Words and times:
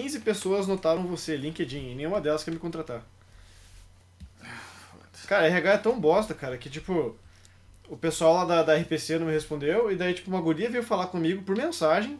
15 0.00 0.20
pessoas 0.20 0.66
notaram 0.68 1.02
você, 1.08 1.36
LinkedIn, 1.36 1.90
e 1.90 1.94
nenhuma 1.96 2.20
delas 2.20 2.44
quer 2.44 2.52
me 2.52 2.58
contratar. 2.58 3.02
Cara, 5.26 5.46
RH 5.46 5.72
é 5.72 5.78
tão 5.78 5.98
bosta, 6.00 6.32
cara, 6.34 6.56
que 6.56 6.70
tipo, 6.70 7.16
o 7.88 7.96
pessoal 7.96 8.34
lá 8.34 8.44
da, 8.44 8.62
da 8.62 8.74
RPC 8.76 9.18
não 9.18 9.26
me 9.26 9.32
respondeu, 9.32 9.90
e 9.90 9.96
daí, 9.96 10.14
tipo, 10.14 10.30
uma 10.30 10.40
guria 10.40 10.70
veio 10.70 10.84
falar 10.84 11.08
comigo 11.08 11.42
por 11.42 11.56
mensagem, 11.56 12.18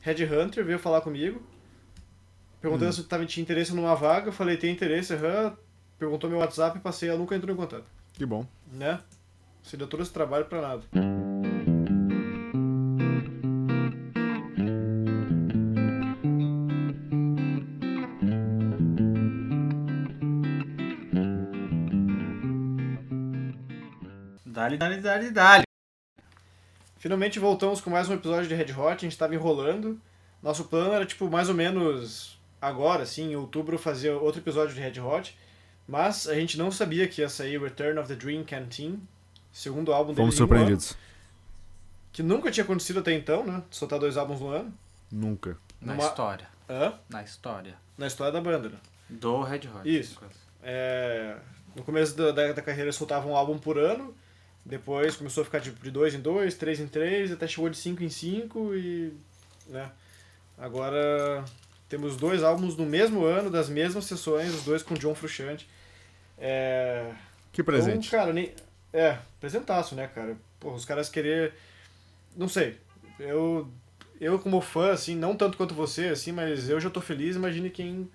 Red 0.00 0.24
Hunter 0.24 0.64
veio 0.64 0.80
falar 0.80 1.00
comigo, 1.00 1.40
perguntando 2.60 2.90
Hum. 2.90 2.92
se 2.92 3.04
tava, 3.04 3.24
tinha 3.24 3.42
interesse 3.42 3.72
numa 3.72 3.94
vaga, 3.94 4.28
eu 4.28 4.32
falei, 4.32 4.56
tem 4.56 4.72
interesse, 4.72 5.14
aham, 5.14 5.56
perguntou 6.00 6.28
meu 6.28 6.40
WhatsApp, 6.40 6.80
passei, 6.80 7.08
ela 7.08 7.18
nunca 7.18 7.36
entrou 7.36 7.54
em 7.54 7.56
contato, 7.56 7.86
Que 8.14 8.26
bom. 8.26 8.44
né? 8.72 9.00
Você 9.62 9.76
deu 9.76 9.86
todo 9.86 10.02
esse 10.02 10.12
trabalho 10.12 10.46
pra 10.46 10.60
nada. 10.60 10.82
Dale, 24.78 24.78
dale, 24.78 25.00
dale, 25.00 25.30
dale. 25.30 25.64
Finalmente 26.98 27.38
voltamos 27.38 27.80
com 27.80 27.90
mais 27.90 28.08
um 28.08 28.14
episódio 28.14 28.48
de 28.48 28.54
Red 28.54 28.72
Hot, 28.72 28.94
a 29.04 29.08
gente 29.08 29.18
tava 29.18 29.34
enrolando. 29.34 30.00
Nosso 30.42 30.64
plano 30.64 30.92
era, 30.94 31.04
tipo, 31.04 31.28
mais 31.28 31.48
ou 31.48 31.54
menos 31.54 32.38
agora, 32.60 33.02
assim, 33.02 33.32
em 33.32 33.36
outubro, 33.36 33.78
fazer 33.78 34.10
outro 34.10 34.40
episódio 34.40 34.74
de 34.74 34.80
Red 34.80 35.00
Hot. 35.00 35.36
Mas 35.86 36.28
a 36.28 36.34
gente 36.34 36.56
não 36.56 36.70
sabia 36.70 37.08
que 37.08 37.20
ia 37.20 37.28
sair 37.28 37.60
Return 37.60 37.98
of 37.98 38.08
the 38.08 38.14
Dream 38.14 38.44
Canteen, 38.44 39.00
segundo 39.52 39.92
álbum 39.92 40.14
Fomos 40.14 40.20
um 40.20 40.22
ano, 40.28 40.32
surpreendidos. 40.48 40.96
que 42.12 42.22
nunca 42.22 42.50
tinha 42.50 42.62
acontecido 42.64 43.00
até 43.00 43.12
então, 43.12 43.44
né? 43.44 43.62
Soltar 43.70 43.98
dois 43.98 44.16
álbuns 44.16 44.40
no 44.40 44.48
ano. 44.48 44.72
Nunca. 45.10 45.58
Na 45.80 45.94
Numa- 45.94 46.06
história. 46.08 46.46
Hã? 46.70 46.94
Na 47.08 47.22
história. 47.22 47.74
Na 47.98 48.06
história 48.06 48.32
da 48.32 48.40
banda, 48.40 48.68
né? 48.68 48.78
Do 49.10 49.42
Red 49.42 49.62
Hot. 49.74 49.82
Isso. 49.84 50.20
É, 50.62 51.36
no 51.74 51.82
começo 51.82 52.16
da, 52.16 52.30
da, 52.30 52.52
da 52.52 52.62
carreira 52.62 52.84
eles 52.84 52.96
soltavam 52.96 53.32
um 53.32 53.36
álbum 53.36 53.58
por 53.58 53.76
ano, 53.76 54.14
depois 54.64 55.16
começou 55.16 55.42
a 55.42 55.44
ficar 55.44 55.58
de 55.58 55.70
dois 55.90 56.14
em 56.14 56.20
dois, 56.20 56.54
três 56.54 56.78
em 56.78 56.86
três, 56.86 57.32
até 57.32 57.46
chegou 57.46 57.68
de 57.68 57.76
cinco 57.76 58.02
em 58.02 58.08
cinco 58.08 58.74
e. 58.74 59.12
né? 59.66 59.90
Agora 60.56 61.44
temos 61.88 62.16
dois 62.16 62.42
álbuns 62.42 62.76
no 62.76 62.86
mesmo 62.86 63.24
ano, 63.24 63.50
das 63.50 63.68
mesmas 63.68 64.04
sessões, 64.04 64.54
os 64.54 64.64
dois 64.64 64.82
com 64.82 64.94
John 64.94 65.14
Frusciante. 65.14 65.68
É, 66.38 67.12
Que 67.52 67.62
presente. 67.62 68.06
Então, 68.08 68.18
cara, 68.18 68.32
nem. 68.32 68.52
É, 68.92 69.18
presentaço, 69.40 69.94
né, 69.94 70.06
cara? 70.06 70.36
Pô, 70.60 70.72
os 70.72 70.84
caras 70.84 71.08
querer. 71.08 71.54
Não 72.36 72.48
sei. 72.48 72.78
Eu. 73.18 73.68
Eu, 74.20 74.38
como 74.38 74.60
fã, 74.60 74.92
assim, 74.92 75.16
não 75.16 75.34
tanto 75.34 75.56
quanto 75.56 75.74
você, 75.74 76.06
assim, 76.06 76.30
mas 76.30 76.68
eu 76.68 76.80
já 76.80 76.88
tô 76.88 77.00
feliz, 77.00 77.34
imagine 77.34 77.68
quem. 77.68 78.08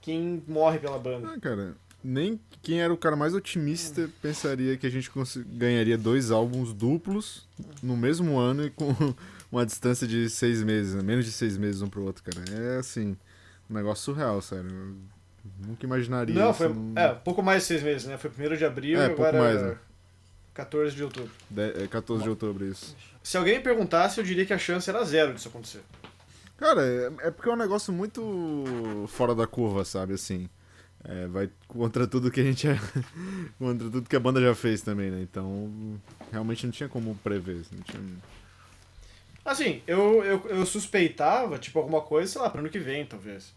Quem 0.00 0.42
morre 0.46 0.78
pela 0.78 0.98
banda. 0.98 1.32
Ah, 1.34 1.40
cara, 1.40 1.74
nem 2.02 2.40
quem 2.62 2.80
era 2.80 2.92
o 2.92 2.96
cara 2.96 3.16
mais 3.16 3.34
otimista 3.34 4.08
pensaria 4.22 4.76
que 4.76 4.86
a 4.86 4.90
gente 4.90 5.10
ganharia 5.46 5.98
dois 5.98 6.30
álbuns 6.30 6.72
duplos 6.72 7.46
no 7.82 7.96
mesmo 7.96 8.38
ano 8.38 8.64
e 8.66 8.70
com 8.70 8.94
uma 9.50 9.64
distância 9.66 10.06
de 10.06 10.28
seis 10.30 10.62
meses, 10.62 10.94
né? 10.94 11.02
menos 11.02 11.24
de 11.24 11.32
seis 11.32 11.56
meses 11.56 11.82
um 11.82 11.88
pro 11.88 12.04
outro, 12.04 12.22
cara. 12.22 12.44
É 12.50 12.78
assim, 12.78 13.16
um 13.68 13.74
negócio 13.74 14.04
surreal, 14.04 14.40
sério. 14.40 14.68
Eu 14.70 14.96
nunca 15.66 15.84
imaginaria 15.86 16.34
Não, 16.34 16.52
foi. 16.54 16.70
É, 16.96 17.08
pouco 17.14 17.42
mais 17.42 17.62
de 17.62 17.68
seis 17.68 17.82
meses, 17.82 18.06
né? 18.06 18.16
Foi 18.18 18.30
1 18.30 18.56
de 18.56 18.64
abril 18.64 19.00
É, 19.00 19.08
e 19.08 19.10
agora. 19.12 19.38
mais, 19.40 19.62
né? 19.62 19.76
14 20.54 20.94
de 20.94 21.04
outubro. 21.04 21.30
de- 21.48 21.82
é 21.84 21.86
14 21.86 22.22
de 22.24 22.28
outubro 22.30 22.64
isso. 22.66 22.94
Se 23.22 23.36
alguém 23.36 23.58
me 23.58 23.62
perguntasse, 23.62 24.18
eu 24.20 24.24
diria 24.24 24.44
que 24.44 24.52
a 24.52 24.58
chance 24.58 24.88
era 24.90 25.04
zero 25.04 25.32
disso 25.34 25.48
acontecer. 25.48 25.82
Cara, 26.56 26.82
é, 26.84 27.28
é 27.28 27.30
porque 27.30 27.48
é 27.48 27.52
um 27.52 27.56
negócio 27.56 27.92
muito 27.92 29.04
fora 29.08 29.34
da 29.34 29.46
curva, 29.46 29.84
sabe, 29.84 30.14
assim. 30.14 30.48
É, 31.04 31.26
vai 31.28 31.48
contra 31.68 32.06
tudo 32.06 32.30
que 32.30 32.40
a 32.40 32.44
gente 32.44 32.66
é. 32.68 32.78
contra 33.58 33.88
tudo 33.88 34.08
que 34.08 34.16
a 34.16 34.20
banda 34.20 34.40
já 34.40 34.54
fez 34.54 34.82
também, 34.82 35.10
né? 35.10 35.20
Então, 35.22 35.70
realmente 36.32 36.66
não 36.66 36.72
tinha 36.72 36.88
como 36.88 37.14
prever. 37.22 37.62
Não 37.72 37.82
tinha... 37.82 38.02
Assim, 39.44 39.80
eu, 39.86 40.22
eu, 40.24 40.46
eu 40.48 40.66
suspeitava, 40.66 41.58
tipo, 41.58 41.78
alguma 41.78 42.00
coisa, 42.00 42.30
sei 42.30 42.40
lá, 42.40 42.50
pro 42.50 42.60
ano 42.60 42.68
que 42.68 42.78
vem, 42.78 43.06
talvez. 43.06 43.54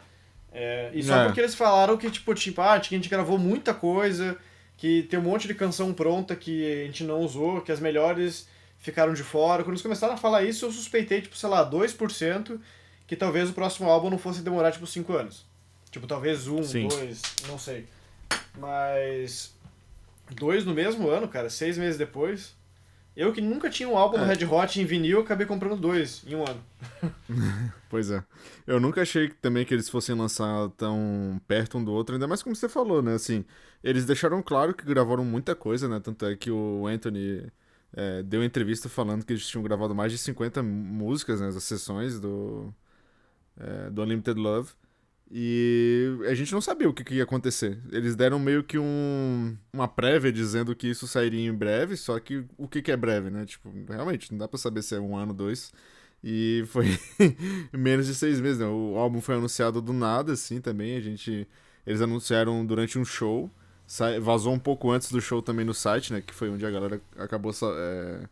É, 0.53 0.91
e 0.93 1.03
só 1.03 1.15
É. 1.15 1.25
porque 1.25 1.39
eles 1.41 1.55
falaram 1.55 1.97
que, 1.97 2.09
tipo, 2.09 2.33
tipo, 2.33 2.61
ah, 2.61 2.79
que 2.79 2.93
a 2.93 2.97
gente 2.97 3.09
gravou 3.09 3.37
muita 3.37 3.73
coisa, 3.73 4.37
que 4.77 5.03
tem 5.03 5.19
um 5.19 5.23
monte 5.23 5.47
de 5.47 5.55
canção 5.55 5.93
pronta 5.93 6.35
que 6.35 6.83
a 6.83 6.85
gente 6.85 7.03
não 7.03 7.19
usou, 7.19 7.61
que 7.61 7.71
as 7.71 7.79
melhores 7.79 8.47
ficaram 8.79 9.13
de 9.13 9.23
fora. 9.23 9.63
Quando 9.63 9.71
eles 9.73 9.81
começaram 9.81 10.13
a 10.13 10.17
falar 10.17 10.43
isso, 10.43 10.65
eu 10.65 10.71
suspeitei, 10.71 11.21
tipo, 11.21 11.35
sei 11.35 11.49
lá, 11.49 11.69
2%, 11.69 12.59
que 13.07 13.15
talvez 13.15 13.49
o 13.49 13.53
próximo 13.53 13.89
álbum 13.89 14.09
não 14.09 14.17
fosse 14.17 14.41
demorar, 14.41 14.71
tipo, 14.71 14.87
5 14.87 15.11
anos. 15.13 15.45
Tipo, 15.91 16.07
talvez 16.07 16.47
um, 16.47 16.63
Sim. 16.63 16.87
dois, 16.87 17.21
não 17.47 17.59
sei. 17.59 17.85
Mas. 18.57 19.53
Dois 20.31 20.63
no 20.65 20.73
mesmo 20.73 21.09
ano, 21.09 21.27
cara, 21.27 21.49
seis 21.49 21.77
meses 21.77 21.97
depois. 21.97 22.55
Eu 23.15 23.33
que 23.33 23.41
nunca 23.41 23.69
tinha 23.69 23.89
um 23.89 23.97
álbum 23.97 24.17
É. 24.17 24.25
Red 24.25 24.45
Hot 24.45 24.79
em 24.79 24.85
vinil, 24.85 25.19
acabei 25.19 25.45
comprando 25.45 25.75
dois 25.75 26.23
em 26.25 26.35
um 26.35 26.45
ano. 26.47 26.63
Pois 27.89 28.09
é. 28.09 28.23
Eu 28.65 28.79
nunca 28.79 29.01
achei 29.01 29.27
também 29.41 29.65
que 29.65 29.73
eles 29.73 29.89
fossem 29.89 30.15
lançar 30.15 30.69
tão 30.77 31.41
perto 31.45 31.77
um 31.77 31.83
do 31.83 31.91
outro, 31.91 32.15
ainda 32.15 32.25
mais 32.25 32.41
como 32.41 32.55
você 32.55 32.69
falou, 32.69 33.01
né? 33.01 33.15
Assim, 33.15 33.43
eles 33.83 34.05
deixaram 34.05 34.41
claro 34.41 34.73
que 34.73 34.85
gravaram 34.85 35.25
muita 35.25 35.53
coisa, 35.53 35.89
né? 35.89 35.99
Tanto 35.99 36.25
é 36.25 36.37
que 36.37 36.49
o 36.49 36.87
Anthony 36.87 37.51
é, 37.93 38.23
deu 38.23 38.41
entrevista 38.41 38.87
falando 38.87 39.25
que 39.25 39.33
eles 39.33 39.45
tinham 39.45 39.61
gravado 39.61 39.93
mais 39.93 40.09
de 40.13 40.17
50 40.17 40.63
músicas, 40.63 41.41
né? 41.41 41.49
As 41.49 41.61
sessões 41.65 42.17
do, 42.17 42.73
é, 43.59 43.89
do 43.89 44.01
Unlimited 44.03 44.39
Love. 44.39 44.69
E 45.33 46.17
a 46.27 46.33
gente 46.33 46.51
não 46.51 46.59
sabia 46.59 46.89
o 46.89 46.93
que, 46.93 47.05
que 47.05 47.15
ia 47.15 47.23
acontecer. 47.23 47.79
Eles 47.89 48.17
deram 48.17 48.37
meio 48.37 48.61
que 48.65 48.77
um, 48.77 49.55
uma 49.71 49.87
prévia 49.87 50.29
dizendo 50.29 50.75
que 50.75 50.89
isso 50.89 51.07
sairia 51.07 51.49
em 51.49 51.53
breve, 51.53 51.95
só 51.95 52.19
que 52.19 52.43
o 52.57 52.67
que, 52.67 52.81
que 52.81 52.91
é 52.91 52.97
breve, 52.97 53.29
né? 53.29 53.45
Tipo, 53.45 53.71
realmente, 53.87 54.29
não 54.29 54.37
dá 54.37 54.45
pra 54.45 54.57
saber 54.57 54.81
se 54.81 54.93
é 54.93 54.99
um 54.99 55.15
ano, 55.15 55.33
dois. 55.33 55.71
E 56.21 56.65
foi 56.67 56.85
menos 57.71 58.07
de 58.07 58.13
seis 58.13 58.41
meses, 58.41 58.59
né? 58.59 58.65
O 58.65 58.97
álbum 58.97 59.21
foi 59.21 59.35
anunciado 59.35 59.81
do 59.81 59.93
nada, 59.93 60.33
assim, 60.33 60.59
também. 60.59 60.97
A 60.97 61.01
gente. 61.01 61.47
Eles 61.87 62.01
anunciaram 62.01 62.65
durante 62.65 62.99
um 62.99 63.05
show. 63.05 63.49
Vazou 64.21 64.53
um 64.53 64.59
pouco 64.59 64.91
antes 64.91 65.11
do 65.11 65.21
show 65.21 65.41
também 65.41 65.65
no 65.65 65.73
site, 65.73 66.11
né? 66.11 66.21
Que 66.21 66.33
foi 66.33 66.49
onde 66.49 66.65
a 66.65 66.71
galera 66.71 67.01
acabou 67.17 67.53
é, 67.77 68.27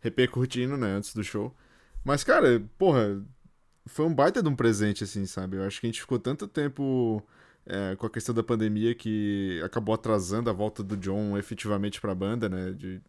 repercutindo, 0.00 0.76
né? 0.76 0.88
Antes 0.94 1.14
do 1.14 1.22
show. 1.22 1.54
Mas, 2.04 2.24
cara, 2.24 2.62
porra, 2.78 3.22
foi 3.86 4.06
um 4.06 4.14
baita 4.14 4.42
de 4.42 4.48
um 4.48 4.56
presente, 4.56 5.04
assim, 5.04 5.26
sabe? 5.26 5.56
Eu 5.56 5.64
acho 5.66 5.80
que 5.80 5.86
a 5.86 5.90
gente 5.90 6.00
ficou 6.00 6.18
tanto 6.18 6.46
tempo 6.48 7.22
é, 7.66 7.96
com 7.96 8.06
a 8.06 8.10
questão 8.10 8.34
da 8.34 8.42
pandemia 8.42 8.94
que 8.94 9.60
acabou 9.64 9.94
atrasando 9.94 10.50
a 10.50 10.52
volta 10.52 10.82
do 10.82 10.96
John 10.96 11.36
efetivamente 11.38 12.00
pra 12.00 12.14
banda, 12.14 12.48
né? 12.48 12.72
De, 12.72 13.00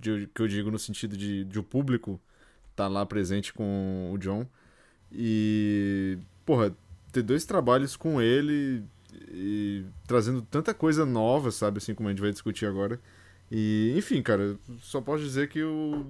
de- 0.00 0.26
que 0.34 0.42
eu 0.42 0.48
digo 0.48 0.70
no 0.70 0.78
sentido 0.78 1.16
de, 1.16 1.44
de 1.44 1.58
o 1.58 1.62
público 1.62 2.20
tá 2.76 2.88
lá 2.88 3.06
presente 3.06 3.52
com 3.52 4.10
o 4.12 4.18
John. 4.18 4.46
E, 5.12 6.18
porra, 6.46 6.74
ter 7.12 7.22
dois 7.22 7.44
trabalhos 7.44 7.96
com 7.96 8.20
ele 8.22 8.84
e 9.32 9.84
trazendo 10.06 10.42
tanta 10.42 10.72
coisa 10.74 11.04
nova, 11.04 11.50
sabe? 11.50 11.78
Assim 11.78 11.94
como 11.94 12.08
a 12.08 12.12
gente 12.12 12.20
vai 12.22 12.30
discutir 12.32 12.66
agora. 12.66 13.00
E, 13.50 13.92
enfim, 13.96 14.22
cara, 14.22 14.56
só 14.80 15.00
posso 15.00 15.24
dizer 15.24 15.48
que 15.48 15.58
eu, 15.58 16.06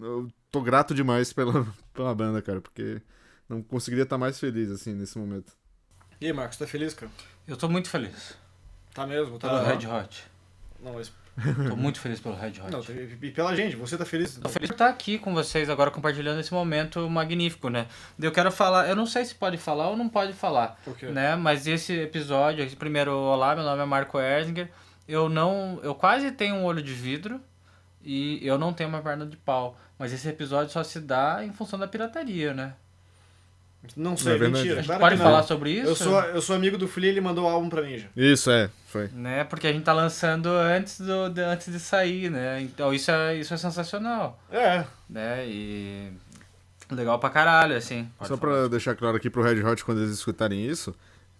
eu 0.00 0.28
tô 0.50 0.60
grato 0.60 0.94
demais 0.94 1.32
pela, 1.32 1.66
pela 1.94 2.14
banda, 2.14 2.42
cara, 2.42 2.60
porque 2.60 3.00
não 3.52 3.62
conseguiria 3.62 4.04
estar 4.04 4.18
mais 4.18 4.38
feliz, 4.40 4.70
assim, 4.70 4.94
nesse 4.94 5.18
momento. 5.18 5.52
E 6.20 6.26
aí, 6.26 6.32
Marcos, 6.32 6.56
tá 6.56 6.66
feliz, 6.66 6.94
cara? 6.94 7.10
Eu 7.46 7.56
tô 7.56 7.68
muito 7.68 7.88
feliz 7.88 8.34
Tá 8.94 9.06
mesmo? 9.06 9.38
Tá 9.38 9.48
pelo 9.48 9.64
Red 9.64 9.86
Hot. 9.86 10.24
Não, 10.82 10.94
mas. 10.94 11.12
Tô 11.68 11.76
muito 11.76 11.98
feliz 11.98 12.20
pelo 12.20 12.34
Red 12.36 12.60
Hot. 12.60 12.70
Não, 12.70 12.80
e 13.22 13.30
pela 13.30 13.56
gente, 13.56 13.74
você 13.74 13.96
tá 13.96 14.04
feliz? 14.04 14.36
Tô 14.36 14.50
feliz 14.50 14.68
por 14.68 14.74
estar 14.74 14.88
aqui 14.88 15.18
com 15.18 15.32
vocês 15.32 15.70
agora 15.70 15.90
compartilhando 15.90 16.40
esse 16.40 16.52
momento 16.52 17.08
magnífico, 17.08 17.70
né? 17.70 17.86
Eu 18.20 18.30
quero 18.30 18.52
falar, 18.52 18.86
eu 18.88 18.94
não 18.94 19.06
sei 19.06 19.24
se 19.24 19.34
pode 19.34 19.56
falar 19.56 19.88
ou 19.88 19.96
não 19.96 20.10
pode 20.10 20.34
falar, 20.34 20.78
Por 20.84 20.94
quê? 20.94 21.06
né? 21.06 21.34
Mas 21.36 21.66
esse 21.66 21.94
episódio, 22.00 22.62
esse 22.62 22.76
primeiro 22.76 23.12
olá, 23.16 23.54
meu 23.54 23.64
nome 23.64 23.80
é 23.82 23.86
Marco 23.86 24.20
Erzinger. 24.20 24.70
Eu 25.08 25.30
não, 25.30 25.80
eu 25.82 25.94
quase 25.94 26.30
tenho 26.32 26.56
um 26.56 26.64
olho 26.64 26.82
de 26.82 26.92
vidro 26.92 27.40
e 28.02 28.46
eu 28.46 28.58
não 28.58 28.74
tenho 28.74 28.90
uma 28.90 29.00
perna 29.00 29.24
de 29.24 29.36
pau, 29.38 29.78
mas 29.98 30.12
esse 30.12 30.28
episódio 30.28 30.70
só 30.70 30.84
se 30.84 31.00
dá 31.00 31.42
em 31.42 31.52
função 31.52 31.78
da 31.78 31.88
pirataria, 31.88 32.52
né? 32.52 32.74
Não 33.96 34.16
sei, 34.16 34.34
É 34.34 34.38
verdade. 34.38 34.62
mentira. 34.62 34.74
A 34.74 34.76
gente 34.82 34.86
claro 34.86 35.00
pode 35.00 35.16
que 35.16 35.22
não. 35.22 35.30
falar 35.30 35.42
sobre 35.42 35.70
isso? 35.72 35.88
Eu 35.88 35.96
sou, 35.96 36.20
eu 36.20 36.40
sou 36.42 36.54
amigo 36.56 36.78
do 36.78 36.86
Flea, 36.86 37.10
ele 37.10 37.20
mandou 37.20 37.44
o 37.44 37.48
álbum 37.48 37.68
pra 37.68 37.82
mim 37.82 37.98
já. 37.98 38.06
Isso, 38.16 38.50
é, 38.50 38.70
foi. 38.86 39.08
né? 39.08 39.42
Porque 39.44 39.66
a 39.66 39.72
gente 39.72 39.82
tá 39.84 39.92
lançando 39.92 40.46
antes 40.48 41.00
do 41.00 41.28
de- 41.28 41.40
antes 41.40 41.70
de 41.72 41.80
sair, 41.80 42.30
né? 42.30 42.60
Então 42.62 42.94
isso 42.94 43.10
é 43.10 43.36
isso 43.36 43.52
é 43.52 43.56
sensacional, 43.56 44.40
É, 44.50 44.84
né? 45.10 45.44
E 45.48 46.12
legal 46.90 47.18
pra 47.18 47.30
caralho, 47.30 47.74
assim. 47.76 48.08
Pode 48.18 48.28
Só 48.28 48.36
falar. 48.36 48.52
pra 48.60 48.68
deixar 48.68 48.94
claro 48.94 49.16
aqui 49.16 49.28
pro 49.30 49.42
Red 49.42 49.62
Hot 49.64 49.84
quando 49.84 49.98
eles 50.02 50.10
escutarem 50.12 50.64
isso, 50.64 50.94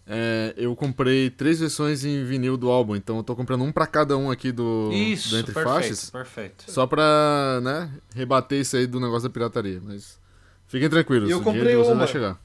é, 0.05 0.53
eu 0.57 0.75
comprei 0.75 1.29
três 1.29 1.59
versões 1.61 2.03
em 2.03 2.25
vinil 2.25 2.57
do 2.57 2.69
álbum, 2.69 2.95
então 2.95 3.17
eu 3.17 3.23
tô 3.23 3.35
comprando 3.35 3.63
um 3.63 3.71
pra 3.71 3.87
cada 3.87 4.17
um 4.17 4.29
aqui 4.31 4.51
do, 4.51 4.89
Isso, 4.91 5.29
do 5.29 5.37
Entre 5.37 5.53
perfeito, 5.53 5.73
Faixas, 5.75 6.09
perfeito. 6.09 6.65
só 6.69 6.85
pra, 6.87 7.61
né, 7.63 7.89
rebater 8.13 8.59
isso 8.59 8.75
aí 8.75 8.85
do 8.87 8.99
negócio 8.99 9.29
da 9.29 9.33
pirataria, 9.33 9.79
mas 9.81 10.19
fiquem 10.73 10.89
tranquilos, 10.89 11.29
Eu 11.29 11.41
comprei 11.41 11.75
vocês 11.75 11.87
uma. 11.87 11.95
vai 11.95 12.07
chegar. 12.07 12.37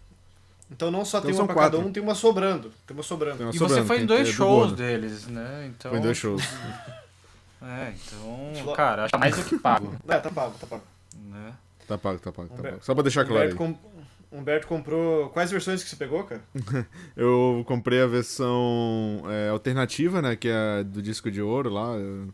Então 0.70 0.90
não 0.90 1.04
só 1.04 1.19
Então 1.19 1.30
tem 1.30 1.40
uma 1.40 1.46
pra 1.46 1.54
cada 1.56 1.70
quatro. 1.70 1.88
um, 1.88 1.92
tem 1.92 2.02
uma 2.02 2.14
sobrando. 2.14 2.70
Tem 2.86 2.96
uma 2.96 3.02
sobrando. 3.02 3.38
Tem 3.38 3.46
uma 3.46 3.54
E 3.54 3.58
sobrando, 3.58 3.80
você 3.82 3.86
foi 3.86 4.00
em 4.02 4.06
dois 4.06 4.28
shows 4.28 4.72
deles, 4.75 5.26
né? 5.26 5.66
Então, 5.70 5.90
Foi 5.90 5.98
em 5.98 6.02
dois 6.02 6.16
shows. 6.16 6.42
É, 7.60 7.92
então, 7.92 8.72
cara, 8.75 9.06
acho 9.06 9.19
mais 9.19 9.34
do 9.36 9.42
que 9.42 9.58
pago, 9.58 9.92
É, 10.06 10.16
tá 10.20 10.30
pago, 10.30 10.54
tá 10.60 10.66
pago. 10.69 10.82
né? 11.28 11.52
Tá 11.88 11.98
pago, 11.98 12.19
tá 12.20 12.30
pago, 12.30 12.48
tá 12.56 12.62
pago. 12.62 12.78
Só 12.82 12.94
pra 12.94 13.02
deixar 13.02 13.25
claro 13.25 13.56
com- 13.56 13.75
Humberto 14.31 14.66
comprou. 14.69 15.31
Quais 15.31 15.50
versões 15.50 15.82
que 15.82 15.88
você 15.90 15.96
pegou, 15.96 16.22
cara? 16.22 16.40
Eu 17.16 17.64
comprei 17.66 18.00
a 18.00 18.06
versão 18.06 19.22
é, 19.28 19.48
alternativa, 19.48 20.20
né? 20.22 20.36
Que 20.36 20.48
é 20.50 20.84
do 20.84 21.00
disco 21.02 21.31
de 21.31 21.40
ouro 21.42 21.69
lá. 21.70 21.96
é, 21.96 22.28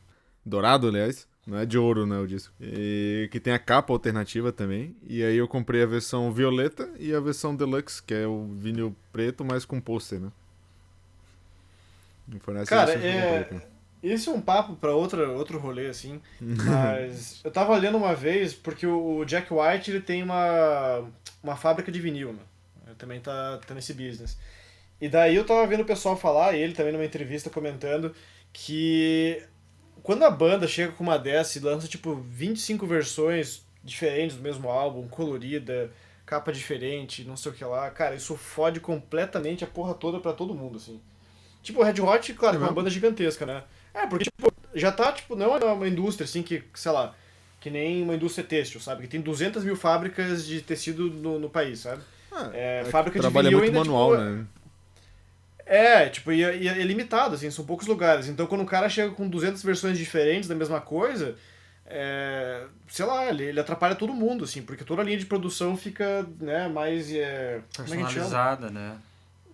Dourado, 0.45 0.89
aliás. 0.89 1.27
Não 1.47 1.59
é 1.59 1.67
de 1.67 1.77
ouro, 1.77 2.07
né, 2.07 2.19
o 2.19 2.27
disco. 2.27 2.55
E 2.61 3.29
que 3.31 3.39
tem 3.39 3.53
a 3.53 3.59
capa 3.59 3.93
alternativa 3.93 4.51
também. 4.51 4.97
E 5.07 5.23
aí 5.23 5.37
eu 5.37 5.47
comprei 5.47 5.83
a 5.83 5.87
versão 5.87 6.33
violeta 6.33 6.91
e 6.99 7.15
a 7.15 7.21
versão 7.21 7.55
deluxe, 7.55 8.03
que 8.03 8.15
é 8.15 8.27
o 8.27 8.47
vinil 8.55 8.97
preto, 9.13 9.45
mas 9.45 9.65
com 9.65 9.79
pôster, 9.81 10.21
né? 10.21 10.33
Cara, 12.69 12.93
é- 13.05 13.39
comprei. 13.51 13.75
Esse 14.03 14.29
é 14.29 14.33
um 14.33 14.41
papo 14.41 14.77
pra 14.77 14.95
outra, 14.95 15.31
outro 15.31 15.59
rolê, 15.59 15.87
assim. 15.87 16.21
Mas 16.41 17.41
eu 17.43 17.51
tava 17.51 17.75
lendo 17.79 17.97
uma 17.97 18.15
vez, 18.15 18.53
porque 18.53 18.87
o 18.87 19.25
Jack 19.25 19.49
White 19.53 19.91
ele 19.91 20.01
tem 20.01 20.23
uma, 20.23 21.09
uma 21.43 21.57
fábrica 21.57 21.91
de 21.91 22.01
vinil, 22.01 22.35
né? 22.35 22.41
Ele 22.87 22.97
também 22.97 23.19
tá, 23.21 23.59
tá 23.67 23.73
nesse 23.75 23.95
business. 23.95 24.37
E 25.01 25.09
daí 25.09 25.35
eu 25.35 25.45
tava 25.47 25.67
vendo 25.67 25.81
o 25.81 25.87
pessoal 25.87 26.19
falar, 26.19 26.55
ele 26.55 26.75
também 26.75 26.93
numa 26.93 27.05
entrevista 27.05 27.49
comentando, 27.49 28.15
que 28.53 29.43
quando 30.05 30.23
a 30.25 30.31
banda 30.31 30.69
chega 30.69 30.93
com 30.93 31.03
uma 31.03 31.19
dessa 31.19 31.59
e 31.59 31.61
lança 31.63 31.89
tipo 31.89 32.15
25 32.15 32.87
versões 32.87 33.63
diferentes 33.83 34.37
do 34.37 34.43
mesmo 34.43 34.69
álbum, 34.69 35.09
colorida, 35.09 35.91
capa 36.25 36.53
diferente, 36.53 37.25
não 37.25 37.37
sei 37.37 37.51
o 37.51 37.55
que 37.55 37.65
lá, 37.65 37.91
cara, 37.91 38.15
isso 38.15 38.37
fode 38.37 38.81
completamente 38.81 39.65
a 39.65 39.67
porra 39.67 39.95
toda 39.95 40.21
pra 40.21 40.33
todo 40.33 40.55
mundo, 40.55 40.77
assim. 40.77 41.01
Tipo, 41.63 41.81
o 41.81 41.83
Red 41.83 42.01
Hot, 42.01 42.35
claro, 42.35 42.57
que 42.57 42.63
é 42.63 42.67
uma 42.67 42.69
Uhum. 42.69 42.75
banda 42.75 42.91
gigantesca, 42.91 43.47
né? 43.47 43.65
É, 43.95 44.07
porque, 44.07 44.25
tipo, 44.25 44.53
já 44.75 44.93
tá, 44.93 45.11
tipo, 45.13 45.35
não 45.35 45.57
é 45.57 45.65
uma 45.65 45.89
indústria, 45.89 46.25
assim, 46.27 46.43
que, 46.43 46.63
sei 46.75 46.93
lá, 46.93 47.15
que 47.61 47.71
nem 47.71 48.03
uma 48.03 48.15
indústria 48.15 48.47
têxtil, 48.47 48.81
sabe? 48.81 49.03
Que 49.03 49.09
tem 49.09 49.21
200 49.23 49.65
mil 49.65 49.77
fábricas 49.77 50.47
de 50.47 50.61
tecido 50.61 51.11
no, 51.11 51.39
no 51.39 51.49
país, 51.49 51.81
sabe? 51.81 52.03
Ah, 52.31 52.51
É, 52.53 52.81
é 52.81 52.85
fábrica 52.85 53.19
de 53.19 53.23
trabalha 53.23 53.45
vinil 53.45 53.59
muito 53.59 53.77
ainda, 53.77 53.79
manual, 53.79 54.11
tipo, 54.11 54.23
né? 54.23 54.47
É, 55.67 56.09
tipo, 56.09 56.31
e 56.33 56.43
é, 56.43 56.57
e 56.57 56.69
é 56.69 56.83
limitado, 56.83 57.35
assim, 57.35 57.51
são 57.51 57.65
poucos 57.65 57.87
lugares. 57.87 58.29
Então, 58.29 58.47
quando 58.47 58.63
o 58.63 58.67
cara 58.67 58.89
chega 58.89 59.13
com 59.13 59.29
200 59.29 59.63
versões 59.63 59.97
diferentes 59.97 60.49
da 60.49 60.55
mesma 60.55 60.81
coisa, 60.81 61.37
é, 61.87 62.65
sei 62.89 63.05
lá, 63.05 63.27
ele, 63.27 63.45
ele 63.45 63.61
atrapalha 63.61 63.95
todo 63.95 64.13
mundo, 64.13 64.45
assim, 64.45 64.63
porque 64.63 64.85
toda 64.85 65.03
a 65.03 65.05
linha 65.05 65.19
de 65.19 65.27
produção 65.27 65.77
fica, 65.77 66.27
né, 66.41 66.69
mais... 66.69 67.11
É, 67.13 67.17
é? 67.17 67.63
Personalizada, 67.77 68.71
né? 68.71 68.97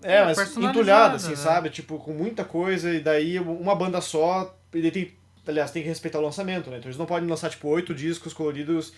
É, 0.03 0.17
É, 0.17 0.25
mas 0.25 0.57
entulhada, 0.57 1.17
assim, 1.17 1.31
né? 1.31 1.37
sabe? 1.37 1.71
Tipo, 1.71 1.99
com 1.99 2.13
muita 2.13 2.45
coisa, 2.45 2.93
e 2.93 3.01
daí 3.01 3.39
uma 3.39 3.75
banda 3.75 4.01
só, 4.01 4.57
e 4.73 4.81
daí 4.81 4.91
tem, 4.91 5.13
aliás, 5.47 5.71
tem 5.71 5.83
que 5.83 5.89
respeitar 5.89 6.19
o 6.19 6.23
lançamento, 6.23 6.71
né? 6.71 6.79
Então 6.79 6.89
eles 6.89 6.99
não 6.99 7.07
podem 7.07 7.29
lançar, 7.29 7.51
tipo, 7.51 7.69
oito 7.69 7.95
discos 7.95 8.33
coloridos 8.33 8.93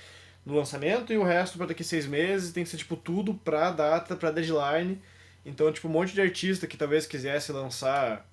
no 0.47 0.55
lançamento 0.55 1.13
e 1.13 1.19
o 1.19 1.25
resto 1.25 1.57
pra 1.59 1.67
daqui 1.67 1.83
seis 1.85 2.07
meses, 2.07 2.53
tem 2.53 2.65
que 2.65 2.71
ser, 2.71 2.77
tipo, 2.77 2.97
tudo 2.97 3.35
pra 3.35 3.71
data, 3.71 4.15
pra 4.15 4.31
deadline. 4.31 5.01
Então, 5.45 5.73
tipo, 5.73 5.89
um 5.89 5.91
monte 5.91 6.15
de 6.15 6.21
artista 6.21 6.67
que 6.67 6.77
talvez 6.77 7.07
quisesse 7.07 7.51
lançar 7.53 8.27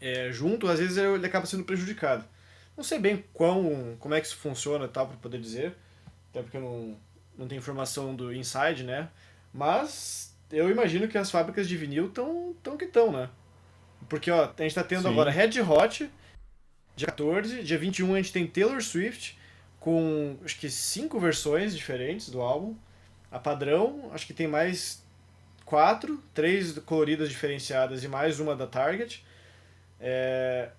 é, 0.00 0.30
junto, 0.30 0.68
às 0.68 0.78
vezes 0.78 0.96
ele 0.96 1.26
acaba 1.26 1.46
sendo 1.46 1.64
prejudicado. 1.64 2.24
Não 2.76 2.84
sei 2.84 2.98
bem 2.98 3.24
quão, 3.32 3.96
como 3.98 4.14
é 4.14 4.20
que 4.20 4.26
isso 4.26 4.36
funciona 4.36 4.84
e 4.84 4.88
tal, 4.88 5.06
pra 5.06 5.16
poder 5.16 5.40
dizer, 5.40 5.74
até 6.30 6.42
porque 6.42 6.56
eu 6.56 6.62
não, 6.62 6.96
não 7.36 7.48
tenho 7.48 7.58
informação 7.58 8.14
do 8.14 8.32
inside, 8.32 8.84
né? 8.84 9.08
Mas 9.52 10.34
eu 10.50 10.70
imagino 10.70 11.08
que 11.08 11.18
as 11.18 11.30
fábricas 11.30 11.68
de 11.68 11.76
vinil 11.76 12.06
estão 12.06 12.54
tão 12.62 12.76
que 12.76 12.84
estão, 12.84 13.12
né? 13.12 13.28
Porque, 14.08 14.30
ó, 14.30 14.50
a 14.56 14.62
gente 14.62 14.74
tá 14.74 14.82
tendo 14.82 15.02
Sim. 15.02 15.08
agora 15.08 15.30
Red 15.30 15.60
Hot, 15.60 16.10
dia 16.96 17.06
14, 17.06 17.62
dia 17.62 17.78
21 17.78 18.14
a 18.14 18.16
gente 18.16 18.32
tem 18.32 18.46
Taylor 18.46 18.80
Swift, 18.82 19.38
com 19.78 20.36
acho 20.44 20.58
que 20.58 20.70
cinco 20.70 21.18
versões 21.18 21.76
diferentes 21.76 22.28
do 22.28 22.40
álbum. 22.40 22.74
A 23.30 23.38
padrão, 23.38 24.10
acho 24.12 24.26
que 24.26 24.34
tem 24.34 24.48
mais 24.48 25.04
quatro, 25.70 26.20
três 26.34 26.76
coloridas 26.80 27.28
diferenciadas 27.28 28.02
e 28.02 28.08
mais 28.08 28.40
uma 28.40 28.56
da 28.56 28.66
Target. 28.66 29.24
É, 30.00 30.70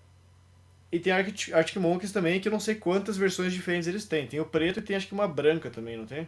E 0.91 0.99
tem 0.99 1.13
Arctic, 1.13 1.53
Arctic 1.53 1.77
Monkeys 1.77 2.11
também, 2.11 2.41
que 2.41 2.49
eu 2.49 2.51
não 2.51 2.59
sei 2.59 2.75
quantas 2.75 3.15
versões 3.15 3.53
diferentes 3.53 3.87
eles 3.87 4.03
têm. 4.05 4.27
Tem 4.27 4.41
o 4.41 4.45
preto 4.45 4.79
e 4.79 4.81
tem 4.81 4.97
acho 4.97 5.07
que 5.07 5.13
uma 5.13 5.29
branca 5.29 5.69
também, 5.69 5.95
não 5.95 6.05
tem? 6.05 6.27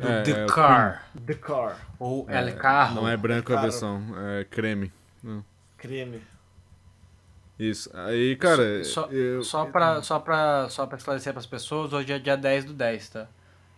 É, 0.00 0.22
The 0.22 0.30
é 0.32 0.44
o 0.44 0.48
Car. 0.48 1.08
The 1.24 1.34
Car, 1.34 1.78
Ou 2.00 2.26
É, 2.28 2.40
El 2.40 2.56
Carro. 2.56 2.96
Não 2.96 3.08
é 3.08 3.16
branco 3.16 3.52
a 3.52 3.60
versão, 3.60 4.02
é 4.40 4.44
creme. 4.44 4.92
creme. 5.78 6.20
Isso. 7.56 7.88
Aí, 7.94 8.34
cara. 8.34 8.82
Só, 8.82 9.06
eu- 9.12 9.44
só, 9.44 9.64
pra, 9.66 10.02
só, 10.02 10.18
pra, 10.18 10.68
só 10.68 10.86
pra 10.86 10.98
esclarecer 10.98 11.32
pras 11.32 11.46
pessoas, 11.46 11.92
hoje 11.92 12.12
é 12.12 12.18
dia 12.18 12.36
10 12.36 12.64
do 12.64 12.72
10, 12.72 13.08
tá? 13.10 13.28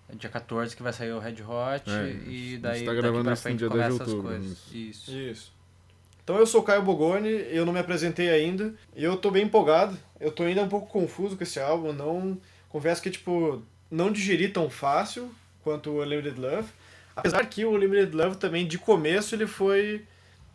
É 0.09 0.15
dia 0.15 0.31
14 0.31 0.77
que 0.77 0.83
vai 0.83 0.93
sair 0.93 1.13
o 1.13 1.19
Red 1.19 1.43
Hot 1.43 1.91
É, 1.91 2.11
e 2.29 2.59
daí 2.59 2.81
tá 2.81 2.93
daqui 2.93 3.01
gravando 3.03 3.25
pra 3.25 3.37
frente 3.37 3.59
dia 3.59 3.69
10 3.69 3.81
de 3.81 3.89
começa 3.89 4.03
as 4.03 4.09
outubro, 4.09 4.31
coisas. 4.31 4.59
isso. 4.73 5.11
Isso. 5.11 5.53
Então 6.23 6.37
eu 6.37 6.47
sou 6.47 6.61
o 6.61 6.65
Caio 6.65 6.83
Bogoni, 6.83 7.29
eu 7.29 7.65
não 7.65 7.73
me 7.73 7.79
apresentei 7.79 8.29
ainda, 8.31 8.75
e 8.97 9.05
eu 9.05 9.17
tô 9.17 9.31
bem 9.31 9.45
empolgado. 9.45 9.97
Eu 10.19 10.33
tô 10.33 10.43
ainda 10.43 10.63
um 10.63 10.69
pouco 10.69 10.89
confuso 10.89 11.37
com 11.37 11.43
esse 11.45 11.61
álbum, 11.61 11.93
não 11.93 12.37
confesso 12.69 13.01
que 13.01 13.11
tipo 13.11 13.63
não 13.91 14.11
digeri 14.11 14.49
tão 14.49 14.69
fácil 14.69 15.31
quanto 15.63 15.91
o 15.91 16.05
Limited 16.05 16.41
Love. 16.41 16.69
Apesar 17.15 17.47
que 17.47 17.65
o 17.65 17.77
Limited 17.77 18.15
Love 18.15 18.37
também 18.37 18.67
de 18.67 18.77
começo 18.79 19.35
ele 19.35 19.47
foi 19.47 20.05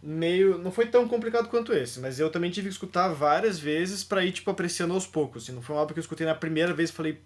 meio, 0.03 0.57
não 0.57 0.71
foi 0.71 0.87
tão 0.87 1.07
complicado 1.07 1.47
quanto 1.47 1.73
esse, 1.73 1.99
mas 1.99 2.19
eu 2.19 2.29
também 2.29 2.51
tive 2.51 2.67
que 2.67 2.73
escutar 2.73 3.09
várias 3.09 3.59
vezes 3.59 4.03
pra 4.03 4.25
ir 4.25 4.31
tipo 4.31 4.49
apreciando 4.51 4.93
aos 4.93 5.07
poucos. 5.07 5.43
Assim, 5.43 5.51
não 5.53 5.61
foi 5.61 5.75
um 5.75 5.79
álbum 5.79 5.93
que 5.93 5.99
eu 5.99 6.01
escutei 6.01 6.25
na 6.25 6.35
primeira 6.35 6.73
vez 6.73 6.89
e 6.89 6.93
falei, 6.93 7.19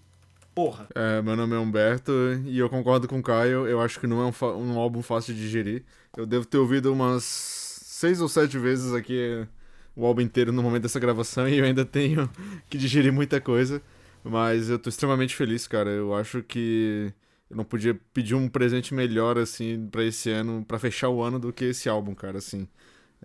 porra. 0.55 0.87
É, 0.95 1.21
meu 1.21 1.35
nome 1.35 1.53
é 1.53 1.59
Humberto 1.59 2.11
e 2.45 2.57
eu 2.57 2.69
concordo 2.69 3.07
com 3.07 3.19
o 3.19 3.23
Caio. 3.23 3.67
Eu 3.67 3.81
acho 3.81 3.99
que 3.99 4.07
não 4.07 4.21
é 4.21 4.25
um, 4.25 4.71
um 4.71 4.79
álbum 4.79 5.01
fácil 5.03 5.33
de 5.35 5.41
digerir. 5.41 5.83
Eu 6.15 6.25
devo 6.25 6.45
ter 6.45 6.57
ouvido 6.57 6.91
umas 6.93 7.23
seis 7.23 8.21
ou 8.21 8.29
sete 8.29 8.57
vezes 8.57 8.93
aqui 8.93 9.45
o 9.95 10.05
álbum 10.05 10.21
inteiro 10.21 10.51
no 10.51 10.63
momento 10.63 10.83
dessa 10.83 10.99
gravação 10.99 11.47
e 11.49 11.59
eu 11.59 11.65
ainda 11.65 11.85
tenho 11.85 12.29
que 12.69 12.77
digerir 12.77 13.11
muita 13.11 13.41
coisa. 13.41 13.81
Mas 14.23 14.69
eu 14.69 14.79
tô 14.79 14.89
extremamente 14.89 15.35
feliz, 15.35 15.67
cara. 15.67 15.89
Eu 15.89 16.15
acho 16.15 16.41
que 16.41 17.13
eu 17.49 17.57
não 17.57 17.65
podia 17.65 17.93
pedir 18.13 18.33
um 18.33 18.47
presente 18.49 18.93
melhor, 18.93 19.37
assim, 19.37 19.87
pra 19.91 20.03
esse 20.03 20.31
ano, 20.31 20.65
pra 20.65 20.79
fechar 20.79 21.09
o 21.09 21.21
ano, 21.21 21.37
do 21.37 21.53
que 21.53 21.65
esse 21.65 21.87
álbum, 21.89 22.15
cara, 22.15 22.39
assim. 22.39 22.67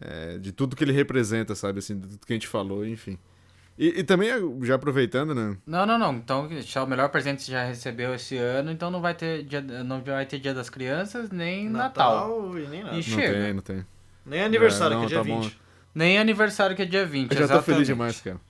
É, 0.00 0.38
de 0.38 0.52
tudo 0.52 0.76
que 0.76 0.84
ele 0.84 0.92
representa, 0.92 1.54
sabe, 1.54 1.78
assim, 1.78 1.98
de 1.98 2.08
tudo 2.08 2.26
que 2.26 2.32
a 2.32 2.36
gente 2.36 2.48
falou, 2.48 2.86
enfim. 2.86 3.18
E, 3.82 4.00
e 4.00 4.04
também, 4.04 4.28
já 4.62 4.74
aproveitando, 4.74 5.34
né? 5.34 5.56
Não, 5.66 5.86
não, 5.86 5.98
não. 5.98 6.12
Então, 6.16 6.46
o 6.46 6.86
melhor 6.86 7.08
presente 7.08 7.38
que 7.38 7.44
você 7.44 7.52
já 7.52 7.64
recebeu 7.64 8.14
esse 8.14 8.36
ano, 8.36 8.70
então 8.70 8.90
não 8.90 9.00
vai 9.00 9.14
ter 9.14 9.42
dia, 9.42 9.62
não 9.62 10.02
vai 10.02 10.26
ter 10.26 10.38
dia 10.38 10.52
das 10.52 10.68
crianças, 10.68 11.30
nem 11.30 11.66
Natal. 11.70 12.58
e 12.58 12.68
nem 12.68 12.82
nada. 12.82 12.92
E 12.92 12.96
Não 12.96 13.02
chega. 13.02 13.32
tem, 13.32 13.54
não 13.54 13.62
tem. 13.62 13.86
Nem 14.26 14.42
aniversário, 14.42 14.92
É, 14.92 15.00
não, 15.00 15.06
que 15.06 15.06
é 15.06 15.08
dia 15.08 15.18
tá 15.18 15.24
bom. 15.24 15.40
20. 15.40 15.58
Nem 15.94 16.18
aniversário 16.18 16.76
que 16.76 16.82
é 16.82 16.84
dia 16.84 17.06
20, 17.06 17.30
Eu 17.32 17.38
já 17.38 17.38
tô 17.48 17.54
exatamente. 17.54 17.64
feliz 17.72 17.86
demais, 17.86 18.20
cara. 18.20 18.40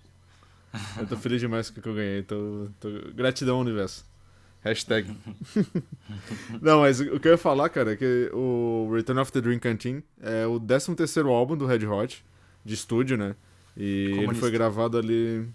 Eu 0.99 1.07
tô 1.07 1.17
feliz 1.17 1.41
demais 1.41 1.71
com 1.71 1.79
o 1.79 1.83
que 1.85 1.89
eu 1.89 1.95
ganhei. 1.95 2.23
Tô, 2.25 2.67
tô- 2.81 2.91
Gratidão, 3.15 3.61
universo. 3.61 4.05
Hashtag. 4.63 5.17
Não, 6.61 6.81
mas 6.81 7.01
o 7.01 7.19
que 7.21 7.29
eu 7.29 7.33
ia 7.33 7.39
falar, 7.39 7.69
cara, 7.69 7.93
é 7.93 7.97
que 7.97 8.31
o 8.33 8.91
Return 8.93 9.21
of 9.21 9.31
the 9.33 9.41
Dream 9.41 9.59
Canteen 9.59 10.03
é 10.21 10.47
o 10.47 10.59
13 10.61 10.95
terceiro 10.97 11.31
álbum 11.31 11.57
do 11.57 11.67
Red 11.67 11.87
Hot, 11.87 12.25
de 12.65 12.75
estúdio, 12.75 13.17
né? 13.17 13.35
E 13.77 13.83
ele 13.83 14.15
Comunista. 14.15 14.41
foi 14.41 14.51
gravado 14.51 14.99
ali 14.99 15.49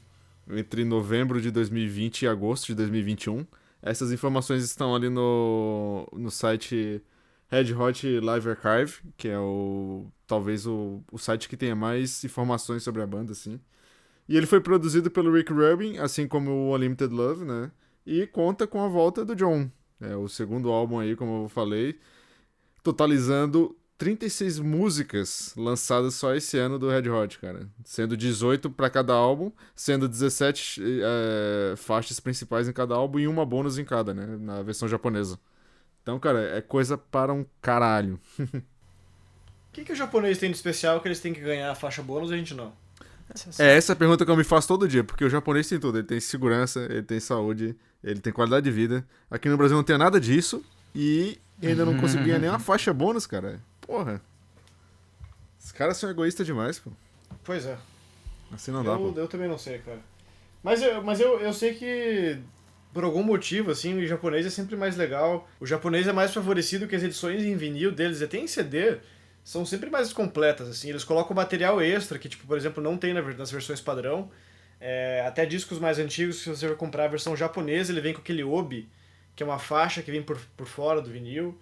entre 0.50 0.84
novembro 0.86 1.42
de 1.42 1.52
2020 1.52 2.24
e 2.24 2.28
agosto 2.28 2.68
de 2.68 2.76
2021. 2.76 3.46
Essas 3.82 4.12
informações 4.12 4.64
estão 4.64 4.96
ali 4.96 5.10
no, 5.10 6.08
no 6.14 6.32
site 6.32 7.02
Red 7.48 7.74
Hot 7.74 8.20
Live 8.20 8.50
Archive, 8.50 9.00
que 9.18 9.28
é 9.28 9.40
o 9.40 10.08
talvez 10.28 10.66
o, 10.66 11.04
o 11.12 11.18
site 11.18 11.48
que 11.48 11.58
tenha 11.58 11.76
mais 11.76 12.24
informações 12.24 12.84
sobre 12.84 13.02
a 13.02 13.08
banda, 13.08 13.32
assim. 13.32 13.60
E 14.28 14.36
ele 14.36 14.48
foi 14.48 14.60
produzido 14.60 15.12
pelo 15.12 15.32
Rick 15.32 15.54
Rubin, 15.54 15.98
assim 15.98 16.28
como 16.28 16.52
o 16.52 16.76
Unlimited 16.76 17.14
Love, 17.14 17.46
né? 17.46 17.72
E 18.06 18.26
conta 18.28 18.66
com 18.66 18.84
a 18.84 18.88
volta 18.88 19.24
do 19.24 19.36
John. 19.36 19.70
É 20.02 20.16
o 20.16 20.28
segundo 20.28 20.72
álbum 20.72 21.00
aí, 21.00 21.16
como 21.16 21.44
eu 21.44 21.50
falei, 21.50 22.00
totalizando 22.84 23.76
36 23.98 24.60
músicas 24.60 25.54
lançadas 25.56 26.16
só 26.16 26.36
esse 26.36 26.58
ano 26.58 26.78
do 26.78 26.90
Red 26.90 27.10
Hot, 27.10 27.40
cara. 27.40 27.68
Sendo 27.84 28.18
18 28.18 28.70
para 28.70 28.90
cada 28.90 29.14
álbum, 29.14 29.52
sendo 29.75 30.08
17 30.08 30.82
é, 30.84 31.75
faixas 31.78 32.20
principais 32.20 32.68
em 32.68 32.74
cada 32.74 32.96
álbum 32.96 33.20
e 33.20 33.28
uma 33.28 33.46
bônus 33.46 33.78
em 33.78 33.86
cada, 33.86 34.14
né? 34.14 34.38
Na 34.40 34.62
versão 34.62 34.88
japonesa. 34.88 35.40
Então, 36.02 36.20
cara, 36.20 36.58
é 36.58 36.62
coisa 36.62 36.98
para 36.98 37.34
um 37.34 37.46
caralho. 37.62 38.20
O 38.40 39.75
que, 39.75 39.84
que 39.84 39.92
o 39.92 39.96
japonês 39.96 40.38
tem 40.38 40.50
de 40.50 40.56
especial 40.56 41.02
que 41.02 41.08
eles 41.08 41.20
têm 41.20 41.34
que 41.34 41.42
ganhar 41.42 41.72
a 41.72 41.75
faixa 41.75 42.02
bônus 42.02 42.32
e 42.32 42.34
a 42.34 42.38
gente 42.38 42.54
não? 42.54 42.72
É 43.58 43.75
essa 43.75 43.94
a 43.94 43.96
pergunta 43.96 44.24
que 44.24 44.32
eu 44.32 44.38
me 44.38 44.44
faço 44.44 44.68
todo 44.68 44.88
dia, 44.88 45.04
porque 45.04 45.25
o 45.25 45.30
japonês 45.30 45.68
tem 45.68 45.80
tudo. 45.80 45.98
Ele 45.98 46.08
tem 46.08 46.20
segurança, 46.20 46.88
ele 46.90 47.04
tem 47.04 47.20
saúde, 47.20 47.75
ele 48.04 48.20
tem 48.20 48.32
qualidade 48.32 48.64
de 48.64 48.72
vida. 48.72 49.06
Aqui 49.30 49.50
no 49.50 49.58
Brasil 49.58 49.75
não 49.75 49.84
tem 49.84 49.98
nada 49.98 50.20
disso, 50.20 50.64
e 50.94 51.38
ainda 51.62 51.84
não 51.84 51.98
conseguia 51.98 52.38
nem 52.38 52.50
uma 52.50 52.60
faixa 52.60 52.94
bônus, 52.94 53.25
cara. 53.25 53.60
Porra. 53.86 54.22
Os 55.63 55.72
caras 55.72 55.98
são 55.98 56.10
egoístas 56.10 56.46
demais, 56.46 56.80
pô. 56.80 56.92
Pois 57.44 57.65
é. 57.65 57.77
Assim 58.51 58.72
não 58.72 58.84
dá, 58.84 58.92
eu, 58.92 59.13
pô. 59.13 59.20
eu 59.20 59.27
também 59.27 59.48
não 59.48 59.58
sei, 59.58 59.80
cara. 59.80 60.00
Mas, 60.63 60.82
eu, 60.82 61.04
mas 61.04 61.20
eu, 61.20 61.39
eu 61.39 61.54
sei 61.54 61.74
que, 61.75 62.39
por 62.94 63.04
algum 63.04 63.22
motivo, 63.24 63.72
assim, 63.72 63.94
o 63.98 64.08
japonês 64.08 64.46
é 64.46 64.50
sempre 64.50 64.75
mais 64.75 64.96
legal. 64.98 65.48
O 65.60 65.65
japonês 65.65 66.08
é 66.08 66.13
mais 66.13 66.34
favorecido 66.34 66.88
que 66.88 66.96
as 66.96 67.04
edições 67.04 67.44
em 67.44 67.56
vinil 67.56 67.92
deles, 67.92 68.22
até 68.22 68.38
em 68.38 68.48
CD, 68.48 68.98
são 69.44 69.65
sempre 69.65 69.89
mais 69.89 70.12
completas, 70.12 70.68
assim. 70.68 70.89
Eles 70.89 71.04
colocam 71.04 71.36
material 71.36 71.80
extra, 71.82 72.18
que, 72.18 72.27
tipo, 72.27 72.48
por 72.48 72.58
exemplo, 72.58 72.82
não 72.84 72.98
tem 72.98 73.13
nas 73.13 73.51
versões 73.51 73.80
padrão. 73.80 74.32
É, 74.80 75.24
até 75.27 75.46
discos 75.46 75.80
mais 75.80 76.00
antigos, 76.00 76.38
se 76.38 76.50
você 76.50 76.68
vai 76.68 76.75
comprar 76.75 77.06
a 77.06 77.10
versão 77.10 77.36
japonesa, 77.36 77.92
ele 77.92 78.01
vem 78.01 78.13
com 78.13 78.22
aquele 78.22 78.44
obi, 78.44 78.89
que 79.36 79.44
é 79.44 79.46
uma 79.46 79.60
faixa 79.60 80.01
que 80.01 80.12
vem 80.12 80.24
por, 80.24 80.39
por 80.58 80.68
fora 80.68 81.01
do 81.01 81.10
vinil. 81.12 81.58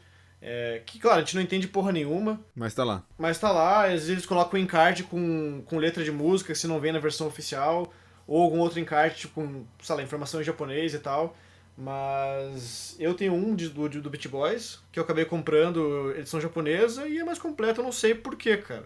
É, 0.46 0.82
que, 0.86 1.00
claro, 1.00 1.20
a 1.20 1.22
gente 1.22 1.36
não 1.36 1.42
entende 1.42 1.70
porra 1.70 1.94
nenhuma, 1.94 2.38
Mas 2.54 2.74
tá 2.76 2.84
lá. 2.84 3.02
mas 3.18 3.40
tá 3.40 3.50
lá, 3.50 3.86
às 3.86 3.92
vezes 3.94 4.10
eles 4.10 4.26
colocam 4.26 4.60
um 4.60 4.64
encarte 4.64 5.02
com, 5.04 5.62
com 5.66 5.78
letra 5.78 6.04
de 6.04 6.12
música, 6.12 6.54
se 6.54 6.68
não 6.68 6.82
vem 6.82 6.92
na 6.92 7.00
versão 7.00 7.28
oficial, 7.28 7.94
ou 8.28 8.44
algum 8.44 8.60
outro 8.60 8.78
encarte 8.78 9.22
tipo, 9.22 9.36
com, 9.36 9.64
sei 9.82 9.96
lá, 9.96 10.04
informação 10.04 10.42
em 10.42 10.44
japonês 10.44 10.94
e 10.94 11.00
tal. 11.00 11.34
Mas 11.78 12.96
eu 13.00 13.14
tenho 13.14 13.34
um 13.34 13.56
de, 13.56 13.70
do, 13.70 13.88
do 13.88 14.10
Beat 14.10 14.28
Boys, 14.28 14.80
que 14.92 15.00
eu 15.00 15.04
acabei 15.04 15.24
comprando 15.26 16.14
edição 16.18 16.42
japonesa, 16.42 17.08
e 17.08 17.20
é 17.20 17.24
mais 17.24 17.40
completo, 17.40 17.80
eu 17.80 17.86
não 17.86 17.92
sei 17.92 18.14
porquê, 18.14 18.58
cara. 18.58 18.86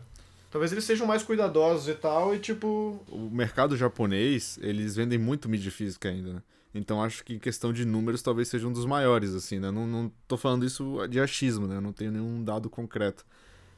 Talvez 0.51 0.71
eles 0.71 0.83
sejam 0.85 1.05
mais 1.05 1.23
cuidadosos 1.23 1.87
e 1.89 1.93
tal, 1.95 2.33
e 2.35 2.39
tipo. 2.39 3.03
O 3.09 3.29
mercado 3.31 3.75
japonês, 3.75 4.57
eles 4.61 4.95
vendem 4.95 5.17
muito 5.17 5.49
mídia 5.49 5.71
física 5.71 6.07
ainda, 6.07 6.33
né? 6.33 6.41
Então 6.77 7.03
acho 7.03 7.23
que 7.23 7.33
em 7.33 7.39
questão 7.39 7.73
de 7.73 7.85
números 7.85 8.21
talvez 8.21 8.47
seja 8.47 8.67
um 8.67 8.71
dos 8.73 8.85
maiores, 8.85 9.33
assim, 9.33 9.59
né? 9.59 9.71
Não, 9.71 9.87
não 9.87 10.11
tô 10.27 10.37
falando 10.37 10.65
isso 10.65 11.07
de 11.07 11.19
achismo, 11.19 11.67
né? 11.67 11.77
Eu 11.77 11.81
não 11.81 11.93
tenho 11.93 12.11
nenhum 12.11 12.43
dado 12.43 12.69
concreto. 12.69 13.25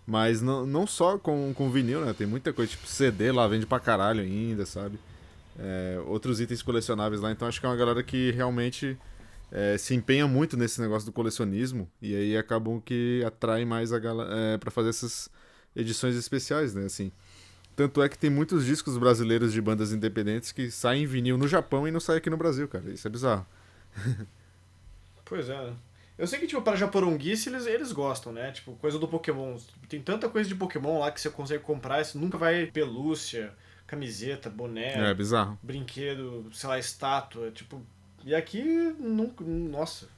Mas 0.05 0.41
não, 0.41 0.65
não 0.65 0.87
só 0.87 1.17
com, 1.17 1.53
com 1.53 1.69
vinil, 1.69 2.03
né? 2.03 2.13
Tem 2.13 2.25
muita 2.25 2.51
coisa, 2.51 2.71
tipo 2.71 2.87
CD 2.87 3.31
lá 3.31 3.47
vende 3.47 3.65
pra 3.65 3.79
caralho 3.79 4.21
ainda, 4.21 4.65
sabe? 4.65 4.99
É, 5.57 5.99
outros 6.07 6.39
itens 6.39 6.61
colecionáveis 6.61 7.21
lá. 7.21 7.31
Então 7.31 7.47
acho 7.47 7.59
que 7.59 7.65
é 7.65 7.69
uma 7.69 7.75
galera 7.75 8.01
que 8.01 8.31
realmente 8.31 8.97
é, 9.51 9.77
se 9.77 9.93
empenha 9.93 10.27
muito 10.27 10.57
nesse 10.57 10.81
negócio 10.81 11.05
do 11.05 11.11
colecionismo. 11.11 11.89
E 12.01 12.15
aí 12.15 12.37
acabam 12.37 12.81
que 12.81 13.23
atrai 13.25 13.65
mais 13.65 13.93
a 13.93 13.99
galera 13.99 14.29
é, 14.35 14.57
pra 14.57 14.71
fazer 14.71 14.89
essas 14.89 15.29
edições 15.75 16.15
especiais, 16.15 16.73
né? 16.73 16.85
Assim. 16.85 17.11
Tanto 17.79 18.03
é 18.03 18.09
que 18.09 18.17
tem 18.17 18.29
muitos 18.29 18.65
discos 18.65 18.98
brasileiros 18.98 19.53
de 19.53 19.62
bandas 19.62 19.93
independentes 19.93 20.51
que 20.51 20.69
saem 20.69 21.03
em 21.03 21.05
vinil 21.05 21.38
no 21.38 21.48
Japão 21.48 21.88
e 21.88 21.91
não 21.91 22.01
saem 22.01 22.17
aqui 22.17 22.29
no 22.29 22.36
Brasil, 22.36 22.67
cara. 22.67 22.89
Isso 22.91 23.07
é 23.07 23.09
bizarro. 23.09 23.45
Pois 25.24 25.48
é, 25.48 25.55
né? 25.55 25.74
Eu 26.17 26.27
sei 26.27 26.39
que, 26.39 26.48
tipo, 26.48 26.62
para 26.62 26.75
japoronguice 26.75 27.48
eles, 27.48 27.65
eles 27.67 27.91
gostam, 27.93 28.33
né? 28.33 28.51
Tipo, 28.51 28.74
coisa 28.74 29.00
do 29.00 29.07
Pokémon. 29.07 29.57
Tem 29.88 30.01
tanta 30.01 30.27
coisa 30.27 30.50
de 30.50 30.55
Pokémon 30.55 31.00
lá 31.00 31.09
que 31.12 31.21
você 31.21 31.29
consegue 31.29 31.63
comprar, 31.63 32.03
você 32.03 32.17
nunca 32.17 32.38
vai 32.38 32.65
pelúcia, 32.65 33.53
camiseta, 33.88 34.50
boné, 34.50 35.12
É, 35.12 35.13
bizarro. 35.13 35.57
brinquedo, 35.62 36.50
sei 36.51 36.67
lá, 36.67 36.79
estátua, 36.79 37.51
tipo. 37.51 37.81
E 38.25 38.33
aqui, 38.36 38.62
nunca. 39.00 39.43
Nossa. 39.43 40.09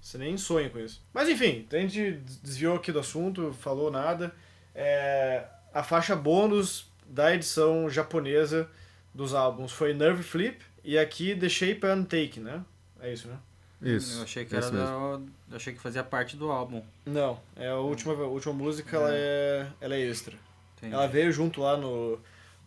Você 0.00 0.18
nem 0.18 0.36
sonha 0.36 0.68
com 0.68 0.78
isso. 0.80 1.00
Mas 1.14 1.28
enfim, 1.28 1.66
a 1.72 1.76
gente 1.76 2.20
desviou 2.42 2.76
aqui 2.76 2.90
do 2.92 2.98
assunto, 2.98 3.52
falou 3.52 3.90
nada. 3.92 4.34
É, 4.74 5.46
a 5.72 5.82
faixa 5.82 6.16
bônus 6.16 6.87
da 7.08 7.34
edição 7.34 7.88
japonesa 7.88 8.68
dos 9.14 9.34
álbuns 9.34 9.72
foi 9.72 9.94
Nerve 9.94 10.22
Flip 10.22 10.58
e 10.84 10.98
aqui 10.98 11.34
The 11.34 11.48
Shape 11.48 11.86
and 11.86 12.04
Take, 12.04 12.38
né? 12.40 12.62
É 13.00 13.12
isso, 13.12 13.28
né? 13.28 13.36
Isso. 13.80 14.18
Eu 14.18 14.22
achei 14.24 14.44
que 14.44 14.54
é 14.54 14.58
era 14.58 14.70
da, 14.70 15.20
eu 15.50 15.56
achei 15.56 15.72
que 15.72 15.80
fazia 15.80 16.02
parte 16.02 16.36
do 16.36 16.50
álbum. 16.50 16.82
Não, 17.06 17.40
é 17.56 17.68
a 17.68 17.76
última, 17.76 18.12
a 18.12 18.26
última 18.26 18.52
música, 18.52 18.96
ela 18.96 19.10
é, 19.12 19.66
ela 19.80 19.94
é 19.94 20.00
extra. 20.00 20.34
Entendi. 20.76 20.94
Ela 20.94 21.06
veio 21.06 21.32
junto 21.32 21.60
lá 21.60 21.76
no 21.76 22.18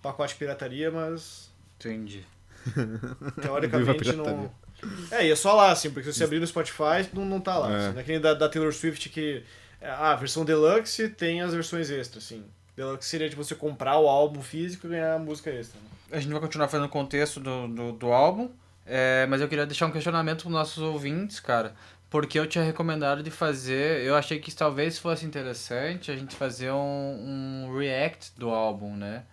pacote 0.02 0.36
pirataria, 0.36 0.90
mas 0.90 1.52
Entendi. 1.80 2.24
teoricamente 3.42 4.14
não. 4.14 4.52
É, 5.12 5.26
e 5.28 5.32
é 5.32 5.36
só 5.36 5.54
lá, 5.54 5.72
assim, 5.72 5.92
porque 5.92 6.12
se 6.12 6.18
você 6.18 6.24
abrir 6.24 6.40
no 6.40 6.48
Spotify, 6.48 7.08
não, 7.14 7.26
não 7.26 7.40
tá 7.40 7.58
lá. 7.58 7.72
É. 7.72 7.76
Assim, 7.76 7.94
não 7.94 8.00
é 8.00 8.04
que 8.04 8.12
nem 8.12 8.22
da, 8.22 8.34
da 8.34 8.48
Taylor 8.48 8.74
Swift 8.74 9.10
que. 9.10 9.44
Ah, 9.82 10.12
a 10.12 10.16
versão 10.16 10.46
Deluxe 10.46 11.10
tem 11.10 11.42
as 11.42 11.54
versões 11.54 11.90
extras, 11.90 12.24
assim. 12.24 12.44
Deluxe 12.86 13.08
seria 13.10 13.30
de 13.30 13.36
você 13.36 13.54
comprar 13.56 13.98
o 14.00 14.08
álbum 14.08 14.42
físico 14.42 14.88
e 14.88 14.90
ganhar 14.92 15.16
a 15.16 15.20
música 15.20 15.50
extra. 15.50 15.80
Né? 15.80 15.88
A 16.12 16.20
gente 16.20 16.32
vai 16.32 16.42
continuar 16.42 16.68
fazendo 16.68 16.86
o 16.88 16.90
contexto 16.90 17.40
do, 17.40 17.68
do, 17.68 17.92
do 17.94 18.12
álbum, 18.12 18.50
é, 18.86 19.26
mas 19.28 19.40
eu 19.42 19.48
queria 19.48 19.66
deixar 19.66 19.86
um 19.88 19.92
questionamento 19.92 20.44
para 20.44 20.52
nossos 20.52 20.78
ouvintes, 20.84 21.40
cara. 21.40 21.74
Porque 22.10 22.38
eu 22.38 22.46
tinha 22.46 22.64
recomendado 22.64 23.24
de 23.24 23.32
fazer. 23.32 24.02
Eu 24.02 24.16
achei 24.16 24.38
que 24.40 24.54
talvez 24.54 25.00
fosse 25.00 25.26
interessante 25.26 26.12
a 26.12 26.16
gente 26.16 26.36
fazer 26.36 26.72
um, 26.72 27.68
um 27.70 27.78
react 27.78 28.34
do 28.38 28.50
álbum, 28.50 28.96
né? 28.98 29.24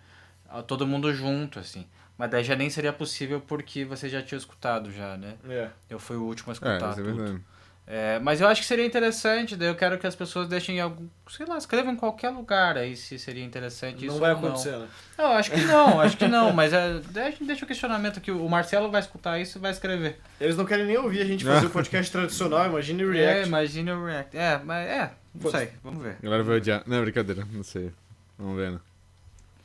Todo 0.65 0.87
mundo 0.87 1.13
junto, 1.13 1.59
assim. 1.59 1.85
Mas 2.17 2.31
daí 2.31 2.43
já 2.43 2.55
nem 2.55 2.69
seria 2.69 2.93
possível 2.93 3.41
porque 3.41 3.83
você 3.83 4.07
já 4.07 4.21
tinha 4.21 4.37
escutado 4.37 4.91
já, 4.91 5.17
né? 5.17 5.35
É. 5.49 5.69
Eu 5.89 5.99
fui 5.99 6.15
o 6.15 6.23
último 6.23 6.49
a 6.49 6.51
É, 6.51 6.53
escutar 6.53 6.91
isso 6.91 6.99
é 7.01 7.03
tudo. 7.03 7.15
verdade. 7.17 7.43
É, 7.91 8.19
mas 8.19 8.39
eu 8.39 8.47
acho 8.47 8.61
que 8.61 8.67
seria 8.67 8.85
interessante, 8.85 9.55
daí 9.55 9.67
eu 9.67 9.73
quero 9.75 9.97
que 9.97 10.05
as 10.05 10.15
pessoas 10.15 10.47
deixem 10.47 10.79
algum, 10.79 11.07
sei 11.27 11.43
lá, 11.47 11.57
escrevam 11.57 11.91
em 11.91 11.95
qualquer 11.95 12.29
lugar 12.29 12.77
aí 12.77 12.95
se 12.95 13.17
seria 13.17 13.43
interessante 13.43 14.05
isso 14.05 14.13
Não 14.13 14.19
vai 14.19 14.31
acontecer, 14.31 14.77
né? 14.77 14.87
Não, 15.17 15.25
eu 15.25 15.31
acho 15.31 15.49
que 15.49 15.61
não, 15.61 15.99
acho 15.99 16.15
que 16.15 16.27
não, 16.27 16.53
mas 16.53 16.71
é, 16.71 16.99
deixa, 17.09 17.43
deixa 17.43 17.65
o 17.65 17.67
questionamento 17.67 18.21
que 18.21 18.29
o 18.31 18.47
Marcelo 18.47 18.91
vai 18.91 19.01
escutar 19.01 19.39
isso 19.39 19.57
e 19.57 19.61
vai 19.61 19.71
escrever. 19.71 20.19
Eles 20.39 20.55
não 20.55 20.65
querem 20.65 20.85
nem 20.85 20.97
ouvir 20.99 21.19
a 21.21 21.25
gente 21.25 21.43
fazer 21.43 21.65
o 21.65 21.69
podcast 21.71 22.11
tradicional, 22.11 22.67
imagine 22.67 23.03
o 23.03 23.11
É, 23.11 23.17
React. 23.33 23.47
imagine 23.47 23.91
o 23.91 24.05
React. 24.05 24.37
É, 24.37 24.61
mas 24.63 24.87
é, 24.87 25.11
não 25.33 25.41
Foda-se. 25.41 25.65
sei, 25.65 25.73
vamos 25.83 26.03
ver. 26.03 26.15
A 26.19 26.23
galera 26.23 26.43
vai 26.43 26.57
odiar. 26.57 26.83
Não, 26.85 27.01
brincadeira, 27.01 27.43
não 27.51 27.63
sei. 27.63 27.91
Vamos 28.37 28.55
ver, 28.55 28.71
né? 28.71 28.79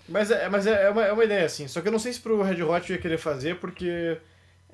Mas, 0.09 0.31
é, 0.31 0.49
mas 0.49 0.67
é, 0.67 0.85
é 0.87 0.89
uma, 0.91 1.05
é 1.05 1.13
uma 1.13 1.25
ideia, 1.25 1.45
assim. 1.45 1.69
Só 1.69 1.83
que 1.83 1.89
eu 1.89 1.93
não 1.93 1.99
sei 1.99 2.15
se 2.15 2.21
pro 2.21 2.41
Red 2.43 2.63
Hot 2.63 2.91
ia 2.91 2.97
querer 2.99 3.19
fazer, 3.19 3.57
porque 3.57 4.17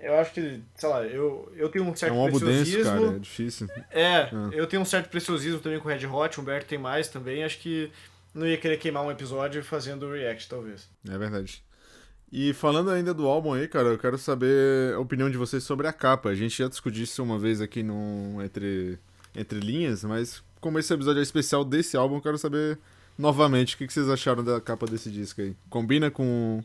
eu 0.02 0.14
acho 0.19 0.33
que, 0.33 0.61
sei 0.75 0.88
lá, 0.88 1.04
eu, 1.04 1.52
eu 1.57 1.69
tenho 1.69 1.85
um 1.85 1.92
É 1.92 1.97
certo 1.97 2.14
um 2.14 2.21
álbum 2.21 2.38
denso, 2.38 2.47
preciosismo. 2.71 2.85
cara, 2.85 3.16
é 3.16 3.19
difícil. 3.19 3.69
É, 3.90 4.16
Ah. 4.33 4.50
eu 4.52 4.66
tenho 4.66 4.83
um 4.83 4.85
certo 4.87 5.09
preciosismo 5.09 5.61
também 5.61 5.78
com 5.78 5.88
o 5.88 5.92
Red 5.92 6.07
Hot, 6.07 6.38
o 6.38 6.42
Humberto 6.42 6.66
tem 6.66 6.78
mais 6.78 7.09
também. 7.09 7.45
Acho 7.45 7.59
que 7.59 7.90
não 8.35 8.47
ia 8.47 8.57
querer 8.57 8.76
queimar 8.78 9.04
um 9.04 9.11
episódio 9.11 9.62
fazendo 9.64 10.07
o 10.07 10.12
react, 10.12 10.49
talvez. 10.49 10.88
É 11.09 11.16
verdade. 11.19 11.62
E 12.33 12.52
falando 12.54 12.90
ainda 12.90 13.12
do 13.12 13.26
álbum 13.26 13.52
aí, 13.54 13.66
cara, 13.66 13.88
eu 13.88 13.99
quero 13.99 14.16
saber 14.16 14.95
a 14.95 15.00
opinião 15.00 15.28
de 15.28 15.37
vocês 15.37 15.64
sobre 15.64 15.88
a 15.88 15.92
capa. 15.92 16.28
A 16.28 16.35
gente 16.35 16.57
já 16.57 16.69
discutiu 16.69 17.02
isso 17.02 17.23
uma 17.23 17.38
vez 17.38 17.61
aqui 17.61 17.83
no 17.83 18.40
Entre, 18.40 18.99
Entre 19.35 19.59
Linhas, 19.59 20.04
mas 20.04 20.40
como 20.61 20.78
esse 20.78 20.92
episódio 20.95 21.19
é 21.19 21.23
especial 21.25 21.64
desse 21.64 21.97
álbum, 21.97 22.16
eu 22.16 22.21
quero 22.23 22.38
saber 22.38 22.78
novamente 23.19 23.75
o 23.75 23.78
que 23.78 23.87
que 23.88 23.92
vocês 23.92 24.09
acharam 24.09 24.45
da 24.45 24.61
capa 24.61 24.87
desse 24.87 25.11
disco 25.11 25.40
aí. 25.40 25.57
Combina 25.69 26.09
com, 26.09 26.62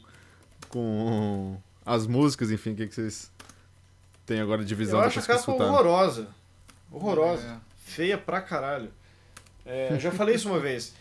com 0.69 1.59
as 1.85 2.07
músicas, 2.07 2.51
enfim, 2.51 2.71
o 2.71 2.75
que 2.75 2.87
que 2.87 2.95
vocês 2.95 3.31
têm 4.25 4.39
agora 4.41 4.65
de 4.65 4.73
visão 4.73 4.99
eu 4.99 5.05
acho 5.05 5.19
a 5.19 5.21
capa 5.21 5.39
escutaram? 5.39 5.71
horrorosa. 5.73 6.27
Horrorosa. 6.91 7.47
É. 7.47 7.55
Feia 7.85 8.17
pra 8.17 8.41
caralho. 8.41 8.91
É, 9.65 9.89
eu 9.91 9.99
já 9.99 10.11
falei 10.11 10.35
isso 10.35 10.49
uma 10.49 10.59
vez. 10.59 10.93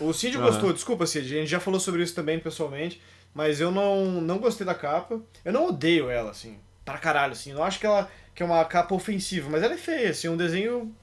O 0.00 0.12
Cid 0.12 0.38
gostou, 0.38 0.72
desculpa 0.72 1.06
Cid, 1.06 1.34
a 1.34 1.40
gente 1.40 1.50
já 1.50 1.60
falou 1.60 1.78
sobre 1.78 2.02
isso 2.02 2.14
também 2.14 2.38
pessoalmente, 2.38 3.00
mas 3.34 3.60
eu 3.60 3.70
não, 3.70 4.06
não 4.22 4.38
gostei 4.38 4.66
da 4.66 4.74
capa. 4.74 5.20
Eu 5.44 5.52
não 5.52 5.66
odeio 5.66 6.08
ela, 6.08 6.30
assim, 6.30 6.58
pra 6.84 6.96
caralho, 6.98 7.32
assim. 7.32 7.50
Eu 7.50 7.56
não 7.56 7.64
acho 7.64 7.78
que 7.78 7.86
ela 7.86 8.10
que 8.34 8.42
é 8.42 8.46
uma 8.46 8.62
capa 8.66 8.94
ofensiva, 8.94 9.48
mas 9.50 9.62
ela 9.62 9.72
é 9.72 9.78
feia, 9.78 10.10
assim, 10.10 10.28
um 10.28 10.36
desenho 10.36 10.94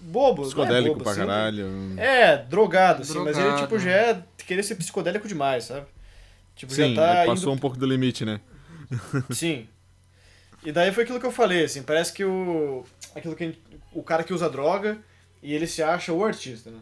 bobo. 0.00 0.42
é 0.42 0.46
Psicodélico 0.46 0.94
bobo, 0.94 1.04
pra 1.04 1.12
assim, 1.12 1.20
caralho. 1.20 1.68
É, 1.96 2.36
drogado, 2.36 3.02
assim, 3.02 3.18
mas 3.18 3.36
ele 3.36 3.46
Drogado. 3.46 3.62
tipo 3.62 3.78
já 3.78 3.90
é 3.90 4.22
querer 4.38 4.62
ser 4.64 4.74
psicodélico 4.74 5.26
demais, 5.28 5.64
sabe? 5.64 5.86
Tipo, 6.56 6.72
Sim, 6.72 6.94
já 6.94 7.02
tá 7.02 7.26
passou 7.26 7.52
indo 7.52 7.56
um 7.56 7.60
pouco 7.60 7.76
do 7.76 7.86
limite, 7.86 8.24
né? 8.24 8.40
Sim. 9.30 9.68
E 10.64 10.72
daí 10.72 10.90
foi 10.92 11.04
aquilo 11.04 11.20
que 11.20 11.26
eu 11.26 11.30
falei, 11.32 11.64
assim, 11.64 11.82
parece 11.82 12.12
que 12.12 12.24
o. 12.24 12.84
Aquilo 13.14 13.36
que 13.36 13.44
a 13.44 13.46
gente- 13.46 13.60
o 13.92 14.02
cara 14.02 14.24
que 14.24 14.32
usa 14.34 14.48
droga 14.50 14.98
e 15.42 15.54
ele 15.54 15.66
se 15.66 15.82
acha 15.82 16.12
o 16.12 16.24
artista, 16.24 16.70
né? 16.70 16.78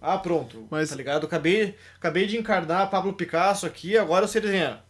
Ah, 0.00 0.18
pronto, 0.18 0.66
Mas- 0.70 0.88
tá 0.90 0.96
ligado? 0.96 1.26
Acabei, 1.26 1.76
acabei 1.96 2.26
de 2.26 2.36
encarnar 2.36 2.90
Pablo 2.90 3.12
Picasso 3.12 3.66
aqui, 3.66 3.96
agora 3.96 4.24
eu 4.24 4.28
sei 4.28 4.40
desenhar. 4.40 4.84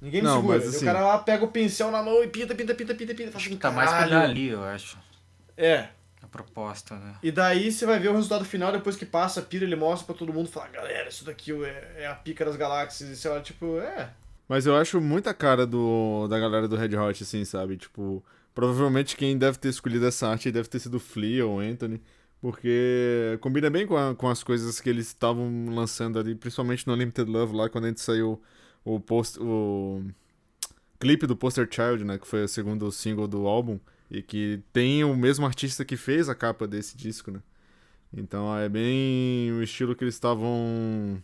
Ninguém 0.00 0.22
me 0.22 0.28
Não, 0.28 0.36
segura. 0.36 0.58
mas 0.58 0.68
assim- 0.68 0.84
O 0.84 0.86
cara 0.86 1.00
lá 1.04 1.18
pega 1.18 1.44
o 1.44 1.48
pincel 1.48 1.90
na 1.90 2.02
mão 2.02 2.22
e 2.22 2.28
pinta, 2.28 2.54
pinta, 2.54 2.74
pinta, 2.74 2.94
pinta, 2.94 3.14
pinta. 3.14 3.32
Fala 3.32 3.44
assim, 3.44 3.56
Tá 3.56 3.70
mais 3.70 3.90
pra 3.90 3.98
"Caralho". 4.00 4.28
dali, 4.28 4.48
eu 4.48 4.62
acho, 4.64 4.96
É. 5.56 5.88
a 6.28 6.30
proposta, 6.30 6.96
né? 6.96 7.14
E 7.22 7.32
daí 7.32 7.72
você 7.72 7.84
vai 7.86 7.98
ver 7.98 8.08
o 8.08 8.14
resultado 8.14 8.44
final, 8.44 8.70
depois 8.70 8.96
que 8.96 9.06
passa 9.06 9.40
a 9.40 9.42
pira, 9.42 9.64
ele 9.64 9.76
mostra 9.76 10.06
pra 10.06 10.14
todo 10.14 10.32
mundo, 10.32 10.48
fala, 10.48 10.68
galera, 10.68 11.08
isso 11.08 11.24
daqui 11.24 11.52
é, 11.64 11.94
é 11.98 12.06
a 12.06 12.14
pica 12.14 12.44
das 12.44 12.56
galáxias, 12.56 13.08
e 13.10 13.16
sei 13.16 13.30
lá, 13.30 13.40
tipo, 13.40 13.78
é. 13.80 14.10
Mas 14.48 14.66
eu 14.66 14.76
acho 14.76 15.00
muita 15.00 15.34
cara 15.34 15.66
do, 15.66 16.26
da 16.28 16.38
galera 16.38 16.68
do 16.68 16.76
Red 16.76 16.96
Hot, 16.96 17.22
assim, 17.22 17.44
sabe? 17.44 17.76
Tipo, 17.76 18.22
provavelmente 18.54 19.16
quem 19.16 19.36
deve 19.36 19.58
ter 19.58 19.68
escolhido 19.68 20.06
essa 20.06 20.28
arte 20.28 20.50
deve 20.50 20.68
ter 20.68 20.78
sido 20.78 20.94
o 20.96 21.00
Flea 21.00 21.46
ou 21.46 21.56
o 21.56 21.60
Anthony, 21.60 22.00
porque 22.40 23.36
combina 23.40 23.68
bem 23.68 23.86
com, 23.86 23.96
a- 23.96 24.14
com 24.14 24.28
as 24.28 24.42
coisas 24.42 24.80
que 24.80 24.88
eles 24.88 25.08
estavam 25.08 25.66
lançando 25.74 26.18
ali, 26.18 26.34
principalmente 26.34 26.86
no 26.86 26.94
Limited 26.94 27.28
Love, 27.30 27.54
lá 27.56 27.68
quando 27.68 27.84
a 27.84 27.88
gente 27.88 28.00
saiu 28.00 28.40
o, 28.84 28.98
post, 29.00 29.38
o 29.40 30.02
clipe 30.98 31.26
do 31.26 31.36
Poster 31.36 31.68
Child, 31.70 32.04
né? 32.04 32.18
Que 32.18 32.26
foi 32.26 32.44
o 32.44 32.48
segundo 32.48 32.90
single 32.90 33.26
do 33.28 33.46
álbum. 33.46 33.78
E 34.10 34.22
que 34.22 34.62
tem 34.72 35.04
o 35.04 35.14
mesmo 35.16 35.46
artista 35.46 35.84
que 35.84 35.96
fez 35.96 36.28
a 36.28 36.34
capa 36.34 36.66
desse 36.66 36.96
disco, 36.96 37.30
né? 37.30 37.42
Então 38.12 38.56
é 38.56 38.68
bem 38.68 39.52
o 39.52 39.62
estilo 39.62 39.94
que 39.94 40.04
eles 40.04 40.14
estavam 40.14 41.22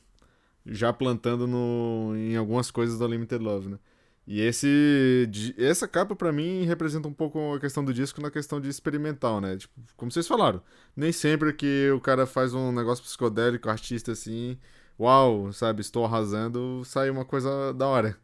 já 0.67 0.93
plantando 0.93 1.47
no, 1.47 2.15
em 2.17 2.37
algumas 2.37 2.71
coisas 2.71 2.99
da 2.99 3.07
Limited 3.07 3.43
Love, 3.43 3.69
né? 3.71 3.79
E 4.27 4.41
esse, 4.41 5.29
essa 5.59 5.87
capa 5.87 6.17
para 6.17 6.33
mim 6.33 6.65
representa 6.65 7.07
um 7.07 7.13
pouco 7.13 7.55
a 7.55 7.61
questão 7.61 7.85
do 7.85 7.93
disco 7.93 8.23
na 8.23 8.31
questão 8.31 8.59
de 8.61 8.71
experimental, 8.71 9.41
né? 9.41 9.57
Tipo, 9.57 9.75
como 9.97 10.11
vocês 10.11 10.27
falaram, 10.27 10.63
nem 10.97 11.13
sempre 11.13 11.53
que 11.53 11.91
o 11.91 12.01
cara 12.01 12.27
faz 12.27 12.55
um 12.55 12.73
negócio 12.73 13.05
psicodélico, 13.05 13.69
artista 13.69 14.13
assim, 14.13 14.59
uau, 14.99 15.53
sabe, 15.53 15.83
estou 15.83 16.07
arrasando, 16.07 16.83
sai 16.87 17.11
uma 17.11 17.25
coisa 17.25 17.75
da 17.75 17.87
hora. 17.87 18.17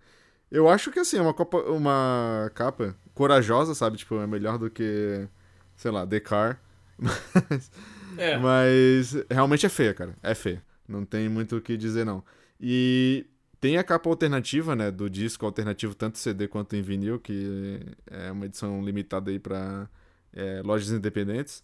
Eu 0.50 0.69
acho 0.69 0.90
que 0.90 0.99
assim, 0.99 1.19
é 1.19 1.23
uma, 1.23 1.35
copa, 1.35 1.59
uma 1.71 2.50
capa 2.54 2.97
corajosa, 3.14 3.75
sabe? 3.75 3.97
Tipo, 3.99 4.16
é 4.21 4.26
melhor 4.26 4.59
do 4.59 4.69
que, 4.71 5.28
sei 5.76 5.90
lá, 5.90 6.07
The 6.07 6.21
Car. 6.21 6.61
Mas, 6.99 7.71
é. 8.19 8.37
mas 8.37 9.25
realmente 9.30 9.64
é 9.64 9.69
feia, 9.69 9.95
cara. 9.95 10.14
É 10.23 10.35
feia. 10.35 10.62
Não 10.87 11.04
tem 11.04 11.28
muito 11.28 11.57
o 11.57 11.61
que 11.61 11.76
dizer, 11.76 12.04
não. 12.04 12.25
E 12.61 13.25
tem 13.61 13.78
a 13.78 13.85
capa 13.85 14.11
alternativa, 14.11 14.75
né, 14.75 14.90
do 14.90 15.09
disco 15.09 15.47
alternativo, 15.47 15.95
tanto 15.95 16.19
CD 16.19 16.49
quanto 16.49 16.75
em 16.75 16.83
vinil, 16.83 17.19
que 17.21 17.80
é 18.11 18.30
uma 18.33 18.47
edição 18.47 18.83
limitada 18.83 19.30
aí 19.30 19.38
para 19.38 19.88
é, 20.33 20.61
lojas 20.64 20.90
independentes. 20.90 21.62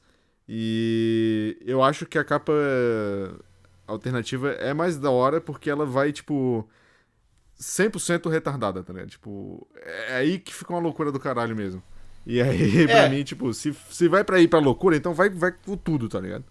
E 0.48 1.58
eu 1.66 1.82
acho 1.82 2.06
que 2.06 2.18
a 2.18 2.24
capa 2.24 2.52
alternativa 3.86 4.50
é 4.52 4.72
mais 4.72 4.98
da 4.98 5.10
hora 5.10 5.40
porque 5.40 5.68
ela 5.68 5.84
vai, 5.84 6.12
tipo, 6.12 6.68
100% 7.60 8.30
retardada, 8.30 8.82
tá 8.82 8.92
ligado? 8.92 9.10
Tipo, 9.10 9.66
é 9.76 10.16
aí 10.16 10.38
que 10.38 10.54
fica 10.54 10.72
uma 10.72 10.80
loucura 10.80 11.10
do 11.10 11.18
caralho 11.18 11.56
mesmo. 11.56 11.82
E 12.26 12.40
aí, 12.42 12.82
é. 12.84 12.86
pra 12.86 13.08
mim, 13.08 13.22
tipo, 13.22 13.52
se, 13.54 13.74
se 13.90 14.08
vai 14.08 14.24
pra 14.24 14.40
ir 14.40 14.48
pra 14.48 14.58
loucura, 14.58 14.96
então 14.96 15.14
vai, 15.14 15.30
vai 15.30 15.52
com 15.52 15.76
tudo, 15.76 16.08
tá 16.08 16.20
ligado? 16.20 16.44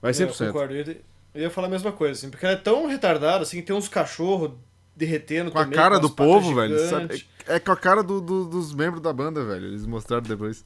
Vai 0.00 0.12
100%. 0.12 0.40
Eu 0.40 0.52
concordo. 0.52 0.74
Eu 0.74 1.42
ia 1.42 1.50
falar 1.50 1.68
a 1.68 1.70
mesma 1.70 1.92
coisa, 1.92 2.12
assim, 2.12 2.30
porque 2.30 2.46
ela 2.46 2.54
é 2.54 2.58
tão 2.58 2.86
retardada, 2.86 3.42
assim, 3.42 3.60
tem 3.62 3.76
uns 3.76 3.88
cachorros 3.88 4.52
derretendo 4.96 5.50
com 5.50 5.58
a 5.58 5.66
cara 5.66 5.96
com 5.96 6.02
do 6.02 6.10
povo, 6.10 6.54
velho. 6.54 6.78
Sabe? 6.88 7.26
É, 7.46 7.56
é 7.56 7.60
com 7.60 7.72
a 7.72 7.76
cara 7.76 8.02
do, 8.02 8.20
do, 8.20 8.46
dos 8.46 8.74
membros 8.74 9.02
da 9.02 9.12
banda, 9.12 9.44
velho. 9.44 9.66
Eles 9.66 9.86
mostraram 9.86 10.22
depois. 10.22 10.64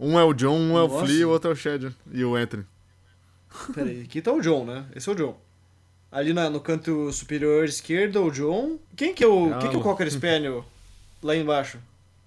Um 0.00 0.18
é 0.18 0.24
o 0.24 0.32
John, 0.32 0.56
um 0.56 0.72
Nossa. 0.72 0.94
é 0.94 0.96
o 0.96 1.00
Flea, 1.00 1.28
o 1.28 1.30
outro 1.30 1.50
é 1.50 1.52
o 1.52 1.56
Shed 1.56 1.94
e 2.10 2.24
o 2.24 2.34
Anthony. 2.34 2.66
Peraí, 3.74 4.02
aqui 4.02 4.20
tá 4.20 4.32
o 4.32 4.40
John, 4.40 4.64
né? 4.64 4.86
Esse 4.94 5.08
é 5.08 5.12
o 5.12 5.14
John. 5.14 5.45
Ali 6.10 6.32
na, 6.32 6.48
no 6.48 6.60
canto 6.60 7.12
superior 7.12 7.64
esquerdo, 7.64 8.22
o 8.22 8.30
John. 8.30 8.78
Quem 8.94 9.14
que 9.14 9.24
é 9.24 9.26
o, 9.26 9.58
quem 9.58 9.70
que 9.70 9.76
é 9.76 9.78
o 9.78 9.82
Cocker 9.82 10.10
Spaniel 10.10 10.64
lá 11.22 11.36
embaixo? 11.36 11.78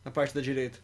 Na 0.03 0.11
parte 0.11 0.33
da 0.33 0.41
direita. 0.41 0.79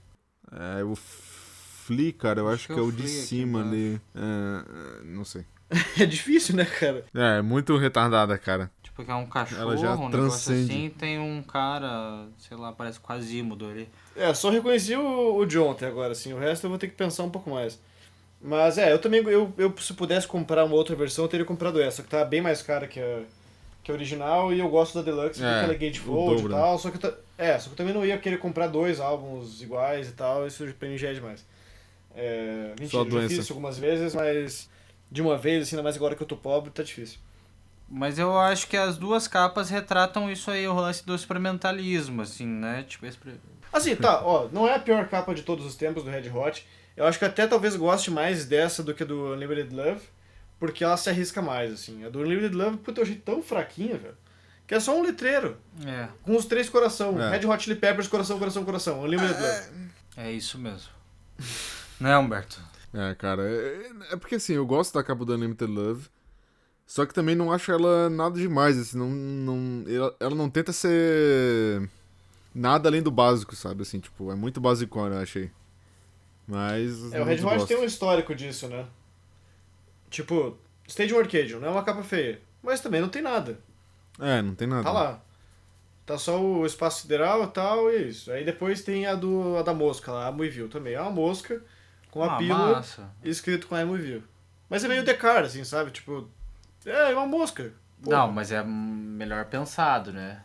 É 0.51 0.83
o 0.83 0.95
Flea, 0.95 2.13
cara. 2.13 2.39
Eu 2.39 2.47
acho, 2.47 2.55
acho 2.55 2.67
que, 2.67 2.73
é, 2.73 2.77
é 2.77 2.81
o 2.81 2.91
de 2.91 3.07
cima 3.07 3.61
ali. 3.61 4.01
É, 4.15 5.03
não 5.03 5.25
sei. 5.25 5.45
é 5.99 6.05
difícil, 6.05 6.55
né, 6.55 6.65
cara? 6.65 7.05
É, 7.13 7.41
muito 7.41 7.75
retardada, 7.77 8.37
cara. 8.37 8.71
Porque 8.95 9.11
é 9.11 9.15
um 9.15 9.25
cachorro, 9.25 9.61
Ela 9.61 9.77
já 9.77 9.93
um 9.93 10.09
transcende. 10.09 10.71
assim, 10.71 10.89
tem 10.89 11.19
um 11.19 11.43
cara, 11.43 12.27
sei 12.37 12.55
lá, 12.55 12.71
parece 12.71 12.97
quasímodo 12.97 13.67
ali. 13.67 13.89
É, 14.15 14.33
só 14.33 14.49
reconheci 14.49 14.95
o, 14.95 15.35
o 15.35 15.45
John 15.45 15.71
até 15.71 15.85
agora, 15.85 16.13
assim, 16.13 16.31
o 16.31 16.39
resto 16.39 16.65
eu 16.65 16.69
vou 16.69 16.79
ter 16.79 16.87
que 16.87 16.95
pensar 16.95 17.23
um 17.23 17.29
pouco 17.29 17.49
mais. 17.49 17.77
Mas 18.41 18.77
é, 18.77 18.91
eu 18.91 18.99
também, 18.99 19.23
eu, 19.23 19.51
eu 19.57 19.73
se 19.77 19.93
pudesse 19.93 20.27
comprar 20.27 20.65
uma 20.65 20.75
outra 20.75 20.95
versão, 20.95 21.25
eu 21.25 21.29
teria 21.29 21.45
comprado 21.45 21.81
essa, 21.81 22.03
que 22.03 22.09
tá 22.09 22.23
bem 22.23 22.41
mais 22.41 22.61
cara 22.61 22.87
que 22.87 22.99
a, 22.99 23.21
que 23.83 23.91
a 23.91 23.93
original, 23.93 24.53
e 24.53 24.59
eu 24.59 24.69
gosto 24.69 24.93
da 24.95 25.01
Deluxe, 25.01 25.43
é, 25.43 25.47
porque 25.47 25.63
ela 25.63 25.73
é 25.73 25.77
gatefold 25.77 26.45
e 26.45 26.49
tal, 26.49 26.77
só 26.77 26.91
que, 26.91 27.03
eu, 27.03 27.13
é, 27.37 27.57
só 27.57 27.65
que 27.65 27.73
eu 27.73 27.77
também 27.77 27.93
não 27.93 28.05
ia 28.05 28.17
querer 28.17 28.37
comprar 28.37 28.67
dois 28.67 28.99
álbuns 28.99 29.61
iguais 29.61 30.09
e 30.09 30.11
tal, 30.11 30.45
isso 30.45 30.65
pra 30.77 30.87
mim 30.87 30.97
já 30.97 31.09
é 31.09 31.13
demais. 31.13 31.45
É, 32.15 32.73
mentira, 32.79 33.03
só 33.03 33.09
já 33.09 33.27
fiz 33.27 33.39
isso 33.39 33.53
algumas 33.53 33.77
vezes, 33.77 34.13
mas 34.13 34.69
de 35.11 35.21
uma 35.21 35.37
vez, 35.37 35.63
assim, 35.63 35.75
ainda 35.75 35.83
mais 35.83 35.95
agora 35.95 36.15
que 36.15 36.21
eu 36.21 36.27
tô 36.27 36.37
pobre, 36.37 36.69
tá 36.69 36.83
difícil. 36.83 37.19
Mas 37.89 38.17
eu 38.17 38.37
acho 38.39 38.67
que 38.67 38.77
as 38.77 38.97
duas 38.97 39.27
capas 39.27 39.69
retratam 39.69 40.31
isso 40.31 40.49
aí, 40.49 40.67
o 40.67 40.73
lance 40.73 41.05
do 41.05 41.13
experimentalismo, 41.13 42.21
assim, 42.21 42.47
né? 42.47 42.83
Tipo, 42.87 43.05
Assim, 43.71 43.95
tá, 43.95 44.25
ó, 44.25 44.47
não 44.51 44.67
é 44.67 44.75
a 44.75 44.79
pior 44.79 45.07
capa 45.07 45.35
de 45.35 45.43
todos 45.43 45.65
os 45.65 45.75
tempos 45.75 46.03
do 46.03 46.09
Red 46.09 46.29
Hot. 46.29 46.65
Eu 46.95 47.05
acho 47.05 47.19
que 47.19 47.25
até 47.25 47.45
talvez 47.45 47.75
goste 47.75 48.09
mais 48.09 48.45
dessa 48.45 48.81
do 48.81 48.93
que 48.93 49.03
do 49.03 49.33
Unlimited 49.33 49.73
Love, 49.75 50.01
porque 50.59 50.83
ela 50.83 50.95
se 50.97 51.09
arrisca 51.09 51.41
mais, 51.41 51.73
assim. 51.73 52.05
A 52.05 52.09
do 52.09 52.19
Unlimited 52.19 52.55
Love, 52.55 52.77
puta, 52.77 53.01
eu 53.01 53.03
achei 53.03 53.17
tão 53.17 53.41
fraquinha, 53.41 53.97
velho. 53.97 54.17
Que 54.67 54.75
é 54.75 54.79
só 54.79 54.97
um 54.97 55.03
letreiro. 55.03 55.57
É. 55.85 56.07
Com 56.23 56.35
os 56.35 56.45
três 56.45 56.69
coração. 56.69 57.21
É. 57.21 57.37
Red 57.37 57.45
Hot 57.45 57.63
Chili 57.63 57.75
Peppers, 57.75 58.07
coração, 58.07 58.39
coração, 58.39 58.65
coração. 58.65 59.01
Unlimited 59.01 59.35
é. 59.35 59.41
Love. 59.41 59.91
É 60.17 60.31
isso 60.31 60.57
mesmo. 60.57 60.89
né, 61.99 62.17
Humberto? 62.17 62.59
É, 62.93 63.13
cara. 63.13 63.43
É, 63.43 63.91
é 64.11 64.15
porque 64.15 64.35
assim, 64.35 64.53
eu 64.53 64.65
gosto 64.65 64.93
da 64.93 65.03
capa 65.03 65.23
do 65.23 65.33
Unlimited 65.33 65.71
Love. 65.71 66.09
Só 66.87 67.05
que 67.05 67.13
também 67.13 67.35
não 67.35 67.51
acho 67.51 67.71
ela 67.71 68.09
nada 68.11 68.39
demais, 68.39 68.77
assim, 68.77 68.95
não, 68.95 69.09
não, 69.09 69.83
ela, 69.91 70.15
ela 70.19 70.35
não 70.35 70.47
tenta 70.47 70.71
ser 70.71 71.89
nada 72.53 72.87
além 72.87 73.01
do 73.01 73.09
básico, 73.09 73.55
sabe? 73.55 73.81
Assim, 73.81 73.99
tipo, 73.99 74.31
é 74.31 74.35
muito 74.35 74.61
básico, 74.61 74.99
eu 74.99 75.17
achei. 75.17 75.49
Mas. 76.47 77.11
É, 77.13 77.21
o 77.21 77.25
Red 77.25 77.43
Hot 77.43 77.65
tem 77.65 77.77
um 77.77 77.83
histórico 77.83 78.35
disso, 78.35 78.67
né? 78.67 78.85
Tipo, 80.09 80.57
Stadium 80.87 81.19
Arcadium 81.19 81.59
não 81.59 81.69
é 81.69 81.71
uma 81.71 81.83
capa 81.83 82.03
feia, 82.03 82.39
mas 82.61 82.79
também 82.79 83.01
não 83.01 83.09
tem 83.09 83.21
nada. 83.21 83.59
É, 84.19 84.41
não 84.41 84.55
tem 84.55 84.67
nada. 84.67 84.83
Tá 84.83 84.91
lá. 84.91 85.21
Tá 86.05 86.17
só 86.17 86.39
o 86.39 86.65
espaço 86.65 87.01
sideral 87.01 87.43
e 87.43 87.47
tal, 87.47 87.89
e 87.89 87.95
é 87.95 88.01
isso. 88.03 88.31
Aí 88.31 88.45
depois 88.45 88.83
tem 88.83 89.07
a, 89.07 89.15
do, 89.15 89.57
a 89.57 89.63
da 89.63 89.73
mosca 89.73 90.11
lá, 90.11 90.27
a 90.27 90.31
Muivil 90.31 90.69
também. 90.69 90.93
É 90.93 91.01
uma 91.01 91.09
mosca 91.09 91.61
com 92.11 92.23
a 92.23 92.35
ah, 92.35 92.37
pílula 92.37 92.73
massa. 92.73 93.09
escrito 93.23 93.67
com 93.67 93.75
a 93.75 93.83
Muivil. 93.83 94.23
Mas 94.69 94.83
é 94.83 94.87
meio 94.87 95.03
decar, 95.03 95.43
assim, 95.43 95.63
sabe? 95.63 95.89
Tipo, 95.89 96.29
é, 96.85 97.11
é 97.11 97.15
uma 97.15 97.25
mosca. 97.25 97.73
Não, 98.05 98.31
mas 98.31 98.51
é 98.51 98.63
melhor 98.63 99.45
pensado, 99.45 100.13
né? 100.13 100.43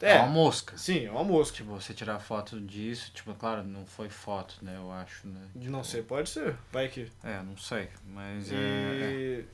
É, 0.00 0.12
é 0.12 0.18
uma 0.20 0.28
mosca. 0.28 0.76
Sim, 0.76 1.06
é 1.06 1.10
uma 1.10 1.24
mosca. 1.24 1.56
Tipo, 1.56 1.70
você 1.70 1.94
tirar 1.94 2.18
foto 2.18 2.60
disso, 2.60 3.10
tipo, 3.14 3.34
claro, 3.34 3.62
não 3.64 3.86
foi 3.86 4.08
foto, 4.08 4.56
né? 4.62 4.74
Eu 4.76 4.90
acho, 4.92 5.26
né? 5.26 5.40
De 5.54 5.70
não 5.70 5.82
sei, 5.82 6.02
pode 6.02 6.28
ser. 6.28 6.54
Vai 6.72 6.88
que. 6.88 7.10
É, 7.24 7.42
não 7.42 7.56
sei. 7.56 7.88
Mas 8.06 8.50
e... 8.50 8.54
é. 8.54 9.44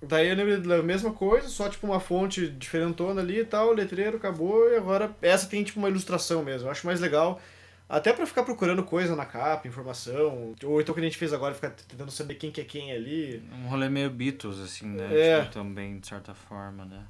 Daí 0.00 0.28
eu 0.28 0.36
lembro 0.36 0.62
da 0.62 0.80
mesma 0.80 1.12
coisa, 1.12 1.48
só 1.48 1.68
tipo 1.68 1.84
uma 1.84 1.98
fonte 1.98 2.48
diferentona 2.48 3.20
ali 3.20 3.40
e 3.40 3.44
tal, 3.44 3.72
letreiro, 3.72 4.16
acabou, 4.16 4.70
e 4.70 4.76
agora 4.76 5.10
essa 5.20 5.48
tem 5.48 5.64
tipo 5.64 5.80
uma 5.80 5.88
ilustração 5.88 6.44
mesmo. 6.44 6.68
Eu 6.68 6.70
acho 6.70 6.86
mais 6.86 7.00
legal 7.00 7.40
até 7.88 8.12
pra 8.12 8.26
ficar 8.26 8.42
procurando 8.42 8.84
coisa 8.84 9.16
na 9.16 9.24
capa, 9.24 9.66
informação. 9.66 10.54
Ou 10.62 10.80
então 10.80 10.94
que 10.94 11.00
a 11.00 11.04
gente 11.04 11.16
fez 11.16 11.32
agora, 11.32 11.54
ficar 11.54 11.70
tentando 11.70 12.10
saber 12.10 12.34
quem 12.34 12.52
que 12.52 12.60
é 12.60 12.64
quem 12.64 12.92
ali. 12.92 13.42
Um 13.52 13.68
rolê 13.68 13.88
meio 13.88 14.10
Beatles, 14.10 14.58
assim, 14.60 14.86
né? 14.86 15.08
É. 15.10 15.40
Tipo, 15.40 15.52
também, 15.52 15.98
de 15.98 16.06
certa 16.06 16.34
forma, 16.34 16.84
né? 16.84 17.04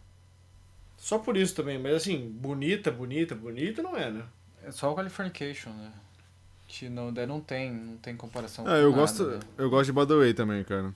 Só 1.09 1.18
por 1.18 1.38
isso 1.38 1.55
também, 1.55 1.79
mas 1.79 1.94
assim, 1.94 2.29
bonita, 2.38 2.90
bonita, 2.90 3.35
bonita 3.35 3.81
não 3.83 3.97
é, 3.97 4.11
né? 4.11 4.25
É 4.62 4.71
só 4.71 4.92
o 4.92 4.94
Californication, 4.94 5.71
né? 5.71 5.90
Que 6.66 6.87
não, 6.90 7.11
daí 7.11 7.27
não 7.27 7.40
tem, 7.40 7.73
não 7.73 7.97
tem 7.97 8.14
comparação 8.14 8.66
ah, 8.68 8.77
eu 8.77 8.90
nada, 8.90 9.01
gosto 9.01 9.25
né? 9.25 9.40
Eu 9.57 9.71
gosto 9.71 9.87
de 9.87 9.99
By 9.99 10.07
The 10.07 10.14
Way 10.14 10.35
também, 10.35 10.62
cara. 10.64 10.94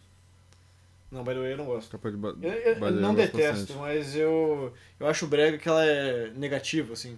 Não, 1.11 1.25
By 1.25 1.33
The 1.33 1.38
Way 1.38 1.53
eu 1.53 1.57
não 1.57 1.64
gosto. 1.64 1.90
Capa 1.90 2.11
de 2.11 2.18
ba 2.18 2.37
eu, 2.42 2.53
eu, 2.53 2.75
eu 2.75 2.90
não 2.90 3.14
detesto, 3.14 3.72
bastante. 3.72 3.79
mas 3.79 4.14
eu, 4.14 4.75
eu 5.01 5.07
acho 5.07 5.27
brega 5.27 5.57
que 5.57 5.66
ela 5.66 5.83
é 5.83 6.31
negativa, 6.37 6.92
assim. 6.92 7.16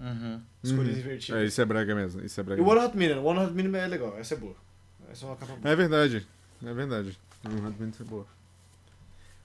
Uhum. 0.00 0.40
As 0.64 0.72
cores 0.72 0.94
uhum. 0.94 0.98
invertidas. 0.98 1.42
É, 1.42 1.44
isso 1.44 1.60
é 1.60 1.64
brega 1.66 1.94
mesmo. 1.94 2.24
Isso 2.24 2.40
é 2.40 2.42
brega 2.42 2.62
e 2.62 2.64
o 2.64 2.66
One 2.66 2.80
Hot 2.80 2.96
Minute. 2.96 3.18
One 3.18 3.38
Hot 3.38 3.52
Minute 3.52 3.76
é 3.76 3.86
legal. 3.86 4.18
Essa 4.18 4.32
é 4.32 4.38
boa. 4.38 4.56
Essa 5.12 5.26
é 5.26 5.28
uma 5.28 5.36
capa 5.36 5.56
boa. 5.56 5.70
É 5.70 5.76
verdade. 5.76 6.26
É 6.64 6.72
verdade. 6.72 7.18
One 7.44 7.66
Hot 7.66 7.76
Minute 7.78 8.00
é 8.00 8.04
boa. 8.06 8.26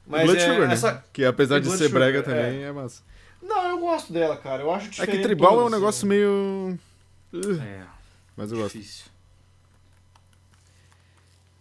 Mas 0.08 0.24
Blood 0.24 0.39
é, 0.39 0.46
Sugar, 0.46 0.68
né? 0.68 0.74
essa... 0.74 1.04
Que 1.12 1.26
apesar 1.26 1.60
de 1.60 1.70
ser 1.70 1.86
Sugar, 1.86 1.91
brega 1.91 2.24
também 2.24 2.63
é. 2.63 2.68
é 2.68 2.72
massa. 2.72 3.02
Não, 3.41 3.70
eu 3.70 3.80
gosto 3.80 4.12
dela, 4.12 4.38
cara. 4.38 4.63
Eu 4.63 4.72
acho 4.72 4.89
diferente. 4.89 5.15
É 5.15 5.18
que 5.18 5.24
tribal 5.24 5.62
é 5.62 5.65
um 5.65 5.70
negócio 5.70 6.00
assim. 6.00 6.08
meio. 6.08 6.78
É. 7.34 7.84
Mas 8.36 8.52
eu 8.52 8.58
gosto. 8.58 8.78
Difícil. 8.78 9.06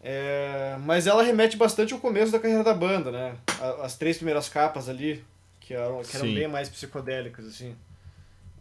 É, 0.07 0.77
mas 0.81 1.07
ela 1.07 1.23
remete 1.23 1.57
bastante 1.57 1.95
ao 1.95 1.99
começo 1.99 2.31
da 2.31 2.39
carreira 2.39 2.63
da 2.63 2.75
banda, 2.75 3.11
né? 3.11 3.37
As 3.83 3.97
três 3.97 4.19
primeiras 4.19 4.51
capas 4.51 4.87
ali, 4.87 5.25
que 5.61 5.73
eram, 5.73 6.03
que 6.03 6.15
eram 6.15 6.27
bem 6.27 6.47
mais 6.47 6.69
psicodélicas, 6.69 7.47
assim. 7.47 7.75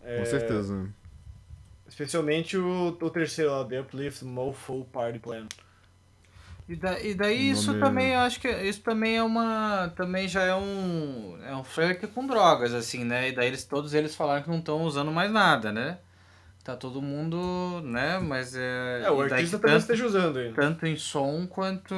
É, 0.02 0.20
Com 0.20 0.26
certeza. 0.26 0.90
Especialmente 1.86 2.58
o, 2.58 2.98
o 3.00 3.10
terceiro 3.10 3.52
lá, 3.52 3.66
The 3.66 3.82
Uplift 3.82 4.24
Mofo 4.24 4.86
Party 4.92 5.20
Plan. 5.20 5.46
E, 6.68 6.76
da, 6.76 7.00
e 7.00 7.14
daí 7.14 7.50
isso 7.50 7.78
também, 7.80 8.14
eu 8.14 8.20
acho 8.20 8.40
que 8.40 8.48
isso 8.48 8.82
também 8.82 9.18
é 9.18 9.24
uma. 9.24 9.92
Também 9.96 10.28
já 10.28 10.44
é 10.44 10.56
um. 10.56 11.38
É 11.46 11.56
um 11.56 11.64
flerte 11.64 12.08
com 12.08 12.26
drogas, 12.26 12.74
assim, 12.74 13.04
né? 13.04 13.30
E 13.30 13.32
daí 13.34 13.48
eles, 13.48 13.66
todos 13.66 13.94
eles 13.94 14.16
falaram 14.16 14.44
que 14.44 14.50
não 14.50 14.60
estão 14.60 14.84
usando 14.84 15.12
mais 15.12 15.32
nada, 15.32 15.72
né? 15.72 15.98
Tá 16.64 16.78
todo 16.78 17.02
mundo, 17.02 17.82
né? 17.84 18.18
Mas 18.20 18.56
é. 18.56 19.02
É, 19.04 19.12
o 19.12 19.20
artista 19.20 19.60
também 19.60 19.76
esteja 19.76 20.06
usando 20.06 20.40
ainda. 20.40 20.56
Tanto 20.56 20.88
em 20.88 20.96
som 20.96 21.46
quanto, 21.46 21.94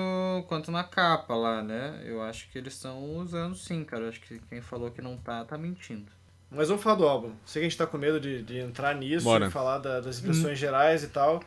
quanto 0.47 0.71
na 0.71 0.83
capa 0.83 1.35
lá, 1.35 1.61
né? 1.61 2.01
Eu 2.03 2.23
acho 2.23 2.49
que 2.49 2.57
eles 2.57 2.73
estão 2.73 3.03
usando 3.17 3.55
sim, 3.55 3.83
cara. 3.83 4.05
Eu 4.05 4.09
acho 4.09 4.21
que 4.21 4.39
quem 4.49 4.61
falou 4.61 4.89
que 4.89 5.03
não 5.03 5.17
tá, 5.17 5.45
tá 5.45 5.55
mentindo. 5.55 6.11
Mas 6.49 6.69
vamos 6.69 6.81
falar 6.81 6.95
do 6.95 7.07
álbum. 7.07 7.33
Sei 7.45 7.61
que 7.61 7.67
a 7.67 7.69
gente 7.69 7.77
tá 7.77 7.85
com 7.85 7.99
medo 7.99 8.19
de, 8.19 8.41
de 8.41 8.57
entrar 8.57 8.95
nisso, 8.95 9.25
Bora. 9.25 9.45
de 9.45 9.51
falar 9.51 9.77
da, 9.77 9.99
das 9.99 10.19
impressões 10.19 10.53
hum. 10.53 10.55
gerais 10.55 11.03
e 11.03 11.09
tal. 11.09 11.43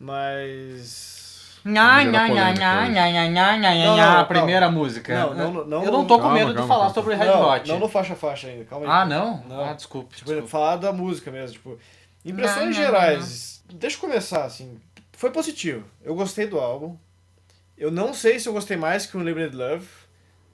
Mas. 0.00 1.21
Nha, 1.64 2.02
nha, 2.04 2.28
nha, 2.28 2.52
nha, 2.52 2.88
nha, 2.88 2.88
nha, 2.88 3.28
nha, 3.28 3.56
nha, 3.56 3.74
Não, 3.86 3.96
nha, 3.96 4.06
não, 4.06 4.20
a 4.20 4.24
primeira 4.24 4.70
música. 4.70 5.14
Não, 5.14 5.34
não, 5.34 5.64
não, 5.64 5.84
Eu 5.84 5.92
não 5.92 6.06
tô 6.06 6.18
com 6.18 6.30
medo 6.30 6.52
de 6.54 6.66
falar 6.66 6.90
sobre 6.90 7.14
Red 7.14 7.26
não, 7.26 7.48
Hot. 7.48 7.68
não 7.68 7.78
no 7.78 7.88
faixa-faixa 7.88 8.48
ainda, 8.48 8.64
calma 8.64 8.86
aí. 8.86 8.92
Ah, 8.92 9.04
não? 9.04 9.44
Não. 9.48 9.64
Ah, 9.64 9.72
desculpe. 9.72 10.16
Tipo, 10.16 10.30
desculpe. 10.30 10.50
falar 10.50 10.76
da 10.76 10.92
música 10.92 11.30
mesmo, 11.30 11.52
tipo. 11.54 11.78
Impressões 12.24 12.58
Não, 12.58 12.66
não, 12.66 12.72
gerais. 12.72 13.62
Deixa 13.72 13.96
eu 13.96 14.00
começar, 14.00 14.44
assim. 14.44 14.78
Foi 15.12 15.30
positivo. 15.30 15.84
Eu 16.02 16.14
gostei 16.14 16.46
do 16.46 16.58
álbum. 16.58 16.96
Eu 17.78 17.90
não 17.90 18.12
sei 18.12 18.38
se 18.38 18.48
eu 18.48 18.52
gostei 18.52 18.76
mais 18.76 19.06
que 19.06 19.16
o 19.16 19.20
Limited 19.20 19.56
Love. 19.56 19.86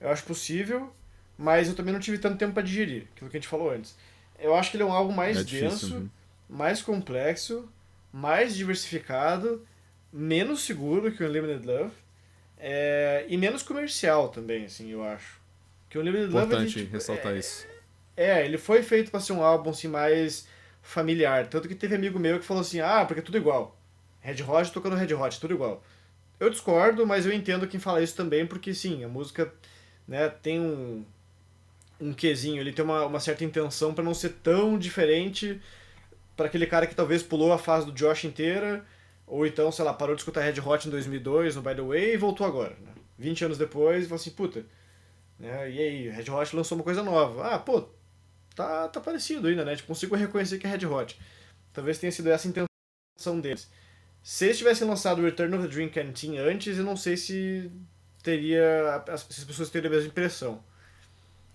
Eu 0.01 0.11
acho 0.11 0.23
possível. 0.25 0.93
Mas 1.39 1.69
eu 1.69 1.77
também 1.77 1.93
não 1.93 2.01
tive 2.01 2.19
tanto 2.19 2.37
tempo 2.37 2.53
pra 2.53 2.65
digerir, 2.65 3.07
aquilo 3.15 3.31
que 3.31 3.37
a 3.37 3.41
gente 3.41 3.49
falou 3.49 3.71
antes. 3.71 3.95
Eu 4.41 4.57
acho 4.57 4.73
que 4.73 4.77
ele 4.77 4.83
é 4.83 4.87
um 4.87 4.93
álbum 4.93 5.13
mais 5.13 5.39
É 5.39 5.45
difícil, 5.45 5.69
denso, 5.71 5.95
uhum. 5.95 6.09
mais 6.49 6.83
complexo, 6.83 7.69
mais 8.13 8.57
diversificado, 8.57 9.65
menos 10.13 10.63
seguro 10.63 11.13
que 11.13 11.23
o 11.23 11.27
Unlimited 11.29 11.67
Love. 11.67 11.93
é, 12.59 13.25
e 13.29 13.37
menos 13.37 13.63
comercial 13.63 14.29
também, 14.29 14.65
assim, 14.65 14.91
eu 14.91 15.03
acho. 15.05 15.41
Que 15.89 15.99
o 15.99 16.01
Unlimited 16.01 16.33
Love... 16.33 16.55
ele, 16.55 16.63
Importante 16.69 16.85
ressaltar 16.85 17.33
é, 17.35 17.39
isso. 17.39 17.67
é, 18.17 18.45
ele 18.45 18.59
foi 18.59 18.83
feito 18.83 19.11
pra 19.11 19.21
ser 19.21 19.33
um 19.33 19.43
álbum 19.43 19.71
assim 19.71 19.89
mais 19.89 20.47
familiar. 20.83 21.47
Tanto 21.49 21.69
que 21.69 21.75
teve 21.75 21.95
amigo 21.95 22.19
meu 22.19 22.39
que 22.39 22.45
falou 22.45 22.61
assim: 22.63 22.81
ah, 22.81 23.05
porque 23.07 23.21
é 23.21 23.23
tudo 23.23 23.39
igual. 23.39 23.77
Red 24.21 24.43
Hot 24.43 24.73
tocando 24.73 24.97
Red 24.97 25.15
Hot, 25.15 25.41
tudo 25.41 25.55
igual. 25.55 25.83
Eu 26.41 26.51
discordo, 26.51 27.07
mas 27.07 27.27
eu 27.27 27.33
entendo 27.33 27.67
quem 27.67 27.81
fala 27.81 28.03
isso 28.03 28.15
também, 28.17 28.47
porque 28.47 28.73
sim, 28.75 29.03
a 29.05 29.09
música 29.09 29.53
né, 30.07 30.29
tem 30.29 30.61
um, 30.61 31.05
um 32.01 32.13
quesinho, 32.13 32.61
ele 32.61 32.73
tem 32.73 32.85
uma, 32.85 33.07
uma 33.07 33.21
certa 33.21 33.45
intenção 33.45 33.93
pra 33.93 34.05
não 34.05 34.15
ser 34.15 34.31
tão 34.43 34.79
diferente 34.79 35.61
pra 36.37 36.47
aquele 36.47 36.67
cara 36.67 36.87
que 36.87 36.95
talvez 36.95 37.23
pulou 37.23 37.53
a 37.53 37.59
fase 37.59 37.87
do 37.87 37.93
Josh 37.93 38.25
inteira, 38.25 38.85
ou 39.29 39.47
então, 39.47 39.71
sei 39.71 39.85
lá, 39.85 39.93
parou 39.95 40.15
de 40.15 40.21
escutar 40.23 40.41
Red 40.43 40.61
Hot 40.61 40.87
em 40.89 40.91
2002, 40.91 41.57
no 41.57 41.63
By 41.63 41.75
The 41.75 41.83
Way, 41.83 42.15
e 42.15 42.17
voltou 42.17 42.47
agora. 42.47 42.77
Né? 42.81 42.93
20 43.19 43.45
anos 43.47 43.59
depois, 43.59 44.05
e 44.05 44.09
falou 44.09 44.21
assim, 44.21 44.31
puta, 44.31 44.65
né, 45.39 45.71
e 45.71 45.79
aí, 45.79 46.09
Red 46.09 46.31
Hot 46.31 46.55
lançou 46.57 46.77
uma 46.79 46.85
coisa 46.85 47.03
nova. 47.03 47.47
Ah, 47.55 47.59
pô, 47.59 47.89
tá, 48.55 48.89
tá 48.89 49.01
parecido 49.01 49.49
ainda, 49.49 49.65
né? 49.65 49.75
Tipo, 49.77 49.89
consigo 49.89 50.15
reconhecer 50.17 50.59
que 50.59 50.67
é 50.67 50.71
Red 50.71 50.87
Hot. 50.87 51.19
Talvez 51.73 51.99
tenha 51.99 52.11
sido 52.13 52.29
essa 52.31 52.49
a 52.49 52.51
intenção 52.51 53.41
deles. 53.41 53.69
Se 54.23 54.47
eles 54.47 54.59
tivessem 54.59 54.87
lançado 54.87 55.23
Return 55.23 55.55
of 55.57 55.67
the 55.69 55.73
Dream 55.75 55.89
Canteen 55.89 56.39
antes, 56.39 56.77
eu 56.79 56.85
não 56.85 56.97
sei 56.97 57.17
se 57.17 57.71
teria. 58.23 59.03
as- 59.09 59.27
as 59.31 59.45
pessoas 59.45 59.71
teriam 59.71 59.91
a 59.93 59.95
mesma 59.95 60.09
impressão. 60.11 60.63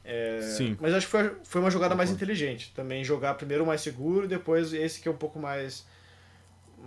É, 0.04 0.42
Sim. 0.42 0.78
Mas 0.82 0.94
acho 0.94 1.06
que 1.06 1.12
foi, 1.12 1.36
foi 1.44 1.62
uma 1.62 1.72
jogada 1.72 1.96
mais 1.96 2.10
inteligente. 2.10 2.72
Também 2.76 3.04
jogar 3.04 3.36
primeiro 3.36 3.64
o 3.64 3.68
mais 3.68 3.82
seguro 3.82 4.28
depois 4.28 4.74
esse 4.74 5.00
que 5.00 5.08
é 5.08 5.12
um 5.12 5.16
pouco 5.18 5.40
mais. 5.40 5.86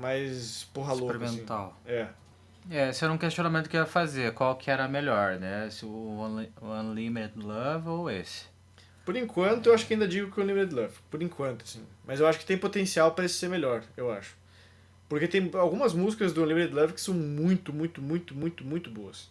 Mais 0.01 0.65
porra 0.73 0.93
louca. 0.93 1.17
Assim. 1.17 1.25
Experimental. 1.25 1.81
É. 1.87 2.09
É, 2.69 2.91
esse 2.91 3.05
era 3.05 3.13
um 3.13 3.19
questionamento 3.19 3.69
que 3.69 3.77
eu 3.77 3.81
ia 3.81 3.87
fazer. 3.87 4.33
Qual 4.35 4.57
que 4.57 4.71
era 4.71 4.89
melhor, 4.89 5.39
né? 5.39 5.69
Se 5.71 5.85
o 5.85 6.47
Unlimited 6.61 7.39
Love 7.39 7.89
ou 7.89 8.11
esse? 8.11 8.47
Por 9.05 9.15
enquanto, 9.15 9.67
eu 9.67 9.75
acho 9.75 9.87
que 9.87 9.95
ainda 9.95 10.09
digo 10.09 10.33
que 10.33 10.41
o 10.41 10.43
Unlimited 10.43 10.75
Love. 10.75 10.95
Por 11.09 11.23
enquanto, 11.23 11.63
assim. 11.63 11.85
Mas 12.05 12.19
eu 12.19 12.27
acho 12.27 12.41
que 12.41 12.45
tem 12.45 12.59
potencial 12.59 13.13
para 13.13 13.25
esse 13.25 13.35
ser 13.35 13.49
melhor, 13.49 13.85
eu 13.97 14.11
acho. 14.11 14.37
Porque 15.09 15.29
tem 15.29 15.49
algumas 15.55 15.93
músicas 15.93 16.33
do 16.33 16.43
Unlimited 16.43 16.75
Love 16.75 16.93
que 16.95 17.01
são 17.01 17.15
muito, 17.15 17.73
muito, 17.73 18.03
muito, 18.03 18.35
muito, 18.35 18.65
muito 18.65 18.91
boas. 18.91 19.31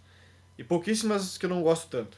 E 0.57 0.63
pouquíssimas 0.63 1.37
que 1.37 1.45
eu 1.45 1.49
não 1.49 1.61
gosto 1.61 1.89
tanto. 1.89 2.17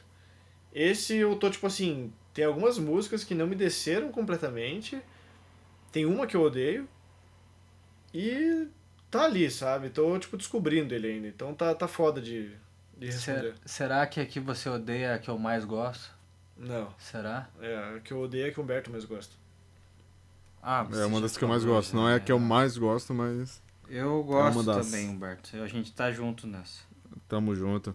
Esse 0.72 1.16
eu 1.16 1.34
tô 1.34 1.50
tipo 1.50 1.66
assim. 1.66 2.12
Tem 2.32 2.44
algumas 2.44 2.78
músicas 2.78 3.24
que 3.24 3.34
não 3.34 3.48
me 3.48 3.56
desceram 3.56 4.12
completamente. 4.12 4.96
Tem 5.90 6.06
uma 6.06 6.28
que 6.28 6.36
eu 6.36 6.42
odeio. 6.42 6.88
E 8.14 8.68
tá 9.10 9.24
ali, 9.24 9.50
sabe? 9.50 9.90
Tô 9.90 10.18
tipo 10.18 10.36
descobrindo 10.36 10.94
ele 10.94 11.08
ainda. 11.08 11.28
Então 11.28 11.54
tá, 11.54 11.74
tá 11.74 11.86
foda 11.88 12.20
de, 12.20 12.50
de 12.96 13.06
responder. 13.06 13.54
Ser- 13.54 13.54
será 13.66 14.06
que 14.06 14.20
aqui 14.20 14.40
você 14.40 14.68
odeia 14.68 15.14
a 15.14 15.18
que 15.18 15.28
eu 15.28 15.38
mais 15.38 15.64
gosto? 15.64 16.10
Não. 16.56 16.92
Será? 16.98 17.48
É, 17.60 17.96
a 17.96 18.00
que 18.00 18.12
eu 18.12 18.20
odeio 18.20 18.46
é 18.46 18.48
a 18.48 18.52
que 18.52 18.58
o 18.58 18.62
Humberto 18.62 18.90
mais 18.90 19.04
gosta. 19.04 19.34
Ah, 20.62 20.86
É 20.92 21.04
uma 21.06 21.20
das 21.20 21.36
que 21.36 21.44
eu 21.44 21.48
mais 21.48 21.64
gosto. 21.64 21.94
Não 21.94 22.08
é 22.08 22.16
a 22.16 22.20
que 22.20 22.32
eu 22.32 22.38
mais 22.38 22.76
gosto, 22.76 23.14
mas 23.14 23.62
Eu 23.88 24.22
gosto 24.24 24.62
das- 24.64 24.86
também, 24.86 25.08
Humberto. 25.08 25.56
A 25.62 25.66
gente 25.68 25.92
tá 25.92 26.10
junto 26.10 26.46
nessa. 26.46 26.80
tamo 27.28 27.54
junto. 27.54 27.94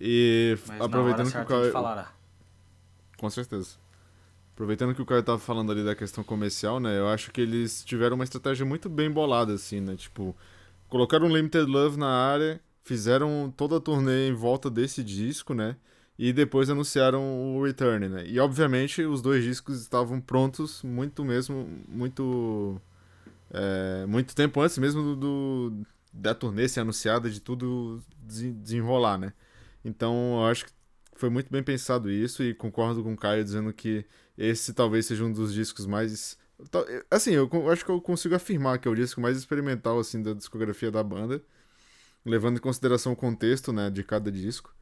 E 0.00 0.58
Mas 0.66 0.80
aproveitando 0.80 1.26
na 1.26 1.30
que 1.30 1.36
hora 1.38 1.44
o 1.44 1.60
Caio... 1.62 1.72
falará. 1.72 2.12
Com 3.16 3.30
certeza. 3.30 3.76
Aproveitando 4.56 4.94
que 4.94 5.02
o 5.02 5.06
Caio 5.06 5.22
tava 5.22 5.38
falando 5.38 5.72
ali 5.72 5.84
da 5.84 5.94
questão 5.94 6.24
comercial, 6.24 6.80
né? 6.80 6.98
Eu 6.98 7.08
acho 7.08 7.30
que 7.32 7.42
eles 7.42 7.84
tiveram 7.84 8.16
uma 8.16 8.24
estratégia 8.24 8.66
muito 8.66 8.88
bem 8.88 9.10
bolada, 9.10 9.54
assim, 9.54 9.80
né? 9.80 9.96
Tipo, 9.96 10.36
colocaram 10.88 11.28
Limited 11.28 11.66
Love 11.66 11.98
na 11.98 12.08
área, 12.08 12.60
fizeram 12.84 13.52
toda 13.56 13.78
a 13.78 13.80
turnê 13.80 14.28
em 14.28 14.34
volta 14.34 14.70
desse 14.70 15.04
disco, 15.04 15.54
né? 15.54 15.76
E 16.18 16.32
depois 16.32 16.70
anunciaram 16.70 17.56
o 17.56 17.64
Return, 17.64 18.08
né? 18.08 18.26
E 18.26 18.40
obviamente 18.40 19.02
os 19.02 19.22
dois 19.22 19.44
discos 19.44 19.80
estavam 19.82 20.20
prontos 20.20 20.82
muito 20.82 21.24
mesmo, 21.24 21.68
muito. 21.88 22.80
é, 23.50 24.06
muito 24.06 24.34
tempo 24.34 24.60
antes 24.60 24.78
mesmo 24.78 25.02
do, 25.02 25.16
do- 25.70 25.86
da 26.12 26.34
turnê 26.34 26.68
ser 26.68 26.80
anunciada, 26.80 27.28
de 27.30 27.40
tudo 27.40 28.02
desen- 28.22 28.52
desenrolar, 28.54 29.18
né? 29.18 29.32
Então 29.84 30.38
eu 30.40 30.46
acho 30.46 30.66
que 30.66 30.72
foi 31.14 31.28
muito 31.30 31.50
bem 31.50 31.62
pensado 31.62 32.10
isso 32.10 32.42
e 32.42 32.54
concordo 32.54 33.02
com 33.02 33.12
o 33.12 33.16
Caio 33.16 33.44
dizendo 33.44 33.72
que 33.72 34.04
esse 34.36 34.72
talvez 34.74 35.06
seja 35.06 35.24
um 35.24 35.32
dos 35.32 35.52
discos 35.52 35.86
mais. 35.86 36.38
Assim, 37.10 37.32
eu 37.32 37.48
acho 37.70 37.84
que 37.84 37.90
eu 37.90 38.00
consigo 38.00 38.34
afirmar 38.34 38.78
que 38.78 38.88
é 38.88 38.90
o 38.90 38.94
disco 38.94 39.20
mais 39.20 39.36
experimental 39.36 39.98
assim 39.98 40.22
da 40.22 40.32
discografia 40.32 40.90
da 40.90 41.02
banda, 41.02 41.42
levando 42.24 42.56
em 42.56 42.60
consideração 42.60 43.12
o 43.12 43.16
contexto, 43.16 43.72
né, 43.72 43.90
de 43.90 44.02
cada 44.02 44.30
disco. 44.30 44.74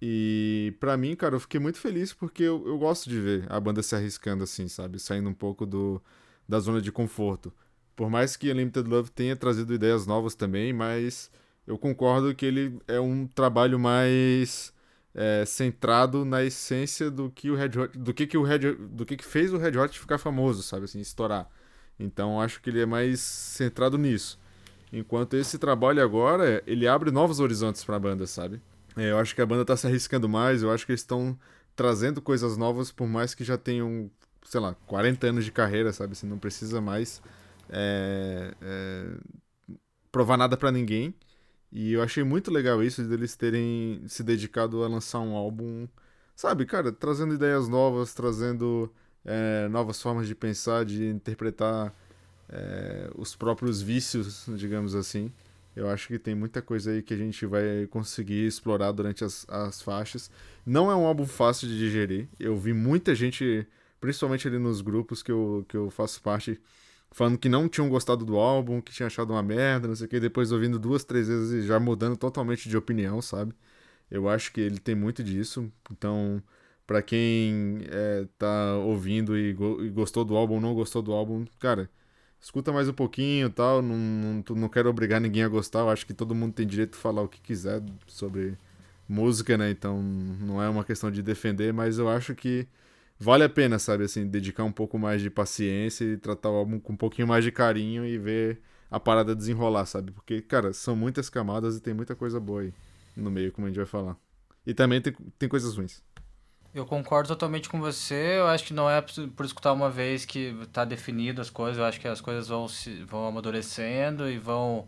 E 0.00 0.74
pra 0.78 0.96
mim, 0.96 1.16
cara, 1.16 1.34
eu 1.34 1.40
fiquei 1.40 1.58
muito 1.58 1.78
feliz 1.78 2.12
porque 2.12 2.42
eu, 2.44 2.66
eu 2.66 2.78
gosto 2.78 3.10
de 3.10 3.20
ver 3.20 3.46
a 3.48 3.58
banda 3.58 3.82
se 3.82 3.96
arriscando 3.96 4.44
assim, 4.44 4.68
sabe? 4.68 4.98
Saindo 4.98 5.28
um 5.28 5.34
pouco 5.34 5.66
do, 5.66 6.00
da 6.48 6.60
zona 6.60 6.80
de 6.80 6.92
conforto. 6.92 7.52
Por 7.96 8.08
mais 8.08 8.36
que 8.36 8.50
Unlimited 8.50 8.88
Love 8.88 9.10
tenha 9.10 9.36
trazido 9.36 9.74
ideias 9.74 10.06
novas 10.06 10.36
também, 10.36 10.72
mas 10.72 11.30
eu 11.66 11.76
concordo 11.76 12.34
que 12.34 12.46
ele 12.46 12.80
é 12.86 13.00
um 13.00 13.26
trabalho 13.26 13.78
mais 13.78 14.72
é, 15.14 15.44
centrado 15.44 16.24
na 16.24 16.44
essência 16.44 17.10
do 17.10 17.30
que 17.30 17.50
o 17.50 17.54
Red 17.54 17.78
Hot, 17.78 17.98
do 17.98 18.14
que, 18.14 18.26
que 18.26 18.36
o 18.36 18.42
Red, 18.42 18.74
do 18.74 19.04
que, 19.04 19.16
que 19.16 19.24
fez 19.24 19.52
o 19.52 19.58
Red 19.58 19.76
Hot 19.78 19.98
ficar 19.98 20.18
famoso, 20.18 20.62
sabe, 20.62 20.84
assim, 20.84 21.00
estourar. 21.00 21.48
Então 21.98 22.40
acho 22.40 22.60
que 22.60 22.70
ele 22.70 22.80
é 22.80 22.86
mais 22.86 23.20
centrado 23.20 23.98
nisso. 23.98 24.38
Enquanto 24.92 25.34
esse 25.34 25.58
trabalho 25.58 26.02
agora, 26.02 26.62
ele 26.66 26.86
abre 26.86 27.10
novos 27.10 27.40
horizontes 27.40 27.84
pra 27.84 27.98
banda, 27.98 28.26
sabe? 28.26 28.60
É, 28.96 29.10
eu 29.10 29.18
acho 29.18 29.34
que 29.34 29.42
a 29.42 29.46
banda 29.46 29.64
tá 29.64 29.76
se 29.76 29.86
arriscando 29.86 30.28
mais, 30.28 30.62
eu 30.62 30.72
acho 30.72 30.86
que 30.86 30.92
eles 30.92 31.02
estão 31.02 31.38
trazendo 31.76 32.20
coisas 32.22 32.56
novas, 32.56 32.90
por 32.90 33.06
mais 33.06 33.34
que 33.34 33.44
já 33.44 33.56
tenham, 33.58 34.10
sei 34.44 34.60
lá, 34.60 34.74
40 34.86 35.28
anos 35.28 35.44
de 35.44 35.52
carreira, 35.52 35.92
sabe? 35.92 36.12
Assim, 36.12 36.26
não 36.26 36.38
precisa 36.38 36.80
mais 36.80 37.22
é, 37.68 38.52
é, 38.60 39.06
provar 40.10 40.36
nada 40.36 40.56
pra 40.56 40.72
ninguém. 40.72 41.14
E 41.70 41.92
eu 41.92 42.02
achei 42.02 42.24
muito 42.24 42.50
legal 42.50 42.82
isso 42.82 43.02
deles 43.04 43.36
terem 43.36 44.02
se 44.06 44.22
dedicado 44.22 44.82
a 44.82 44.88
lançar 44.88 45.20
um 45.20 45.36
álbum, 45.36 45.86
sabe, 46.34 46.64
cara, 46.64 46.90
trazendo 46.90 47.34
ideias 47.34 47.68
novas, 47.68 48.14
trazendo 48.14 48.92
é, 49.24 49.68
novas 49.68 50.00
formas 50.00 50.26
de 50.26 50.34
pensar, 50.34 50.84
de 50.84 51.06
interpretar 51.06 51.94
é, 52.48 53.10
os 53.14 53.36
próprios 53.36 53.82
vícios, 53.82 54.46
digamos 54.56 54.94
assim. 54.94 55.30
Eu 55.76 55.88
acho 55.88 56.08
que 56.08 56.18
tem 56.18 56.34
muita 56.34 56.60
coisa 56.60 56.90
aí 56.90 57.02
que 57.02 57.14
a 57.14 57.16
gente 57.16 57.46
vai 57.46 57.86
conseguir 57.88 58.46
explorar 58.46 58.90
durante 58.90 59.22
as, 59.22 59.46
as 59.48 59.80
faixas. 59.80 60.30
Não 60.66 60.90
é 60.90 60.96
um 60.96 61.06
álbum 61.06 61.26
fácil 61.26 61.68
de 61.68 61.78
digerir. 61.78 62.28
Eu 62.40 62.56
vi 62.56 62.72
muita 62.72 63.14
gente, 63.14 63.66
principalmente 64.00 64.48
ali 64.48 64.58
nos 64.58 64.80
grupos 64.80 65.22
que 65.22 65.30
eu, 65.30 65.64
que 65.68 65.76
eu 65.76 65.90
faço 65.90 66.20
parte, 66.20 66.60
falando 67.12 67.38
que 67.38 67.48
não 67.48 67.68
tinham 67.68 67.88
gostado 67.88 68.24
do 68.24 68.36
álbum, 68.36 68.80
que 68.80 68.92
tinha 68.92 69.06
achado 69.06 69.32
uma 69.32 69.42
merda, 69.42 69.88
não 69.88 69.96
sei 69.96 70.06
o 70.06 70.08
que, 70.10 70.20
depois 70.20 70.52
ouvindo 70.52 70.78
duas, 70.78 71.04
três 71.04 71.28
vezes 71.28 71.64
e 71.64 71.66
já 71.66 71.80
mudando 71.80 72.16
totalmente 72.16 72.68
de 72.68 72.76
opinião, 72.76 73.20
sabe? 73.22 73.54
Eu 74.10 74.28
acho 74.28 74.52
que 74.52 74.60
ele 74.60 74.78
tem 74.78 74.94
muito 74.94 75.22
disso. 75.24 75.70
Então, 75.90 76.42
pra 76.86 77.02
quem 77.02 77.80
é, 77.90 78.26
tá 78.38 78.76
ouvindo 78.78 79.36
e, 79.38 79.52
go- 79.52 79.82
e 79.84 79.90
gostou 79.90 80.24
do 80.24 80.36
álbum 80.36 80.54
ou 80.56 80.60
não 80.60 80.74
gostou 80.74 81.02
do 81.02 81.12
álbum, 81.12 81.44
cara, 81.58 81.90
escuta 82.40 82.72
mais 82.72 82.88
um 82.88 82.92
pouquinho 82.94 83.50
tal. 83.50 83.82
Não, 83.82 83.96
não, 83.96 84.56
não 84.56 84.68
quero 84.68 84.88
obrigar 84.90 85.20
ninguém 85.20 85.42
a 85.44 85.48
gostar. 85.48 85.80
Eu 85.80 85.90
acho 85.90 86.06
que 86.06 86.14
todo 86.14 86.34
mundo 86.34 86.54
tem 86.54 86.66
direito 86.66 86.92
de 86.92 86.98
falar 86.98 87.22
o 87.22 87.28
que 87.28 87.40
quiser 87.40 87.82
sobre 88.06 88.56
música, 89.08 89.56
né? 89.58 89.70
Então 89.70 90.02
não 90.02 90.62
é 90.62 90.68
uma 90.68 90.84
questão 90.84 91.10
de 91.10 91.22
defender, 91.22 91.72
mas 91.72 91.98
eu 91.98 92.08
acho 92.08 92.34
que 92.34 92.66
vale 93.18 93.44
a 93.44 93.48
pena, 93.48 93.78
sabe, 93.78 94.04
assim, 94.04 94.26
dedicar 94.26 94.64
um 94.64 94.72
pouco 94.72 94.98
mais 94.98 95.20
de 95.20 95.30
paciência 95.30 96.04
e 96.04 96.16
tratar 96.16 96.50
o 96.50 96.56
álbum 96.56 96.78
com 96.78 96.92
um 96.92 96.96
pouquinho 96.96 97.28
mais 97.28 97.44
de 97.44 97.52
carinho 97.52 98.04
e 98.04 98.18
ver 98.18 98.60
a 98.90 98.98
parada 98.98 99.34
desenrolar, 99.34 99.86
sabe? 99.86 100.12
Porque, 100.12 100.40
cara, 100.40 100.72
são 100.72 100.96
muitas 100.96 101.28
camadas 101.28 101.76
e 101.76 101.80
tem 101.80 101.92
muita 101.92 102.14
coisa 102.14 102.40
boa 102.40 102.62
aí 102.62 102.72
no 103.16 103.30
meio, 103.30 103.52
como 103.52 103.66
a 103.66 103.70
gente 103.70 103.76
vai 103.76 103.86
falar. 103.86 104.16
E 104.66 104.72
também 104.72 105.00
tem, 105.00 105.14
tem 105.38 105.48
coisas 105.48 105.76
ruins. 105.76 106.02
Eu 106.74 106.84
concordo 106.84 107.28
totalmente 107.28 107.68
com 107.68 107.80
você. 107.80 108.38
Eu 108.38 108.46
acho 108.46 108.64
que 108.64 108.74
não 108.74 108.88
é 108.88 109.00
por 109.00 109.44
escutar 109.44 109.72
uma 109.72 109.90
vez 109.90 110.24
que 110.24 110.54
tá 110.72 110.84
definido 110.84 111.40
as 111.40 111.50
coisas. 111.50 111.78
Eu 111.78 111.84
acho 111.84 111.98
que 111.98 112.06
as 112.06 112.20
coisas 112.20 112.48
vão 112.48 112.68
se 112.68 113.02
vão 113.04 113.26
amadurecendo 113.26 114.30
e 114.30 114.38
vão 114.38 114.86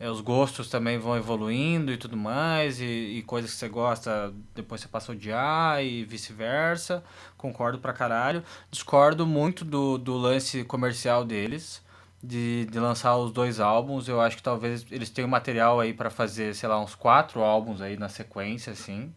é, 0.00 0.08
os 0.08 0.20
gostos 0.20 0.68
também 0.68 0.96
vão 0.98 1.16
evoluindo 1.16 1.92
e 1.92 1.96
tudo 1.96 2.16
mais, 2.16 2.80
e, 2.80 2.84
e 2.84 3.22
coisas 3.22 3.50
que 3.50 3.56
você 3.56 3.68
gosta, 3.68 4.32
depois 4.54 4.80
você 4.80 4.88
passa 4.88 5.10
a 5.10 5.14
odiar 5.14 5.84
e 5.84 6.04
vice-versa. 6.04 7.02
Concordo 7.36 7.78
pra 7.80 7.92
caralho. 7.92 8.44
Discordo 8.70 9.26
muito 9.26 9.64
do, 9.64 9.98
do 9.98 10.16
lance 10.16 10.62
comercial 10.64 11.24
deles, 11.24 11.82
de, 12.22 12.66
de 12.66 12.78
lançar 12.78 13.16
os 13.16 13.32
dois 13.32 13.58
álbuns. 13.58 14.08
Eu 14.08 14.20
acho 14.20 14.36
que 14.36 14.42
talvez 14.42 14.86
eles 14.90 15.10
tenham 15.10 15.28
material 15.28 15.80
aí 15.80 15.92
para 15.92 16.10
fazer, 16.10 16.54
sei 16.54 16.68
lá, 16.68 16.80
uns 16.80 16.94
quatro 16.94 17.42
álbuns 17.42 17.80
aí 17.80 17.96
na 17.96 18.08
sequência, 18.08 18.72
assim. 18.72 19.12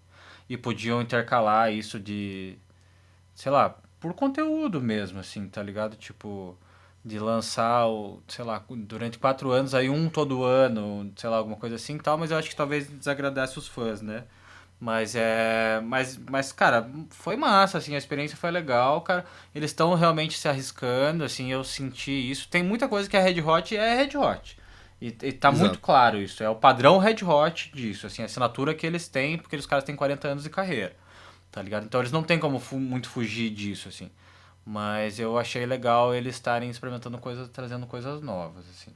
E 0.50 0.58
podiam 0.58 1.02
intercalar 1.02 1.72
isso 1.72 2.00
de, 2.00 2.58
sei 3.36 3.52
lá, 3.52 3.78
por 4.00 4.14
conteúdo 4.14 4.82
mesmo, 4.82 5.20
assim, 5.20 5.48
tá 5.48 5.62
ligado? 5.62 5.96
Tipo 5.96 6.58
de 7.04 7.20
lançar, 7.20 7.88
o, 7.88 8.22
sei 8.28 8.46
lá, 8.46 8.64
durante 8.70 9.18
quatro 9.18 9.52
anos, 9.52 9.74
aí 9.74 9.90
um 9.90 10.10
todo 10.10 10.44
ano, 10.44 11.12
sei 11.16 11.30
lá, 11.30 11.38
alguma 11.38 11.56
coisa 11.58 11.76
assim 11.76 11.96
e 11.96 12.00
tal, 12.00 12.18
mas 12.18 12.32
eu 12.32 12.38
acho 12.38 12.50
que 12.50 12.56
talvez 12.56 12.88
desagradasse 12.88 13.58
os 13.58 13.68
fãs, 13.68 14.02
né? 14.02 14.24
Mas 14.80 15.14
é. 15.16 15.80
Mas, 15.84 16.20
mas, 16.30 16.52
cara, 16.52 16.90
foi 17.12 17.36
massa, 17.36 17.78
assim, 17.78 17.94
a 17.94 18.00
experiência 18.00 18.36
foi 18.36 18.50
legal, 18.50 19.02
cara. 19.02 19.26
Eles 19.54 19.70
estão 19.70 19.94
realmente 19.94 20.38
se 20.40 20.48
arriscando, 20.48 21.24
assim, 21.24 21.52
eu 21.52 21.64
senti 21.64 22.12
isso. 22.12 22.48
Tem 22.50 22.64
muita 22.64 22.88
coisa 22.88 23.08
que 23.08 23.16
é 23.16 23.22
Red 23.22 23.42
Hot 23.42 23.78
é 23.78 23.96
Red 23.96 24.18
Hot. 24.18 24.58
E, 25.00 25.08
e 25.08 25.12
tá 25.12 25.50
Exato. 25.50 25.58
muito 25.58 25.80
claro 25.80 26.18
isso. 26.18 26.44
É 26.44 26.50
o 26.50 26.56
padrão 26.56 26.98
Red 26.98 27.24
Hot 27.24 27.72
disso, 27.74 28.08
assim, 28.08 28.24
a 28.24 28.26
assinatura 28.26 28.74
que 28.74 28.86
eles 28.86 29.08
têm, 29.08 29.38
porque 29.38 29.56
os 29.56 29.68
caras 29.68 29.84
têm 29.84 29.96
40 29.96 30.28
anos 30.28 30.44
de 30.44 30.50
carreira. 30.50 30.96
Tá 31.52 31.62
ligado? 31.62 31.86
Então 31.86 32.02
eles 32.02 32.12
não 32.12 32.24
tem 32.24 32.40
como 32.40 32.60
fu 32.60 32.78
muito 32.80 33.08
fugir 33.10 33.52
disso, 33.52 33.88
assim. 33.88 34.10
Mas 34.66 35.20
eu 35.20 35.38
achei 35.38 35.66
legal 35.66 36.14
eles 36.14 36.36
estarem 36.36 36.70
experimentando 36.70 37.18
coisas, 37.18 37.50
trazendo 37.50 37.88
coisas 37.88 38.22
novas, 38.22 38.64
assim. 38.70 38.92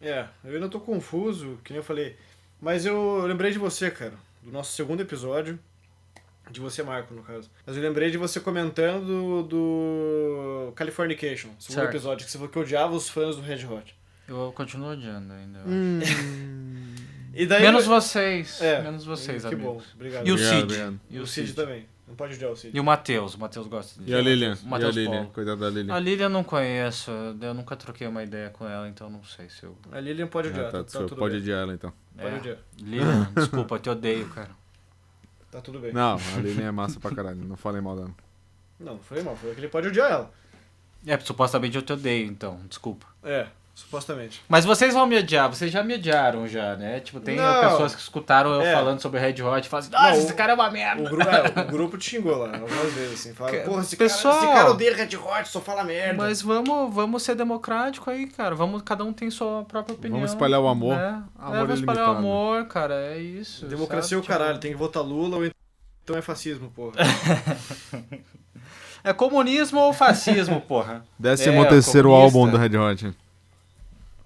É, 0.00 0.26
eu 0.44 0.54
ainda 0.54 0.68
tô 0.68 0.80
confuso, 0.80 1.58
que 1.64 1.72
nem 1.72 1.78
eu 1.78 1.84
falei. 1.84 2.16
Mas 2.60 2.86
eu 2.86 3.26
lembrei 3.26 3.50
de 3.50 3.58
você, 3.58 3.90
cara, 3.90 4.14
do 4.42 4.50
nosso 4.52 4.72
segundo 4.72 5.00
episódio. 5.00 5.58
De 6.50 6.58
você, 6.58 6.82
Marco, 6.82 7.14
no 7.14 7.22
caso. 7.22 7.48
Mas 7.64 7.76
eu 7.76 7.82
lembrei 7.82 8.10
de 8.10 8.16
você 8.18 8.40
comentando 8.40 9.42
do 9.44 10.72
Californication, 10.74 11.50
segundo 11.60 11.82
Certo. 11.82 11.90
episódio, 11.90 12.24
que 12.24 12.30
você 12.32 12.38
falou 12.38 12.50
que 12.52 12.58
odiava 12.58 12.92
os 12.94 13.08
fãs 13.08 13.36
do 13.36 13.42
Red 13.42 13.64
Hot. 13.66 13.94
Eu 14.26 14.52
continuo 14.54 14.90
odiando 14.92 15.32
ainda. 15.32 15.58
eu 15.60 15.64
Hum. 15.68 16.00
E 17.32 17.46
daí. 17.46 17.62
Menos 17.62 17.86
vocês. 17.86 18.60
É, 18.60 18.82
menos 18.82 19.04
vocês, 19.04 19.42
Que 19.44 19.54
amigo. 19.54 19.74
bom, 19.74 19.82
obrigado. 19.94 20.26
E 20.26 20.32
o 20.32 20.38
Cid. 20.38 20.98
E 21.08 21.18
o 21.20 21.26
Cid. 21.26 21.52
também. 21.54 21.86
Não 22.10 22.16
pode 22.16 22.34
odiar 22.34 22.50
o 22.50 22.56
Cid. 22.56 22.76
E 22.76 22.80
o 22.80 22.84
Matheus. 22.84 23.34
O 23.36 23.38
Matheus 23.40 23.66
gosta 23.68 24.02
de 24.02 24.10
E 24.10 24.14
a 24.14 24.20
Lilian? 24.20 24.52
O 24.54 24.56
E 24.56 24.66
a 24.66 24.68
Matheus 24.68 24.96
Lilian? 24.96 25.10
Paulo. 25.12 25.30
Coitada 25.30 25.56
da 25.56 25.70
Lilian. 25.70 25.94
A 25.94 25.98
Lilian 26.00 26.26
eu 26.26 26.30
não 26.30 26.42
conheço. 26.44 27.10
Eu 27.40 27.54
nunca 27.54 27.76
troquei 27.76 28.06
uma 28.08 28.22
ideia 28.24 28.50
com 28.50 28.68
ela, 28.68 28.88
então 28.88 29.08
não 29.08 29.22
sei 29.22 29.48
se 29.48 29.62
eu. 29.62 29.76
A 29.92 30.00
Lilian 30.00 30.26
pode 30.26 30.48
odiar, 30.48 30.66
Ah, 30.66 30.70
tá, 30.70 30.78
tá, 30.78 30.82
desculpa, 30.84 31.08
tudo 31.08 31.18
pode 31.20 31.34
bem. 31.34 31.42
odiar 31.42 31.60
ela 31.62 31.72
então. 31.72 31.92
Pode 32.16 32.34
É. 32.34 32.38
odiar, 32.38 32.56
Lilian, 32.82 33.30
desculpa, 33.36 33.74
eu 33.76 33.78
te 33.78 33.90
odeio, 33.90 34.28
cara. 34.30 34.50
tá 35.52 35.60
tudo 35.60 35.78
bem. 35.78 35.92
Não, 35.92 36.16
a 36.16 36.40
Lilian 36.40 36.66
é 36.66 36.70
massa 36.72 36.98
pra 37.00 37.14
caralho, 37.14 37.40
não 37.44 37.56
falei 37.56 37.80
mal 37.80 37.94
dela. 37.96 38.10
Não, 38.80 38.94
não 38.94 39.00
foi 39.00 39.22
mal, 39.22 39.36
foi 39.36 39.54
que 39.54 39.60
ele 39.60 39.68
pode 39.68 39.86
odiar 39.88 40.10
ela. 40.10 40.30
É, 41.06 41.16
supostamente 41.20 41.76
eu 41.76 41.82
te 41.82 41.92
odeio, 41.92 42.26
então, 42.26 42.60
desculpa. 42.68 43.06
É, 43.22 43.46
supostamente. 43.80 44.40
Mas 44.48 44.64
vocês 44.64 44.94
vão 44.94 45.06
me 45.06 45.16
odiar, 45.18 45.48
vocês 45.48 45.70
já 45.72 45.82
me 45.82 45.94
odiaram 45.94 46.46
já, 46.46 46.76
né? 46.76 47.00
Tipo, 47.00 47.18
tem 47.20 47.36
Não. 47.36 47.60
pessoas 47.60 47.94
que 47.94 48.00
escutaram 48.00 48.50
eu 48.52 48.60
É. 48.62 48.72
falando 48.74 49.00
sobre 49.00 49.18
Red 49.20 49.42
Hot 49.42 49.66
e 49.66 49.68
falam 49.68 49.80
assim, 49.86 49.90
nossa, 49.92 50.10
Não, 50.10 50.18
esse 50.18 50.32
o- 50.32 50.36
cara 50.36 50.52
é 50.52 50.54
uma 50.54 50.68
O, 50.68 50.72
merda. 50.72 51.02
gru 51.10 51.22
é, 51.22 51.60
o 51.62 51.64
grupo 51.70 51.98
te 51.98 52.10
xingou 52.10 52.36
lá, 52.36 52.52
algumas 52.54 52.92
vezes, 52.92 53.20
assim. 53.20 53.34
Fala, 53.34 53.52
porra, 53.60 53.82
esse, 53.82 53.96
pessoal- 53.96 54.34
cara, 54.34 54.46
esse 54.46 54.54
cara 54.54 54.70
odeia 54.70 54.96
Red 54.96 55.16
Hot, 55.16 55.48
só 55.48 55.60
fala 55.60 55.82
merda. 55.84 56.14
Mas 56.22 56.42
vamos, 56.42 56.94
vamos 56.94 57.22
ser 57.22 57.34
democrático 57.34 58.10
aí, 58.10 58.26
cara. 58.26 58.54
Vamos, 58.54 58.82
cada 58.82 59.04
um 59.04 59.12
tem 59.12 59.30
sua 59.30 59.64
própria 59.64 59.94
opinião. 59.94 60.18
Vamos 60.20 60.32
espalhar 60.32 60.60
o 60.60 60.68
amor. 60.68 60.96
Né? 60.96 61.22
Amor 61.38 61.56
é, 61.56 61.60
vamos 61.60 61.80
espalhar 61.80 62.04
o 62.04 62.12
ilimitado. 62.12 62.18
amor, 62.18 62.64
cara. 62.66 62.94
É 62.94 63.18
isso. 63.18 63.66
Democracia 63.66 64.16
é 64.16 64.18
o 64.18 64.22
sabe? 64.22 64.26
Tipo, 64.32 64.38
caralho, 64.38 64.58
tem 64.58 64.70
que 64.72 64.76
votar 64.78 65.02
Lula 65.02 65.36
ou 65.38 65.44
então 66.02 66.16
é 66.16 66.22
fascismo, 66.22 66.70
porra. 66.70 66.94
É 69.02 69.14
comunismo 69.14 69.80
ou 69.80 69.92
fascismo, 69.94 70.60
porra? 70.60 71.02
Décimo 71.18 71.64
É, 71.64 71.68
terceiro 71.68 72.10
comunista. 72.10 72.38
álbum 72.38 72.50
do 72.50 72.56
Red 72.58 72.76
Hot. 72.76 73.12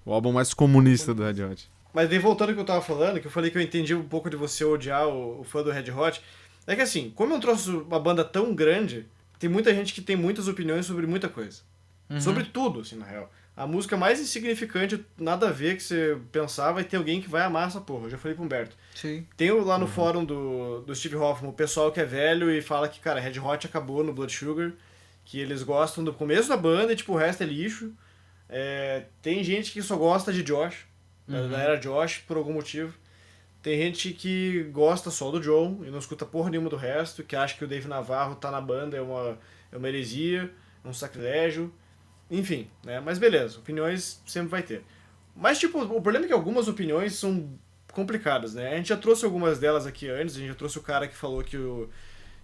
O 0.05 0.13
álbum 0.13 0.33
mais 0.33 0.53
comunista 0.55 1.15
do 1.15 1.23
Red 1.25 1.43
Hot. 1.45 1.71
Mas 1.93 2.09
daí 2.09 2.19
voltando 2.19 2.49
ao 2.51 2.55
que 2.55 2.61
eu 2.61 2.65
tava 2.67 2.83
falando, 2.83 3.21
que 3.21 3.27
eu 3.27 3.31
falei 3.31 3.51
que 3.51 3.57
eu 3.59 3.63
entendi 3.63 3.95
um 3.95 4.03
pouco 4.07 4.29
de 4.29 4.37
você 4.37 4.65
odiar 4.65 5.07
o, 5.09 5.41
o 5.41 5.45
fã 5.45 5.63
do 5.63 5.71
Red 5.71 5.91
Hot, 5.91 6.21
é 6.67 6.75
que 6.75 6.83
assim, 6.83 7.11
como 7.15 7.35
eu 7.35 7.41
trouxe 7.41 7.71
uma 7.71 8.01
banda 8.01 8.25
tão 8.25 8.55
grande, 8.55 9.07
tem 9.39 9.49
muita 9.49 9.73
gente 9.75 9.95
que 9.95 10.01
tem 10.01 10.17
muitas 10.17 10.49
opiniões 10.49 10.87
sobre 10.87 11.07
muita 11.07 11.29
coisa. 11.29 11.61
Uhum. 12.11 12.21
Sobre 12.21 12.45
tudo, 12.45 12.81
assim, 12.81 12.97
na 12.97 13.07
real. 13.07 13.31
A 13.57 13.67
música 13.69 13.97
mais 13.97 14.21
insignificante, 14.21 15.05
nada 15.17 15.49
a 15.49 15.53
ver 15.53 15.77
que 15.77 15.83
você 15.83 16.19
pensar, 16.33 16.73
vai 16.73 16.83
ter 16.83 16.97
alguém 16.97 17.21
que 17.23 17.31
vai 17.31 17.43
amar 17.43 17.69
essa 17.69 17.81
porra. 17.81 18.07
Eu 18.07 18.11
já 18.11 18.19
falei 18.19 18.35
pro 18.35 18.45
Humberto. 18.45 18.77
Sim. 18.97 19.25
Tem 19.37 19.53
Uhum. 19.53 19.63
lá 19.65 19.79
no 19.79 19.87
fórum 19.87 20.25
do, 20.25 20.81
do 20.81 20.95
Steve 20.95 21.15
Hoffman 21.17 21.51
o 21.51 21.55
pessoal 21.55 21.93
que 21.93 22.01
é 22.01 22.05
velho 22.05 22.51
e 22.51 22.61
fala 22.61 22.89
que, 22.89 22.99
cara, 22.99 23.21
Red 23.21 23.39
Hot 23.39 23.65
acabou 23.67 24.03
no 24.03 24.13
Blood 24.13 24.33
Sugar, 24.35 24.73
que 25.25 25.39
eles 25.39 25.63
gostam 25.63 26.03
do 26.03 26.13
começo 26.13 26.49
da 26.49 26.57
banda 26.57 26.93
e, 26.93 26.97
tipo, 26.97 27.13
o 27.13 27.17
resto 27.17 27.43
é 27.45 27.47
lixo. 27.47 27.93
É, 28.49 29.05
tem 29.23 29.43
gente 29.43 29.73
que 29.73 29.83
só 29.83 29.97
gosta 29.97 30.33
de 30.33 30.43
Josh, 30.43 30.87
Uhum. 31.27 31.49
da 31.49 31.59
era 31.59 31.77
Josh, 31.77 32.19
por 32.19 32.37
algum 32.37 32.53
motivo. 32.53 32.95
Tem 33.63 33.79
gente 33.79 34.13
que 34.13 34.65
gosta 34.65 35.11
só 35.11 35.31
do 35.31 35.41
John 35.41 35.81
e 35.87 35.91
não 35.91 35.99
escuta 35.99 36.27
porra 36.27 36.51
nenhuma 36.51 36.69
do 36.69 36.77
resto, 36.77 37.25
que 37.25 37.35
acha 37.35 37.57
que 37.57 37.65
o 37.65 37.67
Dave 37.67 37.89
Navarro 37.89 38.35
tá 38.35 38.51
na 38.51 38.61
banda, 38.61 38.95
é 38.97 39.01
uma, 39.01 39.39
é 39.73 39.77
uma 39.79 39.89
heresia, 39.89 40.53
é 40.85 40.89
um 40.89 40.93
sacrilégio. 40.93 41.73
Enfim, 42.31 42.69
né? 42.85 43.01
Mas 43.01 43.19
beleza, 43.19 43.59
opiniões 43.59 44.23
sempre 44.27 44.51
vai 44.51 44.63
ter. 44.63 44.85
Mas, 45.35 45.59
tipo, 45.59 45.79
o 45.83 46.03
problema 46.03 46.27
é 46.27 46.29
que 46.29 46.35
algumas 46.35 46.69
opiniões 46.69 47.15
são 47.15 47.59
complicadas, 47.91 48.53
né? 48.55 48.75
A 48.75 48.77
gente 48.77 48.91
já 48.91 48.97
trouxe 48.99 49.25
algumas 49.25 49.59
delas 49.59 49.87
aqui 49.87 50.09
antes, 50.11 50.37
a 50.37 50.39
gente 50.41 50.49
já 50.49 50.55
trouxe 50.55 50.79
o 50.79 50.83
cara 50.83 51.09
que 51.09 51.15
falou 51.17 51.43
que 51.43 51.57
o. 51.57 51.89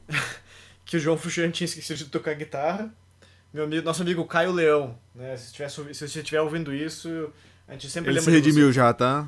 que 0.87 0.97
o 0.97 1.01
João 1.01 1.19
Fuxan 1.19 1.51
tinha 1.51 1.67
esquecido 1.67 1.99
de 1.99 2.07
tocar 2.07 2.35
guitarra. 2.35 2.93
Meu 3.53 3.65
amigo, 3.65 3.85
nosso 3.85 4.03
amigo 4.03 4.25
Caio 4.25 4.53
Leão, 4.53 4.95
né? 5.15 5.37
Se, 5.37 5.53
se 5.95 6.07
você 6.09 6.21
estiver 6.21 6.41
ouvindo 6.41 6.73
isso, 6.73 7.31
a 7.69 7.73
gente 7.73 7.91
sempre 7.91 8.11
Ele 8.13 8.21
se 8.21 8.31
redimiu 8.31 8.67
você. 8.69 8.73
já, 8.75 8.93
tá? 8.93 9.27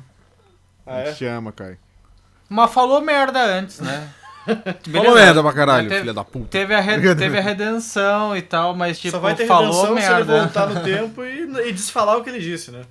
Ah, 0.85 0.95
A 0.95 0.99
é? 1.01 1.05
gente 1.07 1.17
te 1.17 1.25
ama, 1.25 1.51
Kai. 1.51 1.77
Mas 2.49 2.71
falou 2.73 3.01
merda 3.01 3.43
antes, 3.43 3.79
né? 3.79 4.09
Falou 4.91 5.15
merda 5.15 5.41
pra 5.41 5.53
caralho, 5.53 5.87
teve- 5.87 6.01
filha 6.01 6.13
da 6.13 6.23
puta. 6.25 6.47
Teve 6.49 6.75
a, 6.75 6.81
re- 6.81 7.15
teve 7.15 7.37
a 7.37 7.41
redenção 7.41 8.35
e 8.35 8.41
tal, 8.41 8.75
mas 8.75 8.99
tipo, 8.99 9.11
Só 9.11 9.19
vai 9.19 9.33
ter 9.35 9.47
falou 9.47 9.71
redenção 9.71 9.95
se 9.97 10.03
ele 10.05 10.15
merda. 10.25 10.39
voltar 10.41 10.67
no 10.67 10.79
tempo 10.83 11.23
e, 11.23 11.69
e 11.69 11.71
desfalar 11.71 12.17
o 12.17 12.23
que 12.25 12.29
ele 12.29 12.41
disse, 12.41 12.69
né? 12.69 12.81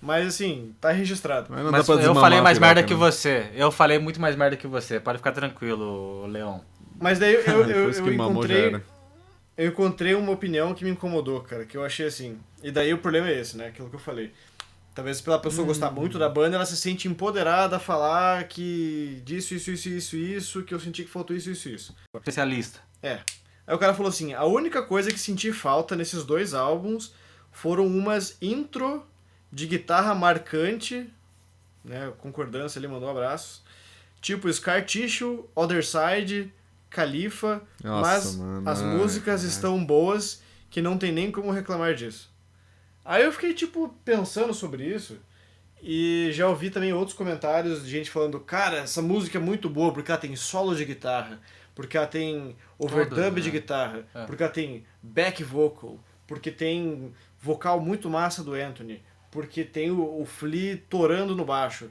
Mas 0.00 0.28
assim, 0.28 0.72
tá 0.80 0.92
registrado. 0.92 1.48
Mas 1.50 1.64
não 1.64 1.72
Mas 1.72 1.86
dá 1.88 1.94
pra 1.96 2.04
eu 2.04 2.14
falei 2.14 2.40
mais 2.40 2.56
merda 2.60 2.84
que 2.84 2.92
né? 2.94 2.98
você. 3.00 3.50
Eu 3.54 3.72
falei 3.72 3.98
muito 3.98 4.20
mais 4.20 4.36
merda 4.36 4.56
que 4.56 4.66
você. 4.68 5.00
Pode 5.00 5.18
ficar 5.18 5.32
tranquilo, 5.32 6.24
Leão. 6.28 6.60
Mas 7.00 7.18
daí 7.18 7.34
eu, 7.34 7.40
eu, 7.40 7.64
eu, 7.70 7.90
eu 7.90 8.12
encontrei. 8.14 8.80
Eu 9.56 9.68
encontrei 9.68 10.14
uma 10.14 10.32
opinião 10.32 10.74
que 10.74 10.84
me 10.84 10.90
incomodou, 10.90 11.40
cara, 11.42 11.64
que 11.66 11.76
eu 11.76 11.84
achei 11.84 12.06
assim. 12.06 12.38
E 12.62 12.70
daí 12.70 12.92
o 12.94 12.98
problema 12.98 13.28
é 13.28 13.38
esse, 13.38 13.56
né? 13.56 13.66
Aquilo 13.68 13.88
que 13.90 13.96
eu 13.96 14.00
falei. 14.00 14.32
Talvez 14.94 15.20
pela 15.20 15.38
pessoa 15.38 15.66
gostar 15.66 15.90
Hum. 15.90 15.94
muito 15.94 16.18
da 16.18 16.28
banda, 16.28 16.56
ela 16.56 16.66
se 16.66 16.76
sente 16.76 17.08
empoderada 17.08 17.76
a 17.76 17.80
falar 17.80 18.44
que 18.44 19.22
disso, 19.24 19.54
isso, 19.54 19.70
isso, 19.70 19.88
isso, 19.88 20.16
isso, 20.16 20.62
que 20.64 20.74
eu 20.74 20.80
senti 20.80 21.04
que 21.04 21.10
faltou 21.10 21.34
isso, 21.34 21.50
isso, 21.50 21.68
isso. 21.68 21.96
Especialista. 22.14 22.80
É. 23.02 23.20
Aí 23.66 23.74
o 23.74 23.78
cara 23.78 23.94
falou 23.94 24.10
assim: 24.10 24.34
a 24.34 24.44
única 24.44 24.82
coisa 24.82 25.10
que 25.10 25.18
senti 25.18 25.50
falta 25.52 25.96
nesses 25.96 26.24
dois 26.24 26.52
álbuns 26.52 27.14
foram 27.50 27.86
umas 27.86 28.36
intro 28.40 29.06
de 29.50 29.66
guitarra 29.66 30.14
marcante, 30.14 31.08
né? 31.84 32.12
Concordância, 32.18 32.78
ele 32.78 32.88
mandou 32.88 33.08
abraços. 33.08 33.62
Tipo 34.20 34.52
Scar 34.52 34.84
Tissue, 34.84 35.44
Other 35.54 35.82
Side, 35.84 36.52
Califa, 36.92 37.62
Nossa, 37.82 38.10
mas 38.10 38.36
mano, 38.36 38.68
as 38.70 38.80
ai, 38.82 38.96
músicas 38.96 39.42
ai. 39.42 39.48
estão 39.48 39.84
boas 39.84 40.42
que 40.70 40.80
não 40.82 40.96
tem 40.98 41.10
nem 41.12 41.30
como 41.30 41.50
reclamar 41.50 41.94
disso. 41.94 42.30
Aí 43.04 43.24
eu 43.24 43.32
fiquei, 43.32 43.52
tipo, 43.54 43.88
pensando 44.04 44.54
sobre 44.54 44.84
isso. 44.84 45.18
E 45.82 46.30
já 46.32 46.46
ouvi 46.48 46.70
também 46.70 46.92
outros 46.92 47.16
comentários 47.16 47.82
de 47.84 47.90
gente 47.90 48.10
falando, 48.10 48.38
cara, 48.38 48.78
essa 48.78 49.02
música 49.02 49.38
é 49.38 49.40
muito 49.40 49.68
boa 49.68 49.92
porque 49.92 50.12
ela 50.12 50.20
tem 50.20 50.36
solo 50.36 50.76
de 50.76 50.84
guitarra, 50.84 51.40
porque 51.74 51.96
ela 51.96 52.06
tem 52.06 52.54
overdub 52.78 53.16
Todas, 53.16 53.42
de 53.42 53.50
né? 53.50 53.58
guitarra, 53.58 54.06
É. 54.14 54.24
porque 54.24 54.42
ela 54.44 54.52
tem 54.52 54.84
back 55.02 55.42
vocal, 55.42 55.98
porque 56.26 56.52
tem 56.52 57.12
vocal 57.40 57.80
muito 57.80 58.08
massa 58.08 58.44
do 58.44 58.54
Anthony, 58.54 59.02
porque 59.30 59.64
tem 59.64 59.90
o, 59.90 60.20
o 60.20 60.24
Flea 60.24 60.80
torando 60.88 61.34
no 61.34 61.44
baixo. 61.44 61.90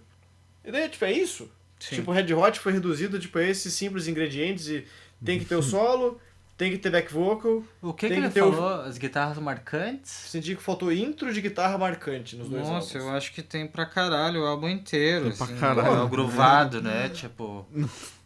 E 0.63 0.71
daí, 0.71 0.87
tipo, 0.87 1.03
é 1.03 1.11
isso? 1.11 1.51
Sim. 1.83 1.95
Tipo, 1.95 2.11
o 2.11 2.13
Red 2.13 2.33
Hot 2.33 2.59
foi 2.59 2.71
reduzido 2.73 3.19
tipo, 3.19 3.37
a 3.39 3.43
esses 3.43 3.73
simples 3.73 4.07
ingredientes 4.07 4.67
e 4.67 4.85
tem 5.23 5.39
que 5.39 5.45
ter 5.45 5.55
o 5.55 5.61
solo, 5.63 6.19
tem 6.57 6.71
que 6.71 6.77
ter 6.77 6.89
back 6.91 7.11
vocal. 7.11 7.63
O 7.81 7.91
que, 7.93 8.07
que 8.07 8.13
Tem 8.13 8.17
ele 8.19 8.27
que 8.27 8.33
ter 8.35 8.43
o- 8.43 8.51
falou? 8.53 8.81
As 8.81 8.97
guitarras 8.97 9.37
marcantes? 9.39 10.11
Senti 10.11 10.55
que 10.55 10.61
faltou 10.61 10.91
intro 10.93 11.33
de 11.33 11.41
guitarra 11.41 11.77
marcante 11.77 12.35
nos 12.35 12.47
dois 12.49 12.61
Nossa, 12.67 12.97
álbuns. 12.97 13.09
eu 13.11 13.15
acho 13.17 13.33
que 13.33 13.41
tem 13.41 13.65
pra 13.65 13.85
caralho 13.85 14.41
o 14.43 14.45
álbum 14.45 14.69
inteiro. 14.69 15.29
Tem 15.29 15.37
pra 15.37 15.45
assim, 15.47 15.57
caralho. 15.57 15.95
É 15.95 16.01
o 16.03 16.07
gruvado, 16.07 16.81
né? 16.81 17.09
Tipo. 17.13 17.67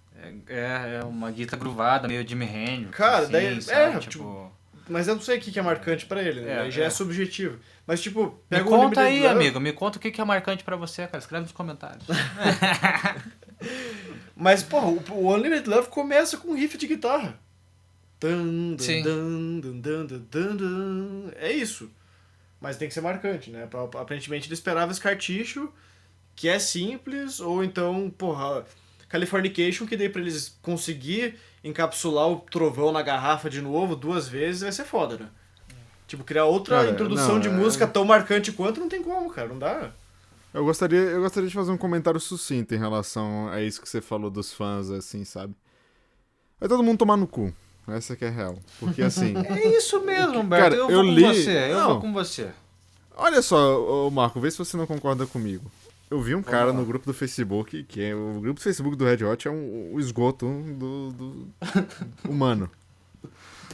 É, 0.48 1.02
é 1.02 1.06
uma 1.06 1.30
guitarra 1.30 1.60
gruvada, 1.60 2.08
meio 2.08 2.28
Jimi 2.28 2.46
Hendrix. 2.46 2.98
Cara, 2.98 3.18
assim, 3.20 3.32
daí- 3.32 3.62
sabe? 3.62 3.98
é, 3.98 4.00
tipo. 4.00 4.52
mas 4.89 5.08
eu 5.08 5.13
não 5.13 5.22
sei 5.22 5.38
o 5.38 5.41
que 5.41 5.52
que 5.52 5.60
é 5.60 5.62
marcante 5.62 6.08
pra 6.08 6.20
ele, 6.24 6.41
né? 6.41 6.68
É, 6.68 6.72
já 6.72 6.82
é. 6.82 6.86
é. 6.88 6.89
subjetivo. 6.89 7.60
Mas, 7.86 8.02
tipo, 8.02 8.24
Me 8.50 8.58
pega 8.58 8.63
o 8.68 8.72
conta 8.72 9.02
aí, 9.02 9.28
amigo. 9.28 9.60
Me 9.60 9.72
conta 9.72 10.00
o 10.00 10.02
que 10.02 10.10
que 10.10 10.20
é 10.20 10.24
marcante 10.26 10.63
pra 10.63 10.76
você, 10.76 11.06
cara. 11.06 11.20
Escreve 11.20 11.44
nos 11.44 11.52
comentários. 11.52 12.04
Mas, 14.36 14.62
porra, 14.63 14.88
o, 14.88 15.04
o 15.12 15.34
Unlimited 15.34 15.69
Love 15.69 15.88
começa 15.89 16.38
com 16.38 16.49
um 16.49 16.56
riff 16.56 16.78
de 16.78 16.88
guitarra. 16.88 17.39
Dun, 18.19 18.75
dun, 18.75 18.84
Sim. 18.84 19.01
dun, 19.04 19.60
dun, 19.60 19.80
dun, 19.82 20.06
dun, 20.06 20.25
dun, 20.32 20.56
dun. 20.58 21.32
É 21.36 21.51
isso. 21.51 21.89
Mas 22.60 22.78
tem 22.78 22.88
que 22.88 22.93
ser 22.93 23.01
marcante, 23.01 23.49
né? 23.49 23.67
Aparentemente 23.99 24.47
ele 24.47 24.54
esperava 24.54 24.91
esse 24.91 24.99
cartucho, 25.01 25.71
que 26.36 26.49
é 26.49 26.58
simples, 26.60 27.39
ou 27.39 27.63
então, 27.63 28.10
porra, 28.17 28.65
Californication, 29.08 29.86
que 29.86 29.95
daí 29.95 30.10
pra 30.10 30.21
eles 30.21 30.58
conseguir 30.62 31.36
encapsular 31.63 32.28
o 32.28 32.38
trovão 32.39 32.91
na 32.91 33.01
garrafa 33.01 33.49
de 33.49 33.62
novo 33.62 33.95
duas 33.95 34.28
vezes 34.28 34.62
vai 34.62 34.71
ser 34.71 34.86
foda, 34.86 35.17
né? 35.17 35.28
Tipo, 36.08 36.23
criar 36.23 36.45
outra 36.45 36.78
Cara, 36.78 36.91
introdução 36.91 37.34
não, 37.36 37.39
de 37.39 37.47
é- 37.47 37.51
música 37.51 37.88
tão 37.88 38.06
marcante 38.06 38.51
quanto 38.51 38.80
não 38.80 38.89
tem 38.89 39.01
como, 39.01 39.30
cara. 39.30 39.47
Não 39.47 39.58
dá. 39.60 39.91
Eu 40.56 40.63
gostaria, 40.63 40.98
eu 41.00 41.22
gostaria 41.22 41.50
de 41.50 41.54
fazer 41.56 41.72
um 41.72 41.78
comentário 41.78 42.20
sucinto 42.20 42.74
em 42.74 42.78
relação 42.78 43.50
a 43.50 43.62
isso 43.62 43.82
que 43.82 43.89
você 43.89 44.00
falou 44.02 44.30
dos 44.32 44.54
fãs, 44.54 44.89
assim, 44.89 45.26
sabe? 45.26 45.54
Vai 46.60 46.70
todo 46.70 46.82
mundo 46.82 46.98
tomar 46.98 47.18
no 47.18 47.28
cu. 47.28 47.54
Essa 47.88 48.15
que 48.15 48.24
é 48.26 48.30
a 48.30 48.32
real. 48.32 48.58
Porque 48.80 49.02
assim. 49.02 49.34
É 49.50 49.78
isso 49.78 50.04
mesmo, 50.04 50.39
Humberto. 50.39 50.63
Cara, 50.63 50.76
eu 50.76 50.89
eu 50.89 51.04
vou 51.04 51.13
li- 51.13 51.22
com 51.24 51.34
você. 51.34 51.72
Eu 51.72 51.78
Não. 51.78 51.88
vou 51.89 52.02
com 52.02 52.13
você. 52.13 52.50
Olha 53.18 53.41
só, 53.41 54.10
Marco, 54.10 54.39
vê 54.39 54.50
se 54.50 54.58
você 54.58 54.76
não 54.78 54.88
concorda 54.88 55.26
comigo. 55.28 55.70
Eu 56.10 56.22
vi 56.22 56.34
um 56.36 56.41
cara 56.41 56.72
no 56.72 56.86
grupo 56.86 57.06
do 57.06 57.13
Facebook, 57.13 57.84
que 57.84 58.02
é 58.02 58.15
o 58.15 58.39
grupo 58.39 58.60
do 58.60 58.63
Facebook 58.63 58.96
do 58.96 59.06
Red 59.06 59.24
Hot 59.26 59.48
é 59.48 59.52
um, 59.52 59.94
o 59.94 60.00
esgoto 60.00 60.48
do, 60.48 61.12
do 61.12 61.48
humano. 62.30 62.70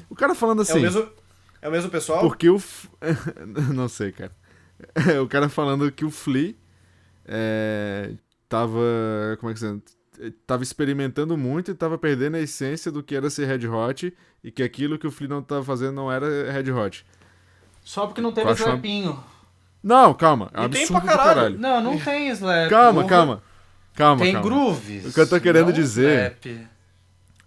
O 0.10 0.16
cara 0.16 0.34
falando 0.34 0.62
assim. 0.62 0.74
É 0.74 0.78
o 0.78 0.82
mesmo, 0.82 1.10
é 1.62 1.70
o 1.70 1.72
mesmo 1.72 1.90
pessoal? 1.92 2.22
Porque 2.22 2.50
o. 2.50 2.60
Não 3.74 3.88
sei, 3.88 4.12
cara. 4.12 4.32
o 5.24 5.28
cara 5.28 5.48
falando 5.50 5.92
que 5.92 6.04
o 6.06 6.10
Flea 6.10 6.56
é, 7.26 8.12
tava. 8.50 8.80
Como 9.40 9.50
é 9.52 9.54
que 9.54 9.60
se? 9.60 9.82
Tava 10.46 10.62
experimentando 10.62 11.36
muito 11.38 11.72
e 11.72 11.74
tava 11.74 11.98
perdendo 11.98 12.36
a 12.36 12.40
essência 12.40 12.92
do 12.92 13.02
que 13.02 13.16
era 13.16 13.30
ser 13.30 13.46
Red 13.48 13.68
Hot 13.68 14.14
e 14.44 14.52
que 14.52 14.62
aquilo 14.62 15.00
que 15.00 15.08
o 15.08 15.12
Flea 15.12 15.30
não 15.30 15.42
tava 15.42 15.64
fazendo 15.64 15.94
não 15.96 16.12
era 16.12 16.52
Red 16.52 16.72
Hot. 16.72 17.06
Só 17.84 18.06
porque 18.06 18.22
não 18.22 18.32
teve 18.32 18.50
acho 18.52 18.64
uma-. 18.66 19.24
Não, 19.82 20.14
calma. 20.14 20.52
É 20.54 20.62
um 20.62 20.66
E 20.66 20.70
tem 20.70 20.86
pra 20.88 21.02
caralho. 21.02 21.24
caralho. 21.36 21.60
Não, 21.60 21.82
não 21.82 21.98
tem 22.00 22.30
slap. 22.30 22.70
Calma, 22.70 23.06
calma. 23.06 23.42
Calma, 23.96 24.22
Tem 24.24 24.34
calma. 24.34 24.48
grooves. 24.48 25.06
O 25.08 25.14
que 25.14 25.20
eu 25.20 25.28
tô 25.28 25.40
querendo 25.42 25.74
dizer- 25.74 26.38
Slap. 26.42 26.68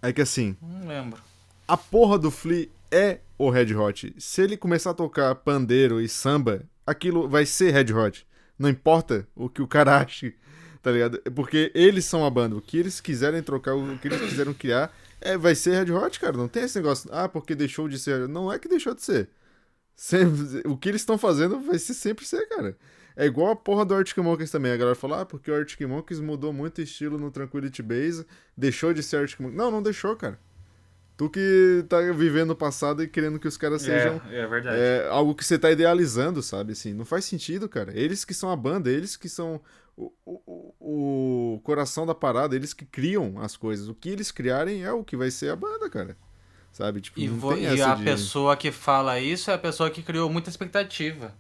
É 0.03 0.13
que 0.13 0.21
assim, 0.21 0.57
Não 0.61 0.89
lembro. 0.89 1.19
a 1.69 1.77
porra 1.77 2.19
do 2.19 2.31
Flea 2.31 2.69
é 2.91 3.21
o 3.39 3.49
Red 3.51 3.75
Hot. 3.75 4.15
Se 4.19 4.43
ele 4.43 4.57
começar 4.57 4.91
a 4.91 4.95
tocar 4.95 5.35
pandeiro 5.37 6.01
e 6.01 6.09
samba, 6.09 6.63
aquilo 6.87 7.29
vai 7.29 7.47
ser 7.47 7.71
Red 7.73 7.93
Hot. 7.95 8.27
Não 8.59 8.69
importa 8.69 9.27
o 9.35 9.49
que 9.49 9.63
o 9.63 9.67
cara 9.69 9.99
ache, 10.01 10.35
tá 10.83 10.91
ligado? 10.91 11.21
Porque 11.35 11.71
eles 11.75 12.05
são 12.05 12.25
a 12.25 12.31
banda. 12.31 12.57
O 12.57 12.61
que 12.63 12.79
eles 12.79 13.01
quiserem 13.01 13.43
trocar, 13.43 13.75
o 13.75 13.99
que 13.99 14.09
eles 14.09 14.21
quiserem 14.21 14.55
criar, 14.55 14.95
é, 15.21 15.37
vai 15.37 15.55
ser 15.55 15.85
Red 15.85 15.93
Hot, 15.93 16.21
cara. 16.21 16.37
Não 16.37 16.49
tem 16.49 16.65
esse 16.65 16.77
negócio, 16.79 17.09
ah, 17.13 17.29
porque 17.29 17.55
deixou 17.55 17.89
de 17.89 17.99
ser. 17.99 18.29
Não 18.29 18.53
é 18.53 18.59
que 18.59 18.69
deixou 18.69 18.95
de 18.95 19.03
ser. 19.03 19.29
Sempre- 19.97 20.63
o 20.69 20.77
que 20.77 20.89
eles 20.89 21.01
estão 21.03 21.17
fazendo 21.19 21.61
vai 21.61 21.79
ser 21.79 21.95
sempre 21.95 22.25
ser, 22.25 22.49
cara. 22.49 22.77
É 23.17 23.27
igual 23.27 23.53
a 23.53 23.57
porra 23.57 23.85
do 23.85 23.95
Arctic 23.95 24.19
Monkeys 24.19 24.51
também. 24.51 24.73
A 24.73 24.77
galera 24.77 24.97
fala, 24.97 25.21
ah, 25.21 25.27
porque 25.27 25.51
o 25.51 25.55
Arctic 25.55 25.81
Monkeys 25.87 26.19
mudou 26.21 26.53
muito 26.53 26.81
estilo 26.83 27.17
no 27.17 27.31
Tranquility 27.31 27.81
Base, 27.81 28.27
deixou 28.57 28.93
de 28.93 29.03
ser 29.05 29.19
Arctic 29.19 29.39
Monkeys. 29.41 29.57
Não, 29.59 29.71
não 29.71 29.83
deixou, 29.83 30.17
cara. 30.17 30.39
Tu 31.17 31.31
que 31.31 31.85
tá 31.89 32.01
vivendo 32.13 32.51
o 32.51 32.57
passado 32.57 33.03
e 33.03 33.07
querendo 33.09 33.39
que 33.39 33.47
os 33.47 33.57
caras 33.57 33.83
sejam 33.83 34.21
é, 34.31 34.41
é 34.41 34.47
verdade. 34.49 34.77
é, 34.81 35.07
algo 35.09 35.33
que 35.35 35.45
você 35.45 35.57
tá 35.57 35.71
idealizando, 35.71 36.43
sabe? 36.43 36.73
Assim, 36.73 36.93
não 36.93 37.05
faz 37.05 37.25
sentido, 37.25 37.69
cara. 37.69 37.93
Eles 37.97 38.25
que 38.25 38.35
são 38.35 38.51
a 38.51 38.57
banda, 38.57 38.91
eles 38.91 39.17
que 39.17 39.29
são 39.29 39.61
o, 39.97 40.13
o, 40.27 40.75
o 41.57 41.61
coração 41.63 42.05
da 42.05 42.17
parada, 42.17 42.57
eles 42.57 42.75
que 42.75 42.85
criam 42.85 43.41
as 43.41 43.57
coisas. 43.57 43.87
O 43.89 43.95
que 43.95 44.09
eles 44.09 44.33
criarem 44.33 44.83
é 44.83 44.93
o 44.93 45.05
que 45.05 45.17
vai 45.17 45.31
ser 45.31 45.51
a 45.51 45.57
banda, 45.57 45.89
cara. 45.89 46.17
Sabe? 46.73 47.01
Tipo, 47.01 47.21
E, 47.21 47.29
não 47.29 47.37
vo- 47.37 47.55
tem 47.55 47.63
e 47.63 47.67
essa 47.67 47.93
a 47.93 47.95
de... 47.95 48.03
pessoa 48.03 48.57
que 48.57 48.73
fala 48.73 49.21
isso 49.21 49.53
é 49.53 49.55
a 49.55 49.59
pessoa 49.59 49.89
que 49.91 50.03
criou 50.03 50.29
muita 50.29 50.51
expectativa. 50.51 51.33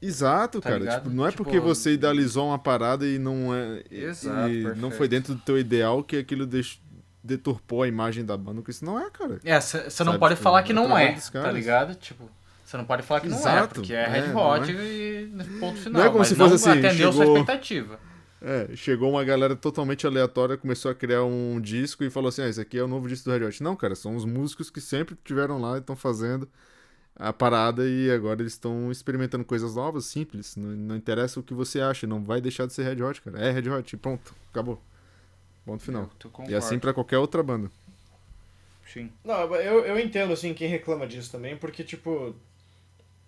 Exato, 0.00 0.60
Tá 0.60 0.68
cara. 0.68 0.78
ligado? 0.78 1.02
Tipo, 1.02 1.10
não 1.16 1.26
é 1.26 1.30
Tipo- 1.32 1.42
porque 1.42 1.58
você 1.58 1.92
idealizou 1.94 2.46
uma 2.46 2.58
parada 2.58 3.04
e 3.04 3.18
não 3.18 3.52
é. 3.52 3.82
e- 3.90 4.04
Exato, 4.04 4.48
e 4.48 4.62
não 4.76 4.92
foi 4.92 5.08
dentro 5.08 5.34
do 5.34 5.40
teu 5.40 5.58
ideal 5.58 6.04
que 6.04 6.16
aquilo 6.18 6.46
deix- 6.46 6.80
deturpou 7.28 7.82
a 7.82 7.88
imagem 7.88 8.24
da 8.24 8.36
banda, 8.36 8.56
porque 8.56 8.70
isso 8.70 8.84
não 8.84 8.98
é, 8.98 9.10
cara. 9.10 9.38
É, 9.44 9.60
você 9.60 10.02
não 10.02 10.18
pode 10.18 10.34
tipo, 10.34 10.42
falar 10.42 10.62
que 10.62 10.72
não 10.72 10.96
é, 10.96 11.12
tá 11.12 11.52
ligado? 11.52 11.94
Tipo, 11.94 12.28
você 12.64 12.76
não 12.76 12.84
pode 12.84 13.02
falar 13.02 13.20
que 13.20 13.28
não 13.28 13.36
é, 13.36 13.40
Exato, 13.40 13.74
porque 13.74 13.92
é 13.92 14.02
é, 14.02 14.08
Red 14.08 14.34
Hot 14.34 14.70
é. 14.70 14.74
e 14.74 15.30
ponto 15.60 15.78
final. 15.78 16.02
Não 16.02 16.08
é 16.08 16.12
como 16.12 16.24
se 16.24 16.34
fosse 16.34 16.54
assim, 16.54 16.70
atendeu 16.70 17.12
sua 17.12 17.24
chegou- 17.24 17.38
expectativa. 17.38 18.00
É, 18.40 18.68
chegou 18.76 19.10
uma 19.10 19.24
galera 19.24 19.56
totalmente 19.56 20.06
aleatória, 20.06 20.56
começou 20.56 20.90
a 20.90 20.94
criar 20.94 21.24
um 21.24 21.60
disco 21.60 22.04
e 22.04 22.10
falou 22.10 22.28
assim: 22.28 22.42
ah, 22.42 22.48
esse 22.48 22.60
aqui 22.60 22.78
é 22.78 22.82
o 22.82 22.88
novo 22.88 23.08
disco 23.08 23.28
do 23.28 23.36
Red 23.36 23.44
Hot. 23.44 23.62
Não, 23.62 23.74
cara, 23.74 23.94
são 23.94 24.14
os 24.14 24.24
músicos 24.24 24.70
que 24.70 24.80
sempre 24.80 25.16
tiveram 25.24 25.60
lá 25.60 25.76
e 25.76 25.80
estão 25.80 25.96
fazendo 25.96 26.48
a 27.16 27.32
parada 27.32 27.88
e 27.88 28.10
agora 28.10 28.40
eles 28.40 28.52
estão 28.52 28.92
experimentando 28.92 29.44
coisas 29.44 29.74
novas, 29.74 30.04
simples. 30.06 30.54
Não, 30.54 30.68
não 30.68 30.96
interessa 30.96 31.40
o 31.40 31.42
que 31.42 31.52
você 31.52 31.80
acha, 31.80 32.06
não 32.06 32.22
vai 32.22 32.40
deixar 32.40 32.66
de 32.66 32.72
ser 32.72 32.84
Red 32.84 33.02
Hot, 33.02 33.20
cara. 33.22 33.40
É 33.40 33.50
Red 33.50 33.68
Hot, 33.68 33.92
e 33.92 33.98
pronto, 33.98 34.34
acabou. 34.52 34.80
Ponto 35.68 35.84
final. 35.84 36.10
E 36.48 36.54
assim 36.54 36.78
pra 36.78 36.94
qualquer 36.94 37.18
outra 37.18 37.42
banda. 37.42 37.70
Sim. 38.90 39.12
Não, 39.22 39.54
eu, 39.56 39.84
eu 39.84 40.00
entendo, 40.00 40.32
assim, 40.32 40.54
quem 40.54 40.66
reclama 40.66 41.06
disso 41.06 41.30
também, 41.30 41.58
porque, 41.58 41.84
tipo, 41.84 42.34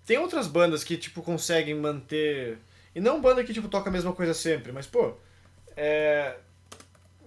tem 0.06 0.16
outras 0.16 0.46
bandas 0.46 0.82
que, 0.82 0.96
tipo, 0.96 1.20
conseguem 1.20 1.74
manter... 1.74 2.56
E 2.94 3.00
não 3.00 3.20
banda 3.20 3.44
que, 3.44 3.52
tipo, 3.52 3.68
toca 3.68 3.90
a 3.90 3.92
mesma 3.92 4.14
coisa 4.14 4.32
sempre, 4.32 4.72
mas, 4.72 4.86
pô, 4.86 5.12
é... 5.76 6.36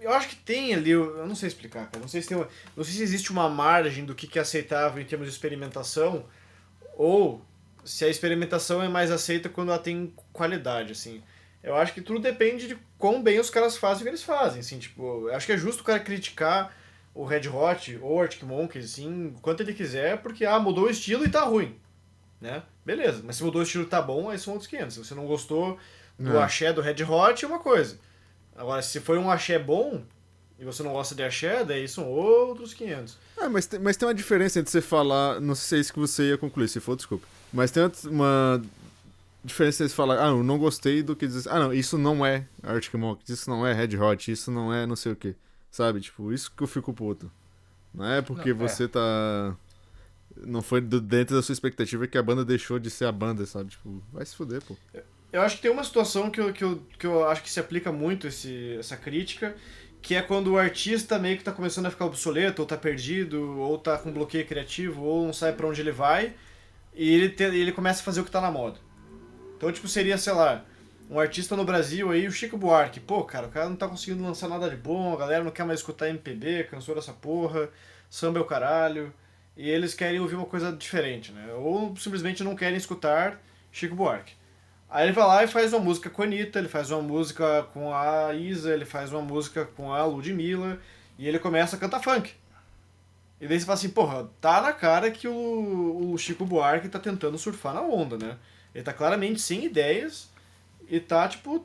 Eu 0.00 0.12
acho 0.12 0.28
que 0.30 0.34
tem 0.34 0.74
ali, 0.74 0.90
eu 0.90 1.18
eu 1.18 1.26
não 1.28 1.36
sei 1.36 1.46
explicar, 1.46 1.86
cara, 1.86 2.00
não 2.00 2.08
sei 2.08 2.20
se 2.20 2.26
tem 2.26 2.36
uma... 2.36 2.48
Não 2.76 2.82
sei 2.82 2.94
se 2.94 3.02
existe 3.04 3.30
uma 3.30 3.48
margem 3.48 4.04
do 4.04 4.16
que 4.16 4.26
que 4.26 4.40
é 4.40 4.42
aceitável 4.42 5.00
em 5.00 5.06
termos 5.06 5.28
de 5.28 5.32
experimentação, 5.32 6.26
ou 6.96 7.40
se 7.84 8.04
a 8.04 8.08
experimentação 8.08 8.82
é 8.82 8.88
mais 8.88 9.12
aceita 9.12 9.48
quando 9.48 9.68
ela 9.68 9.78
tem 9.78 10.12
qualidade, 10.32 10.90
assim. 10.90 11.22
Eu 11.64 11.74
acho 11.74 11.94
que 11.94 12.00
tudo 12.02 12.20
depende 12.20 12.68
de 12.68 12.76
quão 12.98 13.22
bem 13.22 13.40
os 13.40 13.48
caras 13.50 13.76
fazem 13.76 14.00
o 14.00 14.04
que 14.04 14.10
eles 14.10 14.22
fazem, 14.22 14.60
assim, 14.60 14.78
tipo, 14.78 15.28
eu 15.28 15.34
acho 15.34 15.46
que 15.46 15.52
é 15.52 15.56
justo 15.56 15.80
o 15.80 15.84
cara 15.84 15.98
criticar 15.98 16.72
o 17.14 17.24
Red 17.24 17.48
Hot 17.48 17.98
ou 18.02 18.16
o 18.16 18.20
Arctic 18.20 18.42
Monkeys, 18.42 18.84
assim, 18.92 19.28
o 19.34 19.40
quanto 19.40 19.62
ele 19.62 19.72
quiser, 19.72 20.18
porque, 20.18 20.44
ah, 20.44 20.58
mudou 20.60 20.84
o 20.84 20.90
estilo 20.90 21.24
e 21.24 21.28
tá 21.30 21.42
ruim, 21.42 21.74
né? 22.40 22.62
Beleza, 22.84 23.22
mas 23.24 23.36
se 23.36 23.42
mudou 23.44 23.60
o 23.62 23.64
estilo 23.64 23.84
e 23.84 23.86
tá 23.88 24.02
bom, 24.02 24.28
aí 24.28 24.38
são 24.38 24.52
outros 24.52 24.68
500. 24.68 24.94
Se 24.94 25.04
você 25.04 25.14
não 25.14 25.26
gostou 25.26 25.78
do 26.18 26.36
É. 26.36 26.42
axé 26.42 26.70
do 26.72 26.82
Red 26.82 27.02
Hot, 27.02 27.42
é 27.44 27.48
uma 27.48 27.58
coisa. 27.60 27.98
Agora, 28.54 28.82
se 28.82 29.00
foi 29.00 29.16
um 29.18 29.30
axé 29.30 29.58
bom 29.58 30.02
e 30.58 30.64
você 30.64 30.82
não 30.82 30.92
gosta 30.92 31.14
de 31.14 31.22
axé, 31.22 31.64
daí 31.64 31.88
são 31.88 32.06
outros 32.08 32.74
500. 32.74 33.16
Ah, 33.38 33.48
mas 33.48 33.66
tem, 33.66 33.80
mas 33.80 33.96
tem 33.96 34.06
uma 34.06 34.14
diferença 34.14 34.60
entre 34.60 34.70
você 34.70 34.80
falar. 34.82 35.40
Não 35.40 35.54
sei 35.54 35.66
se 35.68 35.74
é 35.76 35.78
isso 35.80 35.92
que 35.94 35.98
você 35.98 36.28
ia 36.30 36.38
concluir, 36.38 36.68
se 36.68 36.78
for, 36.78 36.94
desculpa. 36.94 37.26
Mas 37.52 37.70
tem 37.70 37.82
uma 38.06 38.60
diferença 39.44 39.82
entre 39.84 39.90
você 39.90 39.96
falar, 39.96 40.24
ah, 40.24 40.28
eu 40.30 40.42
não 40.42 40.58
gostei 40.58 41.02
do 41.02 41.14
que 41.16 41.26
dizer. 41.26 41.48
Ah, 41.50 41.58
não, 41.58 41.72
isso 41.72 41.98
não 41.98 42.24
é 42.24 42.46
Arctic 42.62 42.94
Monkeys, 42.94 43.28
isso 43.40 43.50
não 43.50 43.66
é 43.66 43.72
Red 43.72 43.96
Hot, 43.98 44.30
isso 44.32 44.50
não 44.50 44.72
é 44.72 44.86
não 44.86 44.96
sei 44.96 45.12
o 45.12 45.16
que. 45.16 45.34
Sabe? 45.70 46.00
Tipo, 46.00 46.32
isso 46.32 46.52
que 46.56 46.62
eu 46.62 46.66
fico 46.68 46.92
puto. 46.94 47.30
Não 47.94 48.06
é 48.06 48.22
porque 48.22 48.52
Não, 48.54 48.64
é. 48.64 48.68
você 48.68 48.88
tá. 48.88 49.56
Não 50.36 50.62
foi 50.62 50.80
do- 50.80 51.00
dentro 51.00 51.36
da 51.36 51.42
sua 51.42 51.52
expectativa 51.52 52.06
que 52.06 52.18
a 52.18 52.22
banda 52.22 52.44
deixou 52.44 52.78
de 52.78 52.90
ser 52.90 53.04
a 53.06 53.12
banda, 53.12 53.46
sabe? 53.46 53.70
Tipo, 53.70 54.02
vai 54.12 54.24
se 54.26 54.34
fuder, 54.34 54.62
pô. 54.62 54.76
Eu 55.32 55.42
acho 55.42 55.56
que 55.56 55.62
tem 55.62 55.70
uma 55.70 55.84
situação 55.84 56.30
que 56.30 56.40
eu, 56.40 56.52
que 56.52 56.62
eu, 56.64 56.82
que 56.98 57.06
eu 57.06 57.28
acho 57.28 57.42
que 57.42 57.50
se 57.50 57.60
aplica 57.60 57.90
muito 57.92 58.26
esse, 58.28 58.76
essa 58.78 58.96
crítica, 58.96 59.54
que 60.02 60.14
é 60.14 60.22
quando 60.22 60.52
o 60.52 60.58
artista 60.58 61.18
meio 61.18 61.36
que 61.38 61.44
tá 61.44 61.52
começando 61.52 61.86
a 61.86 61.90
ficar 61.90 62.06
obsoleto, 62.06 62.62
ou 62.62 62.66
tá 62.68 62.76
perdido, 62.76 63.58
ou 63.58 63.78
tá 63.78 63.98
com 63.98 64.12
bloqueio 64.12 64.46
criativo, 64.46 65.02
ou 65.02 65.26
não 65.26 65.32
sabe 65.32 65.56
pra 65.56 65.66
onde 65.66 65.80
ele 65.80 65.92
vai, 65.92 66.34
e 66.94 67.10
ele, 67.12 67.28
te, 67.30 67.44
ele 67.44 67.72
começa 67.72 68.00
a 68.00 68.04
fazer 68.04 68.20
o 68.20 68.24
que 68.24 68.30
tá 68.30 68.40
na 68.40 68.50
moda. 68.50 68.78
Então, 69.64 69.72
tipo, 69.72 69.88
seria, 69.88 70.18
sei 70.18 70.34
lá, 70.34 70.62
um 71.08 71.18
artista 71.18 71.56
no 71.56 71.64
Brasil 71.64 72.10
aí, 72.10 72.26
o 72.26 72.30
Chico 72.30 72.54
Buarque. 72.54 73.00
Pô, 73.00 73.24
cara, 73.24 73.46
o 73.46 73.50
cara 73.50 73.66
não 73.66 73.76
tá 73.76 73.88
conseguindo 73.88 74.22
lançar 74.22 74.46
nada 74.46 74.68
de 74.68 74.76
bom, 74.76 75.14
a 75.14 75.16
galera 75.16 75.42
não 75.42 75.50
quer 75.50 75.64
mais 75.64 75.80
escutar 75.80 76.10
MPB, 76.10 76.64
cansou 76.64 76.94
dessa 76.94 77.14
porra, 77.14 77.70
samba 78.10 78.38
é 78.38 78.42
o 78.42 78.44
caralho, 78.44 79.10
e 79.56 79.66
eles 79.70 79.94
querem 79.94 80.20
ouvir 80.20 80.34
uma 80.34 80.44
coisa 80.44 80.70
diferente, 80.70 81.32
né? 81.32 81.50
Ou 81.54 81.96
simplesmente 81.96 82.44
não 82.44 82.54
querem 82.54 82.76
escutar 82.76 83.40
Chico 83.72 83.94
Buarque. 83.94 84.34
Aí 84.90 85.06
ele 85.06 85.12
vai 85.12 85.26
lá 85.26 85.42
e 85.42 85.46
faz 85.46 85.72
uma 85.72 85.80
música 85.80 86.10
com 86.10 86.20
a 86.20 86.26
Anitta, 86.26 86.58
ele 86.58 86.68
faz 86.68 86.90
uma 86.90 87.00
música 87.00 87.62
com 87.72 87.94
a 87.94 88.34
Isa, 88.34 88.70
ele 88.74 88.84
faz 88.84 89.10
uma 89.14 89.22
música 89.22 89.64
com 89.64 89.94
a 89.94 90.04
Ludmilla, 90.04 90.78
e 91.18 91.26
ele 91.26 91.38
começa 91.38 91.76
a 91.76 91.78
cantar 91.78 92.02
funk. 92.02 92.34
E 93.40 93.48
daí 93.48 93.58
você 93.58 93.64
fala 93.64 93.78
assim, 93.78 93.88
porra, 93.88 94.28
tá 94.42 94.60
na 94.60 94.74
cara 94.74 95.10
que 95.10 95.26
o, 95.26 96.12
o 96.12 96.18
Chico 96.18 96.44
Buarque 96.44 96.86
tá 96.86 96.98
tentando 96.98 97.38
surfar 97.38 97.72
na 97.72 97.80
onda, 97.80 98.18
né? 98.18 98.36
Ele 98.74 98.84
tá 98.84 98.92
claramente 98.92 99.40
sem 99.40 99.64
ideias 99.64 100.28
e 100.88 100.98
tá, 100.98 101.28
tipo, 101.28 101.64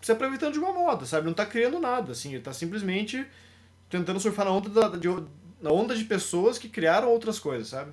se 0.00 0.12
aproveitando 0.12 0.52
de 0.52 0.58
uma 0.58 0.72
moda, 0.72 1.04
sabe? 1.04 1.26
Não 1.26 1.34
tá 1.34 1.44
criando 1.44 1.78
nada, 1.78 2.12
assim, 2.12 2.34
ele 2.34 2.42
tá 2.42 2.52
simplesmente 2.52 3.26
tentando 3.88 4.20
surfar 4.20 4.44
na 4.44 4.52
onda, 4.52 4.68
da, 4.68 4.96
de, 4.96 5.08
na 5.60 5.70
onda 5.70 5.94
de 5.96 6.04
pessoas 6.04 6.58
que 6.58 6.68
criaram 6.68 7.08
outras 7.08 7.38
coisas, 7.38 7.68
sabe? 7.68 7.92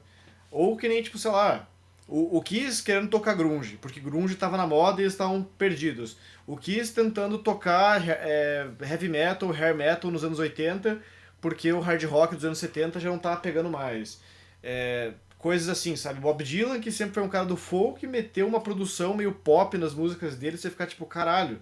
Ou 0.51 0.77
que 0.77 0.88
nem, 0.88 1.01
tipo, 1.01 1.17
sei 1.17 1.31
lá, 1.31 1.67
o, 2.07 2.38
o 2.38 2.41
Kiss 2.41 2.81
querendo 2.81 3.09
tocar 3.09 3.33
grunge, 3.33 3.77
porque 3.81 3.99
grunge 3.99 4.35
tava 4.35 4.55
na 4.55 4.65
moda 4.65 5.01
e 5.01 5.03
eles 5.03 5.13
estavam 5.13 5.43
perdidos. 5.57 6.17
O 6.45 6.55
Kiss 6.55 6.93
tentando 6.93 7.38
tocar 7.39 8.01
é, 8.07 8.67
heavy 8.81 9.09
metal, 9.09 9.51
hair 9.51 9.75
metal 9.75 10.09
nos 10.09 10.23
anos 10.23 10.39
80, 10.39 11.01
porque 11.41 11.71
o 11.73 11.81
hard 11.81 12.03
rock 12.05 12.35
dos 12.35 12.45
anos 12.45 12.59
70 12.59 12.99
já 12.99 13.09
não 13.09 13.19
tava 13.19 13.38
pegando 13.41 13.69
mais. 13.69 14.21
É, 14.63 15.13
coisas 15.38 15.69
assim, 15.69 15.95
sabe? 15.95 16.19
Bob 16.19 16.43
Dylan, 16.43 16.79
que 16.79 16.91
sempre 16.91 17.13
foi 17.15 17.23
um 17.23 17.29
cara 17.29 17.45
do 17.45 17.55
folk, 17.57 18.05
meteu 18.07 18.47
uma 18.47 18.59
produção 18.59 19.13
meio 19.13 19.31
pop 19.31 19.77
nas 19.77 19.93
músicas 19.93 20.35
dele, 20.35 20.57
você 20.57 20.69
ficar 20.69 20.88
tipo, 20.88 21.05
caralho, 21.05 21.59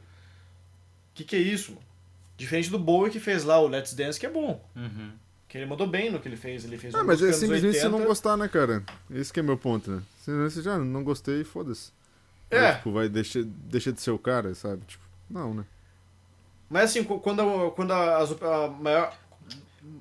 que 1.13 1.23
que 1.23 1.35
é 1.35 1.39
isso? 1.39 1.71
Mano? 1.71 1.83
Diferente 2.37 2.69
do 2.69 2.77
Bowie 2.79 3.11
que 3.11 3.19
fez 3.19 3.43
lá 3.43 3.59
o 3.59 3.67
Let's 3.67 3.93
Dance, 3.93 4.19
que 4.19 4.25
é 4.25 4.29
bom. 4.29 4.61
Uhum. 4.75 5.11
Que 5.47 5.57
ele 5.57 5.65
mandou 5.65 5.87
bem 5.87 6.11
no 6.11 6.19
que 6.19 6.27
ele 6.27 6.35
fez. 6.35 6.65
Ele 6.65 6.77
fez 6.77 6.93
Ah, 6.93 7.03
mas 7.03 7.21
é 7.21 7.31
simplesmente 7.31 7.73
você 7.77 7.85
80. 7.85 7.97
não 7.97 8.05
gostar, 8.05 8.35
né, 8.35 8.47
cara? 8.49 8.83
Esse 9.09 9.31
que 9.31 9.39
é 9.39 9.43
meu 9.43 9.57
ponto, 9.57 9.89
né? 9.89 10.01
Senão 10.21 10.49
você 10.49 10.61
já 10.61 10.77
não 10.77 11.03
gostei, 11.03 11.43
foda-se. 11.45 11.91
É. 12.51 12.59
Aí, 12.71 12.75
tipo, 12.75 12.91
vai 12.91 13.07
deixar, 13.07 13.43
deixa 13.45 13.93
de 13.93 14.01
ser 14.01 14.11
o 14.11 14.19
cara, 14.19 14.53
sabe? 14.53 14.81
Tipo, 14.85 15.03
não, 15.29 15.53
né? 15.53 15.63
Mas 16.69 16.85
assim, 16.89 17.03
qu- 17.05 17.19
quando, 17.19 17.41
a- 17.41 17.71
quando 17.71 17.91
a, 17.91 18.23
op- 18.23 18.43
a 18.43 18.67
maior. 18.67 19.15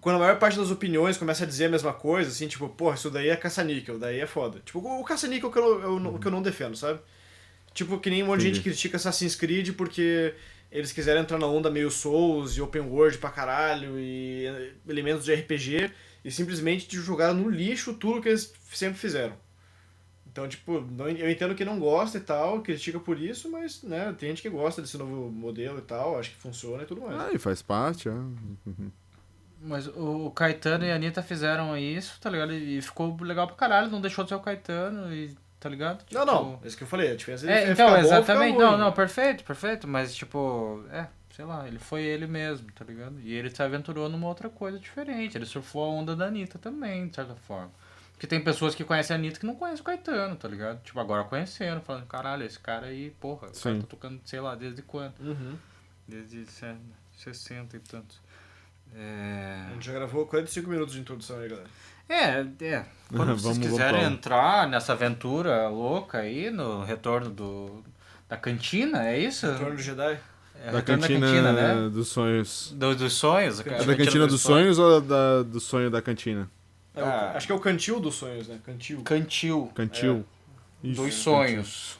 Quando 0.00 0.16
a 0.16 0.18
maior 0.18 0.38
parte 0.38 0.58
das 0.58 0.70
opiniões 0.70 1.16
começa 1.16 1.44
a 1.44 1.46
dizer 1.46 1.66
a 1.66 1.68
mesma 1.70 1.92
coisa, 1.92 2.30
assim, 2.30 2.46
tipo, 2.48 2.68
porra, 2.68 2.94
isso 2.94 3.10
daí 3.10 3.28
é 3.28 3.36
caça-níquel, 3.36 3.98
daí 3.98 4.20
é 4.20 4.26
foda. 4.26 4.60
Tipo, 4.64 4.78
o 4.78 5.04
caça-níquel 5.04 5.50
que 5.50 5.58
eu, 5.58 5.80
eu, 5.82 6.00
não- 6.00 6.18
que 6.18 6.26
eu 6.26 6.32
não 6.32 6.42
defendo, 6.42 6.76
sabe? 6.76 7.00
Tipo, 7.72 7.98
que 7.98 8.08
nem 8.10 8.22
um 8.22 8.26
monte 8.26 8.40
de 8.40 8.46
gente 8.46 8.60
critica 8.62 8.96
Assassin's 8.96 9.34
Creed 9.34 9.72
porque 9.74 10.34
eles 10.70 10.92
quiseram 10.92 11.20
entrar 11.22 11.38
na 11.38 11.46
onda 11.46 11.70
meio 11.70 11.90
Souls 11.90 12.56
e 12.56 12.60
Open 12.62 12.82
World 12.82 13.18
pra 13.18 13.30
caralho 13.30 13.98
e 13.98 14.46
eh, 14.46 14.72
elementos 14.88 15.24
de 15.24 15.34
RPG 15.34 15.90
e 16.24 16.30
simplesmente 16.30 16.86
te 16.86 16.96
jogaram 16.96 17.34
no 17.34 17.48
lixo 17.50 17.94
tudo 17.94 18.22
que 18.22 18.28
eles 18.28 18.52
sempre 18.72 18.98
fizeram. 18.98 19.34
Então, 20.30 20.48
tipo, 20.48 20.80
não- 20.80 21.08
eu 21.08 21.30
entendo 21.30 21.54
que 21.54 21.64
não 21.64 21.78
gosta 21.78 22.18
e 22.18 22.20
tal, 22.20 22.60
critica 22.62 22.98
por 22.98 23.20
isso, 23.20 23.50
mas, 23.50 23.82
né, 23.82 24.14
tem 24.18 24.30
gente 24.30 24.42
que 24.42 24.48
gosta 24.50 24.80
desse 24.82 24.96
novo 24.98 25.30
modelo 25.30 25.78
e 25.78 25.82
tal, 25.82 26.18
acho 26.18 26.30
que 26.30 26.36
funciona 26.36 26.82
e 26.82 26.86
tudo 26.86 27.00
mais. 27.02 27.16
Ah, 27.20 27.30
e 27.32 27.38
faz 27.38 27.60
parte, 27.62 28.08
é. 28.08 28.12
Mas 29.66 29.86
o 29.88 30.30
Caetano 30.30 30.84
e 30.84 30.92
a 30.92 30.94
Anitta 30.94 31.22
fizeram 31.22 31.76
isso, 31.76 32.20
tá 32.20 32.28
ligado? 32.28 32.52
E 32.52 32.82
ficou 32.82 33.16
legal 33.22 33.46
pra 33.46 33.56
caralho, 33.56 33.90
não 33.90 34.00
deixou 34.00 34.22
de 34.24 34.28
ser 34.28 34.36
o 34.36 34.40
Caetano 34.40 35.12
e. 35.12 35.34
Tá 35.58 35.70
ligado? 35.70 36.04
Não, 36.12 36.26
não, 36.26 36.60
é 36.62 36.66
isso 36.66 36.76
que 36.76 36.82
eu 36.82 36.86
falei, 36.86 37.12
a 37.12 37.16
diferença 37.16 37.50
É, 37.50 37.64
é 37.64 37.72
então, 37.72 37.88
ficar 37.88 38.00
bom 38.02 38.06
exatamente. 38.06 38.58
Não, 38.58 38.76
não, 38.76 38.92
perfeito, 38.92 39.42
perfeito. 39.44 39.88
Mas, 39.88 40.14
tipo, 40.14 40.84
é, 40.92 41.06
sei 41.34 41.46
lá, 41.46 41.66
ele 41.66 41.78
foi 41.78 42.02
ele 42.02 42.26
mesmo, 42.26 42.70
tá 42.72 42.84
ligado? 42.84 43.18
E 43.22 43.32
ele 43.32 43.48
se 43.48 43.62
aventurou 43.62 44.10
numa 44.10 44.28
outra 44.28 44.50
coisa 44.50 44.78
diferente. 44.78 45.38
Ele 45.38 45.46
surfou 45.46 45.82
a 45.84 45.88
onda 45.88 46.14
da 46.14 46.26
Anitta 46.26 46.58
também, 46.58 47.08
de 47.08 47.14
certa 47.14 47.34
forma. 47.34 47.70
Porque 48.12 48.26
tem 48.26 48.44
pessoas 48.44 48.74
que 48.74 48.84
conhecem 48.84 49.16
a 49.16 49.18
Anitta 49.18 49.40
que 49.40 49.46
não 49.46 49.54
conhecem 49.54 49.80
o 49.80 49.84
Caetano, 49.84 50.36
tá 50.36 50.46
ligado? 50.46 50.82
Tipo, 50.82 51.00
agora 51.00 51.24
conhecendo, 51.24 51.80
falando, 51.80 52.04
caralho, 52.06 52.44
esse 52.44 52.58
cara 52.60 52.88
aí, 52.88 53.08
porra, 53.18 53.48
o 53.48 53.52
cara 53.52 53.54
Sim. 53.54 53.80
tá 53.80 53.86
tocando, 53.86 54.20
sei 54.26 54.40
lá, 54.40 54.54
desde 54.54 54.82
quando? 54.82 55.18
Uhum. 55.20 55.56
Desde 56.06 56.44
se- 56.44 56.76
60 57.16 57.74
e 57.78 57.80
tantos. 57.80 58.20
É. 58.96 59.64
A 59.70 59.72
gente 59.74 59.86
já 59.86 59.92
gravou 59.92 60.26
45 60.26 60.70
minutos 60.70 60.94
de 60.94 61.00
introdução 61.00 61.38
aí, 61.38 61.48
galera. 61.48 61.68
É, 62.08 62.46
é. 62.64 62.84
Quando 63.08 63.34
vocês 63.38 63.56
voltar. 63.58 63.70
quiserem 63.70 64.04
entrar 64.04 64.68
nessa 64.68 64.92
aventura 64.92 65.68
louca 65.68 66.18
aí, 66.18 66.50
no 66.50 66.82
retorno 66.84 67.30
do, 67.30 67.82
da 68.28 68.36
cantina, 68.36 69.08
é 69.08 69.18
isso? 69.18 69.46
Retorno 69.50 69.76
do 69.76 69.82
Jedi. 69.82 70.18
É, 70.62 70.70
Da 70.70 70.78
retorno 70.78 71.02
cantina, 71.02 71.52
né? 71.52 71.88
dos 71.90 72.08
sonhos. 72.08 72.72
Do- 72.76 72.94
dos 72.94 73.12
sonhos? 73.14 73.60
É 73.60 73.68
É 73.74 73.84
da 73.84 73.96
cantina 73.96 74.26
dos 74.26 74.40
sonhos 74.40 74.78
ou 74.78 75.00
da, 75.00 75.42
do 75.42 75.58
sonho 75.60 75.90
da 75.90 76.00
cantina? 76.00 76.48
É 76.94 77.02
o- 77.02 77.06
Ah. 77.06 77.32
acho 77.34 77.46
que 77.46 77.52
é 77.52 77.56
o 77.56 77.60
cantil 77.60 77.98
dos 77.98 78.14
sonhos, 78.14 78.46
né? 78.46 78.58
Cantil. 78.64 79.02
Cantil. 79.02 79.72
Cantil. 79.74 80.24
Isso, 80.82 81.02
Dos 81.02 81.14
sonhos. 81.14 81.98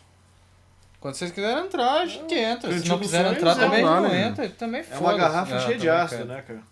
Quando 1.01 1.15
vocês 1.17 1.31
quiserem 1.33 1.65
entrar, 1.65 2.01
a 2.03 2.07
gente 2.07 2.33
entra. 2.35 2.71
Se 2.79 2.89
não 2.89 2.97
sonhos 3.03 3.13
entrar 3.13 3.53
é 3.53 3.55
também, 3.55 3.83
um 3.85 3.87
não 3.87 4.03
vale. 4.03 4.17
entra. 4.17 4.49
Também 4.51 4.85
É 4.91 4.99
uma 4.99 5.17
garrafa 5.17 5.57
Ah, 5.57 5.61
cheia 5.61 5.77
de 5.79 5.89
ácido, 5.89 6.25
né, 6.27 6.43
cara? 6.43 6.63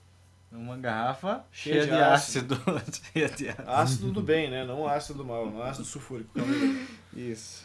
Uma 0.53 0.76
garrafa 0.76 1.44
Cheia 1.50 1.82
cheia, 1.82 1.86
de 1.86 1.90
de 1.96 2.03
ácido. 2.03 2.61
cheia 3.12 3.28
de 3.28 3.48
ácido. 3.48 3.70
Ácido 3.70 4.12
do 4.12 4.20
bem, 4.22 4.50
né? 4.50 4.64
Não 4.64 4.86
ácido 4.86 5.18
do 5.18 5.24
mal, 5.24 5.50
não 5.50 5.62
ácido 5.62 5.84
sulfúrico. 5.86 6.30
calma 6.34 6.53
aí. 6.53 6.86
Isso. 7.16 7.64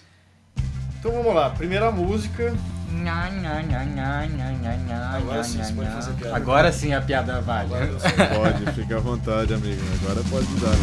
Então 1.00 1.12
vamos 1.12 1.36
lá, 1.36 1.50
primeira 1.50 1.92
música. 1.92 2.56
Nha, 2.92 3.30
nha, 3.30 3.62
nha, 3.62 3.84
nha, 3.86 4.26
nha, 4.26 4.52
nha, 4.52 4.76
nha, 4.78 5.10
Agora 5.18 5.44
sim, 5.44 5.58
você 5.62 5.70
nha, 5.72 5.76
pode 5.76 5.90
nha. 5.90 5.96
fazer 5.96 6.14
piada. 6.14 6.36
Agora 6.36 6.72
sim 6.72 6.94
a 6.94 7.02
piada 7.02 7.42
vale. 7.42 7.70
Pode, 8.34 8.72
fica 8.74 8.96
à 8.96 9.00
vontade, 9.00 9.54
amigo. 9.54 9.82
Agora 10.02 10.24
pode 10.30 10.48
dar. 10.56 10.78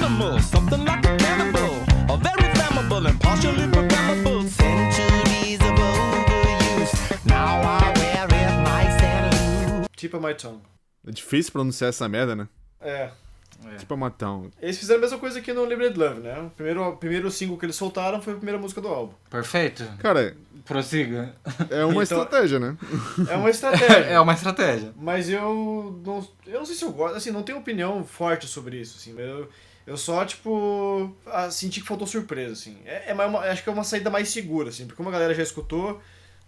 Animal, 0.00 0.40
something 0.40 0.84
like 0.84 1.06
Tip 10.10 10.16
of 10.16 10.26
my 10.26 10.34
tongue. 10.34 10.60
É 11.06 11.10
difícil 11.10 11.52
pronunciar 11.52 11.88
essa 11.88 12.08
merda, 12.08 12.34
né? 12.36 12.48
É. 12.80 13.10
Tipo 13.78 13.92
a 13.94 13.96
matão. 13.96 14.50
Eles 14.60 14.78
fizeram 14.78 14.98
a 14.98 15.02
mesma 15.02 15.18
coisa 15.18 15.38
aqui 15.38 15.52
no 15.52 15.64
Limited 15.66 15.98
Love, 15.98 16.20
né? 16.20 16.40
O 16.40 16.50
primeiro, 16.50 16.82
o 16.88 16.96
primeiro 16.96 17.30
single 17.30 17.58
que 17.58 17.66
eles 17.66 17.76
soltaram 17.76 18.20
foi 18.22 18.32
a 18.32 18.36
primeira 18.36 18.58
música 18.58 18.80
do 18.80 18.88
álbum. 18.88 19.12
Perfeito. 19.28 19.84
Cara, 19.98 20.34
Prossiga. 20.64 21.34
é 21.68 21.84
uma 21.84 21.90
Então- 22.02 22.22
estratégia, 22.22 22.58
né? 22.58 22.76
É 23.28 23.36
uma 23.36 23.50
estratégia. 23.50 23.96
É 24.12 24.20
uma 24.20 24.32
estratégia. 24.32 24.92
Mas 24.96 25.28
eu 25.28 26.00
não, 26.04 26.26
eu 26.46 26.58
não 26.60 26.64
sei 26.66 26.74
se 26.74 26.84
eu 26.84 26.92
gosto, 26.92 27.16
assim, 27.16 27.30
não 27.30 27.42
tenho 27.42 27.58
opinião 27.58 28.02
forte 28.04 28.46
sobre 28.46 28.78
isso, 28.80 28.96
assim, 28.98 29.12
mas 29.12 29.26
eu, 29.26 29.48
eu 29.86 29.96
só, 29.98 30.24
tipo, 30.24 31.14
ah, 31.26 31.50
senti 31.50 31.80
que 31.82 31.86
faltou 31.86 32.06
surpresa, 32.06 32.52
assim. 32.54 32.78
É, 32.86 33.10
é 33.10 33.14
mais 33.14 33.28
uma- 33.28 33.40
acho 33.40 33.62
que 33.62 33.68
é 33.68 33.72
uma 33.72 33.84
saída 33.84 34.08
mais 34.08 34.28
segura, 34.30 34.70
assim, 34.70 34.84
porque 34.86 34.96
como 34.96 35.08
a 35.10 35.12
galera 35.12 35.34
já 35.34 35.42
escutou, 35.42 36.00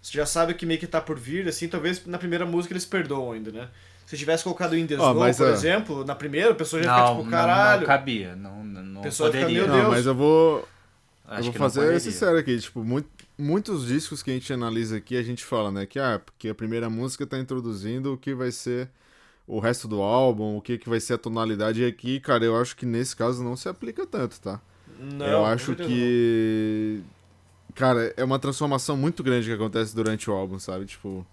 você 0.02 0.18
já 0.18 0.26
sabe 0.26 0.52
o 0.52 0.54
que 0.54 0.66
meio 0.66 0.78
que 0.80 0.86
tá 0.86 1.00
por 1.00 1.18
vir, 1.18 1.48
assim, 1.48 1.68
talvez 1.68 2.04
na 2.06 2.18
primeira 2.18 2.44
música 2.44 2.74
eles 2.74 2.84
perdoam 2.84 3.32
ainda, 3.32 3.50
né? 3.52 3.68
Se 4.04 4.16
tivesse 4.18 4.44
colocado 4.44 4.76
In 4.76 4.86
The 4.86 4.94
Snow, 4.94 5.14
mas, 5.14 5.38
por 5.38 5.48
exemplo, 5.48 6.04
na 6.04 6.14
primeira, 6.14 6.50
a 6.50 6.54
pessoa 6.54 6.82
já 6.82 6.90
fica 6.90 7.02
Não, 7.06 7.16
tipo, 7.16 7.24
não, 7.24 7.30
caralho. 7.30 7.80
não 7.80 7.86
cabia. 7.86 8.36
Não, 8.36 8.62
não, 8.64 8.82
não 8.82 9.00
Pessoa 9.00 9.30
fica, 9.30 9.44
poderia. 9.46 9.66
meu 9.66 9.76
Não, 9.84 9.90
mas 9.90 10.04
eu 10.04 10.14
vou. 10.14 10.68
Acho 11.26 11.38
eu 11.38 11.44
vou 11.44 11.52
que 11.52 11.58
não 11.58 11.70
fazer 11.70 12.00
sincero 12.00 12.36
aqui, 12.36 12.58
tipo, 12.58 12.84
muito- 12.84 13.08
muitos 13.38 13.86
discos 13.86 14.22
que 14.22 14.30
a 14.30 14.34
gente 14.34 14.52
analisa 14.52 14.96
aqui, 14.98 15.16
a 15.16 15.22
gente 15.22 15.42
fala, 15.44 15.70
né, 15.70 15.86
que 15.86 15.98
ah, 15.98 16.20
porque 16.22 16.48
a 16.48 16.54
primeira 16.54 16.90
música 16.90 17.26
tá 17.26 17.38
introduzindo 17.38 18.12
o 18.12 18.18
que 18.18 18.34
vai 18.34 18.50
ser 18.50 18.90
o 19.46 19.58
resto 19.60 19.88
do 19.88 20.02
álbum, 20.02 20.56
o 20.56 20.60
que, 20.60 20.76
que 20.76 20.88
vai 20.90 21.00
ser 21.00 21.14
a 21.14 21.18
tonalidade 21.18 21.80
e 21.82 21.86
aqui, 21.86 22.20
cara, 22.20 22.44
eu 22.44 22.60
acho 22.60 22.76
que 22.76 22.84
nesse 22.84 23.16
caso 23.16 23.42
não 23.42 23.56
se 23.56 23.68
aplica 23.68 24.06
tanto, 24.06 24.38
tá? 24.40 24.60
Não, 25.00 25.26
eu 25.26 25.44
acho 25.46 25.74
que 25.74 27.02
cara, 27.74 28.12
é 28.16 28.24
uma 28.24 28.38
transformação 28.38 28.96
muito 28.96 29.22
grande 29.22 29.46
que 29.48 29.52
acontece 29.54 29.94
durante 29.94 30.30
o 30.30 30.34
álbum, 30.34 30.58
sabe? 30.58 30.86
Tipo, 30.86 31.26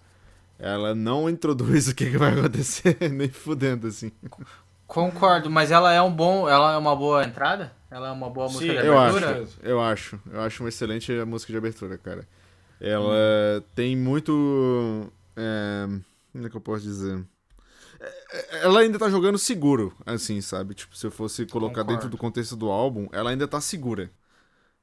ela 0.58 0.94
não 0.94 1.30
introduz 1.30 1.88
o 1.88 1.94
que, 1.94 2.10
que 2.10 2.18
vai 2.18 2.32
acontecer 2.38 2.96
nem 3.12 3.28
fudendo 3.30 3.88
assim. 3.88 4.12
Concordo, 4.86 5.48
mas 5.50 5.70
ela 5.70 5.92
é 5.92 6.02
um 6.02 6.12
bom. 6.12 6.48
Ela 6.48 6.74
é 6.74 6.76
uma 6.76 6.96
boa 6.96 7.24
entrada? 7.24 7.72
Ela 7.90 8.08
é 8.08 8.10
uma 8.10 8.28
boa 8.28 8.48
Sim, 8.48 8.54
música 8.54 8.82
de 8.82 8.86
Eu 8.86 8.98
acho, 8.98 9.16
abertura? 9.18 9.48
eu 9.62 9.80
acho. 9.80 10.20
Eu 10.30 10.40
acho 10.40 10.62
uma 10.62 10.68
excelente 10.68 11.12
música 11.24 11.52
de 11.52 11.58
abertura, 11.58 11.96
cara. 11.98 12.26
Ela 12.80 13.64
tem 13.74 13.96
muito. 13.96 15.12
É, 15.36 15.86
como 16.32 16.46
é 16.46 16.50
que 16.50 16.56
eu 16.56 16.60
posso 16.60 16.82
dizer? 16.84 17.24
É, 18.32 18.62
Ela 18.64 18.80
ainda 18.80 18.98
tá 18.98 19.08
jogando 19.08 19.38
seguro, 19.38 19.94
assim, 20.06 20.40
sabe? 20.40 20.74
Tipo, 20.74 20.96
se 20.96 21.06
eu 21.06 21.10
fosse 21.10 21.46
colocar 21.46 21.82
Concordo. 21.82 21.92
dentro 21.92 22.08
do 22.08 22.16
contexto 22.18 22.56
do 22.56 22.68
álbum, 22.70 23.08
ela 23.12 23.30
ainda 23.30 23.46
tá 23.48 23.60
segura. 23.60 24.10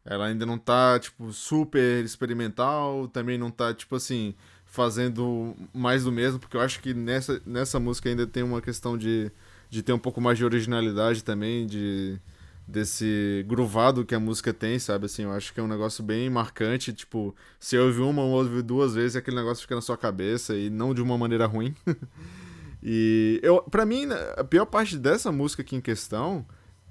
Ela 0.10 0.28
ainda 0.28 0.46
não 0.46 0.58
tá, 0.58 0.98
tipo, 0.98 1.34
super 1.34 2.04
experimental, 2.04 3.10
também 3.10 3.38
não 3.38 3.52
tá, 3.52 3.74
tipo 3.74 3.94
assim, 3.94 4.34
fazendo 4.66 5.54
mais 5.74 6.06
do 6.06 6.12
mesmo, 6.14 6.40
porque 6.40 6.56
eu 6.56 6.62
acho 6.62 6.80
que 6.80 6.94
nessa, 6.94 7.42
nessa 7.46 7.78
música 7.78 8.08
ainda 8.08 8.26
tem 8.26 8.42
uma 8.42 8.62
questão 8.62 8.98
de, 8.98 9.30
de 9.70 9.84
ter 9.84 9.92
um 9.92 10.00
pouco 10.00 10.22
mais 10.22 10.38
de 10.38 10.46
originalidade 10.46 11.24
também, 11.26 11.68
de 11.68 12.18
desse 12.68 13.46
gruvado 13.48 14.06
que 14.06 14.14
a 14.14 14.20
música 14.20 14.54
tem, 14.54 14.78
sabe? 14.78 15.06
Assim, 15.06 15.24
eu 15.24 15.32
acho 15.32 15.54
que 15.54 15.60
é 15.60 15.64
um 15.64 15.68
negócio 15.68 16.04
bem 16.04 16.30
marcante, 16.30 16.92
tipo, 16.92 17.34
se 17.60 17.78
ouve 17.78 18.02
uma 18.02 18.22
ou 18.22 18.32
ouve 18.32 18.62
duas 18.62 18.94
vezes, 18.94 19.16
aquele 19.16 19.38
negócio 19.38 19.62
fica 19.62 19.76
na 19.76 19.82
sua 19.82 19.98
cabeça 19.98 20.56
e 20.56 20.70
não 20.70 20.94
de 20.94 21.02
uma 21.02 21.18
maneira 21.18 21.46
ruim. 21.46 21.74
e 22.84 23.40
eu, 23.42 23.62
para 23.62 23.86
mim, 23.86 24.08
a 24.36 24.44
pior 24.44 24.66
parte 24.66 24.98
dessa 24.98 25.32
música 25.32 25.62
aqui 25.62 25.78
em 25.78 25.82
questão 25.82 26.46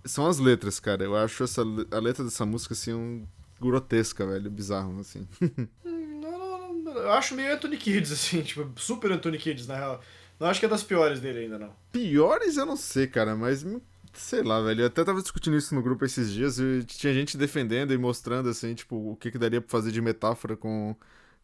são 0.06 0.26
as 0.26 0.38
letras, 0.38 0.80
cara. 0.80 1.04
Eu 1.04 1.16
acho 1.16 1.44
essa 1.44 1.62
a 1.62 1.98
letra 1.98 2.24
dessa 2.24 2.46
música 2.46 2.74
assim 2.74 2.92
um 2.92 3.26
grotesca, 3.60 4.26
velho, 4.26 4.50
bizarro 4.50 4.98
assim. 5.00 5.26
Não, 5.84 6.38
não, 6.38 6.72
não, 6.74 6.92
eu 6.92 7.12
acho 7.12 7.34
meio 7.34 7.54
Anthony 7.54 7.76
Kids, 7.76 8.10
assim, 8.12 8.42
tipo, 8.42 8.68
super 8.80 9.12
Anthony 9.12 9.38
Kids, 9.38 9.66
na 9.66 9.76
real. 9.76 10.00
Não 10.38 10.48
acho 10.48 10.60
que 10.60 10.66
é 10.66 10.68
das 10.68 10.82
piores 10.82 11.20
dele 11.20 11.40
ainda, 11.40 11.58
não. 11.58 11.72
Piores 11.92 12.56
eu 12.56 12.66
não 12.66 12.76
sei, 12.76 13.06
cara, 13.06 13.34
mas 13.34 13.64
sei 14.12 14.42
lá, 14.42 14.60
velho. 14.60 14.82
Eu 14.82 14.86
até 14.86 15.04
tava 15.04 15.20
discutindo 15.22 15.56
isso 15.56 15.74
no 15.74 15.82
grupo 15.82 16.04
esses 16.04 16.32
dias 16.32 16.58
e 16.58 16.84
tinha 16.84 17.12
gente 17.12 17.36
defendendo 17.36 17.92
e 17.92 17.98
mostrando, 17.98 18.48
assim, 18.48 18.74
tipo, 18.74 19.12
o 19.12 19.16
que, 19.16 19.30
que 19.30 19.38
daria 19.38 19.60
pra 19.60 19.70
fazer 19.70 19.92
de 19.92 20.00
metáfora 20.00 20.56
com, 20.56 20.94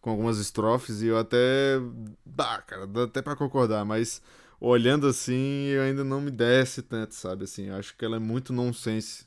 com 0.01 0.11
algumas 0.11 0.39
estrofes 0.39 1.03
e 1.03 1.07
eu 1.07 1.19
até. 1.19 1.79
Bah, 2.25 2.63
cara, 2.63 2.87
dá 2.87 3.05
até 3.05 3.23
pra 3.23 3.37
concordar, 3.37 3.85
mas 3.85 4.21
olhando 4.69 5.07
assim, 5.07 5.67
eu 5.69 5.83
ainda 5.83 6.05
não 6.05 6.21
me 6.21 6.31
desce 6.31 6.83
tanto, 6.83 7.15
sabe? 7.15 7.45
Assim, 7.45 7.65
eu 7.67 7.77
acho 7.77 7.97
que 7.97 8.05
ela 8.05 8.17
é 8.17 8.19
muito 8.21 8.53
nonsense. 8.53 9.27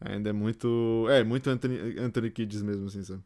Ainda 0.00 0.30
é 0.30 0.32
muito. 0.32 1.06
É, 1.10 1.24
muito 1.24 1.50
Anthony, 1.50 1.98
Anthony 2.00 2.30
Kids 2.30 2.62
mesmo, 2.62 2.86
assim, 2.86 3.04
sabe? 3.04 3.24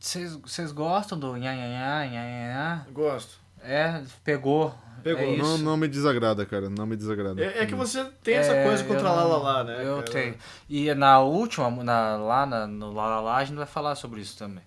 Vocês 0.00 0.72
gostam 0.72 1.18
do 1.18 1.36
nha, 1.36 1.54
nha, 1.54 1.66
nha, 1.68 2.06
nha, 2.06 2.22
nha, 2.24 2.48
nha? 2.52 2.86
Gosto. 2.92 3.38
É, 3.60 4.02
pegou. 4.24 4.74
Pegou. 5.02 5.22
É 5.22 5.36
Não, 5.36 5.58
não 5.58 5.76
me 5.76 5.88
desagrada, 5.88 6.44
cara. 6.46 6.68
Não 6.70 6.86
me 6.86 6.96
desagrada. 6.96 7.40
É, 7.42 7.62
é 7.62 7.66
que 7.66 7.74
você 7.74 8.04
tem 8.22 8.34
essa 8.36 8.54
É, 8.54 8.62
coisa 8.64 8.84
contra 8.84 9.08
eu 9.08 9.14
lá, 9.14 9.24
lá, 9.24 9.36
não- 9.36 9.42
lá, 9.42 9.64
né? 9.64 9.84
Eu 9.84 9.96
cara? 9.96 10.10
tenho. 10.10 10.36
E 10.68 10.94
na 10.94 11.20
última, 11.20 11.70
na, 11.82 12.16
lá 12.16 12.46
na, 12.46 12.66
no 12.66 12.92
Lá 12.92 13.06
Lá 13.08 13.20
Lá, 13.20 13.36
a 13.36 13.44
gente 13.44 13.56
vai 13.56 13.66
falar 13.66 13.94
sobre 13.94 14.20
isso 14.20 14.36
também. 14.36 14.64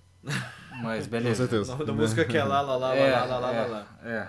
Mas 0.82 1.08
beleza. 1.08 1.48
Com 1.48 1.50
certeza. 1.50 1.86
Da 1.86 1.94
música 1.94 2.26
que 2.26 2.38
é 2.38 2.44
lá, 2.44 2.62
lá, 2.62 2.76
lá, 2.76 2.96
é, 2.96 3.12
lá, 3.12 3.26
lá, 3.26 3.40
lá, 3.40 3.54
é, 3.54 3.62
lá, 3.62 3.68
lá. 3.68 3.88
É. 4.04 4.28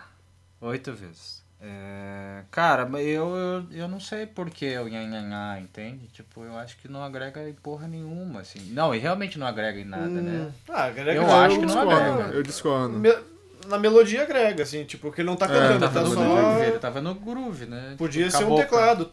Oito 0.60 0.92
vezes. 0.92 1.42
É, 1.64 2.42
cara, 2.50 2.88
eu, 3.00 3.36
eu, 3.36 3.64
eu 3.70 3.88
não 3.88 4.00
sei 4.00 4.26
porquê 4.26 4.76
o 4.78 4.88
nhanhanhá, 4.88 5.60
entende? 5.60 6.08
Tipo, 6.08 6.42
eu 6.42 6.56
acho 6.56 6.76
que 6.76 6.88
não 6.88 7.04
agrega 7.04 7.48
em 7.48 7.52
porra 7.52 7.86
nenhuma, 7.86 8.40
assim. 8.40 8.58
Não, 8.72 8.92
e 8.92 8.98
realmente 8.98 9.38
não 9.38 9.46
agrega 9.46 9.78
em 9.78 9.84
nada, 9.84 10.08
né? 10.08 10.20
hum. 10.20 10.44
né? 10.46 10.52
Ah, 10.68 10.86
agrega 10.86 11.12
Eu, 11.12 11.30
acho 11.30 11.54
eu 11.54 11.60
que 11.60 11.66
discordo, 11.66 11.90
não 11.90 12.12
agrega. 12.12 12.34
Eu 12.34 12.42
discordo. 12.42 12.98
Me, 12.98 13.16
na 13.68 13.78
melodia 13.78 14.22
agrega, 14.22 14.64
assim, 14.64 14.84
tipo, 14.84 15.02
porque 15.02 15.20
ele 15.20 15.28
não 15.28 15.36
tá 15.36 15.46
é, 15.46 15.48
cantando, 15.48 15.80
tava 15.80 16.00
tá 16.00 16.06
só... 16.06 16.14
Groove, 16.14 16.62
ele 16.62 16.78
tava 16.80 17.00
no 17.00 17.14
groove, 17.14 17.66
né? 17.66 17.82
Tipo, 17.82 17.96
Podia 17.98 18.26
tipo, 18.26 18.38
ser 18.38 18.44
um 18.44 18.56
teclado. 18.56 19.10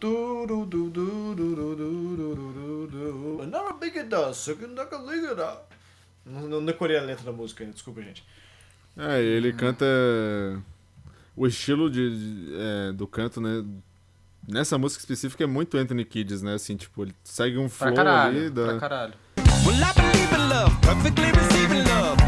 Another 3.42 3.74
big 3.78 4.02
dust, 4.02 4.40
second 4.40 4.74
duck 4.74 4.92
a 4.92 4.98
não, 6.30 6.42
não 6.48 6.64
decorei 6.64 6.96
a 6.98 7.02
letra 7.02 7.24
da 7.24 7.32
música 7.32 7.62
ainda, 7.64 7.72
desculpa, 7.74 8.02
gente. 8.02 8.24
É, 8.96 9.20
ele 9.22 9.52
canta. 9.52 9.84
O 11.36 11.46
estilo 11.46 11.88
de, 11.90 12.10
de- 12.10 12.52
é, 12.56 12.92
do 12.92 13.06
canto, 13.06 13.40
né? 13.40 13.64
Nessa 14.48 14.76
música 14.78 15.00
específica 15.00 15.44
é 15.44 15.46
muito 15.46 15.76
Anthony 15.76 16.04
Kids, 16.04 16.42
né? 16.42 16.54
Assim, 16.54 16.76
tipo, 16.76 17.02
ele 17.02 17.14
segue 17.22 17.56
um 17.58 17.68
Pra 17.68 17.76
flow 17.88 17.94
caralho, 17.94 18.38
ali. 18.38 18.50
Da... 18.50 18.64
pra 18.66 18.78
caralho. 18.80 19.14
Well, 19.66 19.76
I 19.76 19.92
believe 19.94 20.34
in 20.34 20.48
love, 20.48 20.76
perfectly 20.80 21.26
receiving 21.32 21.82
love. 21.88 22.19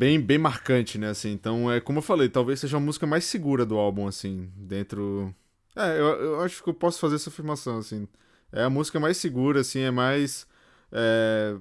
Bem, 0.00 0.18
bem 0.18 0.38
marcante, 0.38 0.96
né, 0.96 1.10
assim. 1.10 1.30
Então, 1.32 1.70
é 1.70 1.78
como 1.78 1.98
eu 1.98 2.02
falei, 2.02 2.28
talvez 2.30 2.60
seja 2.60 2.78
a 2.78 2.80
música 2.80 3.06
mais 3.06 3.24
segura 3.24 3.66
do 3.66 3.76
álbum, 3.76 4.06
assim, 4.08 4.50
dentro... 4.56 5.34
É, 5.76 5.90
eu, 6.00 6.06
eu 6.22 6.40
acho 6.40 6.62
que 6.64 6.70
eu 6.70 6.74
posso 6.74 6.98
fazer 6.98 7.16
essa 7.16 7.28
afirmação, 7.28 7.78
assim. 7.78 8.08
É 8.50 8.64
a 8.64 8.70
música 8.70 8.98
mais 8.98 9.18
segura, 9.18 9.60
assim, 9.60 9.80
é 9.80 9.90
mais... 9.90 10.46
é, 10.90 11.54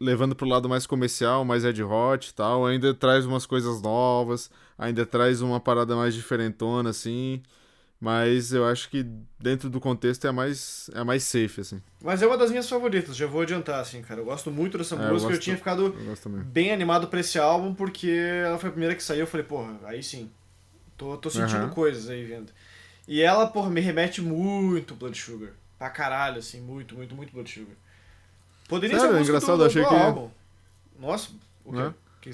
levando 0.00 0.36
pro 0.36 0.46
lado 0.48 0.68
mais 0.68 0.86
comercial, 0.86 1.44
mais 1.44 1.64
Red 1.64 1.82
Hot 1.82 2.30
e 2.30 2.34
tal. 2.34 2.66
Ainda 2.66 2.94
traz 2.94 3.26
umas 3.26 3.44
coisas 3.46 3.82
novas, 3.82 4.50
ainda 4.78 5.04
traz 5.04 5.42
uma 5.42 5.60
parada 5.60 5.96
mais 5.96 6.14
diferentona, 6.14 6.90
assim. 6.90 7.42
Mas 8.00 8.50
eu 8.52 8.64
acho 8.64 8.88
que 8.88 9.04
dentro 9.38 9.68
do 9.68 9.78
contexto 9.78 10.24
é 10.26 10.30
a 10.30 10.32
mais, 10.32 10.88
é 10.94 11.00
a 11.00 11.04
mais 11.04 11.22
safe, 11.22 11.60
assim. 11.60 11.82
Mas 12.02 12.22
é 12.22 12.26
uma 12.26 12.38
das 12.38 12.50
minhas 12.50 12.66
favoritas, 12.68 13.14
já 13.14 13.26
vou 13.26 13.42
adiantar, 13.42 13.78
assim, 13.78 14.00
cara. 14.00 14.20
Eu 14.20 14.24
gosto 14.24 14.50
muito 14.50 14.78
dessa 14.78 14.94
É, 14.94 14.98
eu 14.98 15.12
música, 15.12 15.26
eu, 15.32 15.36
gosto- 15.36 15.42
tinha 15.42 15.56
ficado 15.56 15.94
Eu 15.94 16.44
bem 16.44 16.72
animado 16.72 17.08
pra 17.08 17.20
esse 17.20 17.38
álbum, 17.38 17.74
porque 17.74 18.08
ela 18.08 18.58
foi 18.58 18.70
a 18.70 18.72
primeira 18.72 18.94
que 18.94 19.02
saiu, 19.02 19.20
eu 19.20 19.26
falei, 19.26 19.44
porra, 19.44 19.78
aí 19.84 20.02
sim. 20.02 20.30
Tô, 20.96 21.16
tô 21.18 21.28
sentindo 21.28 21.64
Aham. 21.64 21.70
coisas 21.70 22.08
aí 22.08 22.24
vendo. 22.24 22.50
E 23.06 23.20
ela, 23.20 23.46
porra, 23.46 23.68
me 23.68 23.80
remete 23.82 24.22
muito 24.22 24.94
Blood 24.94 25.18
Sugar. 25.20 25.50
Pra 25.78 25.90
caralho, 25.90 26.38
assim, 26.38 26.60
muito, 26.60 26.94
muito, 26.94 27.14
muito 27.14 27.32
Blood 27.34 27.50
Sugar. 27.52 27.76
Poderia 28.66 28.96
Sério? 28.98 29.10
ser 29.10 29.16
a 29.16 29.18
música 29.18 29.36
Engraçado, 29.36 29.58
do, 29.58 29.64
achei 29.64 29.82
do 29.82 29.88
que- 29.88 29.94
álbum. 29.94 30.30
Nossa, 30.98 31.30
o 31.66 31.72
quê? 31.72 31.78
Né? 31.78 31.94
Que? 32.22 32.30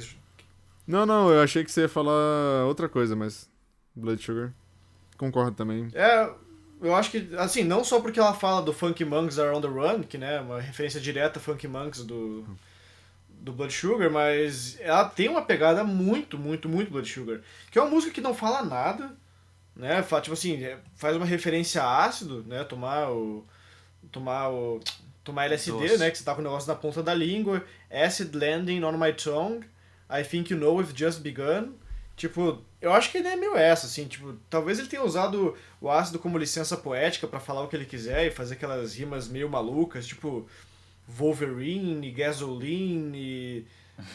Não, 0.86 1.04
não, 1.04 1.30
eu 1.32 1.40
achei 1.42 1.64
que 1.64 1.72
você 1.72 1.80
ia 1.82 1.88
falar 1.88 2.64
outra 2.66 2.88
coisa, 2.88 3.16
mas... 3.16 3.48
Blood 3.94 4.22
Sugar. 4.22 4.52
Concordo 5.16 5.52
também. 5.56 5.88
É, 5.94 6.30
eu 6.82 6.94
acho 6.94 7.10
que, 7.10 7.28
assim, 7.36 7.64
não 7.64 7.82
só 7.82 8.00
porque 8.00 8.20
ela 8.20 8.34
fala 8.34 8.60
do 8.62 8.72
Funky 8.72 9.04
Monks 9.04 9.38
Are 9.38 9.54
on 9.56 9.60
the 9.60 9.68
Run, 9.68 10.02
que 10.02 10.18
né, 10.18 10.36
é 10.36 10.40
uma 10.40 10.60
referência 10.60 11.00
direta 11.00 11.38
a 11.38 11.42
Funky 11.42 11.66
Monks 11.66 12.04
do, 12.04 12.44
do 13.28 13.52
Blood 13.52 13.72
Sugar, 13.72 14.10
mas 14.10 14.76
ela 14.80 15.04
tem 15.08 15.28
uma 15.28 15.42
pegada 15.42 15.82
muito, 15.84 16.38
muito, 16.38 16.68
muito 16.68 16.90
Blood 16.90 17.08
Sugar. 17.10 17.40
Que 17.70 17.78
é 17.78 17.82
uma 17.82 17.90
música 17.90 18.12
que 18.12 18.20
não 18.20 18.34
fala 18.34 18.62
nada, 18.62 19.16
né? 19.74 20.02
Fa- 20.02 20.20
Tipo 20.20 20.34
assim, 20.34 20.62
é, 20.62 20.78
faz 20.96 21.16
uma 21.16 21.26
referência 21.26 21.82
a 21.82 22.04
ácido, 22.04 22.44
né? 22.46 22.62
Tomar 22.64 23.10
o. 23.10 23.44
Tomar 24.12 24.50
o. 24.50 24.80
Tomar 25.24 25.46
LSD, 25.46 25.72
Doce. 25.78 25.98
né? 25.98 26.10
Que 26.10 26.18
você 26.18 26.24
tá 26.24 26.34
com 26.34 26.40
o 26.40 26.44
negócio 26.44 26.68
na 26.68 26.74
ponta 26.76 27.02
da 27.02 27.12
língua. 27.12 27.64
Acid 27.90 28.34
landing 28.36 28.82
on 28.84 28.92
my 28.96 29.12
tongue. 29.12 29.64
I 30.08 30.22
think 30.22 30.52
you 30.52 30.58
know 30.60 30.76
we've 30.76 30.92
just 30.96 31.20
begun. 31.20 31.72
Tipo, 32.16 32.62
eu 32.80 32.92
acho 32.94 33.10
que 33.10 33.18
ele 33.18 33.28
é 33.28 33.36
meio 33.36 33.56
essa, 33.56 33.86
assim, 33.86 34.06
tipo, 34.06 34.34
talvez 34.48 34.78
ele 34.78 34.88
tenha 34.88 35.04
usado 35.04 35.54
o 35.80 35.90
ácido 35.90 36.18
como 36.18 36.38
licença 36.38 36.74
poética 36.74 37.26
pra 37.26 37.38
falar 37.38 37.62
o 37.62 37.68
que 37.68 37.76
ele 37.76 37.84
quiser 37.84 38.26
e 38.26 38.30
fazer 38.30 38.54
aquelas 38.54 38.94
rimas 38.94 39.28
meio 39.28 39.50
malucas, 39.50 40.06
tipo 40.06 40.48
Wolverine, 41.06 42.10
Gasoline, 42.10 43.66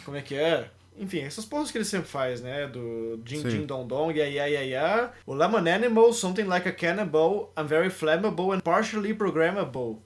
como 0.04 0.18
é 0.18 0.22
que 0.22 0.36
é? 0.36 0.68
Enfim, 0.98 1.20
essas 1.20 1.46
porras 1.46 1.72
que 1.72 1.78
ele 1.78 1.86
sempre 1.86 2.08
faz, 2.08 2.42
né? 2.42 2.68
Do 2.68 3.22
Sim. 3.26 3.50
Jing 3.50 3.66
Dong 3.66 3.88
Dong, 3.88 4.18
ya 4.18 4.26
ya 4.26 4.46
ya 4.48 4.62
ya. 4.62 5.12
O 5.26 5.34
Lemon 5.34 5.70
Animal, 5.70 6.12
Something 6.12 6.44
Like 6.44 6.68
a 6.68 6.72
Cannibal, 6.72 7.54
I'm 7.58 7.66
Very 7.66 7.90
Flammable 7.90 8.52
and 8.54 8.60
Partially 8.60 9.14
Programmable. 9.14 10.02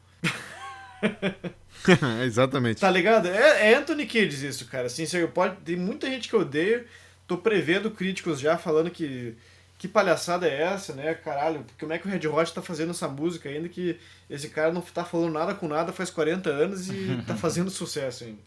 Exatamente. 2.25 2.81
Tá 2.81 2.89
ligado? 2.89 3.27
É, 3.27 3.71
é 3.71 3.75
Anthony 3.75 4.05
Kiedis 4.05 4.41
isso, 4.41 4.67
cara. 4.67 4.87
Assim, 4.87 5.05
pode, 5.33 5.55
tem 5.57 5.75
muita 5.75 6.07
gente 6.07 6.29
que 6.29 6.35
odeia. 6.35 6.85
Tô 7.28 7.38
prevendo 7.38 7.91
críticos 7.91 8.39
já 8.39 8.57
falando 8.57 8.91
que 8.91 9.36
que 9.78 9.88
palhaçada 9.88 10.47
é 10.47 10.61
essa, 10.61 10.93
né? 10.93 11.13
Caralho, 11.15 11.65
como 11.78 11.91
é 11.91 11.99
que 11.99 12.07
o 12.07 12.11
Red 12.11 12.28
Hot 12.28 12.53
tá 12.53 12.61
fazendo 12.61 12.91
essa 12.91 13.07
música 13.07 13.49
ainda 13.49 13.67
que 13.67 13.99
esse 14.30 14.49
cara 14.49 14.71
não 14.71 14.82
tá 14.82 15.03
falando 15.03 15.34
nada 15.34 15.53
com 15.53 15.67
nada 15.67 15.91
faz 15.91 16.09
40 16.09 16.49
anos 16.49 16.89
e 16.89 17.21
tá 17.28 17.36
fazendo 17.38 17.69
sucesso 17.69 18.23
ainda. 18.23 18.39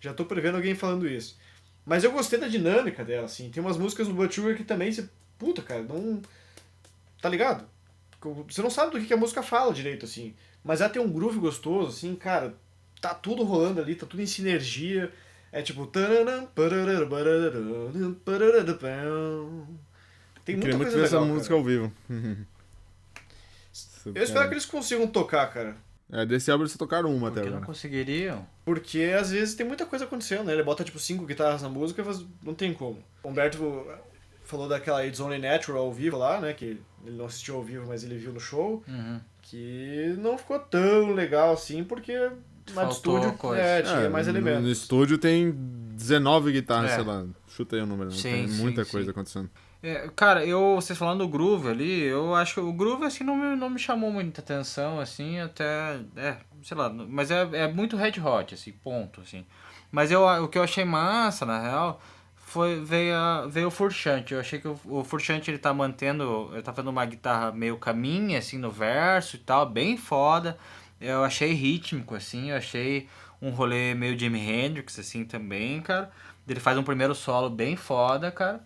Já 0.00 0.12
tô 0.12 0.24
prevendo 0.24 0.56
alguém 0.56 0.74
falando 0.74 1.08
isso. 1.08 1.38
Mas 1.86 2.02
eu 2.02 2.12
gostei 2.12 2.38
da 2.38 2.48
dinâmica 2.48 3.04
dela, 3.04 3.26
assim. 3.26 3.50
Tem 3.50 3.62
umas 3.62 3.76
músicas 3.76 4.08
do 4.08 4.32
Sugar 4.32 4.56
que 4.56 4.64
também 4.64 4.90
você. 4.90 5.08
Puta, 5.38 5.62
cara, 5.62 5.82
não. 5.82 6.20
Tá 7.20 7.28
ligado? 7.28 7.66
Você 8.48 8.62
não 8.62 8.70
sabe 8.70 8.92
do 8.92 9.00
que 9.00 9.06
que 9.06 9.14
a 9.14 9.18
música 9.18 9.42
fala 9.42 9.72
direito, 9.72 10.04
assim. 10.04 10.34
Mas 10.62 10.80
ela 10.80 10.90
tem 10.90 11.00
um 11.00 11.10
groove 11.10 11.38
gostoso, 11.38 11.90
assim, 11.90 12.14
cara. 12.16 12.54
Tá 13.00 13.14
tudo 13.14 13.44
rolando 13.44 13.80
ali, 13.80 13.94
tá 13.94 14.06
tudo 14.06 14.22
em 14.22 14.26
sinergia. 14.26 15.12
É 15.54 15.62
tipo. 15.62 15.86
Tem 15.86 16.02
Eu 20.56 20.58
muita 20.58 20.60
queria 20.60 20.76
muito 20.76 20.78
coisa 20.90 20.96
ver 20.98 21.04
essa 21.04 21.20
legal, 21.20 21.32
música 21.34 21.48
cara. 21.54 21.60
ao 21.60 21.64
vivo. 21.64 21.92
Eu 24.06 24.22
espero 24.22 24.48
que 24.48 24.54
eles 24.54 24.66
consigam 24.66 25.06
tocar, 25.06 25.46
cara. 25.46 25.76
É, 26.12 26.26
desse 26.26 26.50
álbum 26.50 26.64
eles 26.64 26.76
tocaram 26.76 27.08
uma 27.14 27.28
Porque 27.28 27.40
até 27.40 27.48
não 27.50 27.56
agora. 27.58 27.66
conseguiriam. 27.66 28.44
Porque 28.64 29.14
às 29.18 29.30
vezes 29.30 29.54
tem 29.54 29.64
muita 29.64 29.86
coisa 29.86 30.04
acontecendo, 30.04 30.44
né? 30.44 30.52
Ele 30.52 30.62
bota 30.64 30.82
tipo 30.82 30.98
cinco 30.98 31.24
guitarras 31.24 31.62
na 31.62 31.68
música, 31.68 32.02
mas 32.04 32.24
não 32.42 32.52
tem 32.54 32.74
como. 32.74 33.02
O 33.22 33.28
Humberto 33.28 33.86
falou 34.44 34.68
daquela 34.68 35.06
It's 35.06 35.20
Only 35.20 35.38
Natural 35.38 35.82
ao 35.84 35.92
vivo 35.92 36.18
lá, 36.18 36.40
né? 36.40 36.52
Que 36.52 36.64
ele 37.06 37.16
não 37.16 37.26
assistiu 37.26 37.54
ao 37.56 37.62
vivo, 37.62 37.86
mas 37.86 38.02
ele 38.04 38.18
viu 38.18 38.32
no 38.32 38.40
show. 38.40 38.82
Uhum. 38.88 39.20
Que 39.40 40.14
não 40.18 40.36
ficou 40.36 40.58
tão 40.58 41.12
legal 41.12 41.52
assim, 41.52 41.84
porque 41.84 42.12
de 42.64 42.72
Faltou 42.72 43.18
estúdio 43.18 43.32
coisa. 43.38 43.62
é, 43.62 43.82
tinha 43.82 43.94
É, 44.00 44.08
mais 44.08 44.26
no- 44.26 44.32
elementos. 44.32 44.62
No 44.62 44.70
estúdio 44.70 45.18
tem 45.18 45.52
19 45.52 46.52
guitarras, 46.52 46.90
É. 46.92 46.94
sei 46.96 47.04
lá. 47.04 47.24
Chuta 47.48 47.76
aí 47.76 47.82
o 47.82 47.86
número. 47.86 48.10
né? 48.10 48.16
Sim, 48.16 48.30
tem 48.32 48.48
sim, 48.48 48.62
muita 48.62 48.84
sim. 48.84 48.90
coisa 48.90 49.10
acontecendo. 49.10 49.50
É, 49.82 50.08
cara, 50.16 50.44
eu, 50.46 50.76
vocês 50.76 50.98
falando 50.98 51.18
do 51.18 51.28
groove 51.28 51.68
ali, 51.68 52.00
eu 52.04 52.34
acho 52.34 52.54
que 52.54 52.60
o 52.60 52.72
groove 52.72 53.04
assim 53.04 53.22
não 53.22 53.36
me, 53.36 53.54
não 53.54 53.68
me 53.68 53.78
chamou 53.78 54.10
muita 54.10 54.40
atenção, 54.40 54.98
assim, 54.98 55.38
até, 55.40 56.00
é, 56.16 56.36
sei 56.62 56.74
lá, 56.74 56.88
mas 56.88 57.30
é, 57.30 57.46
é 57.52 57.68
muito 57.70 57.94
red 57.94 58.14
hot, 58.18 58.54
assim, 58.54 58.72
ponto, 58.72 59.20
assim. 59.20 59.44
Mas 59.92 60.10
eu, 60.10 60.22
o 60.42 60.48
que 60.48 60.56
eu 60.56 60.62
achei 60.62 60.86
massa, 60.86 61.44
na 61.44 61.60
real, 61.60 62.00
foi, 62.34 62.80
veio, 62.82 63.14
a, 63.14 63.46
veio 63.46 63.68
o 63.68 63.70
Furchante, 63.70 64.32
eu 64.32 64.40
achei 64.40 64.58
que 64.58 64.66
o, 64.68 64.80
o 64.86 65.04
Furchante 65.04 65.50
ele 65.50 65.58
tá 65.58 65.74
mantendo, 65.74 66.48
ele 66.54 66.62
tá 66.62 66.72
fazendo 66.72 66.88
uma 66.90 67.04
guitarra 67.04 67.52
meio 67.52 67.76
caminha, 67.76 68.38
assim, 68.38 68.56
no 68.56 68.70
verso 68.70 69.36
e 69.36 69.40
tal, 69.40 69.68
bem 69.68 69.98
foda, 69.98 70.56
eu 71.04 71.24
achei 71.24 71.52
rítmico, 71.52 72.14
assim, 72.14 72.50
eu 72.50 72.56
achei 72.56 73.08
um 73.40 73.50
rolê 73.50 73.94
meio 73.94 74.18
Jimi 74.18 74.40
Hendrix, 74.40 74.98
assim, 74.98 75.24
também, 75.24 75.80
cara. 75.80 76.10
Ele 76.48 76.60
faz 76.60 76.78
um 76.78 76.82
primeiro 76.82 77.14
solo 77.14 77.50
bem 77.50 77.76
foda, 77.76 78.30
cara. 78.30 78.64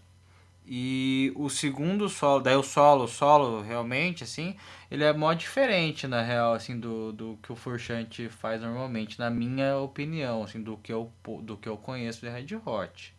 E 0.66 1.32
o 1.34 1.48
segundo 1.48 2.08
solo, 2.08 2.42
daí 2.42 2.54
o 2.54 2.62
solo, 2.62 3.04
o 3.04 3.08
solo 3.08 3.62
realmente, 3.62 4.22
assim, 4.22 4.54
ele 4.90 5.02
é 5.02 5.12
mó 5.14 5.32
diferente, 5.32 6.06
na 6.06 6.20
real, 6.20 6.52
assim, 6.52 6.78
do, 6.78 7.12
do 7.12 7.38
que 7.42 7.50
o 7.50 7.56
Furchante 7.56 8.28
faz 8.28 8.60
normalmente, 8.60 9.18
na 9.18 9.30
minha 9.30 9.78
opinião, 9.78 10.42
assim, 10.42 10.62
do 10.62 10.76
que 10.76 10.92
eu, 10.92 11.10
do 11.42 11.56
que 11.56 11.68
eu 11.68 11.76
conheço 11.78 12.20
de 12.20 12.28
Red 12.28 12.54
Hot. 12.66 13.14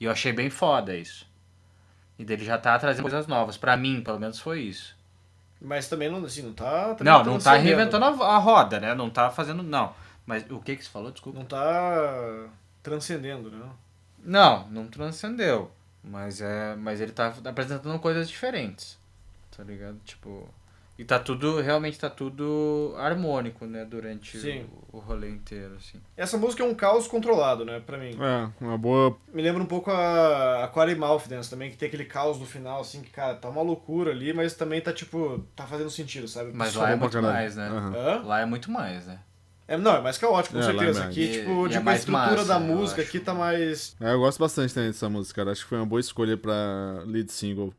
E 0.00 0.04
eu 0.04 0.10
achei 0.10 0.32
bem 0.32 0.50
foda 0.50 0.96
isso. 0.96 1.30
E 2.18 2.24
dele 2.24 2.44
já 2.44 2.58
tá 2.58 2.76
trazendo 2.78 3.02
coisas 3.02 3.26
novas. 3.28 3.56
Pra 3.56 3.76
mim, 3.76 4.02
pelo 4.02 4.18
menos, 4.18 4.40
foi 4.40 4.62
isso. 4.62 4.96
Mas 5.64 5.88
também 5.88 6.10
não, 6.10 6.24
assim, 6.24 6.42
não 6.42 6.52
tá... 6.52 6.96
Não, 7.00 7.24
não 7.24 7.38
tá 7.38 7.54
reinventando 7.54 8.04
a, 8.04 8.34
a 8.34 8.38
roda, 8.38 8.80
né? 8.80 8.94
Não 8.94 9.08
tá 9.08 9.30
fazendo. 9.30 9.62
Não. 9.62 9.94
Mas 10.26 10.44
o 10.50 10.60
que 10.60 10.76
que 10.76 10.84
você 10.84 10.90
falou? 10.90 11.10
Desculpa. 11.12 11.38
Não 11.38 11.46
tá 11.46 12.46
transcendendo, 12.82 13.50
né? 13.50 13.64
Não, 14.24 14.66
não 14.68 14.86
transcendeu. 14.88 15.70
Mas 16.02 16.40
é. 16.40 16.74
Mas 16.76 17.00
ele 17.00 17.12
tá 17.12 17.32
apresentando 17.44 17.98
coisas 17.98 18.28
diferentes. 18.28 18.98
Tá 19.56 19.62
ligado? 19.62 19.98
Tipo. 20.04 20.48
E 21.02 21.04
tá 21.04 21.18
tudo. 21.18 21.60
Realmente 21.60 21.98
tá 21.98 22.08
tudo 22.08 22.94
harmônico, 22.96 23.66
né? 23.66 23.84
Durante 23.84 24.38
Sim. 24.38 24.64
o, 24.92 24.98
o 24.98 25.00
rolê 25.00 25.28
inteiro, 25.28 25.74
assim. 25.76 26.00
Essa 26.16 26.38
música 26.38 26.62
é 26.62 26.66
um 26.66 26.74
caos 26.74 27.08
controlado, 27.08 27.64
né, 27.64 27.80
pra 27.84 27.98
mim. 27.98 28.16
É, 28.20 28.64
uma 28.64 28.78
boa. 28.78 29.16
Me 29.34 29.42
lembra 29.42 29.62
um 29.62 29.66
pouco 29.66 29.90
a 29.90 30.64
Aquaria 30.64 30.94
Mouth 30.96 31.26
Dance 31.28 31.50
também, 31.50 31.70
que 31.70 31.76
tem 31.76 31.88
aquele 31.88 32.04
caos 32.04 32.38
no 32.38 32.46
final, 32.46 32.80
assim, 32.80 33.02
que, 33.02 33.10
cara, 33.10 33.34
tá 33.34 33.48
uma 33.48 33.62
loucura 33.62 34.12
ali, 34.12 34.32
mas 34.32 34.54
também 34.54 34.80
tá, 34.80 34.92
tipo, 34.92 35.44
tá 35.56 35.66
fazendo 35.66 35.90
sentido, 35.90 36.28
sabe? 36.28 36.52
Mas 36.54 36.74
lá 36.74 36.90
é 36.90 36.92
é 36.92 36.96
bom 36.96 36.98
pra 36.98 37.08
muito 37.08 37.12
caralho. 37.14 37.32
mais, 37.34 37.56
né? 37.56 37.68
Lá 38.24 38.40
é 38.40 38.46
muito 38.46 38.70
mais, 38.70 39.06
né? 39.06 39.18
É, 39.66 39.76
não, 39.76 39.96
é 39.96 40.00
mais 40.00 40.18
caótico, 40.18 40.54
com 40.54 40.60
É, 40.60 40.64
lá 40.64 40.70
é 40.70 40.74
certeza. 40.76 41.00
mais. 41.00 41.10
Aqui, 41.10 41.20
E- 41.22 41.32
tipo, 41.38 41.66
e 41.66 41.68
de 41.68 41.76
é 41.76 41.78
uma 41.78 41.84
mais 41.84 42.00
estrutura 42.00 42.30
massa, 42.30 42.48
da 42.48 42.58
música, 42.60 43.00
acho. 43.00 43.10
aqui 43.10 43.20
tá 43.20 43.32
mais... 43.34 43.96
É, 44.00 44.12
eu 44.12 44.18
gosto 44.18 44.38
bastante 44.38 44.74
também 44.74 44.90
dessa 44.90 45.08
música, 45.08 45.36
cara. 45.40 45.52
Acho 45.52 45.62
que 45.62 45.68
foi 45.68 45.78
uma 45.78 45.86
boa 45.86 46.00
escolha 46.00 46.36
pra 46.36 47.02
lead 47.06 47.30
single. 47.32 47.72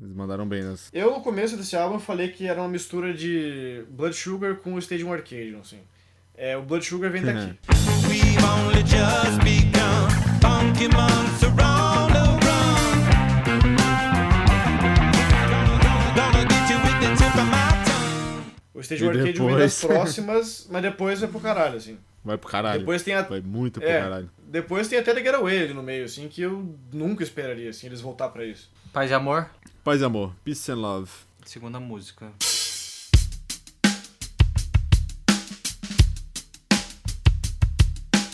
Eles 0.00 0.14
mandaram 0.14 0.46
bem 0.46 0.62
nessa. 0.62 0.90
Eu, 0.92 1.10
no 1.12 1.20
começo 1.20 1.56
desse 1.56 1.76
álbum, 1.76 1.98
falei 1.98 2.28
que 2.28 2.46
era 2.46 2.60
uma 2.60 2.68
mistura 2.68 3.12
de 3.12 3.84
Blood 3.90 4.14
Sugar 4.14 4.56
com 4.56 4.74
o 4.74 4.78
Stadium 4.78 5.12
Arcadian, 5.12 5.58
assim. 5.60 5.80
É, 6.36 6.56
o 6.56 6.62
Blood 6.62 6.84
Sugar 6.86 7.10
vem 7.10 7.22
daqui. 7.22 7.58
We've 8.08 8.38
only 8.44 8.80
just 8.86 9.38
begun. 9.42 10.08
Funky 10.40 10.88
months 10.88 11.42
are 11.42 11.50
on 11.62 12.12
the. 12.12 12.28
O 18.74 18.80
Stadium 18.80 19.06
E 19.12 19.18
Arcadian 19.18 19.46
vem 19.46 19.56
das 19.58 19.80
depois? 19.80 19.84
próximas, 19.98 20.68
mas 20.70 20.82
depois 20.82 21.20
vai 21.20 21.28
pro 21.28 21.40
caralho, 21.40 21.76
assim. 21.76 21.98
Vai 22.24 22.36
pro 22.38 22.48
caralho. 22.48 22.80
Depois 22.80 23.02
tem 23.02 23.14
a... 23.14 23.22
Vai 23.22 23.40
muito 23.40 23.80
pro 23.80 23.88
É, 23.88 24.00
caralho. 24.00 24.30
depois 24.46 24.86
tem 24.88 24.98
até 24.98 25.14
The 25.14 25.22
Getaway 25.22 25.62
ali 25.64 25.74
no 25.74 25.82
meio, 25.82 26.04
assim, 26.04 26.28
que 26.28 26.42
eu 26.42 26.76
nunca 26.92 27.22
esperaria, 27.22 27.70
assim, 27.70 27.86
eles 27.86 28.00
voltar 28.00 28.28
pra 28.28 28.44
isso. 28.44 28.70
Paz 28.92 29.10
e 29.10 29.14
amor, 29.14 29.48
Paz 29.88 30.02
e 30.02 30.04
amor. 30.04 30.34
Peace 30.44 30.70
and 30.70 30.74
love. 30.74 31.10
segunda 31.46 31.80
música. 31.80 32.30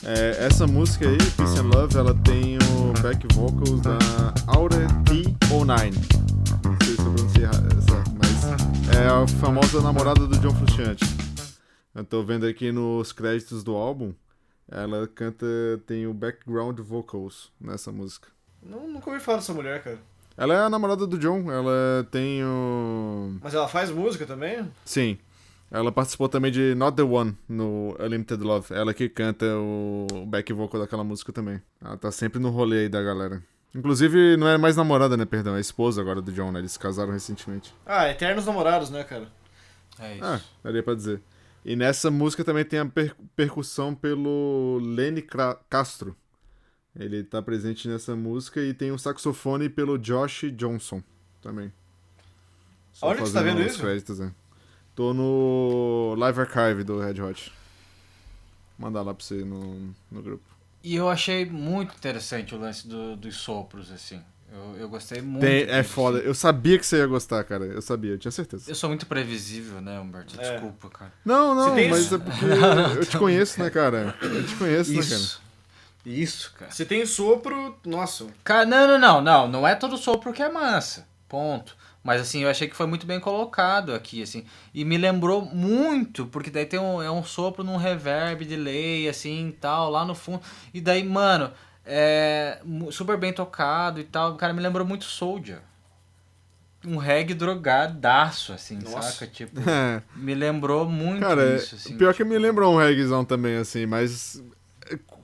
É, 0.04 0.46
essa 0.46 0.66
música 0.66 1.08
aí, 1.08 1.16
Peace 1.16 1.56
and 1.56 1.68
Love, 1.72 1.96
ela 1.96 2.12
tem 2.12 2.58
o 2.58 3.00
back 3.00 3.24
vocals 3.34 3.80
da 3.82 3.96
Aura 4.48 4.84
T09. 5.04 5.92
Não 6.64 6.76
sei 6.82 6.96
se 6.96 7.00
eu 7.00 7.14
pronunciei 7.14 7.46
certo, 7.86 8.10
mas 8.18 8.92
é 8.92 9.06
a 9.06 9.24
famosa 9.38 9.80
namorada 9.80 10.26
do 10.26 10.36
John 10.40 10.56
Frusciante. 10.56 11.04
Eu 11.94 12.04
tô 12.04 12.24
vendo 12.24 12.46
aqui 12.46 12.72
nos 12.72 13.12
créditos 13.12 13.62
do 13.62 13.76
álbum, 13.76 14.12
ela 14.68 15.06
canta, 15.06 15.46
tem 15.86 16.04
o 16.04 16.12
background 16.12 16.80
vocals 16.80 17.52
nessa 17.60 17.92
música. 17.92 18.26
Não, 18.60 18.88
nunca 18.88 19.08
ouvi 19.08 19.22
falar 19.22 19.38
dessa 19.38 19.54
mulher, 19.54 19.84
cara. 19.84 20.13
Ela 20.36 20.54
é 20.54 20.58
a 20.58 20.70
namorada 20.70 21.06
do 21.06 21.18
John, 21.18 21.50
ela 21.50 22.06
tem 22.10 22.42
o... 22.44 23.36
Mas 23.42 23.54
ela 23.54 23.68
faz 23.68 23.90
música 23.90 24.26
também? 24.26 24.68
Sim. 24.84 25.16
Ela 25.70 25.90
participou 25.92 26.28
também 26.28 26.50
de 26.52 26.74
Not 26.74 26.96
The 26.96 27.02
One 27.02 27.36
no 27.48 27.96
Unlimited 28.00 28.42
Love. 28.42 28.72
Ela 28.74 28.92
que 28.94 29.08
canta 29.08 29.46
o 29.56 30.06
back 30.26 30.52
vocal 30.52 30.80
daquela 30.80 31.02
música 31.04 31.32
também. 31.32 31.60
Ela 31.84 31.96
tá 31.96 32.10
sempre 32.12 32.38
no 32.40 32.50
rolê 32.50 32.80
aí 32.82 32.88
da 32.88 33.02
galera. 33.02 33.42
Inclusive, 33.74 34.36
não 34.36 34.46
é 34.48 34.56
mais 34.56 34.76
namorada, 34.76 35.16
né? 35.16 35.24
Perdão, 35.24 35.56
é 35.56 35.60
esposa 35.60 36.00
agora 36.00 36.22
do 36.22 36.30
John, 36.32 36.52
né? 36.52 36.60
Eles 36.60 36.72
se 36.72 36.78
casaram 36.78 37.12
recentemente. 37.12 37.74
Ah, 37.84 38.08
Eternos 38.08 38.46
Namorados, 38.46 38.88
né, 38.90 39.02
cara? 39.02 39.26
É 39.98 40.14
isso. 40.14 40.24
Ah, 40.24 40.40
daria 40.62 40.82
pra 40.82 40.94
dizer. 40.94 41.20
E 41.64 41.74
nessa 41.74 42.08
música 42.10 42.44
também 42.44 42.64
tem 42.64 42.78
a 42.78 42.86
per- 42.86 43.16
percussão 43.34 43.94
pelo 43.94 44.78
Lenny 44.80 45.22
Cra- 45.22 45.58
Castro. 45.68 46.14
Ele 46.96 47.24
tá 47.24 47.42
presente 47.42 47.88
nessa 47.88 48.14
música 48.14 48.60
e 48.62 48.72
tem 48.72 48.92
o 48.92 48.98
saxofone 48.98 49.68
pelo 49.68 49.98
Josh 49.98 50.44
Johnson 50.56 51.02
também. 51.42 51.72
Só 52.92 53.08
Onde 53.08 53.16
que 53.22 53.28
você 53.28 53.34
tá 53.34 53.42
vendo 53.42 53.60
isso? 53.62 53.80
Créditos, 53.80 54.20
né? 54.20 54.32
Tô 54.94 55.12
no 55.12 56.14
Live 56.16 56.40
Archive 56.40 56.84
do 56.84 57.00
Red 57.00 57.20
Hot. 57.20 57.52
Vou 58.78 58.86
mandar 58.88 59.02
lá 59.02 59.12
pra 59.12 59.24
você 59.24 59.44
no, 59.44 59.92
no 60.10 60.22
grupo. 60.22 60.44
E 60.84 60.94
eu 60.94 61.08
achei 61.08 61.44
muito 61.44 61.96
interessante 61.96 62.54
o 62.54 62.58
lance 62.58 62.86
do- 62.86 63.16
dos 63.16 63.36
sopros, 63.36 63.90
assim. 63.90 64.20
Eu, 64.52 64.76
eu 64.82 64.88
gostei 64.88 65.20
muito. 65.20 65.40
Tem- 65.40 65.62
é 65.68 65.82
foda. 65.82 66.18
Eu 66.18 66.32
sabia 66.34 66.78
que 66.78 66.86
você 66.86 66.98
ia 66.98 67.06
gostar, 67.08 67.42
cara. 67.42 67.64
Eu 67.64 67.82
sabia, 67.82 68.12
eu 68.12 68.18
tinha 68.18 68.30
certeza. 68.30 68.70
Eu 68.70 68.74
sou 68.76 68.88
muito 68.88 69.04
previsível, 69.06 69.80
né, 69.80 69.98
Humberto? 69.98 70.40
É. 70.40 70.52
Desculpa, 70.52 70.88
cara. 70.90 71.12
Não, 71.24 71.54
não, 71.56 71.74
mas 71.74 72.04
isso? 72.04 72.14
é 72.14 72.18
porque 72.18 72.44
eu 73.00 73.04
te 73.06 73.18
conheço, 73.18 73.58
né, 73.60 73.68
cara? 73.70 74.16
Eu 74.22 74.46
te 74.46 74.54
conheço, 74.54 74.92
né, 74.92 75.02
cara? 75.02 75.43
Isso. 76.04 76.52
Cara. 76.58 76.70
Se 76.70 76.84
tem 76.84 77.04
sopro, 77.06 77.76
nossa. 77.84 78.26
Cara, 78.42 78.66
não, 78.66 78.86
não, 78.86 78.98
não, 78.98 79.20
não. 79.22 79.48
Não 79.48 79.68
é 79.68 79.74
todo 79.74 79.96
sopro 79.96 80.32
que 80.32 80.42
é 80.42 80.48
massa. 80.50 81.06
Ponto. 81.28 81.76
Mas 82.02 82.20
assim, 82.20 82.42
eu 82.42 82.50
achei 82.50 82.68
que 82.68 82.76
foi 82.76 82.86
muito 82.86 83.06
bem 83.06 83.18
colocado 83.18 83.94
aqui, 83.94 84.22
assim. 84.22 84.44
E 84.74 84.84
me 84.84 84.98
lembrou 84.98 85.42
muito, 85.42 86.26
porque 86.26 86.50
daí 86.50 86.66
tem 86.66 86.78
um, 86.78 87.02
é 87.02 87.10
um 87.10 87.24
sopro 87.24 87.64
num 87.64 87.78
reverb, 87.78 88.44
delay, 88.44 89.08
assim, 89.08 89.48
e 89.48 89.52
tal, 89.52 89.90
lá 89.90 90.04
no 90.04 90.14
fundo. 90.14 90.42
E 90.74 90.82
daí, 90.82 91.02
mano, 91.02 91.50
é 91.86 92.58
super 92.90 93.16
bem 93.16 93.32
tocado 93.32 93.98
e 94.00 94.04
tal. 94.04 94.36
Cara, 94.36 94.52
me 94.52 94.60
lembrou 94.60 94.86
muito 94.86 95.04
Soldier. 95.04 95.60
Um 96.86 96.98
reggae 96.98 97.32
drogadaço, 97.32 98.52
assim, 98.52 98.78
Nossa. 98.84 99.12
saca? 99.12 99.26
Tipo, 99.26 99.58
É. 99.68 100.02
me 100.14 100.34
lembrou 100.34 100.86
muito 100.86 101.20
Cara, 101.20 101.56
isso, 101.56 101.74
assim. 101.76 101.96
pior 101.96 102.12
que 102.12 102.18
tipo, 102.18 102.28
me 102.28 102.38
lembra 102.38 102.68
um 102.68 102.76
reggaezão 102.76 103.24
também, 103.24 103.56
assim, 103.56 103.86
mas. 103.86 104.42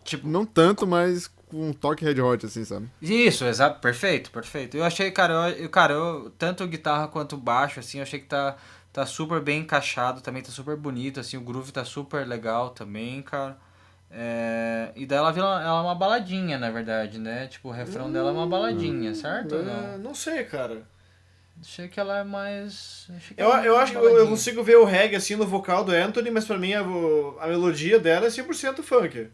Tipo, 0.05 0.27
não 0.29 0.45
tanto, 0.45 0.87
mas 0.87 1.29
com 1.49 1.71
um 1.71 1.73
toque 1.73 2.05
red 2.05 2.21
hot, 2.21 2.47
assim, 2.47 2.65
sabe? 2.65 2.89
Isso, 3.03 3.45
exato, 3.45 3.81
perfeito, 3.81 4.31
perfeito. 4.31 4.77
Eu 4.77 4.85
achei, 4.85 5.11
cara, 5.11 5.35
eu, 5.51 5.65
eu- 5.65 5.69
cara, 5.69 5.93
eu, 5.95 6.31
tanto 6.39 6.67
guitarra 6.67 7.09
quanto 7.09 7.37
baixo, 7.37 7.81
assim, 7.81 7.99
eu 7.99 8.03
achei 8.03 8.21
que 8.21 8.27
tá, 8.27 8.57
tá 8.93 9.05
super 9.05 9.41
bem 9.41 9.61
encaixado, 9.61 10.21
também 10.21 10.43
tá 10.43 10.51
super 10.51 10.77
bonito, 10.77 11.19
assim, 11.21 11.37
o 11.37 11.41
groove 11.41 11.73
tá 11.73 11.85
super 11.85 12.27
legal 12.27 12.71
também, 12.71 13.21
cara. 13.23 13.57
É, 14.13 14.91
e 14.97 15.07
daí 15.07 15.19
ela 15.19 15.31
vira 15.33 15.47
ela 15.47 15.63
é 15.79 15.83
uma 15.83 15.95
baladinha, 15.95 16.59
na 16.59 16.71
verdade, 16.71 17.19
né? 17.19 17.47
Tipo, 17.47 17.69
o 17.69 17.73
refrão 17.73 18.11
dela 18.11 18.31
é 18.31 18.33
uma 18.33 18.47
baladinha, 18.47 19.15
certo? 19.15 19.55
É, 19.55 19.63
não? 19.63 19.99
não 19.99 20.15
sei, 20.15 20.43
cara. 20.45 20.83
Achei 21.61 21.87
que 21.89 22.01
ela 22.01 22.19
é 22.19 22.25
mais. 22.25 23.07
Achei 23.15 23.37
que 23.37 23.41
Eu, 23.43 23.47
ela 23.53 23.63
é 23.65 23.69
eu 23.69 23.77
acho 23.77 23.93
que 23.93 23.99
eu, 23.99 24.19
eu 24.19 24.27
consigo 24.29 24.65
ver 24.65 24.79
o 24.79 24.85
reggae 24.85 25.15
assim 25.15 25.37
no 25.37 25.47
vocal 25.47 25.85
do 25.85 25.93
Anthony, 25.93 26.31
mas 26.31 26.45
pra 26.45 26.59
mim 26.59 26.73
a, 26.73 26.81
a 26.81 27.47
melodia 27.47 28.01
dela 28.01 28.27
é 28.27 28.31
100% 28.31 28.83
funk. 28.83 29.29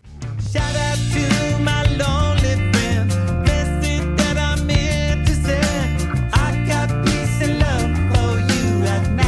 Shout 0.52 0.76
out 0.76 0.98
to 1.12 1.58
my 1.58 1.82
lonely 1.98 2.54
friend. 2.72 3.08
Message 3.42 4.06
that 4.16 4.36
I'm 4.38 4.68
here 4.68 5.16
to 5.24 5.34
send. 5.34 6.32
I 6.32 6.64
got 6.68 6.88
peace 7.04 7.42
and 7.42 7.58
love 7.58 7.90
for 8.12 8.38
you 8.38 8.84
right 8.84 9.10
now. 9.10 9.26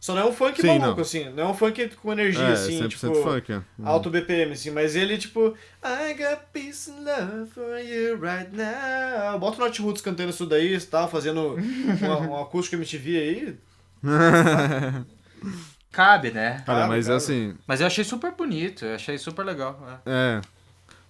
Só 0.00 0.14
não 0.14 0.22
é 0.22 0.24
um 0.24 0.32
funk 0.32 0.60
Sim, 0.60 0.66
maluco, 0.66 0.96
não. 0.96 1.02
assim. 1.02 1.30
Não 1.30 1.44
é 1.44 1.46
um 1.46 1.54
funk 1.54 1.88
com 2.02 2.12
energia, 2.12 2.42
é, 2.42 2.52
assim, 2.52 2.80
100% 2.82 2.88
tipo... 2.88 3.14
funk, 3.22 3.52
é. 3.52 3.62
Alto 3.84 4.10
BPM, 4.10 4.52
assim, 4.52 4.70
mas 4.70 4.96
ele, 4.96 5.16
tipo, 5.16 5.54
I 5.84 6.14
got 6.14 6.40
peace 6.52 6.90
and 6.90 7.04
love 7.04 7.50
for 7.52 7.78
you 7.78 8.18
right 8.20 8.50
now. 8.52 9.38
Bota 9.38 9.62
o 9.62 9.64
Not 9.64 9.80
Roots 9.80 10.02
cantando 10.02 10.30
isso 10.30 10.46
daí, 10.46 10.80
tava 10.80 11.06
fazendo 11.06 11.54
um, 11.54 12.30
um 12.30 12.40
acústico 12.40 12.74
MTV 12.74 13.18
aí. 13.18 13.56
Cabe, 15.92 16.30
né? 16.30 16.62
Cara, 16.64 16.80
Cabe, 16.80 16.88
mas 16.88 17.06
cabe. 17.06 17.16
assim, 17.16 17.54
Mas 17.66 17.80
eu 17.80 17.86
achei 17.86 18.04
super 18.04 18.32
bonito, 18.32 18.84
eu 18.84 18.94
achei 18.94 19.18
super 19.18 19.44
legal. 19.44 20.00
é. 20.06 20.38
é. 20.38 20.60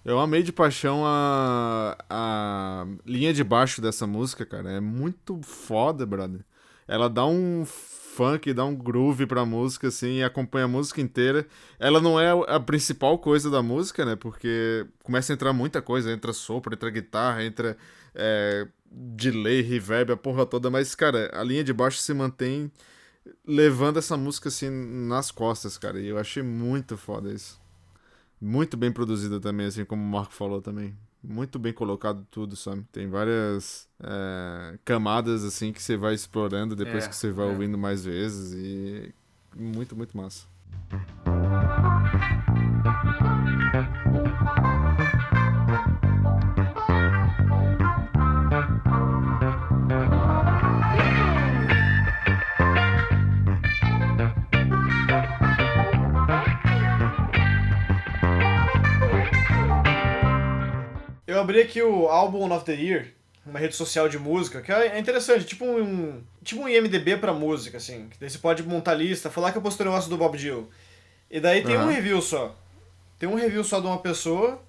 Eu 0.03 0.19
amei 0.19 0.41
de 0.41 0.51
paixão 0.51 1.03
a, 1.05 1.95
a 2.09 2.87
linha 3.05 3.31
de 3.31 3.43
baixo 3.43 3.79
dessa 3.81 4.07
música, 4.07 4.43
cara. 4.43 4.71
É 4.71 4.79
muito 4.79 5.39
foda, 5.43 6.07
brother. 6.07 6.39
Ela 6.87 7.07
dá 7.07 7.23
um 7.27 7.63
funk, 7.65 8.51
dá 8.51 8.65
um 8.65 8.75
groove 8.75 9.27
pra 9.27 9.45
música, 9.45 9.89
assim, 9.89 10.17
e 10.17 10.23
acompanha 10.23 10.65
a 10.65 10.67
música 10.67 10.99
inteira. 11.01 11.45
Ela 11.79 12.01
não 12.01 12.19
é 12.19 12.31
a 12.47 12.59
principal 12.59 13.19
coisa 13.19 13.51
da 13.51 13.61
música, 13.61 14.03
né? 14.03 14.15
Porque 14.15 14.87
começa 15.03 15.31
a 15.31 15.35
entrar 15.35 15.53
muita 15.53 15.83
coisa. 15.83 16.11
Entra 16.11 16.33
sopro, 16.33 16.73
entra 16.73 16.89
guitarra, 16.89 17.43
entra 17.43 17.77
é, 18.15 18.67
delay, 18.91 19.61
reverb, 19.61 20.13
a 20.13 20.17
porra 20.17 20.47
toda. 20.47 20.71
Mas, 20.71 20.95
cara, 20.95 21.29
a 21.31 21.43
linha 21.43 21.63
de 21.63 21.71
baixo 21.73 21.99
se 21.99 22.11
mantém 22.11 22.71
levando 23.45 23.97
essa 23.97 24.17
música, 24.17 24.49
assim, 24.49 24.69
nas 24.69 25.31
costas, 25.31 25.77
cara. 25.77 25.99
E 25.99 26.07
eu 26.07 26.17
achei 26.17 26.43
muito 26.43 26.97
foda 26.97 27.31
isso. 27.31 27.59
Muito 28.39 28.75
bem 28.75 28.91
produzida 28.91 29.39
também, 29.39 29.67
assim 29.67 29.85
como 29.85 30.01
o 30.01 30.05
Marco 30.05 30.33
falou 30.33 30.61
também. 30.61 30.95
Muito 31.23 31.59
bem 31.59 31.71
colocado 31.71 32.25
tudo, 32.31 32.55
sabe? 32.55 32.83
Tem 32.91 33.07
várias 33.07 33.87
é, 33.99 34.79
camadas, 34.83 35.43
assim, 35.43 35.71
que 35.71 35.81
você 35.81 35.95
vai 35.95 36.15
explorando 36.15 36.75
depois 36.75 37.05
É, 37.05 37.07
que 37.07 37.15
você 37.15 37.31
vai 37.31 37.47
é. 37.47 37.51
ouvindo 37.51 37.77
mais 37.77 38.03
vezes. 38.03 38.53
E 38.53 39.13
muito, 39.55 39.95
muito 39.95 40.17
massa. 40.17 40.47
Eu 61.41 61.43
abri 61.43 61.59
aqui 61.59 61.81
o 61.81 62.07
Album 62.07 62.53
of 62.55 62.63
the 62.65 62.73
Year, 62.73 63.07
uma 63.43 63.57
rede 63.57 63.75
social 63.75 64.07
de 64.07 64.19
música, 64.19 64.61
que 64.61 64.71
é 64.71 64.99
interessante, 64.99 65.43
tipo 65.43 65.65
um, 65.65 66.21
tipo 66.43 66.61
um 66.61 66.69
IMDB 66.69 67.17
pra 67.17 67.33
música, 67.33 67.77
assim. 67.77 68.07
Que 68.09 68.19
daí 68.19 68.29
você 68.29 68.37
pode 68.37 68.61
montar 68.61 68.93
lista, 68.93 69.27
falar 69.31 69.51
que 69.51 69.57
eu 69.57 69.61
postei 69.61 69.87
um 69.87 69.89
negócio 69.89 70.07
do 70.07 70.17
Bob 70.17 70.37
Dylan. 70.37 70.65
E 71.31 71.39
daí 71.39 71.63
tem 71.63 71.75
um 71.77 71.81
Aham. 71.81 71.89
review 71.89 72.21
só. 72.21 72.55
Tem 73.17 73.27
um 73.27 73.33
review 73.33 73.63
só 73.63 73.79
de 73.79 73.87
uma 73.87 73.97
pessoa. 73.97 74.61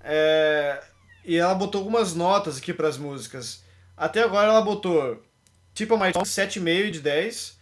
é, 0.00 0.80
e 1.24 1.34
ela 1.36 1.56
botou 1.56 1.80
algumas 1.80 2.14
notas 2.14 2.58
aqui 2.58 2.72
pras 2.72 2.96
músicas. 2.96 3.64
Até 3.96 4.22
agora 4.22 4.46
ela 4.46 4.62
botou 4.62 5.20
tipo 5.74 5.98
My 5.98 6.12
Tongue 6.12 6.24
7,5 6.24 6.90
de 6.92 7.00
10. 7.00 7.58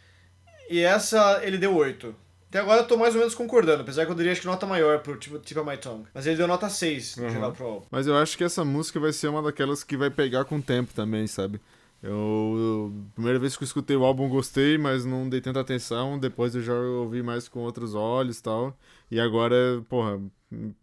E 0.69 0.81
essa 0.81 1.41
ele 1.43 1.57
deu 1.57 1.75
8. 1.75 2.15
Até 2.55 2.61
agora 2.63 2.83
eu 2.83 2.87
tô 2.87 2.97
mais 2.97 3.13
ou 3.17 3.19
menos 3.19 3.35
concordando, 3.35 3.83
apesar 3.83 4.07
que 4.07 4.13
eu 4.13 4.15
daria 4.15 4.31
acho 4.31 4.41
que 4.41 4.47
nota 4.47 4.65
maior 4.65 5.01
pro 5.01 5.17
tipo, 5.17 5.41
tipo 5.41 5.65
My 5.65 5.77
Tongue. 5.77 6.07
Mas 6.15 6.25
ele 6.25 6.37
deu 6.37 6.47
nota 6.47 6.69
6 6.71 7.17
no 7.17 7.25
Uhum. 7.25 7.31
geral 7.31 7.51
pro 7.53 7.67
álbum. 7.67 7.87
Mas 7.91 8.07
eu 8.07 8.17
acho 8.17 8.39
que 8.39 8.45
essa 8.45 8.65
música 8.65 9.01
vai 9.01 9.13
ser 9.13 9.27
uma 9.27 9.43
daquelas 9.43 9.83
que 9.83 9.97
vai 9.97 10.09
pegar 10.09 10.45
com 10.45 10.59
o 10.59 10.63
tempo 10.63 10.95
também, 10.95 11.27
sabe? 11.27 11.61
Eu, 12.01 12.95
primeira 13.13 13.41
vez 13.41 13.57
que 13.57 13.65
eu 13.65 13.67
escutei 13.67 13.97
o 13.97 14.05
álbum 14.05 14.29
gostei, 14.29 14.79
mas 14.79 15.05
não 15.05 15.29
dei 15.29 15.41
tanta 15.41 15.59
atenção. 15.59 16.17
Depois 16.17 16.55
eu 16.55 16.63
já 16.63 16.75
ouvi 16.75 17.25
mais 17.25 17.49
com 17.49 17.59
outros 17.59 17.93
olhos 17.97 18.39
e 18.39 18.43
tal. 18.45 18.79
E 19.11 19.19
agora, 19.19 19.83
porra, 19.89 20.21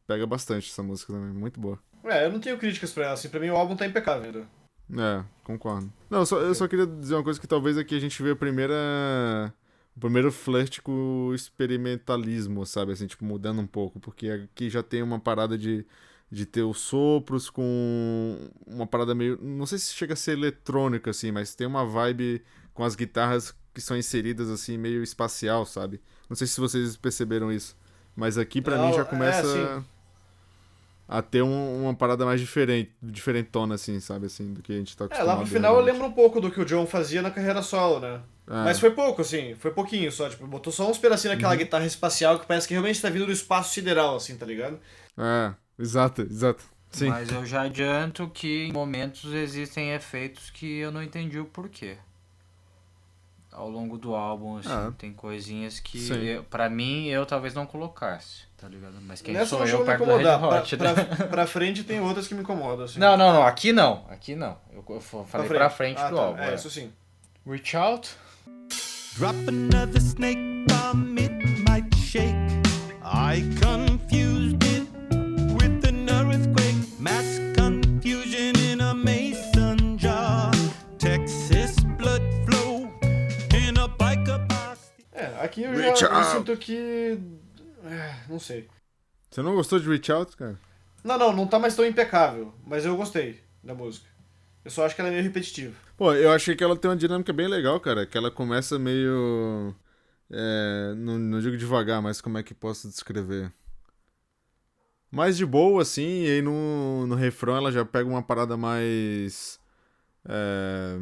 pega 0.05 0.28
bastante 0.28 0.69
essa 0.69 0.84
música 0.84 1.13
também, 1.13 1.32
muito 1.32 1.57
boa. 1.57 1.80
É, 2.03 2.26
eu 2.26 2.34
não 2.34 2.41
tenho 2.41 2.57
críticas 2.57 2.91
pra 2.91 3.05
ela, 3.05 3.13
assim, 3.13 3.30
pra 3.30 3.39
mim 3.39 3.49
o 3.49 3.55
álbum 3.55 3.78
tá 3.78 3.86
impecável 3.86 4.26
ainda. 4.26 4.45
É, 5.01 5.24
concordo. 5.45 5.89
Não, 6.09 6.26
só, 6.26 6.38
eu 6.39 6.53
só 6.53 6.67
queria 6.67 6.86
dizer 6.86 7.15
uma 7.15 7.24
coisa 7.24 7.39
que 7.39 7.47
talvez 7.47 7.78
aqui 7.78 7.95
a 7.95 7.99
gente 8.01 8.22
vê 8.22 8.32
a 8.32 8.36
primeira. 8.36 9.53
O 9.95 9.99
primeiro 9.99 10.31
flirt 10.31 10.79
com 10.81 11.27
o 11.27 11.33
experimentalismo, 11.35 12.65
sabe? 12.65 12.93
Assim, 12.93 13.07
tipo, 13.07 13.25
mudando 13.25 13.61
um 13.61 13.67
pouco. 13.67 13.99
Porque 13.99 14.29
aqui 14.29 14.69
já 14.69 14.81
tem 14.81 15.03
uma 15.03 15.19
parada 15.19 15.57
de, 15.57 15.85
de 16.31 16.45
ter 16.45 16.63
os 16.63 16.79
sopros 16.79 17.49
com 17.49 18.49
uma 18.65 18.87
parada 18.87 19.13
meio. 19.13 19.37
Não 19.41 19.65
sei 19.65 19.77
se 19.77 19.93
chega 19.93 20.13
a 20.13 20.15
ser 20.17 20.31
eletrônica, 20.33 21.09
assim, 21.11 21.31
mas 21.31 21.53
tem 21.55 21.67
uma 21.67 21.85
vibe 21.85 22.41
com 22.73 22.83
as 22.83 22.95
guitarras 22.95 23.53
que 23.73 23.81
são 23.81 23.97
inseridas, 23.97 24.49
assim, 24.49 24.77
meio 24.77 25.03
espacial, 25.03 25.65
sabe? 25.65 26.01
Não 26.29 26.35
sei 26.35 26.47
se 26.47 26.59
vocês 26.59 26.95
perceberam 26.97 27.51
isso. 27.51 27.75
Mas 28.15 28.37
aqui 28.37 28.61
pra 28.61 28.77
Não, 28.77 28.87
mim 28.87 28.93
já 28.93 29.01
é, 29.01 29.05
começa 29.05 29.43
sim. 29.43 29.85
A 31.12 31.22
ter 31.22 31.41
um- 31.41 31.84
uma 31.84 31.93
parada 31.93 32.26
mais 32.26 32.39
diferente, 32.39 32.89
diferentona, 33.01 33.76
assim, 33.76 33.99
sabe? 33.99 34.28
Assim, 34.28 34.53
do 34.53 34.62
que 34.62 34.72
a 34.72 34.76
gente 34.78 34.95
tá 34.95 35.03
É, 35.03 35.07
acostumado. 35.07 35.28
lá 35.28 35.36
pro 35.38 35.45
final 35.45 35.72
eu 35.74 35.80
geralmente. 35.82 35.93
lembro 35.93 36.07
um 36.07 36.12
pouco 36.14 36.39
do 36.39 36.49
que 36.49 36.62
o 36.62 36.66
John 36.66 36.88
fazia 36.88 37.22
na 37.22 37.30
carreira 37.30 37.62
solo, 37.62 37.99
né? 37.99 38.22
É. 38.47 38.53
Mas 38.64 38.80
foi 38.80 38.91
pouco, 38.91 39.22
assim, 39.22 39.53
foi 39.59 39.72
pouquinho 39.72 40.12
só, 40.12 40.30
tipo, 40.30 40.47
botou 40.47 40.72
só 40.72 40.89
uns 40.89 40.97
pedacinhos 40.97 41.34
Uhum. 41.36 41.41
daquela 41.41 41.55
guitarra 41.55 41.86
espacial 41.86 42.39
que 42.39 42.45
parece 42.47 42.68
que 42.68 42.74
realmente 42.74 43.01
tá 43.01 43.09
vindo 43.09 43.26
do 43.26 43.32
espaço 43.32 43.74
sideral, 43.74 44.16
assim, 44.16 44.38
tá 44.38 44.45
ligado? 44.45 44.80
É, 45.18 45.53
exato, 45.78 46.22
exato. 46.22 46.64
Sim. 46.89 47.09
Mas 47.09 47.30
eu 47.32 47.45
já 47.45 47.62
adianto 47.64 48.30
que 48.34 48.66
em 48.68 48.72
momentos 48.74 49.34
existem 49.34 49.91
efeitos 49.91 50.49
que 50.49 50.80
eu 50.80 50.91
não 50.91 51.01
entendi 51.03 51.39
o 51.39 51.45
porquê. 51.45 51.97
Ao 53.51 53.69
longo 53.69 53.97
do 53.97 54.15
álbum, 54.15 54.57
assim, 54.57 54.69
Ah. 54.71 54.93
tem 54.97 55.11
coisinhas 55.11 55.79
que, 55.79 56.41
pra 56.49 56.69
mim, 56.69 57.07
eu 57.07 57.25
talvez 57.25 57.53
não 57.53 57.65
colocasse, 57.65 58.43
tá 58.57 58.67
ligado? 58.67 58.93
Mas 59.01 59.21
quem 59.21 59.33
Nessa 59.33 59.57
sou 59.57 59.67
eu 59.67 59.83
perto 59.83 60.05
do 60.05 60.05
Red 60.05 60.21
incomodar. 60.21 60.39
Pra, 60.39 60.59
Hot, 60.61 60.77
né? 60.77 60.93
pra, 60.93 61.27
pra 61.27 61.47
frente 61.47 61.83
tem 61.83 61.99
outras 61.99 62.27
que 62.29 62.33
me 62.33 62.41
incomodam, 62.41 62.85
assim. 62.85 62.97
Não, 62.99 63.17
não, 63.17 63.33
não, 63.33 63.43
aqui 63.43 63.73
não, 63.73 64.05
aqui 64.09 64.35
não. 64.35 64.57
Eu, 64.71 64.83
eu 64.89 65.01
falei 65.01 65.47
pra 65.49 65.69
frente, 65.69 65.99
Ah, 65.99 66.09
do 66.09 66.15
tá, 66.15 66.21
álbum. 66.21 66.39
É, 66.41 66.51
é. 66.51 66.55
isso 66.55 66.69
sim. 66.69 66.91
Reach 67.45 67.75
Out, 67.75 68.09
Drop 69.17 69.35
another 69.49 69.97
snake 70.01 70.39
bomb, 70.69 71.17
it 71.19 71.63
might 71.69 71.93
shake. 71.97 72.33
I 73.03 73.41
aqui 85.51 85.63
eu 85.63 85.71
Reach 85.73 85.99
já 85.99 86.07
eu 86.07 86.23
sinto 86.23 86.57
que... 86.57 87.19
é, 87.83 88.15
não 88.29 88.39
sei. 88.39 88.67
Você 89.29 89.41
não 89.41 89.53
gostou 89.55 89.79
de 89.79 89.87
Reach 89.87 90.11
Out, 90.11 90.37
cara? 90.37 90.57
Não, 91.03 91.17
não, 91.17 91.33
não 91.33 91.47
tá 91.47 91.59
mais 91.59 91.75
tão 91.75 91.85
impecável, 91.85 92.53
mas 92.65 92.85
eu 92.85 92.95
gostei 92.95 93.41
da 93.63 93.73
música. 93.73 94.07
Eu 94.63 94.71
só 94.71 94.85
acho 94.85 94.95
que 94.95 95.01
ela 95.01 95.09
é 95.09 95.13
meio 95.13 95.23
repetitiva. 95.23 95.75
Pô, 95.97 96.13
eu 96.13 96.31
achei 96.31 96.55
que 96.55 96.63
ela 96.63 96.75
tem 96.75 96.89
uma 96.89 96.97
dinâmica 96.97 97.33
bem 97.33 97.47
legal, 97.47 97.79
cara. 97.79 98.05
Que 98.05 98.17
ela 98.17 98.29
começa 98.29 98.77
meio. 98.77 99.73
É, 100.29 100.93
não, 100.95 101.17
não 101.17 101.39
digo 101.39 101.57
devagar, 101.57 102.01
mas 102.01 102.21
como 102.21 102.37
é 102.37 102.43
que 102.43 102.53
posso 102.53 102.87
descrever? 102.87 103.51
Mais 105.11 105.35
de 105.35 105.45
boa, 105.45 105.81
assim, 105.81 106.23
e 106.23 106.29
aí 106.29 106.41
no, 106.41 107.05
no 107.07 107.15
refrão 107.15 107.57
ela 107.57 107.71
já 107.71 107.83
pega 107.83 108.07
uma 108.07 108.21
parada 108.21 108.55
mais. 108.55 109.59
É... 110.25 110.99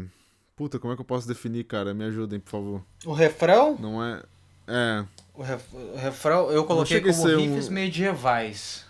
Puta, 0.56 0.80
como 0.80 0.94
é 0.94 0.96
que 0.96 1.02
eu 1.02 1.06
posso 1.06 1.28
definir, 1.28 1.66
cara? 1.66 1.94
Me 1.94 2.06
ajudem, 2.06 2.40
por 2.40 2.50
favor. 2.50 2.86
o 3.06 3.14
refrão, 3.14 3.78
Não 3.80 4.04
é. 4.04 4.24
É. 4.70 5.06
o, 5.34 5.42
ref- 5.42 5.74
o 5.74 5.96
refrão 5.98 6.52
eu 6.52 6.64
coloquei 6.66 7.02
como 7.02 7.14
ser 7.14 7.38
um- 7.38 7.42
riffs 7.42 7.70
medievais. 7.70 8.86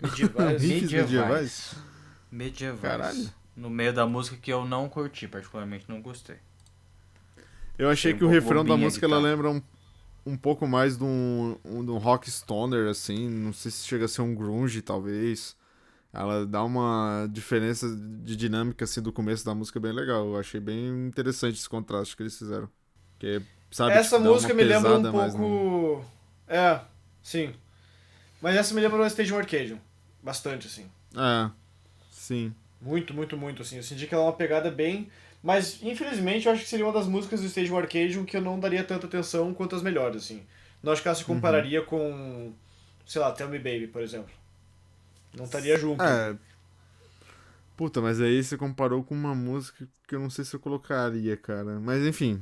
Medievais. 0.00 0.62
Riffs 0.62 0.92
medievais. 0.92 1.02
medievais? 1.02 1.74
Medievais. 2.30 2.80
Caralho. 2.82 3.30
No 3.56 3.70
meio 3.70 3.92
da 3.92 4.06
música 4.06 4.36
que 4.36 4.52
eu 4.52 4.64
não 4.66 4.88
curti, 4.88 5.26
particularmente 5.26 5.86
não 5.88 6.00
gostei. 6.02 6.36
Eu 7.78 7.88
achei 7.90 8.12
Tem 8.12 8.16
um 8.16 8.18
que 8.18 8.24
o 8.24 8.28
pouco 8.28 8.34
refrão 8.44 8.64
da 8.64 8.76
música 8.76 9.06
ela 9.06 9.18
lembra 9.18 9.50
um, 9.50 9.62
um 10.26 10.36
pouco 10.36 10.66
mais 10.66 10.96
de 10.96 11.04
um, 11.04 11.56
um, 11.64 11.84
de 11.84 11.90
um 11.90 11.98
rock 11.98 12.30
stoner, 12.30 12.88
assim. 12.88 13.28
Não 13.28 13.52
sei 13.52 13.70
se 13.70 13.84
chega 13.86 14.04
a 14.06 14.08
ser 14.08 14.22
um 14.22 14.34
grunge, 14.34 14.82
talvez. 14.82 15.56
Ela 16.12 16.46
dá 16.46 16.64
uma 16.64 17.28
diferença 17.30 17.86
de 18.24 18.36
dinâmica, 18.36 18.84
assim, 18.84 19.02
do 19.02 19.12
começo 19.12 19.44
da 19.44 19.54
música 19.54 19.78
bem 19.80 19.92
legal. 19.92 20.26
Eu 20.26 20.36
achei 20.38 20.60
bem 20.60 21.06
interessante 21.08 21.58
esse 21.58 21.68
contraste 21.68 22.16
que 22.16 22.22
eles 22.22 22.38
fizeram. 22.38 22.68
Que, 23.18 23.42
sabe, 23.70 23.92
Essa 23.92 24.18
tipo, 24.18 24.20
música 24.20 24.54
me 24.54 24.64
lembra 24.64 24.94
um 24.98 25.02
mas 25.12 25.34
não- 25.34 25.40
pouco. 25.40 26.04
É, 26.48 26.80
sim. 27.22 27.54
Mas 28.40 28.56
essa 28.56 28.74
me 28.74 28.80
lembra 28.80 28.98
o 29.02 29.06
Stage 29.06 29.34
Arcadium. 29.34 29.78
Bastante, 30.22 30.66
assim. 30.68 30.90
É, 31.14 31.50
sim. 32.10 32.54
Muito, 32.80 33.14
muito, 33.14 33.36
muito, 33.36 33.62
assim. 33.62 33.76
Eu 33.76 33.82
senti 33.82 34.06
que 34.06 34.14
ela 34.14 34.24
é 34.24 34.26
uma 34.26 34.32
pegada 34.32 34.70
bem. 34.70 35.10
Mas, 35.42 35.82
infelizmente, 35.82 36.46
eu 36.46 36.52
acho 36.52 36.62
que 36.62 36.68
seria 36.68 36.84
uma 36.86 36.92
das 36.92 37.06
músicas 37.06 37.40
do 37.40 37.46
Stage 37.46 37.74
Arcadium 37.74 38.24
que 38.24 38.36
eu 38.36 38.40
não 38.40 38.58
daria 38.58 38.84
tanta 38.84 39.06
atenção 39.06 39.54
quanto 39.54 39.76
as 39.76 39.82
melhores, 39.82 40.24
assim. 40.24 40.42
Não 40.82 40.92
acho 40.92 41.02
que 41.02 41.08
ela 41.08 41.14
se 41.16 41.24
compararia 41.24 41.82
com. 41.82 42.52
Sei 43.06 43.20
lá, 43.20 43.32
Tell 43.32 43.48
Me 43.48 43.58
Baby, 43.58 43.86
por 43.88 44.02
exemplo. 44.02 44.32
Não 45.34 45.44
estaria 45.44 45.76
junto. 45.78 46.02
É. 46.02 46.36
Puta, 47.76 48.00
mas 48.00 48.20
aí 48.20 48.42
você 48.42 48.56
comparou 48.56 49.04
com 49.04 49.14
uma 49.14 49.34
música 49.34 49.86
que 50.08 50.14
eu 50.14 50.20
não 50.20 50.30
sei 50.30 50.44
se 50.44 50.54
eu 50.56 50.60
colocaria, 50.60 51.36
cara. 51.36 51.78
Mas 51.80 52.02
enfim. 52.06 52.40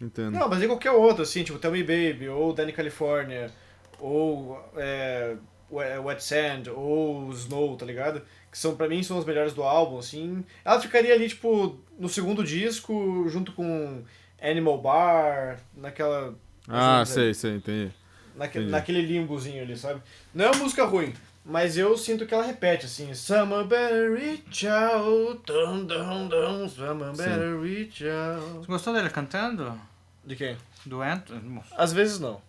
Entendo. 0.00 0.32
Não, 0.32 0.48
mas 0.48 0.62
em 0.62 0.66
qualquer 0.66 0.90
outra, 0.90 1.22
assim, 1.22 1.42
tipo 1.42 1.58
Tell 1.58 1.72
Me 1.72 1.82
Baby, 1.82 2.28
ou 2.28 2.52
Danny 2.52 2.72
California, 2.72 3.50
ou 3.98 4.60
é, 4.76 5.36
We- 5.70 5.98
Wet 5.98 6.22
Sand, 6.22 6.64
ou 6.74 7.30
Snow, 7.32 7.76
tá 7.76 7.86
ligado? 7.86 8.20
Que 8.52 8.58
são, 8.58 8.76
pra 8.76 8.88
mim, 8.88 9.02
são 9.02 9.18
as 9.18 9.24
melhores 9.24 9.54
do 9.54 9.62
álbum, 9.62 9.98
assim. 9.98 10.44
Ela 10.64 10.80
ficaria 10.80 11.14
ali, 11.14 11.28
tipo, 11.28 11.78
no 11.98 12.08
segundo 12.08 12.44
disco, 12.44 13.26
junto 13.28 13.52
com 13.52 14.02
Animal 14.40 14.78
Bar, 14.80 15.60
naquela... 15.76 16.34
ah, 16.68 17.04
sei, 17.06 17.32
sei, 17.32 17.56
entendi. 17.56 17.90
naque- 18.36 18.58
entendi. 18.58 18.70
naquele 18.72 19.00
limbozinho 19.02 19.62
ali, 19.62 19.76
sabe? 19.76 20.02
Não 20.34 20.44
é 20.44 20.50
uma 20.50 20.62
música 20.62 20.84
ruim, 20.84 21.12
mas 21.48 21.78
eu 21.78 21.96
sinto 21.96 22.26
que 22.26 22.34
ela 22.34 22.44
repete, 22.44 22.86
assim, 22.86 23.14
Summer 23.14 23.64
better 23.64 24.12
reach 24.12 24.66
out, 24.66 25.42
dum, 25.46 25.84
dum, 25.86 26.28
dum, 26.28 26.68
summer 26.68 27.12
better 27.16 27.60
reach 27.60 28.04
out. 28.08 28.58
Você 28.58 28.66
gostou 28.66 28.92
dele 28.92 29.08
cantando? 29.08 29.80
De 30.24 30.34
quem? 30.34 30.56
Do 30.84 31.00
Anthony? 31.00 31.60
Às 31.76 31.92
vezes 31.92 32.18
não. 32.18 32.42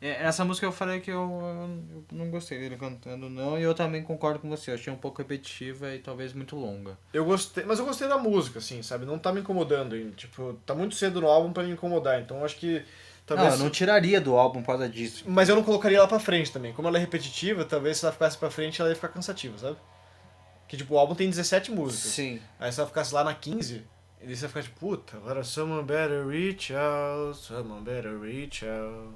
É, 0.00 0.24
Essa 0.24 0.44
música 0.44 0.66
eu 0.66 0.70
falei 0.72 1.00
que 1.00 1.10
eu, 1.10 1.16
eu 1.16 2.04
não 2.12 2.30
gostei 2.30 2.58
dele 2.58 2.76
cantando, 2.76 3.28
não, 3.28 3.58
e 3.58 3.62
eu 3.62 3.74
também 3.74 4.02
concordo 4.02 4.38
com 4.38 4.48
você. 4.48 4.70
Eu 4.70 4.74
achei 4.76 4.92
um 4.92 4.96
pouco 4.96 5.18
repetitiva 5.18 5.92
e 5.94 5.98
talvez 5.98 6.32
muito 6.32 6.54
longa. 6.54 6.96
Eu 7.12 7.24
gostei, 7.24 7.64
mas 7.64 7.78
eu 7.80 7.84
gostei 7.84 8.06
da 8.06 8.18
música, 8.18 8.60
assim, 8.60 8.82
sabe? 8.82 9.04
Não 9.06 9.18
tá 9.18 9.32
me 9.32 9.40
incomodando. 9.40 10.12
Tipo, 10.12 10.54
tá 10.64 10.74
muito 10.74 10.94
cedo 10.94 11.20
no 11.20 11.26
álbum 11.26 11.52
pra 11.52 11.64
me 11.64 11.72
incomodar, 11.72 12.20
então 12.20 12.44
acho 12.44 12.56
que 12.56 12.84
talvez. 13.26 13.50
Não, 13.50 13.56
eu 13.56 13.64
não 13.64 13.70
tiraria 13.70 14.20
do 14.20 14.36
álbum 14.36 14.60
por 14.60 14.68
causa 14.68 14.88
disso. 14.88 15.24
Mas 15.26 15.48
eu 15.48 15.56
não 15.56 15.62
colocaria 15.62 15.98
ela 15.98 16.08
pra 16.08 16.20
frente 16.20 16.52
também. 16.52 16.72
Como 16.72 16.88
ela 16.88 16.96
é 16.96 17.00
repetitiva, 17.00 17.64
talvez 17.64 17.98
se 17.98 18.04
ela 18.04 18.12
ficasse 18.12 18.38
pra 18.38 18.50
frente 18.50 18.80
ela 18.80 18.90
ia 18.90 18.94
ficar 18.94 19.08
cansativa, 19.08 19.58
sabe? 19.58 19.76
Que 20.68 20.76
tipo, 20.76 20.94
o 20.94 20.98
álbum 20.98 21.14
tem 21.14 21.28
17 21.28 21.70
músicas. 21.70 22.12
Sim. 22.12 22.40
Aí 22.58 22.72
se 22.72 22.80
ela 22.80 22.88
ficasse 22.88 23.14
lá 23.14 23.22
na 23.22 23.34
15, 23.34 23.84
ele 24.20 24.32
ia 24.32 24.36
ficar 24.36 24.62
tipo, 24.62 24.78
puta, 24.78 25.16
agora 25.16 25.44
someone 25.44 25.84
better 25.84 26.26
reach 26.26 26.72
out, 26.74 27.36
someone 27.36 27.82
better 27.82 28.18
reach 28.18 28.64
out. 28.66 29.14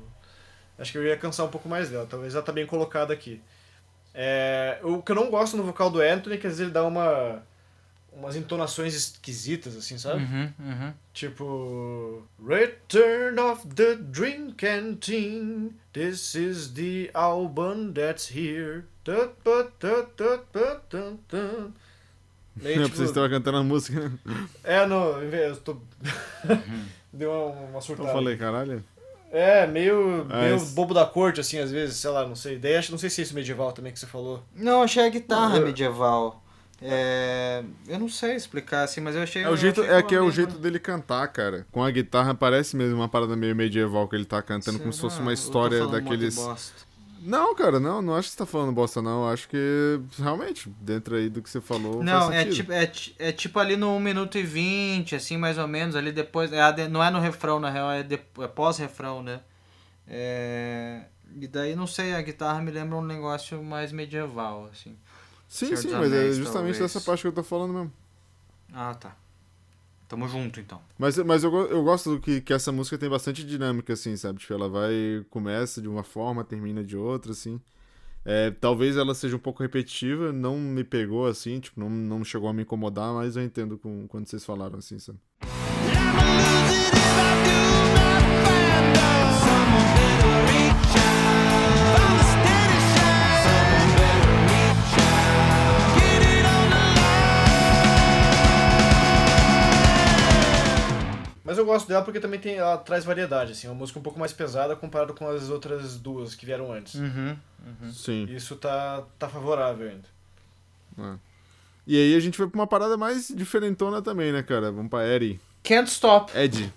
Acho 0.79 0.93
que 0.93 0.99
eu 0.99 1.05
ia 1.05 1.17
cansar 1.17 1.47
um 1.47 1.51
pouco 1.51 1.69
mais 1.69 1.91
dela, 1.91 2.07
talvez 2.09 2.35
ela 2.35 2.43
tá 2.43 2.53
bem 2.53 2.67
colocada 2.67 3.13
aqui. 3.13 3.41
É, 4.15 4.79
o 4.83 5.03
que 5.03 5.13
eu 5.13 5.17
não 5.17 5.31
gosto 5.31 5.57
no 5.57 5.63
vocal 5.63 5.91
do 5.91 6.01
Anthony 6.01 6.37
é 6.37 6.39
que 6.39 6.47
às 6.47 6.55
vezes 6.55 6.61
ele 6.61 6.71
dá 6.71 6.85
uma 6.85 7.43
umas 8.13 8.37
entonações 8.37 8.95
esquisitas, 8.95 9.77
assim, 9.77 9.97
sabe? 9.99 10.23
Uhum, 10.25 10.53
uhum. 10.59 10.93
Tipo. 11.13 12.23
Return 12.47 13.39
of 13.41 13.67
the 13.69 13.97
Drink 13.97 14.55
Canteen. 14.55 15.71
This 15.93 16.35
is 16.35 16.73
the 16.75 17.11
album 17.15 17.93
that's 17.93 18.31
here. 18.31 18.85
Meio, 22.57 22.77
Não, 22.81 22.85
tipo, 22.85 22.97
vocês 22.97 23.09
estavam 23.11 23.31
cantando 23.31 23.59
a 23.59 23.63
música. 23.63 24.09
né? 24.09 24.19
É, 24.65 24.87
não, 24.87 25.23
eu 25.23 25.57
tô. 25.57 25.77
Deu 27.13 27.31
uma, 27.33 27.61
uma 27.69 27.79
Eu 27.79 27.81
surtada. 27.83 28.13
falei, 28.13 28.37
caralho. 28.37 28.85
É, 29.33 29.67
meio, 29.67 30.27
Ah, 30.29 30.41
meio 30.43 30.57
esse- 30.57 30.75
bobo 30.75 30.93
da 30.93 31.07
corte, 31.07 31.41
assim, 31.41 31.59
às 31.59 31.71
vezes, 31.71 31.97
sei 31.97 32.11
lá, 32.11 32.27
não 32.27 32.35
sei. 32.35 32.59
Daí 32.59 32.77
acho, 32.77 32.91
não 32.91 32.99
sei 32.99 33.09
se 33.09 33.21
é 33.21 33.25
isso 33.25 33.35
medieval 33.35 33.73
também 33.73 33.93
que 33.93 33.99
você 33.99 34.07
falou. 34.07 34.43
Não, 34.55 34.83
achei 34.83 35.05
a 35.07 35.09
guitarra 35.09 35.57
Eu- 35.59 35.65
medieval. 35.67 36.43
É, 36.83 37.63
eu 37.87 37.99
não 37.99 38.09
sei 38.09 38.35
explicar 38.35 38.85
assim, 38.85 39.01
mas 39.01 39.15
eu 39.15 39.23
achei. 39.23 39.43
É 39.43 39.51
o 39.51 39.57
jeito, 39.57 39.83
achei 39.83 39.95
é 39.95 40.03
que 40.03 40.15
é 40.15 40.21
o 40.21 40.31
jeito 40.31 40.59
dele 40.59 40.79
cantar, 40.79 41.29
cara. 41.29 41.67
Com 41.71 41.85
a 41.85 41.91
guitarra 41.91 42.35
parece 42.35 42.75
mesmo 42.77 42.97
uma 42.97 43.09
parada 43.09 43.37
meio 43.37 43.55
medieval 43.55 44.09
que 44.09 44.17
ele 44.17 44.25
tá 44.25 44.41
cantando, 44.41 44.79
como 44.79 44.93
se 44.93 45.01
fosse 45.01 45.21
uma 45.21 45.33
história 45.33 45.87
daqueles. 45.87 46.37
Não, 47.23 47.55
cara, 47.55 47.79
não, 47.79 48.01
não 48.01 48.17
acho 48.17 48.29
que 48.29 48.33
você 48.33 48.39
tá 48.39 48.47
falando 48.47 48.73
bosta, 48.73 49.03
não. 49.03 49.29
Acho 49.29 49.47
que 49.47 50.01
realmente, 50.19 50.71
dentro 50.81 51.17
aí 51.17 51.29
do 51.29 51.43
que 51.43 51.51
você 51.51 51.61
falou. 51.61 52.03
Não, 52.03 52.33
é 52.33 52.47
tipo, 52.47 52.73
é, 52.73 52.91
é 53.19 53.31
tipo 53.31 53.59
ali 53.59 53.77
no 53.77 53.95
1 53.97 54.01
minuto 54.01 54.39
e 54.39 54.43
20, 54.43 55.15
assim, 55.15 55.37
mais 55.37 55.59
ou 55.59 55.69
menos, 55.69 55.95
ali 55.95 56.13
depois. 56.13 56.51
É 56.51 56.89
não 56.89 57.05
é 57.05 57.11
no 57.11 57.21
refrão, 57.21 57.61
na 57.61 57.69
real, 57.69 57.91
é, 57.91 58.03
de- 58.03 58.15
é 58.39 58.49
pós-refrão, 58.49 59.23
né? 59.23 59.41
É, 60.09 61.03
e 61.39 61.47
daí, 61.47 61.77
não 61.77 61.87
sei, 61.87 62.15
a 62.15 62.23
guitarra 62.23 62.63
me 62.63 62.71
lembra 62.71 62.97
um 62.97 63.05
negócio 63.05 63.63
mais 63.63 63.93
medieval, 63.93 64.71
assim. 64.73 64.97
Sim, 65.51 65.67
Senhor 65.67 65.79
sim, 65.79 65.91
mas 65.91 66.13
é 66.13 66.19
Anéis, 66.21 66.37
justamente 66.37 66.79
talvez. 66.79 66.79
dessa 66.79 67.01
parte 67.01 67.23
que 67.23 67.27
eu 67.27 67.33
tô 67.33 67.43
falando 67.43 67.75
mesmo. 67.75 67.93
Ah, 68.73 68.95
tá. 68.95 69.17
Tamo 70.09 70.29
junto, 70.29 70.61
então. 70.61 70.81
Mas, 70.97 71.19
mas 71.19 71.43
eu, 71.43 71.53
eu 71.69 71.83
gosto 71.83 72.15
do 72.15 72.21
que, 72.21 72.41
que 72.41 72.53
essa 72.53 72.71
música 72.71 72.97
tem 72.97 73.11
bastante 73.11 73.45
dinâmica, 73.45 73.93
assim, 73.93 74.17
sabe? 74.17 74.39
Tipo, 74.39 74.55
ela 74.55 74.69
vai. 74.69 75.27
Começa 75.29 75.83
de 75.83 75.89
uma 75.89 76.05
forma, 76.05 76.45
termina 76.45 76.85
de 76.85 76.97
outra, 76.97 77.33
assim. 77.33 77.61
É, 78.25 78.53
talvez 78.53 78.97
ela 78.97 79.13
seja 79.13 79.35
um 79.35 79.41
pouco 79.41 79.61
repetitiva, 79.61 80.33
não 80.33 80.57
me 80.57 80.85
pegou 80.85 81.27
assim, 81.27 81.59
tipo, 81.59 81.81
não, 81.81 81.91
não 81.91 82.23
chegou 82.23 82.49
a 82.49 82.53
me 82.53 82.63
incomodar, 82.63 83.15
mas 83.15 83.35
eu 83.35 83.43
entendo 83.43 83.79
com, 83.79 84.07
quando 84.07 84.29
vocês 84.29 84.45
falaram 84.45 84.79
assim, 84.79 84.99
sabe? 84.99 85.19
Mas 101.51 101.59
eu 101.59 101.67
gosto 101.67 101.89
dela 101.89 102.05
porque 102.05 102.21
também 102.21 102.39
tem, 102.39 102.55
ela 102.55 102.79
traz 102.79 103.05
variedade, 103.05 103.51
assim, 103.51 103.67
é 103.67 103.71
uma 103.71 103.77
música 103.77 103.99
um 103.99 104.03
pouco 104.03 104.21
mais 104.21 104.33
pesada 104.33 104.77
comparado 104.77 105.15
com 105.15 105.27
as 105.27 105.51
outras 105.51 105.97
duas 105.97 106.33
que 106.37 106.47
vieram 106.47 106.73
antes. 106.73 106.95
Uhum. 106.95 107.37
Sim. 107.93 108.25
Isso 108.31 108.55
tá, 108.55 109.03
tá 109.19 109.29
favorável 109.29 109.91
ainda. 109.91 111.19
E 111.85 111.97
aí 111.97 112.15
a 112.15 112.21
gente 112.21 112.37
foi 112.37 112.49
pra 112.49 112.57
uma 112.57 112.69
parada 112.69 112.97
mais 112.97 113.33
diferentona 113.35 114.01
também, 114.01 114.31
né, 114.31 114.45
cara? 114.45 114.71
Vamos 114.71 114.89
pra 114.89 115.05
Eri. 115.05 115.41
Can't 115.65 115.91
Stop. 115.91 116.31
Ed. 116.39 116.73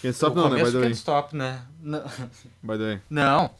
Can't 0.00 0.14
Stop 0.14 0.32
o 0.38 0.40
não, 0.40 0.48
né? 0.48 0.64
By 0.64 0.70
the 0.70 0.78
way. 0.78 0.82
Can't 0.84 0.96
Stop, 0.96 1.36
né? 1.36 1.62
Não. 1.82 2.00
By 2.64 2.78
the 2.78 2.84
way. 2.84 3.00
Não. 3.10 3.50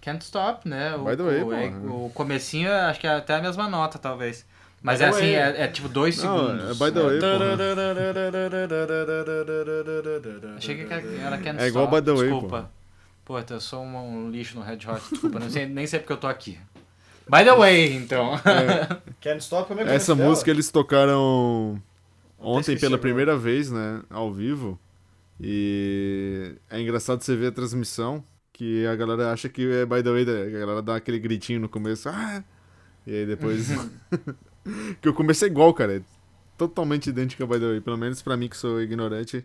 Can't 0.00 0.24
Stop, 0.24 0.66
né? 0.66 0.96
O, 0.96 1.04
By 1.04 1.14
the 1.14 1.22
way, 1.24 1.42
o, 1.42 1.52
é- 1.52 1.68
porra. 1.68 1.92
o 2.06 2.10
comecinho, 2.14 2.70
é- 2.70 2.84
acho 2.86 3.00
que 3.00 3.06
é 3.06 3.16
até 3.16 3.34
a 3.34 3.42
mesma 3.42 3.68
nota, 3.68 3.98
talvez. 3.98 4.46
Mas 4.82 4.98
By 4.98 5.04
é 5.04 5.10
the 5.10 5.16
assim, 5.16 5.20
way. 5.20 5.34
é, 5.34 5.60
é 5.62 5.68
tipo 5.68 5.88
dois 5.88 6.22
Não, 6.22 6.38
segundos. 6.38 6.64
é 6.64 6.84
by 6.84 6.92
the 6.92 7.02
way, 7.02 7.20
porra. 7.20 8.62
Achei 10.56 10.74
que 10.74 10.92
era 10.92 11.38
Can't 11.38 11.62
É 11.62 11.68
igual 11.68 11.84
Stop. 11.84 12.00
By 12.00 12.04
the 12.04 12.12
Way, 12.12 12.30
Desculpa. 12.30 12.70
Pô, 13.24 13.38
eu 13.38 13.60
sou 13.60 13.82
um, 13.82 13.96
um 14.26 14.30
lixo 14.30 14.58
no 14.58 14.64
Red 14.64 14.78
Hot, 14.88 15.00
desculpa. 15.10 15.38
não 15.38 15.48
sei, 15.48 15.66
nem 15.66 15.86
sei 15.86 16.00
porque 16.00 16.12
eu 16.12 16.16
tô 16.16 16.26
aqui. 16.26 16.58
By 17.28 17.44
the 17.44 17.54
way, 17.54 17.94
então. 17.94 18.32
Can't 19.22 19.38
Stop, 19.38 19.68
como 19.68 19.80
é 19.80 19.84
que 19.84 19.90
é 19.90 19.94
Essa 19.94 20.14
música 20.14 20.50
eles 20.50 20.70
tocaram 20.70 21.80
ontem 22.38 22.76
pela 22.76 22.98
primeira 22.98 23.38
vez, 23.38 23.70
né? 23.70 24.02
Ao 24.10 24.32
vivo. 24.32 24.78
E 25.40 26.56
é 26.68 26.80
engraçado 26.80 27.22
você 27.22 27.36
ver 27.36 27.48
a 27.48 27.52
transmissão, 27.52 28.24
que 28.52 28.84
a 28.86 28.94
galera 28.96 29.32
acha 29.32 29.48
que 29.48 29.70
é 29.72 29.86
by 29.86 30.02
the 30.02 30.10
way, 30.10 30.22
a 30.22 30.58
galera 30.60 30.82
dá 30.82 30.96
aquele 30.96 31.20
gritinho 31.20 31.60
no 31.60 31.68
começo. 31.68 32.08
Ah! 32.08 32.42
E 33.06 33.14
aí 33.14 33.26
depois. 33.26 33.68
Que 35.00 35.12
começo 35.12 35.44
é 35.44 35.48
igual, 35.48 35.72
cara. 35.74 36.02
Totalmente 36.56 37.10
idêntico 37.10 37.42
a 37.42 37.46
by 37.46 37.58
the 37.58 37.66
way. 37.66 37.80
Pelo 37.80 37.96
menos 37.98 38.22
pra 38.22 38.36
mim 38.36 38.48
que 38.48 38.56
sou 38.56 38.80
ignorante. 38.80 39.44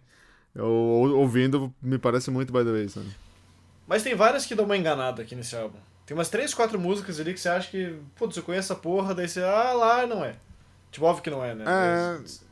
Eu, 0.54 0.66
ou- 0.66 1.18
ouvindo, 1.18 1.74
me 1.82 1.98
parece 1.98 2.30
muito 2.32 2.52
by 2.52 2.60
the 2.64 2.72
way, 2.72 2.90
sabe? 2.90 3.08
Mas 3.88 4.04
tem 4.04 4.16
várias 4.16 4.46
que 4.46 4.56
dão 4.56 4.66
uma 4.66 4.78
enganada 4.78 5.22
aqui 5.22 5.36
nesse 5.36 5.56
álbum. 5.56 5.78
Tem 6.06 6.16
umas 6.16 6.30
três, 6.30 6.54
quatro 6.54 6.80
músicas 6.80 7.20
ali 7.20 7.34
que 7.34 7.40
você 7.40 7.50
acha 7.50 7.70
que, 7.70 7.96
putz, 8.16 8.36
você 8.36 8.42
conhece 8.42 8.72
essa 8.72 8.76
porra, 8.80 9.14
daí 9.14 9.28
você, 9.28 9.42
ah, 9.44 9.74
lá 9.74 10.06
não 10.08 10.24
é. 10.24 10.36
Tipo, 10.92 11.06
óbvio 11.06 11.24
que 11.24 11.30
não 11.30 11.44
é, 11.44 11.54
né? 11.54 11.64
É. 11.68 12.18
Mas- 12.20 12.44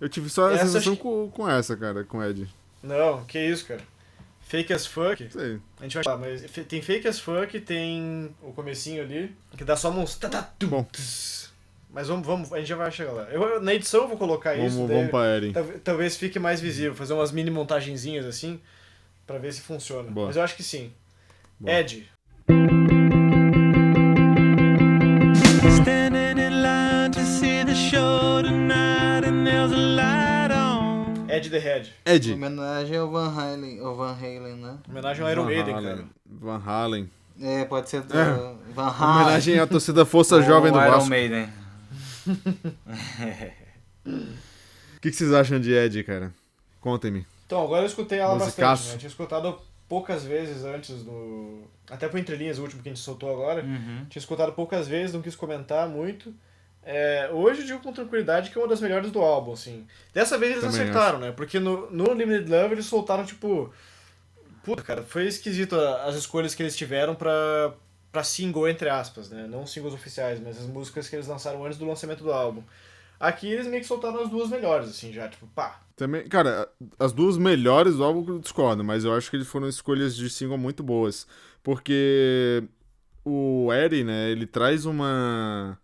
Eu 0.00 0.08
tive 0.08 0.30
só 0.30 0.48
a 0.48 0.52
Essa 0.54 0.66
sensação 0.66 0.92
acho 0.94 1.02
com, 1.02 1.30
com 1.30 1.48
essa, 1.48 1.76
cara, 1.76 2.04
com 2.04 2.18
o 2.18 2.24
Ed. 2.24 2.48
Não, 2.82 3.24
que 3.24 3.38
isso, 3.38 3.66
cara. 3.66 3.82
Fake 4.50 4.72
as 4.72 4.84
fuck. 4.84 5.30
Sei. 5.30 5.60
A 5.78 5.84
gente 5.84 5.94
vai 5.94 6.02
falar, 6.02 6.16
mas 6.18 6.42
tem 6.66 6.82
fake 6.82 7.06
as 7.06 7.20
fuck, 7.20 7.60
tem 7.60 8.34
o 8.42 8.52
comecinho 8.52 9.00
ali, 9.00 9.32
que 9.56 9.62
dá 9.62 9.76
só 9.76 9.90
uns... 9.92 10.18
Bom. 10.64 10.84
Mas 11.88 12.08
vamos, 12.08 12.26
vamos, 12.26 12.52
a 12.52 12.58
gente 12.58 12.66
já 12.66 12.74
vai 12.74 12.90
chegar 12.90 13.12
lá. 13.12 13.22
Eu, 13.30 13.60
na 13.62 13.72
edição 13.74 14.02
eu 14.02 14.08
vou 14.08 14.16
colocar 14.16 14.56
Vamos, 14.56 14.72
isso, 14.72 14.86
vamos 14.88 15.08
pra 15.08 15.36
Eri. 15.36 15.52
tal- 15.52 15.78
talvez 15.84 16.16
fique 16.16 16.40
mais 16.40 16.60
visível, 16.60 16.96
fazer 16.96 17.12
umas 17.12 17.30
mini 17.30 17.48
montagenzinhas 17.48 18.26
assim, 18.26 18.60
pra 19.24 19.38
ver 19.38 19.52
se 19.52 19.60
funciona. 19.60 20.10
Boa. 20.10 20.26
Mas 20.26 20.34
eu 20.36 20.42
acho 20.42 20.56
que 20.56 20.64
sim. 20.64 20.92
Boa. 21.60 21.72
Ed, 21.72 22.10
Ed 31.36 31.50
the 31.50 31.58
Head. 31.58 31.92
Ed. 32.04 32.32
Homenagem 32.32 32.96
ao 32.96 33.10
Van 33.10 33.28
Halen, 33.34 33.80
ao 33.80 33.94
Van 33.96 34.12
Halen, 34.12 34.56
né? 34.56 34.78
Homenagem 34.88 35.24
ao 35.24 35.30
Iron 35.30 35.44
Maiden, 35.44 35.74
cara. 35.74 36.04
Van 36.26 36.62
Halen. 36.64 37.10
É, 37.40 37.64
pode 37.64 37.88
ser 37.88 38.02
do 38.02 38.16
É. 38.18 38.54
Van 38.74 38.88
Halen. 38.88 39.22
Homenagem 39.22 39.58
à 39.58 39.66
torcida 39.66 40.04
Força 40.04 40.40
Jovem 40.42 40.70
do 40.72 40.78
Iron 40.78 40.90
Vasco. 40.90 41.08
Maiden. 41.08 41.48
O 44.06 45.00
que, 45.00 45.10
que 45.10 45.16
vocês 45.16 45.32
acham 45.32 45.58
de 45.58 45.72
Ed, 45.72 46.02
cara? 46.04 46.32
Contem-me. 46.80 47.26
Então, 47.46 47.62
agora 47.62 47.82
eu 47.82 47.86
escutei 47.86 48.18
ela 48.18 48.34
Musicaço. 48.34 48.60
bastante, 48.60 48.88
né? 48.88 48.94
Eu 48.94 48.98
tinha 48.98 49.08
escutado 49.08 49.58
poucas 49.88 50.24
vezes 50.24 50.64
antes 50.64 51.02
do... 51.02 51.62
Até 51.90 52.06
pro 52.08 52.18
Entre 52.18 52.36
Linhas, 52.36 52.58
o 52.58 52.62
último 52.62 52.82
que 52.82 52.88
a 52.88 52.92
gente 52.92 53.02
soltou 53.02 53.32
agora. 53.32 53.62
Uhum. 53.64 54.04
Tinha 54.08 54.20
escutado 54.20 54.52
poucas 54.52 54.86
vezes, 54.86 55.14
não 55.14 55.22
quis 55.22 55.34
comentar 55.34 55.88
muito. 55.88 56.34
É, 56.82 57.30
hoje 57.32 57.60
eu 57.60 57.66
digo 57.66 57.80
com 57.80 57.92
tranquilidade 57.92 58.50
que 58.50 58.58
é 58.58 58.60
uma 58.60 58.68
das 58.68 58.80
melhores 58.80 59.10
do 59.10 59.20
álbum, 59.20 59.52
assim. 59.52 59.86
Dessa 60.14 60.38
vez 60.38 60.52
eles 60.52 60.64
Também 60.64 60.80
acertaram, 60.80 61.18
né? 61.18 61.32
Porque 61.32 61.60
no, 61.60 61.90
no 61.90 62.12
Limited 62.12 62.50
Love 62.50 62.74
eles 62.74 62.86
soltaram, 62.86 63.24
tipo... 63.24 63.72
Puta, 64.62 64.82
cara, 64.82 65.02
foi 65.02 65.26
esquisito 65.26 65.74
as 65.74 66.14
escolhas 66.16 66.54
que 66.54 66.62
eles 66.62 66.76
tiveram 66.76 67.14
pra, 67.14 67.74
pra 68.12 68.22
single, 68.22 68.68
entre 68.68 68.88
aspas, 68.88 69.30
né? 69.30 69.46
Não 69.46 69.66
singles 69.66 69.94
oficiais, 69.94 70.40
mas 70.40 70.58
as 70.58 70.66
músicas 70.66 71.08
que 71.08 71.16
eles 71.16 71.26
lançaram 71.26 71.64
antes 71.64 71.78
do 71.78 71.86
lançamento 71.86 72.22
do 72.22 72.32
álbum. 72.32 72.62
Aqui 73.18 73.50
eles 73.50 73.66
meio 73.66 73.82
que 73.82 73.88
soltaram 73.88 74.22
as 74.22 74.30
duas 74.30 74.48
melhores, 74.48 74.88
assim, 74.88 75.12
já, 75.12 75.28
tipo, 75.28 75.46
pá. 75.48 75.80
Também, 75.94 76.26
cara, 76.26 76.68
as 76.98 77.12
duas 77.12 77.36
melhores 77.36 77.96
do 77.96 78.04
álbum 78.04 78.24
eu 78.32 78.38
discordo, 78.38 78.82
mas 78.82 79.04
eu 79.04 79.14
acho 79.14 79.28
que 79.28 79.36
eles 79.36 79.46
foram 79.46 79.68
escolhas 79.68 80.16
de 80.16 80.28
single 80.30 80.56
muito 80.56 80.82
boas. 80.82 81.26
Porque 81.62 82.64
o 83.24 83.70
Eri, 83.72 84.02
né, 84.02 84.30
ele 84.30 84.46
traz 84.46 84.86
uma, 84.86 85.78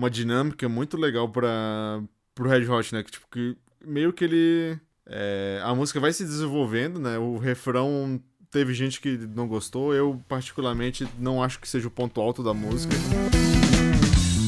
uma 0.00 0.10
dinâmica 0.10 0.66
muito 0.66 0.96
legal 0.96 1.28
para 1.28 2.02
pro 2.34 2.48
Red 2.48 2.66
Hot, 2.66 2.94
né? 2.94 3.02
Que, 3.02 3.10
tipo, 3.10 3.26
que 3.30 3.54
meio 3.84 4.12
que 4.12 4.24
ele. 4.24 4.78
é, 5.06 5.60
a 5.62 5.74
música 5.74 6.00
vai 6.00 6.12
se 6.12 6.24
desenvolvendo, 6.24 6.98
né? 6.98 7.18
O 7.18 7.36
refrão 7.36 8.18
teve 8.50 8.72
gente 8.72 8.98
que 9.00 9.18
não 9.18 9.46
gostou. 9.46 9.94
Eu, 9.94 10.18
particularmente, 10.26 11.06
não 11.18 11.42
acho 11.42 11.60
que 11.60 11.68
seja 11.68 11.86
o 11.86 11.90
ponto 11.90 12.18
alto 12.18 12.42
da 12.42 12.54
música. 12.54 12.94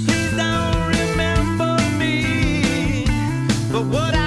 Please 0.07 0.35
don't 0.35 0.97
remember 0.97 1.77
me 1.99 3.05
for 3.71 3.85
what 3.95 4.17
I 4.17 4.22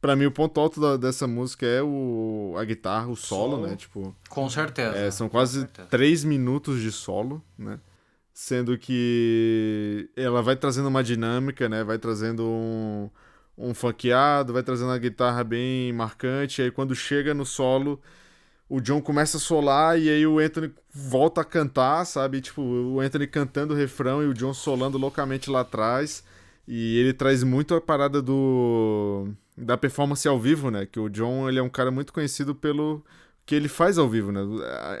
Pra 0.00 0.16
mim, 0.16 0.24
o 0.26 0.30
ponto 0.32 0.58
alto 0.58 0.80
da- 0.80 0.96
dessa 0.96 1.26
música 1.26 1.66
é 1.66 1.82
o, 1.82 2.54
a 2.58 2.64
guitarra, 2.64 3.08
o 3.08 3.16
solo, 3.16 3.56
Solo. 3.56 3.66
né? 3.66 3.76
Tipo. 3.76 4.16
Com 4.30 4.48
certeza. 4.48 4.96
É, 4.96 5.10
são 5.10 5.28
quase 5.28 5.60
certeza. 5.60 5.88
três 5.88 6.24
minutos 6.24 6.80
de 6.80 6.90
solo, 6.90 7.42
né? 7.58 7.78
Sendo 8.32 8.78
que 8.78 10.08
ela 10.16 10.40
vai 10.42 10.56
trazendo 10.56 10.88
uma 10.88 11.02
dinâmica, 11.04 11.68
né? 11.68 11.84
Vai 11.84 11.98
trazendo 11.98 12.44
um, 12.46 13.10
um 13.58 13.74
funkeado, 13.74 14.52
vai 14.54 14.62
trazendo 14.62 14.90
a 14.92 14.98
guitarra 14.98 15.44
bem 15.44 15.92
marcante. 15.92 16.62
Aí 16.62 16.70
quando 16.70 16.94
chega 16.94 17.34
no 17.34 17.44
solo, 17.44 18.00
o 18.68 18.80
John 18.80 19.02
começa 19.02 19.36
a 19.36 19.40
solar 19.40 20.00
e 20.00 20.08
aí 20.08 20.26
o 20.26 20.38
Anthony 20.38 20.72
volta 20.94 21.42
a 21.42 21.44
cantar, 21.44 22.06
sabe? 22.06 22.40
Tipo, 22.40 22.62
o 22.62 23.00
Anthony 23.00 23.26
cantando 23.26 23.74
o 23.74 23.76
refrão 23.76 24.22
e 24.22 24.26
o 24.26 24.32
John 24.32 24.54
solando 24.54 24.96
loucamente 24.96 25.50
lá 25.50 25.60
atrás. 25.60 26.24
E 26.66 26.96
ele 26.98 27.12
traz 27.12 27.42
muito 27.42 27.74
a 27.74 27.80
parada 27.80 28.22
do 28.22 29.28
da 29.60 29.76
performance 29.76 30.26
ao 30.26 30.38
vivo, 30.38 30.70
né? 30.70 30.86
Que 30.86 30.98
o 30.98 31.08
John, 31.08 31.48
ele 31.48 31.58
é 31.58 31.62
um 31.62 31.68
cara 31.68 31.90
muito 31.90 32.12
conhecido 32.12 32.54
pelo 32.54 33.04
que 33.46 33.54
ele 33.54 33.68
faz 33.68 33.98
ao 33.98 34.08
vivo, 34.08 34.32
né? 34.32 34.40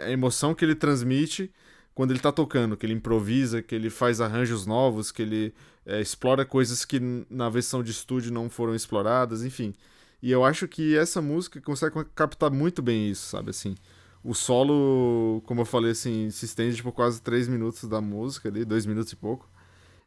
A 0.02 0.10
emoção 0.10 0.54
que 0.54 0.64
ele 0.64 0.74
transmite 0.74 1.50
quando 1.94 2.12
ele 2.12 2.20
tá 2.20 2.32
tocando, 2.32 2.76
que 2.76 2.86
ele 2.86 2.94
improvisa, 2.94 3.62
que 3.62 3.74
ele 3.74 3.90
faz 3.90 4.20
arranjos 4.20 4.66
novos, 4.66 5.12
que 5.12 5.22
ele 5.22 5.54
é, 5.84 6.00
explora 6.00 6.44
coisas 6.44 6.84
que 6.84 7.00
na 7.28 7.48
versão 7.48 7.82
de 7.82 7.90
estúdio 7.90 8.32
não 8.32 8.48
foram 8.48 8.74
exploradas, 8.74 9.42
enfim. 9.44 9.74
E 10.22 10.30
eu 10.30 10.44
acho 10.44 10.68
que 10.68 10.96
essa 10.96 11.20
música 11.20 11.60
consegue 11.60 12.04
captar 12.14 12.50
muito 12.50 12.80
bem 12.82 13.10
isso, 13.10 13.26
sabe? 13.28 13.50
Assim, 13.50 13.74
o 14.22 14.34
solo, 14.34 15.42
como 15.46 15.62
eu 15.62 15.64
falei, 15.64 15.92
assim, 15.92 16.30
se 16.30 16.44
estende 16.44 16.72
por 16.72 16.76
tipo, 16.76 16.92
quase 16.92 17.22
três 17.22 17.48
minutos 17.48 17.88
da 17.88 18.00
música 18.00 18.48
ali, 18.48 18.64
dois 18.64 18.86
minutos 18.86 19.12
e 19.12 19.16
pouco. 19.16 19.49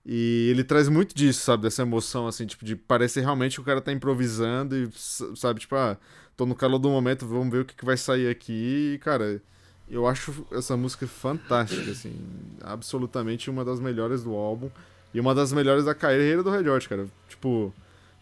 E 0.06 0.50
ele 0.50 0.64
traz 0.64 0.90
muito 0.90 1.16
disso, 1.16 1.42
sabe? 1.42 1.64
Dessa 1.64 1.82
emoção, 1.82 2.28
assim, 2.28 2.46
tipo, 2.46 2.66
de 2.66 2.76
parecer 2.76 3.22
realmente 3.22 3.56
que 3.56 3.62
o 3.62 3.64
cara 3.64 3.80
tá 3.82 3.92
improvisando 3.92 4.76
e, 4.76 4.90
sabe, 5.36 5.62
tipo, 5.62 5.76
ah, 5.76 5.98
tô 6.36 6.46
no 6.46 6.56
calor 6.56 6.78
do 6.78 6.90
momento, 6.90 7.26
vamos 7.26 7.50
ver 7.50 7.62
o 7.62 7.66
que, 7.66 7.74
que 7.76 7.86
vai 7.86 7.96
sair 7.96 8.30
aqui. 8.30 8.94
E, 8.96 8.98
cara, 9.00 9.42
eu 9.90 10.06
acho 10.06 10.46
essa 10.52 10.76
música 10.76 11.08
fantástica, 11.08 11.92
assim, 11.92 12.14
absolutamente 12.62 13.50
uma 13.50 13.64
das 13.64 13.80
melhores 13.80 14.24
do 14.24 14.34
álbum 14.34 14.70
e 15.14 15.20
uma 15.20 15.34
das 15.34 15.54
melhores 15.54 15.86
da 15.86 15.96
carreira 15.96 16.44
do 16.44 16.50
Red 16.50 16.70
Hot, 16.70 16.90
cara. 16.90 17.08
Tipo, 17.30 17.74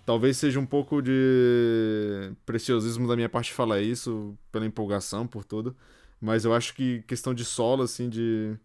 talvez 0.06 0.38
seja 0.38 0.60
um 0.60 0.66
pouco 0.66 1.02
de 1.02 2.32
preciosismo 2.46 3.08
da 3.08 3.16
minha 3.16 3.30
parte 3.30 3.54
falar 3.54 3.82
isso, 3.82 4.38
pela 4.52 4.66
empolgação, 4.66 5.26
por 5.26 5.44
tudo, 5.44 5.76
mas 6.20 6.46
eu 6.46 6.54
acho 6.54 6.76
que 6.76 7.02
questão 7.08 7.34
de 7.34 7.46
solo, 7.46 7.84
assim, 7.84 8.10
de 8.10 8.56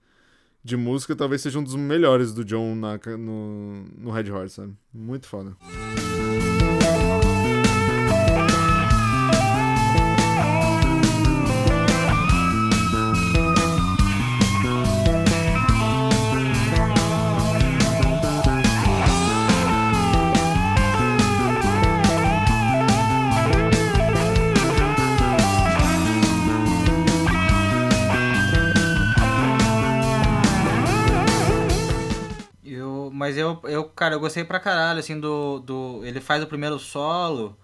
de 0.67 0.77
música, 0.77 1.14
talvez 1.14 1.41
seja 1.41 1.61
um 1.61 1.62
dos 1.62 1.77
melhores 1.77 2.35
do 2.35 2.45
John 2.45 2.75
na, 2.75 2.99
no, 3.17 3.85
no 3.97 4.11
Red 4.11 4.31
Hot, 4.33 4.51
sabe? 4.51 4.75
Muito 4.93 5.29
foda. 5.29 5.57
Mas 33.27 33.37
eu, 33.37 33.61
eu, 33.64 33.83
cara, 33.87 34.14
eu 34.14 34.20
gostei 34.20 34.45
pra 34.45 34.61
caralho, 34.61 35.01
assim, 35.01 35.18
do, 35.18 35.59
do. 35.59 36.01
Ele 36.05 36.20
faz 36.20 36.45
o 36.45 36.47
primeiro 36.47 36.79
solo 36.79 37.57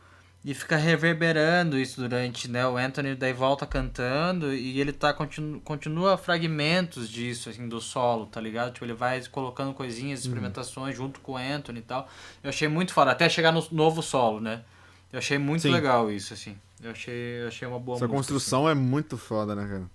e 0.45 0.53
fica 0.55 0.77
reverberando 0.77 1.79
isso 1.79 2.01
durante, 2.01 2.51
né? 2.51 2.67
O 2.67 2.77
Anthony 2.77 3.15
daí 3.15 3.33
volta 3.33 3.65
cantando 3.65 4.53
e 4.53 4.81
ele 4.81 4.93
tá 4.93 5.15
continu, 5.15 5.61
continua 5.61 6.19
fragmentos 6.19 7.09
disso, 7.09 7.49
assim, 7.49 7.69
do 7.69 7.81
solo, 7.81 8.27
tá 8.27 8.41
ligado? 8.41 8.73
Tipo, 8.73 8.87
ele 8.87 8.93
vai 8.93 9.25
colocando 9.29 9.73
coisinhas, 9.73 10.25
uhum. 10.25 10.31
experimentações 10.31 10.99
uhum. 10.99 11.05
junto 11.05 11.21
com 11.21 11.35
o 11.35 11.37
Anthony 11.37 11.79
e 11.79 11.83
tal. 11.83 12.09
Eu 12.43 12.49
achei 12.49 12.67
muito 12.67 12.93
foda, 12.93 13.13
até 13.13 13.29
chegar 13.29 13.53
no 13.53 13.65
novo 13.71 14.03
solo, 14.03 14.41
né? 14.41 14.65
Eu 15.13 15.21
achei 15.21 15.39
muito 15.39 15.63
Sim. 15.63 15.71
legal 15.71 16.11
isso, 16.11 16.35
assim. 16.35 16.57
Eu 16.83 16.91
achei, 16.91 17.43
eu 17.43 17.47
achei 17.47 17.69
uma 17.69 17.79
boa 17.79 17.95
Essa 17.95 18.09
música, 18.09 18.17
construção 18.17 18.67
assim. 18.67 18.77
é 18.77 18.83
muito 18.83 19.17
foda, 19.17 19.55
né, 19.55 19.65
cara? 19.65 19.91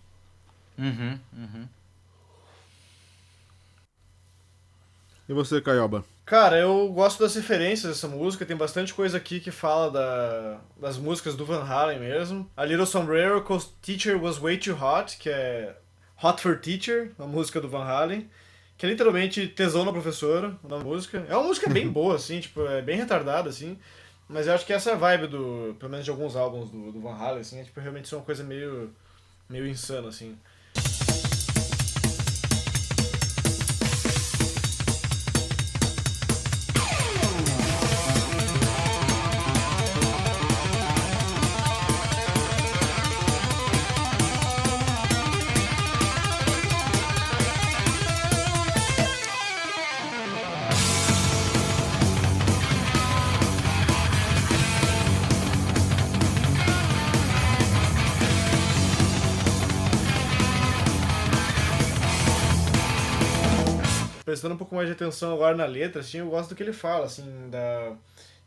Uhum, 0.77 1.19
uhum. 1.33 1.67
E 5.29 5.33
você, 5.33 5.59
Caioba? 5.59 6.05
Cara, 6.25 6.57
eu 6.57 6.87
gosto 6.89 7.19
das 7.21 7.35
referências 7.35 7.93
dessa 7.93 8.07
música, 8.07 8.45
tem 8.45 8.55
bastante 8.55 8.93
coisa 8.93 9.17
aqui 9.17 9.39
que 9.39 9.51
fala 9.51 9.91
da, 9.91 10.61
das 10.79 10.97
músicas 10.97 11.35
do 11.35 11.45
Van 11.45 11.63
Halen 11.63 11.99
mesmo. 11.99 12.49
A 12.55 12.63
Little 12.63 12.85
Sombrero, 12.85 13.41
Cause 13.43 13.69
Teacher 13.81 14.21
Was 14.21 14.37
Way 14.37 14.57
Too 14.57 14.77
Hot, 14.81 15.17
que 15.17 15.29
é 15.29 15.75
Hot 16.23 16.41
for 16.41 16.57
Teacher, 16.59 17.11
uma 17.19 17.27
música 17.27 17.59
do 17.59 17.67
Van 17.67 17.83
Halen, 17.83 18.29
que 18.77 18.85
é 18.85 18.89
literalmente 18.89 19.47
tesão 19.47 19.83
na 19.83 19.91
professora, 19.91 20.55
na 20.63 20.77
música. 20.79 21.25
É 21.29 21.35
uma 21.35 21.47
música 21.47 21.69
bem 21.69 21.87
boa, 21.91 22.15
assim, 22.15 22.39
tipo, 22.39 22.65
é 22.65 22.81
bem 22.81 22.95
retardada, 22.95 23.49
assim, 23.49 23.77
mas 24.29 24.47
eu 24.47 24.53
acho 24.53 24.65
que 24.65 24.71
essa 24.71 24.91
é 24.91 24.93
a 24.93 24.97
vibe 24.97 25.27
do, 25.27 25.75
pelo 25.77 25.91
menos 25.91 26.05
de 26.05 26.11
alguns 26.11 26.37
álbuns 26.37 26.69
do, 26.69 26.91
do 26.91 27.01
Van 27.01 27.15
Halen, 27.15 27.41
assim, 27.41 27.59
é 27.59 27.63
tipo, 27.63 27.79
realmente 27.81 28.13
é 28.13 28.17
uma 28.17 28.23
coisa 28.23 28.45
meio, 28.45 28.93
meio 29.49 29.67
insana, 29.67 30.07
assim. 30.07 30.37
Um 64.57 64.59
pouco 64.59 64.75
mais 64.75 64.87
de 64.87 64.93
atenção 64.93 65.33
agora 65.33 65.55
na 65.55 65.65
letra, 65.65 66.01
assim, 66.01 66.17
eu 66.17 66.29
gosto 66.29 66.49
do 66.49 66.55
que 66.55 66.63
ele 66.63 66.73
fala, 66.73 67.05
assim, 67.05 67.23
da... 67.49 67.93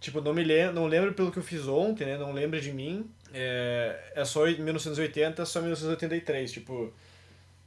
Tipo, 0.01 0.21
não 0.21 0.35
me 0.35 0.43
lembro, 0.43 0.75
não 0.75 0.87
lembro 0.87 1.15
pelo 1.15 1.31
que 1.31 1.39
eu 1.39 1.43
fiz 1.43 1.69
ontem, 1.69 2.07
né? 2.07 2.19
Não 2.19 2.33
lembro 2.33 2.61
de 2.61 2.73
mim. 2.73 3.09
É, 3.33 4.13
é 4.15 4.25
só 4.25 4.47
1980, 4.47 5.43
é 5.43 5.45
só 5.45 5.61
1983, 5.61 6.51
tipo... 6.51 6.93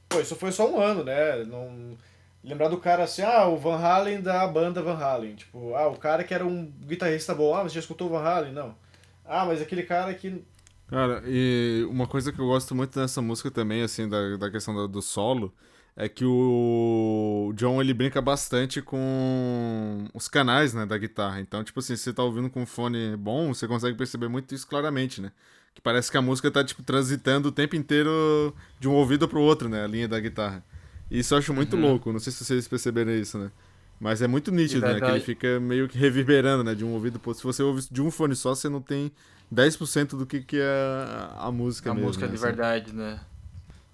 Pô, 0.09 0.19
isso 0.19 0.35
foi 0.35 0.51
só 0.51 0.69
um 0.69 0.79
ano, 0.79 1.03
né? 1.03 1.43
Não... 1.45 1.97
Lembrar 2.43 2.67
do 2.67 2.77
cara 2.77 3.03
assim, 3.03 3.21
ah, 3.21 3.47
o 3.47 3.55
Van 3.55 3.77
Halen 3.77 4.21
da 4.21 4.45
banda 4.47 4.81
Van 4.81 4.97
Halen. 4.97 5.35
Tipo, 5.35 5.75
ah, 5.75 5.87
o 5.87 5.97
cara 5.97 6.23
que 6.23 6.33
era 6.33 6.45
um 6.45 6.65
guitarrista 6.65 7.33
bom. 7.33 7.55
Ah, 7.55 7.63
você 7.63 7.75
já 7.75 7.79
escutou 7.79 8.07
o 8.07 8.11
Van 8.11 8.23
Halen? 8.23 8.51
Não. 8.51 8.75
Ah, 9.23 9.45
mas 9.45 9.61
aquele 9.61 9.83
cara 9.83 10.13
que... 10.13 10.43
Cara, 10.87 11.23
e 11.25 11.87
uma 11.89 12.07
coisa 12.07 12.33
que 12.33 12.39
eu 12.39 12.47
gosto 12.47 12.75
muito 12.75 12.99
dessa 12.99 13.21
música 13.21 13.49
também, 13.49 13.83
assim, 13.83 14.09
da, 14.09 14.37
da 14.37 14.51
questão 14.51 14.73
do, 14.73 14.87
do 14.87 15.01
solo 15.01 15.53
é 15.95 16.09
que 16.09 16.25
o 16.25 17.53
John 17.55 17.79
ele 17.79 17.93
brinca 17.93 18.21
bastante 18.21 18.81
com 18.81 20.07
os 20.13 20.27
canais, 20.27 20.73
né, 20.73 20.85
da 20.85 20.97
guitarra. 20.97 21.39
Então, 21.39 21.63
tipo 21.63 21.79
assim, 21.79 21.95
se 21.95 22.03
você 22.03 22.13
tá 22.13 22.23
ouvindo 22.23 22.49
com 22.49 22.63
um 22.63 22.65
fone 22.65 23.15
bom, 23.15 23.53
você 23.53 23.67
consegue 23.67 23.95
perceber 23.95 24.27
muito 24.27 24.53
isso 24.55 24.67
claramente, 24.67 25.21
né? 25.21 25.31
Que 25.73 25.81
parece 25.81 26.09
que 26.09 26.17
a 26.17 26.21
música 26.21 26.49
tá 26.49 26.63
tipo 26.63 26.83
transitando 26.83 27.49
o 27.49 27.51
tempo 27.51 27.75
inteiro 27.75 28.53
de 28.79 28.87
um 28.87 28.93
ouvido 28.93 29.27
pro 29.27 29.41
outro, 29.41 29.69
né, 29.69 29.83
a 29.83 29.87
linha 29.87 30.07
da 30.07 30.19
guitarra. 30.19 30.63
E 31.11 31.19
isso 31.19 31.33
eu 31.33 31.37
acho 31.37 31.53
muito 31.53 31.75
uhum. 31.75 31.81
louco, 31.81 32.11
não 32.11 32.19
sei 32.19 32.33
se 32.33 32.43
vocês 32.43 32.67
perceberam 32.67 33.11
isso, 33.11 33.37
né? 33.37 33.51
Mas 33.99 34.21
é 34.21 34.27
muito 34.27 34.51
nítido, 34.51 34.81
né? 34.81 34.99
Que 34.99 35.05
ele 35.05 35.19
fica 35.21 35.59
meio 35.59 35.87
que 35.87 35.97
reverberando, 35.97 36.63
né? 36.63 36.75
De 36.75 36.83
um 36.83 36.91
ouvido 36.91 37.19
pro 37.19 37.29
outro. 37.29 37.39
Se 37.39 37.45
você 37.45 37.63
ouve 37.63 37.87
de 37.89 38.01
um 38.01 38.11
fone 38.11 38.35
só, 38.35 38.53
você 38.53 38.67
não 38.67 38.81
tem 38.81 39.11
10% 39.53 40.17
do 40.17 40.25
que, 40.25 40.41
que 40.41 40.57
é 40.59 41.29
a, 41.37 41.49
música 41.51 41.91
a 41.91 41.93
mesmo. 41.93 42.07
A 42.07 42.09
música 42.09 42.25
né? 42.25 42.31
de 42.31 42.35
assim. 42.35 42.45
verdade, 42.45 42.93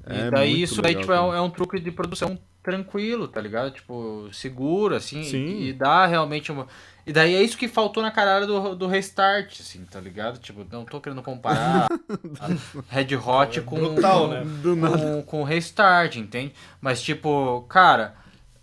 É 0.06 0.28
e 0.28 0.32
daí 0.32 0.62
isso 0.62 0.82
aí, 0.86 0.96
tipo, 0.96 1.12
é 1.12 1.22
um, 1.22 1.34
é 1.34 1.42
um, 1.42 1.50
truque 1.50 1.80
de 1.80 1.92
produção 1.92 2.38
tranquilo, 2.64 3.28
tá 3.28 3.42
ligado? 3.42 3.72
Tipo, 3.72 4.30
seguro, 4.32 4.96
assim, 4.96 5.24
Sim. 5.24 5.62
E, 5.62 5.74
dá 5.74 6.06
realmente 6.06 6.52
uma. 6.52 6.68
E 7.06 7.12
daí 7.12 7.36
é 7.36 7.42
isso 7.42 7.58
que 7.58 7.68
faltou 7.68 8.04
na 8.04 8.12
caralho 8.12 8.46
do, 8.46 8.76
do 8.76 8.88
restart, 8.88 9.60
assim, 9.60 9.84
tá 9.86 10.00
ligado? 10.00 10.40
Tipo, 10.40 10.66
não 10.72 10.86
tô 10.86 11.02
querendo 11.02 11.22
comparar 11.22 11.88
Red 12.88 13.16
Hot 13.16 13.62
com, 13.62 13.76
Brutal, 13.78 14.28
com, 14.28 14.34
né? 14.34 14.90
com, 14.90 15.24
com 15.24 15.44
restart, 15.44 16.18
entende? 16.18 16.54
Mas, 16.80 17.02
tipo, 17.02 17.66
cara, 17.68 18.16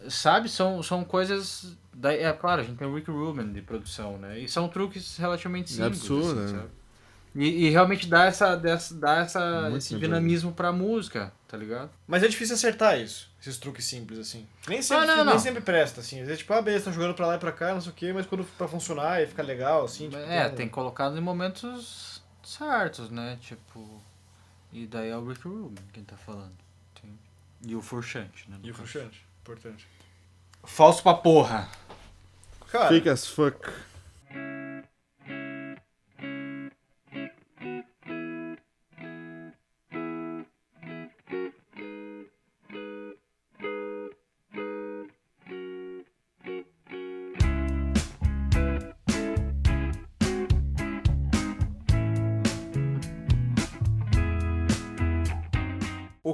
sabe, 0.09 0.49
são, 0.49 0.83
são 0.83 1.05
coisas. 1.05 1.77
Daí, 1.93 2.23
é 2.23 2.33
claro, 2.33 2.61
a 2.61 2.65
gente 2.65 2.77
tem 2.77 2.87
o 2.87 2.95
Rick 2.95 3.11
Rubin 3.11 3.53
de 3.53 3.63
produção, 3.63 4.19
né? 4.19 4.39
E 4.39 4.49
são 4.49 4.69
truques 4.69 5.17
relativamente 5.17 5.73
é 5.73 5.85
simples. 5.85 6.01
absurdo, 6.01 6.41
assim, 6.41 6.55
né? 6.55 6.65
E, 7.37 7.67
e, 7.67 7.71
realmente 7.71 8.09
dá, 8.09 8.25
essa, 8.25 8.57
dessa, 8.57 8.95
dá 8.95 9.19
essa, 9.19 9.71
esse 9.77 9.95
dinamismo 9.99 10.53
pra 10.53 10.73
música, 10.73 11.31
tá 11.47 11.55
ligado? 11.55 11.91
Mas 12.07 12.23
é 12.23 12.29
difícil 12.29 12.55
acertar 12.55 12.99
isso, 12.99 13.31
esses 13.39 13.59
truques 13.59 13.85
simples, 13.85 14.19
assim. 14.19 14.47
Nem 14.67 14.81
sempre, 14.81 15.05
ah, 15.05 15.07
não, 15.07 15.17
nem 15.17 15.35
não. 15.35 15.39
sempre 15.39 15.61
presta, 15.61 16.01
assim. 16.01 16.21
Às 16.21 16.27
vezes, 16.27 16.39
tipo, 16.39 16.55
ah, 16.55 16.63
beleza, 16.63 16.79
estão 16.79 16.95
jogando 16.95 17.15
pra 17.15 17.27
lá 17.27 17.37
e 17.37 17.39
pra 17.39 17.53
cá, 17.53 17.75
não 17.75 17.81
sei 17.83 17.93
o 17.93 17.95
quê, 17.95 18.11
mas 18.11 18.25
quando 18.25 18.43
pra 18.57 18.67
funcionar 18.67 19.23
e 19.23 19.27
ficar 19.27 19.43
legal, 19.43 19.85
assim, 19.85 20.09
tipo, 20.09 20.23
É, 20.23 20.47
tem, 20.47 20.57
tem 20.57 20.67
que 20.67 20.73
colocar 20.73 21.15
em 21.15 21.21
momentos 21.21 22.23
certos, 22.43 23.11
né? 23.11 23.37
Tipo. 23.43 24.03
E 24.73 24.87
daí 24.87 25.11
é 25.11 25.17
o 25.17 25.27
Rick 25.27 25.47
Rubin 25.47 25.83
quem 25.93 26.05
tá 26.05 26.17
falando. 26.17 26.57
Tem... 27.01 27.19
E 27.67 27.77
o 27.77 27.83
Furchante, 27.83 28.51
né? 28.51 28.59
E 28.63 28.71
o 28.71 28.75
Furchante, 28.75 29.25
importante. 29.43 29.87
Falso 30.65 31.03
pra 31.03 31.15
porra. 31.15 31.69
Cara. 32.71 32.89
Fake 32.89 33.09
as 33.09 33.27
fuck. 33.27 33.71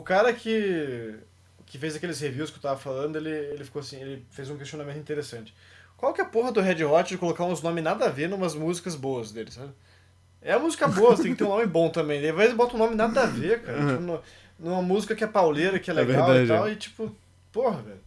Cara 0.02 0.32
que, 0.32 1.14
que 1.66 1.78
fez 1.78 1.96
aqueles 1.96 2.20
reviews 2.20 2.50
que 2.50 2.56
eu 2.58 2.62
tava 2.62 2.78
falando, 2.78 3.16
ele, 3.16 3.30
ele 3.30 3.64
ficou 3.64 3.80
assim, 3.80 4.00
ele 4.00 4.26
fez 4.30 4.50
um 4.50 4.56
questionamento 4.56 4.98
interessante. 4.98 5.54
Qual 5.96 6.12
que 6.12 6.20
é 6.20 6.24
a 6.24 6.28
porra 6.28 6.50
do 6.52 6.60
Red 6.60 6.82
Hot 6.84 7.08
de 7.08 7.16
colocar 7.18 7.44
uns 7.44 7.62
nomes 7.62 7.82
nada 7.84 8.06
a 8.06 8.08
ver 8.08 8.28
numas 8.28 8.54
músicas 8.54 8.94
boas 8.96 9.30
deles, 9.32 9.54
sabe? 9.54 9.70
É 10.40 10.52
a 10.54 10.58
música 10.58 10.88
boa, 10.88 11.14
tem 11.16 11.32
que 11.32 11.36
ter 11.38 11.44
um 11.44 11.50
nome 11.50 11.66
bom 11.66 11.88
também. 11.88 12.28
Às 12.28 12.34
vezes 12.36 12.54
bota 12.54 12.74
um 12.74 12.78
nome 12.78 12.96
nada 12.96 13.22
a 13.22 13.26
ver, 13.26 13.62
cara. 13.62 13.78
Tipo, 13.78 14.00
no- 14.02 14.22
numa 14.58 14.82
música 14.82 15.14
que 15.14 15.22
é 15.22 15.26
pauleira, 15.28 15.78
que 15.78 15.90
é 15.90 15.94
É 15.94 15.96
legal 15.96 16.26
verdade, 16.26 16.44
e 16.44 16.48
tal, 16.48 16.66
é. 16.68 16.72
e 16.72 16.76
tipo, 16.76 17.16
porra, 17.52 17.80
velho. 17.82 18.00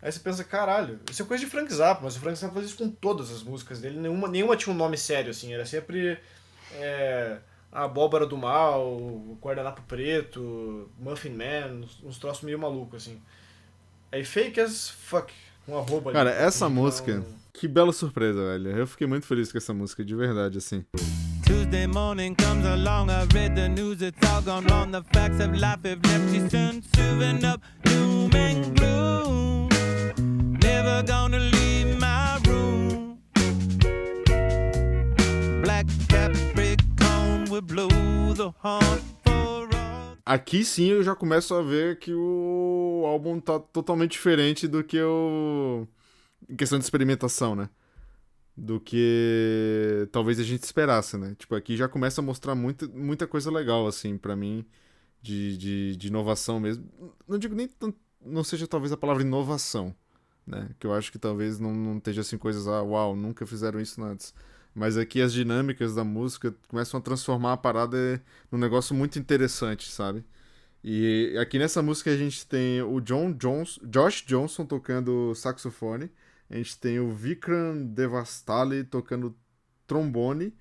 Aí 0.00 0.10
você 0.10 0.18
pensa, 0.18 0.42
caralho, 0.42 0.98
isso 1.08 1.22
é 1.22 1.24
coisa 1.24 1.44
de 1.44 1.48
Frank 1.48 1.72
Zappa, 1.72 2.00
mas 2.02 2.16
o 2.16 2.20
Frank 2.20 2.36
Zappa 2.36 2.54
faz 2.54 2.66
isso 2.66 2.76
com 2.76 2.88
todas 2.90 3.30
as 3.30 3.44
músicas 3.44 3.80
dele. 3.80 4.00
Nenhuma, 4.00 4.26
nenhuma 4.26 4.56
tinha 4.56 4.74
um 4.74 4.76
nome 4.76 4.98
sério, 4.98 5.30
assim. 5.30 5.54
Era 5.54 5.64
sempre 5.64 6.18
é, 6.74 7.36
a 7.72 7.84
Abóbora 7.84 8.26
do 8.26 8.36
Mal, 8.36 8.86
o 8.86 9.38
Guardanapo 9.40 9.80
Preto, 9.88 10.90
Muffin 10.98 11.30
Man, 11.30 11.82
uns, 11.82 12.02
uns 12.04 12.18
troços 12.18 12.42
meio 12.44 12.58
malucos, 12.58 13.02
assim. 13.02 13.18
Aí 14.12 14.24
fake 14.24 14.60
as 14.60 14.90
fuck, 14.90 15.32
um 15.66 15.76
arroba 15.78 16.10
ali. 16.10 16.18
Cara, 16.18 16.30
essa 16.30 16.66
Então, 16.66 16.70
música, 16.82 17.24
que 17.52 17.66
bela 17.66 17.92
surpresa, 17.92 18.38
velho. 18.44 18.76
Eu 18.76 18.86
fiquei 18.86 19.06
muito 19.06 19.26
feliz 19.26 19.50
com 19.50 19.56
essa 19.56 19.72
música, 19.72 20.04
de 20.04 20.14
verdade, 20.14 20.58
assim. 20.58 20.84
Tuesday 21.46 21.86
morning 21.86 22.34
comes 22.34 22.66
along, 22.66 23.10
I 23.10 23.26
read 23.34 23.54
the 23.56 23.68
news, 23.68 24.02
it's 24.02 24.18
all 24.30 24.42
gone 24.42 24.66
wrong. 24.68 24.90
The 24.92 25.02
facts 25.12 25.40
of 25.40 25.52
life 25.58 25.80
have 25.84 26.00
left 26.06 26.34
you 26.34 26.48
soon, 26.50 26.82
serving 26.94 27.44
up 27.44 27.62
doom 27.84 28.30
and 28.34 28.74
gloom. 28.78 29.68
Never 30.62 31.02
gonna 31.04 31.38
leave 31.38 31.61
Aqui 40.24 40.64
sim 40.64 40.86
eu 40.86 41.02
já 41.02 41.14
começo 41.14 41.54
a 41.54 41.60
ver 41.60 41.98
que 41.98 42.14
o 42.14 43.02
álbum 43.06 43.38
tá 43.38 43.58
totalmente 43.60 44.12
diferente 44.12 44.66
do 44.66 44.82
que 44.82 45.00
o. 45.02 45.86
Em 46.48 46.56
questão 46.56 46.78
de 46.78 46.84
experimentação, 46.84 47.54
né? 47.54 47.68
Do 48.56 48.80
que 48.80 50.08
talvez 50.12 50.38
a 50.40 50.42
gente 50.42 50.62
esperasse, 50.62 51.18
né? 51.18 51.34
Tipo, 51.38 51.54
aqui 51.54 51.76
já 51.76 51.88
começa 51.88 52.20
a 52.20 52.24
mostrar 52.24 52.54
muita, 52.54 52.88
muita 52.88 53.26
coisa 53.26 53.50
legal, 53.50 53.86
assim, 53.86 54.16
pra 54.16 54.34
mim, 54.34 54.64
de, 55.20 55.56
de, 55.58 55.96
de 55.96 56.08
inovação 56.08 56.58
mesmo. 56.58 56.84
Não 57.28 57.38
digo 57.38 57.54
nem 57.54 57.68
tanto. 57.68 57.98
Não 58.24 58.44
seja 58.44 58.66
talvez 58.66 58.92
a 58.92 58.96
palavra 58.96 59.22
inovação, 59.22 59.94
né? 60.46 60.70
Que 60.78 60.86
eu 60.86 60.94
acho 60.94 61.12
que 61.12 61.18
talvez 61.18 61.58
não, 61.58 61.74
não 61.74 61.98
esteja 61.98 62.22
assim 62.22 62.38
coisas, 62.38 62.66
ah, 62.68 62.82
uau, 62.82 63.14
nunca 63.16 63.44
fizeram 63.44 63.80
isso 63.80 64.02
antes. 64.02 64.32
Mas 64.74 64.96
aqui 64.96 65.20
as 65.20 65.32
dinâmicas 65.32 65.94
da 65.94 66.02
música 66.02 66.54
começam 66.68 66.98
a 66.98 67.02
transformar 67.02 67.52
a 67.52 67.56
parada 67.56 68.22
num 68.50 68.58
negócio 68.58 68.94
muito 68.94 69.18
interessante, 69.18 69.90
sabe? 69.90 70.24
E 70.82 71.36
aqui 71.40 71.58
nessa 71.58 71.82
música 71.82 72.10
a 72.10 72.16
gente 72.16 72.46
tem 72.46 72.82
o 72.82 73.00
John 73.00 73.32
Johnson, 73.32 73.80
Josh 73.84 74.24
Johnson 74.26 74.66
tocando 74.66 75.34
saxofone, 75.34 76.10
a 76.50 76.56
gente 76.56 76.78
tem 76.78 76.98
o 76.98 77.12
Vikram 77.12 77.86
Devastali 77.86 78.82
tocando 78.82 79.36
trombone, 79.86 80.52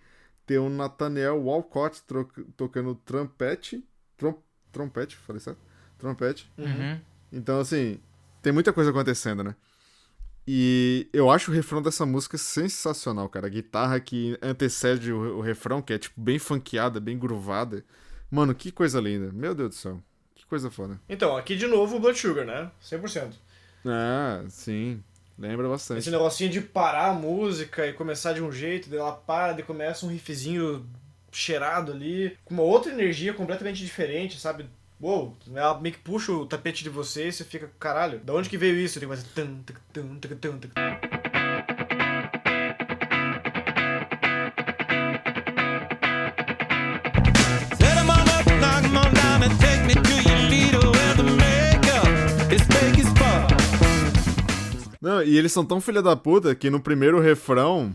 tem 0.45 0.57
o 0.57 0.70
Nathaniel 0.70 1.41
Walcott 1.41 2.03
tocando 2.55 2.95
trompete, 2.95 3.84
trom, 4.18 4.36
trompete, 4.72 5.16
falei 5.16 5.39
certo? 5.39 5.59
Trompete. 5.97 6.51
Uhum. 6.57 6.99
Então, 7.32 7.59
assim, 7.59 7.99
tem 8.41 8.51
muita 8.51 8.74
coisa 8.74 8.91
acontecendo, 8.91 9.43
né? 9.43 9.55
E 10.47 11.07
eu 11.13 11.29
acho 11.29 11.51
o 11.51 11.53
refrão 11.53 11.81
dessa 11.81 12.05
música 12.05 12.37
sensacional, 12.37 13.29
cara. 13.29 13.47
A 13.47 13.49
guitarra 13.49 13.99
que 13.99 14.37
antecede 14.41 15.11
o, 15.11 15.37
o 15.37 15.41
refrão, 15.41 15.81
que 15.81 15.93
é, 15.93 15.97
tipo, 15.97 16.19
bem 16.19 16.39
funkeada, 16.39 16.99
bem 16.99 17.17
groovada. 17.17 17.85
Mano, 18.29 18.55
que 18.55 18.71
coisa 18.71 18.99
linda. 18.99 19.31
Meu 19.31 19.53
Deus 19.53 19.69
do 19.69 19.75
céu. 19.75 20.01
Que 20.35 20.45
coisa 20.45 20.71
foda. 20.71 20.99
Então, 21.07 21.37
aqui 21.37 21.55
de 21.55 21.67
novo 21.67 21.97
o 21.97 21.99
Blood 21.99 22.17
Sugar, 22.17 22.45
né? 22.45 22.71
100%. 22.83 23.33
Ah, 23.85 24.43
sim. 24.49 25.03
Lembra 25.37 25.67
bastante. 25.67 25.99
Esse 25.99 26.11
negocinho 26.11 26.49
de 26.49 26.61
parar 26.61 27.09
a 27.09 27.13
música 27.13 27.87
e 27.87 27.93
começar 27.93 28.33
de 28.33 28.41
um 28.41 28.51
jeito, 28.51 28.89
daí 28.89 28.99
ela 28.99 29.11
para, 29.13 29.53
daí 29.53 29.63
começa 29.63 30.05
um 30.05 30.09
riffzinho 30.09 30.87
cheirado 31.31 31.91
ali, 31.91 32.37
com 32.43 32.53
uma 32.53 32.63
outra 32.63 32.91
energia 32.91 33.33
completamente 33.33 33.83
diferente, 33.83 34.39
sabe? 34.39 34.69
Uou, 35.04 35.36
ela 35.56 35.80
meio 35.82 35.95
que 35.95 36.02
puxa 36.02 36.32
o 36.32 36.45
tapete 36.45 36.84
de 36.84 36.89
você 36.91 37.28
e 37.28 37.32
você 37.32 37.43
fica, 37.43 37.72
caralho, 37.80 38.20
da 38.20 38.34
onde 38.36 38.47
que 38.47 38.56
veio 38.56 38.76
isso? 38.76 38.99
Daí 38.99 39.08
começa... 39.08 39.26
tum, 39.34 39.58
tum, 39.66 39.74
tum, 39.91 40.16
tum, 40.20 40.36
tum, 40.36 40.60
tum. 40.60 40.70
Set 47.80 47.97
'em 47.97 48.06
on 48.06 48.22
up, 48.30 48.45
knock 48.60 48.86
'em 48.86 48.95
on 48.95 49.12
down, 49.12 49.41
and 49.43 49.58
take 49.58 49.82
me 49.88 49.95
to 49.95 50.30
your 50.30 50.38
leader 50.47 50.86
where 50.91 51.16
the 51.18 51.24
makeup 51.24 52.54
is 52.54 52.62
fake 52.68 53.02
as 53.02 53.10
fuck. 53.18 53.49
Não, 55.02 55.24
e 55.24 55.36
eles 55.36 55.52
são 55.52 55.66
tão 55.66 55.82
filha 55.82 56.04
da 56.04 56.16
puta 56.16 56.54
que 56.54 56.70
no 56.70 56.80
primeiro 56.80 57.20
refrão 57.20 57.91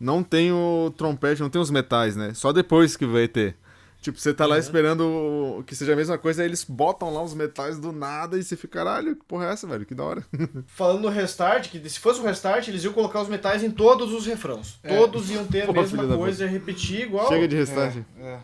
não 0.00 0.20
tem 0.20 0.50
o 0.50 0.92
trompete, 0.96 1.42
não 1.42 1.48
tem 1.48 1.62
os 1.62 1.70
metais, 1.70 2.16
né? 2.16 2.34
Só 2.34 2.52
depois 2.52 2.96
que 2.96 3.06
vai 3.06 3.28
ter. 3.28 3.56
Tipo, 4.00 4.18
você 4.18 4.32
tá 4.32 4.46
lá 4.46 4.58
esperando 4.58 5.02
o- 5.06 5.62
que 5.66 5.74
seja 5.76 5.92
a 5.92 5.96
mesma 5.96 6.16
coisa, 6.16 6.40
aí 6.42 6.48
eles 6.48 6.64
botam 6.64 7.12
lá 7.12 7.22
os 7.22 7.34
metais 7.34 7.78
do 7.78 7.92
nada 7.92 8.38
e 8.38 8.42
você 8.42 8.56
fica, 8.56 8.78
caralho, 8.78 9.14
que 9.14 9.24
porra 9.26 9.46
é 9.46 9.52
essa, 9.52 9.66
velho? 9.66 9.84
Que 9.84 9.94
da 9.94 10.02
hora. 10.04 10.24
Falando 10.68 11.02
no 11.02 11.08
restart, 11.10 11.68
que 11.68 11.86
se 11.88 11.98
fosse 12.00 12.18
o 12.18 12.22
restart, 12.24 12.66
eles 12.68 12.82
iam 12.82 12.94
colocar 12.94 13.20
os 13.20 13.28
metais 13.28 13.62
em 13.62 13.70
todos 13.70 14.12
os 14.14 14.24
refrãos. 14.26 14.78
Todos 14.86 15.30
iam 15.30 15.44
ter 15.44 15.62
a 15.64 15.66
Porra, 15.66 15.82
mesma 15.82 16.16
coisa, 16.16 16.46
repetir 16.46 17.02
igual. 17.02 17.28
Chega 17.28 17.46
de 17.46 17.56
restart. 17.56 17.96
É. 18.18 18.38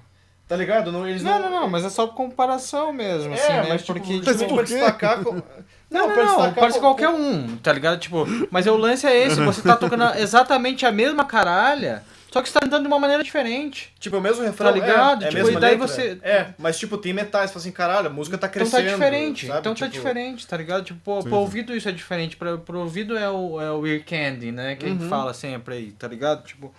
Tá 0.47 0.55
ligado? 0.55 0.93
Não, 0.93 1.09
eles 1.09 1.23
Não, 1.25 1.41
não, 1.41 1.51
não, 1.51 1.69
mas 1.69 1.85
é 1.85 1.89
só 1.91 2.07
comparação 2.07 2.93
mesmo, 2.93 3.33
É, 3.35 3.41
assim, 3.41 3.53
né? 3.53 3.67
mas 3.69 3.81
tipo, 3.81 3.95
Porque, 3.99 4.21
tipo, 4.21 4.25
pra 4.37 4.47
por 4.47 4.65
quê? 4.65 4.75
destacar... 4.75 5.25
Com... 5.25 5.43
Não, 5.89 6.09
não, 6.09 6.15
pra 6.15 6.25
não, 6.25 6.71
ser 6.73 6.75
com- 6.75 6.81
qualquer 6.81 7.09
um, 7.11 7.57
tá 7.59 7.73
ligado? 7.73 8.01
Tipo, 8.01 8.27
mas 8.51 8.67
o 8.67 8.77
lance 8.77 9.07
é 9.07 9.25
esse, 9.25 9.41
você 9.41 9.63
tá 9.63 9.77
tocando 9.77 10.03
exatamente 10.19 10.85
a 10.85 10.91
mesma 10.91 11.25
caralha, 11.25 12.03
só 12.37 12.43
que 12.43 12.49
você 12.49 12.55
tá 12.55 12.61
cantando 12.61 12.82
de 12.82 12.89
uma 12.89 12.99
maneira 12.99 13.22
diferente. 13.24 13.93
Tipo, 13.99 14.16
é 14.16 14.18
o 14.18 14.22
mesmo 14.22 14.43
refrão, 14.45 14.68
Tá 14.70 14.74
ligado? 14.78 15.22
É, 15.22 15.24
é 15.24 15.28
a 15.28 15.30
Tipo, 15.30 15.43
mesma 15.45 15.59
e 15.59 15.61
daí 15.61 15.70
letra. 15.78 15.89
você- 15.89 16.18
É, 16.22 16.47
mas 16.59 16.78
tipo, 16.78 16.99
tem 16.99 17.12
metais, 17.14 17.51
fala 17.51 17.61
assim, 17.61 17.72
caralho, 17.72 18.09
a 18.09 18.11
música 18.11 18.36
tá 18.36 18.47
Então 18.47 18.61
crescendo. 18.61 18.85
tá 18.85 18.93
diferente, 18.93 19.47
sabe? 19.47 19.59
então 19.61 19.74
tá 19.74 19.86
Tipo, 19.86 19.90
diferente, 19.93 20.47
tá 20.47 20.56
ligado? 20.56 20.85
Tipo, 20.85 21.01
pro, 21.01 21.23
pro 21.31 21.39
ouvido 21.39 21.74
isso 21.74 21.89
é 21.89 21.93
diferente, 21.93 22.36
pra, 22.36 22.59
pro 22.59 22.81
ouvido 22.81 23.16
é 23.16 23.31
o, 23.31 23.61
é 23.61 23.70
o 23.73 23.86
ear 23.86 24.05
candy, 24.05 24.52
né? 24.52 24.77
Que 24.77 24.85
a 24.85 24.89
gente 24.89 25.05
Uhum. 25.05 25.09
fala 25.09 25.32
sempre 25.32 25.74
aí, 25.77 25.93
tá 25.93 26.06
ligado? 26.06 26.44
Tipo, 26.44 26.74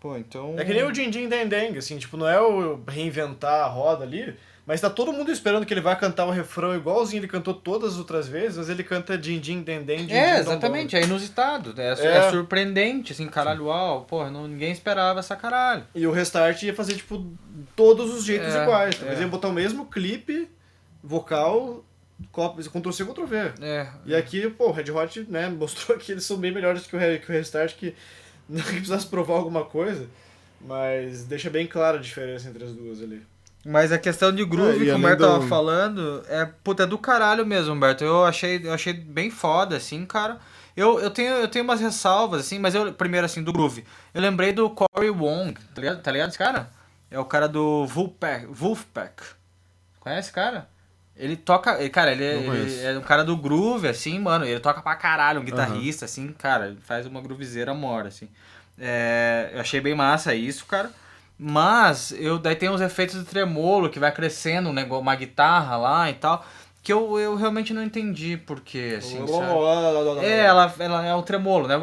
pô, 0.00 0.16
então... 0.16 0.54
É 0.58 0.64
que 0.64 0.72
nem 0.72 0.82
o 0.84 0.90
Din 0.92 1.10
Din 1.10 1.28
Deng 1.28 1.48
Deng, 1.48 1.76
assim, 1.76 1.98
tipo, 1.98 2.16
não 2.16 2.28
é 2.28 2.40
o 2.40 2.80
reinventar 2.88 3.64
a 3.64 3.66
roda 3.66 4.04
ali, 4.04 4.34
mas 4.66 4.80
tá 4.80 4.88
todo 4.88 5.12
mundo 5.12 5.30
esperando 5.30 5.66
que 5.66 5.74
ele 5.74 5.80
vai 5.80 5.98
cantar 5.98 6.24
o 6.26 6.30
refrão 6.30 6.74
igualzinho 6.74 7.20
ele 7.20 7.28
cantou 7.28 7.52
todas 7.52 7.94
as 7.94 7.98
outras 7.98 8.26
vezes, 8.26 8.56
mas 8.56 8.68
ele 8.70 8.82
canta 8.82 9.16
Din 9.18 9.38
Din 9.38 9.62
Deng 9.62 9.82
Deng, 9.84 9.98
Din 9.98 10.06
Din 10.06 10.12
É, 10.14 10.38
exatamente, 10.38 10.96
é 10.96 11.02
inusitado, 11.02 11.74
é, 11.76 11.88
É. 11.88 12.16
é 12.16 12.30
surpreendente, 12.30 13.12
assim, 13.12 13.26
caralho, 13.28 13.66
uau, 13.66 14.02
porra, 14.04 14.30
não, 14.30 14.48
ninguém 14.48 14.72
esperava 14.72 15.20
essa 15.20 15.36
caralho. 15.36 15.84
E 15.94 16.06
o 16.06 16.10
restart 16.12 16.62
ia 16.62 16.74
fazer, 16.74 16.94
tipo, 16.94 17.26
todos 17.76 18.14
os 18.14 18.24
jeitos 18.24 18.54
É, 18.54 18.62
iguais. 18.62 18.96
Talvez 18.96 19.18
é. 19.18 19.22
ia 19.22 19.28
botar 19.28 19.48
o 19.48 19.52
mesmo 19.52 19.86
clipe, 19.86 20.48
vocal, 21.02 21.84
Ctrl-C, 22.32 23.04
Ctrl-V. 23.04 23.52
É, 23.60 23.86
E 24.06 24.14
aqui, 24.14 24.48
pô, 24.48 24.68
o 24.68 24.72
Red 24.72 24.90
Hot, 24.90 25.26
né, 25.28 25.48
mostrou 25.56 25.98
que 25.98 26.12
eles 26.12 26.24
são 26.24 26.36
bem 26.38 26.52
melhores 26.52 26.86
que 26.86 26.96
o, 26.96 26.98
que 26.98 27.30
o 27.30 27.32
Restart, 27.32 27.74
que 27.76 27.94
não 28.48 28.62
que 28.62 28.72
precisasse 28.72 29.06
provar 29.06 29.34
alguma 29.34 29.64
coisa, 29.64 30.06
mas 30.60 31.24
deixa 31.24 31.50
bem 31.50 31.66
clara 31.66 31.98
a 31.98 32.00
diferença 32.00 32.48
entre 32.48 32.64
as 32.64 32.72
duas 32.72 33.02
ali. 33.02 33.22
Mas 33.64 33.90
a 33.92 33.98
questão 33.98 34.30
de 34.32 34.42
É, 34.42 34.44
groove 34.44 34.82
e 34.82 34.84
que 34.86 34.90
o 34.92 34.96
Humberto 34.96 35.22
tava 35.22 35.46
falando 35.48 36.22
é, 36.28 36.44
puta, 36.62 36.82
é 36.82 36.86
do 36.86 36.98
caralho 36.98 37.46
mesmo, 37.46 37.72
Humberto. 37.74 38.04
Eu 38.04 38.24
achei, 38.24 38.60
eu 38.62 38.72
achei 38.74 38.92
bem 38.92 39.30
foda, 39.30 39.76
assim, 39.76 40.04
cara. 40.04 40.38
Eu, 40.76 40.98
eu, 41.00 41.10
tenho, 41.10 41.32
eu 41.34 41.48
tenho 41.48 41.64
umas 41.64 41.80
ressalvas, 41.80 42.40
assim, 42.40 42.58
mas 42.58 42.74
eu, 42.74 42.92
primeiro, 42.92 43.24
assim, 43.24 43.42
do 43.42 43.52
groove. 43.52 43.84
Eu 44.12 44.20
lembrei 44.20 44.52
do 44.52 44.68
Corey 44.68 45.08
Wong, 45.10 45.54
tá 45.74 45.80
ligado, 45.80 46.02
tá 46.02 46.10
ligado 46.12 46.28
esse 46.30 46.38
cara? 46.38 46.68
É 47.10 47.18
o 47.18 47.24
cara 47.24 47.48
do 47.48 47.86
Wolfpack. 47.86 48.46
Wolfpack. 48.50 49.22
Conhece 50.00 50.20
esse 50.28 50.32
cara? 50.32 50.68
Ele 51.16 51.36
toca. 51.36 51.78
ele- 51.80 51.90
Cara, 51.90 52.10
ele, 52.12 52.24
é- 52.24 52.36
ele 52.36 52.96
é 52.96 52.98
um 52.98 53.02
cara 53.02 53.22
do 53.24 53.36
groove, 53.36 53.86
assim, 53.86 54.18
mano. 54.18 54.44
Ele 54.44 54.58
toca 54.58 54.82
pra 54.82 54.96
caralho, 54.96 55.40
um 55.40 55.44
guitarrista, 55.44 56.04
assim, 56.06 56.32
cara. 56.32 56.66
Ele 56.66 56.78
faz 56.82 57.06
uma 57.06 57.20
groovezeira 57.22 57.72
mora, 57.72 58.08
assim. 58.08 58.28
É, 58.76 59.50
eu 59.54 59.60
achei 59.60 59.80
bem 59.80 59.94
massa 59.94 60.34
isso, 60.34 60.66
cara. 60.66 60.90
Mas 61.38 62.12
eu 62.12 62.38
daí 62.38 62.54
tem 62.54 62.68
uns 62.68 62.80
efeitos 62.80 63.18
de 63.18 63.24
tremolo 63.24 63.88
que 63.90 63.98
vai 63.98 64.12
crescendo 64.12 64.72
negócio, 64.72 65.02
uma 65.02 65.14
guitarra 65.16 65.76
lá 65.76 66.08
e 66.10 66.14
tal. 66.14 66.44
Que 66.82 66.92
eu, 66.92 67.18
eu 67.18 67.34
realmente 67.34 67.72
não 67.72 67.82
entendi 67.82 68.36
porquê, 68.36 68.96
assim, 68.98 69.26
sabe? 69.26 70.24
É, 70.26 70.40
ela, 70.44 70.74
ela 70.78 71.06
é 71.06 71.14
o 71.14 71.22
tremolo, 71.22 71.66
né? 71.66 71.76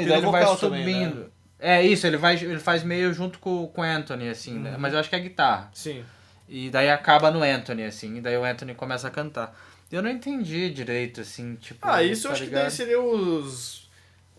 E 0.00 0.06
daí 0.06 0.18
ele 0.18 0.26
vai 0.30 0.44
também, 0.56 0.56
subindo. 0.56 1.14
né? 1.20 1.26
É 1.60 1.82
isso, 1.82 2.06
ele, 2.06 2.16
vai, 2.16 2.36
ele 2.36 2.58
faz 2.60 2.82
meio 2.84 3.12
junto 3.12 3.38
com, 3.38 3.66
com 3.66 3.80
o 3.80 3.84
Anthony, 3.84 4.28
assim, 4.28 4.54
Uhum. 4.54 4.60
né? 4.62 4.76
Mas 4.78 4.92
eu 4.92 5.00
acho 5.00 5.08
que 5.10 5.16
é 5.16 5.20
guitarra. 5.20 5.68
Sim. 5.74 6.04
E 6.48 6.70
daí 6.70 6.88
acaba 6.88 7.30
no 7.30 7.42
Anthony, 7.42 7.84
assim, 7.84 8.16
e 8.16 8.20
daí 8.20 8.36
o 8.36 8.44
Anthony 8.44 8.74
começa 8.74 9.08
a 9.08 9.10
cantar. 9.10 9.54
Eu 9.90 10.00
não 10.02 10.08
entendi 10.10 10.70
direito, 10.70 11.20
assim, 11.20 11.56
tipo. 11.56 11.80
Ah, 11.82 12.02
isso 12.02 12.26
eu 12.26 12.30
tá 12.30 12.34
acho 12.34 12.42
que 12.44 12.48
ligado? 12.50 12.62
daí 12.62 12.70
seria 12.70 13.00
os. 13.00 13.87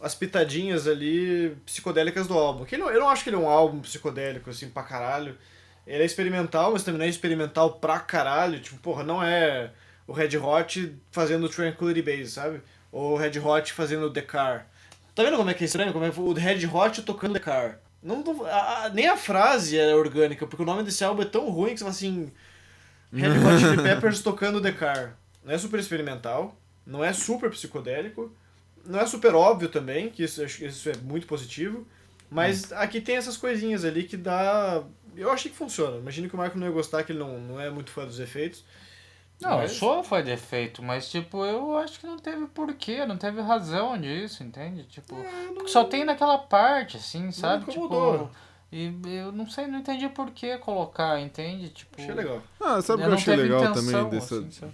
As 0.02 0.16
pitadinhas 0.16 0.88
ali 0.88 1.56
psicodélicas 1.66 2.28
do 2.28 2.34
álbum. 2.38 2.64
Que 2.66 2.78
não- 2.78 2.90
eu 2.90 3.00
não 3.00 3.10
acho 3.10 3.24
que 3.24 3.30
ele 3.30 3.36
é 3.36 3.40
um 3.40 3.50
álbum 3.50 3.80
psicodélico, 3.82 4.50
assim, 4.50 4.70
pra 4.70 4.84
caralho. 4.84 5.38
Ele 5.86 6.04
é 6.04 6.06
experimental, 6.06 6.72
mas 6.72 6.84
também 6.84 7.00
não 7.00 7.06
é 7.06 7.10
experimental 7.10 7.74
pra 7.74 8.00
caralho. 8.00 8.60
Tipo, 8.60 8.78
porra, 8.78 9.04
não 9.04 9.22
é 9.22 9.72
o 10.08 10.14
Red 10.14 10.38
Hot 10.38 10.96
fazendo 11.12 11.50
Tranquility 11.50 12.02
Base, 12.02 12.32
sabe? 12.32 12.62
Ou 12.92 13.14
o 13.14 13.18
Red 13.18 13.40
Hot 13.40 13.74
fazendo 13.74 14.10
The 14.12 14.22
Car. 14.22 14.68
Tá 15.16 15.24
vendo 15.24 15.36
como 15.38 15.50
é 15.50 15.54
que 15.54 15.64
é 15.64 15.66
estranho? 15.66 15.92
Como 15.92 16.06
é 16.06 16.10
o 16.16 16.34
Red 16.34 16.66
Hot 16.66 17.02
tocando 17.02 17.34
The 17.34 17.40
Car. 17.40 17.80
Não, 18.02 18.24
não- 18.24 18.46
a- 18.46 18.86
a- 18.86 18.90
nem 18.90 19.08
a 19.10 19.18
frase 19.18 19.78
é 19.78 19.94
orgânica, 19.94 20.48
porque 20.48 20.64
o 20.64 20.66
nome 20.66 20.84
desse 20.84 21.04
álbum 21.04 21.24
é 21.24 21.26
tão 21.26 21.50
ruim 21.50 21.72
que 21.74 21.80
você 21.80 21.84
fala 21.84 21.92
assim... 21.92 22.32
Red 23.12 23.28
Hot 23.30 23.60
Chili 23.60 23.78
Peppers 23.84 24.22
tocando 24.22 24.62
The 24.62 24.72
Car. 24.72 25.18
Não 25.44 25.54
é 25.54 25.58
super 25.58 25.80
experimental, 25.80 26.56
não 26.86 27.04
é 27.04 27.12
super 27.12 27.50
psicodélico, 27.50 28.32
não 28.90 29.00
é 29.00 29.06
super 29.06 29.36
óbvio 29.36 29.70
também, 29.70 30.10
que 30.10 30.24
isso, 30.24 30.44
acho 30.44 30.58
que 30.58 30.66
isso 30.66 30.90
é 30.90 30.98
muito 30.98 31.28
positivo, 31.28 31.88
mas 32.30 32.72
aqui 32.74 33.00
tem 33.00 33.16
essas 33.16 33.38
coisinhas 33.38 33.86
ali 33.86 34.04
que 34.04 34.18
dá... 34.18 34.84
Eu 35.16 35.32
achei 35.32 35.52
que 35.52 35.58
funciona. 35.58 35.98
Imagino 35.98 36.28
que 36.30 36.36
o 36.36 36.38
Marco 36.38 36.58
não 36.58 36.68
ia 36.68 36.74
gostar, 36.74 37.04
que 37.04 37.12
ele 37.12 37.20
não, 37.20 37.40
não 37.40 37.60
é 37.60 37.70
muito 37.70 37.92
fã 37.92 38.06
dos 38.06 38.20
efeitos. 38.20 38.64
Não, 39.42 39.58
Mas- 39.58 39.72
eu 39.72 39.78
sou 39.78 40.04
foi 40.04 40.22
defeito, 40.22 40.84
mas 40.84 41.10
tipo, 41.10 41.46
eu 41.46 41.78
acho 41.78 42.00
que 42.00 42.06
não 42.06 42.18
teve 42.18 42.46
porquê, 42.48 43.06
não 43.06 43.16
teve 43.16 43.40
razão 43.40 43.98
disso, 43.98 44.44
entende? 44.44 44.84
Tipo, 44.84 45.16
porque 45.54 45.70
só 45.70 45.86
tem 45.86 46.04
naquela 46.04 46.38
parte, 46.38 46.98
assim, 46.98 47.32
sabe? 47.32 47.64
incomodou. 47.64 48.28
Tipo, 48.28 48.32
e 48.72 49.16
eu 49.16 49.32
não 49.32 49.50
sei, 49.50 49.66
não 49.68 49.80
entendi 49.80 50.10
por 50.10 50.30
que 50.32 50.58
colocar, 50.58 51.20
entende? 51.22 51.70
Tipo, 51.70 52.02
Achei 52.02 52.14
legal. 52.14 52.44
Ah, 52.60 52.82
sabe 52.82 52.94
o 52.94 52.98
que 52.98 53.04
eu 53.04 53.10
não 53.10 53.16
achei 53.16 53.36
legal 53.36 53.64
intenção, 53.64 53.84
também 54.04 54.10
dessa, 54.10 54.36
assim, 54.36 54.52
sabe? 54.52 54.74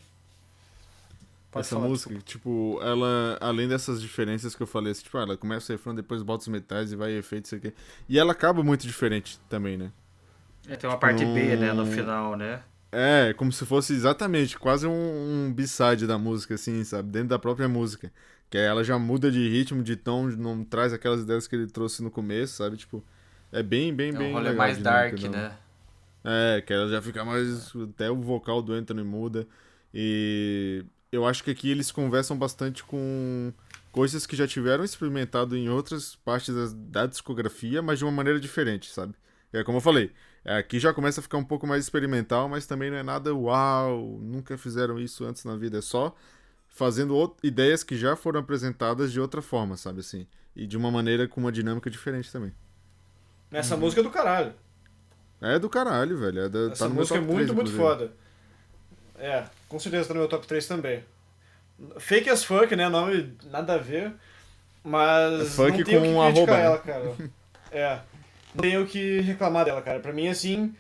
Pode 1.55 1.67
essa 1.67 1.69
falar, 1.69 1.87
música? 1.87 2.15
Tipo, 2.21 2.79
ela, 2.81 3.37
além 3.41 3.67
dessas 3.67 4.01
diferenças 4.01 4.55
que 4.55 4.61
eu 4.63 4.67
falei, 4.67 4.91
assim, 4.91 5.03
tipo, 5.03 5.17
ela 5.17 5.37
começa 5.37 5.71
o 5.71 5.75
refrão, 5.75 5.95
depois 5.95 6.21
bota 6.23 6.41
os 6.41 6.47
metais 6.49 6.91
e 6.91 6.95
vai 6.95 7.13
efeito, 7.13 7.45
isso 7.45 7.55
aqui. 7.55 7.73
E 8.09 8.19
ela 8.19 8.33
acaba 8.33 8.63
muito 8.63 8.85
diferente 8.85 9.39
também, 9.49 9.77
né? 9.77 9.91
É, 10.67 10.75
tem 10.75 10.89
uma 10.89 10.99
parte 10.99 11.25
B, 11.25 11.55
né, 11.57 11.73
no 11.73 11.85
final, 11.85 12.35
né? 12.35 12.63
É, 12.91 13.33
como 13.33 13.51
se 13.51 13.65
fosse 13.65 13.93
exatamente 13.93 14.57
quase 14.57 14.87
um, 14.87 15.47
um 15.47 15.53
b-side 15.53 16.07
da 16.07 16.17
música, 16.17 16.55
assim, 16.55 16.83
sabe? 16.83 17.09
Dentro 17.11 17.29
da 17.29 17.39
própria 17.39 17.67
música. 17.67 18.11
Que 18.49 18.57
aí 18.57 18.63
ela 18.65 18.83
já 18.83 18.97
muda 18.97 19.29
de 19.31 19.49
ritmo, 19.49 19.83
de 19.83 19.95
tom, 19.97 20.27
não 20.29 20.63
traz 20.63 20.93
aquelas 20.93 21.21
ideias 21.21 21.47
que 21.47 21.55
ele 21.55 21.67
trouxe 21.67 22.01
no 22.03 22.09
começo, 22.11 22.55
sabe? 22.57 22.77
Tipo, 22.77 23.03
é 23.51 23.61
bem, 23.63 23.93
bem, 23.93 24.13
É 24.13 24.17
bem. 24.17 24.29
um 24.29 24.31
rolê 24.31 24.51
legal 24.51 24.57
mais 24.57 24.79
dark, 24.79 25.21
da- 25.21 25.29
né? 25.29 25.57
É, 26.23 26.61
que 26.61 26.73
ela 26.73 26.89
já 26.89 27.01
fica 27.01 27.23
mais. 27.25 27.73
Até 27.75 28.09
o 28.11 28.15
vocal 28.21 28.61
do 28.61 28.73
Anthony 28.73 29.03
muda. 29.03 29.47
E 29.93 30.85
eu 31.15 31.25
acho 31.25 31.43
que 31.43 31.51
aqui 31.51 31.69
eles 31.69 31.91
conversam 31.91 32.37
bastante 32.37 32.83
com 32.83 33.51
coisas 33.91 34.25
que 34.25 34.35
já 34.35 34.47
tiveram 34.47 34.83
experimentado 34.83 35.55
em 35.55 35.69
outras 35.69 36.15
partes 36.17 36.53
da, 36.53 37.01
da 37.01 37.05
discografia, 37.07 37.81
mas 37.81 37.99
de 37.99 38.05
uma 38.05 38.11
maneira 38.11 38.39
diferente, 38.39 38.89
sabe? 38.91 39.15
É 39.53 39.63
como 39.63 39.77
eu 39.77 39.81
falei, 39.81 40.11
é, 40.43 40.57
aqui 40.57 40.79
já 40.79 40.93
começa 40.93 41.21
a 41.21 41.23
ficar 41.23 41.37
um 41.37 41.43
pouco 41.43 41.65
mais 41.65 41.83
experimental, 41.83 42.49
mas 42.49 42.67
também 42.67 42.91
não 42.91 42.97
é 42.97 43.03
nada 43.03 43.33
uau, 43.33 44.19
nunca 44.21 44.57
fizeram 44.57 44.99
isso 44.99 45.23
antes 45.25 45.45
na 45.45 45.55
vida. 45.55 45.77
É 45.77 45.81
só 45.81 46.13
fazendo 46.67 47.35
ideias 47.41 47.83
que 47.83 47.97
já 47.97 48.15
foram 48.15 48.41
apresentadas 48.41 49.11
de 49.11 49.19
outra 49.19 49.41
forma, 49.41 49.77
sabe 49.77 50.01
assim? 50.01 50.27
E 50.55 50.67
de 50.67 50.75
uma 50.75 50.91
maneira 50.91 51.27
com 51.27 51.39
uma 51.39 51.51
dinâmica 51.51 51.89
diferente 51.89 52.31
também. 52.31 52.53
Essa 53.49 53.77
música 53.77 54.01
é 54.01 54.03
do 54.03 54.09
caralho. 54.09 54.53
É 55.41 55.57
do 55.57 55.69
caralho, 55.69 56.17
velho. 56.17 56.39
É 56.41 56.49
da, 56.49 56.71
Essa 56.71 56.87
tá 56.87 56.93
música 56.93 57.17
é 57.17 57.21
muito, 57.21 57.35
3, 57.35 57.51
muito 57.51 57.71
inclusive. 57.71 57.77
foda. 57.77 58.13
É, 59.17 59.43
com 59.69 59.79
certeza 59.79 60.07
tá 60.07 60.13
no 60.13 60.19
meu 60.21 60.29
top 60.29 60.45
3 60.45 60.67
também. 60.67 61.03
Fake 61.99 62.29
as 62.29 62.43
fuck, 62.43 62.75
né? 62.75 62.87
Nome 62.89 63.33
nada 63.45 63.75
a 63.75 63.77
ver. 63.77 64.13
Mas. 64.83 65.41
É 65.41 65.45
funk 65.45 65.77
não 65.79 65.83
tenho 65.83 66.01
com 66.01 66.19
o 66.19 66.27
que 66.27 66.33
criticar 66.33 66.57
né? 66.57 66.65
ela, 66.65 66.77
cara. 66.79 67.15
É. 67.71 67.99
Não 68.53 68.61
tenho 68.61 68.83
o 68.83 68.87
que 68.87 69.19
reclamar 69.19 69.65
dela, 69.65 69.81
cara. 69.81 69.99
Pra 69.99 70.13
mim, 70.13 70.29
assim. 70.29 70.73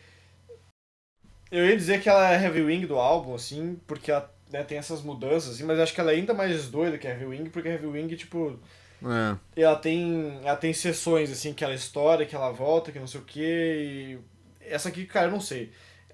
Eu 1.51 1.65
ia 1.65 1.75
dizer 1.75 2.01
que 2.01 2.07
ela 2.07 2.33
é 2.33 2.41
heavy 2.41 2.61
wing 2.61 2.85
do 2.85 2.97
álbum, 2.97 3.35
assim, 3.35 3.79
porque 3.85 4.11
ela 4.11 4.33
né, 4.49 4.63
tem 4.63 4.77
essas 4.77 5.01
mudanças, 5.01 5.55
assim, 5.55 5.63
mas 5.63 5.79
acho 5.79 5.93
que 5.93 5.99
ela 5.99 6.11
é 6.11 6.15
ainda 6.15 6.33
mais 6.33 6.69
doida 6.69 6.97
que 6.97 7.07
a 7.07 7.11
heavy 7.11 7.25
wing, 7.25 7.49
porque 7.49 7.67
a 7.67 7.73
heavy 7.73 7.87
wing, 7.87 8.15
tipo. 8.15 8.57
É. 9.03 9.61
ela 9.61 9.75
tem 9.75 10.39
ela 10.43 10.55
tem 10.55 10.73
sessões 10.73 11.29
assim 11.29 11.53
que 11.53 11.63
ela 11.63 11.75
estoura, 11.75 12.25
que 12.25 12.33
ela 12.33 12.49
volta, 12.51 12.91
que 12.91 12.99
não 12.99 13.05
sei 13.05 13.19
o 13.19 13.23
que 13.25 13.41
e 13.41 14.19
essa 14.61 14.89
aqui, 14.89 15.05
cara, 15.05 15.27
eu 15.27 15.31
não 15.31 15.41
sei. 15.41 15.71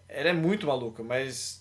Ela 0.10 0.30
é 0.30 0.34
muito 0.34 0.68
maluca, 0.68 1.04
mas 1.04 1.61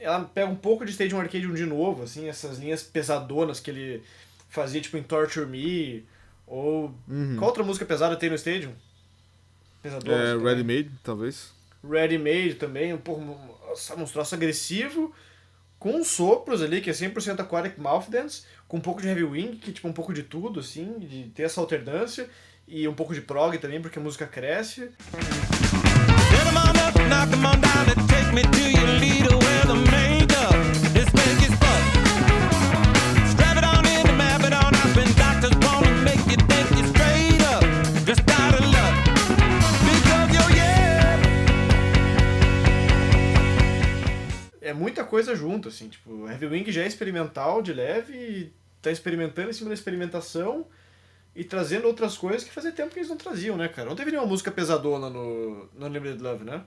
ela 0.00 0.20
pega 0.24 0.50
um 0.50 0.56
pouco 0.56 0.84
de 0.84 0.92
Stadium 0.92 1.20
Arcadium 1.20 1.54
de 1.54 1.66
novo, 1.66 2.02
assim, 2.04 2.28
essas 2.28 2.58
linhas 2.58 2.82
pesadonas 2.82 3.60
que 3.60 3.70
ele 3.70 4.02
fazia 4.48 4.80
tipo 4.80 4.96
em 4.96 5.02
Torture 5.02 5.46
Me 5.46 6.04
ou 6.46 6.94
Uhum. 7.08 7.36
qual 7.36 7.48
outra 7.48 7.64
música 7.64 7.84
pesada 7.84 8.16
tem 8.16 8.28
no 8.30 8.36
Stadium? 8.36 8.72
Pesadona. 9.82 10.16
É, 10.16 10.36
Ready. 10.36 10.64
Made, 10.64 10.90
talvez. 11.02 11.52
Ready 11.88 12.18
Made 12.18 12.54
também, 12.54 12.92
um 12.92 12.98
pouco 12.98 13.20
um 13.22 14.04
troço 14.04 14.34
agressivo, 14.34 15.14
com 15.78 16.02
sopros 16.02 16.62
ali, 16.62 16.80
que 16.80 16.90
é 16.90 16.92
100% 16.92 17.40
Aquatic 17.40 17.78
Mouth 17.78 18.08
Dance, 18.08 18.44
com 18.66 18.78
um 18.78 18.80
pouco 18.80 19.00
de 19.02 19.08
Heavy 19.08 19.24
Wing, 19.24 19.56
que 19.58 19.70
é 19.70 19.72
tipo 19.74 19.86
um 19.86 19.92
pouco 19.92 20.12
de 20.12 20.22
tudo, 20.22 20.60
assim, 20.60 20.98
de 20.98 21.24
ter 21.34 21.42
essa 21.44 21.60
alternância, 21.60 22.28
e 22.66 22.88
um 22.88 22.94
pouco 22.94 23.14
de 23.14 23.20
prog 23.20 23.56
também, 23.58 23.80
porque 23.80 23.98
a 23.98 24.02
música 24.02 24.26
cresce. 24.26 24.90
Get 25.12 25.55
muita 44.76 45.02
coisa 45.04 45.34
junto, 45.34 45.68
assim, 45.68 45.88
tipo, 45.88 46.28
Heavy 46.28 46.46
Wing 46.46 46.70
já 46.70 46.82
é 46.82 46.86
experimental, 46.86 47.60
de 47.60 47.72
leve, 47.72 48.52
tá 48.80 48.90
experimentando 48.90 49.50
em 49.50 49.52
cima 49.52 49.68
da 49.68 49.74
experimentação, 49.74 50.66
e 51.36 51.44
trazendo 51.44 51.86
outras 51.86 52.16
coisas 52.16 52.42
que 52.42 52.50
fazia 52.52 52.72
tempo 52.72 52.92
que 52.92 52.98
eles 52.98 53.08
não 53.10 53.16
traziam, 53.16 53.56
né, 53.56 53.68
cara? 53.68 53.88
Não 53.88 53.94
teve 53.96 54.10
nenhuma 54.10 54.26
música 54.28 54.50
pesadona 54.50 55.08
no, 55.10 55.68
no 55.78 55.86
Unlimited 55.86 56.20
Love, 56.22 56.44
né? 56.44 56.62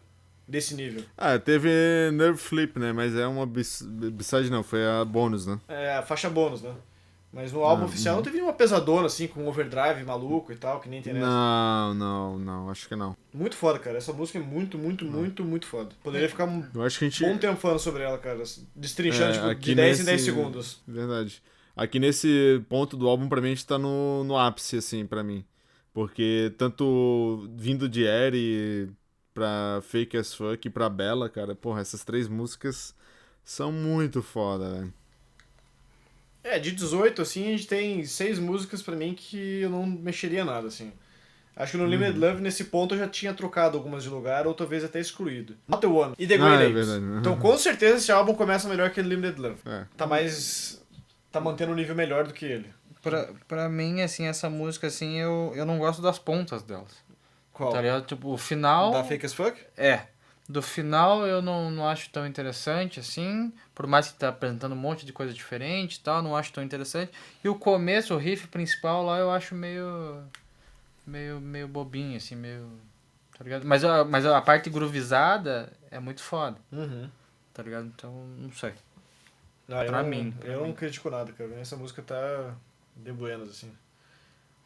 Desse 0.47 0.73
nível. 0.75 1.03
Ah, 1.17 1.37
teve 1.37 1.69
Nerve 2.13 2.37
Flip, 2.39 2.79
né? 2.79 2.91
Mas 2.93 3.15
é 3.15 3.27
uma 3.27 3.45
B-side 3.45 4.49
não, 4.49 4.63
foi 4.63 4.85
a 4.85 5.03
bônus, 5.05 5.45
né? 5.45 5.59
É, 5.67 5.95
a 5.97 6.01
faixa 6.01 6.29
bônus, 6.29 6.61
né? 6.61 6.73
Mas 7.31 7.51
no 7.53 7.63
álbum 7.63 7.83
Ah, 7.83 7.85
oficial 7.85 8.15
não 8.15 8.23
teve 8.23 8.37
nenhuma 8.37 8.53
pesadona, 8.53 9.05
assim, 9.05 9.27
com 9.27 9.45
overdrive 9.47 10.03
maluco 10.03 10.51
e 10.51 10.55
tal, 10.55 10.79
que 10.79 10.89
nem 10.89 10.99
tem 10.99 11.13
nessa. 11.13 11.27
Não, 11.27 11.93
não, 11.93 12.39
não, 12.39 12.69
acho 12.71 12.87
que 12.87 12.95
não. 12.95 13.15
Muito 13.31 13.55
foda, 13.55 13.77
cara. 13.77 13.97
Essa 13.99 14.11
música 14.11 14.39
é 14.39 14.41
muito, 14.41 14.79
muito, 14.79 15.05
muito, 15.05 15.45
muito 15.45 15.67
foda. 15.67 15.91
Poderia 16.03 16.27
ficar 16.27 16.45
um 16.45 16.65
Eu 16.73 16.81
acho 16.81 16.97
que 16.97 17.05
a 17.05 17.09
gente. 17.09 17.23
bom 17.23 17.37
tempo 17.37 17.57
falando 17.57 17.77
sobre 17.77 18.01
ela, 18.01 18.17
cara. 18.17 18.41
Destrinchando, 18.75 19.35
É, 19.37 19.49
tipo, 19.49 19.55
de 19.61 19.75
10 19.75 19.87
em 19.87 19.91
nesse- 19.91 20.05
10 20.05 20.21
segundos. 20.23 20.81
Verdade. 20.87 21.43
Aqui 21.79 21.97
nesse 21.97 22.61
ponto 22.67 22.97
do 22.97 23.07
álbum, 23.07 23.29
pra 23.29 23.39
mim, 23.39 23.47
a 23.47 23.49
gente 23.51 23.65
tá 23.65 23.77
no, 23.77 24.25
no 24.25 24.37
ápice, 24.37 24.75
assim, 24.75 25.05
pra 25.05 25.23
mim. 25.23 25.45
Porque 25.93 26.53
tanto 26.57 27.47
vindo 27.55 27.87
de 27.87 28.03
Eri 28.03 28.89
pra 29.33 29.79
Fake 29.83 30.17
as 30.17 30.33
Fuck 30.33 30.67
e 30.67 30.69
pra 30.69 30.89
Bella, 30.89 31.29
cara, 31.29 31.55
porra, 31.55 31.79
essas 31.79 32.03
três 32.03 32.27
músicas 32.27 32.93
são 33.45 33.71
muito 33.71 34.21
foda, 34.21 34.69
velho. 34.73 34.93
É, 36.43 36.59
de 36.59 36.73
18, 36.73 37.21
assim, 37.21 37.47
a 37.47 37.51
gente 37.51 37.67
tem 37.67 38.03
seis 38.03 38.39
músicas 38.39 38.81
pra 38.81 38.93
mim 38.93 39.13
que 39.13 39.61
eu 39.61 39.69
não 39.69 39.85
mexeria 39.85 40.43
nada, 40.43 40.67
assim. 40.67 40.91
Acho 41.55 41.71
que 41.73 41.77
no 41.77 41.85
Limited 41.85 42.19
Uhum. 42.19 42.27
Love, 42.27 42.41
nesse 42.41 42.65
ponto, 42.65 42.93
eu 42.93 42.99
já 42.99 43.07
tinha 43.07 43.33
trocado 43.33 43.77
algumas 43.77 44.03
de 44.03 44.09
lugar, 44.09 44.45
ou 44.47 44.53
talvez 44.53 44.83
até 44.83 44.99
excluído. 44.99 45.55
Not 45.65 45.79
the 45.79 45.87
One 45.87 46.13
e 46.19 46.27
The 46.27 46.37
Great 46.37 46.89
Ah, 46.89 46.95
é. 46.95 47.19
Então, 47.19 47.37
com 47.37 47.57
certeza, 47.57 47.97
esse 47.97 48.11
álbum 48.11 48.33
começa 48.33 48.67
melhor 48.67 48.89
que 48.89 48.99
o 48.99 49.03
Limited 49.03 49.39
Love. 49.39 49.59
É. 49.65 49.85
Tá 49.95 50.05
mais... 50.05 50.78
Tá 51.31 51.39
mantendo 51.39 51.71
um 51.71 51.75
nível 51.75 51.95
melhor 51.95 52.25
do 52.25 52.33
que 52.33 52.45
ele. 52.45 52.73
Pra, 53.01 53.29
pra 53.47 53.69
mim, 53.69 54.01
assim, 54.01 54.25
essa 54.25 54.49
música, 54.49 54.87
assim, 54.87 55.17
eu, 55.17 55.53
eu 55.55 55.65
não 55.65 55.77
gosto 55.77 56.01
das 56.01 56.19
pontas 56.19 56.63
delas. 56.63 56.91
Qual? 57.53 57.71
Tá 57.71 57.81
ligado? 57.81 58.05
Tipo, 58.05 58.29
o 58.33 58.37
final. 58.37 58.91
Da 58.91 59.03
Fake 59.03 59.25
as 59.25 59.33
Fuck? 59.33 59.59
É. 59.77 60.07
Do 60.47 60.61
final 60.63 61.27
eu 61.27 61.41
não, 61.41 61.69
não 61.69 61.87
acho 61.87 62.09
tão 62.09 62.25
interessante 62.25 62.99
assim. 62.99 63.53
Por 63.75 63.85
mais 63.85 64.07
que 64.07 64.17
tá 64.17 64.29
apresentando 64.29 64.71
um 64.73 64.75
monte 64.77 65.05
de 65.05 65.13
coisa 65.13 65.31
diferente 65.31 65.95
e 65.95 65.99
tal, 65.99 66.23
não 66.23 66.35
acho 66.35 66.51
tão 66.51 66.63
interessante. 66.63 67.11
E 67.43 67.47
o 67.47 67.53
começo, 67.55 68.15
o 68.15 68.17
riff 68.17 68.47
principal 68.47 69.05
lá, 69.05 69.19
eu 69.19 69.29
acho 69.29 69.53
meio. 69.53 70.23
meio, 71.05 71.39
meio 71.39 71.67
bobinho, 71.67 72.17
assim, 72.17 72.35
meio. 72.35 72.67
Tá 73.37 73.43
ligado? 73.43 73.65
Mas 73.65 73.85
a, 73.85 74.03
mas 74.03 74.25
a 74.25 74.41
parte 74.41 74.69
groovizada 74.71 75.71
é 75.91 75.99
muito 75.99 76.21
foda, 76.21 76.57
Uhum. 76.71 77.09
tá 77.53 77.61
ligado? 77.63 77.85
Então, 77.85 78.11
não 78.37 78.51
sei. 78.51 78.73
Ah, 79.71 79.83
eu 79.85 79.87
Pra 79.91 80.01
não- 80.03 80.09
mim, 80.09 80.31
pra 80.31 80.49
eu 80.49 80.59
não 80.61 80.67
mim. 80.67 80.73
critico 80.73 81.09
nada, 81.09 81.31
cara. 81.33 81.51
Essa 81.59 81.75
música 81.77 82.01
tá 82.01 82.55
de 82.95 83.11
buenas, 83.11 83.49
assim. 83.49 83.71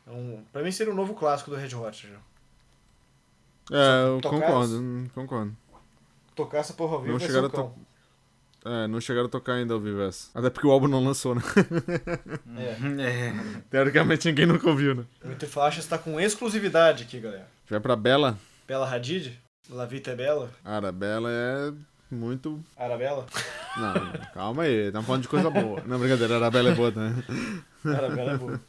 É 0.08 0.12
um, 0.12 0.44
pra 0.52 0.62
mim 0.64 0.72
seria 0.72 0.92
um 0.94 0.96
novo 0.96 1.14
clássico 1.14 1.50
do 1.52 1.58
Red 1.58 1.76
Hot 1.76 2.08
já. 2.08 2.18
É, 3.72 4.08
eu 4.08 4.22
concordo, 4.22 4.80
hum, 4.80 5.08
concordo. 5.14 5.56
Tocar 6.36 6.58
essa 6.60 6.74
porra 6.74 6.96
ao 6.96 7.02
vivo 7.02 7.14
Não 7.14 7.20
vai 7.20 7.28
ser 7.28 7.34
chegaram 7.34 7.48
um 7.48 7.52
a 7.52 7.54
cão. 7.54 7.76
É, 8.66 8.88
não 8.88 9.02
chegaram 9.02 9.28
a 9.28 9.30
tocar 9.30 9.54
ainda 9.56 9.74
ao 9.74 9.80
vivo 9.80 10.02
essa. 10.02 10.30
Até 10.38 10.50
porque 10.50 10.66
o 10.68 10.72
álbum 10.72 10.88
não 10.88 11.04
lançou, 11.04 11.36
né? 11.36 11.42
É. 12.58 12.74
É. 13.04 13.62
Teoricamente 13.70 14.28
ninguém 14.28 14.46
nunca 14.46 14.68
ouviu, 14.70 14.96
né? 14.96 15.06
O 15.24 15.32
Entre 15.32 15.48
Faixas 15.48 15.86
tá 15.86 15.98
com 15.98 16.20
exclusividade 16.20 17.04
aqui, 17.04 17.20
galera. 17.20 17.48
Vai 17.70 17.80
pra 17.80 17.96
Bela. 17.96 18.38
Bela 18.68 18.90
Hadid. 18.90 19.38
La 19.70 19.86
Vita 19.86 20.12
é 20.12 20.16
Bela? 20.16 20.50
Arabella 20.64 21.30
é 21.32 21.74
muito. 22.12 22.62
Arabella? 22.76 23.26
Não, 23.78 23.94
calma 24.34 24.64
aí, 24.64 24.88
estamos 24.88 25.06
falando 25.08 25.22
de 25.24 25.28
coisa 25.28 25.50
boa. 25.50 25.82
Não, 25.86 25.98
brincadeira, 26.00 26.36
Arabella 26.36 26.70
é 26.72 26.76
boa 26.76 26.92
também. 26.92 27.24
Arabella 27.86 28.32
é 28.34 28.38
boa. 28.38 28.62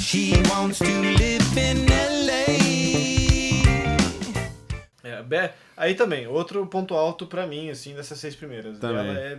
She 0.00 0.32
wants 0.50 0.78
to 0.78 0.84
live 0.84 1.58
in 1.58 1.86
LA. 1.86 2.56
É, 5.04 5.22
Be- 5.22 5.50
Aí 5.76 5.94
também, 5.94 6.26
outro 6.26 6.64
ponto 6.66 6.94
alto 6.94 7.26
pra 7.26 7.46
mim, 7.46 7.68
assim, 7.70 7.94
dessas 7.94 8.18
seis 8.18 8.34
primeiras. 8.34 8.78
Também. 8.78 9.08
Ela 9.10 9.18
é 9.18 9.38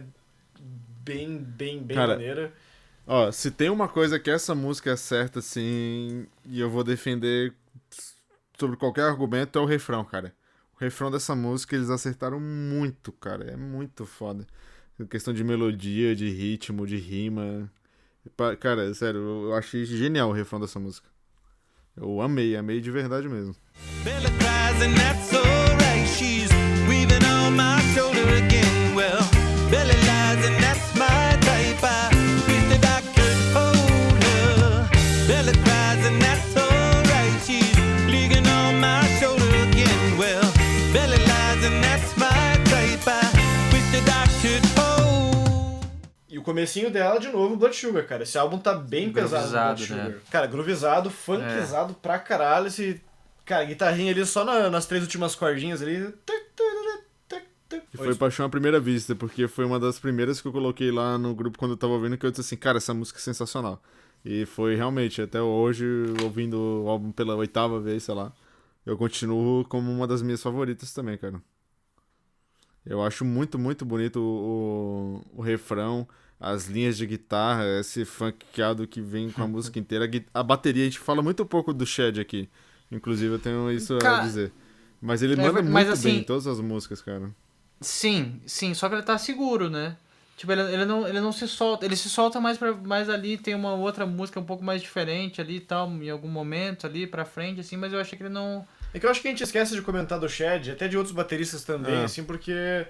bem, 1.04 1.38
bem, 1.38 1.80
bem 1.80 1.96
Cara, 1.98 2.14
maneira. 2.14 2.52
Ó, 3.08 3.32
se 3.32 3.50
tem 3.50 3.70
uma 3.70 3.88
coisa 3.88 4.20
que 4.20 4.30
essa 4.30 4.54
música 4.54 4.92
acerta, 4.92 5.40
assim, 5.40 6.28
e 6.46 6.60
eu 6.60 6.70
vou 6.70 6.84
defender 6.84 7.54
sobre 8.60 8.76
qualquer 8.76 9.04
argumento, 9.04 9.58
é 9.58 9.62
o 9.62 9.66
refrão, 9.66 10.04
cara. 10.04 10.34
O 10.76 10.84
refrão 10.84 11.10
dessa 11.10 11.34
música 11.34 11.76
eles 11.76 11.90
acertaram 11.90 12.40
muito, 12.40 13.14
cara. 13.14 13.46
É 13.46 13.56
muito 13.56 14.06
foda. 14.06 14.46
Questão 15.10 15.34
de 15.34 15.44
melodia, 15.44 16.16
de 16.16 16.30
ritmo, 16.30 16.86
de 16.86 16.98
rima. 16.98 17.72
Cara, 18.60 18.94
sério, 18.94 19.20
eu 19.22 19.44
eu 19.50 19.56
achei 19.56 19.86
genial 19.86 20.30
o 20.30 20.34
refrão 20.34 20.60
dessa 20.60 20.80
música. 20.80 21.08
Eu 21.96 22.22
amei, 22.22 22.56
amei 22.56 22.82
de 22.82 22.92
verdade 22.92 23.30
mesmo. 23.30 23.56
Bella 24.04 24.30
cries 24.38 24.82
and 24.82 24.96
that's 24.96 25.34
alright. 25.34 26.08
She's 26.10 26.50
weaving 26.88 27.26
on 27.26 27.56
my 27.56 27.80
shoulder 27.94 28.28
again. 28.36 28.67
Comecinho 46.48 46.90
dela, 46.90 47.20
de 47.20 47.28
novo, 47.30 47.56
Blood 47.58 47.76
Sugar, 47.76 48.06
cara. 48.08 48.24
Esse 48.24 48.38
álbum 48.38 48.58
tá 48.58 48.74
bem 48.74 49.12
pesado, 49.12 49.44
Blood 49.76 49.88
Sugar. 49.88 50.06
né? 50.10 50.16
Cara, 50.32 50.48
groovizado, 50.48 51.10
funkizado 51.12 51.94
pra 51.96 52.18
caralho. 52.18 52.68
Esse, 52.68 53.02
cara, 53.46 53.66
guitarrinha 53.66 54.12
ali 54.12 54.26
só 54.26 54.44
na- 54.46 54.70
nas 54.70 54.86
três 54.86 55.04
últimas 55.04 55.36
cordinhas 55.36 55.82
ali. 55.82 56.14
E 57.94 57.98
foi 57.98 58.16
paixão 58.16 58.46
à 58.46 58.50
primeira 58.50 58.80
vista, 58.80 59.16
porque 59.16 59.48
foi 59.48 59.66
uma 59.66 59.80
das 59.80 60.00
primeiras 60.00 60.40
que 60.40 60.48
eu 60.48 60.52
coloquei 60.52 60.90
lá 60.92 61.18
no 61.18 61.36
grupo 61.36 61.58
quando 61.58 61.72
eu 61.72 61.78
tava 61.78 61.94
ouvindo, 61.94 62.18
que 62.18 62.26
eu 62.26 62.30
disse 62.32 62.42
assim, 62.42 62.56
cara, 62.56 62.78
essa 62.78 62.94
música 62.94 63.20
é 63.20 63.22
sensacional. 63.22 63.82
E 64.24 64.46
foi 64.46 64.76
realmente, 64.76 65.22
até 65.22 65.42
hoje, 65.42 65.86
ouvindo 66.24 66.84
o 66.86 66.90
álbum 66.90 67.12
pela 67.12 67.36
oitava 67.36 67.80
vez, 67.80 68.04
sei 68.04 68.16
lá, 68.16 68.32
eu 68.86 68.98
continuo 68.98 69.66
como 69.66 69.92
uma 69.92 70.08
das 70.08 70.22
minhas 70.22 70.42
favoritas 70.42 70.94
também, 70.94 71.18
cara. 71.18 71.42
Eu 72.86 73.02
acho 73.04 73.26
muito, 73.26 73.60
muito 73.60 73.86
bonito 73.86 74.18
o, 74.22 75.22
o, 75.36 75.40
o 75.40 75.42
refrão, 75.42 76.08
as 76.40 76.68
linhas 76.68 76.98
de 76.98 77.06
guitarra, 77.06 77.64
esse 77.80 78.06
funkeado 78.06 78.86
que 78.88 79.02
vem 79.02 79.30
com 79.32 79.42
a 79.44 79.48
música 79.48 79.80
inteira. 79.80 80.10
A, 80.34 80.40
a 80.40 80.44
bateria, 80.44 80.84
a 80.84 80.86
gente 80.86 81.00
fala 81.00 81.22
muito 81.22 81.46
pouco 81.46 81.74
do 81.74 81.86
Shed 81.86 82.20
aqui. 82.20 82.50
Inclusive, 82.92 83.34
eu 83.34 83.40
tenho 83.40 83.72
isso 83.72 83.96
a 83.96 84.00
Ca- 84.00 84.20
dizer. 84.22 84.52
Mas 85.02 85.22
ele 85.22 85.34
É, 85.34 85.36
manda 85.38 85.62
mas 85.62 85.86
muito 85.88 85.92
assim- 85.92 86.10
bem 86.10 86.18
em 86.20 86.24
todas 86.24 86.48
as 86.48 86.60
músicas, 86.60 87.02
cara. 87.02 87.30
Sim, 87.82 88.42
sim, 88.46 88.74
só 88.74 88.90
que 88.90 88.96
ele 88.96 89.04
tá 89.04 89.18
seguro, 89.18 89.70
né? 89.70 89.96
Tipo, 90.36 90.52
ele, 90.52 90.62
ele, 90.74 90.86
não, 90.86 91.08
ele 91.08 91.20
não 91.20 91.32
se 91.32 91.48
solta, 91.48 91.86
ele 91.86 91.96
se 91.96 92.10
solta 92.10 92.40
mais, 92.40 92.58
pra, 92.58 92.72
mais 92.74 93.10
ali, 93.10 93.38
tem 93.38 93.56
uma 93.56 93.74
outra 93.74 94.06
música 94.06 94.40
um 94.40 94.44
pouco 94.44 94.64
mais 94.64 94.82
diferente 94.82 95.42
ali 95.42 95.58
e 95.58 95.60
tal, 95.60 95.90
em 95.92 96.10
algum 96.10 96.28
momento 96.28 96.86
ali 96.86 97.08
pra 97.08 97.26
frente, 97.26 97.60
assim, 97.60 97.76
mas 97.76 97.92
eu 97.92 98.00
achei 98.00 98.16
que 98.18 98.24
ele 98.24 98.34
não. 98.34 98.66
É 98.94 99.00
que 99.00 99.06
eu 99.06 99.10
acho 99.10 99.20
que 99.22 99.28
a 99.28 99.32
gente 99.32 99.44
esquece 99.44 99.74
de 99.76 99.82
comentar 99.82 100.20
do 100.20 100.30
Shed, 100.30 100.72
até 100.72 100.88
de 100.88 100.96
outros 100.98 101.14
bateristas 101.16 101.64
também, 101.64 101.96
É. 101.96 102.04
assim, 102.04 102.24
porque 102.24 102.86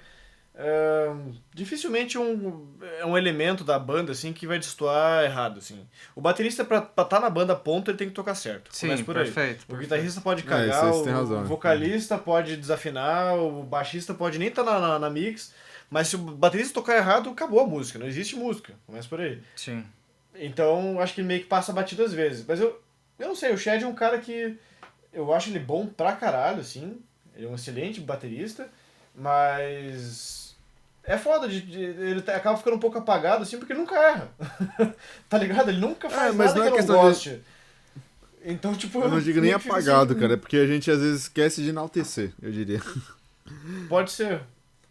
é, 0.59 1.11
dificilmente 1.53 2.17
um, 2.17 2.73
é 2.99 3.05
um 3.05 3.15
elemento 3.15 3.63
da 3.63 3.77
banda, 3.77 4.11
assim, 4.11 4.34
que 4.34 4.47
vai 4.47 4.57
destoar 4.57 5.23
errado, 5.23 5.59
assim. 5.59 5.88
O 6.15 6.19
baterista, 6.21 6.65
pra 6.65 6.79
estar 6.79 7.19
na 7.19 7.29
banda 7.29 7.55
ponto, 7.55 7.91
ele 7.91 7.97
tem 7.97 8.07
que 8.09 8.15
tocar 8.15 8.34
certo. 8.34 8.75
Sim, 8.75 8.88
Começa 8.88 9.03
por 9.03 9.17
aí. 9.17 9.23
perfeito. 9.31 9.65
O 9.69 9.77
guitarrista 9.77 10.19
pode 10.19 10.41
É, 10.41 10.45
cagar, 10.45 10.85
aí 10.85 11.03
tem 11.03 11.13
o, 11.13 11.15
razão. 11.15 11.41
o 11.41 11.45
vocalista 11.45 12.17
pode 12.17 12.57
desafinar, 12.57 13.35
o 13.38 13.61
baixista 13.61 14.15
pode 14.15 14.39
nem 14.39 14.47
estar 14.47 14.63
na, 14.63 14.79
na, 14.79 14.97
na 14.99 15.09
mix, 15.11 15.53
mas 15.91 16.07
se 16.07 16.15
o 16.15 16.19
baterista 16.19 16.73
tocar 16.73 16.97
errado, 16.97 17.29
acabou 17.29 17.59
a 17.59 17.67
música, 17.67 17.99
não 17.99 18.07
existe 18.07 18.35
música. 18.35 18.73
Começa 18.88 19.07
por 19.07 19.21
aí. 19.21 19.39
Sim. 19.55 19.85
Então, 20.35 20.99
acho 20.99 21.13
que 21.13 21.21
ele 21.21 21.27
meio 21.27 21.41
que 21.41 21.47
passa 21.47 21.71
batido 21.71 22.03
às 22.03 22.13
vezes. 22.13 22.43
Mas 22.47 22.59
eu, 22.59 22.81
eu 23.19 23.27
não 23.27 23.35
sei, 23.35 23.53
o 23.53 23.57
Shed 23.57 23.84
é 23.84 23.88
um 23.88 23.93
cara 23.93 24.17
que 24.17 24.57
eu 25.13 25.31
acho 25.34 25.49
ele 25.51 25.59
bom 25.59 25.85
pra 25.85 26.13
caralho, 26.13 26.61
assim. 26.61 26.99
Ele 27.35 27.45
é 27.45 27.49
um 27.49 27.55
excelente 27.55 28.01
baterista, 28.01 28.67
mas 29.15 30.47
é 31.07 31.17
foda, 31.17 31.47
de, 31.47 31.61
de- 31.61 31.79
ele 31.81 32.21
tá- 32.21 32.35
acaba 32.35 32.57
ficando 32.57 32.75
um 32.75 32.79
pouco 32.79 32.97
apagado, 32.97 33.41
assim, 33.43 33.57
porque 33.57 33.73
ele 33.73 33.79
nunca 33.79 33.95
erra. 33.95 34.29
tá 35.29 35.38
ligado? 35.38 35.69
Ele 35.69 35.79
nunca 35.79 36.09
faz 36.09 36.35
mas 36.35 36.53
nada 36.53 36.59
não 36.59 36.65
é 36.67 36.71
que 36.71 36.73
eu 36.73 36.77
não 36.77 36.77
questão 36.77 36.95
de- 36.97 37.01
goste. 37.07 37.41
Então, 38.45 38.75
tipo... 38.75 39.01
Eu 39.01 39.09
não 39.09 39.19
digo 39.21 39.41
nem 39.41 39.53
apagado, 39.53 40.11
assim, 40.11 40.21
cara, 40.21 40.34
é 40.34 40.38
porque 40.38 40.57
a 40.57 40.67
gente 40.67 40.91
às 40.91 40.99
vezes 41.01 41.23
esquece 41.23 41.61
de 41.63 41.69
enaltecer, 41.69 42.31
eu 42.41 42.51
diria. 42.51 42.81
Pode 43.89 44.11
ser. 44.11 44.41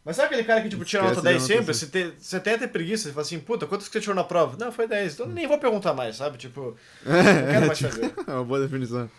Mas 0.04 0.14
sabe 0.16 0.26
aquele 0.28 0.44
cara 0.44 0.62
que, 0.62 0.68
tipo, 0.68 0.84
tira 0.84 1.02
nota 1.02 1.20
10 1.20 1.42
de 1.42 1.46
sempre? 1.48 1.74
Você, 1.74 1.86
te, 1.86 2.12
você 2.18 2.38
tem 2.38 2.54
até 2.54 2.66
preguiça, 2.68 3.04
você 3.04 3.10
fala 3.10 3.22
assim, 3.22 3.40
puta, 3.40 3.66
quantos 3.66 3.88
que 3.88 3.92
você 3.92 4.00
tirou 4.00 4.14
na 4.14 4.22
prova? 4.22 4.56
Não, 4.56 4.70
foi 4.70 4.86
10. 4.86 5.14
Então 5.14 5.26
nem 5.26 5.48
vou 5.48 5.58
perguntar 5.58 5.94
mais, 5.94 6.16
sabe? 6.16 6.38
Tipo, 6.38 6.76
não 7.04 7.12
quero 7.52 7.66
mais 7.66 7.78
saber. 7.78 8.14
É 8.26 8.32
uma 8.32 8.44
boa 8.44 8.60
definição. 8.60 9.10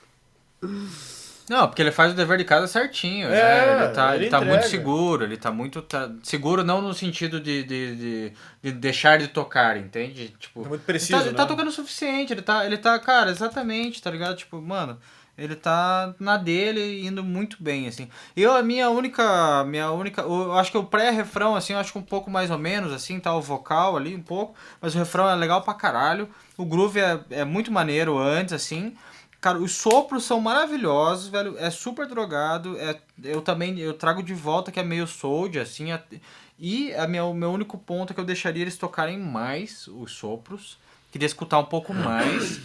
Não, 1.49 1.67
porque 1.67 1.81
ele 1.81 1.91
faz 1.91 2.11
o 2.11 2.15
dever 2.15 2.37
de 2.37 2.43
casa 2.43 2.67
certinho. 2.67 3.29
É, 3.29 3.31
né? 3.31 3.85
Ele 3.85 3.93
tá, 3.93 4.15
ele 4.15 4.23
ele 4.25 4.31
tá 4.31 4.41
muito 4.41 4.67
seguro, 4.67 5.23
ele 5.23 5.37
tá 5.37 5.51
muito. 5.51 5.81
tá- 5.81 6.11
seguro 6.21 6.63
não 6.63 6.81
no 6.81 6.93
sentido 6.93 7.39
de, 7.39 7.63
de, 7.63 7.95
de, 7.95 8.33
de 8.61 8.71
deixar 8.73 9.17
de 9.17 9.29
tocar, 9.29 9.77
entende? 9.77 10.35
Tipo, 10.37 10.65
É 10.65 10.67
muito 10.67 10.81
ele 10.81 10.85
preciso, 10.85 11.19
tá, 11.19 11.25
ele 11.25 11.35
tá 11.35 11.43
né? 11.43 11.47
tocando 11.47 11.67
o 11.69 11.71
suficiente, 11.71 12.33
ele 12.33 12.41
tá, 12.41 12.65
ele 12.65 12.77
tá, 12.77 12.99
cara, 12.99 13.31
exatamente, 13.31 14.01
tá 14.01 14.11
ligado? 14.11 14.35
Tipo, 14.35 14.61
mano, 14.61 14.99
ele 15.37 15.55
tá 15.55 16.13
na 16.19 16.35
dele 16.35 17.05
indo 17.07 17.23
muito 17.23 17.57
bem, 17.63 17.87
assim. 17.87 18.09
Eu, 18.35 18.53
a 18.53 18.61
minha 18.63 18.89
única, 18.89 19.63
minha 19.65 19.89
única, 19.91 20.23
eu 20.23 20.53
acho 20.57 20.71
que 20.71 20.77
o 20.77 20.83
pré-refrão, 20.83 21.55
assim, 21.55 21.73
eu 21.73 21.79
acho 21.79 21.93
que 21.93 21.99
um 21.99 22.03
pouco 22.03 22.29
mais 22.29 22.51
ou 22.51 22.57
menos, 22.57 22.91
assim, 22.91 23.19
tá 23.21 23.33
o 23.33 23.41
vocal 23.41 23.95
ali 23.95 24.13
um 24.15 24.21
pouco, 24.21 24.53
mas 24.81 24.95
o 24.95 24.97
refrão 24.97 25.29
é 25.29 25.35
legal 25.35 25.61
pra 25.61 25.73
caralho. 25.75 26.27
O 26.57 26.65
groove 26.65 26.99
é, 26.99 27.19
é 27.29 27.45
muito 27.45 27.71
maneiro 27.71 28.17
antes, 28.17 28.51
assim. 28.53 28.95
Cara, 29.39 29.59
os 29.59 29.73
sopros 29.73 30.23
são 30.23 30.41
maravilhosos, 30.41 31.27
velho. 31.27 31.55
É 31.57 31.69
super 31.69 32.07
drogado. 32.07 32.77
É, 32.79 32.99
eu 33.23 33.41
também 33.41 33.77
eu 33.79 33.93
trago 33.93 34.23
de 34.23 34.33
volta 34.33 34.71
que 34.71 34.79
é 34.79 34.83
meio 34.83 35.05
sold, 35.05 35.59
assim. 35.59 35.87
e 36.57 36.93
a 36.95 37.07
minha, 37.07 37.23
o 37.23 37.33
meu 37.33 37.51
único 37.51 37.77
ponto 37.77 38.11
é 38.11 38.13
que 38.13 38.19
eu 38.19 38.25
deixaria 38.25 38.63
eles 38.63 38.77
tocarem 38.77 39.19
mais 39.19 39.87
os 39.87 40.11
sopros. 40.11 40.77
Queria 41.11 41.27
escutar 41.27 41.59
um 41.59 41.65
pouco 41.65 41.93
mais. 41.93 42.59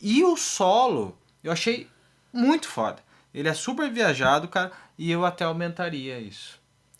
E 0.00 0.22
o 0.22 0.36
solo, 0.36 1.18
eu 1.42 1.50
achei 1.50 1.88
muito 2.32 2.68
foda. 2.68 3.02
Ele 3.34 3.48
é 3.48 3.54
super 3.54 3.90
viajado, 3.90 4.48
cara. 4.48 4.70
E 4.96 5.10
eu 5.10 5.24
até 5.24 5.44
aumentaria 5.44 6.18
isso. 6.18 6.57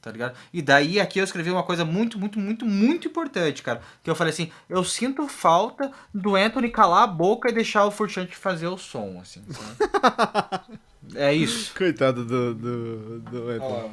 Tá 0.09 0.13
ligado? 0.13 0.35
E 0.55 0.63
daí 0.63 0.99
aqui 0.99 1.19
eu 1.19 1.25
escrevi 1.25 1.51
uma 1.51 1.63
coisa 1.63 1.85
muito, 1.85 2.19
muito, 2.19 2.39
muito, 2.39 2.65
muito 2.65 3.09
importante, 3.09 3.63
cara. 3.63 3.83
Que 4.03 4.09
eu 4.09 4.15
falei 4.15 4.33
assim, 4.33 4.51
eu 4.67 4.83
sinto 4.83 5.29
falta 5.29 5.93
do 6.15 6.35
Anthony 6.35 6.71
calar 6.71 7.03
a 7.03 7.07
boca 7.07 7.51
e 7.51 7.53
deixar 7.53 7.85
o 7.85 7.91
Furchante 7.91 8.35
fazer 8.35 8.69
o 8.69 8.79
som, 8.79 9.21
assim, 9.21 9.45
sabe? 9.51 10.81
é 11.15 11.35
isso. 11.35 11.75
Coitado 11.77 12.25
do. 12.25 12.55
do, 12.55 13.21
do 13.21 13.47
lá. 13.59 13.91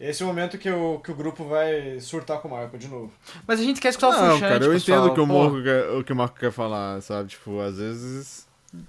Esse 0.00 0.24
é 0.24 0.26
o 0.26 0.28
momento 0.28 0.58
que 0.58 0.68
o, 0.68 0.98
que 0.98 1.12
o 1.12 1.14
grupo 1.14 1.44
vai 1.44 2.00
surtar 2.00 2.40
com 2.40 2.48
o 2.48 2.50
Marco 2.50 2.76
de 2.76 2.88
novo. 2.88 3.12
Mas 3.46 3.60
a 3.60 3.62
gente 3.62 3.80
quer 3.80 3.90
escutar 3.90 4.08
o 4.08 4.10
Não, 4.10 4.18
Furchante, 4.18 4.40
cara, 4.40 4.64
eu 4.64 4.72
pessoal. 4.72 4.98
entendo 4.98 5.12
o 5.12 5.14
que 5.14 5.20
o, 5.20 5.26
Marco 5.26 5.62
quer, 5.62 5.90
o 5.90 6.04
que 6.04 6.12
o 6.12 6.16
Marco 6.16 6.40
quer 6.40 6.50
falar, 6.50 7.00
sabe? 7.02 7.28
Tipo, 7.28 7.60
às 7.60 7.76
vezes. 7.76 8.48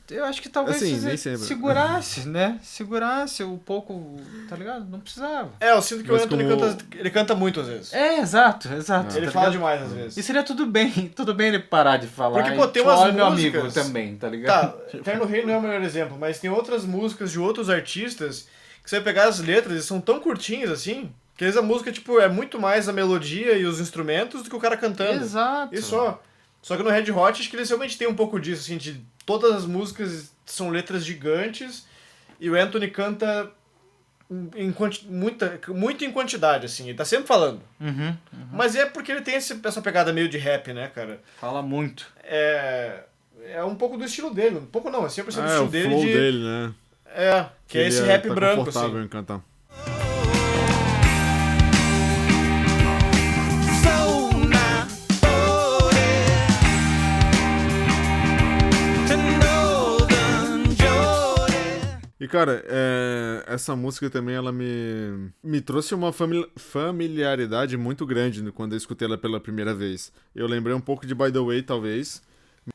Eu 0.09 0.23
acho 0.23 0.41
que 0.41 0.47
talvez 0.47 0.77
Assim, 0.77 1.17
se- 1.17 1.37
segurasse, 1.37 2.25
né? 2.27 2.57
Segurasse 2.63 3.43
um 3.43 3.57
pouco, 3.57 4.17
tá 4.47 4.55
ligado? 4.55 4.85
Não 4.89 4.99
precisava. 5.01 5.49
É, 5.59 5.71
eu 5.71 5.81
sinto 5.81 6.03
que 6.05 6.11
Mas 6.11 6.21
o 6.21 6.25
Anthony 6.25 6.43
como- 6.45 6.59
canta, 6.61 6.85
ele 6.95 7.09
canta 7.09 7.35
muito 7.35 7.59
às 7.59 7.67
vezes. 7.67 7.93
É, 7.93 8.19
exato, 8.19 8.71
exato. 8.73 9.17
ele 9.17 9.25
tá 9.25 9.31
fala 9.33 9.49
ligado? 9.49 9.59
demais 9.59 9.81
às 9.81 9.91
vezes. 9.91 10.17
E 10.17 10.23
seria 10.23 10.41
tudo 10.43 10.65
bem, 10.65 10.89
tudo 11.13 11.33
bem 11.33 11.49
ele 11.49 11.59
parar 11.59 11.97
de 11.97 12.07
falar. 12.07 12.41
Porque, 12.41 12.55
pô, 12.55 12.67
tem 12.67 12.81
umas 12.81 12.99
olha 12.99 13.11
meu 13.11 13.25
amigo 13.25 13.57
músicas- 13.61 13.73
também, 13.85 14.15
tá 14.15 14.27
Tá, 14.27 14.31
ligado? 14.31 14.77
Eterno 14.93 15.25
Rei 15.25 15.45
não 15.45 15.53
é 15.53 15.57
o 15.57 15.61
melhor 15.61 15.81
exemplo, 15.81 16.17
mas 16.17 16.39
tem 16.39 16.49
outras 16.49 16.85
músicas 16.85 17.31
de 17.31 17.39
outros 17.39 17.69
artistas 17.69 18.47
que 18.81 18.89
você 18.89 18.97
vai 18.97 19.03
pegar 19.03 19.27
as 19.27 19.39
letras 19.39 19.77
e 19.77 19.83
são 19.85 19.99
tão 19.99 20.19
curtinhas 20.21 20.69
assim, 20.71 21.11
que 21.35 21.43
às 21.43 21.53
vezes 21.55 21.57
a 21.59 21.61
música, 21.65 21.91
tipo, 21.91 22.19
é 22.21 22.29
muito 22.29 22.57
mais 22.59 22.87
a 22.87 22.93
melodia 22.93 23.57
e 23.57 23.65
os 23.65 23.81
instrumentos 23.81 24.43
do 24.43 24.49
que 24.49 24.55
o 24.55 24.59
cara 24.59 24.77
cantando. 24.77 25.21
Exato. 25.23 25.75
E 25.75 25.81
só. 25.81 26.21
Só 26.61 26.77
que 26.77 26.83
no 26.83 26.89
Red 26.89 27.11
Hot, 27.11 27.41
acho 27.41 27.49
que 27.49 27.57
eles 27.57 27.67
realmente 27.67 27.97
têm 27.97 28.07
um 28.07 28.15
pouco 28.15 28.39
disso, 28.39 28.61
assim, 28.61 28.77
de 28.77 29.03
todas 29.25 29.51
as 29.53 29.65
músicas 29.65 30.31
são 30.45 30.69
letras 30.69 31.05
gigantes 31.05 31.85
e 32.39 32.49
o 32.49 32.55
Anthony 32.55 32.89
canta 32.89 33.49
em 34.55 34.73
muita, 35.07 35.59
muito 35.69 36.03
em 36.03 36.11
quantidade, 36.11 36.65
assim. 36.65 36.87
Ele 36.89 36.97
tá 36.97 37.05
sempre 37.05 37.27
falando. 37.27 37.61
Uhum. 37.79 38.15
Mas 38.51 38.75
é 38.75 38.85
porque 38.85 39.11
ele 39.11 39.21
tem 39.21 39.35
esse- 39.35 39.59
essa 39.63 39.81
pegada 39.81 40.11
meio 40.11 40.27
de 40.27 40.37
rap, 40.37 40.73
né, 40.73 40.87
cara? 40.93 41.21
Fala 41.39 41.61
muito. 41.61 42.07
É. 42.23 43.03
É 43.45 43.63
um 43.63 43.75
pouco 43.75 43.97
do 43.97 44.05
estilo 44.05 44.33
dele. 44.33 44.57
Um 44.57 44.65
pouco 44.65 44.89
não, 44.89 45.05
é 45.05 45.09
100% 45.09 45.35
do 45.35 45.41
É, 45.41 45.45
estilo 45.47 45.65
o 45.65 45.69
dele 45.69 45.89
flow 45.89 46.01
de. 46.05 46.13
dele, 46.13 46.43
né? 46.43 46.73
É, 47.15 47.45
que 47.67 47.77
é 47.77 47.81
Ele 47.81 47.89
esse 47.89 48.01
rap 48.03 48.27
tá 48.27 48.33
branco, 48.33 48.69
assim. 48.69 49.01
em 49.03 49.07
cantar. 49.07 49.41
E 62.23 62.27
cara, 62.27 62.63
é, 62.67 63.43
essa 63.47 63.75
música 63.75 64.09
também 64.09 64.33
ela 64.33 64.49
me, 64.49 65.29
me 65.43 65.59
trouxe 65.59 65.93
uma 65.93 66.13
famili- 66.13 66.49
familiaridade 66.55 67.75
muito 67.75 68.05
grande 68.05 68.49
quando 68.53 68.71
eu 68.71 68.77
escutei 68.77 69.05
ela 69.07 69.17
pela 69.17 69.41
primeira 69.41 69.73
vez. 69.75 70.09
Eu 70.33 70.47
lembrei 70.47 70.73
um 70.73 70.79
pouco 70.79 71.05
de 71.05 71.13
By 71.13 71.29
the 71.33 71.39
Way, 71.39 71.63
talvez. 71.63 72.23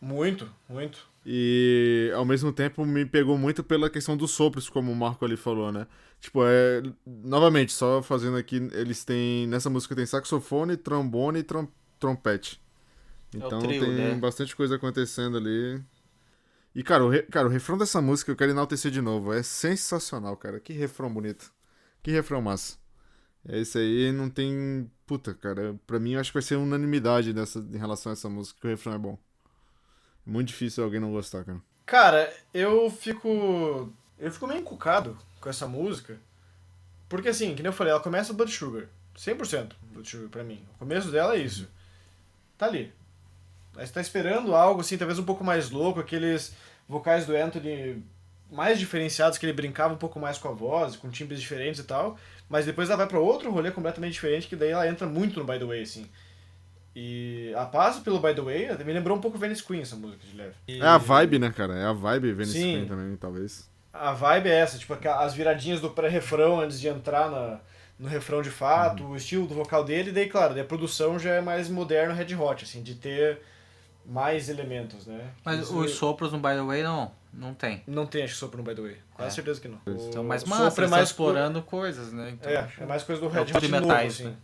Muito, 0.03 0.47
muito. 0.69 0.99
E 1.25 2.13
ao 2.15 2.27
mesmo 2.27 2.53
tempo 2.53 2.85
me 2.85 3.07
pegou 3.07 3.39
muito 3.39 3.65
pela 3.65 3.89
questão 3.89 4.19
dos 4.19 4.33
sopros, 4.33 4.69
como 4.69 4.93
o 4.93 4.97
Marco 4.97 5.25
ali 5.25 5.37
falou, 5.37 5.73
né? 5.73 5.87
Tipo, 6.21 6.41
é. 6.45 6.83
Novamente, 7.07 7.73
só 7.73 8.03
fazendo 8.03 8.37
aqui, 8.37 8.57
eles 8.73 9.03
têm. 9.03 9.47
Nessa 9.47 9.71
música 9.71 9.97
tem 9.97 10.05
saxofone, 10.05 10.77
trombone 10.77 11.39
e 11.39 11.43
trom- 11.43 11.69
trompete. 11.99 12.61
É 13.35 13.39
Então 13.39 13.61
trio, 13.61 13.81
tem 13.81 13.91
né? 13.95 14.15
bastante 14.17 14.55
coisa 14.55 14.77
acontecendo 14.77 15.39
ali. 15.39 15.81
E, 16.79 16.83
cara 16.85 17.05
o, 17.05 17.09
re- 17.09 17.23
cara, 17.25 17.49
o 17.49 17.51
refrão 17.51 17.77
dessa 17.77 18.01
música 18.01 18.31
eu 18.31 18.37
quero 18.37 18.53
enaltecer 18.53 18.93
de 18.93 19.01
novo. 19.01 19.33
É 19.33 19.43
sensacional, 19.43 20.37
cara. 20.37 20.61
Que 20.61 20.73
refrão 20.73 21.13
bonito. 21.13 21.53
Que 22.05 22.13
refrão 22.13 22.41
massa. 22.41 22.77
É 23.49 23.59
esse 23.59 23.79
aí, 23.79 24.13
não 24.13 24.31
tem. 24.31 24.89
Puta, 25.05 25.35
cara. 25.35 25.75
Pra 25.89 25.99
mim, 25.99 26.13
eu 26.13 26.21
acho 26.21 26.31
que 26.31 26.35
vai 26.35 26.43
ser 26.43 26.55
unanimidade 26.57 27.33
nessa, 27.35 27.59
em 27.59 27.79
relação 27.79 28.11
a 28.11 28.13
essa 28.13 28.29
música, 28.29 28.61
que 28.61 28.67
o 28.69 28.71
refrão 28.71 28.95
é 28.95 28.99
bom. 28.99 29.19
É 30.25 30.31
muito 30.31 30.49
difícil 30.49 30.85
alguém 30.85 31.01
não 31.01 31.11
gostar, 31.11 31.45
cara. 31.45 31.61
Cara, 31.85 32.33
eu 32.55 32.89
fico. 32.91 33.93
Eu 34.17 34.31
fico 34.31 34.47
meio 34.47 34.61
encucado 34.61 35.19
com 35.41 35.49
essa 35.49 35.67
música. 35.67 36.17
Porque 37.09 37.29
assim, 37.31 37.57
que 37.57 37.63
nem 37.63 37.71
eu 37.71 37.73
falei, 37.73 37.93
ela 37.93 38.01
começa 38.03 38.33
Blood 38.33 38.53
Sugar. 38.53 38.87
100% 39.17 39.73
Blood 39.93 40.09
Sugar 40.09 40.29
pra 40.29 40.45
mim. 40.45 40.65
O 40.77 40.79
começo 40.79 41.11
dela 41.11 41.35
é 41.35 41.39
isso. 41.39 41.69
Tá 42.57 42.67
ali. 42.67 42.93
Você 43.75 43.93
tá 43.93 44.01
esperando 44.01 44.55
algo 44.55 44.81
assim, 44.81 44.99
talvez 44.99 45.19
um 45.19 45.25
pouco 45.25 45.45
mais 45.45 45.71
louco, 45.71 46.01
aqueles 46.01 46.53
vocais 46.89 47.27
do 47.27 47.37
Anthony 47.37 48.03
mais 48.51 48.79
diferenciados, 48.79 49.37
que 49.37 49.45
ele 49.45 49.53
brincava 49.53 49.93
um 49.93 49.99
pouco 49.99 50.19
mais 50.19 50.39
com 50.39 50.49
a 50.49 50.53
voz, 50.53 50.97
com 50.97 51.11
timbres 51.11 51.41
diferentes 51.41 51.81
e 51.81 51.85
tal. 51.85 52.17
Mas 52.49 52.65
depois 52.65 52.89
ela 52.89 52.97
vai 52.97 53.07
pra 53.07 53.19
outro 53.19 53.51
rolê 53.51 53.71
completamente 53.71 54.15
diferente, 54.15 54.49
que 54.49 54.57
daí 54.57 54.71
ela 54.71 54.89
entra 54.89 55.07
muito 55.07 55.39
no 55.39 55.45
By 55.45 55.59
The 55.59 55.67
Way, 55.67 55.83
assim. 55.83 56.07
E 56.97 57.53
a 57.57 57.65
passa 57.67 58.01
pelo 58.01 58.19
By 58.19 58.35
The 58.35 58.41
Way, 58.41 58.85
me 58.85 58.93
lembrou 58.93 59.17
um 59.17 59.21
pouco 59.21 59.39
Venice 59.39 59.63
Queen 59.63 59.83
essa 59.83 59.95
música 59.97 60.27
de 60.27 60.37
leve. 60.37 60.55
E- 60.67 60.81
É 60.81 60.85
a 60.87 60.99
vibe, 60.99 61.39
né, 61.39 61.53
cara? 61.55 61.77
É 61.77 61.85
a 61.85 61.93
vibe 61.93 62.33
Venice 62.33 62.53
Sim. 62.59 62.73
Queen 62.73 62.87
também, 62.87 63.17
talvez. 63.17 63.69
A 63.93 64.13
vibe 64.13 64.49
é 64.49 64.55
essa, 64.55 64.79
tipo, 64.79 64.95
as 65.09 65.35
viradinhas 65.35 65.81
do 65.81 65.91
pré-refrão 65.91 66.61
antes 66.61 66.81
de 66.81 66.89
entrar 66.89 67.31
na, 67.31 67.61
no 67.99 68.09
refrão 68.09 68.41
de 68.43 68.51
fato, 68.51 69.05
o 69.05 69.17
estilo 69.17 69.47
do 69.47 69.55
vocal 69.55 69.85
dele, 69.85 70.11
e 70.11 70.13
daí, 70.13 70.29
claro, 70.29 70.55
daí 70.55 70.63
a 70.63 70.67
produção 70.67 71.19
já 71.19 71.35
é 71.35 71.41
mais 71.41 71.69
moderno, 71.69 72.15
Red 72.15 72.35
Hot, 72.35 72.65
assim, 72.65 72.83
de 72.83 72.95
ter 72.95 73.41
mais 74.09 74.49
elementos, 74.49 75.07
né? 75.07 75.31
Mas 75.45 75.61
Isso- 75.61 75.79
os 75.79 75.91
sopros 75.93 76.33
no 76.33 76.39
By 76.39 76.55
The 76.55 76.63
Way 76.63 76.83
não, 76.83 77.13
não 77.33 77.53
tem. 77.55 77.83
Não 77.87 78.07
tem, 78.07 78.25
acho 78.25 78.33
que 78.35 78.39
sopro 78.41 78.59
no 78.59 78.65
By 78.65 78.75
The 78.75 78.81
Way. 78.83 78.97
Quase 79.15 79.31
É. 79.33 79.35
certeza 79.35 79.61
que 79.61 79.69
não. 79.69 79.79
Então, 79.87 80.23
O 80.23 80.25
mais 80.27 80.41
sopro 80.43 80.57
massa, 80.57 80.65
é 80.65 80.69
estão 80.85 80.89
mais 80.89 81.09
explorando 81.09 81.63
coisas, 81.63 82.13
né? 82.13 82.31
Então, 82.33 82.51
É, 82.51 82.57
acho- 82.57 82.83
é 82.83 82.87
mais 82.87 83.03
coisa 83.03 83.21
do 83.21 83.29
É 83.29 83.31
Red 83.33 83.41
Hot 83.43 83.61
de 83.61 83.69
novo, 83.69 83.87
metais, 83.87 84.15
assim. 84.15 84.25
né? 84.25 84.35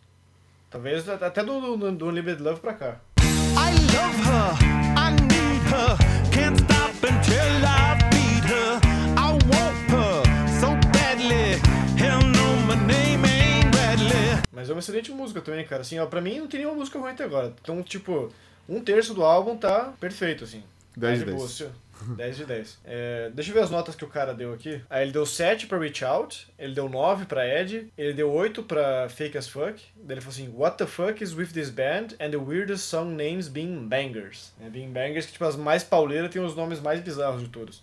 Talvez 0.71 1.09
até 1.09 1.43
do, 1.43 1.77
do, 1.77 1.93
do 1.93 2.07
Unlimited 2.09 2.43
Love 2.43 2.61
pra 2.61 2.75
cá. 2.75 3.01
I 3.21 3.71
love 3.95 4.19
her, 4.27 4.55
I 4.99 5.11
need 5.23 5.63
her, 5.71 5.97
can't 6.33 6.61
stop 6.61 6.95
until 7.07 7.65
I 7.65 7.95
beat 8.11 8.45
her. 8.51 8.81
I 9.17 9.33
want 9.33 9.91
her 9.91 10.25
so 10.61 10.75
badly, 10.93 11.61
hell 11.97 12.21
no, 12.21 12.67
my 12.67 12.75
name 12.93 13.25
ain't 13.25 13.71
Bradley. 13.71 14.43
Mas 14.53 14.69
é 14.69 14.73
uma 14.73 14.81
excelente 14.81 15.13
música 15.13 15.41
também, 15.41 15.65
cara. 15.65 15.83
Assim, 15.83 15.99
ó, 16.01 16.07
pra 16.07 16.21
mim 16.21 16.41
não 16.41 16.49
tem 16.49 16.59
nenhuma 16.61 16.77
música 16.79 16.99
ruim 16.99 17.13
até 17.13 17.23
agora. 17.25 17.55
Então, 17.63 17.81
tipo, 17.83 18.33
um 18.69 18.81
terço 18.81 19.15
do 19.15 19.23
álbum 19.25 19.57
tá 19.57 19.93
perfeito, 20.01 20.45
assim. 20.45 20.63
10 20.97 21.19
Tá 21.21 21.25
de 21.25 21.31
boa, 21.33 21.47
10. 21.47 21.63
assim, 21.63 21.71
ó. 21.81 21.85
10 22.17 22.37
de 22.37 22.45
10. 22.45 22.79
É, 22.85 23.31
deixa 23.33 23.51
eu 23.51 23.55
ver 23.55 23.63
as 23.63 23.71
notas 23.71 23.95
que 23.95 24.05
o 24.05 24.09
cara 24.09 24.35
deu 24.35 24.53
aqui. 24.53 24.81
Aí 24.91 25.03
ele 25.05 25.13
deu 25.13 25.25
7 25.25 25.67
pra 25.67 25.79
Reach 25.79 26.05
Out, 26.05 26.49
ele 26.59 26.75
deu 26.75 26.89
9 26.89 27.25
pra 27.25 27.47
Ed, 27.47 27.91
ele 27.97 28.13
deu 28.13 28.31
8 28.31 28.63
pra 28.65 29.09
Fake 29.09 29.39
as 29.39 29.49
Fuck. 29.49 29.81
Daí 29.97 30.15
ele 30.15 30.21
falou 30.21 30.33
assim: 30.35 30.53
What 30.55 30.77
the 30.77 30.87
fuck 30.87 31.23
is 31.23 31.33
with 31.35 31.47
this 31.53 31.71
band 31.71 32.09
and 32.21 32.31
the 32.31 32.37
weirdest 32.37 32.85
song 32.89 33.15
names 33.15 33.49
being 33.49 33.87
bangers? 33.89 34.53
É, 34.61 34.69
being 34.69 34.93
bangers, 34.93 35.27
que 35.27 35.33
tipo, 35.33 35.45
as 35.45 35.57
mais 35.57 35.83
pauleiras 35.85 36.31
tem 36.31 36.43
os 36.43 36.55
nomes 36.57 36.81
mais 36.81 37.01
bizarros 37.01 37.43
de 37.43 37.49
todos. 37.49 37.83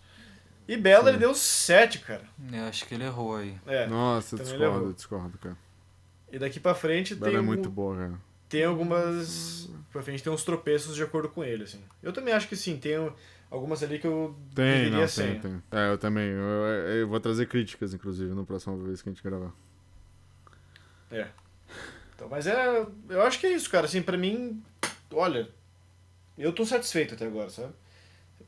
E 0.67 0.77
Bela 0.77 1.09
ele 1.09 1.17
deu 1.17 1.33
7, 1.33 1.99
cara. 1.99 2.21
Eu 2.51 2.63
acho 2.65 2.85
que 2.85 2.93
ele 2.93 3.03
errou 3.05 3.35
aí. 3.37 3.57
É. 3.65 3.87
Nossa, 3.87 4.37
Também 4.37 4.53
discordo, 4.57 4.93
discordo, 4.93 5.37
cara. 5.37 5.57
E 6.31 6.37
daqui 6.39 6.59
pra 6.59 6.73
frente 6.75 7.15
Bela 7.15 7.25
tem, 7.31 7.35
é 7.35 7.37
algum- 7.39 7.47
muito 7.53 7.69
boa, 7.69 7.95
cara. 7.97 8.13
tem 8.47 8.63
algumas. 8.65 9.69
Pra 9.91 10.01
frente 10.01 10.23
tem 10.23 10.31
uns 10.31 10.43
tropeços 10.43 10.95
de 10.95 11.03
acordo 11.03 11.27
com 11.29 11.43
ele, 11.43 11.63
assim. 11.63 11.83
Eu 12.01 12.13
também 12.13 12.33
acho 12.33 12.47
que 12.47 12.55
sim, 12.55 12.77
tem 12.77 13.11
algumas 13.49 13.83
ali 13.83 13.99
que 13.99 14.07
eu 14.07 14.35
Tem, 14.55 14.89
não, 14.89 15.05
sem. 15.07 15.39
tem, 15.39 15.51
tem. 15.51 15.63
É, 15.79 15.91
eu 15.91 15.97
também. 15.97 16.29
Eu, 16.29 16.41
eu 17.01 17.07
vou 17.07 17.19
trazer 17.19 17.47
críticas, 17.47 17.93
inclusive, 17.93 18.33
na 18.33 18.43
próxima 18.43 18.77
vez 18.77 19.01
que 19.01 19.09
a 19.09 19.11
gente 19.11 19.21
gravar. 19.23 19.51
É. 21.11 21.27
Então, 22.15 22.29
mas 22.29 22.47
é. 22.47 22.85
Eu 23.09 23.21
acho 23.23 23.39
que 23.39 23.47
é 23.47 23.51
isso, 23.53 23.69
cara. 23.69 23.85
Assim, 23.85 24.01
pra 24.01 24.17
mim, 24.17 24.63
olha, 25.13 25.49
eu 26.37 26.53
tô 26.53 26.65
satisfeito 26.65 27.15
até 27.15 27.25
agora, 27.25 27.49
sabe? 27.49 27.73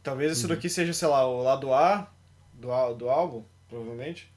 Talvez 0.02 0.32
Uhum. 0.32 0.38
isso 0.38 0.48
daqui 0.48 0.70
seja, 0.70 0.94
sei 0.94 1.08
lá, 1.08 1.26
o 1.28 1.44
lado 1.44 1.74
A 1.74 2.10
do, 2.54 2.94
do 2.94 3.10
álbum, 3.10 3.44
provavelmente. 3.68 4.32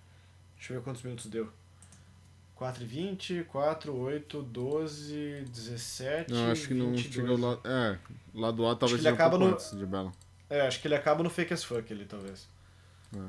Deixa 0.56 0.72
eu 0.72 0.78
ver 0.78 0.84
quantos 0.84 1.02
minutos 1.02 1.26
deu. 1.26 1.52
4 2.56 2.82
e 2.82 2.86
20, 2.86 3.44
4, 3.44 3.94
8, 3.94 4.42
12, 4.42 5.44
17. 5.48 6.32
Não, 6.32 6.50
acho 6.50 6.68
que 6.68 6.74
não 6.74 6.90
22. 6.92 7.14
chegou 7.14 7.38
lá. 7.38 7.58
É, 7.64 7.98
lá 8.34 8.50
do 8.50 8.66
A 8.66 8.74
talvez 8.74 8.92
ele 8.92 9.02
seja 9.02 9.10
um 9.10 9.14
acaba 9.14 9.30
pouco 9.38 9.44
no- 9.46 9.52
antes 9.52 9.76
de 9.78 9.86
Bela. 9.86 10.12
É, 10.48 10.60
acho 10.66 10.80
que 10.80 10.88
ele 10.88 10.94
acaba 10.94 11.22
no 11.22 11.28
fake 11.30 11.52
as 11.52 11.62
fuck 11.62 11.92
ali, 11.92 12.04
talvez. 12.06 12.48
É. 13.14 13.20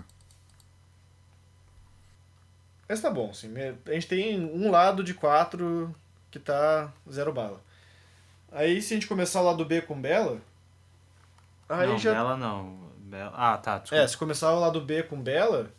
Mas 2.87 3.01
tá 3.01 3.09
bom, 3.11 3.29
assim. 3.31 3.49
me- 3.49 3.75
A 3.85 3.91
gente 3.91 4.07
tem 4.07 4.39
um 4.39 4.71
lado 4.71 5.03
de 5.03 5.13
quatro 5.13 5.93
que 6.31 6.39
tá 6.39 6.91
zero 7.11 7.33
bala. 7.33 7.61
Aí 8.51 8.81
se 8.81 8.93
a 8.93 8.95
gente 8.97 9.07
começar 9.07 9.41
o 9.41 9.45
lado 9.45 9.65
B 9.65 9.81
com 9.81 9.99
Bela. 9.99 10.39
Aí 11.67 11.85
não, 11.87 11.97
já. 11.97 12.13
Bela 12.13 12.37
não. 12.37 12.87
Bela... 12.99 13.33
Ah, 13.35 13.57
tá, 13.57 13.77
desculpa. 13.79 14.01
É, 14.03 14.07
se 14.07 14.17
começar 14.17 14.53
o 14.53 14.59
lado 14.59 14.79
B 14.79 15.03
com 15.03 15.21
Bela, 15.21 15.69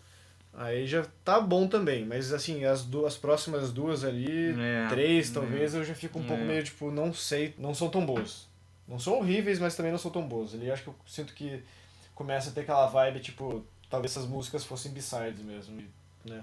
aí 0.58 0.86
já 0.86 1.04
tá 1.24 1.40
bom 1.40 1.66
também. 1.66 2.04
Mas 2.04 2.32
assim, 2.32 2.64
as, 2.64 2.84
duas, 2.84 3.14
as 3.14 3.18
próximas 3.18 3.72
duas 3.72 4.04
ali, 4.04 4.54
É, 4.60 4.86
três 4.88 5.30
é. 5.30 5.34
talvez, 5.34 5.74
eu 5.74 5.84
já 5.84 5.94
fico 5.94 6.18
um 6.18 6.24
pouco 6.24 6.42
É. 6.42 6.46
meio 6.46 6.62
tipo, 6.62 6.90
não 6.90 7.12
sei, 7.12 7.54
não 7.58 7.74
são 7.74 7.88
tão 7.88 8.04
boas. 8.04 8.46
Não 8.86 8.98
são 8.98 9.18
horríveis, 9.18 9.58
mas 9.58 9.76
também 9.76 9.92
não 9.92 9.98
são 9.98 10.10
tão 10.10 10.26
boas. 10.26 10.54
Ali 10.54 10.70
acho 10.70 10.82
que 10.82 10.88
eu 10.88 10.94
sinto 11.06 11.34
que 11.34 11.62
começa 12.14 12.50
a 12.50 12.52
ter 12.52 12.62
aquela 12.62 12.86
vibe, 12.86 13.20
tipo, 13.20 13.64
talvez 13.88 14.12
essas 14.12 14.26
músicas 14.26 14.64
fossem 14.64 14.92
b-sides 14.92 15.40
mesmo, 15.40 15.82
né? 16.24 16.42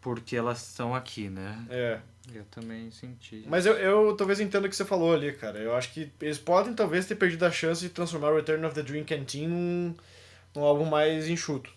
Porque 0.00 0.36
elas 0.36 0.68
estão 0.68 0.94
aqui, 0.94 1.28
né? 1.30 1.64
É. 1.70 1.98
Eu 2.32 2.44
também 2.50 2.90
senti. 2.90 3.44
Mas 3.48 3.66
eu, 3.66 3.74
eu 3.74 4.14
talvez 4.16 4.38
entenda 4.40 4.66
o 4.66 4.70
que 4.70 4.76
você 4.76 4.84
falou 4.84 5.12
ali, 5.14 5.32
cara. 5.32 5.58
Eu 5.58 5.74
acho 5.74 5.92
que 5.92 6.10
eles 6.20 6.38
podem 6.38 6.74
talvez 6.74 7.06
ter 7.06 7.14
perdido 7.16 7.44
a 7.44 7.50
chance 7.50 7.80
de 7.82 7.88
transformar 7.88 8.30
o 8.30 8.36
Return 8.36 8.64
of 8.64 8.74
the 8.74 8.82
Dream 8.82 9.04
Canteen 9.04 9.48
num, 9.48 9.94
num 10.54 10.62
álbum 10.62 10.84
mais 10.84 11.28
enxuto. 11.28 11.70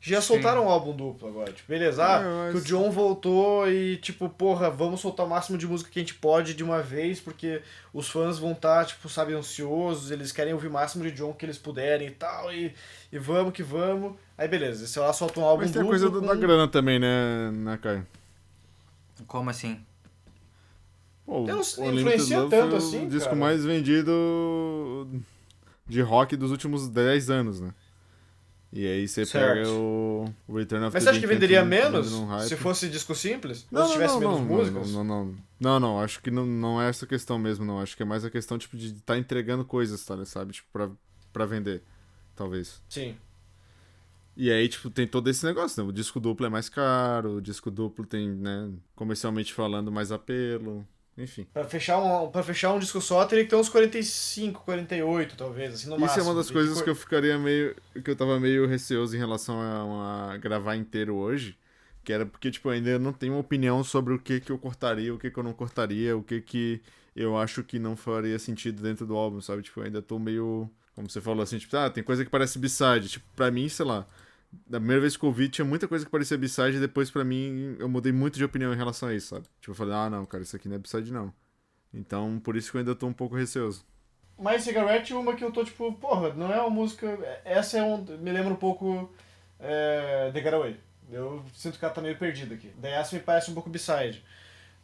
Já 0.00 0.20
Sim. 0.20 0.28
soltaram 0.28 0.66
um 0.66 0.68
álbum 0.68 0.94
duplo 0.94 1.28
agora. 1.28 1.52
Tipo, 1.52 1.68
beleza, 1.68 2.04
ah, 2.04 2.22
É, 2.22 2.48
eu 2.48 2.52
que 2.52 2.58
o 2.58 2.64
John 2.64 2.90
voltou 2.90 3.68
e, 3.68 3.96
tipo, 3.96 4.28
porra, 4.28 4.70
vamos 4.70 5.00
soltar 5.00 5.26
o 5.26 5.28
máximo 5.28 5.58
de 5.58 5.66
música 5.66 5.90
que 5.90 5.98
a 5.98 6.02
gente 6.02 6.14
pode 6.14 6.54
de 6.54 6.62
uma 6.62 6.80
vez, 6.80 7.18
porque 7.18 7.62
os 7.92 8.08
fãs 8.08 8.38
vão 8.38 8.52
estar, 8.52 8.84
tipo, 8.84 9.08
sabe, 9.08 9.34
ansiosos, 9.34 10.10
eles 10.10 10.30
querem 10.32 10.52
ouvir 10.52 10.68
o 10.68 10.72
máximo 10.72 11.02
de 11.02 11.10
John 11.12 11.32
que 11.32 11.44
eles 11.44 11.58
puderem 11.58 12.08
e 12.08 12.12
tal, 12.12 12.52
e, 12.52 12.72
e 13.10 13.18
vamos 13.18 13.52
que 13.52 13.62
vamos. 13.62 14.14
Aí 14.38 14.46
beleza, 14.46 14.86
sei 14.86 15.02
lá, 15.02 15.12
solta 15.12 15.40
um 15.40 15.44
álbum 15.44 15.62
Mas 15.62 15.72
tem 15.72 15.80
a 15.80 15.84
duplo 15.84 15.98
coisa 15.98 16.20
com... 16.20 16.26
da 16.26 16.34
grana 16.34 16.68
também, 16.68 16.98
né, 16.98 17.50
né 17.50 17.78
Caio? 17.82 18.06
Como 19.26 19.50
assim? 19.50 19.80
Pô, 21.24 21.40
o 21.40 21.50
influencia 21.90 22.38
Love 22.38 22.50
tanto 22.50 22.68
foi 22.68 22.78
assim, 22.78 23.06
o 23.06 23.08
disco 23.08 23.30
cara. 23.30 23.36
mais 23.36 23.64
vendido 23.64 25.08
de 25.88 26.00
rock 26.00 26.36
dos 26.36 26.52
últimos 26.52 26.88
10 26.88 27.30
anos, 27.30 27.60
né? 27.60 27.72
E 28.72 28.86
aí 28.86 29.06
você 29.06 29.24
Certo. 29.24 29.54
pega 29.54 29.70
o 29.70 30.24
Return 30.48 30.84
of 30.86 30.94
Mas 30.94 31.04
the 31.04 31.10
você 31.10 31.10
acha 31.10 31.20
que 31.20 31.26
venderia 31.26 31.60
tá 31.60 31.64
menos 31.64 32.12
se 32.46 32.56
fosse 32.56 32.88
disco 32.88 33.14
simples? 33.14 33.66
Não, 33.70 33.82
Ou 33.82 33.86
se 33.86 33.92
tivesse 33.94 34.14
não, 34.14 34.20
menos 34.20 34.38
não, 34.38 34.44
músicas? 34.44 34.92
Não, 34.92 35.04
não, 35.04 35.24
não, 35.24 35.36
não, 35.60 35.80
não, 35.80 36.00
acho 36.00 36.20
que 36.20 36.30
não, 36.30 36.44
não 36.44 36.82
é 36.82 36.88
essa 36.88 37.06
questão 37.06 37.38
mesmo, 37.38 37.64
não. 37.64 37.80
Acho 37.80 37.96
que 37.96 38.02
é 38.02 38.06
mais 38.06 38.24
a 38.24 38.30
questão, 38.30 38.58
tipo, 38.58 38.76
de 38.76 38.88
estar 38.94 39.16
entregando 39.16 39.64
coisas, 39.64 40.04
tá, 40.04 40.22
sabe? 40.24 40.52
Tipo, 40.52 40.68
pra, 40.72 40.90
pra 41.32 41.46
vender, 41.46 41.82
talvez. 42.34 42.82
Sim. 42.88 43.16
E 44.36 44.50
aí, 44.50 44.68
tipo, 44.68 44.90
tem 44.90 45.06
todo 45.06 45.30
esse 45.30 45.46
negócio, 45.46 45.82
né? 45.82 45.88
O 45.88 45.92
disco 45.92 46.20
duplo 46.20 46.44
é 46.44 46.50
mais 46.50 46.68
caro, 46.68 47.36
o 47.36 47.40
disco 47.40 47.70
duplo 47.70 48.04
tem, 48.04 48.28
né, 48.28 48.70
comercialmente 48.94 49.54
falando, 49.54 49.90
mais 49.90 50.12
apelo. 50.12 50.86
Enfim. 51.18 51.46
Pra 51.52 51.64
fechar, 51.64 51.98
um, 51.98 52.30
pra 52.30 52.42
fechar 52.42 52.72
um 52.74 52.78
disco 52.78 53.00
só, 53.00 53.24
teria 53.24 53.44
que 53.44 53.50
ter 53.50 53.56
uns 53.56 53.70
45, 53.70 54.62
48, 54.64 55.34
talvez, 55.36 55.72
assim, 55.74 55.88
no 55.88 55.94
Isso 55.96 56.00
máximo. 56.04 56.22
é 56.22 56.26
uma 56.28 56.34
das 56.34 56.50
coisas 56.50 56.74
cor- 56.74 56.84
que 56.84 56.90
eu 56.90 56.94
ficaria 56.94 57.38
meio. 57.38 57.74
que 58.04 58.10
eu 58.10 58.16
tava 58.16 58.38
meio 58.38 58.66
receoso 58.66 59.16
em 59.16 59.18
relação 59.18 59.58
a, 59.60 60.32
a 60.34 60.36
gravar 60.36 60.76
inteiro 60.76 61.14
hoje. 61.16 61.56
Que 62.04 62.12
era 62.12 62.26
porque, 62.26 62.50
tipo, 62.50 62.68
eu 62.68 62.72
ainda 62.72 62.98
não 62.98 63.12
tenho 63.12 63.32
uma 63.32 63.40
opinião 63.40 63.82
sobre 63.82 64.12
o 64.14 64.18
que 64.18 64.40
que 64.40 64.52
eu 64.52 64.58
cortaria, 64.58 65.12
o 65.12 65.18
que 65.18 65.30
que 65.30 65.38
eu 65.38 65.42
não 65.42 65.52
cortaria, 65.54 66.16
o 66.16 66.22
que 66.22 66.40
que 66.40 66.80
eu 67.16 67.36
acho 67.36 67.64
que 67.64 67.78
não 67.78 67.96
faria 67.96 68.38
sentido 68.38 68.82
dentro 68.82 69.06
do 69.06 69.16
álbum, 69.16 69.40
sabe? 69.40 69.62
Tipo, 69.62 69.80
eu 69.80 69.84
ainda 69.86 70.02
tô 70.02 70.18
meio. 70.18 70.70
Como 70.94 71.08
você 71.10 71.20
falou 71.20 71.42
assim, 71.42 71.58
tipo, 71.58 71.74
ah, 71.76 71.88
tem 71.90 72.04
coisa 72.04 72.24
que 72.24 72.30
parece 72.30 72.58
B-side. 72.58 73.08
Tipo, 73.08 73.24
pra 73.34 73.50
mim, 73.50 73.68
sei 73.68 73.86
lá. 73.86 74.06
Da 74.66 74.78
primeira 74.78 75.00
vez 75.00 75.16
que 75.16 75.24
eu 75.24 75.28
ouvi, 75.28 75.48
tinha 75.48 75.64
muita 75.64 75.86
coisa 75.86 76.04
que 76.04 76.10
parecia 76.10 76.38
B-side 76.38 76.76
e 76.76 76.80
depois, 76.80 77.10
pra 77.10 77.24
mim, 77.24 77.76
eu 77.78 77.88
mudei 77.88 78.12
muito 78.12 78.36
de 78.36 78.44
opinião 78.44 78.72
em 78.72 78.76
relação 78.76 79.08
a 79.08 79.14
isso, 79.14 79.28
sabe? 79.28 79.46
Tipo, 79.60 79.72
eu 79.72 79.74
falei, 79.74 79.94
ah, 79.94 80.10
não, 80.10 80.24
cara, 80.24 80.42
isso 80.42 80.56
aqui 80.56 80.68
não 80.68 80.76
é 80.76 80.78
B-side, 80.78 81.12
não. 81.12 81.32
Então, 81.92 82.40
por 82.40 82.56
isso 82.56 82.70
que 82.70 82.76
eu 82.76 82.80
ainda 82.80 82.94
tô 82.94 83.06
um 83.06 83.12
pouco 83.12 83.36
receoso. 83.36 83.84
My 84.38 84.58
Cigarette 84.60 85.12
é 85.12 85.16
uma 85.16 85.34
que 85.34 85.42
eu 85.42 85.50
tô 85.50 85.64
tipo, 85.64 85.92
porra, 85.94 86.34
não 86.34 86.52
é 86.52 86.60
uma 86.60 86.68
música. 86.68 87.18
Essa 87.44 87.78
é 87.78 87.82
um. 87.82 88.04
Me 88.18 88.30
lembra 88.30 88.52
um 88.52 88.56
pouco. 88.56 89.10
É, 89.58 90.30
The 90.32 90.42
Getaway. 90.42 90.76
Eu 91.10 91.42
sinto 91.54 91.78
que 91.78 91.84
ela 91.84 91.94
tá 91.94 92.02
meio 92.02 92.18
perdida 92.18 92.54
aqui. 92.54 92.70
Daí 92.76 92.92
essa 92.92 93.16
me 93.16 93.22
parece 93.22 93.50
um 93.50 93.54
pouco 93.54 93.70
B-side. 93.70 94.22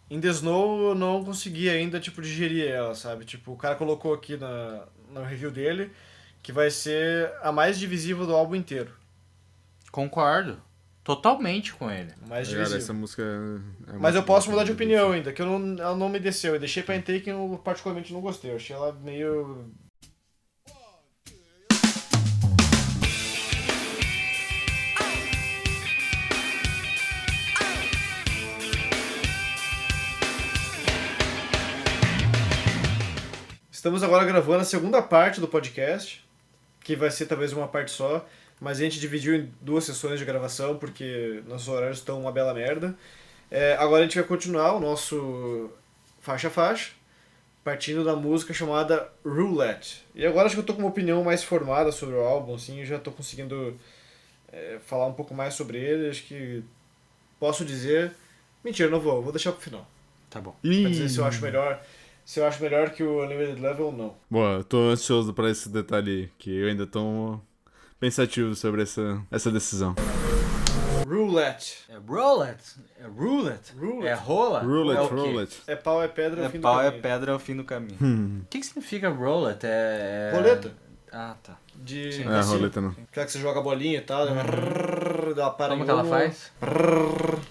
In 0.08 0.20
The 0.20 0.28
Snow 0.28 0.90
eu 0.90 0.94
não 0.94 1.24
consegui 1.24 1.68
ainda, 1.68 2.00
tipo, 2.00 2.22
digerir 2.22 2.66
ela, 2.66 2.94
sabe? 2.94 3.24
Tipo, 3.24 3.52
o 3.52 3.56
cara 3.56 3.74
colocou 3.74 4.14
aqui 4.14 4.36
na, 4.36 4.86
no 5.10 5.22
review 5.22 5.50
dele 5.50 5.90
que 6.42 6.52
vai 6.52 6.70
ser 6.70 7.32
a 7.42 7.52
mais 7.52 7.78
divisível 7.78 8.26
do 8.26 8.34
álbum 8.34 8.56
inteiro. 8.56 8.92
Concordo. 9.92 10.58
Totalmente 11.04 11.74
com 11.74 11.90
ele. 11.90 12.14
Mais 12.26 12.48
Cara, 12.48 12.76
essa 12.76 12.94
música 12.94 13.22
é 13.22 13.98
Mas 13.98 14.14
eu 14.14 14.22
posso 14.22 14.50
mudar 14.50 14.64
de 14.64 14.72
opinião 14.72 15.12
ainda, 15.12 15.32
que 15.32 15.42
eu 15.42 15.46
não, 15.46 15.78
ela 15.78 15.94
não 15.94 16.08
me 16.08 16.18
desceu. 16.18 16.54
Eu 16.54 16.60
deixei 16.60 16.82
pra 16.82 16.96
Intake 16.96 17.20
que 17.24 17.30
eu 17.30 17.60
particularmente 17.62 18.10
não 18.10 18.22
gostei. 18.22 18.52
Eu 18.52 18.56
achei 18.56 18.74
ela 18.74 18.92
meio. 19.02 19.70
Estamos 33.70 34.02
agora 34.02 34.24
gravando 34.24 34.62
a 34.62 34.64
segunda 34.64 35.02
parte 35.02 35.40
do 35.40 35.48
podcast, 35.48 36.24
que 36.80 36.96
vai 36.96 37.10
ser 37.10 37.26
talvez 37.26 37.52
uma 37.52 37.66
parte 37.66 37.90
só, 37.90 38.24
mas 38.62 38.78
a 38.78 38.84
gente 38.84 39.00
dividiu 39.00 39.34
em 39.34 39.52
duas 39.60 39.82
sessões 39.82 40.20
de 40.20 40.24
gravação 40.24 40.78
porque 40.78 41.42
nossos 41.48 41.66
horários 41.66 41.98
estão 41.98 42.20
uma 42.20 42.30
bela 42.30 42.54
merda. 42.54 42.96
É, 43.50 43.74
agora 43.74 44.02
a 44.02 44.06
gente 44.06 44.14
vai 44.14 44.24
continuar 44.24 44.74
o 44.74 44.80
nosso 44.80 45.68
faixa 46.20 46.46
a 46.46 46.50
faixa, 46.50 46.92
partindo 47.64 48.04
da 48.04 48.14
música 48.14 48.54
chamada 48.54 49.10
Roulette. 49.26 50.06
E 50.14 50.24
agora 50.24 50.46
acho 50.46 50.54
que 50.54 50.60
eu 50.60 50.64
tô 50.64 50.74
com 50.74 50.78
uma 50.78 50.90
opinião 50.90 51.24
mais 51.24 51.42
formada 51.42 51.90
sobre 51.90 52.14
o 52.14 52.20
álbum, 52.20 52.54
assim, 52.54 52.84
já 52.84 53.00
tô 53.00 53.10
conseguindo 53.10 53.76
é, 54.52 54.78
falar 54.86 55.06
um 55.06 55.12
pouco 55.12 55.34
mais 55.34 55.54
sobre 55.54 55.78
ele, 55.78 56.08
acho 56.08 56.22
que 56.22 56.62
posso 57.40 57.64
dizer... 57.64 58.12
Mentira, 58.64 58.88
não 58.88 59.00
vou, 59.00 59.20
vou 59.20 59.32
deixar 59.32 59.50
pro 59.50 59.60
final. 59.60 59.84
Tá 60.30 60.40
bom. 60.40 60.54
Pra 60.62 60.70
dizer 60.70 61.08
se 61.08 61.18
eu 61.18 61.24
acho 61.24 61.42
melhor, 61.42 61.82
se 62.24 62.38
eu 62.38 62.46
acho 62.46 62.62
melhor 62.62 62.90
que 62.90 63.02
o 63.02 63.24
Unlimited 63.24 63.60
Level 63.60 63.86
ou 63.86 63.92
não. 63.92 64.14
Boa, 64.30 64.58
eu 64.58 64.64
tô 64.64 64.78
ansioso 64.88 65.34
pra 65.34 65.50
esse 65.50 65.68
detalhe 65.68 66.10
aí, 66.12 66.30
que 66.38 66.56
eu 66.56 66.68
ainda 66.68 66.86
tô 66.86 67.40
pensativo 68.06 68.52
sobre 68.56 68.82
essa, 68.82 69.22
essa 69.30 69.48
decisão. 69.48 69.94
Roulette. 71.08 71.84
É 71.88 71.96
roulette. 72.04 72.74
É 73.00 73.06
roulette. 73.06 73.72
Roulette. 73.78 74.06
É 74.08 74.14
rola? 74.14 74.58
Roulette, 74.60 75.00
é 75.00 75.06
roulette. 75.06 75.62
É 75.68 75.76
pau, 75.76 76.02
é 76.02 76.08
pedra, 76.08 76.40
é, 76.40 76.42
o 76.42 76.46
É 76.46 76.48
fim 76.50 76.60
pau 76.60 76.74
do 76.74 76.80
é 76.80 76.84
caminho. 76.86 77.02
pedra, 77.02 77.30
é 77.30 77.34
o 77.34 77.38
fim 77.38 77.56
do 77.56 77.62
caminho. 77.62 77.96
Hum. 78.02 78.40
O 78.42 78.46
que, 78.48 78.58
que 78.58 78.66
significa 78.66 79.08
roulette? 79.08 79.66
É... 79.66 80.30
é- 80.32 80.36
Roleta. 80.36 80.72
Ah, 81.12 81.36
tá. 81.44 81.56
De 81.76 82.10
Sim. 82.12 82.24
É, 82.28 82.38
assim, 82.38 82.50
roleta 82.56 82.80
não. 82.80 82.88
Aquela 82.90 83.26
que 83.26 83.32
você 83.32 83.38
joga 83.38 83.60
a 83.60 83.62
bolinha 83.62 83.98
e 83.98 84.00
tal, 84.00 84.26
uhum. 84.26 85.34
dá 85.36 85.44
uma 85.44 85.50
para 85.52 85.68
Como 85.74 85.84
que 85.84 85.90
ela 85.90 86.04
faz? 86.04 86.50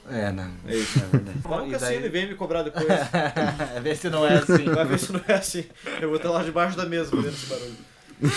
É, 0.09 0.31
não. 0.33 0.51
É 0.67 0.75
isso, 0.75 0.99
é 0.99 1.05
verdade. 1.05 1.39
Fala 1.43 1.65
E 1.65 1.69
que 1.69 1.75
assim 1.75 1.85
daí- 1.85 1.95
ele 1.95 2.09
vem 2.09 2.27
me 2.27 2.35
cobrar 2.35 2.63
depois. 2.63 2.85
Vê 3.83 3.95
se 3.95 4.09
não 4.09 4.25
é 4.27 4.33
assim. 4.37 4.65
Vai 4.65 4.85
ver 4.85 4.99
se 4.99 5.13
não 5.13 5.21
é 5.27 5.33
assim. 5.33 5.63
Eu 6.01 6.09
vou 6.09 6.17
estar 6.17 6.29
lá 6.31 6.43
debaixo 6.43 6.75
da 6.75 6.85
mesa 6.85 7.09
fazendo 7.11 7.29
esse 7.29 7.45
barulho. 7.45 7.90
É, 8.23 8.27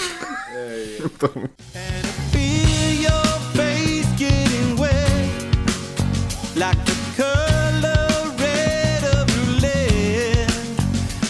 é. 0.50 0.98
And 1.74 2.04
I 2.04 2.12
feel 2.32 3.02
your 3.02 3.38
face 3.52 4.06
getting 4.16 4.78
wet 4.78 4.94
like 6.56 6.78
the 6.86 6.94
color 7.14 8.32
red 8.38 9.04
of 9.04 9.28
roulette. 9.36 10.50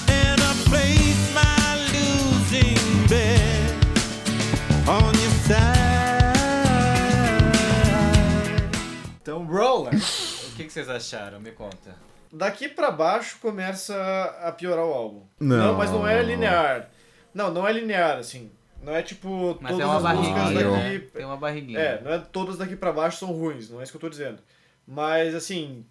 And 0.09 0.40
I 0.40 0.55
place 0.68 1.32
my 1.35 1.74
losing 1.90 2.78
bet 3.09 3.74
on 4.89 5.12
your 5.14 5.32
side. 5.48 5.64
Então, 9.20 9.44
Roller. 9.47 9.94
o 10.47 10.56
que, 10.56 10.64
que 10.64 10.72
vocês 10.72 10.89
acharam? 10.89 11.40
Me 11.40 11.51
conta. 11.51 11.97
Daqui 12.32 12.68
pra 12.68 12.90
baixo 12.93 13.39
começa 13.40 13.94
a 14.43 14.52
piorar 14.52 14.85
o 14.85 14.93
álbum. 14.93 15.22
Não. 15.40 15.74
mas 15.74 15.90
não 15.90 16.06
é 16.06 16.22
linear. 16.22 16.89
Não, 17.35 17.52
não 17.52 17.66
é 17.66 17.73
linear, 17.73 18.19
assim. 18.19 18.51
Não 18.82 18.94
é 18.94 19.02
tipo 19.02 19.59
Mas 19.61 19.73
todas 19.73 19.77
tem 19.77 19.85
uma 19.86 20.11
as 20.11 20.16
músicas 20.19 20.43
barriguinha. 20.43 20.70
daqui. 20.70 20.98
né? 20.98 20.98
Tem 21.15 21.24
uma 21.24 21.36
barriguinha. 21.36 21.78
É, 21.78 22.02
não 22.02 22.12
é 22.12 22.19
todas 22.19 22.56
daqui 22.59 22.77
pra 22.77 22.93
baixo 22.93 23.19
são 23.19 23.32
ruins, 23.32 23.70
não 23.70 23.81
é 23.81 23.82
isso 23.82 23.93
que 23.93 23.97
eu 23.97 24.01
tô 24.01 24.09
dizendo. 24.11 24.39
Mas 24.86 25.35
assim, 25.35 25.85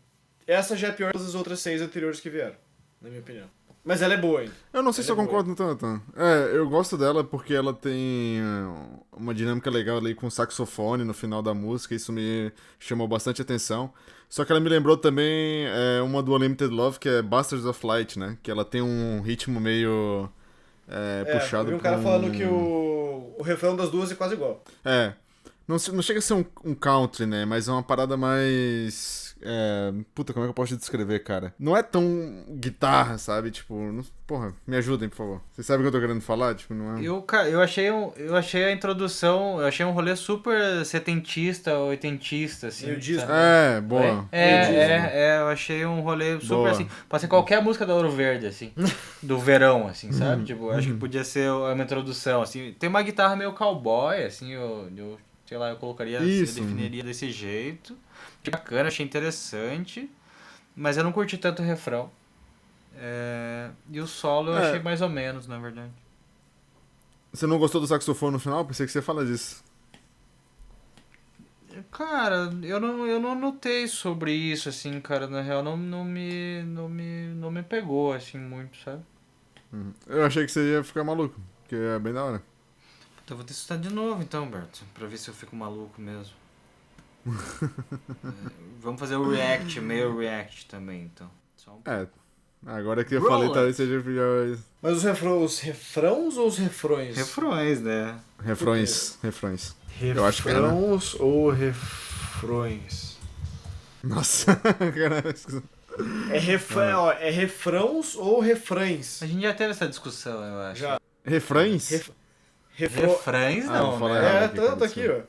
essa 0.46 0.78
já 0.78 0.90
é 0.90 0.92
pior 0.92 1.12
das 1.14 1.34
outras 1.36 1.60
seis 1.60 1.82
anteriores 1.82 2.20
que 2.20 2.30
vieram, 2.30 2.56
na 3.02 3.10
minha 3.10 3.22
opinião. 3.22 3.48
Mas 3.84 4.02
ela 4.02 4.14
é 4.14 4.18
boa 4.18 4.40
ainda. 4.42 4.54
Eu 4.72 4.82
não 4.82 4.94
sei 4.94 5.04
se 5.04 5.12
eu 5.12 5.16
Ela 5.16 5.24
é 5.24 5.26
concordo 5.26 5.54
tanto. 5.56 6.02
É, 6.16 6.56
eu 6.56 6.70
gosto 6.70 6.98
dela 6.98 7.22
porque 7.22 7.54
ela 7.54 7.74
tem 7.74 8.40
é, 8.40 9.04
uma 9.12 9.34
dinâmica 9.34 9.70
legal 9.70 9.98
ali 9.98 10.16
com 10.16 10.30
saxofone 10.30 11.04
no 11.04 11.14
final 11.14 11.42
da 11.42 11.54
música, 11.54 11.94
isso 11.94 12.14
me 12.14 12.50
chamou 12.80 13.08
bastante 13.10 13.42
atenção. 13.42 13.92
Só 14.30 14.46
que 14.46 14.52
ela 14.54 14.62
me 14.62 14.70
lembrou 14.70 14.96
também 14.96 15.66
é, 15.68 16.02
uma 16.02 16.24
do 16.24 16.34
Unlimited 16.34 16.72
Love, 16.74 16.98
que 16.98 17.10
é 17.10 17.22
Bastards 17.22 17.66
of 17.66 17.86
Light, 17.86 18.18
né? 18.18 18.38
Que 18.42 18.50
ela 18.50 18.64
tem 18.64 18.82
um 18.82 19.22
ritmo 19.22 19.60
meio 19.60 20.30
é, 20.88 21.24
É, 21.28 21.40
puxado 21.40 21.64
eu 21.64 21.70
vi 21.70 21.74
um 21.76 21.80
cara 21.80 22.00
falando 22.00 22.32
que 22.32 22.44
o, 22.44 23.36
o 23.38 23.44
refrão 23.44 23.76
das 23.76 23.90
duas 23.90 24.12
é 24.12 24.16
quase 24.16 24.34
igual. 24.34 24.64
É. 24.84 25.14
Não, 25.68 25.78
não 25.94 26.02
chega 26.02 26.20
a 26.20 26.22
ser 26.22 26.34
um, 26.34 26.46
um 26.66 26.76
country, 26.76 27.26
né? 27.26 27.46
Mas 27.46 27.68
é 27.68 27.72
uma 27.72 27.84
parada 27.84 28.18
mais. 28.18 29.23
É, 29.46 29.94
Puta, 30.14 30.34
como 30.34 30.46
é 30.46 30.48
que 30.48 30.52
eu 30.52 30.56
posso 30.56 30.76
descrever, 30.78 31.20
cara? 31.20 31.54
Não 31.60 31.76
é 31.76 31.84
tão 31.84 32.46
guitarra, 32.50 33.18
sabe? 33.18 33.52
Tipo, 33.52 33.76
não- 33.76 34.04
porra, 34.26 34.54
me 34.66 34.76
ajudem, 34.78 35.10
por 35.10 35.16
favor. 35.18 35.42
Vocês 35.52 35.68
sabem 35.68 35.82
o 35.82 35.90
que 35.90 35.96
eu 35.96 36.02
tô 36.02 36.06
querendo 36.08 36.22
falar? 36.22 36.56
Tipo, 36.56 36.74
não 36.74 36.98
é. 36.98 37.02
Eu, 37.02 37.26
eu, 37.50 37.62
achei 37.62 37.92
um, 37.92 38.12
eu 38.16 38.36
achei 38.36 38.64
a 38.64 38.72
introdução, 38.72 39.60
eu 39.60 39.68
achei 39.68 39.86
um 39.86 39.92
rolê 39.92 40.16
super 40.16 40.86
setentista, 40.86 41.78
oitentista, 41.78 42.68
assim. 42.68 42.90
E 42.90 42.92
o 42.94 43.00
disco? 43.00 43.30
É, 43.32 43.82
boa. 43.82 44.28
É, 44.32 44.50
é, 44.50 45.12
é, 45.14 45.38
eu 45.40 45.48
achei 45.48 45.86
um 45.86 46.02
rolê 46.02 46.40
super 46.40 46.56
Boa. 46.56 46.72
assim. 46.72 46.88
Pode 47.10 47.22
ser 47.22 47.28
qualquer 47.28 47.62
música 47.62 47.86
da 47.86 47.94
Ouro 47.94 48.12
Verde, 48.12 48.48
assim. 48.48 48.72
do 49.22 49.38
verão, 49.38 49.88
assim, 49.88 50.12
sabe? 50.12 50.46
Tipo, 50.46 50.66
eu 50.66 50.72
acho 50.72 50.88
que 50.88 50.94
podia 50.94 51.24
ser 51.24 51.52
uma 51.52 51.84
introdução, 51.84 52.42
assim. 52.42 52.74
Tem 52.80 52.90
uma 52.90 53.02
guitarra 53.02 53.36
meio 53.36 53.54
cowboy, 53.54 54.24
assim, 54.24 54.52
eu, 54.54 54.90
eu 54.96 55.18
sei 55.46 55.58
lá, 55.58 55.70
eu 55.70 55.76
colocaria, 55.76 56.20
Isso. 56.22 56.60
eu 56.60 56.64
definiria 56.64 57.04
desse 57.04 57.30
jeito. 57.32 57.96
Achei 58.44 58.52
bacana, 58.52 58.88
achei 58.90 59.06
interessante. 59.06 60.10
Mas 60.76 60.98
eu 60.98 61.04
não 61.04 61.12
curti 61.12 61.38
tanto 61.38 61.62
o 61.62 61.66
refrão. 61.66 62.12
É, 62.96 63.70
e 63.90 64.00
o 64.00 64.06
solo 64.08 64.52
eu 64.52 64.58
É. 64.58 64.70
achei 64.70 64.80
mais 64.82 65.02
ou 65.02 65.10
menos, 65.10 65.48
na 65.48 65.58
verdade. 65.58 65.92
Você 67.32 67.48
não 67.48 67.58
gostou 67.58 67.82
do 67.82 67.88
saxofone 67.88 68.34
no 68.34 68.40
final? 68.40 68.64
Pensei 68.66 68.86
que 68.86 68.92
você 68.92 69.00
ia 69.00 69.04
falar 69.04 69.24
disso. 69.26 69.64
Cara, 71.92 72.52
eu 72.62 72.80
não, 72.80 73.08
eu 73.08 73.20
não 73.20 73.34
notei 73.34 73.88
sobre 73.88 74.32
isso, 74.32 74.70
assim, 74.70 75.02
cara, 75.02 75.26
na 75.26 75.42
real, 75.42 75.64
não, 75.64 75.76
não, 75.76 76.06
me, 76.06 76.62
não, 76.64 76.88
me, 76.88 77.28
não 77.30 77.50
me 77.50 77.64
pegou, 77.64 78.14
assim, 78.14 78.38
muito, 78.38 78.78
sabe? 78.78 79.02
Eu 80.06 80.24
achei 80.24 80.46
que 80.46 80.52
você 80.52 80.74
ia 80.74 80.84
ficar 80.84 81.04
maluco, 81.04 81.40
porque 81.62 81.76
é 81.76 81.98
bem 81.98 82.14
da 82.14 82.24
hora. 82.24 82.44
Então 83.26 83.36
vou 83.36 83.44
testar 83.46 83.78
de 83.78 83.90
novo, 83.90 84.22
então, 84.22 84.48
Berto, 84.48 84.84
pra 84.94 85.08
ver 85.08 85.18
se 85.18 85.30
eu 85.30 85.34
fico 85.34 85.56
maluco 85.56 86.00
mesmo. 86.00 86.36
É, 87.26 87.32
vamos 88.82 89.00
fazer 89.00 89.16
o 89.16 89.30
react, 89.30 89.80
meio 89.82 90.18
react 90.18 90.66
também, 90.68 91.04
então. 91.04 91.30
Só 91.56 91.72
um... 91.72 91.82
É. 91.90 92.08
Agora 92.66 93.04
que 93.04 93.16
eu 93.16 93.22
falei, 93.28 93.50
talvez 93.52 93.76
seja 93.76 94.00
já- 94.02 94.62
Mas 94.82 94.98
os, 94.98 95.04
refrão, 95.04 95.44
os 95.44 95.60
refrãos 95.60 96.38
ou 96.38 96.48
os 96.48 96.58
refrões? 96.58 97.18
Refrões, 97.18 97.82
né? 97.82 98.18
refrões. 98.42 99.18
Refrões. 99.22 99.76
Eu 100.02 100.26
acho 100.26 100.44
que 100.44 100.50
é, 100.50 100.54
né? 100.54 100.62
Refrãos 100.62 101.16
ou 101.20 101.50
refrões? 101.52 103.18
Nossa, 104.02 104.56
caralho. 104.96 105.34
É, 106.32 106.40
refrão, 106.40 107.02
ó, 107.04 107.12
é 107.12 107.30
refrãos 107.30 108.16
ou 108.16 108.40
refrães? 108.40 109.22
A 109.22 109.28
gente 109.28 109.42
já 109.42 109.54
teve 109.54 109.72
essa 109.72 109.88
discussão, 109.88 110.42
eu 110.44 110.62
acho. 110.62 110.80
Já. 110.82 111.00
Refrães? 111.24 111.90
Ref- 111.90 112.10
Refrães 112.76 113.70
Ah, 113.70 113.78
não, 113.80 114.00
falar 114.00 114.22
né? 114.22 114.44
É, 114.46 114.48
tanto 114.48 114.70
cara, 114.80 114.86
aqui, 114.86 115.08
ó. 115.08 115.22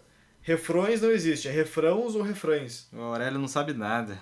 Refrões 0.44 1.00
não 1.02 1.10
existe, 1.10 1.48
é 1.48 1.50
refrãos 1.50 2.14
ou 2.14 2.22
refrões. 2.22 2.86
O 2.92 3.00
Aurélio 3.00 3.38
não 3.40 3.48
sabe 3.48 3.72
nada. 3.72 4.16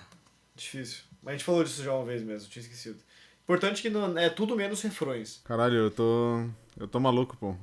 Difícil. 0.55 1.03
Mas 1.21 1.33
a 1.33 1.37
gente 1.37 1.45
falou 1.45 1.63
disso 1.63 1.83
já 1.83 1.93
uma 1.93 2.05
vez 2.05 2.23
mesmo, 2.23 2.49
tinha 2.49 2.63
esquecido. 2.63 2.97
Importante 3.43 3.81
que 3.81 3.89
não, 3.89 4.17
é 4.17 4.29
tudo 4.29 4.55
menos 4.55 4.81
refrões. 4.81 5.41
Caralho, 5.43 5.75
eu 5.75 5.91
tô. 5.91 6.45
Eu 6.79 6.87
tô 6.87 6.99
maluco, 6.99 7.35
pô. 7.37 7.55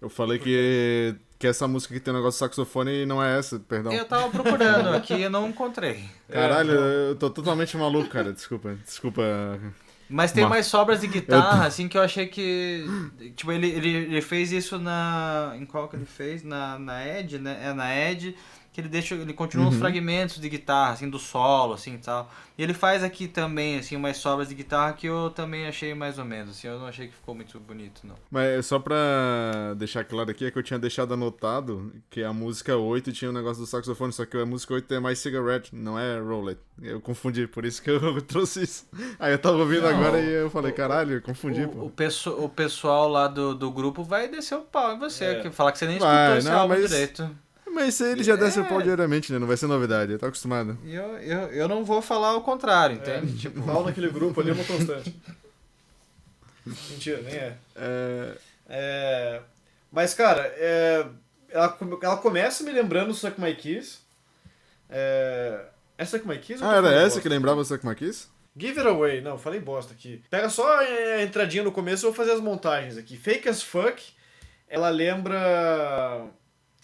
Eu 0.00 0.10
falei 0.10 0.38
que, 0.38 1.14
que 1.38 1.46
essa 1.46 1.66
música 1.66 1.94
que 1.94 2.00
tem 2.00 2.12
um 2.12 2.16
negócio 2.16 2.36
de 2.36 2.50
saxofone 2.50 3.06
não 3.06 3.22
é 3.22 3.38
essa, 3.38 3.58
perdão. 3.58 3.92
Eu 3.92 4.04
tava 4.04 4.28
procurando 4.30 4.88
aqui 4.94 5.14
e 5.14 5.28
não 5.28 5.48
encontrei. 5.48 6.04
Caralho, 6.28 6.72
É, 6.72 7.10
eu 7.10 7.16
tô 7.16 7.30
totalmente 7.30 7.76
maluco, 7.76 8.10
cara. 8.10 8.32
Desculpa, 8.32 8.76
desculpa. 8.84 9.22
Mas 10.08 10.30
tem 10.32 10.44
Uma- 10.44 10.50
mais 10.50 10.66
sobras 10.66 11.00
de 11.00 11.06
guitarra, 11.06 11.66
assim, 11.66 11.88
que 11.88 11.96
eu 11.96 12.02
achei 12.02 12.26
que. 12.26 12.84
Tipo, 13.34 13.50
ele, 13.52 13.68
ele, 13.68 13.88
ele 13.88 14.20
fez 14.20 14.52
isso 14.52 14.78
na. 14.78 15.54
Em 15.56 15.64
qual 15.64 15.88
que 15.88 15.96
ele 15.96 16.04
fez? 16.04 16.42
Na, 16.42 16.78
na 16.78 17.06
Ed, 17.06 17.38
né? 17.38 17.58
É 17.64 17.72
na 17.72 17.94
Ed. 17.94 18.36
Que 18.72 18.80
ele 18.80 18.88
deixa. 18.88 19.14
Ele 19.14 19.34
continua 19.34 19.66
Uhum. 19.66 19.72
uns 19.72 19.78
fragmentos 19.78 20.40
de 20.40 20.48
guitarra, 20.48 20.92
assim, 20.94 21.10
do 21.10 21.18
solo, 21.18 21.74
assim 21.74 21.94
e 21.94 21.98
tal. 21.98 22.30
E 22.56 22.62
ele 22.62 22.72
faz 22.72 23.02
aqui 23.02 23.28
também, 23.28 23.78
assim, 23.78 23.96
umas 23.96 24.16
sobras 24.16 24.48
de 24.48 24.54
guitarra 24.54 24.94
que 24.94 25.06
eu 25.06 25.30
também 25.30 25.66
achei 25.66 25.92
mais 25.94 26.18
ou 26.18 26.24
menos, 26.24 26.56
assim. 26.56 26.68
Eu 26.68 26.78
não 26.78 26.86
achei 26.86 27.08
que 27.08 27.12
ficou 27.14 27.34
muito 27.34 27.60
bonito, 27.60 28.00
não. 28.06 28.14
Mas 28.30 28.64
só 28.64 28.78
pra 28.78 29.74
deixar 29.76 30.04
claro 30.04 30.30
aqui, 30.30 30.46
é 30.46 30.50
que 30.50 30.58
eu 30.58 30.62
tinha 30.62 30.78
deixado 30.78 31.12
anotado 31.14 31.92
que 32.10 32.22
a 32.22 32.32
música 32.32 32.76
8 32.76 33.12
tinha 33.12 33.30
um 33.30 33.34
negócio 33.34 33.62
do 33.62 33.66
saxofone, 33.66 34.12
só 34.12 34.24
que 34.24 34.36
a 34.38 34.46
música 34.46 34.72
8 34.74 34.94
é 34.94 35.00
mais 35.00 35.18
cigarette, 35.18 35.74
não 35.74 35.98
é 35.98 36.18
roll 36.18 36.48
it. 36.48 36.60
Eu 36.82 37.00
confundi, 37.00 37.46
por 37.46 37.64
isso 37.66 37.82
que 37.82 37.90
eu 37.90 38.20
trouxe 38.22 38.62
isso. 38.62 38.86
Aí 39.18 39.32
eu 39.32 39.38
tava 39.38 39.58
ouvindo 39.58 39.82
Não, 39.82 39.90
agora 39.90 40.18
e 40.20 40.28
eu 40.30 40.48
falei, 40.50 40.72
o- 40.72 40.74
caralho, 40.74 41.14
eu 41.16 41.22
confundi, 41.22 41.62
O, 41.64 41.68
pô. 41.68 41.80
o, 41.80 42.44
o 42.44 42.48
pessoal 42.48 43.08
lá 43.08 43.28
do, 43.28 43.54
do 43.54 43.70
grupo 43.70 44.02
vai 44.02 44.28
descer 44.28 44.56
o 44.56 44.62
pau 44.62 44.94
em 44.94 44.98
você, 44.98 45.24
É. 45.26 45.40
que 45.42 45.50
falar 45.50 45.72
que 45.72 45.78
você 45.78 45.86
nem 45.86 45.98
Vai, 45.98 46.14
escutou 46.16 46.38
esse 46.38 46.48
não, 46.48 46.58
álbum 46.60 46.74
mas- 46.74 46.90
direito. 46.90 47.30
Mas 47.72 48.00
ele 48.00 48.22
já 48.22 48.36
desce 48.36 48.60
o 48.60 48.66
pau 48.68 48.80
É. 48.80 48.84
diariamente, 48.84 49.32
né? 49.32 49.38
Não 49.38 49.46
vai 49.46 49.56
ser 49.56 49.66
novidade, 49.66 50.12
eu 50.12 50.18
tô 50.18 50.26
acostumado. 50.26 50.78
E 50.84 50.94
eu, 50.94 51.18
eu, 51.18 51.38
eu 51.48 51.68
não 51.68 51.84
vou 51.84 52.02
falar 52.02 52.36
o 52.36 52.42
contrário, 52.42 52.96
É, 52.96 53.18
entende? 53.18 53.38
Tipo, 53.40 53.62
pau 53.62 53.84
naquele 53.84 54.10
grupo 54.10 54.40
ali 54.40 54.50
é 54.50 54.52
uma 54.52 54.64
constante. 54.64 55.14
Mentira, 56.64 57.20
nem 57.22 57.34
é. 57.34 57.56
É... 57.76 58.36
É, 58.68 59.40
Mas, 59.90 60.14
cara, 60.14 60.42
é, 60.56 61.04
ela, 61.50 61.76
ela 62.02 62.16
começa 62.18 62.62
me 62.62 62.70
lembrando 62.70 63.12
Suck 63.12 63.40
My 63.40 63.54
Kiss. 63.54 63.98
É... 64.88 65.66
É 65.98 66.04
Suck 66.04 66.26
My 66.26 66.38
Kiss? 66.38 66.62
Ah, 66.62 66.68
tô 66.68 66.74
era 66.76 66.92
essa 66.92 67.04
bosta? 67.04 67.20
que 67.20 67.28
lembrava 67.28 67.62
é 67.62 67.94
que 67.94 68.04
isso? 68.04 68.30
Give 68.56 68.78
It 68.78 68.88
Away. 68.88 69.20
Não, 69.20 69.38
falei 69.38 69.60
bosta 69.60 69.92
aqui. 69.92 70.22
Pega 70.30 70.48
só 70.48 70.78
a 70.78 71.22
entradinha 71.22 71.62
no 71.62 71.72
começo, 71.72 72.06
eu 72.06 72.10
vou 72.12 72.16
fazer 72.16 72.32
as 72.32 72.40
montagens 72.40 72.96
aqui. 72.96 73.16
Fake 73.16 73.48
as 73.48 73.62
Fuck, 73.62 74.02
ela 74.68 74.88
lembra 74.90 76.26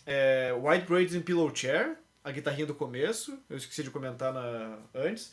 é, 0.09 0.52
White 0.59 0.86
Braids 0.86 1.14
in 1.14 1.20
Pillow 1.20 1.55
Chair, 1.55 1.97
a 2.24 2.32
guitarrinha 2.32 2.66
do 2.66 2.74
começo, 2.74 3.39
eu 3.51 3.59
esqueci 3.59 3.82
de 3.82 3.90
comentar 3.90 4.32
na, 4.32 4.78
antes. 4.94 5.32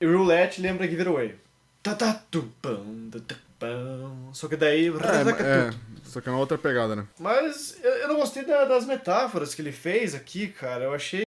E 0.00 0.06
Roulette 0.06 0.60
lembra 0.60 0.86
Give 0.86 1.00
It 1.00 1.08
Away. 1.10 1.34
Tá, 1.82 1.94
tá, 1.96 2.14
tá, 2.30 2.40
tá. 3.20 3.36
Só 4.32 4.46
que 4.48 4.56
daí... 4.56 4.86
É, 4.88 4.90
é, 4.90 5.70
só 6.04 6.20
que 6.20 6.28
é 6.28 6.32
uma 6.32 6.38
outra 6.40 6.56
pegada, 6.56 6.94
né? 6.94 7.06
Mas 7.18 7.76
eu, 7.82 7.90
eu 7.90 8.08
não 8.08 8.16
gostei 8.16 8.44
da- 8.44 8.64
das 8.64 8.84
metáforas 8.86 9.54
que 9.54 9.62
ele 9.62 9.72
fez 9.72 10.14
aqui, 10.14 10.48
cara. 10.48 10.84
Eu 10.84 10.94
achei 10.94 11.24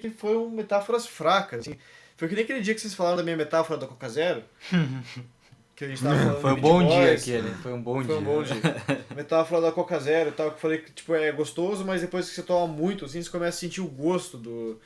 que 0.00 0.10
foram 0.10 0.50
metáforas 0.50 1.06
fracas. 1.06 1.60
Assim. 1.60 1.78
Foi 2.16 2.28
que 2.28 2.34
nem 2.34 2.44
aquele 2.44 2.60
dia 2.60 2.74
que 2.74 2.80
vocês 2.80 2.94
falaram 2.94 3.16
da 3.16 3.22
minha 3.22 3.36
metáfora 3.36 3.78
da 3.78 3.86
Coca 3.86 4.08
Zero. 4.08 4.42
que 5.74 5.84
a 5.84 5.88
gente 5.88 6.02
tava 6.02 6.16
falando 6.16 6.40
foi 6.40 6.52
um 6.52 6.60
bom 6.60 6.78
Beach 6.78 6.92
dia 6.94 7.06
Boys. 7.06 7.22
aquele, 7.22 7.54
foi 7.56 7.72
um 7.72 7.82
bom 7.82 7.94
Foi 7.96 8.04
dia. 8.04 8.16
um 8.16 8.22
bom 8.22 8.42
dia. 8.42 8.54
metáfora 9.14 9.60
da 9.60 9.72
Coca 9.72 9.98
Zero 9.98 10.30
e 10.30 10.32
tal, 10.32 10.50
que 10.50 10.56
eu 10.56 10.60
falei 10.60 10.78
que 10.78 10.92
tipo, 10.92 11.14
é 11.14 11.32
gostoso, 11.32 11.84
mas 11.84 12.00
depois 12.00 12.28
que 12.28 12.34
você 12.34 12.42
toma 12.42 12.72
muito, 12.72 13.04
assim, 13.04 13.22
você 13.22 13.30
começa 13.30 13.56
a 13.56 13.60
sentir 13.60 13.80
o 13.80 13.88
gosto 13.88 14.36
do, 14.38 14.80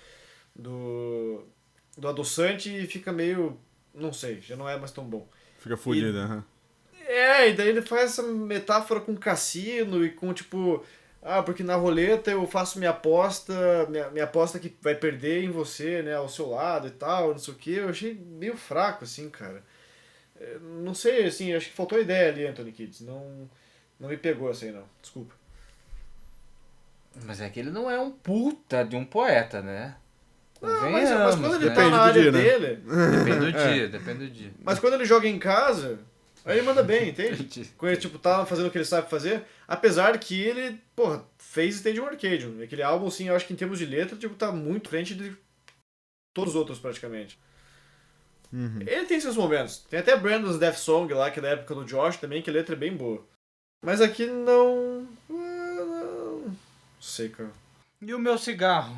do, 0.55 1.45
do 1.97 2.09
adoçante 2.09 2.75
e 2.75 2.87
fica 2.87 3.13
meio. 3.13 3.59
Não 3.95 4.13
sei, 4.13 4.41
já 4.41 4.57
não 4.57 4.69
é 4.69 4.79
mais 4.79 4.93
tão 4.93 5.05
bom. 5.05 5.29
Fica 5.59 5.77
fodida, 5.77 6.19
aham. 6.25 6.45
É, 7.07 7.49
e 7.49 7.55
daí 7.55 7.69
ele 7.69 7.83
faz 7.83 8.11
essa 8.13 8.23
metáfora 8.23 9.01
com 9.01 9.17
cassino 9.17 10.05
e 10.05 10.11
com 10.11 10.33
tipo. 10.33 10.85
Ah, 11.21 11.43
porque 11.43 11.65
na 11.65 11.75
roleta 11.75 12.31
eu 12.31 12.47
faço 12.47 12.79
minha 12.79 12.93
aposta, 12.93 13.87
minha, 13.91 14.09
minha 14.11 14.25
aposta 14.25 14.59
que 14.59 14.75
vai 14.81 14.95
perder 14.95 15.43
em 15.43 15.51
você, 15.51 16.01
né, 16.01 16.15
ao 16.15 16.29
seu 16.29 16.49
lado 16.51 16.87
e 16.87 16.93
tal, 16.93 17.31
não 17.31 17.39
sei 17.39 17.55
o 17.55 17.57
que. 17.57 17.73
Eu 17.75 17.89
achei 17.89 18.15
meio 18.15 18.57
fraco, 18.57 19.05
assim, 19.05 19.29
cara. 19.29 19.65
É, 20.41 20.59
Não 20.61 20.95
sei, 20.95 21.27
assim, 21.27 21.53
acho 21.55 21.67
que 21.71 21.73
faltou 21.77 22.01
ideia 22.01 22.31
ali, 22.31 22.47
Anthony 22.47 22.73
Kids. 22.73 23.01
Não, 23.01 23.49
não 23.99 24.09
me 24.09 24.17
pegou 24.17 24.51
aí, 24.51 24.71
não. 24.73 24.85
Desculpa. 25.03 25.35
Mas 27.25 27.41
é 27.41 27.49
que 27.51 27.59
ele 27.59 27.71
não 27.71 27.91
é 27.91 27.99
um 27.99 28.11
puta 28.11 28.85
de 28.85 28.95
um 28.97 29.05
poeta, 29.05 29.61
né? 29.61 29.97
Ah, 30.63 30.89
mas, 30.91 31.11
mas 31.11 31.35
quando 31.37 31.55
ele 31.55 31.69
né? 31.69 31.75
tá 31.75 31.81
Depende 31.83 31.91
na 31.91 32.03
área 32.03 32.23
dia, 32.23 32.33
né? 32.33 32.43
dele, 32.43 32.77
Depende 32.77 33.39
do 33.39 33.47
É. 33.59 33.73
dia, 33.73 33.89
depende 33.89 34.19
do 34.27 34.31
dia. 34.31 34.53
mas 34.63 34.79
quando 34.79 34.95
ele 34.95 35.05
joga 35.05 35.29
em 35.29 35.39
casa, 35.39 36.01
aí 36.45 36.59
ele 36.59 36.67
manda 36.67 36.83
bem, 36.83 37.11
entende? 37.11 37.71
Quando 37.79 37.93
ele, 37.93 38.01
tipo, 38.01 38.19
tá 38.19 38.45
fazendo 38.45 38.67
o 38.67 38.71
que 38.71 38.79
ele 38.79 38.85
sabe 38.85 39.09
fazer, 39.09 39.45
apesar 39.69 40.19
que 40.19 40.41
ele, 40.41 40.81
porra, 40.97 41.25
fez 41.39 41.77
Stadium 41.77 42.07
Arcadium. 42.07 42.61
Aquele 42.63 42.83
álbum, 42.83 43.07
assim, 43.07 43.29
eu 43.29 43.37
acho 43.37 43.47
que 43.47 43.53
em 43.53 43.57
termos 43.57 43.79
de 43.79 43.87
letra, 43.87 44.17
tipo, 44.17 44.35
tá 44.35 44.51
muito 44.51 44.89
frente 44.89 45.15
de 45.15 45.37
todos 46.35 46.55
os 46.55 46.57
outros, 46.57 46.79
praticamente. 46.81 47.39
Uhum. 48.53 48.81
Ele 48.81 49.05
tem 49.07 49.21
seus 49.21 49.37
momentos. 49.37 49.79
Tem 49.91 50.01
até 50.01 50.17
Brandon's 50.17 50.59
Death 50.59 50.77
Song 50.77 51.13
lá, 51.13 51.31
que 51.31 51.39
é 51.39 51.43
da 51.43 51.51
época 51.51 51.75
do 51.75 51.85
Josh 51.85 52.17
também, 52.17 52.43
que 52.43 52.51
a 52.51 52.53
letra 52.53 52.75
é 52.75 52.79
bem 52.79 52.97
boa. 52.97 53.25
Mas 53.85 54.01
aqui 54.01 54.27
não... 54.27 55.07
ah, 55.31 55.35
Não 55.35 56.39
não 56.49 56.57
sei, 57.01 57.29
cara. 57.29 57.51
E 58.01 58.13
o 58.15 58.19
meu 58.19 58.37
cigarro? 58.39 58.97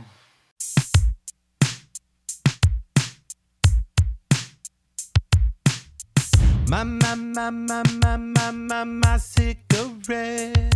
My, 6.68 6.85
my, 6.85 7.16
my, 7.16 7.51
my, 7.51 7.82
my, 8.02 8.16
my, 8.16 8.52
my, 8.52 8.85
my 8.85 9.18
cigarette. 9.18 10.70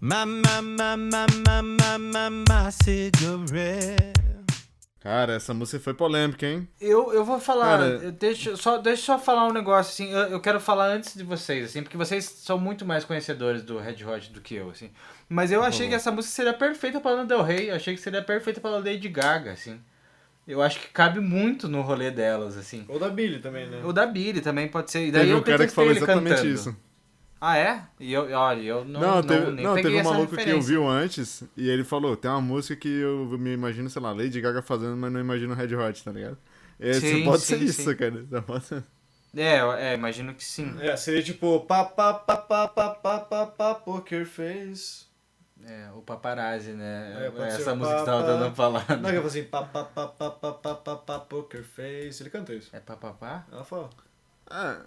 My, 0.00 0.24
my, 0.24 0.60
my, 0.60 0.96
my, 0.96 1.26
my, 1.46 1.62
my, 1.62 1.98
my, 1.98 2.28
my 2.28 2.70
cigarette. 2.70 4.23
Cara, 5.04 5.34
essa 5.34 5.52
música 5.52 5.78
foi 5.78 5.92
polêmica, 5.92 6.46
hein? 6.46 6.66
Eu, 6.80 7.12
eu 7.12 7.26
vou 7.26 7.38
falar, 7.38 7.76
Cara- 7.78 7.84
eu- 8.04 8.10
deixa, 8.10 8.56
só, 8.56 8.78
deixa 8.78 9.02
eu 9.12 9.18
só 9.18 9.22
falar 9.22 9.46
um 9.46 9.52
negócio, 9.52 9.92
assim, 9.92 10.10
eu, 10.10 10.28
eu 10.30 10.40
quero 10.40 10.58
falar 10.58 10.86
antes 10.86 11.14
de 11.14 11.22
vocês, 11.22 11.66
assim, 11.66 11.82
porque 11.82 11.98
vocês 11.98 12.24
são 12.24 12.56
muito 12.56 12.86
mais 12.86 13.04
conhecedores 13.04 13.62
do 13.62 13.76
Red 13.78 14.02
Hot 14.02 14.32
do 14.32 14.40
que 14.40 14.54
eu, 14.54 14.70
assim. 14.70 14.90
Mas 15.28 15.52
eu 15.52 15.62
achei 15.62 15.88
que 15.90 15.94
essa 15.94 16.10
música 16.10 16.34
seria 16.34 16.54
perfeita 16.54 17.00
pra 17.02 17.10
Lana 17.10 17.26
Del 17.26 17.42
Rey, 17.42 17.68
eu 17.68 17.74
achei 17.76 17.94
que 17.94 18.00
seria 18.00 18.22
perfeita 18.22 18.62
pra 18.62 18.70
Lady 18.70 19.08
Gaga, 19.10 19.52
assim. 19.52 19.78
Eu 20.48 20.62
acho 20.62 20.80
que 20.80 20.88
cabe 20.88 21.20
muito 21.20 21.68
no 21.68 21.82
rolê 21.82 22.10
delas, 22.10 22.56
assim. 22.56 22.86
Ou 22.88 22.98
da 22.98 23.10
Billy 23.10 23.40
também, 23.40 23.66
né? 23.68 23.82
O 23.84 23.92
da 23.92 24.06
Billy 24.06 24.40
também 24.40 24.68
pode 24.68 24.90
ser. 24.90 25.06
E 25.06 25.12
daí 25.12 25.22
Teve 25.22 25.32
eu 25.32 25.38
um 25.38 25.42
cara 25.42 25.66
que 25.66 25.72
falou 25.74 25.90
exatamente 25.90 26.28
cantando. 26.36 26.48
isso. 26.48 26.76
Ah, 27.46 27.56
é? 27.58 27.86
E 28.00 28.12
eu, 28.12 28.22
olha, 28.32 28.62
eu 28.62 28.84
não, 28.84 29.18
Não, 29.18 29.22
não, 29.22 29.50
teve, 29.50 29.50
nem 29.50 29.68
não, 29.68 29.72
peguei 29.72 29.80
teve 29.80 29.96
um 29.96 30.00
maluco 30.00 30.38
que 30.38 30.52
referência. 30.52 30.52
ouviu 30.52 30.88
antes 30.88 31.42
e 31.56 31.68
ele 31.68 31.82
falou: 31.84 32.16
tem 32.16 32.30
uma 32.30 32.40
música 32.40 32.76
que 32.76 32.88
eu 32.88 33.26
me 33.38 33.52
imagino, 33.52 33.90
sei 33.90 34.00
lá, 34.00 34.12
Lady 34.12 34.40
Gaga 34.40 34.62
fazendo, 34.62 34.96
mas 34.96 35.12
não 35.12 35.20
imagino 35.20 35.52
Red 35.54 35.74
Hot, 35.74 36.04
tá 36.04 36.12
ligado? 36.12 36.38
Esse 36.78 37.18
Sim, 37.18 37.18
pode 37.18 37.42
sim, 37.42 37.44
ser 37.44 37.60
isso, 37.62 37.82
sim. 37.90 37.96
cara. 37.96 38.24
Pode 38.42 38.64
ser. 38.66 38.84
É, 39.36 39.60
eu- 39.60 39.72
é, 39.72 39.94
imagino 39.94 40.34
que 40.34 40.44
sim. 40.44 40.76
É, 40.80 40.96
seria 40.96 41.22
tipo 41.22 41.60
pá 41.66 41.84
pá 41.84 42.14
pá 42.14 42.36
pá 42.36 42.68
pá 42.68 42.88
pá 42.90 43.18
pá 43.20 43.46
pá 43.46 43.74
poker 43.74 44.24
face. 44.26 45.06
É, 45.64 45.90
o 45.92 46.02
paparazzi, 46.02 46.72
né? 46.72 47.26
É, 47.26 47.54
essa 47.54 47.74
música 47.74 47.96
que 47.96 48.04
pá, 48.04 48.04
tava 48.04 48.22
dando 48.22 48.46
pra 48.46 48.54
falar. 48.54 48.86
Não, 49.00 49.10
que 49.10 49.16
eu 49.16 49.22
falo 49.22 49.26
assim, 49.28 49.44
pá 49.44 49.62
pá 49.64 49.84
pá 49.84 50.06
pá 50.08 50.30
pá 50.30 50.52
pá 50.52 50.74
pá 50.76 50.96
pá 50.98 51.18
poker 51.20 51.64
face. 51.64 52.22
Ele 52.22 52.30
canta 52.30 52.54
isso. 52.54 52.72
É 52.72 52.80
papapá? 52.80 53.46
Ela 53.50 53.64
fala. 53.64 53.90
Ah, 54.46 54.86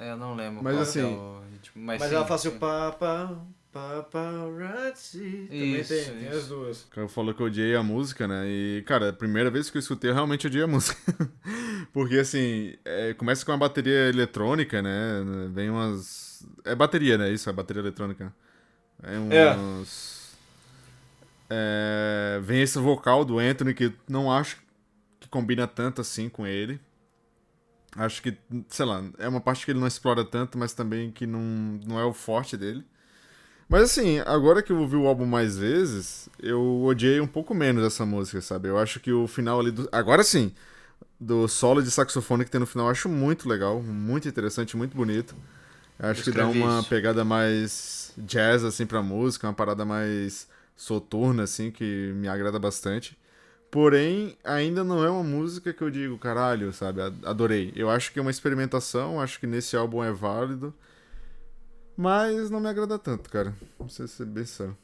É, 0.00 0.10
eu 0.12 0.16
não 0.16 0.34
lembro. 0.34 0.62
Mas 0.64 0.74
qual 0.74 0.82
assim- 0.82 1.00
é 1.00 1.04
o 1.04 1.42
ritmo, 1.52 1.82
mas, 1.84 2.00
Mas 2.00 2.08
sim, 2.08 2.14
ela 2.16 2.24
fala 2.24 2.34
assim, 2.36 2.50
sim. 2.50 2.58
pá 2.58 2.90
pá 2.92 3.36
paparazzi. 3.72 5.46
Também 5.48 5.80
Isso, 5.80 5.94
tem, 5.94 6.04
tem 6.04 6.28
isso. 6.28 6.38
as 6.38 6.48
duas. 6.48 6.82
o 6.82 6.88
cara 6.88 7.08
falou 7.08 7.32
que 7.34 7.40
eu 7.40 7.46
odiei 7.46 7.76
a 7.76 7.82
música, 7.82 8.26
né? 8.26 8.44
E, 8.48 8.82
cara, 8.86 9.10
a 9.10 9.12
primeira 9.12 9.48
vez 9.50 9.70
que 9.70 9.76
eu 9.76 9.80
escutei, 9.80 10.10
eu 10.10 10.14
realmente 10.14 10.46
odiei 10.46 10.64
a 10.64 10.66
música. 10.66 10.98
Porque, 11.92 12.16
assim, 12.18 12.74
é, 12.84 13.14
começa 13.14 13.44
com 13.44 13.52
uma 13.52 13.58
bateria 13.58 14.08
eletrônica, 14.08 14.82
né? 14.82 15.22
Vem 15.52 15.70
umas. 15.70 16.44
É 16.64 16.74
bateria, 16.74 17.16
né? 17.18 17.30
Isso, 17.30 17.48
é 17.48 17.52
bateria 17.52 17.80
eletrônica. 17.82 18.34
É 19.02 19.14
É. 19.36 19.56
uns. 19.56 20.34
É, 21.48 22.40
vem 22.42 22.62
esse 22.62 22.78
vocal 22.78 23.24
do 23.24 23.38
Anthony 23.38 23.74
que 23.74 23.92
não 24.08 24.30
acho 24.32 24.56
que 25.18 25.28
combina 25.28 25.66
tanto 25.66 26.00
assim 26.00 26.28
com 26.28 26.46
ele. 26.46 26.80
Acho 27.96 28.22
que, 28.22 28.36
sei 28.68 28.86
lá, 28.86 29.02
é 29.18 29.28
uma 29.28 29.40
parte 29.40 29.64
que 29.64 29.72
ele 29.72 29.80
não 29.80 29.86
explora 29.86 30.24
tanto, 30.24 30.56
mas 30.58 30.72
também 30.72 31.10
que 31.10 31.26
não, 31.26 31.40
não 31.86 31.98
é 31.98 32.04
o 32.04 32.12
forte 32.12 32.56
dele. 32.56 32.84
Mas 33.68 33.82
assim, 33.84 34.18
agora 34.20 34.62
que 34.62 34.72
eu 34.72 34.78
ouvi 34.80 34.96
o 34.96 35.06
álbum 35.06 35.26
mais 35.26 35.56
vezes, 35.58 36.28
eu 36.40 36.82
odiei 36.84 37.20
um 37.20 37.26
pouco 37.26 37.54
menos 37.54 37.84
essa 37.84 38.04
música, 38.04 38.40
sabe? 38.40 38.68
Eu 38.68 38.78
acho 38.78 38.98
que 39.00 39.12
o 39.12 39.28
final 39.28 39.60
ali 39.60 39.70
do. 39.70 39.88
Agora 39.92 40.24
sim! 40.24 40.52
Do 41.20 41.48
solo 41.48 41.82
de 41.82 41.90
saxofone 41.90 42.44
que 42.44 42.50
tem 42.50 42.60
no 42.60 42.66
final, 42.66 42.86
eu 42.86 42.92
acho 42.92 43.08
muito 43.08 43.48
legal, 43.48 43.82
muito 43.82 44.28
interessante, 44.28 44.76
muito 44.76 44.96
bonito. 44.96 45.36
Eu 45.98 46.08
acho 46.08 46.24
que 46.24 46.32
dá 46.32 46.48
uma 46.48 46.78
isso. 46.78 46.88
pegada 46.88 47.24
mais 47.24 48.12
jazz, 48.18 48.64
assim, 48.64 48.86
pra 48.86 49.02
música, 49.02 49.46
uma 49.46 49.54
parada 49.54 49.84
mais 49.84 50.48
soturna, 50.76 51.44
assim, 51.44 51.70
que 51.70 52.12
me 52.16 52.28
agrada 52.28 52.58
bastante. 52.58 53.18
Porém, 53.70 54.36
ainda 54.42 54.82
não 54.82 55.04
é 55.04 55.08
uma 55.08 55.22
música 55.22 55.72
que 55.72 55.80
eu 55.80 55.90
digo, 55.90 56.18
caralho, 56.18 56.72
sabe? 56.72 57.00
Adorei. 57.24 57.72
Eu 57.76 57.88
acho 57.88 58.12
que 58.12 58.18
é 58.18 58.22
uma 58.22 58.30
experimentação, 58.30 59.20
acho 59.20 59.38
que 59.38 59.46
nesse 59.46 59.76
álbum 59.76 60.02
é 60.02 60.12
válido. 60.12 60.74
Mas 61.96 62.50
não 62.50 62.60
me 62.60 62.68
agrada 62.68 62.98
tanto, 62.98 63.30
cara. 63.30 63.54
Não 63.78 63.88
sei 63.88 64.08
ser 64.08 64.26
bem 64.26 64.44
sério. 64.44 64.76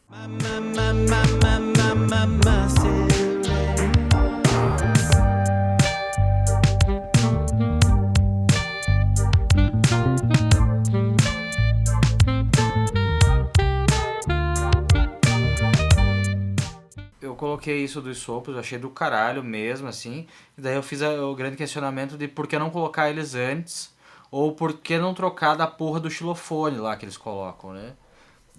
Coloquei 17.57 17.83
isso 17.83 18.01
dos 18.01 18.19
sopros, 18.19 18.57
achei 18.57 18.79
do 18.79 18.91
caralho 18.91 19.43
mesmo, 19.43 19.89
assim. 19.89 20.27
E 20.57 20.61
daí 20.61 20.75
eu 20.75 20.83
fiz 20.83 21.01
a- 21.03 21.25
o 21.25 21.35
grande 21.35 21.57
questionamento 21.57 22.17
de 22.17 22.29
por 22.29 22.47
que 22.47 22.59
não 22.59 22.71
colocar 22.71 23.09
eles 23.09 23.35
antes, 23.35 23.95
ou 24.31 24.53
por 24.53 24.75
que 24.75 24.99
não 24.99 25.15
trocar 25.15 25.57
da 25.57 25.67
porra 25.67 25.99
do 25.99 26.11
xilofone 26.11 26.77
lá 26.77 26.97
que 26.97 27.05
eles 27.05 27.17
colocam, 27.17 27.73
né? 27.73 27.95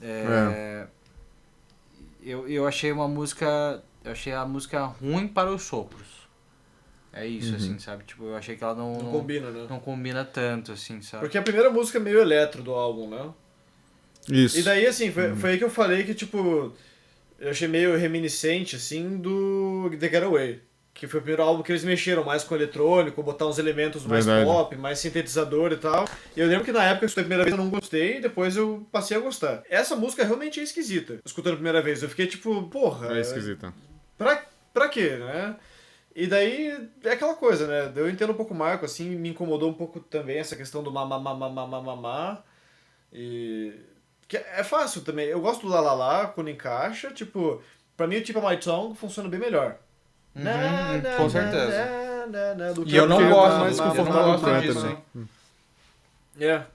É, 0.01 0.87
Eu, 2.23 2.47
eu 2.47 2.67
achei 2.67 2.91
uma 2.91 3.07
música. 3.07 3.81
Eu 4.03 4.11
achei 4.11 4.33
a 4.33 4.45
música 4.45 4.83
ruim 4.85 5.27
para 5.27 5.49
os 5.51 5.63
sopros. 5.63 6.27
É 7.13 7.25
isso, 7.25 7.55
assim, 7.55 7.79
sabe? 7.79 8.03
Tipo, 8.03 8.25
eu 8.25 8.35
achei 8.35 8.55
que 8.55 8.63
ela 8.63 8.75
não, 8.75 8.93
Não 8.93 9.05
não, 9.05 9.11
combina, 9.11 9.49
né? 9.49 9.65
não 9.69 9.79
combina 9.79 10.25
tanto, 10.25 10.71
assim, 10.71 11.01
sabe? 11.01 11.23
Porque 11.23 11.37
a 11.37 11.41
primeira 11.41 11.69
música 11.69 11.97
é 11.97 12.01
meio 12.01 12.19
eletro 12.19 12.61
do 12.61 12.73
álbum, 12.73 13.09
né? 13.09 13.31
Isso. 14.29 14.59
E 14.59 14.61
daí, 14.63 14.85
assim, 14.85 15.09
foi, 15.11 15.35
foi 15.35 15.51
aí 15.51 15.57
que 15.57 15.63
eu 15.63 15.69
falei 15.69 16.03
que, 16.03 16.13
tipo, 16.13 16.73
eu 17.39 17.49
achei 17.49 17.67
meio 17.67 17.95
reminiscente, 17.97 18.75
assim, 18.75 19.17
do 19.17 19.89
The 19.99 20.09
Getaway. 20.09 20.61
Que 20.93 21.05
foi 21.07 21.19
o 21.19 21.21
primeiro 21.21 21.43
álbum 21.43 21.61
que 21.61 21.71
eles 21.71 21.83
mexeram 21.83 22.23
mais 22.23 22.43
com 22.43 22.55
eletrônico, 22.55 23.21
botar 23.21 23.45
uns 23.45 23.59
elementos 23.59 24.03
mais 24.03 24.25
Verdade. 24.25 24.47
pop, 24.49 24.75
mais 24.77 24.97
sintetizador 24.97 25.71
e 25.71 25.77
tal. 25.77 26.05
E 26.35 26.39
eu 26.39 26.47
lembro 26.47 26.65
que 26.65 26.71
na 26.71 26.83
época, 26.83 26.99
que 26.99 27.05
eu 27.05 27.07
escutei 27.07 27.21
a 27.23 27.27
primeira 27.27 27.43
vez, 27.43 27.55
eu 27.55 27.63
não 27.63 27.69
gostei, 27.69 28.19
depois 28.19 28.57
eu 28.57 28.83
passei 28.91 29.15
a 29.15 29.19
gostar. 29.19 29.61
Essa 29.69 29.95
música 29.95 30.23
realmente 30.25 30.59
é 30.59 30.63
esquisita, 30.63 31.19
escutando 31.23 31.53
a 31.53 31.57
primeira 31.57 31.83
vez. 31.83 32.01
Eu 32.01 32.09
fiquei 32.09 32.25
tipo, 32.25 32.63
porra, 32.69 33.15
É 33.15 33.21
esquisita. 33.21 33.71
pra, 34.17 34.43
pra 34.73 34.89
quê, 34.89 35.17
né? 35.17 35.55
E 36.15 36.25
daí 36.25 36.89
é 37.03 37.11
aquela 37.11 37.35
coisa, 37.35 37.67
né? 37.67 37.93
Eu 37.95 38.09
entendo 38.09 38.31
um 38.31 38.35
pouco 38.35 38.55
o 38.55 38.57
Marco, 38.57 38.83
assim, 38.83 39.07
me 39.15 39.29
incomodou 39.29 39.69
um 39.69 39.73
pouco 39.75 39.99
também 39.99 40.39
essa 40.39 40.55
questão 40.55 40.81
do 40.81 40.91
mamá, 40.91 41.19
mamá, 41.19 41.47
mamá, 41.47 41.79
mamá. 41.79 42.43
E. 43.13 43.71
Que 44.27 44.37
é 44.37 44.63
fácil 44.63 45.01
também. 45.01 45.27
Eu 45.27 45.39
gosto 45.39 45.61
do 45.61 45.69
Lalala 45.69 46.27
quando 46.27 46.49
encaixa. 46.49 47.11
Tipo, 47.11 47.61
pra 47.95 48.07
mim 48.07 48.17
o 48.17 48.21
Tipo 48.21 48.47
My 48.47 48.57
Tongue 48.57 48.97
funciona 48.97 49.29
bem 49.29 49.39
melhor. 49.39 49.77
Uhum, 50.35 50.43
na, 50.43 50.97
na, 50.97 51.15
com 51.15 51.29
certeza. 51.29 52.27
Na, 52.27 52.73
e 52.85 52.95
eu 52.95 53.07
não 53.07 53.29
gosto 53.29 53.53
tá 53.53 53.59
mais 53.59 53.79
confortável 53.79 54.61
disso, 54.61 54.87
hein? 54.87 54.97
Né? 55.15 55.25
É. 56.39 56.45
é. 56.45 56.65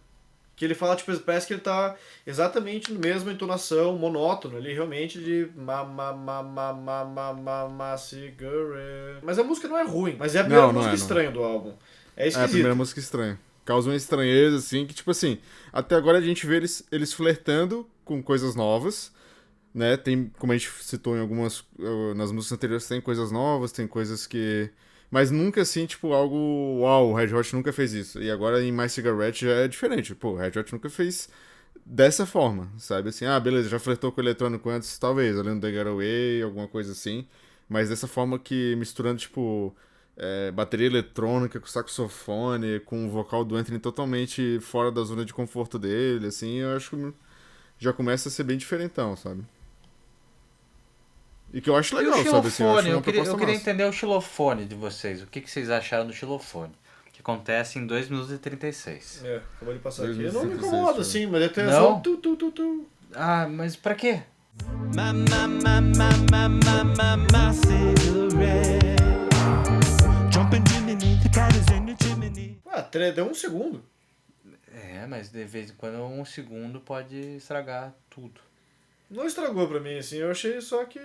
Que 0.56 0.64
ele 0.66 0.74
fala, 0.74 0.94
tipo, 0.96 1.14
parece 1.20 1.46
que 1.46 1.54
ele 1.54 1.60
tá 1.60 1.96
exatamente 2.26 2.92
no 2.92 3.00
mesmo 3.00 3.30
entonação, 3.30 3.96
monótono, 3.96 4.58
ele 4.58 4.72
realmente 4.72 5.18
de 5.18 5.48
ma 5.56 5.82
ma 5.82 6.12
ma 6.12 6.42
ma 6.42 6.72
ma 6.72 7.04
ma 7.04 7.32
ma, 7.32 7.68
ma 7.68 7.96
cigarette. 7.96 9.20
Mas 9.22 9.38
a 9.38 9.44
música 9.44 9.66
não 9.66 9.76
é 9.76 9.82
ruim, 9.82 10.14
mas 10.18 10.34
é 10.34 10.40
a 10.40 10.44
primeira 10.44 10.66
não, 10.66 10.72
música 10.72 10.92
é, 10.92 10.94
é, 10.94 10.96
estranha 10.96 11.30
do 11.30 11.42
álbum. 11.42 11.72
É 12.16 12.28
esquisito. 12.28 12.40
É 12.40 12.44
a 12.44 12.48
primeira 12.48 12.74
música 12.74 13.00
estranha. 13.00 13.38
Causa 13.64 13.89
uma 13.90 13.97
estranheza, 13.97 14.56
assim, 14.56 14.86
que, 14.86 14.94
tipo 14.94 15.10
assim, 15.10 15.39
até 15.72 15.94
agora 15.94 16.18
a 16.18 16.20
gente 16.20 16.47
vê 16.47 16.56
eles, 16.56 16.84
eles 16.90 17.12
flertando 17.12 17.86
com 18.05 18.22
coisas 18.22 18.55
novas, 18.56 19.12
né? 19.74 19.97
Tem, 19.97 20.30
como 20.39 20.52
a 20.52 20.56
gente 20.56 20.70
citou 20.82 21.16
em 21.16 21.20
algumas. 21.20 21.64
eh, 21.80 22.14
Nas 22.14 22.32
músicas 22.32 22.52
anteriores, 22.59 22.89
tem 22.89 23.01
coisas 23.01 23.32
novas, 23.32 23.72
tem 23.72 23.86
coisas 23.86 24.26
que. 24.26 24.70
Mas 25.10 25.30
nunca 25.30 25.62
assim, 25.62 25.86
tipo, 25.86 26.12
algo. 26.12 26.36
Uau, 26.80 27.10
o 27.10 27.14
Red 27.14 27.34
Hot 27.34 27.55
nunca 27.55 27.72
fez 27.72 27.93
isso. 27.93 28.22
E 28.22 28.30
agora 28.30 28.62
em 28.62 28.72
My 28.72 28.89
Cigarette 28.89 29.47
já 29.47 29.52
é 29.52 29.68
diferente. 29.68 30.14
Pô, 30.14 30.32
o 30.32 30.36
Red 30.36 30.59
Hot 30.59 30.72
nunca 30.72 30.90
fez 30.90 31.28
dessa 31.84 32.26
forma, 32.26 32.70
sabe? 32.78 33.09
Assim, 33.10 33.24
ah, 33.26 33.39
beleza, 33.40 33.68
já 33.68 33.78
flertou 33.78 34.12
com 34.12 34.20
o 34.20 34.24
eletrônico 34.24 34.68
antes, 34.70 34.98
talvez, 34.98 35.36
no 35.36 35.60
The 35.60 35.70
Getaway, 35.72 36.43
alguma 36.43 36.68
coisa 36.68 36.93
assim. 36.93 37.26
Mas 37.68 37.89
dessa 37.89 38.06
forma 38.06 38.39
que 38.39 38.76
misturando, 38.76 39.18
tipo, 39.20 39.74
é, 40.16 40.51
bateria 40.51 40.86
eletrônica 40.86 41.59
com 41.59 41.66
saxofone, 41.66 42.80
com 42.80 43.06
o 43.06 43.10
vocal 43.10 43.44
do 43.44 43.56
Anthony 43.56 43.78
totalmente 43.78 44.59
fora 44.60 44.90
da 44.90 45.02
zona 45.02 45.24
de 45.24 45.32
conforto 45.32 45.78
dele, 45.78 46.26
assim, 46.26 46.59
eu 46.59 46.76
acho 46.76 46.97
que 46.97 47.12
já 47.78 47.93
começa 47.93 48.28
a 48.28 48.32
ser 48.32 48.44
bem 48.44 48.56
diferentão, 48.56 49.16
sabe? 49.16 49.43
E 51.52 51.60
que 51.60 51.68
eu 51.68 51.76
acho 51.76 51.94
E 51.94 51.98
legal, 51.98 52.20
o 52.20 52.24
sabe? 52.24 52.48
Assim, 52.48 52.62
eu 52.62 52.70
xilofone, 52.70 52.89
eu 52.90 53.02
queria, 53.02 53.24
eu 53.24 53.36
queria 53.36 53.55
entender 53.55 53.84
o 53.84 53.93
xilofone 53.93 54.64
de 54.64 54.74
vocês. 54.74 55.22
O 55.22 55.26
que, 55.26 55.40
que 55.40 55.51
vocês 55.51 55.68
acharam 55.68 56.06
do 56.06 56.12
xilofone? 56.12 56.72
Que 57.12 57.20
acontece 57.20 57.78
em 57.78 57.86
2 57.86 58.09
minutos 58.09 58.32
e 58.32 58.39
36. 58.39 59.20
É, 59.24 59.43
acabou 59.56 59.74
de 59.74 59.80
passar 59.80 60.05
aqui. 60.05 60.14
Não 60.14 60.44
me 60.44 60.55
16, 60.55 60.55
incomoda, 60.55 60.93
foi. 60.94 61.01
assim, 61.02 61.26
mas 61.26 61.43
é 61.43 61.44
até 61.47 61.66
Não? 61.66 61.72
só 61.72 62.01
tu, 62.01 62.16
tu, 62.16 62.36
tu, 62.36 62.51
tu. 62.52 62.86
Ah, 63.14 63.47
mas 63.51 63.76
pra 63.76 63.94
quê? 63.94 64.22
My, 64.94 65.12
my, 65.12 65.47
my, 65.47 65.80
my, 65.93 66.09
my, 66.30 66.48
my, 66.48 66.76
my, 66.97 67.16
my 67.32 67.55
cigarette. 67.55 69.01
Ah, 72.73 72.82
tre- 72.82 73.12
deu 73.12 73.27
um 73.27 73.35
segundo. 73.35 73.82
É, 74.73 75.07
mas 75.07 75.28
de 75.31 75.44
vez 75.44 75.70
em 75.70 75.74
quando 75.74 75.99
um 76.03 76.24
segundo 76.24 76.81
pode 76.81 77.16
estragar 77.36 77.94
tudo. 78.09 78.40
Não 79.11 79.27
estragou 79.27 79.69
pra 79.69 79.78
mim, 79.81 79.99
assim, 79.99 80.16
eu 80.16 80.31
achei 80.31 80.59
só 80.61 80.85
que... 80.86 80.99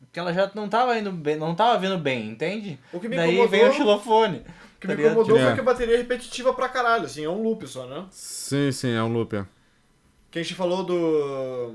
Porque 0.00 0.18
ela 0.18 0.32
já 0.32 0.50
não 0.54 0.68
tava 0.68 0.98
indo 0.98 1.10
bem, 1.12 1.36
não 1.36 1.54
tava 1.54 1.78
vindo 1.78 1.96
bem, 1.98 2.28
entende? 2.30 2.78
O 2.92 3.00
que 3.00 3.08
me 3.08 3.16
Daí 3.16 3.30
incomodou- 3.34 3.48
veio 3.50 3.70
o 3.70 3.72
xilofone. 3.74 4.38
O 4.76 4.80
que 4.80 4.86
tá 4.86 4.94
me 4.94 5.04
incomodou 5.06 5.38
É. 5.38 5.44
foi 5.44 5.54
que 5.54 5.60
a 5.60 5.62
bateria 5.62 5.94
é 5.94 5.98
repetitiva 5.98 6.52
pra 6.54 6.68
caralho, 6.68 7.04
assim, 7.04 7.24
é 7.24 7.28
um 7.28 7.42
loop 7.42 7.66
só, 7.66 7.86
né? 7.86 8.06
Sim, 8.10 8.70
sim, 8.72 8.90
é 8.92 9.02
um 9.02 9.12
loop, 9.12 9.34
é. 9.36 9.46
Que 10.30 10.38
a 10.38 10.42
gente 10.42 10.54
falou 10.54 10.84
do. 10.84 11.74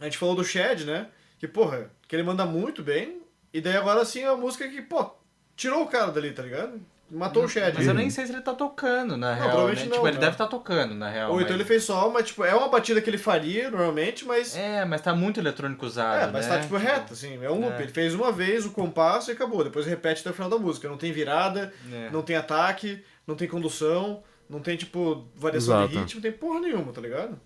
A 0.00 0.04
gente 0.04 0.18
falou 0.18 0.34
do 0.34 0.42
Shed, 0.44 0.84
né? 0.84 1.08
Que, 1.38 1.46
porra, 1.46 1.90
que 2.08 2.16
ele 2.16 2.22
manda 2.22 2.44
muito 2.46 2.82
bem. 2.82 3.20
E 3.52 3.60
daí 3.60 3.76
agora 3.76 4.04
sim 4.04 4.22
é 4.22 4.26
a 4.28 4.36
música 4.36 4.68
que, 4.68 4.80
pô, 4.82 5.10
tirou 5.56 5.82
o 5.82 5.88
cara 5.88 6.10
dali, 6.10 6.32
tá 6.32 6.42
ligado? 6.42 6.80
Matou 7.10 7.44
o 7.44 7.48
Shed. 7.48 7.74
Mas 7.76 7.86
eu 7.86 7.94
nem 7.94 8.08
sei 8.08 8.24
se 8.24 8.32
ele 8.32 8.40
tá 8.40 8.54
tocando, 8.54 9.16
na 9.16 9.34
real. 9.34 9.48
provavelmente 9.48 9.80
né? 9.82 9.86
não, 9.88 9.94
Tipo, 9.96 10.06
ele 10.06 10.14
né? 10.14 10.20
deve 10.20 10.32
estar 10.32 10.46
tocando, 10.46 10.94
na 10.94 11.10
real. 11.10 11.30
Ou 11.30 11.36
mas... 11.36 11.44
então 11.44 11.56
ele 11.56 11.64
fez 11.64 11.82
só, 11.82 12.08
mas 12.08 12.26
tipo, 12.28 12.44
é 12.44 12.54
uma 12.54 12.68
batida 12.68 13.00
que 13.00 13.10
ele 13.10 13.18
faria 13.18 13.70
normalmente, 13.70 14.24
mas. 14.24 14.56
É, 14.56 14.70
É, 14.80 14.84
mas 14.84 15.00
tá 15.00 15.12
muito 15.14 15.40
eletrônico 15.40 15.84
usado, 15.84 16.32
mas 16.32 16.46
né? 16.46 16.54
tá 16.56 16.62
tipo 16.62 16.76
reto, 16.76 17.12
assim, 17.12 17.42
é 17.42 17.50
um 17.50 17.60
loop. 17.60 17.72
É. 17.78 17.82
Ele 17.82 17.92
fez 17.92 18.14
uma 18.14 18.30
vez 18.30 18.64
o 18.64 18.70
compasso 18.70 19.30
e 19.30 19.32
acabou. 19.32 19.64
Depois 19.64 19.84
repete 19.84 20.20
até 20.20 20.30
o 20.30 20.32
final 20.32 20.48
da 20.48 20.58
música. 20.58 20.88
Não 20.88 20.96
tem 20.96 21.10
virada, 21.12 21.72
É. 21.92 22.08
não 22.10 22.22
tem 22.22 22.36
ataque, 22.36 23.02
não 23.26 23.34
tem 23.34 23.48
condução, 23.48 24.22
não 24.48 24.60
tem, 24.60 24.76
tipo, 24.76 25.26
variação 25.34 25.76
de 25.78 25.92
Exato. 25.92 25.98
ritmo, 26.04 26.20
não 26.20 26.22
tem 26.30 26.32
porra 26.32 26.60
nenhuma, 26.60 26.92
tá 26.92 27.00
ligado? 27.00 27.40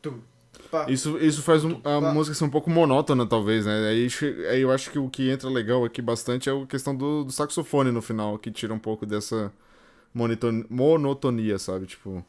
Tu. 0.00 0.22
Pá. 0.70 0.86
Isso, 0.88 1.18
isso 1.18 1.42
faz 1.42 1.64
um- 1.64 1.80
a 1.84 1.94
Ah. 1.96 2.00
música 2.12 2.34
ser 2.34 2.44
um 2.44 2.50
pouco 2.50 2.70
monótona, 2.70 3.26
talvez, 3.26 3.66
né? 3.66 3.88
Aí, 3.88 4.08
aí 4.50 4.60
eu 4.60 4.70
acho 4.70 4.90
que 4.90 4.98
o 4.98 5.08
que 5.08 5.28
entra 5.30 5.48
legal 5.48 5.84
aqui 5.84 6.00
bastante 6.02 6.48
é 6.48 6.52
a 6.52 6.66
questão 6.66 6.94
do, 6.94 7.24
do 7.24 7.32
saxofone 7.32 7.90
no 7.90 8.00
final, 8.02 8.38
que 8.38 8.50
tira 8.50 8.72
um 8.74 8.78
pouco 8.78 9.04
dessa 9.06 9.52
monotonia, 10.68 11.58
sabe? 11.58 11.86
Tipo, 11.86 12.24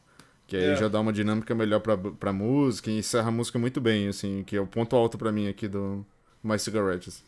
que 0.46 0.56
aí 0.56 0.64
É. 0.70 0.76
já 0.76 0.88
dá 0.88 1.00
uma 1.00 1.12
dinâmica 1.12 1.54
melhor 1.54 1.80
pra, 1.80 1.96
pra 1.96 2.32
música 2.32 2.90
e 2.90 2.98
encerra 2.98 3.28
a 3.28 3.32
música 3.32 3.58
muito 3.58 3.80
bem, 3.80 4.08
assim, 4.08 4.42
que 4.44 4.56
é 4.56 4.60
o 4.60 4.66
ponto 4.66 4.94
alto 4.96 5.16
pra 5.18 5.32
mim 5.32 5.48
aqui 5.48 5.68
do 5.68 6.04
My 6.42 6.58
Cigarettes. 6.58 7.22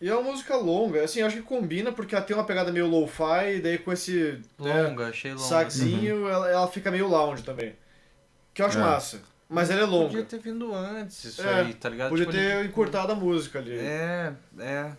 E 0.00 0.08
é 0.08 0.14
uma 0.14 0.30
música 0.30 0.56
longa, 0.56 1.04
assim, 1.04 1.20
eu 1.20 1.26
acho 1.26 1.36
que 1.36 1.42
combina 1.42 1.92
porque 1.92 2.14
ela 2.14 2.24
tem 2.24 2.34
uma 2.34 2.44
pegada 2.44 2.72
meio 2.72 2.86
lo-fi, 2.86 3.56
e 3.56 3.60
daí 3.60 3.76
com 3.78 3.92
esse 3.92 4.38
né, 4.58 4.82
Longa, 4.82 5.08
achei 5.08 5.32
longa. 5.32 5.42
saxinho, 5.44 6.26
ela, 6.26 6.48
ela 6.50 6.68
fica 6.68 6.90
meio 6.90 7.06
lounge 7.06 7.42
também. 7.42 7.74
Que 8.54 8.62
eu 8.62 8.66
acho 8.66 8.78
É. 8.78 8.80
massa. 8.80 9.20
Mas 9.52 9.68
ela 9.68 9.80
é 9.82 9.84
Podia 9.86 9.98
longa. 9.98 10.22
ter 10.22 10.38
vindo 10.38 10.72
antes 10.74 11.24
isso 11.24 11.42
É, 11.42 11.60
aí, 11.62 11.74
tá 11.74 11.88
ligado? 11.88 12.10
Podia 12.10 12.24
Tipo, 12.24 12.36
ter 12.38 12.62
de- 12.62 12.68
encurtado 12.68 13.12
a 13.12 13.14
música 13.16 13.58
ali. 13.58 13.76
É, 13.76 14.32
é, 14.58 14.92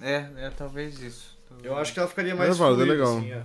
é, 0.00 0.26
é, 0.38 0.50
talvez 0.56 0.98
isso. 1.00 1.36
Eu 1.62 1.76
acho 1.76 1.92
que 1.92 1.98
ela 1.98 2.08
ficaria 2.08 2.34
mais 2.34 2.50
É 2.50 2.54
válido, 2.54 2.82
é 2.82 2.86
fluida, 2.86 3.02
legal. 3.04 3.18
assim, 3.18 3.32
é. 3.32 3.42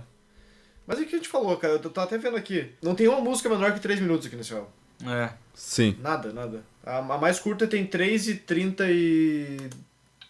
Mas 0.86 0.98
é 0.98 1.02
o 1.02 1.06
que 1.06 1.14
a 1.14 1.18
gente 1.18 1.28
falou, 1.28 1.56
cara, 1.56 1.74
eu 1.74 1.78
tô 1.78 2.00
até 2.00 2.16
vendo 2.18 2.36
aqui. 2.36 2.72
Não 2.82 2.94
tem 2.94 3.06
uma 3.08 3.20
música 3.20 3.48
menor 3.48 3.72
que 3.74 3.80
3 3.80 4.00
minutos 4.00 4.26
aqui 4.26 4.36
nesse 4.36 4.52
álbum. 4.54 4.68
É. 5.06 5.32
Sim. 5.54 5.96
Nada, 6.00 6.32
nada. 6.32 6.62
A, 6.84 6.98
a 6.98 7.18
mais 7.18 7.38
curta 7.38 7.66
tem 7.66 7.86
3 7.86 8.28
e 8.28 8.34
30 8.36 8.86
e... 8.90 9.56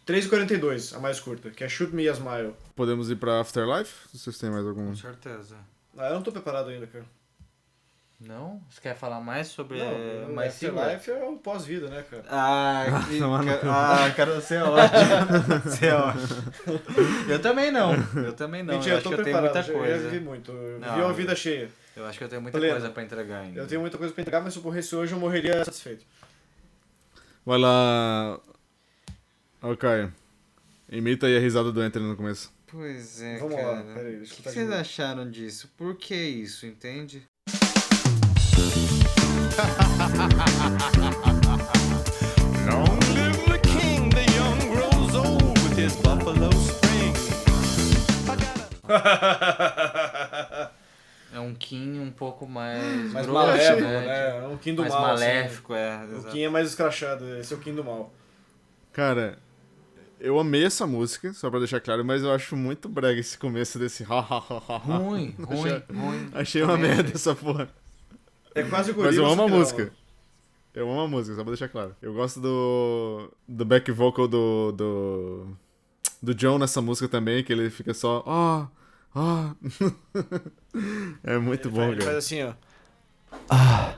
3 0.07 0.27
e 0.27 0.29
42, 0.29 0.93
a 0.95 0.99
mais 1.01 1.19
curta, 1.21 1.51
que 1.51 1.65
é 1.65 1.69
Shoot 1.69 1.95
Me 1.95 2.09
a 2.09 2.13
Smile. 2.13 2.55
Podemos 2.77 3.11
ir 3.11 3.17
pra 3.17 3.41
Afterlife? 3.41 3.93
Vocês 4.13 4.37
têm 4.39 4.51
mais 4.51 4.67
algum? 4.67 4.87
Com 4.87 4.97
certeza. 4.97 5.57
Ah, 5.97 6.09
eu 6.09 6.15
não 6.17 6.23
tô 6.23 6.31
preparado 6.33 6.69
ainda, 6.71 6.87
cara. 6.87 7.05
Não? 8.27 8.61
Você 8.71 8.81
quer 8.81 8.97
falar 8.97 9.21
mais 9.21 9.49
sobre 9.49 9.79
Não, 9.79 10.33
mais 10.33 10.55
Afterlife 10.55 11.11
é 11.11 11.25
o 11.25 11.37
pós-vida, 11.37 11.89
né, 11.89 12.03
cara? 12.11 12.25
Ah, 12.29 12.85
que, 13.09 13.19
ca- 13.19 13.61
ah, 14.07 14.11
cara, 14.15 14.41
você 14.41 14.55
é 14.55 14.63
ótimo. 14.65 15.61
Você 15.65 15.87
é 15.87 15.95
ótimo. 15.95 16.53
Eu 17.29 17.39
também 17.43 17.71
não. 17.71 17.93
Eu 18.17 18.33
também 18.33 18.63
não. 18.63 18.75
Mentira, 18.75 18.93
eu 18.93 18.95
eu 18.95 18.99
acho 19.01 19.05
tô 19.11 19.15
que 19.15 19.21
eu 19.21 19.25
tenho 19.25 19.37
preparado, 19.37 19.55
muita 19.55 19.71
eu 19.73 19.79
coisa. 19.79 20.05
já 20.05 20.09
vivi 20.11 20.25
muito. 20.25 20.53
Eu 20.53 20.79
Não, 20.81 20.95
vi 20.95 21.01
uma 21.03 21.13
vida 21.13 21.37
cheia. 21.37 21.69
Eu 21.97 22.07
acho 22.07 22.17
que 22.19 22.25
eu 22.25 22.29
tenho 22.29 22.41
muita 22.43 22.57
Pleno. 22.59 22.73
coisa 22.75 22.91
pra 22.91 23.03
entregar 23.03 23.41
ainda. 23.41 23.61
Eu 23.61 23.67
tenho 23.67 23.81
muita 23.81 23.99
coisa 23.99 24.13
pra 24.13 24.23
entregar, 24.23 24.41
mas 24.41 24.53
se 24.55 24.59
eu 24.59 24.63
morresse 24.65 24.97
hoje, 24.97 25.13
eu 25.13 25.19
morreria 25.21 25.65
satisfeito. 25.65 26.05
Vai 27.45 27.59
lá. 27.59 28.41
Ó, 29.63 29.77
Caio. 29.77 30.13
Imita 30.89 31.27
aí 31.27 31.37
a 31.37 31.41
risada 31.41 31.71
do 31.71 31.81
Anthony 31.81 32.07
no 32.09 32.17
começo. 32.17 32.53
Pois 32.67 33.23
é, 33.23 33.39
Vamos 33.39 33.55
cara. 33.55 33.71
lá, 33.73 33.83
peraí, 33.95 34.17
deixa 34.17 34.33
eu 34.33 34.35
O 34.35 34.37
que 34.37 34.43
de 34.43 34.51
vocês 34.51 34.71
acharam 34.73 35.31
disso? 35.31 35.71
Por 35.77 35.95
que 35.97 36.15
isso, 36.17 36.67
entende? 36.67 37.23
É 51.33 51.41
um 51.41 51.53
Kim 51.55 51.99
um 51.99 52.11
pouco 52.13 52.47
mais. 52.47 53.13
Mais 53.13 53.27
grosso, 53.27 53.49
malévolo, 53.49 53.87
né? 53.87 54.07
né? 54.07 54.45
É 54.45 54.47
um 54.47 54.57
Kim 54.57 54.75
do 54.75 54.83
Mais 54.83 54.95
mal. 54.95 55.05
assim. 55.07 55.25
maléfico, 55.25 55.75
é. 55.75 55.99
O 55.99 56.17
exato. 56.17 56.33
Kim 56.33 56.43
é 56.43 56.49
mais 56.49 56.69
escrachado, 56.69 57.37
esse 57.39 57.53
é 57.53 57.57
o 57.57 57.61
Kim 57.61 57.75
do 57.75 57.83
mal. 57.83 58.13
Cara, 58.93 59.39
eu 60.21 60.39
amei 60.39 60.65
essa 60.65 60.87
música, 60.87 61.33
só 61.33 61.51
pra 61.51 61.59
deixar 61.59 61.81
claro, 61.81 62.05
mas 62.05 62.23
eu 62.23 62.33
acho 62.33 62.57
muito 62.57 62.89
brega 62.89 63.19
esse 63.19 63.37
começo 63.37 63.79
desse 63.79 64.05
ha 64.05 64.21
ha 64.21 64.39
ha 64.39 64.63
ha. 64.69 64.97
Ruim, 64.97 65.35
ruim, 65.43 65.83
ruim. 65.93 66.31
Achei 66.33 66.63
uma 66.63 66.79
merda 66.79 67.11
essa 67.13 67.35
porra. 67.35 67.69
É 68.55 68.63
quase 68.63 68.93
o 68.93 68.97
Mas 68.97 69.17
eu 69.17 69.27
amo 69.27 69.43
a 69.43 69.49
música. 69.49 69.93
Eu 70.75 70.91
amo 70.91 71.01
a 71.03 71.09
música, 71.09 71.37
só 71.37 71.43
pra 71.43 71.51
deixar 71.53 71.69
claro. 71.69 71.95
Eu 72.03 72.13
gosto 72.15 72.41
do. 72.41 73.31
do 73.47 73.65
back 73.65 73.91
vocal 73.93 74.27
do. 74.27 74.73
do. 74.73 75.47
do 76.23 76.35
John 76.35 76.59
nessa 76.59 76.83
música 76.83 77.09
também, 77.09 77.45
que 77.45 77.53
ele 77.53 77.71
fica 77.71 77.95
só. 77.95 78.23
Ó, 78.27 78.67
ó. 79.15 79.51
É 81.23 81.39
muito 81.39 81.69
Ele 81.69 81.75
bom, 81.77 81.81
faz- 81.83 81.93
Ele 81.93 82.03
faz 82.03 82.07
cara. 82.07 82.19
assim, 82.19 82.43
ó. 82.43 82.53
Uau. 83.55 83.95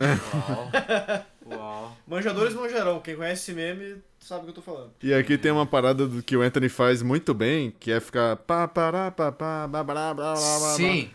Uau. 1.50 1.96
Manjadores 2.06 2.54
manjarão. 2.54 3.00
Quem 3.00 3.16
conhece 3.16 3.42
esse 3.42 3.52
meme 3.52 3.96
sabe 4.18 4.40
o 4.40 4.44
que 4.44 4.50
eu 4.50 4.54
tô 4.54 4.62
falando. 4.62 4.92
E 5.02 5.12
aqui 5.12 5.36
tem 5.36 5.50
uma 5.52 5.66
parada 5.66 6.06
do 6.06 6.22
que 6.22 6.36
o 6.36 6.40
Anthony 6.42 6.68
faz 6.68 7.02
muito 7.02 7.34
bem, 7.34 7.70
que 7.78 7.90
é 7.92 8.00
ficar. 8.00 8.36
pá, 8.36 8.66
pará, 8.66 9.10
pá, 9.10 9.30
pá, 9.32 9.66
blá, 9.66 9.84
blá, 9.84 10.14
blá, 10.14 10.14
blá, 10.14 10.34
blá, 10.34 10.58
blá. 10.58 10.74
Sim. 10.74 11.10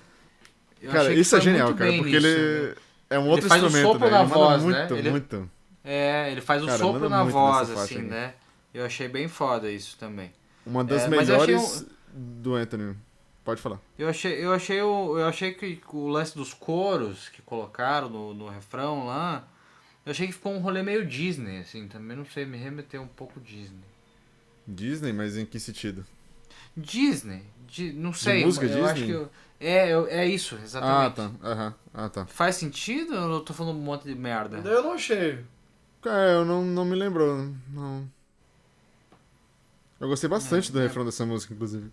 Eu 0.81 0.91
Cara, 0.91 1.13
isso 1.13 1.35
é 1.35 1.41
genial, 1.41 1.73
cara, 1.73 1.93
porque 1.93 2.11
nisso, 2.11 2.27
ele 2.27 2.67
né? 2.69 2.75
É 3.15 3.19
um 3.19 3.27
outro 3.27 3.47
faz 3.47 3.61
o 3.63 3.65
instrumento, 3.67 3.91
sopro 3.93 4.05
né? 4.09 4.11
na 4.11 4.21
Ele 4.21 4.29
voz, 4.29 4.63
né? 4.63 4.79
muito, 4.79 4.95
Ele- 4.95 5.11
muito. 5.11 5.51
É, 5.83 6.31
ele 6.31 6.41
faz 6.41 6.63
o 6.63 6.65
Cara, 6.65 6.77
sopro 6.77 7.09
na 7.09 7.23
voz, 7.23 7.69
assim, 7.71 7.99
né? 8.01 8.33
Eu 8.73 8.85
achei 8.85 9.07
bem 9.07 9.27
foda 9.27 9.69
isso 9.71 9.97
também. 9.97 10.31
Uma 10.65 10.83
das 10.83 11.03
É, 11.03 11.07
eu 11.07 11.19
achei 11.19 11.27
melhores 11.35 11.85
do 12.13 12.55
Anthony. 12.55 12.95
Pode 13.43 13.61
falar. 13.61 13.79
Eu 13.99 14.07
achei, 14.07 14.33
eu 14.43 14.53
achei, 14.53 14.81
o, 14.81 15.17
eu 15.19 15.27
achei 15.27 15.53
que 15.53 15.81
o 15.91 16.07
lance 16.07 16.33
dos 16.35 16.53
coros 16.53 17.27
que 17.27 17.41
colocaram 17.41 18.09
no, 18.09 18.33
no 18.33 18.47
refrão 18.47 19.05
lá, 19.05 19.45
eu 20.05 20.11
achei 20.11 20.27
que 20.27 20.33
ficou 20.33 20.53
um 20.53 20.59
rolê 20.59 20.81
meio 20.81 21.05
Disney, 21.05 21.59
assim, 21.59 21.87
também 21.89 22.15
não 22.15 22.25
sei, 22.25 22.45
me 22.45 22.57
remeteu 22.57 23.01
um 23.01 23.07
pouco 23.07 23.41
Disney. 23.41 23.83
Disney, 24.65 25.11
mas 25.11 25.37
em 25.37 25.45
que 25.45 25.59
sentido? 25.59 26.05
Disney? 26.75 27.43
Di- 27.67 27.91
não 27.91 28.13
sei, 28.13 28.45
música 28.45 28.65
eu 28.65 28.85
acho 28.85 28.93
Disney? 28.95 29.07
que 29.07 29.11
eu- 29.13 29.29
é, 29.67 29.89
eu- 29.93 30.07
é 30.07 30.25
isso, 30.27 30.55
Ah, 30.59 30.63
exatamente. 30.63 31.15
tá. 31.15 31.31
Aham. 31.43 31.73
Ah, 31.93 32.09
tá. 32.09 32.25
Faz 32.25 32.55
sentido 32.55 33.13
ou 33.15 33.33
eu 33.35 33.39
tô 33.41 33.53
falando 33.53 33.77
um 33.77 33.81
monte 33.81 34.03
de 34.03 34.15
merda? 34.15 34.57
Eu 34.67 34.83
não 34.83 34.93
achei. 34.93 35.43
Cara, 36.01 36.31
eu 36.31 36.45
não, 36.45 36.63
não 36.63 36.83
me 36.85 36.95
lembrou, 36.95 37.49
não. 37.69 38.07
Eu 39.99 40.07
gostei 40.09 40.29
bastante 40.29 40.71
do 40.71 40.79
é. 40.79 40.83
refrão 40.83 41.05
dessa 41.05 41.25
música, 41.25 41.53
inclusive. 41.53 41.89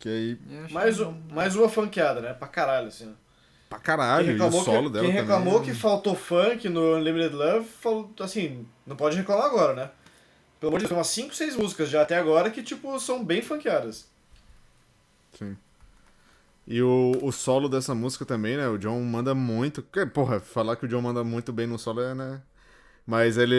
Que 0.00 0.08
aí, 0.08 0.38
Mais, 0.70 0.98
um, 1.00 1.12
mais 1.30 1.54
uma 1.56 1.68
funkeada, 1.68 2.20
né? 2.20 2.34
Pra 2.34 2.48
caralho, 2.48 2.88
assim. 2.88 3.14
pra 3.70 3.78
caralho, 3.78 4.36
e 4.36 4.40
o 4.40 4.50
solo 4.50 4.88
que, 4.88 4.94
dela 4.94 5.04
quem 5.06 5.14
também. 5.14 5.22
reclamou 5.22 5.60
que 5.62 5.72
faltou 5.72 6.14
funk 6.14 6.68
no 6.68 6.96
Unlimited 6.96 7.34
Love, 7.34 7.66
falou, 7.66 8.12
assim, 8.20 8.66
não 8.86 8.96
pode 8.96 9.16
reclamar 9.16 9.46
agora, 9.46 9.74
né? 9.74 9.90
Pelo 10.60 10.70
amor 10.70 10.78
de 10.80 10.84
Deus, 10.84 10.88
tem 10.88 10.98
umas 10.98 11.06
5, 11.08 11.34
6 11.34 11.56
músicas 11.56 11.88
já 11.88 12.02
até 12.02 12.16
agora 12.18 12.50
que, 12.50 12.62
tipo, 12.62 12.98
são 13.00 13.24
bem 13.24 13.40
funkeadas. 13.42 14.06
Sim. 15.38 15.56
E 16.66 16.80
o, 16.80 17.18
o 17.22 17.30
solo 17.30 17.68
dessa 17.68 17.94
música 17.94 18.24
também, 18.24 18.56
né? 18.56 18.68
O 18.68 18.78
John 18.78 19.00
manda 19.02 19.34
muito. 19.34 19.82
que, 19.82 20.06
Porra, 20.06 20.40
falar 20.40 20.76
que 20.76 20.86
o 20.86 20.88
John 20.88 21.02
manda 21.02 21.22
muito 21.22 21.52
bem 21.52 21.66
no 21.66 21.78
solo 21.78 22.00
é, 22.00 22.14
né? 22.14 22.40
Mas 23.06 23.36
ele 23.36 23.54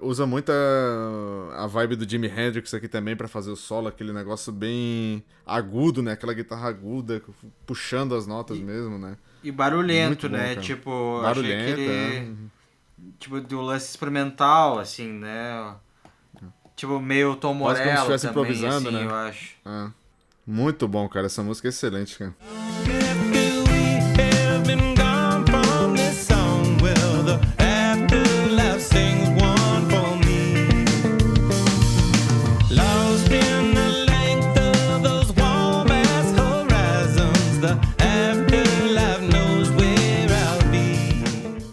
usa 0.00 0.26
muito 0.26 0.50
a, 0.50 1.64
a 1.64 1.66
vibe 1.66 1.96
do 1.96 2.08
Jimi 2.08 2.28
Hendrix 2.28 2.72
aqui 2.72 2.88
também 2.88 3.14
pra 3.14 3.28
fazer 3.28 3.50
o 3.50 3.56
solo, 3.56 3.88
aquele 3.88 4.10
negócio 4.10 4.50
bem 4.50 5.22
agudo, 5.44 6.02
né? 6.02 6.12
Aquela 6.12 6.32
guitarra 6.32 6.68
aguda, 6.68 7.22
puxando 7.66 8.14
as 8.14 8.26
notas 8.26 8.58
mesmo, 8.58 8.96
né? 8.96 9.18
E 9.44 9.52
barulhento, 9.52 10.30
bom, 10.30 10.36
né? 10.36 10.54
cara. 10.54 10.60
Tipo, 10.62 11.20
Barulhento, 11.22 11.72
achei 11.72 11.88
é. 11.88 12.32
Tipo, 13.18 13.40
do 13.42 13.60
lance 13.60 13.90
experimental, 13.90 14.78
assim, 14.78 15.12
né? 15.12 15.74
Tipo, 16.74 16.98
meio 17.00 17.36
Tom 17.36 17.58
Quase 17.58 17.82
como 17.82 17.96
se 17.96 18.02
Morello 18.02 18.18
também, 18.18 18.30
improvisando, 18.30 18.88
assim, 18.88 18.96
né? 18.96 19.04
eu 19.04 19.14
acho. 19.14 19.56
É. 19.66 19.99
Muito 20.50 20.88
bom, 20.88 21.08
cara. 21.08 21.26
Essa 21.26 21.44
música 21.44 21.68
é 21.68 21.70
excelente, 21.70 22.18
cara. 22.18 22.34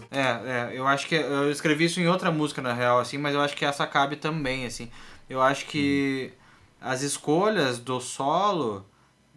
É, 0.08 0.20
é, 0.20 0.78
eu 0.78 0.86
acho 0.86 1.08
que 1.08 1.16
eu 1.16 1.50
escrevi 1.50 1.86
isso 1.86 2.00
em 2.00 2.06
outra 2.06 2.30
música 2.30 2.62
na 2.62 2.72
real, 2.72 3.00
assim, 3.00 3.18
mas 3.18 3.34
eu 3.34 3.40
acho 3.40 3.56
que 3.56 3.64
essa 3.64 3.88
cabe 3.88 4.14
também, 4.14 4.66
assim. 4.66 4.88
Eu 5.28 5.42
acho 5.42 5.66
que 5.66 6.32
as 6.80 7.02
escolhas 7.02 7.78
do 7.78 8.00
solo 8.00 8.86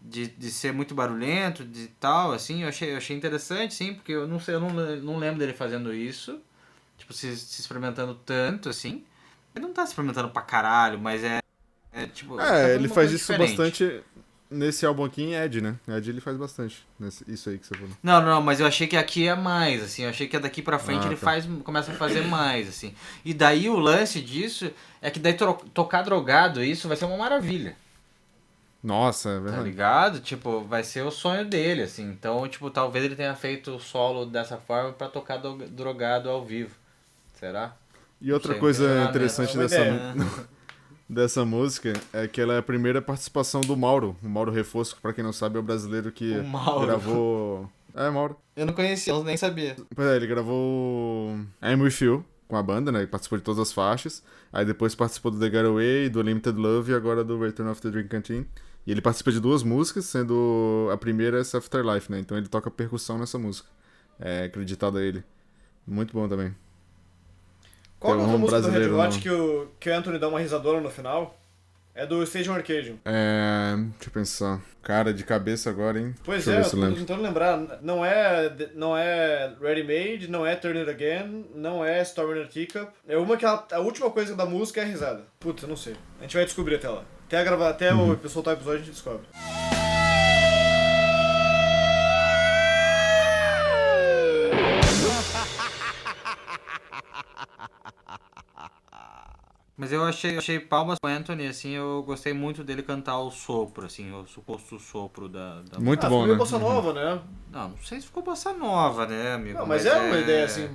de, 0.01 0.27
de 0.27 0.51
ser 0.51 0.73
muito 0.73 0.95
barulhento, 0.95 1.63
de 1.65 1.88
tal, 1.88 2.31
assim, 2.34 2.63
eu 2.63 2.69
achei, 2.69 2.91
eu 2.93 2.97
achei 2.97 3.15
interessante, 3.15 3.73
sim, 3.73 3.93
porque 3.93 4.11
eu 4.13 4.27
não 4.27 4.39
sei, 4.39 4.55
eu 4.55 4.59
não, 4.59 4.69
não 4.97 5.18
lembro 5.18 5.39
dele 5.39 5.53
fazendo 5.53 5.93
isso, 5.93 6.41
tipo, 6.97 7.13
se, 7.13 7.35
se 7.38 7.61
experimentando 7.61 8.15
tanto, 8.15 8.69
assim. 8.69 9.05
Ele 9.55 9.65
não 9.65 9.73
tá 9.73 9.85
se 9.85 9.91
experimentando 9.93 10.30
pra 10.31 10.41
caralho, 10.43 10.99
mas 10.99 11.23
é, 11.23 11.39
é 11.93 12.07
tipo... 12.07 12.41
tá 12.43 12.55
É, 12.55 12.55
fazendo 12.57 12.76
ele 12.76 12.88
faz 12.89 13.11
isso 13.11 13.34
diferente. 13.34 13.35
bastante 13.35 14.03
nesse 14.52 14.86
álbum 14.86 15.03
aqui 15.06 15.23
em 15.23 15.34
Ed, 15.36 15.61
né? 15.61 15.76
Ed 15.88 16.10
ele 16.10 16.19
faz 16.22 16.36
bastante. 16.38 16.86
Nesse, 16.99 17.23
isso 17.32 17.49
aí 17.49 17.57
que 17.57 17.65
você 17.65 17.73
falou. 17.76 17.90
Não, 18.03 18.22
não, 18.22 18.41
mas 18.41 18.60
eu 18.60 18.68
achei 18.68 18.86
que 18.88 18.98
aqui 18.98 19.28
é 19.28 19.34
mais, 19.36 19.82
assim, 19.82 20.03
eu 20.03 20.10
achei 20.10 20.28
que 20.28 20.38
daqui 20.38 20.61
pra 20.61 20.78
frente 20.78 21.03
Ah, 21.03 21.07
ele 21.07 21.15
tá. 21.15 21.22
faz, 21.26 21.45
começa 21.64 21.91
a 21.91 21.95
fazer 21.95 22.22
mais, 22.28 22.68
assim. 22.69 22.94
E 23.26 23.34
daí 23.34 23.69
o 23.69 23.80
lance 23.80 24.22
disso 24.22 24.69
é 25.02 25.10
que 25.10 25.19
daí 25.19 25.36
tocar 25.73 26.02
drogado, 26.03 26.64
isso 26.64 26.88
vai 26.88 26.98
ser 26.98 27.06
uma 27.06 27.18
maravilha, 27.18 27.76
Nossa, 28.84 29.30
é 29.30 29.36
tá 29.36 29.40
verdade. 29.41 29.64
ligado? 29.64 30.19
Tipo, 30.19 30.61
vai 30.61 30.84
ser 30.84 31.03
o 31.03 31.11
sonho 31.11 31.45
dele, 31.45 31.84
assim. 31.84 32.03
Então, 32.10 32.48
tipo, 32.48 32.69
talvez 32.69 33.06
ele 33.06 33.15
tenha 33.15 33.36
feito 33.36 33.76
o 33.76 33.80
solo 33.80 34.26
dessa 34.26 34.57
forma 34.57 34.91
pra 34.91 35.07
tocar 35.07 35.38
do- 35.38 35.68
drogado 35.69 36.30
ao 36.30 36.44
vivo. 36.44 36.76
Será? 37.40 37.73
E 38.19 38.32
outra 38.32 38.56
coisa 38.56 38.88
né? 39.03 39.10
interessante 39.10 39.56
É 39.56 39.60
dessa, 39.60 40.14
dessa 41.11 41.43
música 41.43 41.91
é 42.13 42.27
que 42.27 42.39
ela 42.39 42.53
é 42.53 42.57
a 42.59 42.63
primeira 42.63 43.01
participação 43.01 43.59
do 43.61 43.75
Mauro. 43.75 44.15
O 44.23 44.29
Mauro 44.29 44.51
Refosco, 44.51 44.99
pra 45.01 45.11
quem 45.13 45.23
não 45.23 45.33
sabe, 45.33 45.57
é 45.57 45.59
o 45.59 45.63
brasileiro 45.63 46.11
que 46.11 46.38
O 46.39 46.43
Mauro. 46.47 46.85
gravou. 46.88 47.69
É, 47.93 48.09
Mauro. 48.09 48.38
Eu 48.55 48.65
não 48.65 48.73
conhecia, 48.73 49.11
eu 49.11 49.23
nem 49.23 49.35
sabia. 49.35 49.75
Pois 49.93 50.07
é, 50.07 50.15
ele 50.15 50.25
gravou 50.27 51.35
I'm 51.61 51.81
With 51.81 51.97
You 52.01 52.25
com 52.47 52.55
a 52.55 52.63
banda, 52.63 52.91
né? 52.91 52.99
Ele 52.99 53.07
participou 53.07 53.38
de 53.38 53.43
todas 53.43 53.59
as 53.59 53.73
faixas. 53.73 54.23
Aí 54.53 54.63
depois 54.65 54.95
participou 54.95 55.31
do 55.31 55.39
The 55.39 55.49
Getaway, 55.49 56.09
do 56.09 56.21
Limited 56.21 56.57
Love 56.57 56.91
e 56.91 56.95
agora 56.95 57.23
do 57.23 57.38
Return 57.39 57.69
of 57.69 57.81
the 57.81 57.89
Drink 57.89 58.07
Canteen. 58.07 58.45
E 58.88 58.91
ele 58.91 59.01
participa 59.01 59.31
de 59.31 59.39
duas 59.39 59.61
músicas, 59.63 60.05
sendo 60.05 60.89
a 60.91 60.97
primeira 60.97 61.39
essa 61.39 61.57
Afterlife, 61.57 62.09
né? 62.11 62.19
Então 62.19 62.38
ele 62.38 62.47
toca 62.47 62.71
percussão 62.71 63.17
nessa 63.17 63.38
música. 63.38 63.67
É 64.19 64.45
acreditado 64.45 64.97
a 64.97 65.03
ele. 65.03 65.23
Muito 65.85 66.13
bom 66.13 66.27
também. 66.27 66.55
Qual 68.02 68.14
é 68.15 68.18
a 68.18 68.22
outra 68.22 68.38
música 68.38 68.61
do 68.61 68.69
Red 68.72 68.90
Hot 68.90 69.19
que 69.19 69.30
o, 69.30 69.68
que 69.80 69.90
o 69.90 69.95
Anthony 69.95 70.18
dá 70.19 70.28
uma 70.28 70.40
risadora 70.40 70.82
no 70.82 70.90
final? 70.90 71.38
É 71.94 72.06
do 72.06 72.26
Station 72.26 72.53
Arcadium. 72.53 72.98
É. 73.06 73.76
Deixa 73.76 74.07
eu 74.07 74.11
pensar. 74.11 74.61
Cara, 74.82 75.14
de 75.14 75.23
cabeça 75.26 75.69
agora, 75.69 75.99
hein? 75.99 76.15
Pois 76.23 76.45
Deixa 76.45 76.60
é, 76.61 76.65
eu 76.65 76.69
tô 76.72 76.78
lembro. 76.78 76.95
tentando 76.95 77.22
lembrar. 77.22 77.57
Não 77.82 78.03
é, 78.03 78.52
não 78.73 78.98
é 78.98 79.53
Ready 79.61 79.84
Made, 79.84 80.28
não 80.30 80.45
é 80.45 80.56
Turn 80.56 80.80
It 80.80 80.90
Again, 80.90 81.45
não 81.53 81.84
é 81.86 82.02
Storm 82.02 82.38
in 82.38 82.44
a 82.44 82.48
Teacup. 82.48 82.91
É 83.07 83.18
uma 83.18 83.36
que 83.38 83.45
ela- 83.45 83.68
a 83.72 83.80
última 83.80 84.10
coisa 84.10 84.36
da 84.36 84.45
música 84.45 84.82
é 84.82 84.84
a 84.84 84.88
risada. 84.88 85.23
Putz, 85.40 85.61
eu 85.64 85.69
não 85.69 85.78
sei. 85.78 85.95
A 86.19 86.23
gente 86.23 86.36
vai 86.36 86.45
descobrir 86.45 86.76
até 86.76 86.90
lá. 86.90 87.03
Até, 87.28 87.44
gravar, 87.44 87.69
até 87.69 87.94
Uhum. 87.94 88.14
o 88.23 88.30
soltar 88.30 88.53
o 88.56 88.57
episódio 88.57 88.80
a 88.80 88.84
gente 88.84 88.91
descobre. 88.94 89.28
Mas 99.81 99.91
eu 99.91 100.03
achei, 100.03 100.37
achei 100.37 100.59
palmas 100.59 100.99
pro 100.99 101.09
Anthony, 101.09 101.47
assim, 101.47 101.71
eu 101.71 102.03
gostei 102.05 102.33
muito 102.33 102.63
dele 102.63 102.83
cantar 102.83 103.17
o 103.17 103.31
sopro, 103.31 103.87
assim, 103.87 104.13
o 104.13 104.27
suposto 104.27 104.79
sopro 104.79 105.27
da... 105.27 105.63
da... 105.63 105.79
Muito 105.79 106.05
ah, 106.05 106.09
bom, 106.09 106.27
né? 106.27 106.35
bossa 106.35 106.59
nova, 106.59 106.93
né? 106.93 107.19
Não, 107.51 107.69
não 107.69 107.77
sei 107.77 107.99
se 107.99 108.05
ficou 108.05 108.21
bossa 108.21 108.53
nova, 108.53 109.07
né, 109.07 109.33
amigo? 109.33 109.57
Não, 109.57 109.65
mas, 109.65 109.83
é 109.87 109.95
uma 109.95 110.19
ideia 110.19 110.45
assim. 110.45 110.69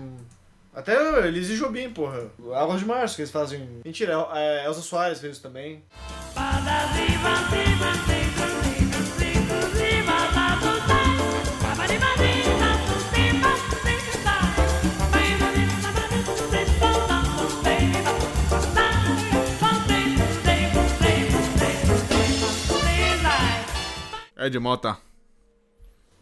Até 0.75 1.25
Elise 1.25 1.53
e 1.53 1.57
Jobim, 1.57 1.89
porra. 1.91 2.29
Águas 2.53 2.81
de 2.81 2.87
Março, 2.87 3.15
que 3.15 3.23
eles 3.23 3.31
fazem. 3.31 3.81
Mentira, 3.85 4.27
é, 4.35 4.67
Elza 4.67 4.83
Soares 4.83 5.21
fez 5.21 5.35
isso 5.35 5.43
também. 5.43 5.85
Ed 24.47 24.59
Mota. 24.59 24.97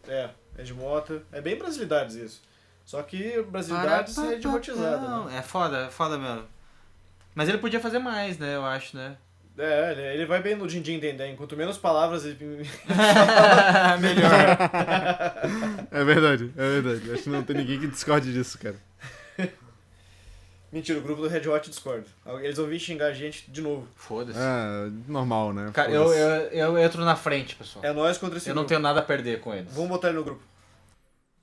É, 0.07 0.29
Ed 0.57 0.73
Mota. 0.73 1.23
É 1.31 1.41
bem 1.41 1.57
brasilidades 1.57 2.15
isso. 2.15 2.41
Só 2.85 3.01
que 3.01 3.41
brasilidades 3.43 4.17
é 4.17 4.35
idiotizada, 4.35 5.07
né? 5.25 5.37
É 5.37 5.41
foda, 5.41 5.85
é 5.85 5.89
foda 5.89 6.17
mesmo. 6.17 6.45
Mas 7.33 7.49
ele 7.49 7.57
podia 7.57 7.79
fazer 7.79 7.99
mais, 7.99 8.37
né? 8.37 8.55
Eu 8.55 8.63
acho, 8.65 8.95
né? 8.95 9.17
É, 9.57 9.91
ele- 9.91 10.01
ele 10.01 10.25
vai 10.25 10.41
bem 10.41 10.53
no 10.55 10.67
din-din 10.67 10.99
dendém. 10.99 11.35
Quanto 11.35 11.55
menos 11.55 11.77
palavras 11.77 12.25
ele... 12.25 12.37
Melhor. 14.01 14.57
É 15.91 16.03
verdade, 16.03 16.51
é 16.57 16.81
verdade. 16.81 17.11
Acho 17.11 17.23
que 17.23 17.29
não 17.29 17.41
tem 17.43 17.55
ninguém 17.55 17.79
que 17.79 17.87
discorde 17.87 18.33
disso, 18.33 18.57
cara. 18.59 18.75
Mentira, 20.75 20.99
o 20.99 21.01
grupo 21.01 21.21
do 21.21 21.29
Red 21.29 21.47
Hot 21.47 21.69
discorda. 21.69 22.05
Eles 22.41 22.57
vão 22.57 22.67
vir 22.67 22.81
xingar 22.81 23.05
a 23.05 23.13
gente 23.13 23.49
de 23.49 23.61
novo. 23.61 23.87
Foda-se. 23.95 24.37
É, 24.37 24.91
normal, 25.07 25.53
né? 25.53 25.71
Cara, 25.73 25.89
eu, 25.89 26.13
eu, 26.13 26.51
eu 26.51 26.77
entro 26.77 27.05
na 27.05 27.15
frente, 27.15 27.55
pessoal. 27.55 27.85
É 27.85 27.93
nós 27.93 28.17
contra 28.17 28.37
esse 28.37 28.49
Eu 28.49 28.53
não 28.53 28.63
grupo. 28.63 28.67
tenho 28.67 28.81
nada 28.81 28.99
a 28.99 29.01
perder 29.01 29.39
com 29.39 29.53
eles. 29.53 29.71
Vamos 29.71 29.87
botar 29.89 30.09
ele 30.09 30.17
no 30.17 30.25
grupo. 30.25 30.43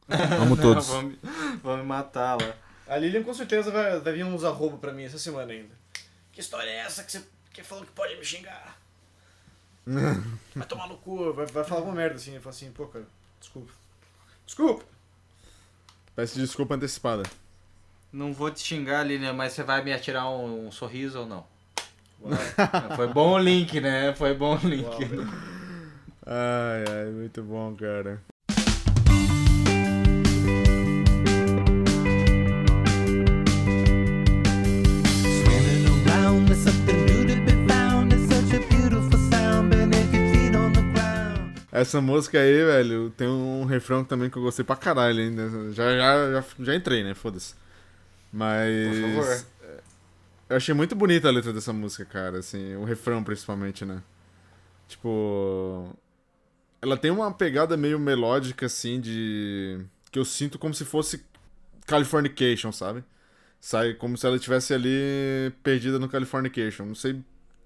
Vamos 0.07 0.61
todos. 0.61 0.87
vão 1.63 1.79
me 1.79 1.83
matar 1.83 2.39
lá. 2.43 2.55
A 2.87 2.99
Lilian 2.99 3.23
com 3.23 3.33
certeza 3.33 3.71
vai, 3.71 3.99
vai 4.01 4.13
vir 4.13 4.23
uns 4.23 4.45
arroba 4.45 4.77
pra 4.77 4.93
mim 4.93 5.05
essa 5.05 5.19
semana 5.19 5.51
ainda. 5.51 5.75
Que 6.31 6.43
história 6.43 6.69
é 6.69 6.81
essa 6.81 7.03
que 7.03 7.13
você 7.13 7.23
que 7.55 7.63
falou 7.63 7.87
que 7.87 7.93
pode 7.93 8.15
me 8.17 8.25
xingar? 8.27 8.79
vai 10.55 10.67
tomar 10.67 10.89
no 10.89 10.99
cu, 10.99 11.33
vai, 11.33 11.47
vai 11.47 11.65
falar 11.65 11.81
alguma 11.81 11.97
merda 11.97 12.17
assim. 12.17 12.33
Ele 12.33 12.41
fala 12.41 12.55
assim, 12.55 12.71
pô, 12.71 12.87
cara, 12.87 13.07
desculpa. 13.41 13.73
Desculpa! 14.45 14.85
Peço 16.15 16.39
desculpa 16.39 16.75
antecipada. 16.75 17.23
Não 18.13 18.31
vou 18.31 18.51
te 18.51 18.61
xingar, 18.61 19.03
Lilian, 19.05 19.33
mas 19.33 19.55
você 19.55 19.63
vai 19.63 19.83
me 19.83 19.91
atirar 19.91 20.29
um, 20.29 20.67
um 20.67 20.71
sorriso 20.71 21.21
ou 21.21 21.27
não? 21.27 21.47
Foi 22.95 23.07
bom 23.07 23.33
o 23.33 23.39
link, 23.39 23.81
né? 23.81 24.13
Foi 24.13 24.35
bom 24.35 24.55
o 24.63 24.69
link. 24.69 24.85
uau. 24.85 24.99
Ai, 26.27 26.85
ai, 26.91 27.11
muito 27.11 27.43
bom, 27.43 27.75
cara. 27.75 28.23
Essa 41.73 42.03
música 42.03 42.39
aí, 42.39 42.63
velho, 42.63 43.09
tem 43.17 43.27
um 43.27 43.65
refrão 43.65 44.05
também 44.05 44.29
que 44.29 44.37
eu 44.37 44.43
gostei 44.43 44.63
pra 44.63 44.77
caralho 44.77 45.19
ainda. 45.19 45.73
Já, 45.73 45.97
já, 45.97 46.33
já, 46.33 46.45
já 46.61 46.75
entrei, 46.75 47.03
né? 47.03 47.15
Foda-se. 47.15 47.62
Mas. 48.33 48.99
Por 48.99 49.11
favor. 49.11 49.47
Eu 50.49 50.57
achei 50.57 50.75
muito 50.75 50.95
bonita 50.95 51.29
a 51.29 51.31
letra 51.31 51.53
dessa 51.53 51.73
música, 51.73 52.05
cara, 52.05 52.39
assim, 52.39 52.75
o 52.77 52.85
refrão 52.85 53.23
principalmente, 53.23 53.85
né? 53.85 54.03
Tipo. 54.89 55.95
Ela 56.81 56.97
tem 56.97 57.11
uma 57.11 57.33
pegada 57.33 57.77
meio 57.77 57.99
melódica, 57.99 58.67
assim, 58.67 59.01
de. 59.01 59.81
que 60.11 60.19
eu 60.19 60.25
sinto 60.25 60.59
como 60.59 60.75
se 60.75 60.85
fosse 60.85 61.25
Californication, 61.87 62.73
sabe? 62.73 63.05
Sai 63.61 63.95
como 63.95 64.17
se 64.17 64.27
ela 64.27 64.37
estivesse 64.37 64.75
ali 64.75 65.53
perdida 65.63 65.99
no 65.99 66.09
Californication. 66.09 66.87
Não 66.87 66.95
sei, 66.95 67.23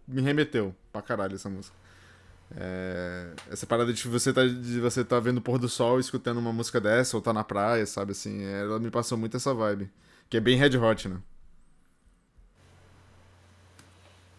me 0.07 0.21
remeteu 0.21 0.75
pra 0.93 1.01
caralho 1.01 1.35
essa 1.35 1.49
música. 1.49 1.75
É, 2.55 3.33
essa 3.51 3.67
parada 3.67 3.93
de 3.93 4.07
você 4.07 4.33
tá, 4.33 4.47
de 4.47 4.81
você 4.81 5.05
tá 5.05 5.19
vendo 5.19 5.39
o 5.39 5.41
pôr 5.41 5.59
do 5.59 5.69
sol 5.69 5.99
escutando 5.99 6.39
uma 6.39 6.53
música 6.53 6.81
dessa, 6.81 7.17
ou 7.17 7.23
tá 7.23 7.33
na 7.33 7.43
praia, 7.43 7.85
sabe 7.87 8.13
assim, 8.13 8.45
ela 8.45 8.79
me 8.79 8.91
passou 8.91 9.19
muito 9.19 9.37
essa 9.37 9.53
vibe. 9.53 9.91
Que 10.31 10.37
é 10.37 10.41
bem 10.41 10.57
Red 10.57 10.77
Hot, 10.77 11.09
né? 11.09 11.21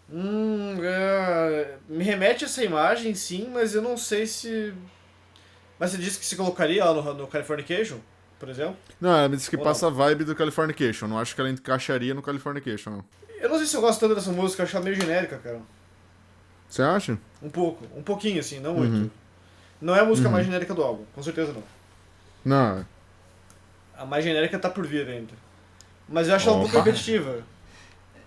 Hum, 0.10 0.78
é, 0.84 1.78
me 1.90 2.04
remete 2.04 2.46
a 2.46 2.48
essa 2.48 2.64
imagem, 2.64 3.14
sim, 3.14 3.50
mas 3.52 3.76
eu 3.76 3.82
não 3.82 3.98
sei 3.98 4.26
se. 4.26 4.74
Mas 5.80 5.92
você 5.92 5.98
disse 5.98 6.20
que 6.20 6.26
se 6.26 6.36
colocaria 6.36 6.84
lá 6.84 6.94
no, 6.94 7.14
no 7.14 7.28
Californication, 7.28 8.00
por 8.40 8.50
exemplo? 8.50 8.78
Não, 9.02 9.12
ela 9.16 9.30
me 9.30 9.36
disse 9.38 9.50
que 9.50 9.58
Ou 9.58 9.64
passa 9.64 9.88
a 9.88 9.90
vibe 9.90 10.24
do 10.24 10.36
Californication. 10.36 11.08
Não 11.08 11.20
acho 11.20 11.36
que 11.36 11.42
ela 11.42 11.50
encaixaria 11.50 12.14
no 12.14 12.22
Californication, 12.22 12.90
não. 12.92 13.06
Eu 13.40 13.50
não 13.50 13.58
sei 13.58 13.68
se 13.68 13.76
eu 13.76 13.82
gosto 13.82 14.00
tanto 14.00 14.16
dessa 14.16 14.32
música, 14.32 14.62
eu 14.62 14.66
acho 14.66 14.76
ela 14.76 14.86
meio 14.86 14.96
genérica, 14.96 15.38
cara. 15.38 15.62
Você 16.70 16.82
acha? 16.82 17.18
Um 17.42 17.50
pouco, 17.50 17.86
um 17.96 18.04
pouquinho 18.04 18.40
assim, 18.40 18.60
não 18.60 18.76
Uhum. 18.76 18.80
muito. 18.80 19.12
Não 19.82 19.96
é 19.96 20.02
a 20.02 20.06
música 20.06 20.30
mais 20.30 20.46
genérica 20.46 20.74
do 20.74 20.84
álbum, 20.84 21.06
com 21.14 21.24
certeza 21.24 21.54
não. 21.54 21.64
Não. 22.46 22.86
A 23.98 24.06
mais 24.06 24.24
genérica 24.24 24.58
tá 24.60 24.70
por 24.70 24.86
vir 24.88 25.08
ainda. 25.10 25.34
Mas 26.08 26.28
eu 26.28 26.36
acho 26.36 26.50
ela 26.50 26.58
um 26.58 26.62
pouco 26.62 26.78
repetitiva. 26.78 27.44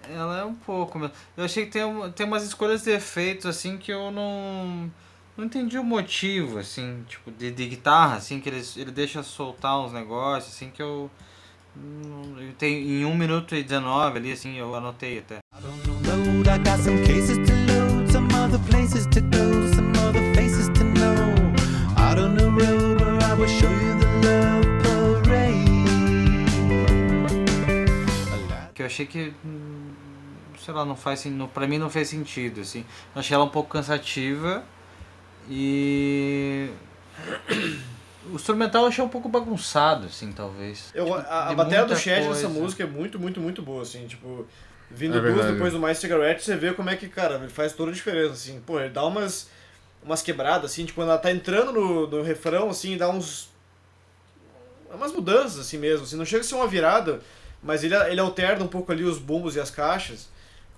Ela 0.08 0.38
é 0.40 0.44
um 0.44 0.54
pouco 0.54 0.98
mesmo. 0.98 1.14
Eu 1.36 1.44
achei 1.44 1.66
que 1.66 1.72
tem, 1.72 1.82
tem 2.12 2.26
umas 2.26 2.42
escolhas 2.42 2.82
de 2.82 2.90
efeitos, 2.90 3.46
assim, 3.46 3.78
que 3.78 3.92
eu 3.92 4.10
não. 4.10 4.90
Não 5.36 5.44
entendi 5.44 5.78
o 5.78 5.84
motivo, 5.84 6.58
assim, 6.58 7.04
tipo, 7.08 7.30
de, 7.30 7.50
de 7.50 7.66
guitarra, 7.66 8.16
assim, 8.16 8.40
que 8.40 8.48
ele, 8.48 8.62
ele 8.76 8.90
deixa 8.90 9.22
soltar 9.22 9.80
uns 9.80 9.92
negócios, 9.92 10.54
assim, 10.54 10.70
que 10.70 10.82
eu. 10.82 11.10
eu 11.76 12.52
tenho, 12.58 12.78
em 12.78 13.04
1 13.04 13.16
minuto 13.16 13.54
e 13.54 13.62
19 13.62 14.18
ali, 14.18 14.32
assim, 14.32 14.56
eu 14.56 14.74
anotei 14.74 15.20
até. 15.20 15.38
On 15.64 16.02
the 16.02 16.10
road, 16.10 16.48
I 16.48 16.58
got 16.58 16.82
some 16.82 17.02
cases 17.06 17.38
to 17.38 17.54
load, 17.72 18.12
some 18.12 18.28
other 18.34 18.58
places 18.68 19.06
to 19.06 19.20
go, 19.20 19.74
some 19.74 19.92
other 20.06 20.34
faces 20.34 20.68
to 20.70 20.84
know. 20.84 21.30
The 22.20 22.26
road 22.26 23.00
where 23.00 23.22
I 23.22 23.34
will 23.34 23.46
show 23.46 23.70
you 23.70 23.98
the 23.98 24.28
love 24.28 24.59
achei 28.90 29.06
que. 29.06 29.32
Sei 30.58 30.74
lá, 30.74 30.84
não 30.84 30.96
faz 30.96 31.24
não, 31.24 31.48
pra 31.48 31.66
mim 31.66 31.78
não 31.78 31.88
fez 31.88 32.08
sentido, 32.08 32.60
assim. 32.60 32.84
Eu 33.14 33.20
achei 33.20 33.34
ela 33.34 33.44
um 33.44 33.48
pouco 33.48 33.70
cansativa 33.70 34.62
e. 35.48 36.70
O 38.30 38.34
instrumental 38.34 38.82
eu 38.82 38.88
achei 38.88 39.02
um 39.02 39.08
pouco 39.08 39.28
bagunçado, 39.28 40.06
assim, 40.06 40.30
talvez. 40.32 40.90
Eu, 40.94 41.06
Tipo, 41.06 41.16
a 41.16 41.48
a 41.48 41.54
bateria 41.54 41.86
do 41.86 41.96
Chad 41.96 42.24
nessa 42.24 42.48
música 42.48 42.82
é 42.82 42.86
muito, 42.86 43.18
muito, 43.18 43.40
muito 43.40 43.62
boa, 43.62 43.82
assim, 43.82 44.06
tipo. 44.06 44.46
Vindo 44.90 45.16
É 45.16 45.20
blues 45.20 45.46
depois 45.46 45.72
do 45.72 45.78
Mais 45.78 45.98
Cigarette, 45.98 46.42
você 46.42 46.56
vê 46.56 46.72
como 46.72 46.90
é 46.90 46.96
que, 46.96 47.08
cara, 47.08 47.36
ele 47.36 47.48
faz 47.48 47.72
toda 47.72 47.92
a 47.92 47.94
diferença, 47.94 48.32
assim. 48.32 48.60
Pô, 48.60 48.78
ele 48.80 48.90
dá 48.90 49.04
umas, 49.06 49.48
umas 50.02 50.20
quebradas, 50.20 50.72
assim, 50.72 50.84
tipo, 50.84 51.00
quando 51.00 51.10
ela 51.10 51.18
tá 51.18 51.30
entrando 51.30 51.72
no, 51.72 52.06
no 52.08 52.22
refrão, 52.22 52.68
assim, 52.68 52.96
dá 52.96 53.08
uns. 53.08 53.50
umas 54.92 55.12
mudanças, 55.12 55.60
assim 55.60 55.78
mesmo, 55.78 56.04
assim, 56.04 56.16
não 56.16 56.24
chega 56.24 56.40
a 56.40 56.44
ser 56.44 56.56
uma 56.56 56.66
virada, 56.66 57.20
mas 57.62 57.84
ele, 57.84 57.94
ele 57.94 58.20
alterna 58.20 58.64
um 58.64 58.68
pouco 58.68 58.90
ali 58.92 59.04
os 59.04 59.18
bumbos 59.18 59.56
e 59.56 59.60
as 59.60 59.70
caixas 59.70 60.28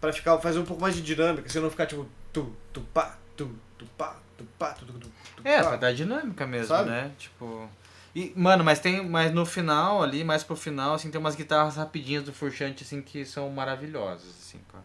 pra 0.01 0.13
ficar, 0.13 0.39
fazer 0.39 0.59
um 0.59 0.65
pouco 0.65 0.83
mais 0.83 0.95
de 0.95 1.03
dinâmica, 1.03 1.47
assim, 1.47 1.61
não 1.61 1.71
ficar 1.71 1.87
tipo. 1.87 2.07
Tu, 2.33 2.53
tu, 2.73 2.81
pá, 2.93 3.17
tu, 3.37 3.51
tu, 3.79 3.87
pá, 3.97 4.17
tu, 4.37 4.45
pá, 4.59 4.73
tu, 4.73 4.85
tu, 4.87 4.93
tu, 4.99 5.11
tu, 5.37 5.43
É, 5.47 5.63
pá. 5.63 5.69
pra 5.69 5.77
dar 5.77 5.93
dinâmica 5.95 6.47
mesmo, 6.47 6.67
Sabe? 6.69 6.91
né? 6.91 7.13
Tipo. 7.19 7.69
E, 8.15 8.33
mano, 8.37 8.63
mas 8.65 8.79
tem. 8.81 9.07
Mas 9.09 9.33
no 9.33 9.47
final 9.47 10.03
ali, 10.03 10.25
mais 10.25 10.43
pro 10.43 10.57
final, 10.57 10.95
assim, 10.95 11.11
tem 11.11 11.21
umas 11.21 11.35
guitarras 11.35 11.77
rapidinhas 11.77 12.25
do 12.25 12.33
Furchante, 12.33 12.83
assim, 12.85 13.01
que 13.01 13.25
são 13.25 13.49
maravilhosas, 13.51 14.29
assim, 14.29 14.59
cara. 14.71 14.85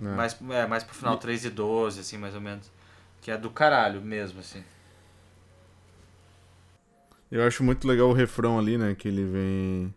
É. 0.00 0.16
Mais, 0.16 0.36
é, 0.50 0.66
mais 0.66 0.82
pro 0.84 0.94
final, 0.94 1.16
3 1.18 1.44
e 1.46 1.50
12, 1.50 2.00
assim, 2.00 2.16
mais 2.16 2.34
ou 2.34 2.40
menos. 2.40 2.70
Que 3.20 3.30
é 3.30 3.36
do 3.36 3.50
caralho 3.50 4.00
mesmo, 4.00 4.40
assim. 4.40 4.64
Eu 7.30 7.46
acho 7.46 7.62
muito 7.62 7.86
legal 7.86 8.08
o 8.08 8.12
refrão 8.12 8.58
ali, 8.58 8.76
né? 8.78 8.94
Que 8.94 9.08
ele 9.08 9.24
vem. 9.24 9.94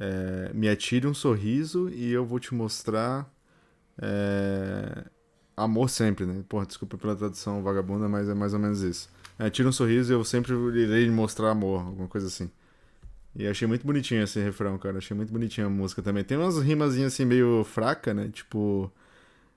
É, 0.00 0.50
me 0.54 0.68
atire 0.68 1.06
um 1.06 1.14
sorriso 1.14 1.90
e 1.90 2.10
eu 2.10 2.24
vou 2.24 2.40
te 2.40 2.54
mostrar. 2.54 3.30
é, 4.02 5.04
amor 5.56 5.90
sempre, 5.90 6.24
né? 6.26 6.42
Porra, 6.48 6.66
desculpa 6.66 6.96
pela 6.98 7.14
tradução 7.14 7.62
vagabunda, 7.62 8.08
mas 8.08 8.28
é 8.28 8.34
mais 8.34 8.54
ou 8.54 8.60
menos 8.60 8.80
isso. 8.82 9.10
É, 9.38 9.50
tira 9.50 9.68
um 9.68 9.72
sorriso 9.72 10.12
e 10.12 10.14
eu 10.14 10.24
sempre 10.24 10.54
irei 10.54 11.10
mostrar 11.10 11.50
amor, 11.50 11.80
alguma 11.82 12.08
coisa 12.08 12.28
assim. 12.28 12.50
E 13.34 13.46
achei 13.46 13.68
muito 13.68 13.86
bonitinho 13.86 14.22
esse 14.22 14.40
refrão, 14.40 14.78
cara. 14.78 14.98
Achei 14.98 15.16
muito 15.16 15.32
bonitinha 15.32 15.66
a 15.66 15.70
música 15.70 16.02
também. 16.02 16.24
Tem 16.24 16.36
umas 16.36 16.58
rimazinhas 16.58 17.12
assim 17.14 17.24
meio 17.24 17.64
fraca, 17.64 18.14
né? 18.14 18.28
Tipo. 18.32 18.92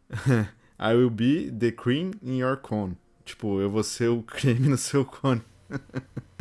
I 0.80 0.94
will 0.96 1.10
be 1.10 1.52
the 1.52 1.72
cream 1.72 2.12
in 2.22 2.40
your 2.40 2.58
cone. 2.58 2.98
Tipo, 3.26 3.62
eu 3.62 3.70
vou 3.70 3.84
ser 3.84 4.10
o 4.10 4.22
creme 4.24 4.68
no 4.68 4.78
seu 4.78 5.06
cone. 5.06 5.42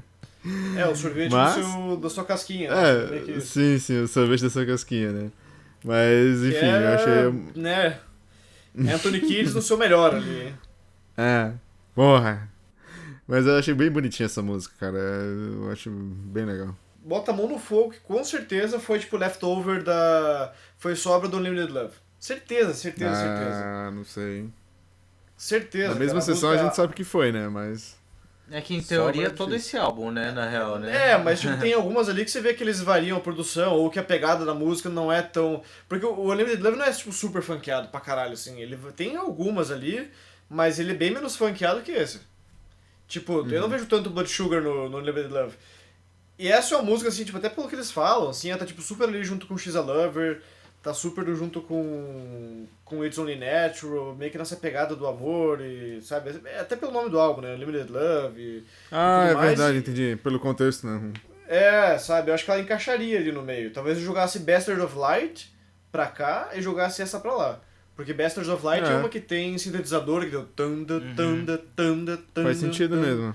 É, 0.77 0.87
o 0.87 0.97
sorvete 0.97 1.31
Mas- 1.31 1.55
seu, 1.55 1.97
da 1.97 2.11
sua 2.11 2.25
casquinha. 2.25 2.71
né? 2.71 3.17
É, 3.17 3.21
que- 3.21 3.41
sim, 3.41 3.79
sim, 3.79 4.01
o 4.03 4.09
sorvete 4.09 4.43
dessa 4.43 4.65
casquinha, 4.67 5.13
né? 5.13 5.31
Mas, 5.85 6.43
enfim, 6.45 6.67
é, 6.67 6.85
eu 6.85 6.95
achei. 6.95 7.61
Né? 7.63 7.99
Anthony 8.95 9.21
Kidd 9.21 9.53
no 9.55 9.63
seu 9.63 9.77
melhor 9.77 10.15
ali. 10.15 10.55
É, 11.15 11.53
porra. 11.95 12.49
Mas 13.29 13.47
eu 13.47 13.59
achei 13.59 13.75
bem 13.75 13.91
bonitinha 13.91 14.25
essa 14.27 14.41
música, 14.41 14.75
cara. 14.81 14.97
Eu 14.99 15.71
acho 15.71 15.91
bem 15.91 16.47
legal. 16.47 16.75
bota 17.05 17.31
a 17.33 17.35
mão 17.35 17.47
no 17.49 17.59
fogo 17.59 17.91
que 17.91 18.01
com 18.01 18.25
certeza 18.25 18.81
foi 18.81 18.99
tipo 18.99 19.19
leftover 19.19 19.83
da. 19.85 20.53
Foi 20.79 20.97
sobra 20.97 21.29
do 21.29 21.37
Unlimited 21.37 21.71
Love. 21.71 21.95
Certeza, 22.19 22.73
certeza, 22.73 23.15
certeza. 23.15 23.63
Ah, 23.63 23.91
não 23.93 24.05
sei. 24.05 24.49
Certeza. 25.37 25.89
Na 25.93 25.95
mesma 25.97 26.21
cara, 26.21 26.33
sessão 26.35 26.49
a 26.49 26.53
música- 26.53 26.69
gente 26.69 26.77
sabe 26.77 26.95
que 26.95 27.05
foi, 27.05 27.31
né? 27.31 27.47
Mas. 27.49 27.97
É 28.55 28.61
que 28.61 28.75
em 28.75 28.83
teoria 28.83 29.29
é 29.29 29.31
todo 29.31 29.55
esse 29.55 29.77
álbum, 29.79 30.11
né, 30.11 30.31
na 30.31 30.47
real, 30.47 30.79
né? 30.79 31.13
É, 31.13 31.17
mas 31.19 31.41
tipo, 31.41 31.57
tem 31.61 31.73
algumas 31.73 32.09
ali 32.09 32.23
que 32.25 32.31
você 32.31 32.41
vê 32.41 32.53
que 32.53 32.63
eles 32.63 32.81
variam 32.81 33.17
a 33.17 33.21
produção, 33.21 33.73
ou 33.73 33.89
que 33.91 33.99
a 33.99 34.03
pegada 34.05 34.45
da 34.45 34.53
música 34.55 34.89
não 34.91 35.11
é 35.11 35.23
tão. 35.23 35.63
Porque 35.89 36.05
o 36.05 36.31
Unlimited 36.31 36.63
Love 36.63 36.77
não 36.77 36.85
é 36.85 36.93
tipo 36.93 37.13
super 37.13 37.41
funkeado 37.43 37.89
pra 37.89 37.99
caralho, 37.99 38.35
assim. 38.35 38.61
Ele 38.61 38.77
tem 38.95 39.17
algumas 39.17 39.71
ali, 39.71 40.11
mas 40.51 40.79
ele 40.79 40.91
é 40.93 40.95
bem 40.95 41.11
menos 41.11 41.35
funkeado 41.35 41.81
que 41.81 41.93
esse. 41.93 42.21
Tipo, 43.09 43.33
eu 43.33 43.39
Uhum. 43.45 43.61
não 43.63 43.69
vejo 43.69 43.87
tanto 43.87 44.11
Blood 44.11 44.29
Sugar 44.31 44.61
no, 44.63 44.89
no 44.89 44.99
Unlimited 44.99 45.33
Love. 45.33 45.55
E 46.39 46.49
essa 46.51 46.75
é 46.75 46.79
uma 46.79 46.85
música, 46.85 47.09
assim, 47.09 47.25
tipo, 47.25 47.39
até 47.39 47.49
pelo 47.49 47.69
que 47.69 47.75
eles 47.75 47.91
falam, 47.91 48.29
assim, 48.31 48.51
ela 48.51 48.59
tá 48.59 48.67
tipo 48.67 48.83
super 48.83 49.09
ali 49.09 49.23
junto 49.25 49.47
com 49.47 49.57
She's 49.57 49.77
a 49.77 49.81
Lover, 49.81 50.43
tá 50.83 50.93
super 50.93 51.25
junto 51.35 51.61
com, 51.63 52.67
com 52.85 53.05
It's 53.05 53.17
Only 53.19 53.37
Natural, 53.37 54.15
meio 54.17 54.31
que 54.33 54.39
nessa 54.39 54.57
pegada 54.57 54.97
do 54.97 55.07
amor 55.07 55.61
e, 55.61 56.01
sabe, 56.03 56.41
é 56.45 56.59
até 56.61 56.75
pelo 56.75 56.91
nome 56.93 57.09
do 57.09 57.21
álbum, 57.21 57.41
né, 57.41 57.55
Unlimited 57.55 57.91
Love 57.91 58.41
e, 58.41 58.65
Ah, 58.91 59.27
tudo 59.29 59.31
é 59.31 59.35
mais, 59.35 59.49
verdade, 59.59 59.77
e- 59.77 59.81
entendi. 59.81 60.17
Pelo 60.23 60.41
contexto, 60.41 60.87
né? 60.87 61.13
é, 61.47 61.97
sabe, 61.99 62.31
eu 62.31 62.35
acho 62.35 62.45
que 62.45 62.51
ela 62.51 62.61
encaixaria 62.61 63.19
ali 63.19 63.31
no 63.31 63.43
meio. 63.43 63.73
Talvez 63.73 63.97
eu 63.99 64.05
jogasse 64.05 64.39
Bastard 64.41 64.81
of 64.81 64.97
Light 64.99 65.53
pra 65.93 66.07
cá 66.07 66.51
e 66.55 66.61
jogasse 66.63 67.01
essa 67.03 67.21
pra 67.21 67.33
lá. 67.35 67.61
Porque 67.95 68.15
Bastards 68.15 68.49
of 68.51 68.65
Light 68.65 68.83
é, 68.85 68.93
É. 68.93 68.97
uma 68.97 69.09
que 69.11 69.21
tem 69.21 69.57
sintetizador 69.59 70.23
que 70.25 70.31
deu 70.31 70.47
tanda, 70.47 70.99
tanda, 71.15 71.59
tanda, 71.77 72.17
tanda. 72.33 72.49
Faz 72.49 72.57
sentido 72.57 72.97
tanda. 72.97 73.07
mesmo. 73.07 73.35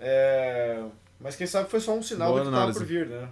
É, 0.00 0.82
mas 1.20 1.36
quem 1.36 1.46
sabe 1.46 1.70
foi 1.70 1.78
só 1.80 1.94
um 1.94 2.02
sinal 2.02 2.30
Boa 2.32 2.40
do 2.40 2.50
que 2.50 2.56
estava 2.56 2.72
por 2.72 2.84
vir, 2.84 3.06
né? 3.06 3.28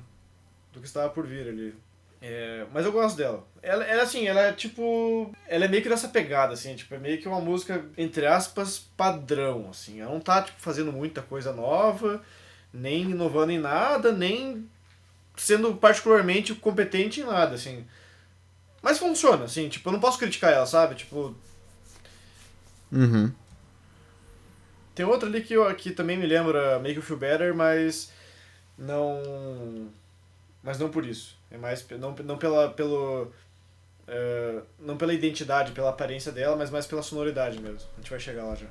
Do 0.72 0.80
que 0.80 0.86
estava 0.86 1.08
por 1.10 1.26
vir 1.26 1.48
ali. 1.48 1.74
É, 2.20 2.66
mas 2.72 2.84
eu 2.84 2.92
gosto 2.92 3.16
dela. 3.16 3.46
Ela, 3.62 3.84
ela, 3.84 4.02
assim, 4.02 4.26
ela 4.26 4.40
é 4.40 4.52
tipo. 4.52 5.32
Ela 5.46 5.66
é 5.66 5.68
meio 5.68 5.82
que 5.82 5.88
nessa 5.88 6.08
pegada, 6.08 6.54
assim, 6.54 6.74
tipo, 6.74 6.94
é 6.94 6.98
meio 6.98 7.18
que 7.20 7.28
uma 7.28 7.40
música, 7.40 7.84
entre 7.96 8.26
aspas, 8.26 8.78
padrão, 8.96 9.68
assim. 9.70 10.00
Ela 10.00 10.12
não 10.12 10.20
tá, 10.20 10.42
tipo, 10.42 10.60
fazendo 10.60 10.92
muita 10.92 11.22
coisa 11.22 11.52
nova, 11.52 12.22
nem 12.72 13.02
inovando 13.02 13.52
em 13.52 13.58
nada, 13.58 14.12
nem 14.12 14.68
sendo 15.36 15.74
particularmente 15.76 16.54
competente 16.54 17.20
em 17.20 17.24
nada, 17.24 17.54
assim. 17.54 17.86
Mas 18.82 18.98
funciona, 18.98 19.44
assim, 19.44 19.68
tipo, 19.68 19.88
eu 19.88 19.92
não 19.92 20.00
posso 20.00 20.18
criticar 20.18 20.52
ela, 20.52 20.66
sabe? 20.66 20.96
Tipo, 20.96 21.36
Uhum. 22.92 23.32
Tem 24.94 25.06
outra 25.06 25.28
ali 25.28 25.42
que, 25.42 25.54
eu, 25.54 25.72
que 25.74 25.92
também 25.92 26.16
me 26.16 26.26
lembra 26.26 26.78
Make 26.80 26.96
You 26.96 27.02
Feel 27.02 27.18
Better, 27.18 27.54
mas 27.54 28.10
não. 28.76 29.90
Mas 30.62 30.78
não 30.78 30.90
por 30.90 31.04
isso. 31.04 31.36
É 31.50 31.56
mais 31.56 31.86
não, 31.98 32.14
não 32.24 32.36
pela 32.36 32.70
pelo 32.70 33.32
eh, 34.06 34.62
não 34.78 34.96
pela 34.96 35.12
identidade, 35.12 35.72
pela 35.72 35.90
aparência 35.90 36.32
dela, 36.32 36.56
mas 36.56 36.70
mais 36.70 36.86
pela 36.86 37.02
sonoridade 37.02 37.60
mesmo. 37.60 37.80
A 37.94 38.00
gente 38.00 38.10
vai 38.10 38.18
chegar 38.18 38.44
lá 38.44 38.54
já. 38.54 38.66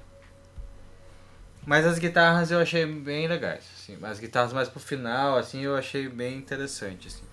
Mas 1.66 1.86
as 1.86 2.00
guitarras 2.00 2.50
eu 2.50 2.60
achei 2.60 2.86
bem 2.86 3.28
legais, 3.28 3.66
assim. 3.76 3.98
As 4.02 4.20
guitarras 4.20 4.54
mais 4.54 4.70
pro 4.70 4.80
final, 4.80 5.38
assim, 5.38 5.62
eu 5.62 5.76
achei 5.76 6.08
bem 6.08 6.38
interessante, 6.38 7.08
assim. 7.10 7.24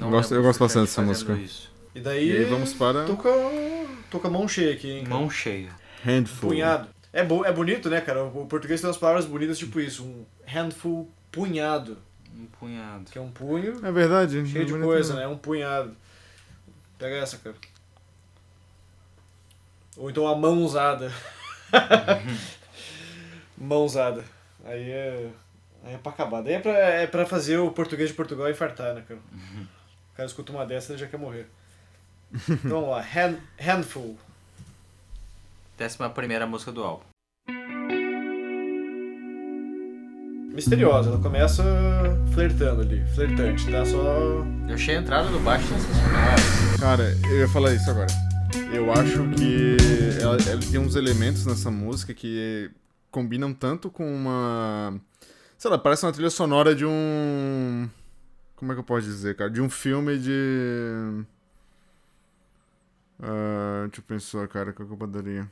Eu 0.00 0.10
gosto, 0.10 0.34
eu 0.34 0.42
gosto 0.42 0.60
bastante 0.60 0.86
dessa 0.86 1.02
música. 1.02 1.32
Isso. 1.32 1.70
E 1.94 2.00
daí 2.00 2.30
E 2.30 2.36
aí 2.36 2.44
vamos 2.44 2.74
para 2.74 3.04
tô 3.04 3.16
com, 3.16 3.86
tô 4.10 4.20
com 4.20 4.28
a 4.28 4.30
mão 4.30 4.46
cheia 4.46 4.72
aqui, 4.72 4.90
hein? 4.90 5.04
Mão 5.08 5.28
cheia. 5.30 5.70
Handful. 6.04 6.50
Punhado. 6.50 6.88
É, 7.12 7.24
bo 7.24 7.44
é 7.44 7.52
bonito, 7.52 7.88
né, 7.88 8.00
cara? 8.00 8.24
O 8.24 8.46
português 8.46 8.80
tem 8.80 8.88
umas 8.88 8.98
palavras 8.98 9.24
bonitas 9.24 9.58
tipo 9.58 9.80
isso, 9.80 10.04
um 10.04 10.24
handful 10.44 11.10
punhado, 11.32 11.98
Um 12.36 12.46
punhado. 12.46 13.10
que 13.10 13.18
é 13.18 13.20
um 13.20 13.30
punho 13.30 13.84
É 13.84 13.90
verdade. 13.92 14.46
cheio 14.46 14.62
é 14.62 14.64
de 14.64 14.72
coisa, 14.72 15.14
né? 15.14 15.26
Um 15.26 15.36
punhado. 15.36 15.96
Pega 16.98 17.16
essa, 17.16 17.38
cara. 17.38 17.56
Ou 19.96 20.10
então 20.10 20.26
a 20.28 20.36
mão 20.36 20.62
usada. 20.62 21.12
mão 23.56 23.84
usada. 23.84 24.24
Aí 24.64 24.90
é. 24.90 25.30
Aí 25.84 25.94
é 25.94 25.98
pra 25.98 26.12
acabar. 26.12 26.42
Daí 26.42 26.54
é 26.54 26.60
pra, 26.60 26.72
é 26.72 27.06
pra 27.06 27.26
fazer 27.26 27.58
o 27.58 27.70
português 27.70 28.08
de 28.10 28.14
Portugal 28.14 28.50
infartar, 28.50 28.94
né, 28.94 29.04
cara? 29.06 29.20
O 29.20 30.16
cara 30.16 30.26
escuta 30.26 30.52
uma 30.52 30.66
dessa 30.66 30.94
e 30.94 30.98
já 30.98 31.06
quer 31.06 31.18
morrer. 31.18 31.46
Então 32.48 32.80
vamos 32.80 32.90
lá. 32.90 33.00
Hand, 33.00 33.38
handful. 33.58 34.18
Décima 35.76 36.10
primeira 36.10 36.46
música 36.46 36.72
do 36.72 36.82
álbum. 36.84 37.04
Misteriosa. 40.58 41.10
Ela 41.10 41.20
começa 41.20 41.62
flertando 42.34 42.80
ali. 42.80 43.06
Flertante, 43.14 43.70
tá? 43.70 43.84
Só. 43.84 43.96
Eu 44.68 44.74
achei 44.74 44.96
a 44.96 45.00
entrada 45.00 45.28
do 45.28 45.38
baixo 45.38 45.68
sensacional. 45.68 46.36
Cara, 46.80 47.16
eu 47.30 47.38
ia 47.38 47.48
falar 47.48 47.74
isso 47.74 47.88
agora. 47.88 48.08
Eu 48.72 48.92
acho 48.92 49.28
que 49.36 49.76
ela, 50.20 50.36
ela 50.36 50.60
tem 50.60 50.80
uns 50.80 50.96
elementos 50.96 51.46
nessa 51.46 51.70
música 51.70 52.12
que 52.12 52.70
combinam 53.08 53.54
tanto 53.54 53.88
com 53.88 54.12
uma. 54.12 55.00
Sei 55.56 55.70
lá, 55.70 55.78
parece 55.78 56.04
uma 56.04 56.12
trilha 56.12 56.30
sonora 56.30 56.74
de 56.74 56.84
um. 56.84 57.88
Como 58.56 58.72
é 58.72 58.74
que 58.74 58.80
eu 58.80 58.84
posso 58.84 59.06
dizer, 59.06 59.36
cara? 59.36 59.50
De 59.50 59.60
um 59.60 59.70
filme 59.70 60.18
de. 60.18 61.24
Ah, 63.22 63.84
deixa 63.86 64.00
eu 64.00 64.04
pensar, 64.04 64.48
cara, 64.48 64.72
qual 64.72 64.88
que 64.88 64.92
eu 64.92 64.98
poderia. 64.98 65.48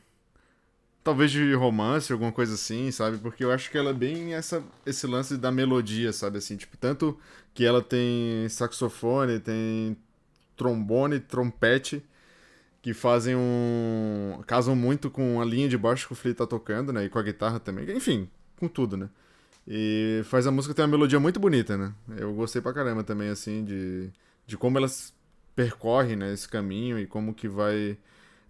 Talvez 1.06 1.30
de 1.30 1.54
romance, 1.54 2.12
alguma 2.12 2.32
coisa 2.32 2.54
assim, 2.54 2.90
sabe? 2.90 3.18
Porque 3.18 3.44
eu 3.44 3.52
acho 3.52 3.70
que 3.70 3.78
ela 3.78 3.90
é 3.90 3.94
bem 3.94 4.34
essa, 4.34 4.60
esse 4.84 5.06
lance 5.06 5.36
da 5.36 5.52
melodia, 5.52 6.12
sabe? 6.12 6.38
Assim, 6.38 6.56
tipo, 6.56 6.76
tanto 6.76 7.16
que 7.54 7.64
ela 7.64 7.80
tem 7.80 8.48
saxofone, 8.48 9.38
tem 9.38 9.96
trombone, 10.56 11.20
trompete, 11.20 12.02
que 12.82 12.92
fazem 12.92 13.36
um. 13.36 14.42
casam 14.48 14.74
muito 14.74 15.08
com 15.08 15.40
a 15.40 15.44
linha 15.44 15.68
de 15.68 15.78
baixo 15.78 16.08
que 16.08 16.12
o 16.12 16.16
Flea 16.16 16.34
tá 16.34 16.44
tocando, 16.44 16.92
né? 16.92 17.04
E 17.04 17.08
com 17.08 17.20
a 17.20 17.22
guitarra 17.22 17.60
também. 17.60 17.88
Enfim, 17.96 18.28
com 18.58 18.66
tudo, 18.66 18.96
né? 18.96 19.08
E 19.64 20.22
faz 20.24 20.44
a 20.44 20.50
música 20.50 20.74
ter 20.74 20.82
uma 20.82 20.88
melodia 20.88 21.20
muito 21.20 21.38
bonita, 21.38 21.76
né? 21.78 21.94
Eu 22.16 22.34
gostei 22.34 22.60
pra 22.60 22.72
caramba 22.72 23.04
também, 23.04 23.28
assim, 23.28 23.64
de, 23.64 24.10
de 24.44 24.56
como 24.56 24.76
elas 24.76 25.14
percorrem, 25.54 26.16
né, 26.16 26.32
esse 26.32 26.48
caminho 26.48 26.98
e 26.98 27.06
como 27.06 27.32
que 27.32 27.46
vai 27.46 27.96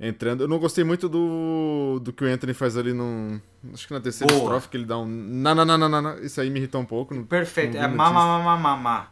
entrando. 0.00 0.42
Eu 0.44 0.48
não 0.48 0.58
gostei 0.58 0.84
muito 0.84 1.08
do, 1.08 1.98
do 2.02 2.12
que 2.12 2.24
o 2.24 2.26
Anthony 2.26 2.54
faz 2.54 2.76
ali 2.76 2.92
no. 2.92 3.40
Acho 3.72 3.86
que 3.88 3.94
na 3.94 4.00
terceira 4.00 4.32
Boa. 4.32 4.44
estrofe, 4.44 4.68
que 4.68 4.76
ele 4.76 4.84
dá 4.86 4.98
um. 4.98 5.06
Na, 5.06 5.54
na, 5.54 5.64
na, 5.64 5.76
na, 5.78 6.02
na. 6.02 6.14
Isso 6.20 6.40
aí 6.40 6.50
me 6.50 6.58
irritou 6.60 6.80
um 6.80 6.84
pouco. 6.84 7.14
não- 7.14 7.24
Perfeito. 7.24 7.74
não 7.76 7.82
É 7.84 7.88
vi 7.88 7.94
ma 7.94 8.04
notícia. 8.10 8.26
ma 8.26 8.38
ma 8.38 8.56
ma 8.56 8.76
ma. 8.76 9.06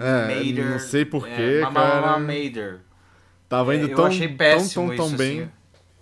É, 0.00 0.52
não 0.62 0.78
sei 0.80 1.04
porquê, 1.04 1.30
é, 1.30 1.60
cara. 1.60 1.70
ma, 1.70 2.00
ma, 2.00 2.18
Mader. 2.18 2.80
Tava 3.48 3.74
indo 3.76 3.86
É, 3.86 3.92
eu 3.92 3.96
tão, 3.96 4.06
achei 4.06 4.26
tão, 4.28 4.36
péssimo 4.36 4.86
tão, 4.88 4.96
tão 4.96 5.06
isso, 5.06 5.16
bem. 5.16 5.40
assim. 5.42 5.50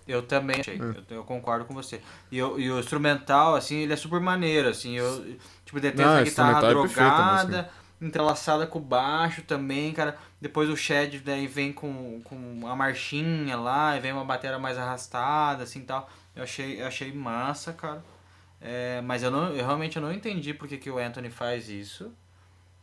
Eu 0.07 0.21
também 0.23 0.59
achei. 0.59 0.75
É. 0.75 0.79
Eu, 0.79 1.17
eu 1.17 1.23
concordo 1.23 1.65
com 1.65 1.73
você. 1.73 2.01
E, 2.31 2.37
eu- 2.37 2.59
e 2.59 2.71
o 2.71 2.79
instrumental, 2.79 3.55
assim, 3.55 3.77
ele 3.77 3.93
é 3.93 3.95
super 3.95 4.19
maneiro, 4.19 4.69
assim. 4.69 4.95
Eu, 4.97 5.35
tipo, 5.63 5.79
detesto 5.79 6.01
Não, 6.07 6.17
a 6.17 6.21
o 6.21 6.23
guitarra 6.23 6.57
é 6.57 6.61
perfeito, 6.61 6.93
drogada, 6.95 7.69
entrelaçada 8.05 8.67
com 8.67 8.79
o 8.79 8.81
baixo 8.81 9.41
também, 9.41 9.93
cara. 9.93 10.17
Depois 10.39 10.69
o 10.69 10.77
Shed 10.77 11.19
daí 11.19 11.47
vem 11.47 11.73
com, 11.73 12.21
com 12.23 12.67
a 12.67 12.75
marchinha 12.75 13.57
lá, 13.57 13.97
e 13.97 13.99
vem 13.99 14.11
uma 14.13 14.25
bateria 14.25 14.59
mais 14.59 14.77
arrastada, 14.77 15.63
assim, 15.63 15.81
tal. 15.81 16.09
Eu 16.35 16.43
achei, 16.43 16.81
eu 16.81 16.87
achei 16.87 17.11
massa, 17.13 17.73
cara. 17.73 18.03
É, 18.61 19.01
mas 19.01 19.23
eu, 19.23 19.31
não, 19.31 19.49
eu 19.49 19.65
realmente 19.65 19.99
não 19.99 20.11
entendi 20.11 20.53
porque 20.53 20.77
que 20.77 20.89
o 20.89 20.97
Anthony 20.97 21.29
faz 21.29 21.69
isso. 21.69 22.13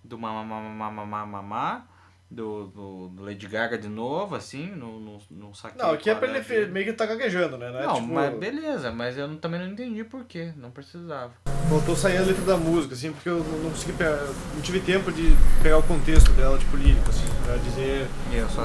Do 0.05 0.19
mamamamamamamamá. 0.19 1.87
Do, 2.33 2.67
do, 2.69 3.09
do 3.09 3.25
Lady 3.25 3.47
Gaga 3.47 3.77
de 3.77 3.89
novo, 3.89 4.35
assim, 4.35 4.67
no, 4.71 4.99
no, 4.99 5.19
no 5.31 5.55
saquinho. 5.55 5.85
Não, 5.85 5.93
aqui 5.93 6.09
é 6.09 6.15
pra 6.15 6.27
ele 6.29 6.67
meio 6.69 6.87
que 6.87 6.93
tá 6.95 7.05
gaguejando, 7.05 7.59
né? 7.59 7.71
Não, 7.71 7.79
é 7.79 7.87
Não, 7.87 7.95
tipo, 7.97 8.07
mas 8.09 8.35
beleza, 8.39 8.91
mas 8.91 9.19
eu 9.19 9.29
não- 9.29 9.37
também 9.37 9.61
não 9.61 9.69
entendi 9.69 10.03
por 10.03 10.25
quê, 10.25 10.51
não 10.57 10.71
precisava. 10.71 11.33
Faltou 11.69 11.95
sair 11.95 12.17
a 12.17 12.23
letra 12.23 12.43
da 12.45 12.57
música, 12.57 12.95
assim, 12.95 13.13
porque 13.13 13.29
eu 13.29 13.39
não 13.45 13.71
consegui 13.71 13.93
pegar. 13.93 14.19
Não 14.55 14.63
tive 14.63 14.81
tempo 14.81 15.13
de 15.13 15.35
pegar 15.63 15.77
o 15.77 15.83
contexto 15.83 16.31
dela, 16.33 16.57
tipo, 16.59 16.75
lírico, 16.77 17.09
assim, 17.11 17.27
pra 17.45 17.57
dizer. 17.57 18.07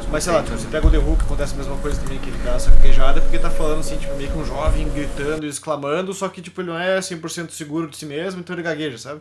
Mas 0.10 0.24
sei 0.24 0.32
lá, 0.34 0.42
tipo, 0.44 0.58
você 0.58 0.66
também. 0.66 0.82
pega 0.82 0.88
o 0.88 0.92
The 0.92 0.98
Hook, 1.10 1.22
acontece 1.24 1.54
a 1.54 1.58
mesma 1.58 1.78
coisa 1.78 2.02
também, 2.02 2.20
que 2.20 2.30
ele 2.30 2.38
dá 2.46 2.54
essa 2.54 2.72
gaguejada, 2.72 3.20
porque 3.20 3.38
tá 3.38 3.50
falando, 3.50 3.80
assim, 3.82 3.98
tipo, 3.98 4.16
meio 4.16 4.32
que 4.32 4.38
um 4.38 4.46
jovem 4.46 4.88
gritando 4.90 5.46
e 5.46 5.50
exclamando, 5.50 6.14
só 6.14 6.30
que, 6.30 6.42
tipo, 6.42 6.62
ele 6.62 6.70
não 6.70 6.80
é 6.80 7.00
100% 7.02 7.50
seguro 7.52 7.90
de 7.90 7.98
si 7.98 8.06
mesmo, 8.06 8.40
então 8.40 8.56
ele 8.56 8.64
gagueja, 8.64 8.98
sabe? 8.98 9.20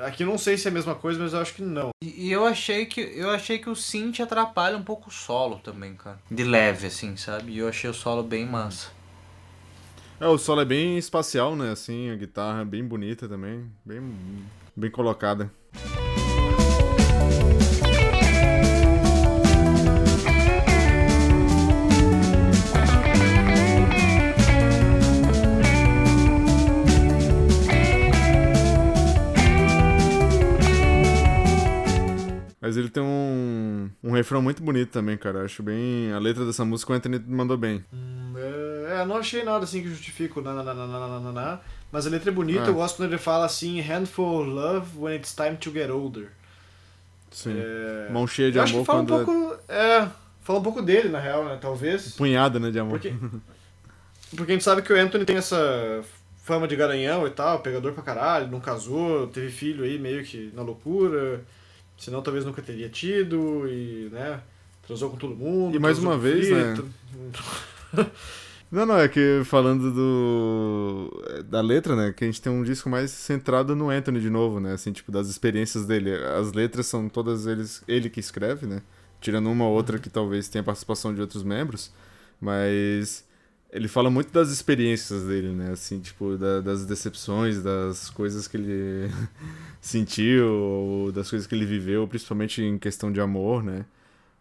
Aqui 0.00 0.24
não 0.24 0.38
sei 0.38 0.56
se 0.56 0.66
é 0.66 0.70
a 0.70 0.74
mesma 0.74 0.94
coisa, 0.94 1.20
mas 1.20 1.32
eu 1.32 1.40
acho 1.40 1.54
que 1.54 1.62
não. 1.62 1.90
E, 2.02 2.28
e 2.28 2.32
eu 2.32 2.46
achei 2.46 2.86
que 2.86 3.00
eu 3.00 3.30
achei 3.30 3.58
que 3.58 3.68
o 3.68 3.76
synth 3.76 4.20
atrapalha 4.20 4.76
um 4.76 4.82
pouco 4.82 5.08
o 5.08 5.12
solo 5.12 5.58
também, 5.58 5.94
cara. 5.94 6.18
De 6.30 6.44
leve, 6.44 6.86
assim, 6.86 7.16
sabe? 7.16 7.52
E 7.52 7.58
eu 7.58 7.68
achei 7.68 7.88
o 7.88 7.94
solo 7.94 8.22
bem 8.22 8.46
massa. 8.46 8.88
É, 10.20 10.26
o 10.26 10.38
solo 10.38 10.60
é 10.60 10.64
bem 10.64 10.96
espacial, 10.96 11.56
né? 11.56 11.72
Assim, 11.72 12.10
a 12.10 12.16
guitarra 12.16 12.62
é 12.62 12.64
bem 12.64 12.84
bonita 12.84 13.28
também. 13.28 13.70
Bem, 13.84 14.02
bem 14.76 14.90
colocada. 14.90 15.50
Mas 32.62 32.76
ele 32.76 32.88
tem 32.88 33.02
um, 33.02 33.90
um 34.04 34.12
refrão 34.12 34.40
muito 34.40 34.62
bonito 34.62 34.90
também, 34.90 35.16
cara. 35.16 35.40
Eu 35.40 35.44
acho 35.46 35.64
bem. 35.64 36.12
A 36.12 36.18
letra 36.20 36.46
dessa 36.46 36.64
música 36.64 36.92
o 36.92 36.94
Anthony 36.94 37.18
mandou 37.26 37.56
bem. 37.56 37.84
Hum, 37.92 38.34
é, 38.36 39.00
é 39.00 39.04
não 39.04 39.16
achei 39.16 39.42
nada 39.42 39.64
assim 39.64 39.82
que 39.82 39.88
justifique 39.88 40.38
o 40.38 40.42
na 40.42 41.60
mas 41.90 42.06
a 42.06 42.10
letra 42.10 42.30
é 42.30 42.32
bonita. 42.32 42.66
É. 42.66 42.68
Eu 42.68 42.74
gosto 42.74 42.98
quando 42.98 43.08
ele 43.08 43.18
fala 43.18 43.44
assim: 43.46 43.80
Handful 43.80 44.42
of 44.42 44.48
love 44.50 44.90
when 44.96 45.16
it's 45.16 45.34
time 45.34 45.56
to 45.56 45.72
get 45.72 45.90
older. 45.90 46.28
Sim. 47.32 47.56
É... 47.58 48.12
Mão 48.12 48.28
cheia 48.28 48.52
de 48.52 48.58
eu 48.58 48.62
amor. 48.62 48.74
Acho 48.74 48.80
que 48.80 48.86
fala 48.86 49.00
um 49.00 49.04
é 49.04 49.06
pouco. 49.08 49.56
É... 49.68 49.96
é, 49.98 50.08
fala 50.40 50.58
um 50.60 50.62
pouco 50.62 50.80
dele, 50.80 51.08
na 51.08 51.18
real, 51.18 51.44
né? 51.44 51.58
Talvez. 51.60 52.14
Punhada, 52.14 52.60
né, 52.60 52.70
de 52.70 52.78
amor. 52.78 52.92
Porque, 52.92 53.12
porque 54.36 54.52
a 54.52 54.54
gente 54.54 54.64
sabe 54.64 54.82
que 54.82 54.92
o 54.92 54.96
Anthony 54.96 55.24
tem 55.24 55.36
essa 55.36 56.04
fama 56.36 56.68
de 56.68 56.76
garanhão 56.76 57.26
e 57.26 57.30
tal, 57.30 57.58
pegador 57.58 57.92
pra 57.92 58.04
caralho, 58.04 58.46
não 58.46 58.60
casou, 58.60 59.26
teve 59.26 59.50
filho 59.50 59.84
aí 59.84 59.98
meio 59.98 60.24
que 60.24 60.52
na 60.54 60.62
loucura 60.62 61.42
senão 62.02 62.20
talvez 62.20 62.44
nunca 62.44 62.60
teria 62.60 62.88
tido, 62.88 63.68
e, 63.68 64.08
né, 64.10 64.40
transou 64.84 65.08
com 65.08 65.16
todo 65.16 65.36
mundo. 65.36 65.76
E 65.76 65.78
mais 65.78 66.00
uma 66.00 66.18
vez, 66.18 66.48
filho, 66.48 66.56
né? 66.56 68.10
Não, 68.72 68.86
não, 68.86 68.96
é 68.96 69.06
que 69.06 69.42
falando 69.44 69.92
do 69.92 71.22
da 71.44 71.60
letra, 71.60 71.94
né, 71.94 72.10
que 72.10 72.24
a 72.24 72.26
gente 72.26 72.40
tem 72.40 72.50
um 72.50 72.62
disco 72.62 72.88
mais 72.88 73.10
centrado 73.10 73.76
no 73.76 73.90
Anthony 73.90 74.18
de 74.18 74.30
novo, 74.30 74.58
né, 74.58 74.72
assim, 74.72 74.90
tipo, 74.92 75.12
das 75.12 75.28
experiências 75.28 75.84
dele. 75.84 76.14
As 76.14 76.54
letras 76.54 76.86
são 76.86 77.06
todas 77.06 77.46
eles, 77.46 77.82
ele 77.86 78.08
que 78.08 78.18
escreve, 78.18 78.66
né, 78.66 78.80
tirando 79.20 79.50
uma 79.50 79.66
ou 79.66 79.74
outra 79.74 79.98
que 79.98 80.08
talvez 80.08 80.48
tenha 80.48 80.64
participação 80.64 81.14
de 81.14 81.20
outros 81.20 81.42
membros, 81.42 81.92
mas 82.40 83.26
ele 83.72 83.88
fala 83.88 84.10
muito 84.10 84.32
das 84.32 84.50
experiências 84.50 85.24
dele, 85.24 85.50
né, 85.54 85.72
assim, 85.72 86.00
tipo, 86.00 86.36
da- 86.36 86.60
das 86.60 86.84
decepções, 86.86 87.62
das 87.62 88.10
coisas 88.10 88.46
que 88.48 88.56
ele 88.56 89.10
sentiu, 89.80 91.10
das 91.14 91.30
coisas 91.30 91.46
que 91.46 91.54
ele 91.54 91.64
viveu, 91.66 92.06
principalmente 92.06 92.62
em 92.62 92.78
questão 92.78 93.10
de 93.12 93.20
amor, 93.20 93.62
né. 93.64 93.84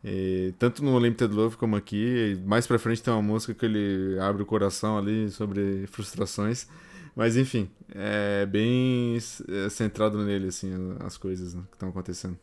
E 0.03 0.53
tanto 0.59 0.83
no 0.83 0.97
Limited 0.99 1.33
Love 1.33 1.57
como 1.57 1.75
aqui, 1.75 2.39
mais 2.45 2.67
pra 2.67 2.79
frente 2.79 3.03
tem 3.03 3.13
uma 3.13 3.21
música 3.21 3.53
que 3.53 3.65
ele 3.65 4.17
abre 4.19 4.43
o 4.43 4.45
coração 4.45 4.97
ali 4.97 5.29
sobre 5.31 5.87
frustrações. 5.87 6.67
Mas 7.15 7.37
enfim, 7.37 7.69
é 7.93 8.45
bem 8.45 9.17
é, 9.49 9.69
centrado 9.69 10.23
nele, 10.25 10.47
assim, 10.49 10.71
as 11.01 11.17
coisas 11.17 11.53
né, 11.53 11.61
que 11.69 11.75
estão 11.75 11.89
acontecendo. 11.89 12.37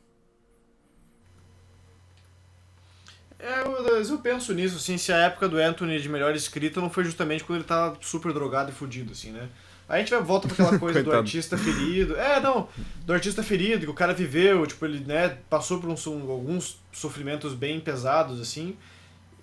É, 3.27 3.27
eu, 3.39 4.02
eu 4.02 4.19
penso 4.19 4.52
nisso, 4.52 4.77
assim, 4.77 4.98
se 4.98 5.12
a 5.12 5.16
época 5.19 5.48
do 5.48 5.59
Anthony 5.59 6.01
de 6.01 6.09
melhor 6.09 6.35
escrita 6.35 6.81
não 6.81 6.90
foi 6.90 7.05
justamente 7.05 7.44
quando 7.44 7.59
ele 7.59 7.69
tava 7.69 7.97
super 8.01 8.32
drogado 8.32 8.70
e 8.70 8.74
fudido, 8.74 9.12
assim, 9.12 9.31
né? 9.31 9.48
Aí 9.89 9.97
a 9.97 9.98
gente 10.01 10.10
vai 10.10 10.23
volta 10.23 10.47
pra 10.47 10.55
aquela 10.55 10.78
coisa 10.81 11.02
do 11.02 11.12
artista 11.12 11.56
ferido. 11.56 12.16
É, 12.16 12.40
não, 12.40 12.69
do 13.06 13.12
artista 13.12 13.43
ferido, 13.43 13.86
que 13.86 13.90
o 13.90 13.94
cara 13.94 14.12
viveu, 14.12 14.66
tipo, 14.66 14.85
ele, 14.85 15.01
né, 15.01 15.39
passou 15.48 15.81
por 15.81 15.89
um 15.89 16.31
alguns 16.31 16.78
sofrimentos 16.93 17.55
bem 17.55 17.81
pesados, 17.81 18.40
assim. 18.40 18.77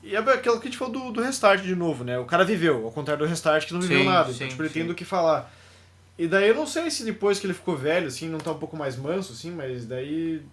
E 0.04 0.16
é 0.16 0.20
aquilo 0.20 0.60
que 0.60 0.68
a 0.68 0.70
gente 0.70 0.78
falou 0.78 0.94
do, 0.94 1.12
do 1.14 1.22
Restart 1.22 1.64
de 1.64 1.76
novo, 1.76 2.04
né? 2.04 2.20
O 2.20 2.26
cara 2.26 2.46
viveu, 2.46 2.86
ao 2.86 2.92
contrário 2.92 3.26
do 3.26 3.30
Restart 3.30 3.66
que 3.66 3.74
não 3.74 3.82
viveu 3.82 4.02
Sim, 4.02 4.06
nada. 4.06 4.30
sim, 4.30 4.36
então, 4.36 4.48
tipo, 4.50 4.62
ele 4.62 4.70
sim. 4.70 4.74
tem 4.76 4.88
do 4.88 4.94
que 4.94 5.04
falar. 5.04 5.52
E 6.18 6.28
daí 6.28 6.48
eu 6.48 6.56
não 6.56 6.68
sei 6.68 6.92
se 6.92 7.04
depois 7.04 7.40
que 7.40 7.48
ele 7.48 7.56
ficou 7.56 7.76
velho, 7.76 8.08
assim, 8.08 8.30
não 8.30 8.38
tá 8.38 8.52
um 8.52 8.60
pouco 8.60 8.78
mais 8.78 8.96
manso, 8.96 9.34
assim, 9.34 9.50
mas 9.50 9.86
daí. 9.86 10.44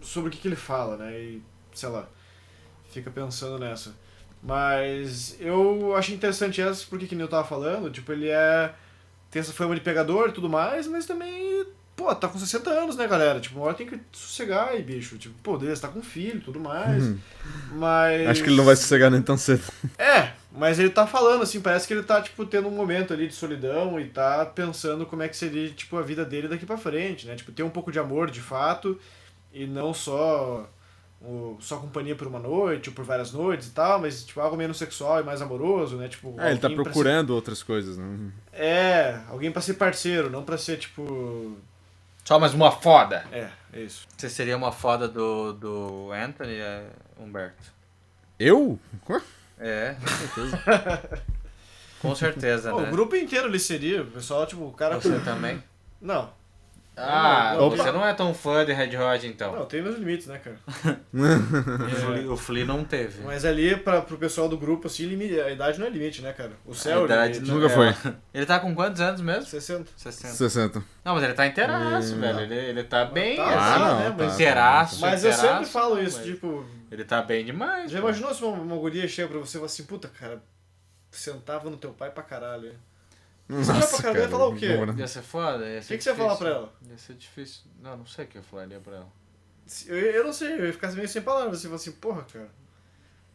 Sobre 0.00 0.28
o 0.28 0.32
que, 0.32 0.38
que 0.38 0.46
ele 0.46 0.56
fala, 0.56 0.96
né? 0.96 1.20
E, 1.20 1.42
sei 1.80 1.88
lá, 1.88 2.06
fica 2.92 3.10
pensando 3.10 3.58
nessa. 3.58 3.94
Mas 4.42 5.36
eu 5.40 5.94
achei 5.96 6.14
interessante 6.14 6.60
essa, 6.60 6.84
porque 6.88 7.06
que 7.06 7.14
nem 7.14 7.22
eu 7.22 7.28
tava 7.28 7.46
falando, 7.46 7.90
tipo, 7.90 8.12
ele 8.12 8.28
é. 8.28 8.72
Tem 9.30 9.40
essa 9.40 9.52
fama 9.52 9.74
de 9.74 9.80
pegador 9.80 10.28
e 10.28 10.32
tudo 10.32 10.48
mais, 10.48 10.86
mas 10.86 11.06
também. 11.06 11.66
Pô, 11.94 12.14
tá 12.14 12.26
com 12.26 12.38
60 12.38 12.70
anos, 12.70 12.96
né, 12.96 13.06
galera? 13.06 13.38
Tipo, 13.38 13.56
uma 13.56 13.66
hora 13.66 13.74
tem 13.74 13.86
que 13.86 14.00
sossegar 14.10 14.70
aí, 14.70 14.82
bicho. 14.82 15.18
Tipo, 15.18 15.34
pô, 15.42 15.58
beleza, 15.58 15.82
tá 15.82 15.88
com 15.88 16.02
filho 16.02 16.38
e 16.38 16.40
tudo 16.40 16.58
mais. 16.58 17.04
Mas. 17.72 18.26
Acho 18.26 18.42
que 18.42 18.48
ele 18.48 18.56
não 18.56 18.64
vai 18.64 18.74
sossegar 18.74 19.10
nem 19.10 19.20
tão 19.20 19.36
cedo. 19.36 19.62
É, 19.98 20.32
mas 20.50 20.78
ele 20.78 20.90
tá 20.90 21.06
falando, 21.06 21.42
assim, 21.42 21.60
parece 21.60 21.86
que 21.86 21.92
ele 21.92 22.02
tá, 22.02 22.22
tipo, 22.22 22.46
tendo 22.46 22.68
um 22.68 22.72
momento 22.72 23.12
ali 23.12 23.28
de 23.28 23.34
solidão 23.34 24.00
e 24.00 24.06
tá 24.06 24.46
pensando 24.46 25.04
como 25.04 25.22
é 25.22 25.28
que 25.28 25.36
seria, 25.36 25.68
tipo, 25.70 25.98
a 25.98 26.02
vida 26.02 26.24
dele 26.24 26.48
daqui 26.48 26.64
pra 26.64 26.78
frente, 26.78 27.26
né? 27.26 27.36
Tipo, 27.36 27.52
ter 27.52 27.62
um 27.62 27.70
pouco 27.70 27.92
de 27.92 27.98
amor, 27.98 28.30
de 28.30 28.40
fato, 28.40 28.98
e 29.52 29.66
não 29.66 29.92
só 29.92 30.68
o, 31.22 31.58
só 31.60 31.76
companhia 31.76 32.16
por 32.16 32.26
uma 32.26 32.38
noite 32.38 32.88
ou 32.88 32.94
por 32.94 33.04
várias 33.04 33.30
noites 33.32 33.68
e 33.68 33.72
tal, 33.72 34.00
mas, 34.00 34.24
tipo, 34.24 34.40
algo 34.40 34.56
menos 34.56 34.78
sexual 34.78 35.20
e 35.20 35.22
mais 35.22 35.42
amoroso, 35.42 35.96
né? 35.96 36.08
Tipo, 36.08 36.34
É, 36.40 36.50
ele 36.50 36.58
tá 36.60 36.70
procurando 36.70 37.30
outras 37.30 37.62
coisas, 37.62 37.98
né? 37.98 38.30
ser- 38.50 38.58
É, 38.62 39.20
alguém 39.28 39.52
pra 39.52 39.60
ser 39.60 39.74
parceiro, 39.74 40.30
não 40.30 40.42
pra 40.42 40.56
ser, 40.56 40.78
tipo... 40.78 41.56
Só 42.24 42.38
mais 42.38 42.54
uma 42.54 42.70
foda. 42.70 43.24
É, 43.32 43.50
é 43.72 43.80
isso. 43.82 44.06
Você 44.16 44.30
seria 44.30 44.56
uma 44.56 44.72
foda 44.72 45.06
do, 45.08 45.52
do 45.52 46.12
Anthony, 46.12 46.54
é, 46.54 46.86
Humberto? 47.18 47.70
Eu? 48.38 48.78
É. 49.58 49.96
Com 52.00 52.14
certeza, 52.14 52.70
Pô, 52.70 52.80
né? 52.80 52.88
O 52.88 52.90
grupo 52.90 53.14
inteiro 53.14 53.46
ali 53.46 53.60
seria, 53.60 54.02
o 54.02 54.06
pessoal, 54.06 54.46
tipo, 54.46 54.64
o 54.64 54.72
cara... 54.72 54.98
Você 54.98 55.18
também? 55.20 55.62
Não, 56.00 56.30
Ah, 57.02 57.52
Não, 57.54 57.60
não, 57.62 57.70
você 57.70 57.92
não. 57.92 58.04
é 58.06 58.12
tão 58.14 58.34
fã 58.34 58.64
de 58.64 58.72
Red 58.72 58.96
Hot, 58.96 59.26
então. 59.26 59.54
não, 59.56 59.64
tem 59.66 59.80
meus 59.82 59.98
limites, 59.98 60.26
né, 60.26 60.38
cara? 60.38 60.56
O 61.12 61.88
Flea- 61.96 62.32
O 62.32 62.36
Flea 62.36 62.64
não 62.64 62.84
teve. 62.84 63.22
Mas 63.24 63.44
ali, 63.44 63.76
pra, 63.76 64.00
pro 64.02 64.18
pessoal 64.18 64.48
do 64.48 64.56
grupo, 64.58 64.86
assim, 64.86 65.06
limite, 65.06 65.40
a 65.40 65.50
idade 65.50 65.78
não 65.78 65.86
é 65.86 65.90
limite, 65.90 66.20
né, 66.22 66.32
cara? 66.32 66.52
O 66.64 66.72
A 66.72 66.74
céu 66.74 67.02
é 67.02 67.04
idade 67.06 67.32
limite. 67.34 67.48
não- 67.50 67.60
Nunca 67.60 67.72
é. 67.72 67.74
foi. 67.94 68.12
Ele 68.34 68.46
tá 68.46 68.60
com 68.60 68.74
quantos 68.74 69.00
anos 69.00 69.20
mesmo? 69.20 69.44
60. 69.46 69.90
60. 69.96 70.34
60. 70.34 70.84
Não, 71.04 71.14
mas 71.14 71.24
ele 71.24 71.32
tá 71.34 71.46
inteiraço, 71.46 72.14
Hum. 72.14 72.20
velho. 72.20 72.40
Ele, 72.40 72.54
ele 72.54 72.84
tá 72.84 73.04
bem. 73.04 73.36
Tá, 73.36 73.44
assim, 73.44 73.56
ah, 73.58 73.78
não, 73.78 73.98
né, 73.98 74.04
tá, 74.10 74.14
mas- 74.18 74.28
tá, 74.28 74.34
Inteiraço. 74.34 75.00
Mas 75.00 75.24
eu 75.24 75.32
sempre 75.32 75.64
falo 75.66 76.02
isso, 76.02 76.18
mas 76.18 76.26
tipo, 76.26 76.64
Ele 76.90 77.04
tá 77.04 77.22
bem 77.22 77.44
demais. 77.44 77.90
já 77.90 77.98
pô. 78.00 78.06
imaginou 78.08 78.34
se 78.34 78.42
uma, 78.44 78.52
uma 78.56 78.76
guria 78.76 79.06
chega 79.08 79.28
pra 79.28 79.38
você 79.38 79.56
e 79.56 79.60
fala 79.60 79.66
assim, 79.66 79.84
puta, 79.84 80.08
cara, 80.08 80.42
sentava 81.10 81.68
no 81.70 81.76
teu 81.76 81.90
pai 81.92 82.10
pra 82.10 82.22
caralho. 82.22 82.72
Nossa, 83.50 83.72
olha 83.72 83.86
pra 83.86 83.98
cara 84.02 84.14
dele 84.14 84.26
e 84.26 84.30
fala 84.30 84.48
o 84.48 84.56
quê? 84.56 84.76
bora. 84.76 84.94
Ia 84.96 85.06
ser 85.06 85.22
foda? 85.22 85.66
Ia 85.68 85.80
O 85.80 85.82
que, 85.82 85.96
que 85.98 86.04
você 86.04 86.10
ia 86.10 86.16
falar 86.16 86.36
pra 86.36 86.48
ela? 86.48 86.72
Ia 86.90 86.98
ser 86.98 87.14
difícil. 87.14 87.62
Não, 87.82 87.96
não 87.98 88.06
sei 88.06 88.24
o 88.24 88.28
que 88.28 88.38
eu 88.38 88.42
falaria 88.42 88.78
pra 88.80 88.96
ela. 88.96 89.08
Eu, 89.86 89.96
eu 89.96 90.24
não 90.24 90.32
sei, 90.32 90.52
eu 90.54 90.66
ia 90.66 90.72
ficar 90.72 90.90
meio 90.92 91.08
sem 91.08 91.22
palavras, 91.22 91.58
assim, 91.58 91.66
falar 91.68 91.76
assim, 91.76 91.92
porra, 91.92 92.22
cara, 92.32 92.48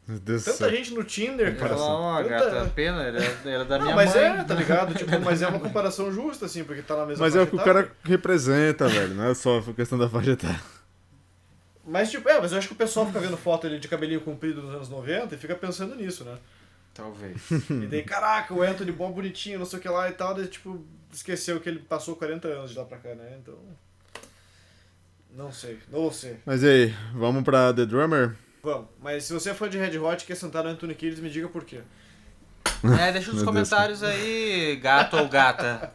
Meu 0.08 0.20
Deus 0.20 0.44
tanta 0.44 0.58
céu. 0.58 0.70
gente 0.70 0.94
no 0.94 1.04
Tinder, 1.04 1.48
Eu 1.48 1.54
ia 1.54 1.58
cara. 1.60 1.78
falar, 1.78 1.94
ó, 1.96 2.24
tanta- 2.24 2.30
gata, 2.52 2.70
pena, 2.76 3.08
ele 3.08 3.18
era, 3.18 3.50
era 3.50 3.66
da 3.66 3.78
Não, 3.78 3.86
minha 3.86 3.96
mas 3.96 4.14
mãe. 4.16 4.24
é, 4.24 4.44
tá 4.44 4.54
ligado? 4.54 4.94
Tipo, 4.96 5.20
mas 5.22 5.42
é 5.42 5.48
uma 5.48 5.60
comparação 5.60 6.12
justa, 6.12 6.46
assim, 6.46 6.64
porque 6.64 6.82
tá 6.82 6.96
na 6.98 7.06
mesma 7.06 7.26
Mas 7.26 7.36
é 7.36 7.42
o 7.42 7.48
que 7.48 7.56
o 7.56 7.64
cara 7.64 7.90
representa, 8.04 8.88
velho. 8.90 9.14
Não 9.16 9.26
é 9.30 9.34
só 9.34 9.60
a 9.60 9.74
questão 9.74 9.98
da 9.98 10.10
faixa 10.10 10.32
etária. 10.32 10.62
Mas, 11.88 12.10
tipo, 12.10 12.28
é, 12.28 12.42
mas 12.42 12.52
eu 12.52 12.58
acho 12.58 12.68
que 12.68 12.74
o 12.74 12.78
pessoal 12.78 13.06
fica 13.06 13.20
vendo 13.20 13.38
foto 13.38 13.68
ali 13.68 13.80
de 13.80 13.88
cabelinho 13.88 14.20
comprido 14.22 14.62
nos 14.62 14.74
anos 14.74 14.90
90 14.90 15.36
e 15.36 15.38
fica 15.38 15.56
pensando 15.56 15.96
nisso, 15.96 16.24
né? 16.24 16.36
Talvez. 16.96 17.42
E 17.70 17.86
daí, 17.88 18.02
caraca, 18.04 18.54
o 18.54 18.64
Anthony 18.64 18.92
bom 18.92 19.12
bonitinho, 19.12 19.60
não 19.60 19.66
sei 19.66 19.78
o 19.78 19.82
que 19.82 19.90
lá 19.90 20.10
e 20.10 20.14
tal, 20.14 20.34
daí, 20.34 20.48
tipo, 20.48 20.84
esqueceu 21.12 21.60
que 21.60 21.70
ele 21.70 21.80
passou 21.80 22.16
40 22.16 22.48
anos 22.48 22.72
de 22.72 22.78
lá 22.80 22.86
pra 22.86 22.98
cá, 22.98 23.14
né? 23.14 23.38
Então. 23.40 23.56
Não 25.30 25.52
sei, 25.52 25.78
não 25.92 26.10
sei. 26.10 26.38
Mas 26.46 26.64
e 26.64 26.68
aí, 26.68 26.96
vamos 27.14 27.44
pra 27.44 27.74
The 27.74 27.86
Drummer? 27.86 28.38
Vamos, 28.64 28.88
mas 29.02 29.26
se 29.26 29.34
você 29.34 29.50
é 29.50 29.54
fã 29.54 29.70
de 29.70 29.78
Red 29.78 29.98
Hot 30.00 30.24
e 30.24 30.26
quer 30.26 30.36
sentar 30.36 30.64
no 30.64 30.70
Anthony 30.70 30.96
Kiedis, 30.96 31.20
me 31.20 31.30
diga 31.30 31.50
por 31.50 31.66
quê. 31.66 31.82
É, 33.00 33.12
deixa 33.12 33.32
nos 33.32 33.44
Meu 33.44 33.44
Deus. 33.44 33.44
comentários 33.44 34.02
aí, 34.02 34.78
gato 34.82 35.18
ou 35.18 35.28
gata. 35.28 35.92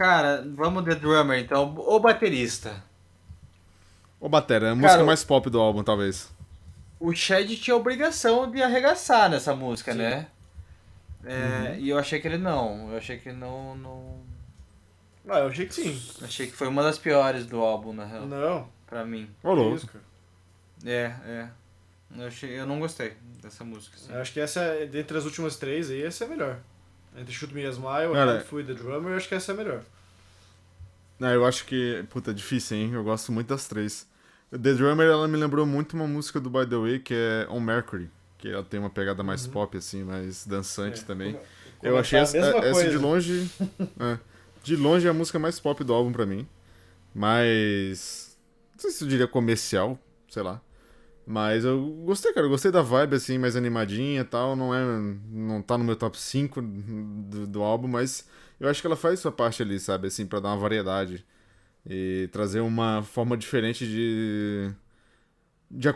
Cara, 0.00 0.42
vamos 0.54 0.82
The 0.86 0.94
Drummer 0.94 1.38
então. 1.38 1.74
O 1.76 2.00
baterista. 2.00 2.82
Ô, 4.18 4.30
Batera, 4.30 4.68
é 4.68 4.70
a 4.70 4.74
música 4.74 5.04
mais 5.04 5.22
pop 5.22 5.50
do 5.50 5.60
álbum, 5.60 5.84
talvez. 5.84 6.32
O 6.98 7.14
Chad 7.14 7.46
tinha 7.58 7.76
obrigação 7.76 8.50
de 8.50 8.62
arregaçar 8.62 9.28
nessa 9.28 9.54
música, 9.54 9.92
Sim. 9.92 9.98
né? 9.98 10.26
É, 11.22 11.76
E 11.78 11.90
eu 11.90 11.98
achei 11.98 12.18
que 12.18 12.26
ele 12.26 12.38
não. 12.38 12.90
Eu 12.90 12.96
achei 12.96 13.18
que 13.18 13.30
não, 13.30 13.76
não. 13.76 14.20
Ah, 15.28 15.40
eu 15.40 15.48
achei 15.48 15.66
que 15.66 15.74
sim. 15.74 16.02
Achei 16.24 16.46
que 16.46 16.56
foi 16.56 16.68
uma 16.68 16.82
das 16.82 16.96
piores 16.96 17.44
do 17.44 17.60
álbum, 17.60 17.92
na 17.92 18.06
real. 18.06 18.24
Não, 18.24 18.68
Pra 18.86 19.04
mim. 19.04 19.28
Ô, 19.42 19.52
louco. 19.52 19.86
É, 20.82 21.12
é. 21.26 21.48
Eu, 22.16 22.26
achei, 22.26 22.58
eu 22.58 22.64
não 22.66 22.80
gostei 22.80 23.12
dessa 23.42 23.64
música. 23.64 23.96
assim. 23.96 24.10
Eu 24.14 24.18
acho 24.22 24.32
que 24.32 24.40
essa, 24.40 24.60
é- 24.62 24.86
dentre 24.86 25.18
as 25.18 25.26
últimas 25.26 25.56
três 25.56 25.90
aí, 25.90 26.02
essa 26.02 26.24
é 26.24 26.26
a 26.26 26.30
melhor. 26.30 26.58
Entre 27.16 27.32
Shoot 27.34 27.52
Me 27.54 27.64
a 27.66 27.70
Smile, 27.70 28.12
Cara, 28.12 28.40
Fui 28.40 28.62
The 28.64 28.74
Drummer, 28.74 29.12
eu 29.12 29.16
acho 29.16 29.28
que 29.28 29.34
essa 29.34 29.52
é 29.52 29.54
a 29.54 29.58
melhor. 29.58 29.82
Não, 31.18 31.28
eu 31.28 31.44
acho 31.44 31.64
que. 31.66 32.04
Puta, 32.08 32.30
é 32.30 32.34
difícil, 32.34 32.76
hein? 32.76 32.90
Eu 32.92 33.04
gosto 33.04 33.30
muito 33.32 33.48
das 33.48 33.66
três. 33.68 34.06
The 34.50 34.74
Drummer, 34.74 35.06
ela 35.06 35.28
me 35.28 35.36
lembrou 35.36 35.66
muito 35.66 35.94
uma 35.94 36.06
música 36.06 36.40
do 36.40 36.48
By 36.48 36.66
The 36.66 36.76
Way, 36.76 36.98
que 37.00 37.14
é 37.14 37.46
On 37.50 37.60
Mercury. 37.60 38.08
Que 38.38 38.48
ela 38.48 38.64
tem 38.64 38.80
uma 38.80 38.88
pegada 38.90 39.22
mais 39.22 39.46
pop, 39.46 39.76
assim, 39.76 40.02
mais 40.02 40.46
dançante 40.46 41.00
É, 41.02 41.04
também. 41.04 41.32
como- 41.34 41.44
Eu 41.82 41.98
achei 41.98 42.18
comentar 42.24 42.54
essa, 42.64 42.66
essa 42.66 42.90
de 42.90 42.96
longe. 42.96 43.50
é, 44.00 44.18
de 44.62 44.76
longe 44.76 45.06
é 45.06 45.10
a 45.10 45.14
música 45.14 45.38
mais 45.38 45.60
pop 45.60 45.84
do 45.84 45.92
álbum 45.92 46.10
pra 46.12 46.24
mim. 46.24 46.48
Mas. 47.14 48.36
Não 48.74 48.80
sei 48.80 48.90
se 48.92 49.04
eu 49.04 49.08
diria 49.08 49.28
comercial, 49.28 49.98
sei 50.28 50.42
lá. 50.42 50.60
Mas 51.30 51.64
eu 51.64 51.80
gostei, 52.04 52.32
cara. 52.32 52.46
Eu 52.46 52.50
gostei 52.50 52.72
da 52.72 52.82
vibe, 52.82 53.14
assim, 53.14 53.38
mais 53.38 53.54
animadinha 53.54 54.22
e 54.22 54.24
tal. 54.24 54.56
Não 54.56 54.74
é. 54.74 54.80
Não 55.30 55.62
tá 55.62 55.78
no 55.78 55.84
meu 55.84 55.94
top 55.94 56.18
5 56.18 56.60
do, 56.60 57.46
do 57.46 57.62
álbum, 57.62 57.86
mas 57.86 58.28
eu 58.58 58.68
acho 58.68 58.80
que 58.80 58.86
ela 58.88 58.96
faz 58.96 59.20
sua 59.20 59.30
parte 59.30 59.62
ali, 59.62 59.78
sabe? 59.78 60.08
Assim, 60.08 60.26
pra 60.26 60.40
dar 60.40 60.48
uma 60.48 60.56
variedade. 60.58 61.24
E 61.86 62.28
trazer 62.32 62.60
uma 62.60 63.02
forma 63.04 63.36
diferente 63.36 63.86
de. 63.86 64.72
De, 65.70 65.88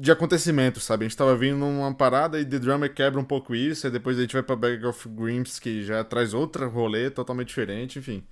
de 0.00 0.10
acontecimento, 0.10 0.80
sabe? 0.80 1.04
A 1.04 1.08
gente 1.08 1.16
tava 1.16 1.36
vindo 1.36 1.56
numa 1.58 1.94
parada 1.94 2.40
e 2.40 2.44
The 2.44 2.58
Drummer 2.58 2.92
quebra 2.92 3.20
um 3.20 3.24
pouco 3.24 3.54
isso, 3.54 3.86
aí 3.86 3.92
depois 3.92 4.18
a 4.18 4.22
gente 4.22 4.32
vai 4.32 4.42
pra 4.42 4.56
Bag 4.56 4.84
of 4.84 5.08
Grimps, 5.08 5.60
que 5.60 5.84
já 5.84 6.02
traz 6.02 6.34
outro 6.34 6.68
rolê 6.68 7.10
totalmente 7.10 7.48
diferente, 7.48 8.00
enfim. 8.00 8.24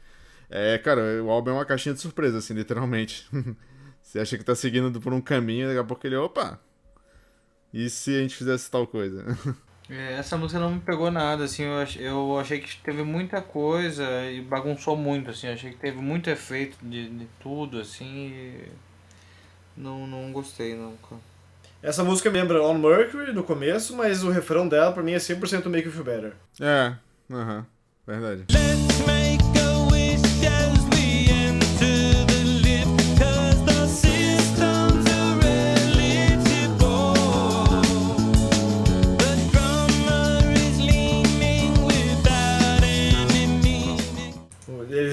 É, 0.51 0.79
cara, 0.79 1.23
o 1.23 1.31
álbum 1.31 1.51
é 1.51 1.53
uma 1.55 1.65
caixinha 1.65 1.95
de 1.95 2.01
surpresa, 2.01 2.39
assim, 2.39 2.55
literalmente. 2.55 3.29
Você 4.09 4.21
acha 4.21 4.39
que 4.39 4.45
tá 4.45 4.55
seguindo 4.55 4.99
por 5.03 5.13
um 5.13 5.21
caminho, 5.21 5.67
daqui 5.69 5.79
a 5.81 5.85
pouco 5.85 6.07
ele, 6.07 6.17
opa! 6.17 6.59
E 7.75 7.91
se 7.91 8.17
a 8.17 8.21
gente 8.23 8.35
fizesse 8.35 8.71
tal 8.71 8.87
coisa? 8.87 9.25
É, 9.91 10.19
essa 10.19 10.37
música 10.37 10.61
não 10.61 10.73
me 10.75 10.81
pegou 10.81 11.11
nada, 11.11 11.45
assim, 11.45 11.63
eu, 11.63 11.81
ach- 11.81 11.97
eu 11.99 12.39
achei 12.39 12.61
que 12.61 12.77
teve 12.83 13.03
muita 13.03 13.41
coisa 13.41 14.05
e 14.31 14.39
bagunçou 14.43 14.95
muito, 14.95 15.31
assim, 15.31 15.47
eu 15.47 15.55
achei 15.55 15.71
que 15.71 15.79
teve 15.79 15.97
muito 15.97 16.29
efeito 16.29 16.77
de, 16.83 17.09
de 17.09 17.27
tudo, 17.41 17.81
assim, 17.81 18.27
e 18.29 18.69
não, 19.75 20.07
não 20.07 20.31
gostei, 20.31 20.77
cara. 21.09 21.23
Essa 21.83 22.05
música 22.05 22.31
me 22.31 22.39
lembra 22.39 22.63
On 22.63 22.75
Mercury 22.77 23.33
no 23.33 23.43
começo, 23.43 23.97
mas 23.97 24.23
o 24.23 24.31
refrão 24.31 24.69
dela 24.69 24.93
pra 24.93 25.03
mim 25.03 25.13
é 25.13 25.19
100% 25.19 25.71
Make 25.71 25.87
You 25.87 25.93
Feel 25.93 26.05
Better. 26.05 26.33
é, 26.61 26.95
aham, 27.33 27.65
verdade. 28.07 28.45
Let's 28.53 29.07
make 29.07 29.43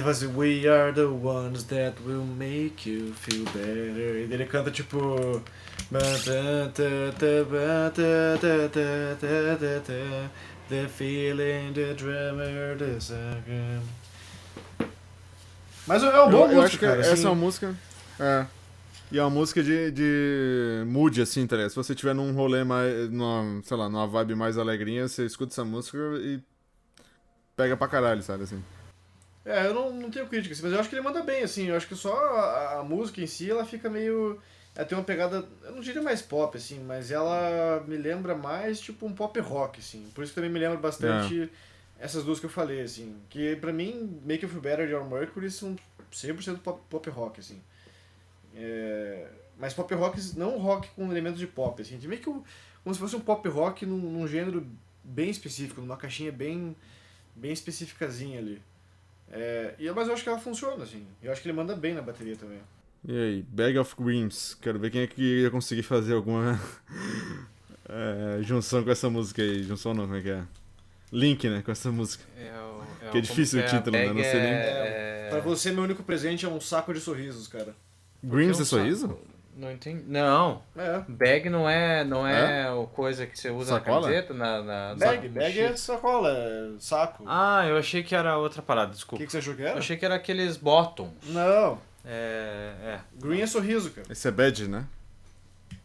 Fala 0.06 0.12
assim, 0.12 0.28
We 0.36 0.68
are 0.68 0.94
the 0.94 1.08
ones 1.08 1.64
that 1.64 1.96
will 2.06 2.24
make 2.24 2.88
you 2.88 3.12
feel 3.16 3.44
better. 3.46 4.20
E 4.20 4.32
ele 4.32 4.46
canta 4.46 4.70
tipo. 4.70 5.42
The 10.68 10.88
feeling, 10.88 11.74
the 11.74 11.94
drummer, 11.96 12.78
the 12.78 13.00
second. 13.00 13.82
Mas 15.88 16.04
é 16.04 16.10
uma 16.10 16.28
boa 16.28 16.48
eu, 16.50 16.52
eu 16.52 16.62
acho 16.62 16.74
música, 16.74 16.78
que 16.78 16.86
cara. 16.86 17.02
essa 17.02 17.14
assim. 17.14 17.26
é 17.26 17.30
uma 17.30 17.36
música. 17.36 17.76
É. 18.20 18.46
E 19.12 19.18
é 19.18 19.24
uma 19.24 19.30
música 19.32 19.64
de, 19.64 19.90
de 19.90 20.84
mood, 20.86 21.20
assim, 21.20 21.48
tá 21.48 21.56
ligado? 21.56 21.72
Se 21.72 21.76
você 21.76 21.96
tiver 21.96 22.14
num 22.14 22.32
rolê 22.32 22.64
mais. 22.64 23.10
Numa, 23.10 23.60
sei 23.64 23.76
lá, 23.76 23.90
numa 23.90 24.06
vibe 24.06 24.36
mais 24.36 24.56
alegrinha, 24.56 25.08
você 25.08 25.26
escuta 25.26 25.52
essa 25.52 25.66
música 25.66 25.98
e. 26.20 26.40
Pega 27.58 27.76
pra 27.76 27.88
caralho, 27.88 28.22
sabe 28.22 28.44
assim? 28.44 28.62
É, 29.46 29.68
eu 29.68 29.74
não, 29.76 29.94
não 29.94 30.10
tenho 30.10 30.28
crítica, 30.28 30.54
assim, 30.54 30.64
mas 30.64 30.74
eu 30.74 30.80
acho 30.80 30.90
que 30.90 30.96
ele 30.96 31.04
manda 31.04 31.22
bem, 31.22 31.44
assim. 31.44 31.68
Eu 31.68 31.76
acho 31.78 31.88
que 31.88 31.96
só 31.96 32.14
a, 32.16 32.80
a 32.80 32.84
música 32.84 33.22
em 33.22 33.28
si, 33.28 33.50
ela 33.50 33.64
fica 33.66 33.90
meio. 33.90 34.42
Ela 34.76 34.86
tem 34.86 34.98
uma 34.98 35.04
pegada, 35.04 35.48
eu 35.64 35.72
não 35.72 35.80
diria 35.82 36.02
mais 36.02 36.22
pop, 36.22 36.58
assim, 36.58 36.80
mas 36.84 37.12
ela 37.12 37.82
me 37.88 37.96
lembra 37.96 38.36
mais 38.36 38.80
tipo 38.80 39.06
um 39.06 39.14
pop 39.14 39.40
rock, 39.40 39.80
assim. 39.80 40.10
Por 40.14 40.24
isso 40.24 40.34
que 40.34 40.36
também 40.36 40.50
me 40.52 40.60
lembra 40.60 40.78
bastante 40.78 41.50
essas 42.00 42.24
duas 42.26 42.40
que 42.40 42.46
eu 42.46 42.50
falei, 42.50 42.82
assim. 42.82 43.16
Que 43.30 43.56
pra 43.56 43.72
mim, 43.72 44.20
Make 44.26 44.44
You 44.44 44.50
Feel 44.50 44.62
Better 44.62 44.88
e 44.90 44.92
Your 44.92 45.06
Mercury 45.08 45.50
são 45.52 45.76
100% 46.12 46.58
pop, 46.60 46.82
pop 46.90 47.10
rock, 47.10 47.40
assim. 47.40 47.62
É, 48.56 49.28
mas 49.58 49.74
pop 49.74 49.94
rock, 49.94 50.20
não 50.38 50.58
rock 50.58 50.90
com 50.96 51.10
elementos 51.12 51.40
de 51.40 51.48
pop, 51.48 51.82
assim. 51.82 51.98
Meio 52.08 52.22
que 52.22 52.30
um- 52.30 52.44
como 52.84 52.94
se 52.94 53.00
fosse 53.00 53.16
um 53.16 53.20
pop 53.22 53.48
rock 53.50 53.86
num, 53.86 53.98
num 53.98 54.28
gênero 54.28 54.66
bem 55.04 55.30
específico, 55.30 55.82
numa 55.82 55.98
caixinha 55.98 56.32
bem, 56.32 56.76
bem 57.36 57.52
especificazinha 57.52 58.40
ali. 58.40 58.62
É, 59.32 59.74
e, 59.80 59.92
mas 59.92 60.08
eu 60.08 60.14
acho 60.14 60.24
que 60.24 60.30
ela 60.30 60.40
funciona, 60.40 60.84
assim. 60.84 61.06
Eu 61.22 61.32
acho 61.32 61.42
que 61.42 61.48
ele 61.48 61.56
manda 61.58 61.76
bem 61.76 61.94
na 61.94 62.02
bateria 62.02 62.36
também. 62.36 62.60
E 63.08 63.12
aí, 63.18 63.46
Bag 63.50 63.78
of 63.78 63.96
Dreams. 64.02 64.56
Quero 64.62 64.80
ver 64.80 64.90
quem 64.92 65.02
é 65.02 65.08
que 65.08 65.22
ia 65.44 65.52
conseguir 65.52 65.84
fazer 65.84 66.14
alguma 66.14 66.60
é, 67.88 68.40
junção 68.42 68.84
com 68.84 68.90
essa 68.92 69.10
música 69.10 69.42
aí. 69.42 69.64
Junção 69.64 69.94
não, 69.94 70.04
como 70.06 70.16
é 70.18 70.22
que 70.22 70.30
é? 70.30 70.44
Link, 71.12 71.48
né, 71.48 71.62
com 71.64 71.72
essa 71.72 71.92
música. 71.92 72.24
É, 72.38 72.52
o- 72.52 72.84
é, 73.08 73.12
Que 73.12 73.18
é 73.20 73.22
difícil 73.22 73.60
o 73.60 73.64
é? 73.64 73.66
título, 73.68 73.92
né? 73.96 74.08
Não 74.08 74.22
sei 74.22 74.34
nem- 74.40 74.52
é- 74.54 75.28
Pra 75.30 75.40
você, 75.40 75.72
meu 75.72 75.84
único 75.84 76.04
presente 76.04 76.46
é 76.46 76.50
um 76.50 76.60
saco 76.62 76.94
de 76.94 77.00
sorrisos, 77.00 77.48
cara. 77.48 77.76
Dreams 78.24 78.58
é 78.58 78.60
um 78.60 78.64
é 78.64 78.66
sorriso? 78.66 79.08
saco. 79.08 79.20
Não 79.58 79.72
entendi. 79.72 80.04
Não, 80.08 80.62
É. 80.78 81.02
bag 81.08 81.50
não 81.50 81.70
é, 81.70 82.04
não 82.04 82.28
é, 82.28 82.70
o 82.72 82.88
coisa 82.88 83.26
que 83.26 83.40
você 83.40 83.50
usa 83.50 83.76
Sacola? 83.76 84.02
na 84.02 84.02
camiseta, 84.08 84.34
na, 84.34 84.62
na 84.62 84.96
Bag, 84.96 85.30
bag 85.30 85.60
é 85.60 85.76
sacola, 85.78 86.30
é 86.30 86.70
saco. 86.78 87.24
Ah, 87.26 87.66
eu 87.66 87.78
achei 87.78 88.04
que 88.04 88.14
era 88.14 88.38
outra 88.38 88.62
parada, 88.62 88.92
O 88.92 88.94
desculpa. 88.94 89.22
que, 89.22 89.26
que 89.28 89.32
você 89.32 89.38
achou 89.38 89.56
que 89.56 89.62
Eu 89.62 89.68
era? 89.68 89.80
achei 89.80 89.96
que 89.96 90.04
era 90.04 90.16
aqueles 90.16 90.58
bottoms. 90.58 91.14
Não, 91.28 91.80
É, 92.06 92.72
é. 92.84 93.00
green 93.18 93.42
é 93.42 93.48
sorriso, 93.48 93.92
cara. 93.92 94.08
Esse 94.12 94.28
é 94.28 94.32
badge, 94.32 94.68
né? 94.68 94.84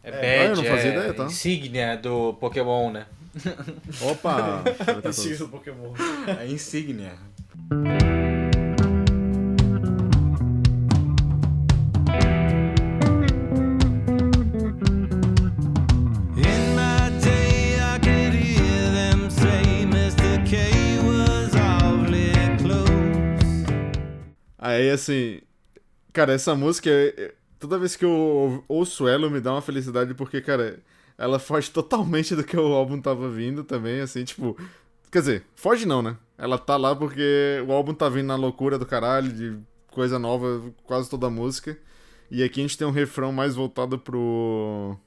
É, 0.03 0.09
É, 0.09 0.47
badge, 0.47 0.61
eu 0.65 0.69
não 0.69 0.75
fazia 0.77 0.91
é 0.91 0.97
ideia, 0.97 1.13
tá? 1.13 1.23
insígnia 1.25 1.95
do 1.97 2.33
Pokémon, 2.33 2.91
né? 2.91 3.05
Opa! 4.01 4.63
Esse 5.07 5.37
do 5.37 5.47
Pokémon. 5.47 5.93
É 6.41 6.45
insígnia. 6.47 7.13
Aí, 24.71 24.89
assim. 24.89 25.41
Cara, 26.13 26.33
essa 26.33 26.55
música. 26.55 26.89
é- 26.91 27.35
Toda 27.59 27.77
vez 27.79 27.95
que 27.95 28.05
eu 28.05 28.63
ouço 28.67 29.07
ela, 29.07 29.29
me 29.29 29.39
dá 29.41 29.53
uma 29.53 29.61
felicidade, 29.61 30.13
porque, 30.15 30.41
cara, 30.41 30.79
ela 31.17 31.39
foge 31.39 31.69
totalmente 31.71 32.35
do 32.35 32.43
que 32.43 32.57
o 32.57 32.73
álbum 32.73 32.99
tava 33.01 33.29
vindo 33.29 33.63
também, 33.63 34.01
assim, 34.01 34.23
tipo. 34.25 34.57
Quer 35.11 35.19
dizer, 35.19 35.45
foge 35.55 35.85
não, 35.85 36.01
né? 36.01 36.17
Ela 36.37 36.57
tá 36.57 36.77
lá 36.77 36.95
porque 36.95 37.63
o 37.67 37.71
álbum 37.73 37.93
tá 37.93 38.09
vindo 38.09 38.27
na 38.27 38.35
loucura 38.35 38.79
do 38.79 38.85
caralho, 38.85 39.31
de 39.33 39.57
coisa 39.91 40.17
nova, 40.19 40.73
quase 40.85 41.09
toda 41.09 41.27
a 41.27 41.29
música. 41.29 41.77
E 42.31 42.43
aqui 42.43 42.61
a 42.61 42.63
gente 42.63 42.77
tem 42.77 42.87
um 42.87 42.91
refrão 42.91 43.31
mais 43.31 43.55
voltado 43.55 43.99
pro. 43.99 44.97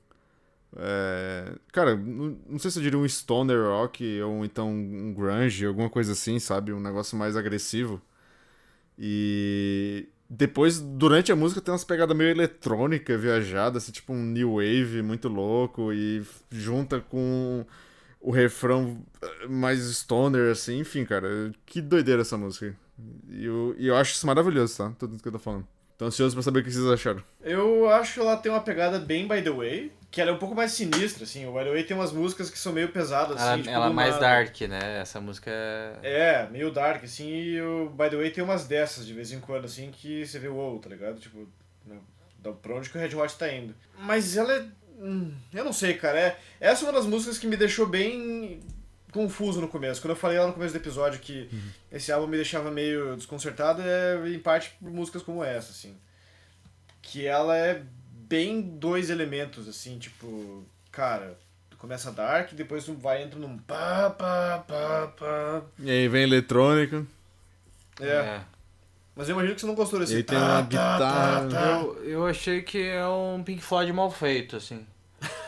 É, 0.76 1.54
cara, 1.72 1.96
não 1.96 2.58
sei 2.58 2.70
se 2.70 2.78
eu 2.78 2.82
diria 2.82 2.98
um 2.98 3.08
stoner 3.08 3.62
rock 3.64 4.20
ou 4.22 4.44
então 4.44 4.70
um 4.70 5.12
grunge, 5.14 5.66
alguma 5.66 5.88
coisa 5.90 6.12
assim, 6.12 6.38
sabe? 6.38 6.72
Um 6.72 6.80
negócio 6.80 7.16
mais 7.16 7.36
agressivo. 7.36 8.00
E 8.98 10.08
depois, 10.28 10.80
durante 10.80 11.30
a 11.30 11.36
música, 11.36 11.60
tem 11.60 11.72
umas 11.72 11.84
pegadas 11.84 12.16
meio 12.16 12.30
eletrônica, 12.30 13.16
viajada, 13.16 13.78
assim, 13.78 13.92
tipo 13.92 14.12
um 14.12 14.22
new 14.22 14.54
wave 14.56 15.02
muito 15.02 15.28
louco 15.28 15.92
e 15.92 16.22
junta 16.50 17.00
com 17.00 17.64
o 18.20 18.30
refrão 18.30 19.04
eh, 19.20 19.46
mais 19.46 19.80
stoner, 19.80 20.50
assim, 20.50 20.80
enfim, 20.80 21.04
cara, 21.04 21.52
que 21.66 21.80
doideira 21.80 22.22
essa 22.22 22.38
música. 22.38 22.74
E 23.28 23.44
eu, 23.44 23.74
e 23.78 23.86
eu 23.86 23.96
acho 23.96 24.14
isso 24.14 24.26
maravilhoso, 24.26 24.76
tá? 24.76 24.92
Tudo 24.98 25.20
que 25.20 25.28
eu 25.28 25.32
tô 25.32 25.38
falando. 25.38 25.66
Tô 25.98 26.06
ansioso 26.06 26.34
pra 26.34 26.42
saber 26.42 26.60
o 26.60 26.64
que 26.64 26.72
vocês 26.72 26.86
acharam. 26.86 27.22
Eu 27.40 27.88
acho 27.88 28.14
que 28.14 28.20
ela 28.20 28.36
tem 28.36 28.50
uma 28.50 28.60
pegada 28.60 28.98
bem 28.98 29.28
By 29.28 29.42
The 29.42 29.50
Way, 29.50 29.92
que 30.14 30.20
ela 30.20 30.30
é 30.30 30.32
um 30.32 30.38
pouco 30.38 30.54
mais 30.54 30.70
sinistra, 30.70 31.24
assim. 31.24 31.44
O 31.44 31.52
By 31.52 31.64
The 31.64 31.70
Way 31.70 31.84
tem 31.84 31.96
umas 31.96 32.12
músicas 32.12 32.48
que 32.48 32.56
são 32.56 32.72
meio 32.72 32.88
pesadas, 32.90 33.36
assim. 33.36 33.46
Ela, 33.46 33.58
tipo, 33.58 33.70
ela 33.70 33.86
é 33.86 33.92
mais 33.92 34.16
dark, 34.20 34.60
né? 34.60 35.00
Essa 35.00 35.20
música 35.20 35.50
é... 35.50 36.44
É, 36.44 36.48
meio 36.48 36.70
dark, 36.70 37.02
assim, 37.02 37.28
e 37.28 37.60
o 37.60 37.90
By 37.90 38.10
The 38.10 38.16
Way 38.16 38.30
tem 38.30 38.44
umas 38.44 38.64
dessas 38.64 39.04
de 39.04 39.12
vez 39.12 39.32
em 39.32 39.40
quando, 39.40 39.64
assim, 39.64 39.90
que 39.90 40.24
você 40.24 40.38
vê 40.38 40.46
o 40.46 40.54
outro, 40.54 40.88
tá 40.88 40.94
ligado? 40.94 41.18
Tipo, 41.18 41.48
né, 41.84 41.96
pra 42.62 42.76
onde 42.76 42.90
que 42.90 42.96
o 42.96 43.00
Red 43.00 43.12
Hot 43.16 43.36
tá 43.36 43.52
indo. 43.52 43.74
Mas 43.98 44.36
ela 44.36 44.54
é... 44.54 44.64
hum, 45.00 45.34
eu 45.52 45.64
não 45.64 45.72
sei, 45.72 45.94
cara, 45.94 46.16
é... 46.16 46.38
Essa 46.60 46.84
é 46.84 46.86
uma 46.86 46.96
das 46.96 47.06
músicas 47.06 47.36
que 47.36 47.48
me 47.48 47.56
deixou 47.56 47.84
bem 47.84 48.60
confuso 49.10 49.60
no 49.60 49.66
começo. 49.66 50.00
Quando 50.00 50.10
eu 50.10 50.16
falei 50.16 50.38
lá 50.38 50.46
no 50.46 50.52
começo 50.52 50.74
do 50.74 50.78
episódio 50.78 51.18
que 51.18 51.50
esse 51.90 52.12
álbum 52.12 52.28
me 52.28 52.36
deixava 52.36 52.70
meio 52.70 53.16
desconcertado, 53.16 53.82
é 53.82 54.28
em 54.28 54.38
parte 54.38 54.76
por 54.80 54.92
músicas 54.92 55.24
como 55.24 55.42
essa, 55.42 55.72
assim. 55.72 55.96
Que 57.02 57.26
ela 57.26 57.56
é 57.58 57.82
bem 58.28 58.60
dois 58.60 59.10
elementos, 59.10 59.68
assim, 59.68 59.98
tipo... 59.98 60.64
Cara, 60.90 61.36
começa 61.78 62.10
dark, 62.12 62.52
depois 62.52 62.84
tu 62.84 62.94
vai 62.94 63.22
entra 63.22 63.38
num 63.38 63.58
pá, 63.58 64.08
pá, 64.10 64.64
pá, 64.66 65.12
pá... 65.18 65.62
E 65.78 65.90
aí 65.90 66.08
vem 66.08 66.22
eletrônica. 66.22 67.04
É. 68.00 68.40
Mas 69.14 69.28
eu 69.28 69.34
imagino 69.34 69.54
que 69.54 69.60
você 69.60 69.66
não 69.66 69.74
gostou 69.74 70.00
desse 70.00 70.14
E 70.14 70.16
aí 70.16 70.22
tem 70.22 70.36
uma 70.36 70.48
tá, 70.48 70.62
guitarra. 70.62 71.48
tá, 71.48 71.48
tá. 71.48 71.70
Eu, 71.80 72.04
eu 72.04 72.26
achei 72.26 72.62
que 72.62 72.82
é 72.82 73.06
um 73.06 73.42
Pink 73.44 73.62
Floyd 73.62 73.92
mal 73.92 74.10
feito, 74.10 74.56
assim. 74.56 74.84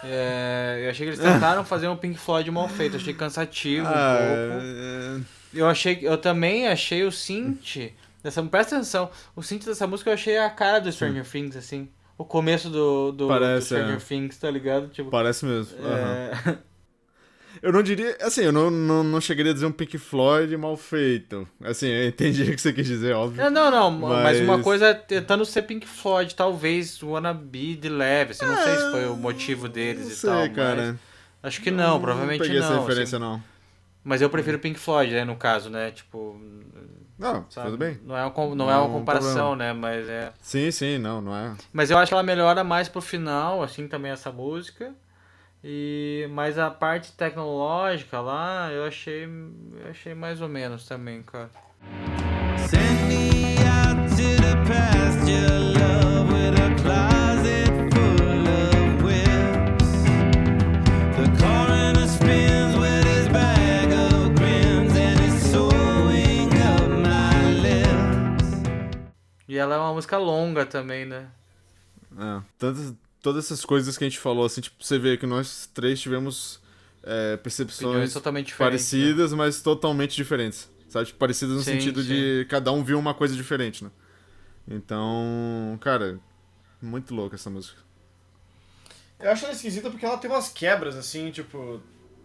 É, 0.04 0.82
eu 0.84 0.90
achei 0.90 1.06
que 1.06 1.10
eles 1.14 1.20
tentaram 1.20 1.64
fazer 1.66 1.88
um 1.88 1.96
Pink 1.96 2.18
Floyd 2.18 2.50
mal 2.50 2.68
feito, 2.68 2.96
achei 2.96 3.12
cansativo 3.14 3.86
um 3.86 3.90
pouco. 3.90 3.98
Ah, 3.98 5.20
Eu 5.52 5.66
achei, 5.68 5.98
eu 6.02 6.16
também 6.18 6.68
achei 6.68 7.02
o 7.02 7.10
synth 7.10 7.92
dessa, 8.22 8.42
presta 8.42 8.76
atenção, 8.76 9.10
o 9.34 9.42
synth 9.42 9.64
dessa 9.64 9.86
música 9.86 10.10
eu 10.10 10.14
achei 10.14 10.38
a 10.38 10.48
cara 10.50 10.80
do 10.80 10.92
Stranger 10.92 11.24
Things 11.28 11.56
assim. 11.56 11.88
O 12.18 12.24
começo 12.24 12.70
do, 12.70 13.12
do, 13.12 13.28
Parece, 13.28 13.74
do 13.74 13.78
Stranger 13.78 13.96
é. 13.96 14.00
Things, 14.00 14.38
tá 14.38 14.50
ligado? 14.50 14.88
Tipo, 14.88 15.10
Parece 15.10 15.44
mesmo. 15.44 15.76
é... 15.86 16.58
Eu 17.62 17.72
não 17.72 17.82
diria. 17.82 18.16
Assim, 18.20 18.42
eu 18.42 18.52
não, 18.52 18.70
não, 18.70 19.02
não 19.02 19.20
chegaria 19.20 19.50
a 19.50 19.54
dizer 19.54 19.66
um 19.66 19.72
Pink 19.72 19.96
Floyd 19.98 20.54
mal 20.56 20.76
feito. 20.76 21.48
Assim, 21.62 21.88
eu 21.88 22.08
entendi 22.08 22.42
o 22.50 22.54
que 22.54 22.60
você 22.60 22.72
quis 22.72 22.86
dizer, 22.86 23.14
óbvio. 23.14 23.42
É, 23.42 23.50
não, 23.50 23.70
não, 23.70 23.90
mas... 23.90 24.40
uma 24.40 24.56
Mas- 24.56 24.64
coisa 24.64 24.88
é 24.88 24.94
tentando 24.94 25.44
ser 25.44 25.62
Pink 25.62 25.86
Floyd, 25.86 26.34
talvez 26.34 27.02
Wanna 27.02 27.32
Be 27.32 27.74
de 27.74 27.88
leve, 27.88 28.32
assim, 28.32 28.44
não 28.44 28.56
sei 28.62 28.76
se 28.76 28.90
foi 28.90 29.06
o 29.06 29.16
motivo 29.16 29.68
deles 29.68 30.22
não 30.22 30.44
e 30.44 30.48
tal, 30.48 30.54
cara. 30.54 31.00
acho 31.42 31.60
que 31.62 31.70
não, 31.70 32.00
provavelmente 32.00 32.42
peguei 32.42 32.58
não. 32.58 32.64
essa 32.64 32.74
assim. 32.74 32.86
referência, 32.86 33.18
não. 33.18 33.42
Mas 34.04 34.22
eu 34.22 34.30
prefiro 34.30 34.58
Pink 34.58 34.78
Floyd, 34.78 35.12
né, 35.12 35.24
no 35.24 35.34
caso, 35.34 35.68
né, 35.68 35.90
tipo, 35.90 36.40
Não, 37.18 37.46
sabe? 37.50 37.66
tudo 37.68 37.78
bem. 37.78 37.98
Não 38.04 38.16
é, 38.16 38.22
uma, 38.22 38.30
com- 38.30 38.48
não 38.54 38.66
Não 38.66 38.70
é 38.70 38.76
uma 38.76 38.86
um 38.86 38.92
comparação, 38.92 39.56
né, 39.56 39.72
mas 39.72 40.08
é... 40.08 40.32
Sim, 40.40 40.70
sim, 40.70 40.98
não, 40.98 41.20
não 41.20 41.34
é. 41.34 41.54
Mas 41.72 41.90
eu 41.90 41.96
acho 41.98 42.10
que 42.10 42.14
ela 42.14 42.22
melhora 42.22 42.62
mais 42.62 42.88
pro 42.88 43.00
final, 43.00 43.62
assim, 43.62 43.88
também 43.88 44.12
essa 44.12 44.30
música. 44.30 44.92
E 45.64 46.28
mas 46.32 46.58
a 46.58 46.70
parte 46.70 47.12
tecnológica 47.12 48.20
lá, 48.20 48.70
eu 48.70 48.84
achei, 48.84 49.24
eu 49.24 49.90
achei 49.90 50.14
mais 50.14 50.40
ou 50.40 50.48
menos 50.48 50.86
também, 50.86 51.22
cara. 51.22 51.50
Send 52.68 53.02
me 53.08 53.56
out 53.66 54.10
to 54.10 54.42
the 54.42 54.54
pasture, 54.68 55.65
E 69.56 69.58
ela 69.58 69.74
é 69.74 69.78
uma 69.78 69.94
música 69.94 70.18
longa 70.18 70.66
também, 70.66 71.06
né? 71.06 71.28
É, 72.18 72.42
tantas, 72.58 72.92
todas 73.22 73.46
essas 73.46 73.64
coisas 73.64 73.96
que 73.96 74.04
a 74.04 74.06
gente 74.08 74.18
falou, 74.18 74.44
assim, 74.44 74.60
tipo, 74.60 74.84
você 74.84 74.98
vê 74.98 75.16
que 75.16 75.24
nós 75.24 75.66
três 75.72 75.98
tivemos 75.98 76.60
é, 77.02 77.38
percepções 77.38 78.14
né? 78.14 78.22
parecidas, 78.58 79.32
mas 79.32 79.62
totalmente 79.62 80.14
diferentes. 80.14 80.70
Sabe? 80.90 81.06
Tipo, 81.06 81.18
parecidas 81.18 81.56
no 81.56 81.62
Sim, 81.62 81.72
sentido 81.72 82.04
de 82.04 82.46
cada 82.50 82.70
um 82.70 82.84
viu 82.84 82.98
uma 82.98 83.14
coisa 83.14 83.34
diferente, 83.34 83.82
né? 83.82 83.90
Então, 84.68 85.78
cara, 85.80 86.20
muito 86.82 87.14
louca 87.14 87.36
essa 87.36 87.48
música. 87.48 87.80
Eu 89.18 89.30
acho 89.30 89.46
ela 89.46 89.54
esquisita 89.54 89.88
porque 89.88 90.04
ela 90.04 90.18
tem 90.18 90.30
umas 90.30 90.50
quebras, 90.50 90.96
assim, 90.96 91.30
tipo. 91.30 91.80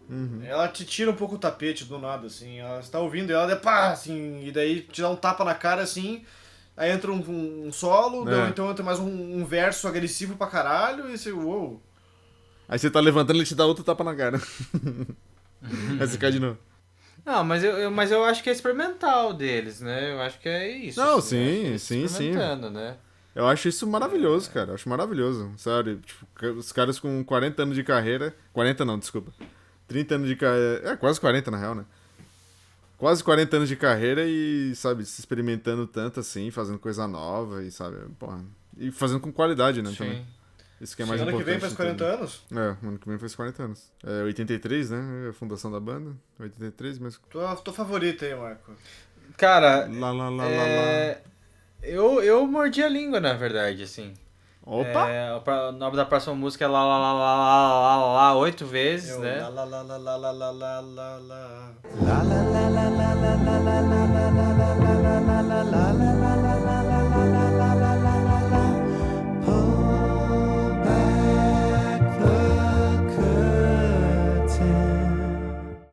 Uhum. 0.09 0.41
Ela 0.43 0.67
te 0.67 0.83
tira 0.83 1.09
um 1.09 1.15
pouco 1.15 1.35
o 1.35 1.39
tapete 1.39 1.85
do 1.85 1.97
nada, 1.97 2.27
assim. 2.27 2.59
Ela 2.59 2.81
está 2.81 2.99
ouvindo 2.99 3.29
e 3.29 3.33
ela 3.33 3.49
é 3.49 3.55
pá, 3.55 3.91
assim, 3.91 4.45
e 4.45 4.51
daí 4.51 4.81
te 4.81 5.01
dá 5.01 5.09
um 5.09 5.15
tapa 5.15 5.45
na 5.45 5.55
cara, 5.55 5.81
assim. 5.81 6.25
Aí 6.75 6.91
entra 6.91 7.11
um, 7.11 7.67
um 7.67 7.71
solo, 7.71 8.27
É. 8.29 8.49
então 8.49 8.69
entra 8.71 8.83
mais 8.83 8.97
um, 8.99 9.07
um 9.39 9.45
verso 9.45 9.87
agressivo 9.87 10.35
pra 10.35 10.47
caralho, 10.47 11.09
e 11.09 11.17
você, 11.17 11.31
uou. 11.31 11.81
Aí 12.67 12.79
você 12.79 12.89
tá 12.89 12.99
levantando, 12.99 13.37
ele 13.37 13.45
te 13.45 13.53
dá 13.55 13.65
outro 13.65 13.83
tapa 13.83 14.03
na 14.03 14.15
cara. 14.15 14.39
Aí 15.99 16.07
você 16.07 16.17
cai 16.17 16.31
de 16.31 16.39
novo. 16.39 16.57
Não, 17.25 17.43
mas 17.43 17.63
eu, 17.63 17.71
eu- 17.77 17.91
mas 17.91 18.11
eu 18.11 18.23
acho 18.23 18.41
que 18.41 18.49
é 18.49 18.53
experimental 18.53 19.33
deles, 19.33 19.79
né? 19.79 20.13
Eu 20.13 20.21
acho 20.21 20.39
que 20.39 20.49
é 20.49 20.69
isso. 20.69 20.99
Não, 20.99 21.17
assim, 21.19 21.77
sim, 21.77 22.07
sim, 22.07 22.07
sim. 22.07 22.31
né? 22.71 22.95
Eu 23.35 23.47
acho 23.47 23.67
isso 23.69 23.85
maravilhoso, 23.85 24.49
cara. 24.49 24.71
Eu 24.71 24.75
acho 24.75 24.89
maravilhoso, 24.89 25.51
sério. 25.57 25.99
Tipo, 25.99 26.25
os 26.57 26.71
caras 26.71 26.99
com 26.99 27.23
40 27.23 27.61
anos 27.63 27.75
de 27.75 27.83
carreira. 27.83 28.35
40 28.51 28.83
não, 28.83 28.97
desculpa. 28.97 29.31
30 29.87 30.15
anos 30.15 30.27
de 30.27 30.35
carreira. 30.35 30.81
É, 30.91 30.95
quase 30.95 31.19
40 31.21 31.51
na 31.51 31.57
real, 31.57 31.75
né? 31.75 31.85
Quase 33.01 33.23
40 33.23 33.55
anos 33.57 33.67
de 33.67 33.75
carreira 33.75 34.23
e, 34.27 34.75
sabe, 34.75 35.03
se 35.05 35.19
experimentando 35.19 35.87
tanto 35.87 36.19
assim, 36.19 36.51
fazendo 36.51 36.77
coisa 36.77 37.07
nova 37.07 37.63
e, 37.63 37.71
sabe, 37.71 37.97
porra. 38.19 38.45
E 38.77 38.91
fazendo 38.91 39.19
com 39.19 39.31
qualidade, 39.33 39.81
né? 39.81 39.91
Também. 39.97 40.17
Sim. 40.19 40.25
Isso 40.79 40.95
que 40.95 41.01
é 41.01 41.05
mais 41.05 41.19
ano 41.19 41.31
que 41.31 41.37
importante. 41.37 41.51
vem 41.53 41.59
faz 41.59 41.71
de 41.71 41.77
40 41.77 41.97
tudo. 42.05 42.13
anos? 42.15 42.41
É, 42.51 42.87
ano 42.87 42.99
que 42.99 43.09
vem 43.09 43.17
faz 43.17 43.33
40 43.33 43.63
anos. 43.63 43.91
É 44.03 44.21
83, 44.21 44.91
né? 44.91 45.27
A 45.31 45.33
fundação 45.33 45.71
da 45.71 45.79
banda. 45.79 46.15
83, 46.39 46.99
mas. 46.99 47.19
Tua, 47.27 47.55
tua 47.55 47.73
favorita 47.73 48.23
aí, 48.23 48.35
Marco. 48.35 48.71
Cara, 49.35 49.87
Lá, 49.91 50.11
lá, 50.11 50.29
lá, 50.29 50.29
lá, 50.29 50.43
lá. 50.45 50.47
é... 50.47 51.23
Eu, 51.81 52.21
eu 52.21 52.45
mordi 52.45 52.83
a 52.83 52.87
língua, 52.87 53.19
na 53.19 53.33
verdade, 53.33 53.81
assim. 53.81 54.13
Opa! 54.63 55.09
É, 55.09 55.33
o 55.33 55.71
nome 55.71 55.97
da 55.97 56.05
próxima 56.05 56.35
música 56.35 56.65
é 56.65 56.67
Lá 56.67 56.83
Lá 56.85 56.97
Lá 56.99 57.13
Lá 57.13 57.35
Lá 57.35 57.35
Lá 57.35 57.97
Lá 57.97 58.13
Lá 58.13 58.35
oito 58.37 58.65
vezes, 58.65 59.17
né? 59.17 59.41
lá, 59.41 59.49
lá, 59.49 59.63
lá, 59.63 59.81
lá, 59.81 59.97
lá, 59.97 60.17
lá, 60.17 60.31
lá, 60.31 60.51
lá, 60.51 60.79
lá, 60.81 61.17
lá. 61.17 61.71
Pull 69.43 70.75
back 70.83 72.05
the 72.19 72.35
curtain. 73.15 74.75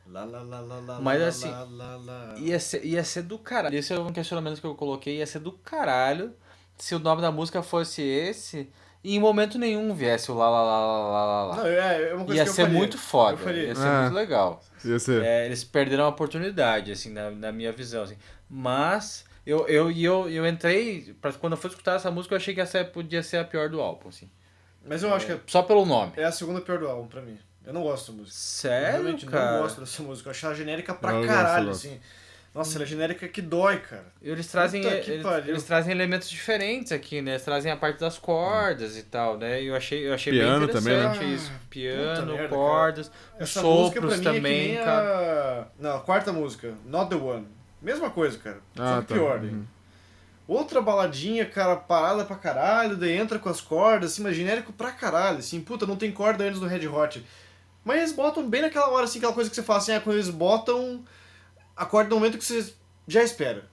Lá, 0.06 0.24
lá, 0.24 0.42
lá, 0.42 0.60
lá, 0.60 0.80
lá, 0.86 1.00
Mas 1.00 1.20
lá, 1.22 1.28
assim, 1.28 1.50
lá, 1.50 1.64
lá, 1.64 1.96
lá. 1.96 2.34
Ia 2.36 2.60
ser, 2.60 2.84
ia 2.84 3.02
ser 3.02 3.22
do 3.22 3.38
caralho. 3.38 3.76
Esse 3.76 3.94
é 3.94 3.98
um 3.98 4.12
questionamento 4.12 4.60
que 4.60 4.66
eu 4.66 4.74
coloquei. 4.74 5.16
Ia 5.16 5.26
ser 5.26 5.38
do 5.38 5.52
caralho 5.52 6.34
se 6.78 6.94
o 6.94 6.98
nome 6.98 7.20
da 7.20 7.30
música 7.32 7.62
fosse 7.62 8.02
esse 8.02 8.70
e 9.04 9.16
em 9.16 9.20
momento 9.20 9.58
nenhum 9.58 9.94
viesse 9.94 10.30
o 10.30 10.34
Lá 10.34 10.48
Lá 10.48 10.62
Lá 10.62 10.86
Lá 10.86 10.96
Lá 10.96 11.24
Lá 11.24 11.44
Lá. 11.46 11.56
Não, 11.56 11.66
é, 11.66 12.10
é 12.10 12.14
uma 12.14 12.24
coisa 12.24 12.40
Ia 12.40 12.44
que 12.44 12.50
eu 12.50 12.54
ser 12.54 12.62
faria. 12.62 12.76
muito 12.78 12.98
foda. 12.98 13.50
Eu. 13.50 13.56
Ia 13.68 13.74
ser 13.74 13.86
É. 13.86 14.00
muito 14.02 14.14
legal. 14.14 14.64
Ia 14.84 14.98
ser. 14.98 15.22
É, 15.22 15.46
eles 15.46 15.64
perderam 15.64 16.04
a 16.04 16.08
oportunidade, 16.08 16.90
assim, 16.92 17.10
na, 17.12 17.30
na 17.30 17.52
minha 17.52 17.72
visão, 17.72 18.02
assim. 18.04 18.16
Mas 18.48 19.24
eu, 19.46 19.66
eu, 19.68 19.90
e 19.90 20.04
eu, 20.04 20.28
eu 20.28 20.46
entrei, 20.46 21.14
pra, 21.20 21.32
quando 21.32 21.52
eu 21.54 21.56
fui 21.56 21.70
escutar 21.70 21.94
essa 21.96 22.10
música, 22.10 22.34
eu 22.34 22.36
achei 22.38 22.54
que 22.54 22.60
essa 22.60 22.84
podia 22.84 23.22
ser 23.22 23.38
a 23.38 23.44
pior 23.44 23.68
do 23.68 23.80
álbum, 23.80 24.08
assim. 24.08 24.28
Mas 24.86 25.02
eu 25.02 25.12
acho 25.14 25.26
que 25.26 25.32
é- 25.32 25.40
Só 25.46 25.62
pelo 25.62 25.84
nome. 25.84 26.12
é 26.16 26.24
a 26.24 26.32
segunda 26.32 26.60
pior 26.60 26.78
do 26.78 26.88
álbum 26.88 27.06
pra 27.08 27.20
mim. 27.20 27.38
Eu 27.66 27.72
não 27.74 27.82
gosto 27.82 28.12
da 28.12 28.18
música. 28.18 28.34
Eu 28.36 28.40
Sério, 28.40 28.92
realmente 29.02 29.26
cara? 29.26 29.52
não 29.52 29.62
gosto 29.62 29.80
dessa 29.80 30.02
música. 30.02 30.28
Eu 30.28 30.30
achei 30.30 30.46
ela 30.46 30.56
genérica 30.56 30.94
pra 30.94 31.10
Eu 31.12 31.16
gosto, 31.18 31.28
caralho, 31.28 31.64
eu 31.64 31.68
gosto. 31.68 31.86
assim. 31.86 32.00
Nossa, 32.58 32.76
ela 32.76 32.82
é 32.82 32.86
genérica 32.88 33.28
que 33.28 33.40
dói, 33.40 33.78
cara. 33.78 34.06
Eles 34.20 34.48
trazem, 34.48 34.84
eles, 34.84 35.24
eles 35.46 35.62
trazem 35.62 35.92
elementos 35.92 36.28
diferentes 36.28 36.90
aqui, 36.90 37.22
né? 37.22 37.34
Eles 37.34 37.44
trazem 37.44 37.70
a 37.70 37.76
parte 37.76 38.00
das 38.00 38.18
cordas 38.18 38.96
e 38.96 39.04
tal, 39.04 39.38
né? 39.38 39.62
Eu 39.62 39.76
achei, 39.76 40.08
eu 40.08 40.12
achei 40.12 40.32
Piano 40.32 40.66
bem 40.66 40.74
também, 40.74 40.96
né? 40.96 41.04
interessante 41.04 41.34
isso. 41.34 41.52
Piano, 41.70 42.32
merda, 42.32 42.48
cordas, 42.48 43.12
Essa 43.38 43.62
música 43.62 44.00
pra 44.00 44.10
sopros 44.10 44.18
mim 44.18 44.24
também, 44.24 44.62
é 44.62 44.66
que 44.70 44.74
nem 44.74 44.84
cara. 44.84 45.68
a... 45.78 45.82
Não, 45.82 45.96
a 45.98 46.00
quarta 46.00 46.32
música, 46.32 46.74
Not 46.84 47.08
The 47.08 47.14
One. 47.14 47.46
Mesma 47.80 48.10
coisa, 48.10 48.36
cara. 48.36 48.58
Ah, 48.76 48.96
Só 48.96 49.00
que 49.02 49.06
tá. 49.06 49.14
pior. 49.14 49.38
Uhum. 49.38 49.64
Outra 50.48 50.80
baladinha, 50.80 51.46
cara, 51.46 51.76
parada 51.76 52.24
pra 52.24 52.34
caralho, 52.34 52.96
daí 52.96 53.12
entra 53.12 53.38
com 53.38 53.48
as 53.48 53.60
cordas, 53.60 54.10
assim, 54.10 54.22
mas 54.22 54.34
genérico 54.34 54.72
pra 54.72 54.90
caralho, 54.90 55.38
assim, 55.38 55.60
puta, 55.60 55.86
não 55.86 55.94
tem 55.94 56.10
corda 56.10 56.42
antes 56.42 56.58
do 56.58 56.66
Red 56.66 56.88
Hot. 56.88 57.24
Mas 57.84 57.98
eles 57.98 58.12
botam 58.12 58.50
bem 58.50 58.62
naquela 58.62 58.88
hora, 58.88 59.04
assim, 59.04 59.18
aquela 59.18 59.32
coisa 59.32 59.48
que 59.48 59.54
você 59.54 59.62
fala 59.62 59.78
assim, 59.78 59.92
é 59.92 60.00
quando 60.00 60.16
eles 60.16 60.28
botam 60.28 61.04
a 61.78 61.86
corda 61.86 62.10
no 62.10 62.16
momento 62.16 62.36
que 62.38 62.44
você 62.44 62.72
já 63.06 63.22
espera. 63.22 63.64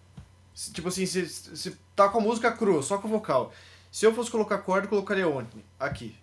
Se- 0.54 0.72
Tipo 0.72 0.88
assim, 0.88 1.06
você, 1.06 1.24
você 1.26 1.76
tá 1.96 2.08
com 2.10 2.20
a 2.20 2.22
música 2.22 2.52
crua, 2.52 2.82
só 2.84 2.98
com 2.98 3.08
o 3.08 3.12
vocal. 3.12 3.52
Se 3.92 4.06
eu 4.06 4.14
fosse 4.14 4.30
colocar 4.32 4.58
corda, 4.60 4.86
eu 4.86 4.90
colocaria 4.90 5.28
onde? 5.28 5.50
Aqui. 5.80 6.16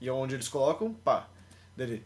E 0.00 0.08
onde 0.10 0.34
eles 0.34 0.48
colocam, 0.48 0.92
pá. 0.92 1.26
Dele. 1.76 2.04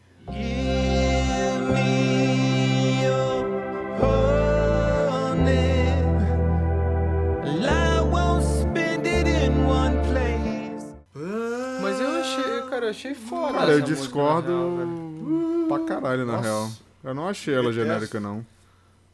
Mas 11.81 11.99
eu 11.99 12.09
achei, 12.21 12.61
cara, 12.69 12.85
eu 12.85 12.89
achei 12.89 13.13
foda 13.13 13.53
Cara, 13.53 13.71
eu 13.71 13.77
essa 13.79 13.87
música, 13.87 13.95
discordo 13.95 14.51
na 14.51 14.57
real, 14.57 14.77
velho. 14.77 15.65
pra 15.67 15.79
caralho, 15.79 16.25
na 16.25 16.33
Nossa. 16.33 16.43
real. 16.47 16.71
Eu 17.03 17.13
não 17.13 17.27
achei 17.27 17.53
ela 17.53 17.71
genérica, 17.73 18.19
não. 18.19 18.45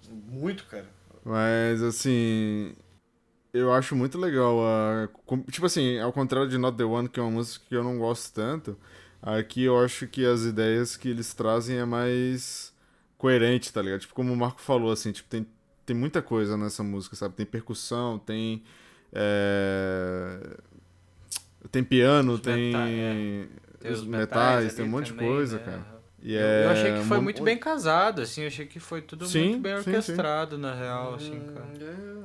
Muito, 0.09 0.65
cara. 0.65 0.87
Mas, 1.23 1.81
assim. 1.81 2.75
Eu 3.53 3.73
acho 3.73 3.95
muito 3.95 4.17
legal 4.17 4.59
a. 4.65 5.09
Tipo 5.51 5.65
assim, 5.67 5.99
ao 5.99 6.13
contrário 6.13 6.49
de 6.49 6.57
Not 6.57 6.77
the 6.77 6.83
One, 6.85 7.09
que 7.09 7.19
é 7.19 7.23
uma 7.23 7.31
música 7.31 7.65
que 7.67 7.75
eu 7.75 7.83
não 7.83 7.97
gosto 7.97 8.33
tanto, 8.33 8.77
aqui 9.21 9.63
eu 9.63 9.79
acho 9.83 10.07
que 10.07 10.25
as 10.25 10.43
ideias 10.43 10.97
que 10.97 11.09
eles 11.09 11.33
trazem 11.33 11.77
é 11.77 11.85
mais 11.85 12.73
coerente, 13.17 13.73
tá 13.73 13.81
ligado? 13.81 14.01
Tipo, 14.01 14.13
como 14.15 14.33
o 14.33 14.37
Marco 14.37 14.61
falou, 14.61 14.91
assim, 14.91 15.11
tipo, 15.11 15.29
tem, 15.29 15.47
tem 15.85 15.95
muita 15.95 16.21
coisa 16.21 16.57
nessa 16.57 16.83
música, 16.83 17.15
sabe? 17.15 17.35
Tem 17.35 17.45
percussão, 17.45 18.19
tem. 18.19 18.63
é, 19.13 20.57
Tem 21.71 21.83
piano, 21.83 22.37
tem. 22.39 22.73
meta- 22.73 22.89
é. 22.89 23.47
Tem 23.79 23.91
os 23.91 23.99
os 24.01 24.07
metais, 24.07 24.73
tem 24.73 24.85
um 24.85 24.89
monte 24.89 25.05
de 25.07 25.11
também, 25.13 25.27
coisa, 25.27 25.57
né? 25.57 25.63
cara. 25.63 25.98
E 26.21 26.35
Eu, 26.35 26.41
é 26.41 26.65
eu 26.65 26.69
achei 26.71 26.91
que 26.93 26.99
foi 26.99 27.17
uma- 27.17 27.23
muito 27.23 27.41
bem 27.41 27.57
casado, 27.57 28.21
assim, 28.21 28.41
eu 28.41 28.47
achei 28.47 28.65
que 28.65 28.79
foi 28.79 29.01
tudo 29.01 29.25
Sim, 29.25 29.49
muito 29.51 29.59
bem 29.61 29.77
sim, 29.77 29.83
sim. 29.83 29.89
orquestrado, 29.89 30.57
na 30.57 30.73
real, 30.73 31.13
assim, 31.15 31.41
cara. 31.53 31.67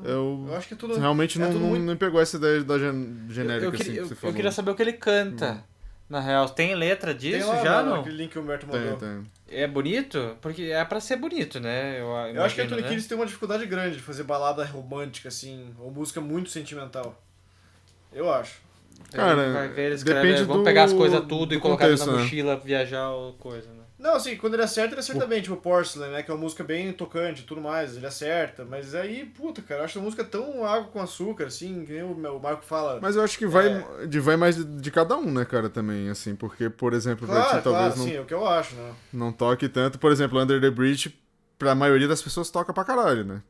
Eu, 0.05 0.45
Eu 0.49 0.57
acho 0.57 0.67
que 0.69 0.75
é 0.75 0.77
tudo. 0.77 0.99
realmente 0.99 1.39
é 1.39 1.41
não, 1.43 1.51
tudo 1.51 1.61
não, 1.63 1.69
muito- 1.71 1.85
não 1.85 1.97
pegou 1.97 2.21
essa 2.21 2.37
ideia 2.37 2.63
da 2.65 2.79
gen- 2.79 3.27
genérica, 3.31 3.67
eu, 3.67 3.71
eu, 3.71 3.75
assim, 3.75 3.85
que 3.85 3.93
você 3.95 4.01
eu- 4.01 4.09
eu 4.11 4.17
falou. 4.17 4.35
queria 4.37 4.51
saber 4.53 4.71
o 4.73 4.75
que 4.75 4.83
ele 4.83 4.93
canta, 4.95 5.65
na 6.11 6.21
real. 6.21 6.49
Tem 6.49 6.75
letra 6.75 7.15
Tem 7.15 7.31
disso 7.31 7.49
lá, 7.49 7.63
já, 7.65 7.83
não? 7.85 7.97
Naquele 7.99 8.17
link 8.17 8.33
que 8.33 8.39
o 8.39 8.43
Humberto 8.43 8.67
Tem, 8.67 8.81
mandou. 8.81 8.97
tem. 8.97 9.23
É 9.49 9.67
bonito? 9.69 10.37
Porque 10.43 10.63
é 10.65 10.85
pra 10.85 10.99
ser 11.01 11.17
bonito, 11.17 11.61
né? 11.61 12.01
Eu, 12.01 12.07
Eu 12.07 12.43
acho 12.43 12.55
que 12.57 12.61
a 12.61 12.65
imagino, 12.65 12.69
Tony 12.71 12.83
né? 12.83 12.89
Kids 12.89 13.07
tem 13.07 13.17
uma 13.17 13.27
dificuldade 13.27 13.65
grande 13.67 13.97
de 13.97 14.03
fazer 14.03 14.25
balada 14.25 14.65
romântica, 14.65 15.29
assim, 15.29 15.73
ou 15.79 15.91
música 15.93 16.21
muito 16.21 16.51
sentimental. 16.51 17.23
Eu 18.13 18.33
acho. 18.33 18.63
Cara, 19.13 19.53
vai 19.53 19.69
ver, 19.69 19.87
eles 19.87 20.03
depende 20.03 20.43
vamos 20.45 20.63
do- 20.63 20.65
pegar 20.65 20.85
as 20.85 20.93
coisas 20.93 21.21
tudo 21.21 21.47
do 21.47 21.55
e 21.55 21.61
colocar 21.61 21.85
contexto, 21.85 22.07
na 22.07 22.13
né? 22.13 22.19
mochila, 22.23 22.57
viajar 22.57 23.11
ou 23.11 23.33
coisa, 23.35 23.69
né? 23.69 23.74
Não, 24.05 24.17
assim, 24.17 24.37
quando 24.37 24.53
ele 24.53 24.63
acerta, 24.63 24.93
ele 24.93 25.01
acerta 25.01 25.27
bem, 25.27 25.41
tipo 25.41 25.57
Porcelain, 25.57 26.11
né? 26.11 26.23
Que 26.23 26.31
é 26.31 26.35
uma 26.35 26.41
música 26.43 26.63
bem 26.63 26.93
tocante 26.93 27.41
e 27.41 27.45
tudo 27.47 27.63
mais, 27.63 27.97
ele 27.97 28.05
acerta. 28.05 28.63
Mas 28.63 28.95
aí, 28.95 29.25
puta, 29.25 29.63
cara, 29.63 29.81
eu 29.81 29.85
acho 29.87 29.99
a 29.99 30.03
música 30.03 30.23
tão 30.23 30.63
água 30.63 30.89
com 30.89 31.01
açúcar, 31.01 31.47
assim, 31.47 31.87
que 31.87 31.93
nem 31.95 32.03
o, 32.03 32.13
o 32.13 32.39
Marco 32.39 32.67
fala. 32.67 33.01
Mas 33.01 33.17
eu 33.17 33.23
acho 33.23 33.39
que 33.39 33.47
vai, 33.47 33.67
É. 34.03 34.07
de, 34.07 34.21
vai 34.21 34.37
mais 34.37 34.63
de, 34.63 34.91
cada 34.91 35.17
um, 35.17 35.33
né, 35.33 35.47
cara, 35.47 35.71
também, 35.71 36.11
assim, 36.11 36.37
porque, 36.37 36.69
por 36.69 36.93
exemplo, 36.93 37.27
claro, 37.27 37.63
talvez 37.63 37.65
claro, 37.65 37.97
não, 37.97 38.05
sim, 38.05 38.13
é 38.13 38.21
o 38.21 38.27
que 38.27 38.35
eu 38.35 38.47
acho, 38.47 38.75
né? 38.75 38.95
não 39.11 39.33
toque 39.33 39.71
tanto. 39.71 39.99
Por 39.99 40.13
exemplo, 40.13 40.39
Under 40.39 40.61
the 40.61 40.69
Bridge, 40.69 41.19
pra 41.59 41.75
maioria 41.75 42.07
das 42.07 42.21
pessoas 42.21 42.51
toca 42.51 42.75
pra 42.75 42.85
caralho, 42.85 43.25
né? 43.25 43.43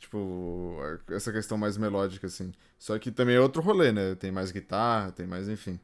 Tipo, 0.00 0.80
essa 1.12 1.30
questão 1.32 1.56
mais 1.56 1.76
melódica, 1.76 2.26
assim. 2.26 2.50
Só 2.76 2.98
que 2.98 3.12
também 3.12 3.36
é 3.36 3.40
outro 3.40 3.62
rolê, 3.62 3.92
né? 3.92 4.16
Tem 4.16 4.32
mais 4.32 4.50
guitarra, 4.50 5.12
tem 5.12 5.28
mais, 5.28 5.48
enfim. 5.48 5.78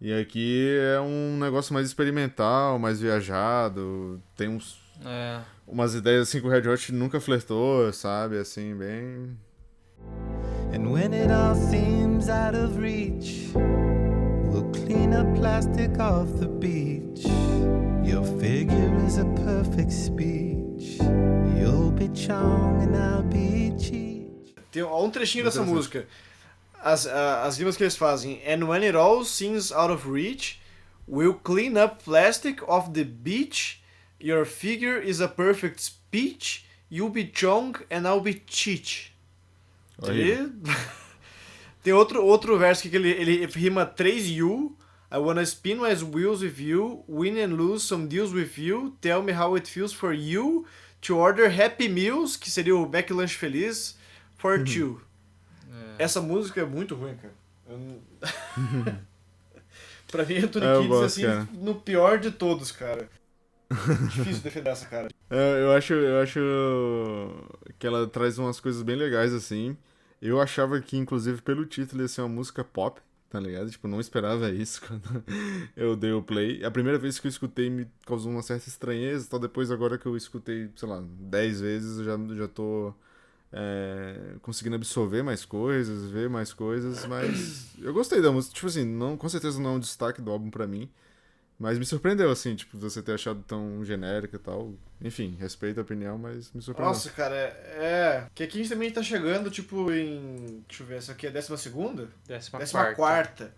E 0.00 0.12
aqui 0.12 0.76
é 0.94 1.00
um 1.00 1.38
negócio 1.38 1.72
mais 1.72 1.86
experimental, 1.86 2.78
mais 2.78 3.00
viajado, 3.00 4.20
tem 4.36 4.48
uns, 4.48 4.78
É. 5.04 5.40
umas 5.66 5.94
ideias 5.94 6.28
assim 6.28 6.40
que 6.40 6.46
o 6.46 6.50
Red 6.50 6.68
Hot 6.68 6.92
nunca 6.92 7.18
flertou, 7.20 7.90
sabe? 7.92 8.38
Assim, 8.38 8.74
bem... 8.76 9.36
And 10.74 10.90
when 10.92 11.14
it 11.14 11.30
all 11.32 11.54
seems 11.54 12.28
out 12.28 12.54
of 12.54 12.78
reach, 12.78 13.50
we'll 13.54 14.70
clean 14.72 15.14
up 15.14 15.26
plastic 15.38 15.98
off 15.98 16.30
the 16.38 16.48
beach. 16.48 17.24
Your 18.04 18.24
figure 18.38 18.94
is 19.06 19.16
a 19.18 19.24
perfect 19.44 19.90
speech. 19.92 20.98
You'll 21.58 21.92
be 21.92 22.08
Chong 22.14 22.82
and 22.82 22.94
I'll 22.94 23.22
be 23.22 23.72
Cheech. 23.78 24.54
Tem 24.70 24.82
um 24.82 25.10
trechinho 25.10 25.44
dessa 25.44 25.62
música. 25.62 26.06
As, 26.86 27.04
as 27.06 27.58
rimas 27.58 27.76
que 27.76 27.82
eles 27.82 27.96
fazem. 27.96 28.40
And 28.46 28.68
when 28.68 28.84
it 28.84 28.94
all 28.94 29.24
seems 29.24 29.72
out 29.72 29.90
of 29.90 30.06
reach, 30.06 30.60
we'll 31.08 31.34
clean 31.34 31.76
up 31.76 32.04
plastic 32.04 32.62
off 32.68 32.92
the 32.92 33.04
beach. 33.04 33.82
Your 34.20 34.44
figure 34.44 34.96
is 34.96 35.20
a 35.20 35.26
perfect 35.26 35.80
speech. 35.80 36.64
You'll 36.88 37.10
be 37.10 37.26
Chong 37.26 37.74
and 37.90 38.06
I'll 38.06 38.20
be. 38.20 38.40
Horrível. 40.00 40.52
E- 40.52 40.72
Tem 41.82 41.92
outro, 41.92 42.24
outro 42.24 42.58
verso 42.58 42.88
que 42.88 42.96
ele, 42.96 43.10
ele 43.10 43.46
rima 43.46 43.84
3 43.86 44.30
you. 44.30 44.76
I 45.10 45.18
wanna 45.18 45.46
spin 45.46 45.78
my 45.78 45.94
wheels 45.94 46.42
with 46.42 46.58
you, 46.60 47.04
win 47.06 47.38
and 47.38 47.56
lose 47.56 47.84
some 47.84 48.08
deals 48.08 48.32
with 48.32 48.58
you, 48.58 48.96
tell 49.00 49.22
me 49.22 49.32
how 49.32 49.54
it 49.54 49.68
feels 49.68 49.92
for 49.92 50.12
you 50.12 50.66
to 51.02 51.16
order 51.16 51.48
happy 51.48 51.88
meals, 51.88 52.36
que 52.36 52.50
seria 52.50 52.76
o 52.76 52.86
McLanche 52.88 53.36
Feliz, 53.36 53.94
for 54.36 54.58
two. 55.66 55.94
Essa 55.98 56.20
música 56.20 56.60
é 56.60 56.64
muito 56.64 56.94
ruim, 56.94 57.16
cara. 57.16 57.34
Eu 57.68 58.00
pra 60.10 60.24
mim, 60.24 60.36
Anthony 60.38 60.66
É, 60.66 60.74
Kids, 60.76 60.88
gosto, 60.88 61.04
assim, 61.04 61.22
cara. 61.22 61.48
no 61.52 61.74
pior 61.80 62.18
de 62.18 62.30
todos, 62.30 62.70
cara. 62.72 63.08
Difícil 64.08 64.42
defender 64.42 64.70
essa, 64.70 64.86
cara. 64.86 65.08
É, 65.28 65.62
eu 65.62 65.72
acho, 65.72 65.92
eu 65.94 66.22
acho 66.22 66.40
que 67.78 67.86
ela 67.86 68.06
traz 68.06 68.38
umas 68.38 68.60
coisas 68.60 68.82
bem 68.82 68.96
legais, 68.96 69.32
assim. 69.34 69.76
Eu 70.20 70.40
achava 70.40 70.80
que, 70.80 70.96
inclusive, 70.96 71.42
pelo 71.42 71.66
título 71.66 72.02
ia 72.02 72.08
ser 72.08 72.22
uma 72.22 72.28
música 72.28 72.64
pop, 72.64 73.00
tá 73.28 73.40
ligado? 73.40 73.70
Tipo, 73.70 73.88
não 73.88 74.00
esperava 74.00 74.50
isso 74.52 74.80
quando 74.86 75.24
eu 75.76 75.96
dei 75.96 76.12
o 76.12 76.22
play. 76.22 76.64
A 76.64 76.70
primeira 76.70 76.98
vez 76.98 77.18
que 77.18 77.26
eu 77.26 77.28
escutei 77.30 77.68
me 77.68 77.86
causou 78.06 78.30
uma 78.32 78.42
certa 78.42 78.68
estranheza, 78.68 79.28
tal. 79.28 79.40
Depois, 79.40 79.70
agora 79.70 79.98
que 79.98 80.06
eu 80.06 80.16
escutei, 80.16 80.70
sei 80.76 80.88
lá, 80.88 81.02
10 81.04 81.60
vezes, 81.60 81.98
eu 81.98 82.04
já, 82.04 82.34
já 82.36 82.48
tô 82.48 82.94
é, 83.58 84.34
conseguindo 84.42 84.76
absorver 84.76 85.22
mais 85.22 85.44
coisas, 85.44 86.10
ver 86.10 86.28
mais 86.28 86.52
coisas, 86.52 87.06
mas 87.06 87.68
eu 87.80 87.92
gostei 87.94 88.20
da 88.20 88.30
música. 88.30 88.54
Tipo 88.54 88.66
assim, 88.66 88.84
não, 88.84 89.16
com 89.16 89.28
certeza 89.30 89.58
não 89.60 89.70
é 89.70 89.72
um 89.74 89.80
destaque 89.80 90.20
do 90.20 90.30
álbum 90.30 90.50
pra 90.50 90.66
mim. 90.66 90.90
Mas 91.58 91.78
me 91.78 91.86
surpreendeu, 91.86 92.30
assim, 92.30 92.54
tipo, 92.54 92.76
você 92.76 93.00
ter 93.00 93.14
achado 93.14 93.42
tão 93.48 93.82
genérica 93.82 94.36
e 94.36 94.38
tal. 94.38 94.74
Enfim, 95.00 95.34
respeito 95.40 95.78
a 95.80 95.82
opinião, 95.82 96.18
mas 96.18 96.52
me 96.52 96.60
surpreendeu. 96.60 96.92
Nossa, 96.92 97.08
cara, 97.08 97.34
é. 97.34 97.48
é, 97.78 98.26
Que 98.34 98.42
aqui 98.42 98.58
a 98.58 98.62
gente 98.62 98.68
também 98.70 98.90
tá 98.90 99.02
chegando, 99.02 99.50
tipo, 99.50 99.90
em. 99.90 100.62
Deixa 100.68 100.82
eu 100.82 100.86
ver, 100.86 100.96
essa 100.98 101.12
aqui 101.12 101.24
é 101.24 101.30
a 101.30 101.32
décima 101.32 101.56
segunda? 101.56 102.08
Décima, 102.28 102.58
Décima 102.58 102.80
quarta. 102.92 102.94
quarta. 102.96 103.54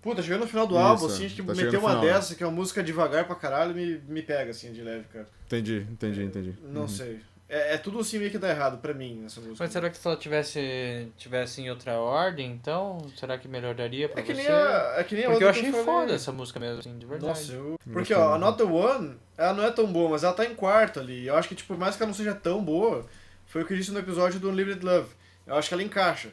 Puta, 0.00 0.22
chegando 0.22 0.40
no 0.42 0.46
final 0.46 0.66
do 0.66 0.76
Isso, 0.76 0.82
álbum, 0.82 1.06
assim, 1.06 1.26
a 1.26 1.28
gente 1.28 1.42
tá 1.42 1.54
meteu 1.54 1.80
uma 1.80 1.90
final, 1.90 2.04
né? 2.06 2.12
dessa, 2.14 2.34
que 2.34 2.42
é 2.42 2.46
uma 2.46 2.54
música 2.54 2.82
devagar 2.82 3.26
pra 3.26 3.34
caralho, 3.36 3.74
me, 3.74 3.98
me 4.08 4.22
pega, 4.22 4.52
assim, 4.52 4.72
de 4.72 4.80
leve, 4.80 5.04
cara. 5.12 5.28
Entendi, 5.44 5.86
entendi, 5.90 6.22
entendi. 6.22 6.54
Não 6.62 6.82
Uhum. 6.82 6.88
sei. 6.88 7.20
É, 7.48 7.74
é 7.74 7.78
tudo 7.78 8.00
assim 8.00 8.18
meio 8.18 8.30
que 8.30 8.38
dá 8.38 8.50
errado 8.50 8.78
pra 8.78 8.92
mim, 8.92 9.22
essa 9.24 9.40
música. 9.40 9.56
Mas 9.60 9.72
será 9.72 9.88
que 9.88 9.96
se 9.96 10.06
ela 10.06 10.16
tivesse, 10.16 11.12
tivesse 11.16 11.60
em 11.62 11.70
outra 11.70 11.92
ordem, 12.00 12.50
então, 12.50 12.98
será 13.16 13.38
que 13.38 13.46
melhoraria 13.46 14.08
pra 14.08 14.20
É 14.20 14.24
que 14.24 14.34
você? 14.34 14.42
nem 14.42 14.50
a, 14.50 14.94
é 14.96 15.04
que 15.04 15.14
nem 15.14 15.24
a 15.26 15.30
Porque 15.30 15.44
eu 15.44 15.48
achei 15.48 15.70
falei. 15.70 15.84
foda 15.84 16.12
essa 16.14 16.32
música 16.32 16.58
mesmo, 16.58 16.80
assim, 16.80 16.98
de 16.98 17.06
verdade. 17.06 17.28
Nossa, 17.28 17.52
eu... 17.52 17.78
Porque, 17.92 18.12
ó, 18.12 18.34
a 18.34 18.38
muito. 18.38 18.44
Not 18.44 18.58
The 18.58 18.64
One, 18.64 19.16
ela 19.38 19.54
não 19.54 19.64
é 19.64 19.70
tão 19.70 19.86
boa, 19.92 20.10
mas 20.10 20.24
ela 20.24 20.32
tá 20.32 20.44
em 20.44 20.56
quarto 20.56 20.98
ali. 20.98 21.26
Eu 21.26 21.36
acho 21.36 21.48
que, 21.48 21.54
tipo, 21.54 21.68
por 21.68 21.78
mais 21.78 21.94
que 21.94 22.02
ela 22.02 22.08
não 22.08 22.14
seja 22.14 22.34
tão 22.34 22.64
boa, 22.64 23.06
foi 23.46 23.62
o 23.62 23.66
que 23.66 23.72
eu 23.74 23.76
disse 23.76 23.92
no 23.92 23.98
episódio 24.00 24.40
do 24.40 24.50
Unlimited 24.50 24.84
Love. 24.84 25.10
Eu 25.46 25.54
acho 25.54 25.68
que 25.68 25.74
ela 25.74 25.82
encaixa. 25.84 26.30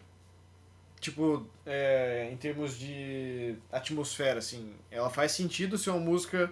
Tipo, 1.00 1.46
é, 1.66 2.30
em 2.32 2.38
termos 2.38 2.80
de 2.80 3.56
atmosfera, 3.72 4.40
assim. 4.40 4.74
Ela 4.90 5.10
faz 5.12 5.34
sentido 5.34 5.78
ser 5.78 5.92
uma 5.92 6.00
música 6.00 6.52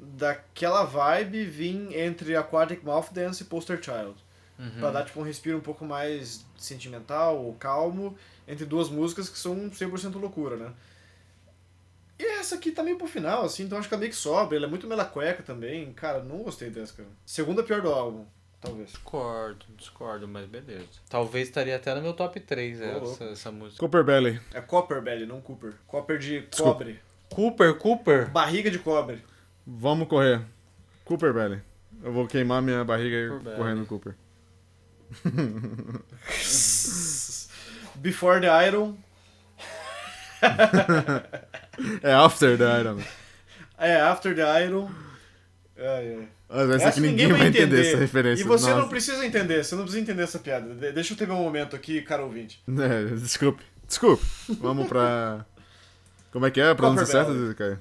daquela 0.00 0.84
vibe 0.84 1.44
vir 1.44 1.96
entre 1.98 2.34
Aquatic 2.34 2.82
Mouth 2.82 3.10
Dance 3.12 3.42
e 3.42 3.46
Poster 3.46 3.82
Child. 3.82 4.14
Uhum. 4.58 4.70
Pra 4.78 4.90
dar, 4.90 5.04
tipo, 5.04 5.20
um 5.20 5.22
respiro 5.22 5.56
um 5.58 5.62
pouco 5.62 5.84
mais 5.84 6.44
sentimental 6.56 7.38
ou 7.38 7.54
calmo 7.54 8.16
entre 8.46 8.64
duas 8.66 8.88
músicas 8.90 9.28
que 9.28 9.38
são 9.38 9.70
100% 9.70 10.14
loucura, 10.20 10.56
né? 10.56 10.72
E 12.18 12.24
essa 12.38 12.56
aqui 12.56 12.70
tá 12.70 12.82
meio 12.82 12.98
pro 12.98 13.06
final, 13.06 13.44
assim, 13.46 13.62
então 13.62 13.78
acho 13.78 13.88
que 13.88 13.94
ela 13.94 14.00
meio 14.00 14.12
que 14.12 14.18
sobra. 14.18 14.56
Ela 14.56 14.66
é 14.66 14.68
muito 14.68 14.86
melacueca 14.86 15.42
também. 15.42 15.90
Cara, 15.94 16.22
não 16.22 16.42
gostei 16.42 16.68
dessa, 16.68 16.92
cara. 16.92 17.08
Segunda 17.24 17.62
pior 17.62 17.80
do 17.80 17.90
álbum, 17.90 18.26
talvez. 18.60 18.90
Discordo, 18.90 19.64
discordo, 19.78 20.28
mas 20.28 20.46
beleza. 20.46 20.84
Talvez 21.08 21.48
estaria 21.48 21.76
até 21.76 21.94
no 21.94 22.02
meu 22.02 22.12
top 22.12 22.38
3 22.38 22.78
Ô, 22.78 22.84
essa, 22.84 22.98
louco. 22.98 23.24
essa 23.24 23.50
música. 23.50 23.78
Cooper 23.80 24.04
Belly. 24.04 24.38
É 24.52 24.60
Copper 24.60 25.00
Belly, 25.00 25.24
não 25.24 25.40
Cooper. 25.40 25.72
Copper 25.86 26.18
de 26.18 26.40
Desculpa. 26.40 26.72
cobre. 26.72 27.00
Cooper, 27.30 27.78
Cooper. 27.78 28.30
Barriga 28.30 28.70
de 28.70 28.78
cobre. 28.78 29.24
Vamos 29.78 30.08
correr. 30.08 30.42
Cooper 31.04 31.32
Belly. 31.32 31.62
Eu 32.02 32.12
vou 32.12 32.26
queimar 32.26 32.60
minha 32.62 32.82
barriga 32.84 33.28
Cooper 33.34 33.56
correndo 33.56 33.76
Belly. 33.76 33.86
Cooper. 33.88 34.14
Before 37.96 38.40
the 38.40 38.66
Iron. 38.66 38.96
É 42.02 42.12
After 42.12 42.58
the 42.58 42.64
Iron. 42.80 42.98
É, 43.78 43.96
After 44.00 44.34
the 44.34 44.42
Iron. 44.64 44.90
Ai. 45.78 46.28
Ah, 46.48 46.62
Essa 46.74 46.88
aqui 46.88 47.00
ninguém, 47.00 47.28
vai 47.32 47.46
entender, 47.46 47.86
essa 47.86 47.96
referência. 47.96 48.42
E 48.42 48.46
você 48.46 48.68
Nossa. 48.68 48.80
não 48.82 48.88
precisa 48.88 49.24
entender, 49.24 49.64
você 49.64 49.74
não 49.76 49.84
precisa 49.84 50.02
entender 50.02 50.22
essa 50.24 50.38
piada. 50.38 50.74
De- 50.74 50.92
deixa 50.92 51.14
eu 51.14 51.16
ter 51.16 51.26
meu 51.26 51.36
momento 51.36 51.74
aqui, 51.76 52.02
cara 52.02 52.22
ouvinte. 52.24 52.62
É, 52.68 53.04
desculpe. 53.14 53.62
Desculpe. 53.86 54.22
Vamos 54.60 54.88
pra... 54.88 55.46
Como 56.32 56.44
é 56.44 56.50
que 56.50 56.60
é 56.60 56.68
a 56.70 56.74
pronúncia 56.74 57.06
certa. 57.06 57.54
Caio? 57.54 57.78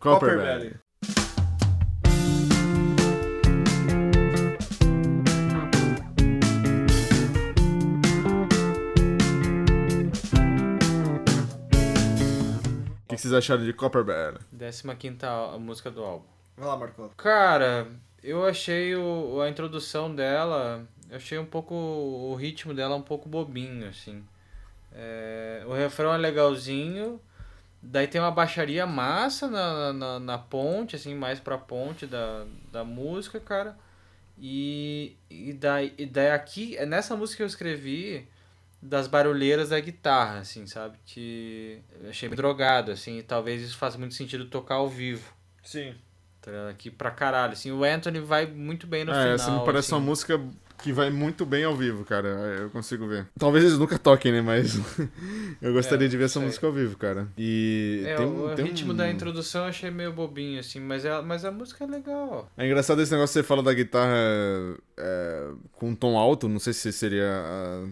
Copper 0.00 0.38
Belly. 0.38 0.68
O 0.68 0.89
que 13.22 13.28
vocês 13.28 13.34
acharam 13.34 13.64
de 13.64 13.72
Copper 13.72 14.04
quinta 14.94 15.28
á- 15.28 15.58
música 15.58 15.90
do 15.90 16.02
álbum. 16.02 16.26
Vai 16.56 16.66
lá, 16.66 16.76
Marco. 16.76 17.10
Cara, 17.16 17.88
eu 18.22 18.44
achei 18.44 18.94
o, 18.94 19.40
a 19.40 19.48
introdução 19.48 20.14
dela, 20.14 20.86
eu 21.08 21.16
achei 21.16 21.38
um 21.38 21.46
pouco, 21.46 21.74
o 21.74 22.34
ritmo 22.34 22.74
dela 22.74 22.94
um 22.96 23.02
pouco 23.02 23.28
bobinho, 23.28 23.88
assim. 23.88 24.24
É, 24.92 25.62
o 25.66 25.72
refrão 25.72 26.12
é 26.12 26.16
legalzinho, 26.18 27.20
daí 27.82 28.06
tem 28.08 28.20
uma 28.20 28.30
baixaria 28.30 28.86
massa 28.86 29.48
na, 29.48 29.92
na, 29.92 30.20
na 30.20 30.38
ponte, 30.38 30.96
assim, 30.96 31.14
mais 31.14 31.38
pra 31.40 31.56
ponte 31.58 32.06
da, 32.06 32.44
da 32.72 32.84
música, 32.84 33.38
cara. 33.40 33.76
E, 34.38 35.16
e, 35.28 35.52
daí, 35.52 35.94
e 35.98 36.06
daí 36.06 36.30
aqui, 36.30 36.76
é 36.76 36.86
nessa 36.86 37.14
música 37.14 37.38
que 37.38 37.42
eu 37.42 37.46
escrevi 37.46 38.26
das 38.82 39.06
barulheiras 39.06 39.68
da 39.70 39.80
guitarra, 39.80 40.38
assim, 40.40 40.66
sabe? 40.66 40.96
Que 41.04 41.80
eu 42.02 42.10
achei 42.10 42.28
meio 42.28 42.36
drogado, 42.36 42.90
assim, 42.90 43.18
e 43.18 43.22
talvez 43.22 43.60
isso 43.62 43.76
faça 43.76 43.98
muito 43.98 44.14
sentido 44.14 44.46
tocar 44.46 44.76
ao 44.76 44.88
vivo. 44.88 45.32
Sim. 45.62 45.94
Tá? 46.40 46.70
Aqui 46.70 46.90
pra 46.90 47.10
caralho, 47.10 47.52
assim, 47.52 47.70
o 47.70 47.84
Anthony 47.84 48.20
vai 48.20 48.46
muito 48.46 48.86
bem 48.86 49.04
no 49.04 49.12
é, 49.12 49.14
final. 49.16 49.34
essa 49.34 49.50
me 49.50 49.64
parece 49.64 49.88
assim. 49.88 49.94
uma 49.94 50.00
música 50.00 50.40
que 50.82 50.94
vai 50.94 51.10
muito 51.10 51.44
bem 51.44 51.62
ao 51.64 51.76
vivo, 51.76 52.06
cara. 52.06 52.28
Eu 52.28 52.70
consigo 52.70 53.06
ver. 53.06 53.26
Talvez 53.38 53.62
eles 53.66 53.78
nunca 53.78 53.98
toquem, 53.98 54.32
né? 54.32 54.40
Mas 54.40 54.78
eu 55.60 55.74
gostaria 55.74 56.06
É, 56.06 56.08
de 56.08 56.16
ver 56.16 56.24
essa 56.24 56.38
sei. 56.38 56.46
música 56.46 56.66
ao 56.66 56.72
vivo, 56.72 56.96
cara. 56.96 57.28
E 57.36 58.02
É, 58.06 58.14
tem, 58.16 58.24
o, 58.24 58.28
um- 58.30 58.52
o 58.52 58.54
tem 58.54 58.64
ritmo 58.64 58.92
um... 58.94 58.96
da 58.96 59.10
introdução 59.10 59.64
eu 59.64 59.68
achei 59.68 59.90
meio 59.90 60.10
bobinho, 60.14 60.58
assim, 60.58 60.80
mas, 60.80 61.04
é, 61.04 61.20
mas 61.20 61.44
a 61.44 61.50
música 61.50 61.84
é 61.84 61.86
legal. 61.86 62.50
É 62.56 62.64
engraçado 62.64 63.02
esse 63.02 63.12
negócio 63.12 63.34
que 63.34 63.40
você 63.42 63.46
fala 63.46 63.62
da 63.62 63.74
guitarra 63.74 64.16
é, 64.96 65.50
com 65.72 65.90
um 65.90 65.94
tom 65.94 66.16
alto. 66.18 66.48
Não 66.48 66.58
sei 66.58 66.72
se 66.72 66.90
seria 66.90 67.30
a, 67.30 67.86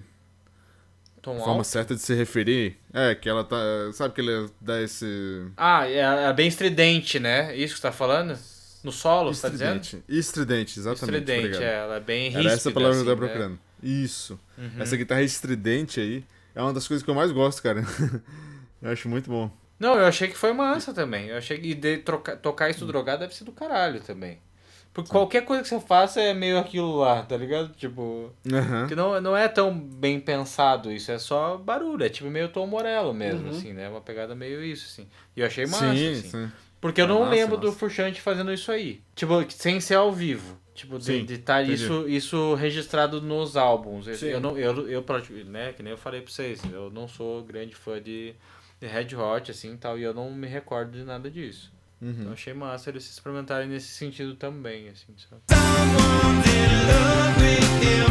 Tom 1.22 1.36
A 1.36 1.44
forma 1.44 1.64
certa 1.64 1.94
de 1.94 2.00
se 2.00 2.14
referir 2.14 2.76
é 2.92 3.14
que 3.14 3.28
ela 3.28 3.44
tá. 3.44 3.56
Sabe 3.92 4.14
que 4.14 4.20
ele 4.20 4.48
dá 4.60 4.80
esse. 4.80 5.46
Ah, 5.56 5.86
é, 5.88 5.98
é 6.28 6.32
bem 6.32 6.48
estridente, 6.48 7.18
né? 7.18 7.56
Isso 7.56 7.74
que 7.74 7.80
você 7.80 7.86
tá 7.88 7.92
falando? 7.92 8.38
No 8.84 8.92
solo, 8.92 9.34
você 9.34 9.42
tá 9.42 9.48
dizendo? 9.48 9.80
Estridente. 9.80 10.04
Estridente, 10.08 10.78
exatamente. 10.78 11.18
Estridente, 11.18 11.46
obrigado. 11.46 11.62
é. 11.62 11.74
Ela 11.78 11.96
é 11.96 12.00
bem 12.00 12.22
ríspida, 12.24 12.48
Era 12.48 12.54
essa 12.54 12.70
palavra 12.70 12.94
que 12.96 12.98
eu 12.98 13.02
assim, 13.02 13.10
tava 13.10 13.20
né? 13.20 13.32
procurando. 13.32 13.58
Isso. 13.82 14.40
Uhum. 14.56 14.70
Essa 14.78 14.96
guitarra 14.96 15.22
estridente 15.22 16.00
aí 16.00 16.24
é 16.54 16.62
uma 16.62 16.72
das 16.72 16.86
coisas 16.86 17.02
que 17.04 17.10
eu 17.10 17.14
mais 17.14 17.32
gosto, 17.32 17.62
cara. 17.62 17.84
eu 18.80 18.90
acho 18.90 19.08
muito 19.08 19.28
bom. 19.28 19.50
Não, 19.78 19.94
eu 19.96 20.06
achei 20.06 20.28
que 20.28 20.36
foi 20.36 20.52
mansa 20.52 20.92
também. 20.94 21.26
Eu 21.26 21.36
achei 21.38 21.58
que 21.58 21.74
de 21.74 21.98
troca- 21.98 22.36
tocar 22.36 22.70
isso 22.70 22.84
drogado 22.86 23.20
deve 23.20 23.34
ser 23.34 23.44
do 23.44 23.52
caralho 23.52 24.00
também. 24.00 24.38
Porque 24.98 25.12
qualquer 25.12 25.44
coisa 25.44 25.62
que 25.62 25.68
você 25.68 25.78
faça 25.78 26.20
é 26.20 26.34
meio 26.34 26.58
aquilo 26.58 26.96
lá, 26.96 27.22
tá 27.22 27.36
ligado? 27.36 27.72
Tipo. 27.74 28.32
Aham. 28.52 28.88
Que 28.88 28.96
não, 28.96 29.20
não 29.20 29.36
é 29.36 29.46
tão 29.46 29.72
bem 29.78 30.18
pensado 30.18 30.90
isso, 30.90 31.12
é 31.12 31.18
só 31.18 31.56
barulho. 31.56 32.04
É 32.04 32.08
tipo 32.08 32.28
meio 32.28 32.48
Tom 32.48 32.66
Morello 32.66 33.14
mesmo, 33.14 33.44
Uhum. 33.48 33.50
assim, 33.56 33.72
né? 33.72 33.88
Uma 33.88 34.00
pegada 34.00 34.34
meio 34.34 34.60
isso, 34.64 34.86
assim. 34.86 35.08
E 35.36 35.40
eu 35.40 35.46
achei 35.46 35.66
massa, 35.66 35.86
Sim, 35.86 36.10
assim. 36.12 36.30
sim. 36.30 36.52
Porque 36.80 37.00
eu 37.00 37.04
É 37.04 37.08
não 37.08 37.20
massa, 37.20 37.30
lembro 37.32 37.56
do. 37.56 37.70
Furchante 37.72 38.20
fazendo 38.20 38.52
isso 38.52 38.72
aí. 38.72 39.00
Tipo, 39.14 39.44
sem 39.50 39.80
ser 39.80 39.94
ao 39.94 40.12
vivo. 40.12 40.58
Tipo, 40.74 40.98
de 40.98 41.04
Sim, 41.04 41.26
estar 41.28 41.62
isso, 41.62 42.08
isso 42.08 42.54
registrado 42.54 43.20
nos 43.22 43.56
álbuns. 43.56 44.06
Eu- 44.08 44.14
Sim. 44.16 44.26
Eu, 44.26 44.40
não, 44.40 44.56
eu, 44.58 44.88
eu, 44.88 45.04
né, 45.46 45.72
que 45.72 45.82
nem 45.82 45.92
eu 45.92 45.96
falei 45.98 46.20
pra 46.22 46.30
vocês, 46.32 46.60
eu 46.72 46.90
não 46.90 47.06
sou 47.08 47.42
grande 47.44 47.74
fã 47.76 48.00
de, 48.02 48.34
de 48.80 48.86
Red 48.86 49.14
Hot, 49.16 49.50
assim, 49.50 49.74
e 49.74 49.76
tal, 49.76 49.96
e 49.98 50.02
eu 50.02 50.12
não 50.14 50.30
me 50.32 50.46
recordo 50.46 50.90
de 50.92 51.04
nada 51.04 51.28
disso. 51.30 51.72
Uhum. 52.00 52.14
Então 52.20 52.32
achei 52.32 52.54
massa 52.54 52.90
eles 52.90 53.02
se 53.04 53.10
experimentarem 53.12 53.68
nesse 53.68 53.88
sentido 53.88 54.34
também, 54.36 54.88
assim, 54.88 55.14
sabe? 55.28 55.42
Eu, 55.50 55.56
eu 58.02 58.08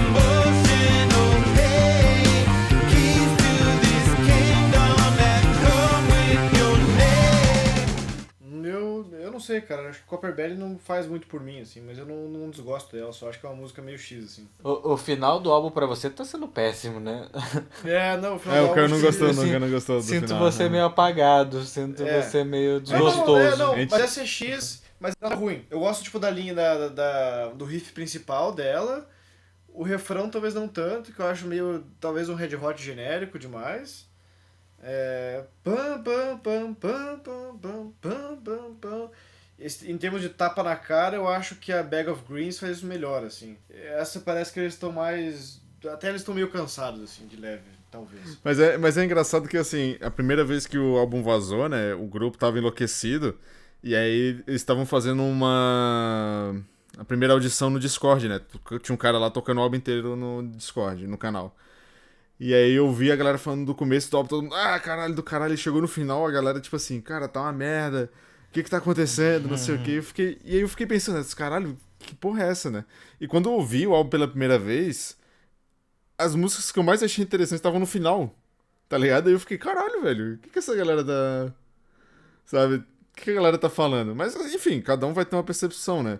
não 9.37 9.41
sei, 9.41 9.61
cara. 9.61 9.89
Acho 9.89 9.99
que 9.99 10.05
Copper 10.05 10.33
Belly 10.35 10.55
não 10.55 10.77
faz 10.79 11.05
muito 11.05 11.27
por 11.27 11.39
mim, 11.41 11.61
assim, 11.61 11.81
mas 11.81 11.97
eu 11.97 12.05
não, 12.05 12.27
não 12.27 12.49
desgosto 12.49 12.95
dela, 12.95 13.13
só 13.13 13.29
acho 13.29 13.39
que 13.39 13.45
é 13.45 13.49
uma 13.49 13.55
música 13.55 13.81
meio 13.81 13.97
X, 13.97 14.25
assim. 14.25 14.47
O, 14.63 14.93
o 14.93 14.97
final 14.97 15.39
do 15.39 15.51
álbum 15.51 15.69
pra 15.69 15.85
você 15.85 16.09
tá 16.09 16.25
sendo 16.25 16.47
péssimo, 16.47 16.99
né? 16.99 17.27
É, 17.85 18.17
não, 18.17 18.35
o 18.35 18.39
final 18.39 18.57
É, 18.57 18.61
do 18.61 18.65
o 18.65 18.69
cara 18.73 18.81
álbum, 18.81 18.95
não 18.95 19.01
gostou, 19.01 19.29
assim, 19.29 19.39
não, 19.41 19.47
cara 19.47 19.59
não 19.59 19.69
gostou 19.69 20.01
do 20.01 20.01
Sinto 20.01 20.27
final. 20.27 20.39
você 20.39 20.63
né? 20.63 20.69
meio 20.69 20.85
apagado, 20.85 21.63
sinto 21.63 22.03
É. 22.03 22.21
você 22.21 22.43
meio 22.43 22.75
não, 22.75 22.81
desgostoso. 22.81 23.39
é, 23.39 23.55
não, 23.55 23.75
Gente. 23.75 23.91
mas 23.91 24.01
essa 24.01 24.21
é 24.21 24.25
X, 24.25 24.83
mas 24.99 25.13
não 25.21 25.31
é 25.31 25.35
ruim. 25.35 25.65
Eu 25.69 25.79
gosto, 25.79 26.03
tipo, 26.03 26.19
da 26.19 26.29
linha 26.29 26.53
da, 26.55 26.87
da, 26.89 27.47
do 27.49 27.65
riff 27.65 27.91
principal 27.93 28.51
dela. 28.51 29.07
O 29.69 29.83
refrão 29.83 30.29
talvez 30.29 30.53
não 30.55 30.67
tanto, 30.67 31.13
que 31.13 31.19
eu 31.19 31.27
acho 31.27 31.45
meio, 31.45 31.85
talvez 31.99 32.29
um 32.29 32.35
Red 32.35 32.55
Hot 32.55 32.81
genérico 32.83 33.37
demais. 33.37 34.07
É... 34.81 35.43
Pam, 35.63 36.01
pam, 36.03 36.37
pam, 36.39 36.73
pam, 36.73 37.19
pam, 37.19 37.57
pam, 37.61 37.93
pam, 38.01 38.37
pam, 38.43 38.75
pam. 38.81 39.11
Em 39.59 39.97
termos 39.97 40.21
de 40.21 40.29
tapa 40.29 40.61
na 40.61 40.75
cara, 40.75 41.15
eu 41.15 41.27
acho 41.27 41.55
que 41.55 41.71
a 41.71 41.81
Bag 41.81 42.09
of 42.09 42.21
Greens 42.29 42.59
faz 42.59 42.77
isso 42.77 42.85
melhor, 42.85 43.23
assim. 43.23 43.57
Essa 43.69 44.19
parece 44.19 44.53
que 44.53 44.59
eles 44.59 44.73
estão 44.73 44.91
mais... 44.91 45.59
Até 45.91 46.09
eles 46.09 46.21
estão 46.21 46.35
meio 46.35 46.49
cansados, 46.49 47.01
assim, 47.01 47.25
de 47.25 47.37
leve, 47.37 47.63
talvez. 47.89 48.37
Mas 48.43 48.59
é, 48.59 48.77
mas 48.77 48.97
é 48.97 49.05
engraçado 49.05 49.47
que, 49.47 49.57
assim, 49.57 49.97
a 50.01 50.11
primeira 50.11 50.43
vez 50.43 50.67
que 50.67 50.77
o 50.77 50.97
álbum 50.97 51.23
vazou, 51.23 51.67
né, 51.67 51.93
o 51.95 52.05
grupo 52.05 52.37
tava 52.37 52.57
enlouquecido, 52.59 53.37
e 53.83 53.95
aí 53.95 54.43
eles 54.47 54.61
estavam 54.61 54.85
fazendo 54.85 55.23
uma... 55.23 56.55
a 56.97 57.05
primeira 57.05 57.33
audição 57.33 57.69
no 57.69 57.79
Discord, 57.79 58.27
né, 58.27 58.41
tinha 58.81 58.93
um 58.93 58.97
cara 58.97 59.17
lá 59.17 59.29
tocando 59.29 59.59
o 59.59 59.61
álbum 59.61 59.77
inteiro 59.77 60.15
no 60.15 60.47
Discord, 60.49 61.07
no 61.07 61.17
canal. 61.17 61.55
E 62.39 62.53
aí 62.53 62.73
eu 62.73 62.91
vi 62.91 63.11
a 63.11 63.15
galera 63.15 63.37
falando 63.37 63.65
do 63.65 63.75
começo 63.75 64.11
do 64.11 64.17
álbum, 64.17 64.29
todo 64.29 64.43
mundo, 64.43 64.55
ah, 64.55 64.79
caralho, 64.79 65.15
do 65.15 65.23
caralho, 65.23 65.53
e 65.53 65.57
chegou 65.57 65.81
no 65.81 65.87
final, 65.87 66.27
a 66.27 66.31
galera, 66.31 66.59
tipo 66.59 66.75
assim, 66.75 67.01
cara, 67.01 67.27
tá 67.27 67.41
uma 67.41 67.53
merda, 67.53 68.11
que 68.57 68.63
que 68.63 68.69
tá 68.69 68.77
acontecendo, 68.77 69.47
não 69.47 69.57
sei 69.57 69.75
o 69.75 69.83
que, 69.83 69.91
eu 69.93 70.03
fiquei... 70.03 70.39
e 70.43 70.55
aí 70.55 70.61
eu 70.61 70.69
fiquei 70.69 70.85
pensando, 70.87 71.23
caralho, 71.35 71.77
que 71.99 72.15
porra 72.15 72.43
é 72.43 72.49
essa, 72.49 72.69
né? 72.71 72.85
E 73.19 73.27
quando 73.27 73.49
eu 73.49 73.53
ouvi 73.53 73.85
o 73.85 73.93
álbum 73.93 74.09
pela 74.09 74.27
primeira 74.27 74.57
vez, 74.57 75.17
as 76.17 76.35
músicas 76.35 76.71
que 76.71 76.79
eu 76.79 76.83
mais 76.83 77.03
achei 77.03 77.23
interessantes 77.23 77.59
estavam 77.59 77.79
no 77.79 77.85
final. 77.85 78.35
Tá 78.89 78.97
ligado? 78.97 79.27
Aí 79.27 79.33
eu 79.33 79.39
fiquei, 79.39 79.57
caralho, 79.57 80.01
velho, 80.01 80.35
o 80.35 80.37
que, 80.37 80.49
que 80.49 80.59
essa 80.59 80.75
galera 80.75 81.03
tá. 81.03 81.53
Sabe? 82.45 82.75
O 82.77 82.83
que, 83.15 83.23
que 83.25 83.31
a 83.31 83.33
galera 83.35 83.57
tá 83.57 83.69
falando? 83.69 84.15
Mas, 84.15 84.35
enfim, 84.53 84.81
cada 84.81 85.05
um 85.05 85.13
vai 85.13 85.25
ter 85.25 85.35
uma 85.35 85.43
percepção, 85.43 86.01
né? 86.01 86.19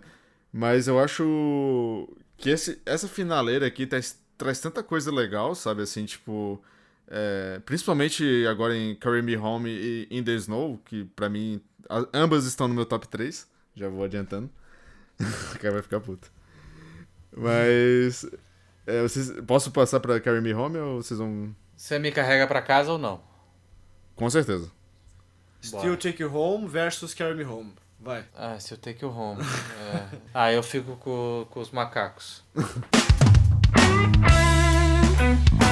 Mas 0.52 0.86
eu 0.88 0.98
acho 0.98 2.08
que 2.36 2.50
esse, 2.50 2.80
essa 2.86 3.08
finaleira 3.08 3.66
aqui 3.66 3.86
traz, 3.86 4.18
traz 4.36 4.60
tanta 4.60 4.82
coisa 4.82 5.10
legal, 5.12 5.54
sabe? 5.54 5.82
Assim, 5.82 6.04
tipo. 6.04 6.62
é, 7.10 7.60
principalmente 7.64 8.46
agora 8.46 8.76
em 8.76 8.94
Carry 8.96 9.22
Me 9.22 9.36
Home 9.36 9.70
e 9.70 10.08
In 10.10 10.22
The 10.24 10.32
Snow, 10.34 10.78
que 10.84 11.04
pra 11.16 11.28
mim. 11.28 11.60
Ambas 12.12 12.44
estão 12.44 12.68
no 12.68 12.74
meu 12.74 12.86
top 12.86 13.08
3. 13.08 13.46
Já 13.74 13.88
vou 13.88 14.04
adiantando. 14.04 14.50
o 15.54 15.58
cara 15.58 15.74
vai 15.74 15.82
ficar 15.82 16.00
puto. 16.00 16.30
Mas. 17.36 18.26
é, 18.86 19.02
vocês, 19.02 19.30
posso 19.46 19.70
passar 19.70 20.00
pra 20.00 20.20
Carry 20.20 20.40
Me 20.40 20.54
Home 20.54 20.78
ou 20.78 21.02
vocês 21.02 21.18
vão. 21.18 21.54
Você 21.76 21.98
me 21.98 22.10
carrega 22.10 22.46
pra 22.46 22.62
casa 22.62 22.92
ou 22.92 22.98
não? 22.98 23.22
Com 24.16 24.28
certeza. 24.28 24.70
Still 25.62 25.96
Take 25.96 26.22
You 26.22 26.34
Home 26.34 26.68
versus 26.68 27.14
Carry 27.14 27.34
Me 27.34 27.44
Home. 27.44 27.74
Vai. 28.00 28.24
Ah, 28.34 28.58
se 28.60 28.72
eu 28.72 28.78
take 28.78 29.04
o 29.04 29.10
home. 29.10 29.42
É. 29.42 30.18
Ah, 30.32 30.52
eu 30.52 30.62
fico 30.62 30.96
com, 30.96 31.46
com 31.50 31.60
os 31.60 31.70
macacos. 31.70 32.44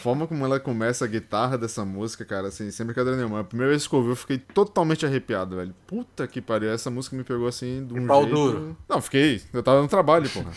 forma 0.00 0.26
como 0.26 0.44
ela 0.44 0.58
começa 0.58 1.04
a 1.04 1.08
guitarra 1.08 1.56
dessa 1.56 1.84
música, 1.84 2.24
cara, 2.24 2.48
assim, 2.48 2.70
sem 2.70 2.84
brincadeira 2.86 3.16
nenhuma. 3.16 3.40
A 3.40 3.44
primeira 3.44 3.70
vez 3.70 3.86
que 3.86 3.94
eu 3.94 3.98
ouvi, 4.00 4.10
eu 4.10 4.16
fiquei 4.16 4.38
totalmente 4.38 5.06
arrepiado, 5.06 5.56
velho. 5.56 5.74
Puta 5.86 6.26
que 6.26 6.40
pariu, 6.40 6.70
essa 6.70 6.90
música 6.90 7.14
me 7.16 7.22
pegou 7.22 7.46
assim 7.46 7.86
de 7.86 7.94
um 7.94 8.06
pau 8.06 8.22
jeito... 8.22 8.34
duro. 8.34 8.76
Não, 8.88 9.00
fiquei. 9.00 9.40
Eu 9.52 9.62
tava 9.62 9.82
no 9.82 9.88
trabalho, 9.88 10.28
porra. 10.30 10.50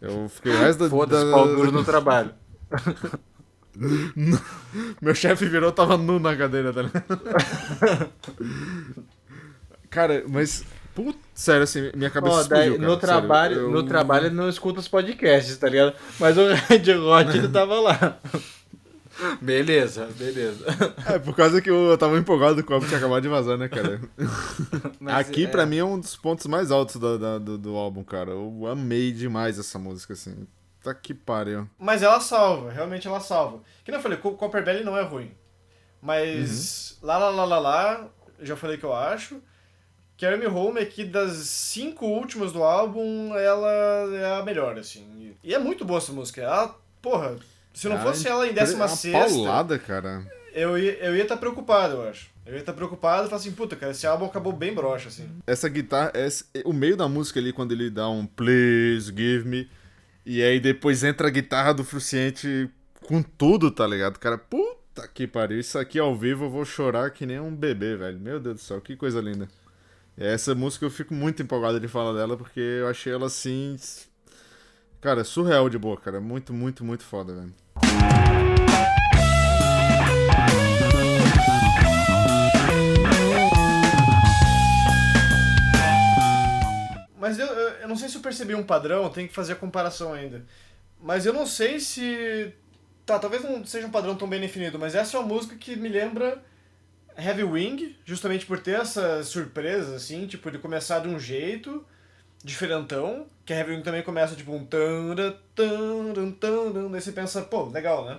Eu 0.00 0.28
fiquei 0.28 0.52
o 0.52 0.58
resto 0.58 0.84
da. 0.84 0.90
Foda-se, 0.90 1.24
da- 1.24 1.30
pau 1.32 1.46
duro 1.46 1.72
no 1.72 1.84
trabalho. 1.84 2.30
Meu 5.00 5.14
chefe 5.14 5.46
virou, 5.46 5.72
tava 5.72 5.96
nu 5.96 6.18
na 6.18 6.36
cadeira, 6.36 6.72
tá 6.72 6.82
ligado? 6.82 8.10
Cara, 9.88 10.24
mas. 10.28 10.64
Putz, 10.92 11.18
sério, 11.34 11.62
assim, 11.62 11.90
minha 11.94 12.10
cabeça 12.10 12.48
daí, 12.48 12.68
explodiu, 12.68 12.78
cara, 12.78 12.78
no, 12.78 12.88
sério. 12.88 12.98
trabalho, 12.98 13.56
Eu- 13.60 13.70
no 13.70 13.82
trabalho 13.84 14.26
ele 14.26 14.34
não 14.34 14.48
escuta 14.48 14.80
os 14.80 14.88
podcasts, 14.88 15.56
tá 15.56 15.68
ligado? 15.68 15.94
Mas 16.18 16.36
o 16.36 16.48
Red 16.48 16.94
Hot 16.98 17.36
ele 17.38 17.48
tava 17.48 17.78
lá. 17.80 18.18
Beleza, 19.40 20.06
beleza. 20.16 20.64
É, 21.08 21.18
por 21.18 21.34
causa 21.34 21.60
que 21.60 21.70
eu 21.70 21.96
tava 21.98 22.16
empolgado 22.18 22.62
com 22.64 22.72
o 22.72 22.74
álbum 22.76 22.88
que 22.88 22.94
acabado 22.94 23.22
de 23.22 23.28
vazar, 23.28 23.56
né, 23.58 23.68
cara? 23.68 24.00
Mas, 25.00 25.14
Aqui, 25.28 25.44
é, 25.44 25.48
pra 25.48 25.66
mim, 25.66 25.78
é 25.78 25.84
um 25.84 25.98
dos 25.98 26.16
pontos 26.16 26.46
mais 26.46 26.70
altos 26.70 26.96
da- 26.96 27.38
do, 27.38 27.56
do 27.58 27.76
álbum, 27.76 28.02
cara. 28.04 28.30
Eu 28.30 28.66
amei 28.66 29.12
demais 29.12 29.58
essa 29.58 29.78
música, 29.78 30.12
assim. 30.14 30.46
Tá 30.82 30.94
que 30.94 31.12
pariu. 31.12 31.68
Mas 31.78 32.02
ela 32.02 32.20
salva, 32.20 32.70
realmente 32.70 33.06
ela 33.06 33.20
salva. 33.20 33.60
Que 33.84 33.90
nem 33.90 33.98
eu 33.98 34.02
falei, 34.02 34.16
Co- 34.18 34.32
Copper 34.32 34.64
Belly 34.64 34.82
não 34.84 34.96
é 34.96 35.02
ruim. 35.02 35.30
Mas 36.00 36.98
lá, 37.02 37.18
lá, 37.18 37.28
lá, 37.30 37.44
lá, 37.44 37.58
lá, 37.58 38.08
já 38.40 38.56
falei 38.56 38.76
que 38.78 38.84
eu 38.84 38.94
acho. 38.94 39.40
Carry 40.18 40.38
Me 40.38 40.46
Home 40.46 40.80
é 40.80 40.84
que 40.84 41.04
das 41.04 41.32
cinco 41.48 42.06
últimas 42.06 42.52
do 42.52 42.62
álbum, 42.62 43.34
ela 43.36 43.70
é 44.14 44.38
a 44.38 44.42
melhor, 44.42 44.78
assim. 44.78 45.34
E 45.42 45.54
é 45.54 45.58
muito 45.58 45.84
boa 45.84 45.98
essa 45.98 46.12
música. 46.12 46.42
Ela, 46.42 46.74
porra, 47.00 47.36
se 47.72 47.88
não 47.88 47.96
Ah, 47.96 48.00
fosse 48.00 48.26
ela 48.28 48.46
em 48.46 48.50
é 48.50 48.52
décima 48.52 48.86
uma 48.86 48.88
sexta, 48.88 49.18
paulada, 49.34 49.78
cara. 49.78 50.26
eu 50.54 50.78
ia 50.78 50.92
estar 50.92 51.04
eu 51.06 51.16
ia 51.16 51.26
tá 51.26 51.36
preocupado, 51.36 51.94
eu 51.94 52.08
acho. 52.08 52.28
Eu 52.46 52.54
ia 52.54 52.60
estar 52.60 52.72
preocupado 52.72 53.26
e 53.26 53.30
falar 53.30 53.40
assim, 53.40 53.52
puta, 53.52 53.76
cara, 53.76 53.92
esse 53.92 54.06
álbum 54.06 54.24
acabou 54.26 54.52
bem 54.52 54.74
broxa, 54.74 55.08
assim. 55.08 55.28
Essa 55.46 55.68
guitarra, 55.68 56.10
esse- 56.14 56.44
o 56.64 56.72
meio 56.72 56.96
da 56.96 57.06
música 57.08 57.38
ali, 57.38 57.52
quando 57.52 57.72
ele 57.72 57.88
dá 57.90 58.08
um 58.08 58.26
Please 58.26 59.06
Give 59.16 59.46
Me, 59.48 59.70
e 60.26 60.42
aí 60.42 60.58
depois 60.58 61.04
entra 61.04 61.28
a 61.28 61.30
guitarra 61.30 61.72
do 61.72 61.84
Fruciante 61.84 62.68
com 63.06 63.22
tudo, 63.22 63.70
tá 63.70 63.86
ligado? 63.86 64.18
Cara, 64.18 64.36
puta 64.36 65.06
que 65.14 65.26
pariu. 65.28 65.60
Isso 65.60 65.78
aqui 65.78 65.98
ao 65.98 66.16
vivo 66.16 66.46
eu 66.46 66.50
vou 66.50 66.64
chorar 66.64 67.10
que 67.10 67.24
nem 67.24 67.38
um 67.38 67.54
bebê, 67.54 67.96
velho. 67.96 68.18
Meu 68.18 68.40
Deus 68.40 68.56
do 68.56 68.60
céu, 68.60 68.80
que 68.80 68.96
coisa 68.96 69.20
linda. 69.20 69.48
Essa 70.18 70.54
música 70.54 70.84
eu 70.84 70.90
fico 70.90 71.14
muito 71.14 71.42
empolgado 71.42 71.78
de 71.80 71.88
falar 71.88 72.12
dela, 72.18 72.36
porque 72.36 72.60
eu 72.60 72.88
achei 72.88 73.12
ela 73.12 73.26
assim. 73.26 73.76
Cara, 75.00 75.24
surreal 75.24 75.70
de 75.70 75.78
boa, 75.78 75.96
cara. 75.96 76.20
Muito, 76.20 76.52
muito, 76.52 76.84
muito 76.84 77.02
foda, 77.02 77.32
velho. 77.34 77.54
Mas 87.18 87.38
eu, 87.38 87.46
eu, 87.46 87.88
não 87.88 87.96
sei 87.96 88.10
se 88.10 88.16
eu 88.16 88.20
percebi 88.20 88.54
um 88.54 88.62
padrão, 88.62 89.08
tenho 89.08 89.26
que 89.26 89.34
fazer 89.34 89.54
a 89.54 89.56
comparação 89.56 90.12
ainda. 90.12 90.44
Mas 91.02 91.24
eu 91.24 91.32
não 91.32 91.46
sei 91.46 91.80
se. 91.80 92.52
Tá, 93.06 93.18
talvez 93.18 93.42
não 93.42 93.64
seja 93.64 93.86
um 93.86 93.90
padrão 93.90 94.14
tão 94.14 94.28
bem 94.28 94.40
definido, 94.40 94.78
mas 94.78 94.94
essa 94.94 95.16
é 95.16 95.20
uma 95.20 95.26
música 95.26 95.56
que 95.56 95.76
me 95.76 95.88
lembra 95.88 96.42
Heavy 97.16 97.44
Wing, 97.44 97.96
justamente 98.04 98.44
por 98.44 98.60
ter 98.60 98.78
essas 98.78 99.28
surpresas, 99.28 99.94
assim, 99.94 100.26
tipo, 100.26 100.50
de 100.50 100.58
começar 100.58 100.98
de 100.98 101.08
um 101.08 101.18
jeito 101.18 101.82
diferentão, 102.42 103.26
que 103.44 103.52
a 103.52 103.56
Heavy 103.56 103.72
Wing 103.72 103.82
também 103.82 104.02
começa, 104.02 104.34
tipo, 104.34 104.52
um 104.52 104.64
tan, 104.64 105.14
tan, 105.54 106.12
tan, 106.14 106.32
tan, 106.32 106.90
daí 106.90 107.00
você 107.00 107.12
pensa, 107.12 107.42
pô, 107.42 107.64
legal, 107.64 108.04
né? 108.04 108.18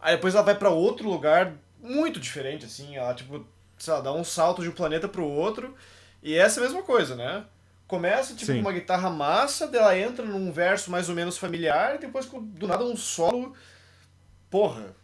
Aí 0.00 0.14
depois 0.14 0.34
ela 0.34 0.44
vai 0.44 0.54
pra 0.54 0.70
outro 0.70 1.08
lugar 1.08 1.52
muito 1.80 2.20
diferente, 2.20 2.64
assim, 2.64 2.96
ela, 2.96 3.12
tipo, 3.14 3.44
sei 3.78 3.92
lá, 3.92 4.00
dá 4.00 4.12
um 4.12 4.24
salto 4.24 4.62
de 4.62 4.68
um 4.68 4.72
planeta 4.72 5.08
pro 5.08 5.26
outro, 5.26 5.74
e 6.22 6.36
essa 6.36 6.60
é 6.60 6.64
a 6.64 6.66
mesma 6.66 6.82
coisa, 6.82 7.14
né? 7.16 7.44
Começa, 7.88 8.34
tipo, 8.34 8.52
Sim. 8.52 8.60
uma 8.60 8.72
guitarra 8.72 9.10
massa, 9.10 9.66
daí 9.66 9.80
ela 9.80 9.98
entra 9.98 10.24
num 10.24 10.50
verso 10.52 10.90
mais 10.90 11.08
ou 11.08 11.14
menos 11.14 11.38
familiar, 11.38 11.96
e 11.96 11.98
depois, 11.98 12.26
do 12.26 12.66
nada, 12.66 12.84
um 12.84 12.96
solo, 12.96 13.54
porra, 14.50 14.94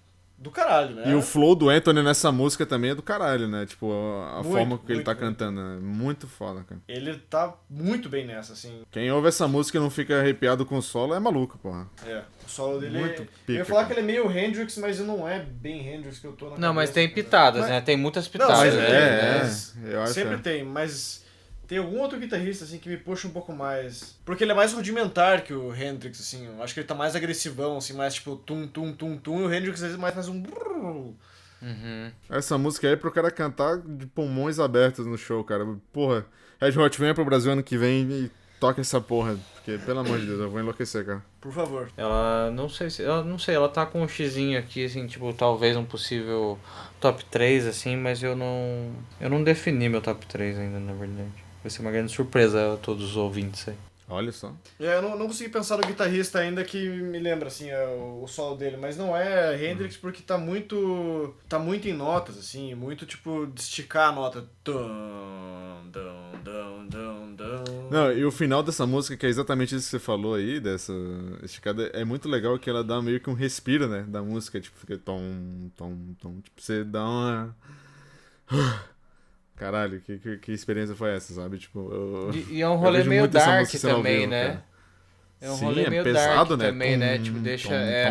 do 0.43 0.51
caralho, 0.51 0.97
né? 0.97 1.11
E 1.11 1.15
o 1.15 1.23
flow 1.23 1.55
do 1.55 1.69
Anthony 1.71 2.03
nessa 2.03 2.33
música 2.33 2.67
também 2.67 2.91
é 2.91 2.95
do 2.95 3.03
caralho, 3.03 3.47
né? 3.47 3.65
Tipo, 3.65 3.93
a, 3.93 4.39
a 4.39 4.43
Muito, 4.43 4.51
forma 4.51 4.79
que 4.79 4.91
ele 4.93 5.03
tá 5.03 5.13
muito. 5.13 5.21
cantando. 5.21 5.61
É 5.61 5.77
muito 5.81 6.27
foda, 6.27 6.65
cara. 6.69 6.81
Ele 6.89 7.15
tá 7.31 7.55
muito 7.71 8.09
bem 8.09 8.27
nessa, 8.27 8.53
assim. 8.55 8.83
Quem 8.91 9.11
ouve 9.13 9.29
essa 9.29 9.47
música 9.47 9.79
e 9.79 9.81
não 9.81 9.89
fica 9.91 10.19
arrepiado 10.19 10.67
com 10.67 10.77
o 10.77 10.83
solo 10.83 11.15
é 11.15 11.21
maluco, 11.21 11.57
porra. 11.59 11.89
É, 12.05 12.23
o 12.45 12.51
solo 12.51 12.81
dele 12.81 12.99
Muito 12.99 13.23
é... 13.23 13.25
pica, 13.25 13.53
eu 13.53 13.55
ia 13.57 13.65
falar 13.65 13.83
cara. 13.83 13.95
que 13.95 14.01
ele 14.01 14.11
é 14.11 14.13
meio 14.21 14.31
Hendrix, 14.37 14.77
mas 14.79 14.99
não 14.99 15.29
é 15.29 15.39
bem 15.39 15.87
Hendrix 15.89 16.19
que 16.19 16.27
eu 16.27 16.33
tô 16.33 16.51
na 16.51 16.59
Não, 16.59 16.75
mas 16.75 16.91
cabeça, 16.91 16.93
tem 16.95 17.07
né? 17.09 17.15
pitadas, 17.15 17.61
Mas- 17.63 17.71
né? 17.71 17.81
Tem 17.81 17.97
muitas 17.97 18.25
Não, 18.25 18.33
pitadas. 18.33 18.59
sempre 18.59 18.79
é, 18.81 18.87
tem, 18.89 18.97
é, 18.99 19.39
mas- 19.43 19.77
eu 19.85 20.03
acho 20.03 20.13
Sempre 20.15 20.35
é. 20.35 20.39
tem, 20.39 20.65
mas 20.65 21.25
tem 21.73 21.79
algum 21.79 22.01
outro 22.01 22.19
guitarrista 22.19 22.67
assim 22.67 22.77
que 22.77 22.87
me 22.87 22.99
puxa 22.99 23.27
um 23.27 23.31
pouco 23.31 23.51
mais. 23.51 24.19
Porque 24.27 24.45
ele 24.45 24.53
é 24.53 24.55
mais 24.55 24.75
rudimentar 24.75 25.43
que 25.43 25.55
o 25.55 25.75
Hendrix, 25.75 26.21
assim. 26.21 26.47
Eu 26.47 26.63
acho 26.63 26.75
que 26.75 26.81
ele 26.81 26.87
tá 26.87 26.95
mais 26.95 27.17
agressivão, 27.17 27.79
assim, 27.79 27.95
mais 27.95 28.13
tipo 28.13 28.37
tum 28.37 28.67
tum 28.67 28.93
tum 28.93 29.17
tum. 29.17 29.41
E 29.41 29.45
o 29.45 29.55
Hendrix 29.55 29.77
às 29.77 29.81
vezes 29.81 29.97
mais 29.97 30.15
faz 30.15 30.29
um. 30.29 30.43
Uhum. 31.63 32.13
Essa 32.29 32.59
música 32.59 32.87
aí 32.87 32.93
é 32.93 32.97
pro 32.97 33.11
cara 33.11 33.31
cantar 33.31 33.79
de 33.79 34.05
pulmões 34.05 34.59
abertos 34.59 35.07
no 35.07 35.17
show, 35.17 35.43
cara. 35.45 35.65
Porra, 35.91 36.27
Red 36.61 36.79
Hot 36.79 37.01
venha 37.01 37.15
pro 37.15 37.25
Brasil 37.25 37.53
ano 37.53 37.63
que 37.63 37.79
vem 37.79 38.03
e 38.03 38.31
toca 38.61 38.83
essa 38.83 39.01
porra. 39.01 39.39
Porque, 39.55 39.79
pelo 39.79 40.01
amor 40.01 40.19
de 40.19 40.27
Deus, 40.27 40.41
eu 40.41 40.51
vou 40.51 40.61
enlouquecer, 40.61 41.07
cara. 41.07 41.25
Por 41.41 41.53
favor. 41.53 41.91
Ela, 41.97 42.51
não 42.51 42.69
sei 42.69 42.91
se, 42.91 43.03
ela, 43.03 43.25
não 43.25 43.39
sei, 43.39 43.55
ela 43.55 43.69
tá 43.71 43.87
com 43.87 44.03
um 44.03 44.09
xizinho 44.09 44.59
aqui, 44.59 44.85
assim, 44.85 45.07
tipo, 45.07 45.33
talvez 45.33 45.75
um 45.75 45.87
possível 45.87 46.59
top 47.01 47.25
3, 47.25 47.67
assim, 47.67 47.97
mas 47.97 48.23
eu 48.23 48.37
não, 48.37 48.93
eu 49.19 49.31
não 49.31 49.43
defini 49.43 49.89
meu 49.89 50.03
top 50.03 50.27
3 50.27 50.59
ainda, 50.59 50.79
na 50.79 50.93
verdade. 50.93 51.52
Vai 51.63 51.71
ser 51.71 51.81
uma 51.81 51.91
grande 51.91 52.13
surpresa 52.13 52.75
a 52.75 52.77
todos 52.77 53.05
os 53.05 53.17
ouvintes 53.17 53.69
aí. 53.69 53.77
Olha 54.09 54.31
só. 54.31 54.55
É, 54.79 54.97
eu 54.97 55.03
não, 55.03 55.17
não 55.17 55.27
consegui 55.27 55.49
pensar 55.49 55.79
no 55.79 55.87
guitarrista 55.87 56.39
ainda 56.41 56.63
que 56.63 56.87
me 56.87 57.19
lembra, 57.19 57.49
assim, 57.49 57.71
é 57.71 57.87
o, 57.87 58.23
o 58.23 58.29
solo 58.29 58.57
dele. 58.57 58.77
Mas 58.77 58.95
não 58.95 59.17
é 59.17 59.65
Hendrix 59.65 59.97
porque 59.97 60.23
tá 60.23 60.37
muito. 60.37 61.35
tá 61.49 61.59
muito 61.59 61.89
em 61.89 61.95
notas, 61.95 62.37
assim. 62.37 62.75
Muito 62.75 63.07
tipo 63.07 63.47
de 63.47 63.61
esticar 63.61 64.11
a 64.11 64.13
nota. 64.13 64.47
Não, 67.91 68.13
e 68.13 68.25
o 68.25 68.31
final 68.31 68.63
dessa 68.63 68.87
música, 68.87 69.17
que 69.17 69.25
é 69.25 69.29
exatamente 69.31 69.75
isso 69.75 69.87
que 69.87 69.91
você 69.93 69.99
falou 69.99 70.35
aí, 70.35 70.61
dessa 70.61 70.93
esticada, 71.43 71.85
é 71.95 72.05
muito 72.05 72.29
legal 72.29 72.59
que 72.59 72.69
ela 72.69 72.85
dá 72.85 73.01
meio 73.01 73.19
que 73.21 73.31
um 73.31 73.35
respiro, 73.35 73.89
né, 73.89 74.05
da 74.07 74.23
música, 74.23 74.61
tipo, 74.61 74.79
fica 74.79 74.99
tom, 74.99 75.71
tom, 75.77 75.97
tom, 76.21 76.41
tipo, 76.41 76.61
você 76.61 76.85
dá 76.85 77.05
uma... 77.05 77.57
Caralho, 79.63 80.01
que, 80.01 80.19
que, 80.19 80.39
que 80.39 80.53
experiência 80.53 80.95
foi 80.97 81.15
essa, 81.15 81.33
sabe? 81.35 81.59
Tipo, 81.59 81.91
eu... 81.93 82.31
E, 82.35 82.57
e 82.57 82.63
é 82.63 82.69
um 82.69 82.77
rolê 82.77 83.05
meio 83.05 83.29
dark 83.29 83.71
também, 83.81 84.21
vivo, 84.21 84.31
né? 84.31 84.47
cara. 84.47 84.65
É 85.41 85.51
um 85.51 85.57
Sim, 85.57 85.65
rolê 85.65 85.85
é 85.85 85.91
meio 85.91 86.05
pesado, 86.05 86.57
dark 86.57 86.61
né? 86.61 86.67
também, 86.71 86.97
né? 86.97 87.17
Tum, 87.19 87.25
Tipo, 87.25 87.39
deixa. 87.39 87.69
tum, 87.69 87.75
é. 87.75 88.11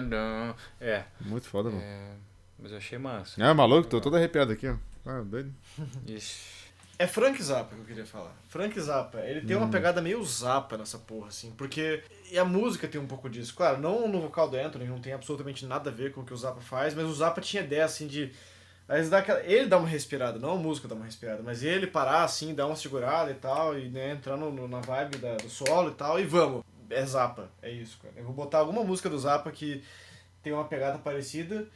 dum. 0.00 0.54
É. 0.80 1.04
Muito 1.20 1.48
foda, 1.48 1.70
mano. 1.70 1.82
é. 1.82 2.10
Mas 2.58 2.72
eu 2.72 2.78
achei 2.78 2.98
massa. 2.98 3.42
É, 3.42 3.52
maluco, 3.52 3.88
tô 3.88 4.00
todo 4.00 4.16
arrepiado 4.16 4.52
aqui, 4.52 4.68
ó. 4.68 4.76
Ah, 5.04 5.22
doido. 5.22 5.52
Ixi. 6.06 6.56
É 6.98 7.06
Frank 7.06 7.40
Zappa 7.42 7.74
que 7.74 7.80
eu 7.82 7.84
queria 7.84 8.06
falar. 8.06 8.34
Frank 8.48 8.80
Zappa, 8.80 9.20
ele 9.20 9.42
tem 9.42 9.54
uma 9.54 9.68
pegada 9.68 10.00
meio 10.00 10.24
Zappa 10.24 10.78
nessa 10.78 10.98
porra, 10.98 11.28
assim, 11.28 11.52
porque. 11.52 12.02
E 12.32 12.38
a 12.38 12.44
música 12.44 12.88
tem 12.88 12.98
um 13.00 13.06
pouco 13.06 13.28
disso. 13.28 13.54
Claro, 13.54 13.78
não 13.80 14.08
no 14.08 14.20
vocal 14.20 14.48
do 14.48 14.56
Anthony, 14.56 14.86
não 14.86 14.98
tem 14.98 15.12
absolutamente 15.12 15.66
nada 15.66 15.90
a 15.90 15.92
ver 15.92 16.12
com 16.12 16.22
o 16.22 16.24
que 16.24 16.32
o 16.32 16.36
Zappa 16.36 16.60
faz, 16.62 16.94
mas 16.94 17.04
o 17.04 17.14
Zappa 17.14 17.40
tinha 17.40 17.62
ideia, 17.62 17.84
assim, 17.84 18.06
de. 18.06 18.32
Vezes 18.88 19.10
dá 19.10 19.18
aquela... 19.18 19.40
Ele 19.40 19.66
dá 19.66 19.78
uma 19.78 19.88
respirada, 19.88 20.38
não 20.38 20.52
a 20.52 20.56
música 20.56 20.86
dá 20.86 20.94
uma 20.94 21.04
respirada, 21.04 21.42
mas 21.42 21.62
ele 21.64 21.86
parar 21.88 22.22
assim, 22.22 22.54
dar 22.54 22.66
uma 22.66 22.76
segurada 22.76 23.30
e 23.30 23.34
tal, 23.34 23.76
e 23.78 23.88
né, 23.88 24.12
entrar 24.12 24.36
no, 24.36 24.52
no- 24.52 24.68
na 24.68 24.80
vibe 24.80 25.18
da- 25.18 25.34
do 25.36 25.48
solo 25.50 25.90
e 25.90 25.94
tal, 25.94 26.20
e 26.20 26.24
vamos. 26.24 26.62
É 26.88 27.04
Zappa, 27.04 27.50
é 27.60 27.68
isso, 27.70 27.98
cara. 28.00 28.14
Eu 28.16 28.24
vou 28.24 28.32
botar 28.32 28.58
alguma 28.58 28.84
música 28.84 29.10
do 29.10 29.18
Zappa 29.18 29.50
que 29.50 29.82
tem 30.40 30.52
uma 30.52 30.64
pegada 30.64 30.98
parecida. 30.98 31.66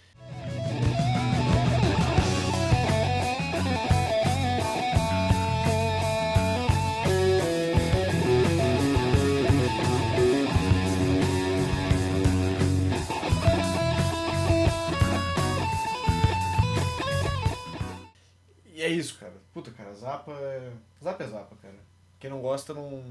Isso, 18.93 19.19
cara. 19.19 19.33
Puta, 19.53 19.71
cara, 19.71 19.93
Zappa 19.93 20.33
é. 20.33 20.73
Zappa 21.03 21.25
é 21.25 21.27
Zappa, 21.27 21.57
cara. 21.63 21.75
Quem 22.19 22.31
não 22.31 22.41
gosta 22.41 22.75
não. 22.75 23.05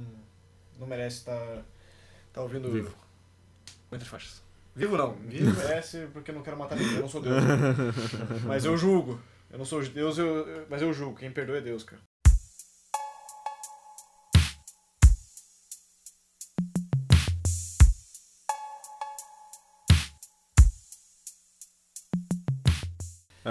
não 0.80 0.88
merece 0.88 1.18
estar. 1.18 1.64
tá 2.34 2.42
ouvindo. 2.42 2.72
Vivo. 2.72 2.94
Muitas 3.90 4.08
faixas. 4.08 4.42
Vivo 4.76 4.98
não. 4.98 5.14
Vivo 5.14 5.56
merece 5.58 6.08
porque 6.14 6.32
eu 6.32 6.36
não 6.36 6.44
quero 6.44 6.58
matar 6.58 6.76
ninguém. 6.76 6.96
Eu 6.96 7.02
não 7.02 7.10
sou 7.10 7.22
Deus. 7.22 7.36
mas 8.46 8.66
eu 8.66 8.78
julgo. 8.78 9.20
Eu 9.52 9.58
não 9.58 9.66
sou 9.66 9.84
Deus, 9.84 10.18
eu, 10.18 10.48
eu- 10.48 10.68
mas 10.70 10.82
eu 10.82 10.94
julgo. 10.94 11.18
Quem 11.18 11.32
perdoa 11.32 11.58
é 11.58 11.62
Deus, 11.62 11.84
cara. 11.84 12.02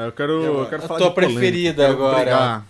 Eu 0.07 0.13
quero, 0.13 0.43
E 0.43 0.47
agora? 0.47 0.63
eu 0.65 0.69
quero 0.71 0.85
A 0.85 0.87
falar 0.89 0.99
tua 1.01 1.09
de 1.09 1.15
polêmica, 1.15 1.41
preferida 1.41 1.83
eu 1.83 1.87
quero 1.89 1.99
agora. 2.05 2.19
brigar. 2.21 2.67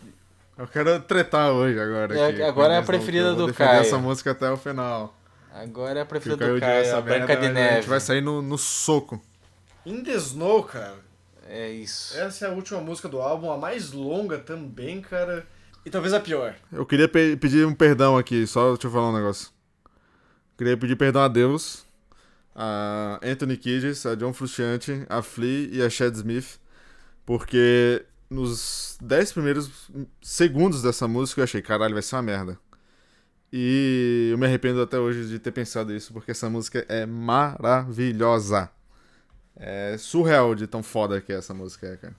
Eu 0.58 0.66
quero 0.66 1.00
tretar 1.02 1.52
hoje 1.52 1.78
agora. 1.80 2.18
É, 2.18 2.26
aqui, 2.28 2.42
agora 2.42 2.74
é 2.74 2.78
a 2.78 2.82
preferida 2.82 3.28
eu 3.28 3.36
do 3.36 3.52
Caio. 3.54 3.80
essa 3.80 3.98
música 3.98 4.32
até 4.32 4.50
o 4.50 4.56
final. 4.56 5.14
Agora 5.54 5.98
é 6.00 6.02
a 6.02 6.06
preferida 6.06 6.52
do 6.54 6.60
Caio, 6.60 6.80
essa 6.82 6.98
a 6.98 7.00
Branca 7.00 7.36
de 7.36 7.46
a 7.46 7.52
Neve. 7.52 7.76
gente 7.76 7.88
vai 7.88 8.00
sair 8.00 8.20
no, 8.20 8.42
no 8.42 8.58
soco. 8.58 9.20
In 9.86 10.02
the 10.02 10.12
Snow, 10.14 10.62
cara. 10.64 10.96
É 11.48 11.70
isso. 11.70 12.16
Essa 12.18 12.46
é 12.46 12.48
a 12.50 12.52
última 12.52 12.80
música 12.80 13.08
do 13.08 13.20
álbum, 13.20 13.50
a 13.50 13.56
mais 13.56 13.92
longa 13.92 14.38
também, 14.38 15.00
cara. 15.00 15.46
E 15.86 15.90
talvez 15.90 16.12
a 16.12 16.20
pior. 16.20 16.54
Eu 16.72 16.84
queria 16.84 17.08
pe- 17.08 17.36
pedir 17.36 17.64
um 17.66 17.72
perdão 17.72 18.18
aqui, 18.18 18.46
só 18.46 18.72
deixa 18.72 18.86
eu 18.88 18.90
falar 18.90 19.10
um 19.10 19.14
negócio. 19.16 19.48
Queria 20.58 20.76
pedir 20.76 20.96
perdão 20.96 21.22
a 21.22 21.28
Deus, 21.28 21.86
a 22.54 23.18
Anthony 23.22 23.56
Kiedis, 23.56 24.04
a 24.04 24.14
John 24.14 24.32
Frusciante, 24.32 25.04
a 25.08 25.22
Flea 25.22 25.68
e 25.72 25.82
a 25.82 25.88
Chad 25.88 26.14
Smith, 26.16 26.58
porque 27.28 28.06
nos 28.30 28.96
10 29.02 29.32
primeiros 29.32 29.70
segundos 30.22 30.80
dessa 30.80 31.06
música 31.06 31.42
eu 31.42 31.44
achei, 31.44 31.60
caralho, 31.60 31.92
vai 31.92 32.02
ser 32.02 32.16
uma 32.16 32.22
merda. 32.22 32.58
E 33.52 34.30
eu 34.32 34.38
me 34.38 34.46
arrependo 34.46 34.80
até 34.80 34.98
hoje 34.98 35.28
de 35.28 35.38
ter 35.38 35.52
pensado 35.52 35.94
isso, 35.94 36.10
porque 36.10 36.30
essa 36.30 36.48
música 36.48 36.86
é 36.88 37.04
maravilhosa. 37.04 38.70
É 39.54 39.98
surreal 39.98 40.54
de 40.54 40.66
tão 40.66 40.82
foda 40.82 41.20
que 41.20 41.30
essa 41.30 41.52
música 41.52 41.88
é, 41.88 41.96
cara. 41.98 42.14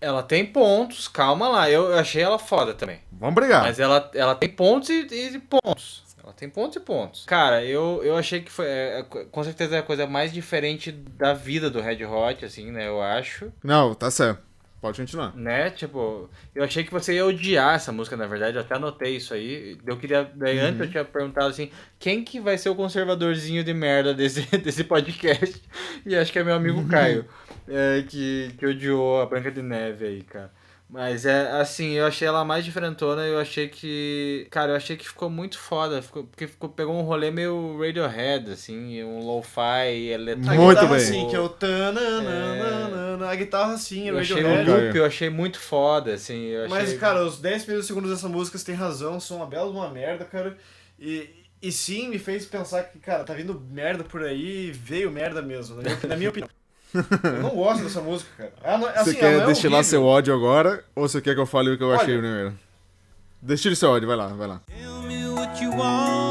Ela 0.00 0.22
tem 0.22 0.46
pontos, 0.46 1.08
calma 1.08 1.48
lá. 1.48 1.68
Eu 1.68 1.92
achei 1.98 2.22
ela 2.22 2.38
foda 2.38 2.72
também. 2.72 3.00
Vamos 3.10 3.34
brigar. 3.34 3.62
Mas 3.62 3.80
ela, 3.80 4.08
ela 4.14 4.36
tem 4.36 4.50
pontos 4.50 4.88
e, 4.88 5.00
e 5.10 5.38
pontos. 5.40 6.04
Ela 6.22 6.32
tem 6.32 6.48
pontos 6.48 6.76
e 6.76 6.80
pontos. 6.80 7.24
Cara, 7.24 7.64
eu, 7.64 8.00
eu 8.04 8.16
achei 8.16 8.40
que 8.40 8.50
foi. 8.50 8.66
é, 8.66 9.00
é, 9.00 9.02
com 9.02 9.44
certeza 9.44 9.76
é 9.76 9.78
a 9.78 9.82
coisa 9.82 10.06
mais 10.06 10.32
diferente 10.32 10.92
da 10.92 11.32
vida 11.32 11.70
do 11.70 11.80
Red 11.80 12.04
Hot, 12.04 12.44
assim, 12.44 12.70
né? 12.70 12.86
Eu 12.86 13.00
acho. 13.02 13.52
Não, 13.62 13.94
tá 13.94 14.10
certo. 14.10 14.50
Pode 14.80 14.98
continuar. 14.98 15.36
Né? 15.36 15.68
Tipo, 15.70 16.30
eu 16.54 16.64
achei 16.64 16.82
que 16.82 16.90
você 16.90 17.14
ia 17.14 17.26
odiar 17.26 17.74
essa 17.74 17.92
música, 17.92 18.16
na 18.16 18.26
verdade. 18.26 18.56
Eu 18.56 18.62
até 18.62 18.76
anotei 18.76 19.16
isso 19.16 19.34
aí. 19.34 19.76
Eu 19.86 19.98
queria. 19.98 20.30
Daí 20.34 20.58
antes 20.58 20.80
eu 20.80 20.90
tinha 20.90 21.04
perguntado 21.04 21.48
assim: 21.48 21.70
quem 21.98 22.24
que 22.24 22.40
vai 22.40 22.56
ser 22.56 22.70
o 22.70 22.74
conservadorzinho 22.74 23.62
de 23.62 23.74
merda 23.74 24.14
desse, 24.14 24.40
desse 24.56 24.84
podcast? 24.84 25.62
E 26.06 26.16
acho 26.16 26.32
que 26.32 26.38
é 26.38 26.44
meu 26.44 26.54
amigo 26.54 26.88
Caio, 26.88 27.26
é, 27.68 28.02
que, 28.08 28.54
que 28.56 28.66
odiou 28.66 29.20
a 29.20 29.26
Branca 29.26 29.50
de 29.50 29.60
Neve 29.60 30.06
aí, 30.06 30.22
cara. 30.22 30.50
Mas 30.92 31.24
é 31.24 31.52
assim, 31.52 31.92
eu 31.92 32.04
achei 32.04 32.26
ela 32.26 32.44
mais 32.44 32.64
diferentona, 32.64 33.22
eu 33.22 33.38
achei 33.38 33.68
que. 33.68 34.48
Cara, 34.50 34.72
eu 34.72 34.76
achei 34.76 34.96
que 34.96 35.06
ficou 35.06 35.30
muito 35.30 35.56
foda. 35.56 36.02
Ficou, 36.02 36.24
porque 36.24 36.48
ficou, 36.48 36.68
pegou 36.68 36.98
um 36.98 37.02
rolê 37.02 37.30
meio 37.30 37.78
Radiohead, 37.78 38.50
assim, 38.50 39.04
um 39.04 39.24
lo-fi 39.24 40.08
eletrônico. 40.10 40.52
A 40.52 40.56
Muito 40.56 40.80
guitarra 40.80 40.96
bem. 40.96 41.04
sim, 41.06 41.28
que 41.28 41.36
é 41.36 41.40
o 41.40 41.48
tananana, 41.48 43.28
a 43.28 43.34
guitarra 43.36 43.78
sim, 43.78 44.08
é 44.08 44.10
Eu 44.10 44.18
achei 44.18 44.42
o 44.42 44.64
loop, 44.64 44.96
eu 44.96 45.04
achei 45.04 45.30
muito 45.30 45.60
foda, 45.60 46.14
assim. 46.14 46.46
Eu 46.46 46.68
Mas, 46.68 46.88
achei... 46.88 46.98
cara, 46.98 47.24
os 47.24 47.38
10 47.38 47.62
primeiros 47.62 47.86
segundos 47.86 48.10
dessa 48.10 48.28
música, 48.28 48.58
você 48.58 48.66
tem 48.66 48.74
razão, 48.74 49.20
são 49.20 49.36
uma 49.36 49.46
bela 49.46 49.70
de 49.70 49.76
uma 49.76 49.90
merda, 49.90 50.24
cara. 50.24 50.56
E, 50.98 51.30
e 51.62 51.70
sim, 51.70 52.08
me 52.08 52.18
fez 52.18 52.44
pensar 52.46 52.82
que, 52.82 52.98
cara, 52.98 53.22
tá 53.22 53.32
vindo 53.32 53.60
merda 53.70 54.02
por 54.02 54.24
aí 54.24 54.66
e 54.66 54.72
veio 54.72 55.08
merda 55.08 55.40
mesmo, 55.40 55.80
na 56.08 56.16
minha 56.16 56.30
opinião. 56.30 56.50
Eu 56.94 57.42
não 57.42 57.50
gosto 57.50 57.84
dessa 57.84 58.00
música, 58.00 58.30
cara. 58.36 58.52
Ela 58.62 58.78
não- 58.78 58.88
assim, 58.88 59.04
você 59.04 59.10
ela 59.10 59.18
quer 59.20 59.36
não 59.36 59.42
é 59.42 59.46
destilar 59.46 59.78
horrível. 59.80 59.90
seu 59.90 60.04
ódio 60.04 60.34
agora 60.34 60.84
ou 60.94 61.08
você 61.08 61.20
quer 61.20 61.34
que 61.34 61.40
eu 61.40 61.46
fale 61.46 61.70
o 61.70 61.76
que 61.78 61.82
eu 61.84 61.88
Olha. 61.88 62.00
achei 62.00 62.18
primeiro? 62.18 62.52
Destile 63.42 63.74
seu 63.76 63.90
ódio, 63.90 64.06
vai 64.08 64.16
lá, 64.16 64.26
vai 64.28 64.46
lá. 64.48 64.60
Tell 64.66 65.02
me 65.02 65.26
what 65.28 65.62
you 65.64 65.70
wanna 65.70 66.29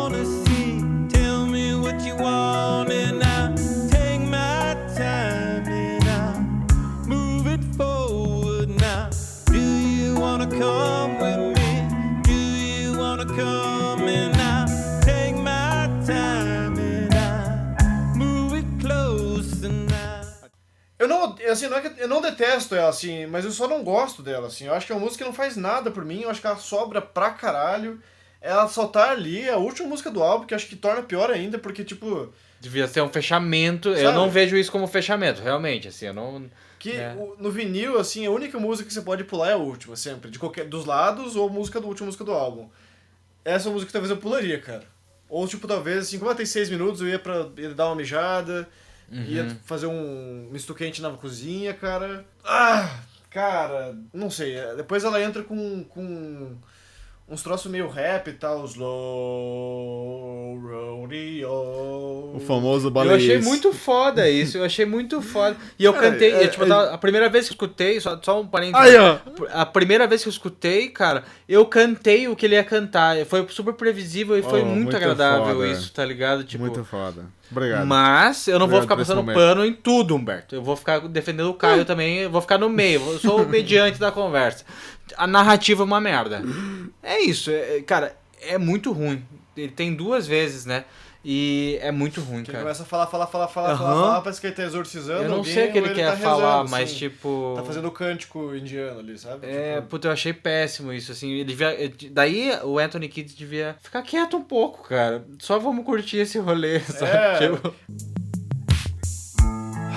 assim, 21.50 21.68
não 21.68 21.78
é 21.78 21.82
que 21.82 22.02
eu 22.02 22.08
não 22.08 22.22
detesto 22.22 22.76
ela, 22.76 22.90
assim, 22.90 23.26
mas 23.28 23.46
eu 23.46 23.52
só 23.52 23.68
não 23.68 23.84
gosto 23.84 24.22
dela, 24.22 24.48
assim. 24.48 24.66
Eu 24.66 24.74
acho 24.74 24.86
que 24.86 24.92
é 24.92 24.96
uma 24.96 25.04
música 25.04 25.24
que 25.24 25.30
não 25.30 25.36
faz 25.36 25.56
nada 25.58 25.92
por 25.92 26.04
mim, 26.06 26.22
eu 26.22 26.30
acho 26.30 26.42
que 26.42 26.48
ela 26.48 26.58
sobra 26.58 27.02
pra 27.02 27.32
caralho. 27.32 28.02
Ela 28.42 28.68
só 28.68 28.88
tá 28.88 29.12
ali, 29.12 29.42
é 29.42 29.52
a 29.52 29.58
última 29.58 29.88
música 29.90 30.10
do 30.10 30.24
álbum, 30.24 30.46
que 30.46 30.54
eu 30.54 30.56
acho 30.56 30.68
que 30.68 30.76
torna 30.76 31.02
pior 31.02 31.30
ainda, 31.30 31.58
porque, 31.60 31.84
tipo, 31.84 32.32
Devia 32.62 32.88
ser 32.88 33.02
um 33.02 33.10
fechamento. 33.10 33.90
Eu 33.90 34.06
Sabe? 34.08 34.16
não 34.18 34.30
vejo 34.30 34.56
isso 34.58 34.72
como 34.72 34.86
fechamento, 34.88 35.42
realmente, 35.42 35.88
assim, 35.90 36.08
eu 36.08 36.14
não... 36.14 36.50
que 36.78 36.92
É. 36.92 37.14
o- 37.18 37.36
no 37.38 37.52
vinil, 37.52 37.98
assim, 38.00 38.26
a 38.26 38.32
única 38.32 38.58
música 38.60 38.88
que 38.88 38.94
você 38.94 39.02
pode 39.02 39.24
pular 39.26 39.50
é 39.50 39.54
a 39.54 39.58
última, 39.58 39.96
sempre. 39.96 40.30
De 40.32 40.38
qualquer, 40.40 40.66
dos 40.66 40.86
lados 40.86 41.36
ou 41.36 41.50
música 41.50 41.80
do 41.82 41.88
última 41.88 42.06
música 42.08 42.24
do 42.24 42.32
álbum. 42.34 42.68
Essa 43.44 43.70
música 43.70 43.92
talvez 43.92 44.12
eu 44.12 44.18
pularia, 44.18 44.60
cara. 44.60 44.84
Ou, 45.30 45.48
tipo, 45.48 45.68
talvez, 45.68 46.00
assim, 46.00 46.18
como 46.18 46.30
ela 46.30 46.38
tem 46.38 46.46
seis 46.46 46.70
minutos, 46.70 47.02
eu 47.02 47.08
ia 47.08 47.20
pra 47.20 47.48
ia 47.58 47.70
dar 47.74 47.88
uma 47.88 47.96
mijada, 47.96 48.68
ia 49.12 49.50
fazer 49.66 49.88
um 49.88 50.50
misto 50.52 50.74
quente 50.76 51.02
na 51.02 51.12
cozinha, 51.12 51.74
cara. 51.74 52.26
Ah, 52.44 53.00
cara, 53.30 53.98
não 54.14 54.30
sei. 54.30 54.56
Depois 54.76 55.04
ela 55.04 55.22
entra 55.22 55.44
com, 55.44 55.84
com 55.84 56.56
uns 57.30 57.44
troços 57.44 57.72
meio 57.72 57.88
rap 57.88 58.28
e 58.30 58.34
tal, 58.34 58.66
slow 58.66 60.60
rodeo. 61.02 61.50
O 62.36 62.40
famoso 62.46 62.88
Eu 62.88 62.92
baleiês. 62.92 63.24
achei 63.24 63.40
muito 63.40 63.72
foda 63.74 64.30
isso, 64.30 64.58
eu 64.58 64.64
achei 64.64 64.86
muito 64.86 65.22
foda. 65.22 65.56
E 65.78 65.84
eu 65.86 65.94
Cara, 65.94 66.12
cantei, 66.12 66.32
é- 66.34 66.44
eu, 66.46 66.52
tipo, 66.52 66.64
é- 66.64 66.66
eu 66.66 66.70
tava- 66.70 66.92
a 66.94 66.98
primeira 66.98 67.30
vez 67.30 67.46
que 67.46 67.52
eu 67.52 67.56
escutei, 67.56 68.00
só, 68.00 68.20
só 68.22 68.40
um 68.42 68.48
parênteses. 68.48 68.88
Aí, 68.88 68.96
ó. 68.98 69.18
A 69.52 69.66
primeira 69.66 70.08
vez 70.08 70.22
que 70.24 70.28
eu 70.30 70.32
escutei, 70.32 70.90
cara, 70.90 71.24
eu 71.48 71.66
cantei 71.66 72.28
o 72.28 72.36
que 72.36 72.46
ele 72.46 72.56
ia 72.56 72.64
cantar. 72.64 73.16
Foi 73.26 73.46
super 73.50 73.74
previsível 73.74 74.38
e 74.38 74.42
foi 74.42 74.62
Oh, 74.62 74.66
muito, 74.66 74.84
muito 74.84 74.96
agradável 74.98 75.56
foda. 75.56 75.68
isso, 75.68 75.92
tá 75.94 76.04
ligado? 76.06 76.44
Tipo, 76.44 76.64
Muito 76.64 76.84
foda. 76.84 77.26
Obrigado. 77.52 77.86
Mas 77.88 78.48
eu 78.48 78.60
não 78.60 78.68
vou 78.68 78.78
Obrigado 78.78 78.82
ficar 78.84 78.96
por 78.96 79.02
esse 79.02 79.12
passando 79.12 79.26
momento. 79.26 79.36
pano 79.36 79.66
em 79.66 79.74
tudo, 79.74 80.16
Humberto. 80.16 80.54
Eu 80.54 80.62
vou 80.62 80.76
ficar 80.76 81.00
defendendo 81.08 81.50
o 81.50 81.54
Caio 81.56 81.84
também, 81.84 82.20
eu 82.20 82.30
vou 82.30 82.42
ficar 82.42 82.60
no 82.60 82.70
meio. 82.70 83.02
Eu 83.12 83.18
sou 83.18 83.42
o 83.42 83.48
mediante 83.50 84.00
da 84.00 84.12
conversa. 84.12 84.64
A 85.18 85.28
narrativa 85.28 85.84
é 85.84 85.86
uma 85.86 86.00
merda. 86.02 86.42
É 87.04 87.20
isso, 87.22 87.50
é- 87.52 87.82
cara, 87.82 88.16
é 88.42 88.58
muito 88.58 88.92
ruim. 88.92 89.24
Ele 89.56 89.72
tem 89.72 89.94
duas 89.94 90.26
vezes, 90.28 90.66
né? 90.66 90.86
E 91.26 91.78
é 91.82 91.92
muito 91.92 92.22
ruim, 92.22 92.44
Que 92.44 92.52
ele 92.52 92.54
cara. 92.54 92.64
começa 92.64 92.84
a 92.84 92.86
falar, 92.86 93.06
falar, 93.08 93.28
falar, 93.28 93.48
falar, 93.50 93.70
Aham. 93.72 93.78
falar, 93.78 93.94
falar, 94.02 94.22
parece 94.22 94.40
que 94.40 94.48
ele 94.48 94.56
tá 94.56 94.64
exorcizando 94.64 95.24
Eu 95.24 95.30
não 95.30 95.38
alguém, 95.40 95.54
sei 95.54 95.68
o 95.68 95.72
que 95.74 95.80
ou 95.80 95.86
ele 95.86 95.94
quer 95.94 96.12
tá 96.12 96.18
falar, 96.18 96.52
rezando, 96.54 96.70
mas 96.72 96.90
assim. 96.90 96.98
tipo. 96.98 97.54
Tá 97.58 97.64
fazendo 97.66 97.88
o 97.90 97.92
cântico 97.92 98.56
indiano 98.56 99.00
ali, 99.02 99.18
sabe? 99.18 99.46
É, 99.46 99.76
Tipo, 99.76 99.88
puta, 99.90 100.08
eu 100.08 100.12
achei 100.14 100.32
péssimo 100.32 100.94
isso, 100.94 101.12
assim, 101.12 101.30
ele 101.32 101.44
devia, 101.44 101.76
daí 102.12 102.52
o 102.64 102.80
Anthony 102.80 103.10
Kidd 103.10 103.36
devia 103.36 103.76
ficar 103.82 104.02
quieto 104.02 104.38
um 104.38 104.42
pouco, 104.42 104.88
cara, 104.88 105.26
só 105.40 105.60
vamos 105.60 105.84
curtir 105.84 106.20
esse 106.20 106.40
rolê, 106.40 106.80
sabe, 106.88 107.12
É. 107.12 107.38
Tipo, 107.50 107.76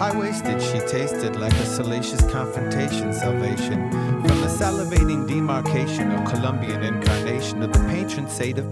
High 0.02 0.18
waisted, 0.18 0.60
she 0.60 0.80
tasted 0.80 1.36
like 1.36 1.52
a 1.52 1.64
salacious 1.64 2.22
confrontation 2.22 3.12
salvation. 3.12 3.88
From 4.20 4.40
the 4.40 4.48
salivating 4.48 5.28
demarcation 5.28 6.10
of 6.10 6.24
Colombian 6.24 6.82
incarnation 6.82 7.62
of 7.62 7.72
the 7.72 7.78
patron 7.86 8.26
saint 8.28 8.58
of. 8.58 8.66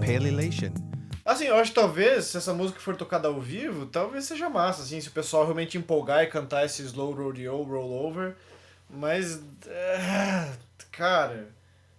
Assim, 1.23 1.45
eu 1.45 1.55
acho 1.55 1.71
que 1.71 1.79
talvez, 1.79 2.25
se 2.25 2.35
essa 2.35 2.53
música 2.53 2.81
for 2.81 2.97
tocada 2.97 3.29
ao 3.29 3.39
vivo, 3.39 3.85
talvez 3.85 4.25
seja 4.25 4.49
massa, 4.49 4.81
assim, 4.81 4.99
se 4.99 5.07
o 5.07 5.11
pessoal 5.11 5.45
realmente 5.45 5.77
empolgar 5.77 6.21
e 6.21 6.27
cantar 6.27 6.65
esse 6.65 6.83
Slow 6.83 7.13
Rodeo 7.13 7.63
Rollover. 7.63 8.35
Mas, 8.89 9.41
é, 9.67 10.51
cara, 10.91 11.47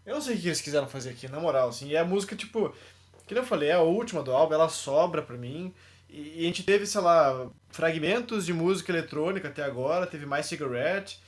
eu 0.04 0.14
não 0.14 0.20
sei 0.20 0.36
o 0.36 0.38
que 0.38 0.48
eles 0.48 0.60
quiseram 0.60 0.86
fazer 0.86 1.08
aqui, 1.08 1.26
na 1.26 1.40
moral, 1.40 1.70
assim. 1.70 1.88
E 1.88 1.96
a 1.96 2.04
música, 2.04 2.36
tipo, 2.36 2.70
que 3.26 3.32
eu 3.32 3.46
falei, 3.46 3.70
é 3.70 3.76
a 3.76 3.80
última 3.80 4.22
do 4.22 4.30
álbum, 4.30 4.52
ela 4.52 4.68
sobra 4.68 5.22
pra 5.22 5.38
mim. 5.38 5.72
E, 6.10 6.40
e 6.40 6.44
a 6.44 6.46
gente 6.48 6.64
teve, 6.64 6.86
sei 6.86 7.00
lá, 7.00 7.48
fragmentos 7.72 8.46
de 8.46 8.52
música 8.52 8.92
eletrônica 8.92 9.48
até 9.48 9.64
agora, 9.64 10.06
teve 10.06 10.24
mais 10.26 10.46
Cigarette, 10.46 11.20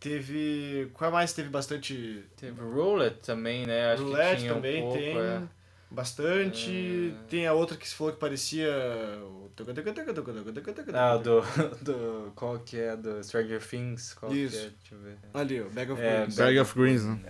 teve... 0.00 0.90
Qual 0.92 1.12
mais 1.12 1.32
teve 1.32 1.48
bastante... 1.48 2.24
teve 2.36 2.60
Roulette 2.60 3.20
também, 3.20 3.66
né, 3.66 3.92
acho 3.92 4.02
que 4.02 4.08
Roulette 4.08 4.40
tinha 4.40 4.54
também 4.54 4.82
um 4.82 4.86
pouco, 4.86 4.98
tem 4.98 5.18
é. 5.18 5.42
bastante. 5.90 7.14
Tem 7.28 7.46
a 7.46 7.52
outra 7.52 7.76
que 7.76 7.88
se 7.88 7.94
falou 7.94 8.12
que 8.12 8.18
parecia. 8.18 8.68
o 9.22 9.50
Ah, 10.94 11.16
do, 11.16 11.40
do, 11.82 12.32
qual 12.34 12.58
que 12.58 12.78
é, 12.78 12.96
do 12.96 13.22
Stranger 13.22 13.62
Things, 13.64 14.14
qual 14.14 14.34
Isso. 14.34 14.56
que 14.58 14.66
é, 14.66 14.70
deixa 14.80 14.94
eu 14.94 14.98
ver. 14.98 15.18
Ali, 15.34 15.60
o 15.60 15.70
Bag 15.70 15.92
of 15.92 16.02
É, 16.02 16.16
Greens. 16.16 16.36
Bag 16.36 16.58
of 16.58 16.74
Greens, 16.78 17.04
né? 17.04 17.20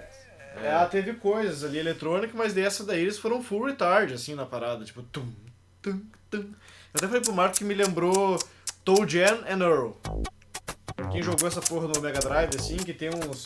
É, 0.56 0.66
ela 0.66 0.86
teve 0.86 1.14
coisas 1.14 1.64
ali 1.64 1.78
eletrônicas, 1.78 2.34
mas 2.34 2.52
dessa 2.52 2.84
daí 2.84 3.00
eles 3.00 3.18
foram 3.18 3.42
full 3.42 3.64
retard, 3.66 4.12
assim, 4.12 4.34
na 4.34 4.46
parada. 4.46 4.84
Tipo, 4.84 5.02
tum, 5.02 5.32
tum, 5.80 6.00
tum. 6.30 6.52
Eu 6.94 6.98
até 6.98 7.06
falei 7.06 7.22
pro 7.22 7.32
Marco 7.32 7.56
que 7.56 7.64
me 7.64 7.72
lembrou 7.72 8.38
Toe 8.84 9.08
Jam 9.08 9.40
and 9.48 9.64
Earl. 9.64 9.92
Quem 11.10 11.22
jogou 11.22 11.48
essa 11.48 11.62
porra 11.62 11.88
no 11.88 12.00
Mega 12.02 12.20
Drive, 12.20 12.54
assim, 12.54 12.76
que 12.76 12.92
tem 12.92 13.08
uns. 13.08 13.44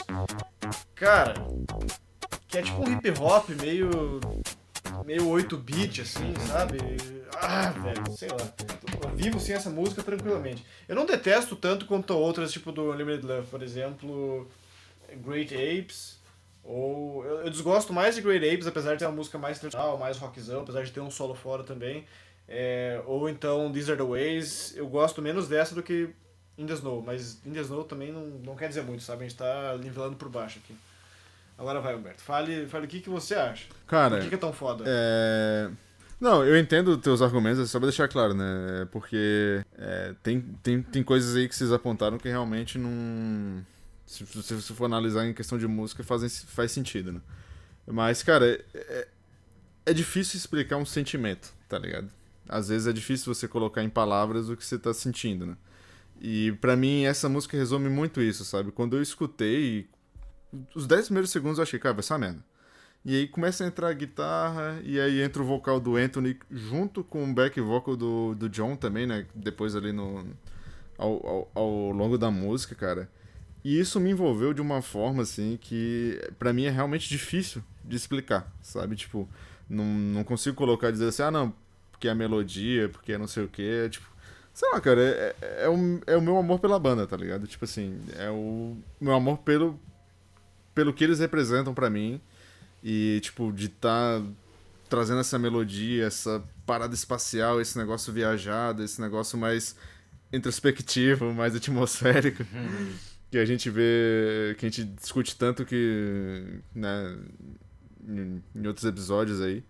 Cara, 0.97 1.35
que 2.49 2.59
é 2.59 2.63
tipo 2.63 2.83
um 2.83 2.93
hip 2.93 3.09
hop 3.21 3.49
meio. 3.51 4.21
meio 5.05 5.25
8-bit, 5.27 6.01
assim, 6.01 6.35
sabe? 6.49 6.79
Ah, 7.41 7.71
velho, 7.71 8.11
sei 8.17 8.29
lá. 8.29 8.53
Eu 9.05 9.17
vivo 9.17 9.39
sem 9.39 9.55
essa 9.55 9.71
música 9.71 10.03
tranquilamente. 10.03 10.67
Eu 10.89 10.97
não 10.97 11.07
detesto 11.07 11.55
tanto 11.55 11.87
quanto 11.87 12.15
outras, 12.15 12.51
tipo 12.51 12.73
do 12.73 12.91
Unlimited 12.91 13.25
Love, 13.27 13.47
por 13.47 13.63
exemplo, 13.63 14.49
Great 15.25 15.55
Apes. 15.55 16.19
Ou. 16.65 17.25
Eu, 17.25 17.43
eu 17.43 17.51
desgosto 17.51 17.93
mais 17.93 18.17
de 18.17 18.23
Great 18.23 18.45
Apes, 18.45 18.67
apesar 18.67 18.95
de 18.95 18.99
ter 18.99 19.07
uma 19.07 19.15
música 19.15 19.39
mais 19.39 19.61
tradicional, 19.61 19.97
mais 19.97 20.19
rockzão, 20.19 20.63
apesar 20.63 20.83
de 20.83 20.91
ter 20.91 21.01
um 21.01 21.13
solo 21.13 21.35
fora 21.35 21.63
também. 21.63 22.05
É, 22.49 23.03
ou 23.07 23.29
então 23.29 23.73
These 23.73 23.91
Are 23.91 24.01
the 24.01 24.07
Ways. 24.07 24.75
Eu 24.77 24.87
gosto 24.89 25.21
menos 25.21 25.49
dessa 25.49 25.75
do 25.75 25.83
que 25.83 26.11
In 26.57 26.67
the 26.67 26.75
Snow, 26.75 27.03
mas 27.03 27.45
In 27.45 27.53
the 27.53 27.61
Snow 27.61 27.85
também 27.85 28.13
não, 28.13 28.27
não 28.45 28.57
quer 28.57 28.69
dizer 28.69 28.83
muito, 28.83 29.03
sabe? 29.03 29.25
A 29.25 29.29
gente 29.29 29.37
tá 29.37 29.77
nivelando 29.79 30.17
por 30.17 30.29
baixo 30.29 30.61
aqui. 30.63 30.75
Agora 31.59 31.81
vai, 31.81 31.95
Humberto. 31.95 32.23
Fale, 32.23 32.67
fale 32.67 32.85
o 32.85 32.89
que, 32.89 33.01
que 33.01 33.09
você 33.09 33.35
acha. 33.35 33.67
Cara, 33.87 34.17
Por 34.17 34.23
que, 34.25 34.29
que 34.29 34.35
é 34.35 34.39
tão 34.39 34.53
foda? 34.53 34.85
É... 34.87 35.71
Não, 36.21 36.45
eu 36.45 36.59
entendo 36.59 36.89
os 36.89 36.99
teus 36.99 37.21
argumentos, 37.21 37.61
é 37.61 37.67
só 37.67 37.79
pra 37.79 37.89
deixar 37.89 38.09
claro, 38.09 38.35
né? 38.35 38.83
É 38.83 38.85
Porque 38.87 39.63
é, 39.77 40.15
tem, 40.23 40.41
tem, 40.63 40.83
tem 40.83 41.03
coisas 41.03 41.37
aí 41.37 41.49
que 41.49 41.55
vocês 41.55 41.73
apontaram 41.73 42.19
que 42.19 42.29
realmente 42.29 42.79
não. 42.79 43.65
Se 44.07 44.25
se 44.25 44.55
você 44.55 44.73
for 44.73 44.87
analisar 44.87 45.27
em 45.27 45.35
questão 45.35 45.59
de 45.59 45.67
música, 45.67 46.03
fazem, 46.03 46.29
faz 46.29 46.73
sentido, 46.73 47.13
né? 47.13 47.21
Mas, 47.87 48.23
cara, 48.23 48.47
é, 48.75 49.09
é 49.87 49.93
difícil 49.93 50.39
explicar 50.39 50.77
um 50.77 50.87
sentimento, 50.87 51.53
tá 51.69 51.79
ligado? 51.79 52.09
Às 52.49 52.69
vezes 52.69 52.87
é 52.87 52.93
difícil 52.93 53.35
você 53.35 53.49
colocar 53.49 53.83
em 53.83 53.89
palavras 53.91 54.49
o 54.49 54.57
que 54.57 54.65
você 54.65 54.79
tá 54.79 54.93
sentindo, 54.95 55.47
né? 55.47 55.57
E 56.21 56.53
pra 56.61 56.77
mim 56.77 57.05
essa 57.05 57.29
música 57.29 57.57
resume 57.57 57.89
muito 57.89 58.21
isso, 58.21 58.45
sabe? 58.45 58.73
Quando 58.73 58.97
eu 58.97 59.03
escutei, 59.03 59.89
os 60.75 60.87
10 60.87 61.07
primeiros 61.07 61.31
segundos 61.31 61.59
eu 61.59 61.63
achei, 61.63 61.79
cara, 61.79 61.95
vai 61.95 62.03
ser 62.03 62.15
uma 62.15 62.19
merda. 62.21 62.45
E 63.05 63.15
aí 63.15 63.29
começa 63.29 63.63
a 63.63 63.69
entrar 63.69 63.89
a 63.89 63.93
guitarra, 63.93 64.81
e 64.83 64.99
aí 64.99 65.23
entra 65.23 65.41
o 65.41 65.47
vocal 65.47 65.79
do 65.79 65.95
Anthony 65.97 66.37
junto 66.51 67.05
com 67.05 67.23
o 67.23 67.33
back 67.33 67.61
vocal 67.61 67.97
do, 67.97 68.35
do 68.35 68.49
John 68.49 68.75
também, 68.75 69.07
né? 69.07 69.27
Depois 69.33 69.77
ali 69.77 69.93
no. 69.93 70.27
Ao, 70.99 71.27
ao, 71.27 71.51
ao 71.55 71.91
longo 71.93 72.19
da 72.19 72.33
música, 72.33 72.75
cara. 72.75 73.09
E 73.63 73.79
isso 73.79 74.01
me 74.01 74.11
envolveu 74.11 74.53
de 74.53 74.61
uma 74.61 74.83
forma, 74.83 75.23
assim, 75.23 75.57
que 75.61 76.21
pra 76.39 76.53
mim 76.53 76.65
é 76.65 76.71
realmente 76.71 77.09
difícil 77.09 77.63
de 77.85 77.97
explicar, 77.97 78.53
sabe? 78.61 78.97
Tipo, 78.97 79.29
não, 79.69 79.85
não 79.85 80.25
consigo 80.25 80.57
colocar 80.57 80.89
e 80.89 80.93
dizer 80.93 81.09
assim, 81.09 81.23
ah, 81.23 81.31
não, 81.31 81.55
porque 81.97 82.09
é 82.09 82.11
a 82.11 82.15
melodia, 82.15 82.91
porque 82.91 83.13
é 83.13 83.19
não 83.19 83.27
sei 83.27 83.45
o 83.45 83.49
quê. 83.49 83.85
É, 83.87 83.89
tipo, 83.89 84.07
sei 84.53 84.71
lá, 84.71 84.81
cara, 84.81 85.01
é, 85.01 85.35
é, 85.41 85.65
é, 85.65 85.69
o, 85.69 86.01
é 86.07 86.17
o 86.17 86.21
meu 86.21 86.37
amor 86.37 86.61
pela 86.61 86.79
banda, 86.79 87.07
tá 87.07 87.17
ligado? 87.17 87.47
Tipo 87.47 87.65
assim, 87.65 87.99
é 88.17 88.31
o 88.31 88.77
meu 89.01 89.15
amor 89.15 89.39
pelo, 89.39 89.81
pelo 90.75 90.93
que 90.93 91.03
eles 91.03 91.19
representam 91.19 91.75
pra 91.75 91.89
mim. 91.89 92.21
E, 92.85 93.19
tipo, 93.23 93.51
de 93.51 93.67
estar 93.67 94.21
tá 94.21 94.27
trazendo 94.89 95.21
essa 95.21 95.39
melodia, 95.39 96.07
essa 96.07 96.45
parada 96.67 96.95
espacial, 96.95 97.61
esse 97.61 97.79
negócio 97.79 98.13
viajado, 98.13 98.83
esse 98.85 99.01
negócio 99.01 99.39
mais 99.39 99.75
introspectivo, 100.33 101.33
mais 101.33 101.57
atmosférico. 101.57 102.45
que 103.31 103.39
a 103.39 103.45
gente 103.45 103.71
vê, 103.71 104.55
que 104.59 104.67
a 104.67 104.69
gente 104.69 104.85
discute 104.85 105.35
tanto 105.35 105.65
que, 105.65 106.61
né, 106.75 107.19
em 108.07 108.67
outros 108.67 108.85
episódios 108.85 109.41
aí. 109.41 109.65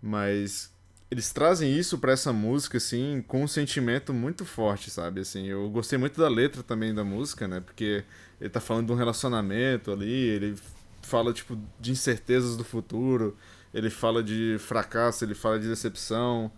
Mas 0.00 0.70
eles 1.10 1.32
trazem 1.32 1.72
isso 1.76 1.98
pra 1.98 2.12
essa 2.12 2.32
música, 2.32 2.78
assim, 2.78 3.24
com 3.28 3.44
um 3.44 3.48
sentimento 3.48 4.12
muito 4.12 4.44
forte, 4.44 4.90
sabe? 4.90 5.20
Assim, 5.20 5.46
eu 5.46 5.68
gostei 5.70 5.98
muito 5.98 6.20
da 6.20 6.28
letra 6.28 6.62
também 6.62 6.92
da 6.94 7.04
música, 7.04 7.46
né? 7.46 7.60
Porque 7.60 8.04
ele 8.40 8.50
tá 8.50 8.60
falando 8.60 8.86
de 8.86 8.92
um 8.92 8.96
relacionamento 8.96 9.92
ali, 9.92 10.12
ele 10.12 10.56
fala, 11.02 11.32
tipo, 11.32 11.56
de 11.80 11.92
incertezas 11.92 12.56
do 12.56 12.64
futuro, 12.64 13.36
ele 13.72 13.90
fala 13.90 14.22
de 14.22 14.56
fracasso, 14.58 15.24
ele 15.24 15.34
fala 15.34 15.58
de 15.60 15.68
decepção. 15.68 16.50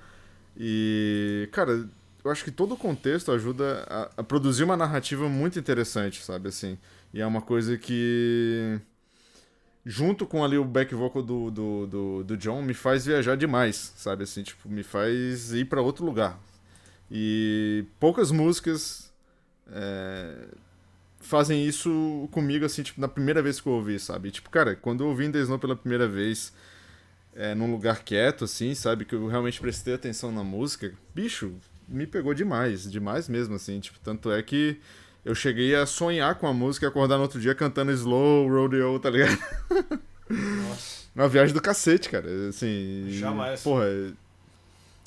E, 0.57 1.49
cara, 1.53 1.89
eu 2.25 2.31
acho 2.31 2.43
que 2.45 2.51
todo 2.51 2.73
o 2.75 2.77
contexto 2.77 3.31
ajuda 3.33 3.87
a, 3.89 4.11
a 4.19 4.25
produzir 4.25 4.65
uma 4.65 4.77
narrativa 4.77 5.29
muito 5.29 5.59
interessante, 5.59 6.25
sabe? 6.25 6.49
Assim, 6.49 6.79
e 7.13 7.21
é 7.21 7.27
uma 7.27 7.43
coisa 7.43 7.77
que 7.77 8.81
junto 9.89 10.27
com 10.27 10.45
ali 10.45 10.59
o 10.59 10.65
back 10.67 10.95
vocal 10.95 11.23
do, 11.23 11.51
do, 11.51 11.87
do, 11.87 12.25
do 12.25 12.37
John, 12.37 12.61
me 12.61 12.75
faz 12.75 13.07
viajar 13.07 13.39
demais, 13.39 13.95
sabe? 13.97 14.25
Assim, 14.25 14.43
tipo, 14.43 14.69
me 14.69 14.83
faz 14.83 15.55
ir 15.55 15.65
pra 15.65 15.81
outro 15.81 16.05
lugar. 16.05 16.39
E 17.11 17.87
poucas 17.99 18.31
músicas 18.31 19.11
é, 19.67 20.45
fazem 21.21 21.67
isso 21.67 22.29
comigo, 22.31 22.67
assim, 22.67 22.83
tipo, 22.83 23.01
na 23.01 23.09
primeira 23.09 23.41
vez 23.41 23.63
que 23.63 23.67
eu 23.67 23.73
ouvi, 23.73 23.99
sabe? 23.99 24.31
Tipo, 24.31 24.51
cara, 24.51 24.77
quando 24.77 25.05
eu 25.05 25.09
ouvi 25.09 25.27
The 25.33 25.39
Snow 25.41 25.59
pela 25.59 25.75
primeira 25.75 26.07
vez, 26.07 26.53
é, 27.35 27.55
num 27.55 27.73
lugar 27.73 28.05
quieto, 28.05 28.45
assim, 28.45 28.75
sabe? 28.75 29.07
Que 29.07 29.15
eu 29.15 29.27
realmente 29.27 29.59
prestei 29.59 29.95
atenção 29.95 30.31
na 30.31 30.45
música, 30.45 30.93
bicho, 31.15 31.55
me 31.89 32.07
pegou 32.07 32.35
demais, 32.35 32.91
demais 32.93 33.27
mesmo, 33.27 33.55
assim, 33.55 33.81
tipo, 33.81 33.99
tanto 34.01 34.31
é 34.31 34.43
que 34.43 34.79
eu 35.29 35.35
cheguei 35.35 35.75
a 35.75 35.85
sonhar 35.85 36.35
com 36.37 36.47
a 36.47 36.53
música 36.55 36.87
e 36.87 36.89
acordar 36.89 37.17
no 37.17 37.23
outro 37.23 37.39
dia 37.41 37.55
cantando 37.55 37.93
Slow, 37.93 38.49
Rodeo, 38.49 38.99
tá 38.99 39.11
ligado? 39.11 39.39
Nossa. 40.31 40.99
Uma 41.15 41.29
viagem 41.29 41.55
do 41.55 41.61
cacete, 41.61 42.09
cara. 42.09 42.27
Assim. 42.49 43.07
Jamais. 43.11 43.61
Porra. 43.63 43.85
é- 43.87 44.11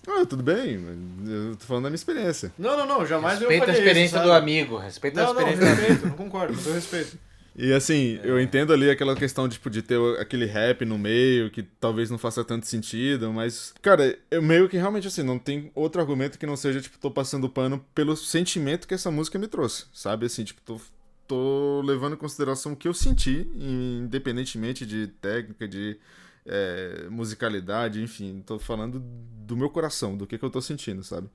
Ah, 0.08 0.25
tudo 0.25 0.41
bem, 0.43 0.77
mas 0.80 1.30
eu 1.30 1.56
tô 1.56 1.66
falando 1.66 1.83
da 1.83 1.90
minha 1.90 1.95
experiência. 1.95 2.51
Não, 2.58 2.75
não, 2.77 2.85
não, 2.88 3.06
jamais 3.06 3.40
Respeita 3.40 3.53
eu 3.53 3.64
a 3.64 3.66
faria 3.67 3.80
experiência 3.82 4.16
isso, 4.17 4.25
do 4.25 4.32
amigo. 4.33 4.77
Respeita 4.77 5.22
a 5.22 5.25
Não, 5.25 5.33
não, 5.33 5.41
experiência 5.41 5.66
do 5.66 5.72
amigo. 5.72 5.88
respeito, 5.93 6.08
não 6.09 6.17
concordo, 6.17 6.53
com 6.56 6.64
todo 6.64 6.74
respeito. 6.74 7.17
E 7.55 7.73
assim, 7.73 8.17
É. 8.23 8.30
eu 8.30 8.39
entendo 8.39 8.71
ali 8.71 8.89
aquela 8.89 9.15
questão 9.15 9.47
tipo, 9.49 9.69
de 9.69 9.81
ter 9.81 9.99
aquele 10.19 10.45
rap 10.45 10.85
no 10.85 10.97
meio, 10.97 11.51
que 11.51 11.61
talvez 11.63 12.09
não 12.09 12.17
faça 12.17 12.43
tanto 12.45 12.65
sentido, 12.65 13.31
mas, 13.33 13.73
cara, 13.81 14.17
eu 14.30 14.41
meio 14.41 14.69
que 14.69 14.77
realmente 14.77 15.07
assim, 15.07 15.21
não 15.21 15.38
tem 15.38 15.69
outro 15.75 15.99
argumento 15.99 16.39
que 16.39 16.45
não 16.45 16.55
seja, 16.55 16.80
tipo, 16.81 16.97
tô 16.97 17.11
passando 17.11 17.49
pano 17.49 17.85
pelo 17.93 18.15
sentimento 18.15 18.88
que 18.88 18.93
essa 18.93 19.11
música 19.11 19.38
me 19.38 19.47
trouxe, 19.47 19.85
sabe? 19.93 20.25
Assim, 20.27 20.43
tipo, 20.45 20.61
tô, 20.61 20.80
tô 21.27 21.81
levando 21.83 22.13
em 22.13 22.17
consideração 22.17 22.71
o 22.71 22.75
que 22.75 22.88
eu 22.88 22.93
senti, 22.93 23.45
independentemente 23.53 24.85
de 24.85 25.07
técnica, 25.07 25.67
de 25.67 25.97
é, 26.45 27.07
musicalidade, 27.09 28.01
enfim, 28.01 28.41
tô 28.45 28.57
falando 28.59 29.03
do 29.45 29.55
meu 29.57 29.69
coração, 29.69 30.15
do 30.15 30.25
que, 30.25 30.38
que 30.38 30.45
eu 30.45 30.49
tô 30.49 30.61
sentindo, 30.61 31.03
sabe? 31.03 31.27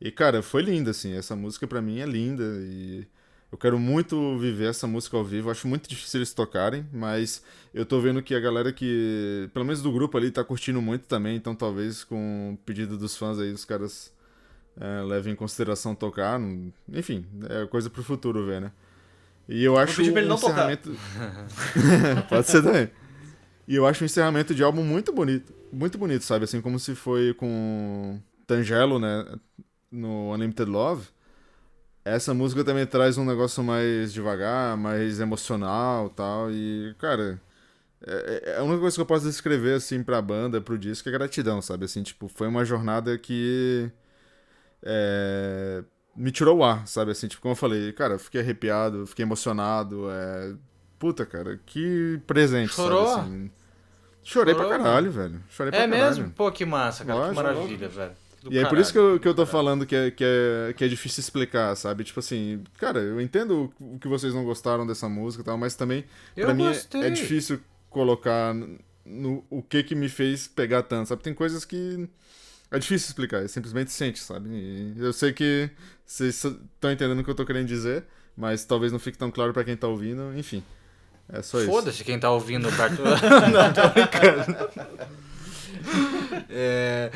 E, 0.00 0.10
cara, 0.12 0.42
foi 0.42 0.62
linda, 0.62 0.90
assim, 0.92 1.14
essa 1.16 1.34
música 1.34 1.66
pra 1.66 1.82
mim 1.82 1.98
é 2.00 2.06
linda 2.06 2.44
e. 2.60 3.06
Eu 3.50 3.56
quero 3.56 3.78
muito 3.78 4.36
viver 4.38 4.70
essa 4.70 4.86
música 4.86 5.16
ao 5.16 5.24
vivo. 5.24 5.50
Acho 5.50 5.68
muito 5.68 5.88
difícil 5.88 6.18
eles 6.18 6.34
tocarem, 6.34 6.86
mas 6.92 7.42
eu 7.72 7.86
tô 7.86 8.00
vendo 8.00 8.22
que 8.22 8.34
a 8.34 8.40
galera 8.40 8.72
que, 8.72 9.48
pelo 9.54 9.64
menos 9.64 9.80
do 9.80 9.92
grupo 9.92 10.18
ali, 10.18 10.30
tá 10.30 10.42
curtindo 10.42 10.82
muito 10.82 11.06
também. 11.06 11.36
Então 11.36 11.54
talvez 11.54 12.02
com 12.02 12.54
o 12.54 12.56
pedido 12.64 12.98
dos 12.98 13.16
fãs 13.16 13.38
aí, 13.38 13.52
os 13.52 13.64
caras 13.64 14.12
é, 14.80 15.02
levem 15.02 15.32
em 15.32 15.36
consideração 15.36 15.94
tocar. 15.94 16.40
Enfim, 16.92 17.24
é 17.48 17.66
coisa 17.66 17.88
pro 17.88 18.02
futuro 18.02 18.44
ver, 18.44 18.60
né? 18.60 18.72
E 19.48 19.64
eu 19.64 19.78
acho 19.78 20.02
não 20.02 20.36
tocar. 20.36 20.72
encerramento... 20.72 20.96
Pode 22.28 22.46
ser 22.48 22.62
também. 22.62 22.90
E 23.68 23.76
eu 23.76 23.86
acho 23.86 24.02
o 24.02 24.06
encerramento 24.06 24.54
de 24.54 24.62
álbum 24.62 24.82
muito 24.82 25.12
bonito. 25.12 25.54
Muito 25.72 25.96
bonito, 25.96 26.24
sabe? 26.24 26.44
Assim 26.44 26.60
como 26.60 26.78
se 26.78 26.94
foi 26.94 27.32
com 27.34 28.20
Tangelo, 28.46 28.98
né? 28.98 29.24
No 29.90 30.32
Unlimited 30.32 30.68
Love. 30.68 31.06
Essa 32.06 32.32
música 32.32 32.62
também 32.64 32.86
traz 32.86 33.18
um 33.18 33.24
negócio 33.24 33.64
mais 33.64 34.12
devagar, 34.12 34.76
mais 34.76 35.18
emocional 35.18 36.08
tal. 36.10 36.50
E, 36.52 36.94
cara, 36.98 37.40
é, 38.06 38.52
é 38.52 38.58
a 38.58 38.62
única 38.64 38.80
coisa 38.80 38.96
que 38.96 39.00
eu 39.02 39.06
posso 39.06 39.26
descrever, 39.26 39.74
assim, 39.74 40.02
pra 40.04 40.22
banda, 40.22 40.60
pro 40.60 40.78
disco, 40.78 41.08
é 41.08 41.12
gratidão, 41.12 41.60
sabe? 41.62 41.84
Assim, 41.86 42.02
tipo, 42.04 42.28
foi 42.28 42.46
uma 42.48 42.64
jornada 42.64 43.18
que. 43.18 43.90
é, 44.82 45.82
me 46.16 46.30
tirou 46.30 46.58
o 46.58 46.64
ar, 46.64 46.86
sabe? 46.86 47.10
Assim, 47.12 47.28
tipo, 47.28 47.42
como 47.42 47.52
eu 47.52 47.56
falei, 47.56 47.92
cara, 47.92 48.14
eu 48.14 48.18
fiquei 48.18 48.40
arrepiado, 48.40 49.06
fiquei 49.06 49.24
emocionado. 49.24 50.08
É... 50.10 50.54
Puta, 50.98 51.26
cara, 51.26 51.60
que 51.66 52.20
presente, 52.26 52.72
Chorou? 52.72 53.06
sabe? 53.06 53.20
Assim, 53.20 53.50
Chorei 54.22 54.54
Chorou, 54.54 54.68
pra 54.68 54.78
caralho, 54.78 55.10
velho. 55.10 55.42
Chorei 55.50 55.70
pra 55.72 55.80
É 55.80 55.88
caralho. 55.88 56.06
mesmo? 56.06 56.30
Pô, 56.30 56.50
que 56.52 56.64
massa, 56.64 57.04
cara. 57.04 57.18
Lógico, 57.18 57.36
que 57.36 57.42
maravilha, 57.42 57.88
velho. 57.88 58.12
E 58.50 58.58
é 58.58 58.66
por 58.66 58.78
isso 58.78 58.92
que 58.92 58.98
caralho. 58.98 59.14
eu, 59.16 59.20
que 59.20 59.28
eu 59.28 59.34
tô 59.34 59.46
falando 59.46 59.84
que 59.86 59.94
é, 59.96 60.10
que, 60.10 60.24
é, 60.24 60.72
que 60.72 60.84
é 60.84 60.88
difícil 60.88 61.20
explicar, 61.20 61.74
sabe? 61.76 62.04
Tipo 62.04 62.20
assim, 62.20 62.62
cara, 62.78 63.00
eu 63.00 63.20
entendo 63.20 63.72
o 63.80 63.98
que 63.98 64.08
vocês 64.08 64.32
não 64.34 64.44
gostaram 64.44 64.86
dessa 64.86 65.08
música 65.08 65.42
e 65.42 65.44
tal, 65.44 65.56
mas 65.58 65.74
também, 65.74 66.04
Eu 66.36 66.46
pra 66.46 66.54
mim, 66.54 66.66
é- 66.66 67.06
é 67.06 67.10
difícil 67.10 67.60
colocar 67.90 68.54
no, 69.04 69.44
o 69.50 69.62
que 69.62 69.82
que 69.82 69.94
me 69.94 70.08
fez 70.08 70.46
pegar 70.46 70.82
tanto, 70.82 71.08
sabe? 71.08 71.22
Tem 71.22 71.32
coisas 71.34 71.64
que 71.64 72.08
é 72.70 72.78
difícil 72.78 73.08
explicar, 73.08 73.42
é 73.44 73.48
simplesmente 73.48 73.90
sente, 73.92 74.18
sabe? 74.18 74.48
E 74.50 74.94
eu 74.98 75.12
sei 75.12 75.32
que 75.32 75.70
vocês 76.04 76.34
estão 76.44 76.90
entendendo 76.92 77.20
o 77.20 77.24
que 77.24 77.30
eu 77.30 77.34
tô 77.34 77.46
querendo 77.46 77.66
dizer, 77.68 78.04
mas 78.36 78.64
talvez 78.64 78.92
não 78.92 78.98
fique 78.98 79.16
tão 79.16 79.30
claro 79.30 79.52
pra 79.52 79.64
quem 79.64 79.76
tá 79.76 79.86
ouvindo, 79.88 80.36
enfim. 80.36 80.62
É 81.28 81.42
só 81.42 81.58
isso. 81.58 81.66
Foda-se 81.68 82.04
quem 82.04 82.18
tá 82.20 82.30
ouvindo 82.30 82.68
perto. 82.76 83.02
não, 83.50 83.72
tô 83.72 83.88
brincando. 83.88 85.16
É... 86.50 87.10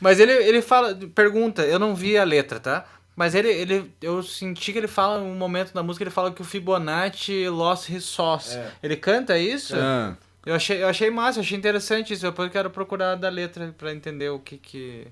Mas 0.00 0.18
ele, 0.18 0.32
ele 0.32 0.62
fala, 0.62 0.98
pergunta, 1.14 1.62
eu 1.62 1.78
não 1.78 1.94
vi 1.94 2.16
a 2.16 2.24
letra, 2.24 2.58
tá? 2.58 2.84
Mas 3.20 3.34
ele, 3.34 3.50
ele, 3.50 3.92
eu 4.00 4.22
senti 4.22 4.72
que 4.72 4.78
ele 4.78 4.88
fala, 4.88 5.20
um 5.20 5.34
momento 5.34 5.74
da 5.74 5.82
música, 5.82 6.02
ele 6.02 6.10
fala 6.10 6.32
que 6.32 6.40
o 6.40 6.44
Fibonacci 6.44 7.48
lost 7.50 7.90
his 7.90 8.04
sauce. 8.04 8.56
É. 8.56 8.72
Ele 8.82 8.96
canta 8.96 9.36
isso? 9.38 9.74
Ah, 9.76 10.16
Eu 10.46 10.54
achei, 10.54 10.82
eu 10.82 10.88
achei 10.88 11.10
massa, 11.10 11.38
eu 11.38 11.42
achei 11.42 11.58
interessante 11.58 12.14
isso. 12.14 12.22
Depois 12.22 12.46
eu 12.48 12.52
quero 12.52 12.70
procurar 12.70 13.14
da 13.16 13.28
letra 13.28 13.74
pra 13.76 13.92
entender 13.92 14.30
o 14.30 14.38
que 14.38 14.56
que... 14.56 15.06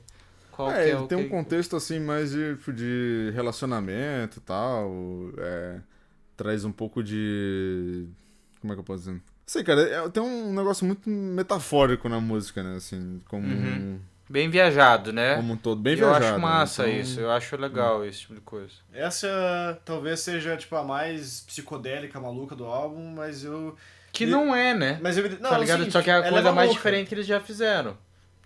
Qual 0.51 0.71
É, 0.71 0.75
que 0.75 0.81
é 0.81 0.93
ele 0.95 1.03
o 1.03 1.07
tem 1.07 1.19
que... 1.19 1.25
um 1.25 1.29
contexto 1.29 1.77
assim 1.77 2.01
mais 2.01 2.31
de, 2.31 2.57
de 2.73 3.31
relacionamento 3.35 4.39
e 4.39 4.41
tal. 4.41 4.91
é, 5.37 5.81
traz 6.37 6.65
um 6.65 6.73
pouco 6.73 7.03
de. 7.03 8.07
Como 8.61 8.73
é 8.73 8.77
que 8.77 8.81
eu 8.81 8.85
posso 8.85 9.05
dizer? 9.05 9.21
Sei, 9.47 9.63
cara, 9.63 9.83
é- 9.83 10.09
tem 10.09 10.23
um 10.23 10.53
negócio 10.55 10.85
muito 10.87 11.09
metafórico 11.11 12.09
na 12.09 12.21
música, 12.21 12.63
né? 12.63 12.77
Assim, 12.77 13.21
como, 13.29 13.47
Uhum. 13.47 14.01
Bem 14.29 14.51
viajado, 14.51 15.13
né? 15.13 15.37
como 15.37 15.55
um 15.55 15.57
todo, 15.57 15.81
bem 15.81 15.95
eu 15.95 15.99
viajado. 16.01 16.25
acho 16.25 16.33
né? 16.35 16.39
massa 16.39 16.89
Então, 16.89 17.01
isso, 17.01 17.21
eu 17.21 17.31
acho 17.31 17.57
legal 17.57 18.05
esse 18.05 18.21
tipo 18.21 18.35
de 18.35 18.41
coisa. 18.43 18.75
Essa 18.93 19.81
talvez 19.85 20.21
seja, 20.21 20.57
tipo, 20.57 20.77
a 20.77 20.83
mais 20.85 21.41
psicodélica, 21.41 22.21
maluca 22.21 22.55
do 22.55 22.67
álbum, 22.67 23.15
mas 23.15 23.43
eu... 23.45 23.77
Que 24.13 24.25
E- 24.25 24.27
não 24.27 24.55
é, 24.55 24.75
né? 24.75 24.99
Mas 25.03 25.17
eu... 25.17 25.29
Não, 25.41 25.51
tá 25.51 25.59
ligado? 25.59 25.83
assim, 25.83 25.91
Só 25.91 26.03
que 26.03 26.11
é 26.11 26.15
a 26.15 26.17
ela 26.17 26.29
coisa 26.31 26.45
mais 26.53 26.69
maluca. 26.69 26.75
diferente 26.75 27.09
que 27.09 27.15
eles 27.15 27.27
já 27.27 27.41
fizeram. 27.41 27.97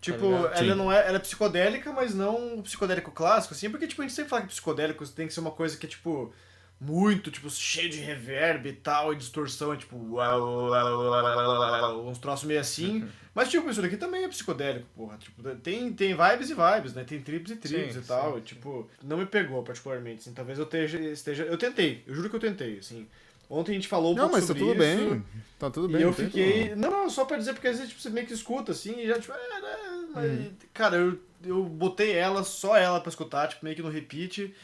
Tipo, 0.00 0.26
ligado? 0.26 0.44
ela 0.46 0.56
Sim. 0.56 0.74
não 0.74 0.92
é, 0.92 1.06
ela 1.06 1.16
é 1.16 1.20
psicodélica, 1.20 1.92
mas 1.92 2.14
não 2.14 2.58
o 2.58 2.62
psicodélico 2.62 3.10
clássico, 3.12 3.54
assim, 3.54 3.70
porque 3.70 3.86
tipo, 3.86 4.02
a 4.02 4.04
gente 4.04 4.14
sempre 4.14 4.30
fala 4.30 4.42
que 4.42 4.48
psicodélico 4.48 5.06
tem 5.08 5.26
que 5.28 5.32
ser 5.32 5.40
uma 5.40 5.52
coisa 5.52 5.76
que 5.76 5.86
é 5.86 5.88
tipo 5.88 6.32
muito, 6.80 7.30
tipo, 7.30 7.48
cheio 7.48 7.88
de 7.88 7.98
reverb 8.00 8.68
e 8.68 8.72
tal, 8.72 9.12
e 9.12 9.16
distorção, 9.16 9.72
é 9.72 9.76
tipo, 9.76 9.96
uau, 9.96 10.40
uau, 10.40 10.70
uau, 10.70 11.10
uau, 11.10 11.60
uau, 11.82 12.08
uns 12.08 12.18
troços 12.18 12.44
meio 12.44 12.60
assim. 12.60 13.06
Mas 13.34 13.48
tipo, 13.48 13.68
isso 13.70 13.80
daqui 13.80 13.96
também 13.96 14.24
é 14.24 14.28
psicodélico, 14.28 14.86
porra. 14.94 15.16
Tipo, 15.16 15.42
tem, 15.56 15.92
tem 15.92 16.14
vibes 16.14 16.50
e 16.50 16.54
vibes, 16.54 16.92
né? 16.94 17.02
Tem 17.04 17.20
tribos 17.20 17.50
e 17.50 17.56
tribos 17.56 17.94
Sim, 17.94 18.00
e 18.00 18.02
tal. 18.02 18.38
E, 18.38 18.42
tipo, 18.42 18.88
não 19.02 19.16
me 19.16 19.24
pegou 19.26 19.62
particularmente, 19.62 20.20
assim. 20.20 20.32
Talvez 20.34 20.58
eu 20.58 20.64
esteja, 20.64 20.98
esteja. 20.98 21.44
Eu 21.44 21.56
tentei, 21.56 22.02
eu 22.06 22.14
juro 22.14 22.28
que 22.28 22.36
eu 22.36 22.40
tentei, 22.40 22.78
assim. 22.78 23.08
Ontem 23.48 23.72
a 23.72 23.74
gente 23.74 23.88
falou 23.88 24.12
um 24.12 24.16
Não, 24.16 24.22
pouco 24.28 24.36
mas 24.36 24.44
tá 24.44 24.46
sobre 24.48 24.62
tudo 24.62 24.82
isso. 24.82 25.08
bem. 25.10 25.24
Tá 25.58 25.70
tudo 25.70 25.88
bem. 25.88 26.00
E 26.00 26.04
eu 26.04 26.12
fiquei. 26.12 26.74
Não, 26.74 26.90
não, 26.90 27.10
só 27.10 27.24
pra 27.24 27.36
dizer, 27.36 27.52
porque 27.54 27.68
às 27.68 27.76
vezes 27.76 27.90
tipo, 27.90 28.02
você 28.02 28.10
meio 28.10 28.26
que 28.26 28.32
escuta 28.34 28.72
assim 28.72 28.98
e 29.00 29.06
já, 29.06 29.18
tipo, 29.18 29.32
é, 29.32 29.60
né? 29.60 29.76
Uhum. 30.14 30.52
Cara, 30.74 30.96
eu, 30.96 31.18
eu 31.44 31.64
botei 31.64 32.12
ela, 32.12 32.44
só 32.44 32.76
ela 32.76 33.00
pra 33.00 33.08
escutar, 33.10 33.48
tipo, 33.48 33.64
meio 33.64 33.76
que 33.76 33.82
no 33.82 33.88
repeat. 33.90 34.54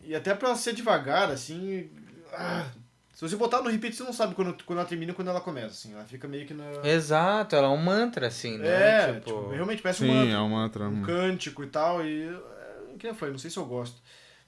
E 0.00 0.14
até 0.14 0.34
pra 0.34 0.54
ser 0.54 0.74
devagar, 0.74 1.30
assim. 1.30 1.90
ah, 2.32 2.68
se 3.16 3.26
você 3.26 3.34
botar 3.34 3.62
no 3.62 3.70
repeat, 3.70 3.96
você 3.96 4.02
não 4.02 4.12
sabe 4.12 4.34
quando, 4.34 4.62
quando 4.64 4.78
ela 4.78 4.86
termina 4.86 5.10
e 5.10 5.14
quando 5.14 5.28
ela 5.28 5.40
começa, 5.40 5.68
assim. 5.68 5.94
Ela 5.94 6.04
fica 6.04 6.28
meio 6.28 6.46
que 6.46 6.52
na. 6.52 6.64
Exato, 6.84 7.56
ela 7.56 7.66
é 7.66 7.70
um 7.70 7.78
mantra, 7.78 8.26
assim, 8.26 8.58
né? 8.58 8.68
É, 8.68 9.12
tipo... 9.14 9.20
tipo, 9.30 9.48
realmente 9.48 9.80
parece 9.80 10.00
Sim, 10.00 10.10
um 10.10 10.14
mantra, 10.14 10.34
é 10.34 10.38
um 10.38 10.48
mantra. 10.50 10.84
um 10.88 11.02
cântico 11.02 11.64
e 11.64 11.66
tal. 11.66 12.04
E. 12.04 12.24
é, 12.28 12.96
que 12.98 13.06
nem 13.06 13.14
foi, 13.16 13.30
não 13.30 13.38
sei 13.38 13.50
se 13.50 13.56
eu 13.56 13.64
gosto. 13.64 14.02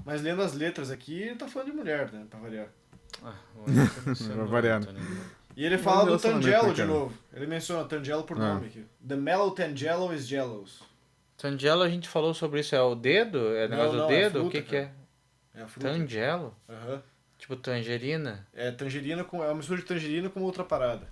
Mas 0.04 0.20
lendo 0.20 0.42
as 0.42 0.52
letras 0.52 0.90
aqui, 0.90 1.34
tá 1.38 1.48
falando 1.48 1.70
de 1.70 1.76
mulher, 1.76 2.12
né? 2.12 2.26
Pra 2.28 2.38
variar. 2.38 2.68
Ah, 3.24 3.32
muito, 3.56 4.46
variar. 4.46 4.80
né? 4.80 5.00
E 5.56 5.64
ele 5.64 5.78
fala 5.78 6.00
do 6.00 6.06
relacionamento, 6.08 6.46
Tangelo 6.50 6.74
de 6.74 6.84
novo. 6.84 7.14
Ele 7.32 7.46
menciona 7.46 7.84
Tangelo 7.88 8.22
por 8.24 8.36
Ah. 8.36 8.54
nome 8.54 8.66
aqui. 8.66 8.84
The 9.08 9.16
mellow 9.16 9.50
Tangelo 9.50 10.12
is 10.12 10.28
jellos. 10.28 10.82
Tangelo, 11.38 11.82
a 11.82 11.88
gente 11.88 12.06
falou 12.06 12.34
sobre 12.34 12.60
isso. 12.60 12.74
É 12.76 12.82
o 12.82 12.94
dedo? 12.94 13.38
É 13.56 13.64
o 13.64 13.68
negócio 13.70 13.96
não, 13.96 14.06
do 14.06 14.12
é 14.12 14.16
dedo? 14.20 14.38
o 14.38 14.42
fruta, 14.42 14.50
que 14.50 14.62
que 14.62 14.76
é? 14.76 14.90
É 15.54 15.62
a 15.62 15.66
fruta. 15.66 15.88
Tangelo? 15.88 16.54
Aham. 16.68 17.02
Tipo 17.38 17.56
tangerina? 17.56 18.46
É 18.52 18.70
tangerina 18.70 19.22
com. 19.24 19.42
É 19.42 19.46
uma 19.48 19.54
mistura 19.54 19.80
de 19.80 19.86
tangerina 19.86 20.28
com 20.28 20.40
outra 20.42 20.64
parada. 20.64 21.06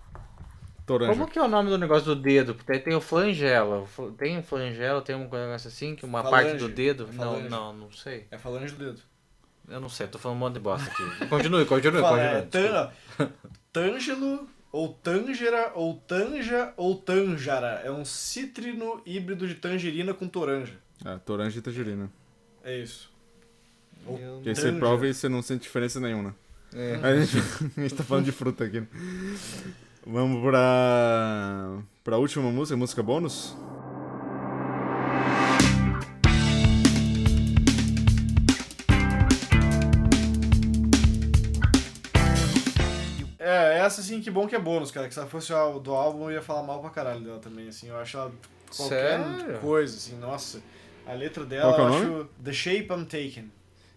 Toranja. 0.84 1.12
Como 1.12 1.26
que 1.28 1.38
é 1.38 1.42
o 1.42 1.48
nome 1.48 1.68
do 1.70 1.78
negócio 1.78 2.04
do 2.14 2.20
dedo? 2.20 2.54
Porque 2.54 2.72
aí 2.72 2.78
tem 2.80 2.94
o 2.94 3.00
flangelo. 3.00 3.82
o 3.82 3.86
fl- 3.86 4.10
Tem 4.10 4.38
o 4.38 4.42
flangelo, 4.42 5.02
tem 5.02 5.16
um 5.16 5.20
negócio 5.28 5.68
assim, 5.68 5.96
que 5.96 6.04
uma 6.04 6.22
Falange. 6.22 6.44
parte 6.50 6.58
do 6.60 6.68
dedo. 6.68 7.08
É 7.12 7.16
Não, 7.16 7.40
não, 7.48 7.72
não 7.72 7.92
sei. 7.92 8.26
É 8.30 8.38
falange 8.38 8.74
do 8.74 8.84
dedo. 8.84 9.00
Eu 9.68 9.80
não 9.80 9.88
sei, 9.88 10.06
tô 10.06 10.16
falando 10.16 10.36
um 10.36 10.40
monte 10.40 10.54
de 10.54 10.60
bosta 10.60 10.88
aqui. 10.88 11.02
Continue, 11.26 11.64
continue, 11.64 12.00
Fala, 12.00 12.40
continue. 12.42 12.66
é, 12.68 12.70
tan, 12.76 12.92
Tângelo, 13.72 14.48
ou 14.70 14.92
Tângera, 14.94 15.72
ou 15.74 15.94
Tanja, 15.94 16.72
ou 16.76 16.94
Tanjara. 16.96 17.80
É 17.84 17.90
um 17.90 18.04
cítrino 18.04 19.02
híbrido 19.04 19.46
de 19.48 19.56
tangerina 19.56 20.14
com 20.14 20.28
toranja. 20.28 20.74
É, 21.04 21.16
toranja 21.18 21.58
e 21.58 21.62
tangerina. 21.62 22.10
É 22.62 22.78
isso. 22.78 23.10
Ou 24.06 24.40
Que 24.42 24.50
aí 24.50 24.54
você 24.56 24.72
prova 24.72 25.06
e 25.06 25.14
você 25.14 25.28
não 25.28 25.42
sente 25.42 25.62
diferença 25.62 25.98
nenhuma. 26.00 26.34
É. 26.74 26.98
A, 27.02 27.16
gente, 27.16 27.38
a 27.76 27.80
gente 27.80 27.94
tá 27.94 28.04
falando 28.04 28.24
de 28.24 28.32
fruta 28.32 28.64
aqui. 28.64 28.80
né? 28.80 28.86
Vamos 30.06 30.42
pra. 30.42 31.78
pra 32.04 32.16
última 32.16 32.50
música, 32.50 32.76
música 32.76 33.02
bônus? 33.02 33.56
É, 43.38 43.78
essa 43.78 44.00
assim, 44.00 44.20
que 44.20 44.30
bom 44.30 44.46
que 44.46 44.54
é 44.56 44.58
bônus, 44.58 44.90
cara. 44.90 45.06
Que 45.06 45.14
se 45.14 45.20
ela 45.20 45.28
fosse 45.28 45.52
a 45.52 45.68
do 45.70 45.94
álbum, 45.94 46.24
eu 46.30 46.32
ia 46.36 46.42
falar 46.42 46.62
mal 46.62 46.80
pra 46.80 46.90
caralho 46.90 47.20
dela 47.20 47.38
também, 47.38 47.68
assim. 47.68 47.88
Eu 47.88 47.96
acho 47.98 48.16
ela 48.16 48.32
qualquer 48.74 49.18
Sério? 49.20 49.58
coisa, 49.60 49.96
assim, 49.96 50.16
nossa. 50.18 50.60
A 51.06 51.12
letra 51.12 51.44
dela, 51.44 51.72
é 51.72 51.76
o 51.76 51.80
eu 51.80 51.88
nome? 51.88 52.04
acho 52.04 52.28
The 52.42 52.52
Shape 52.52 52.88
I'm 52.90 53.04
Taken. 53.04 53.50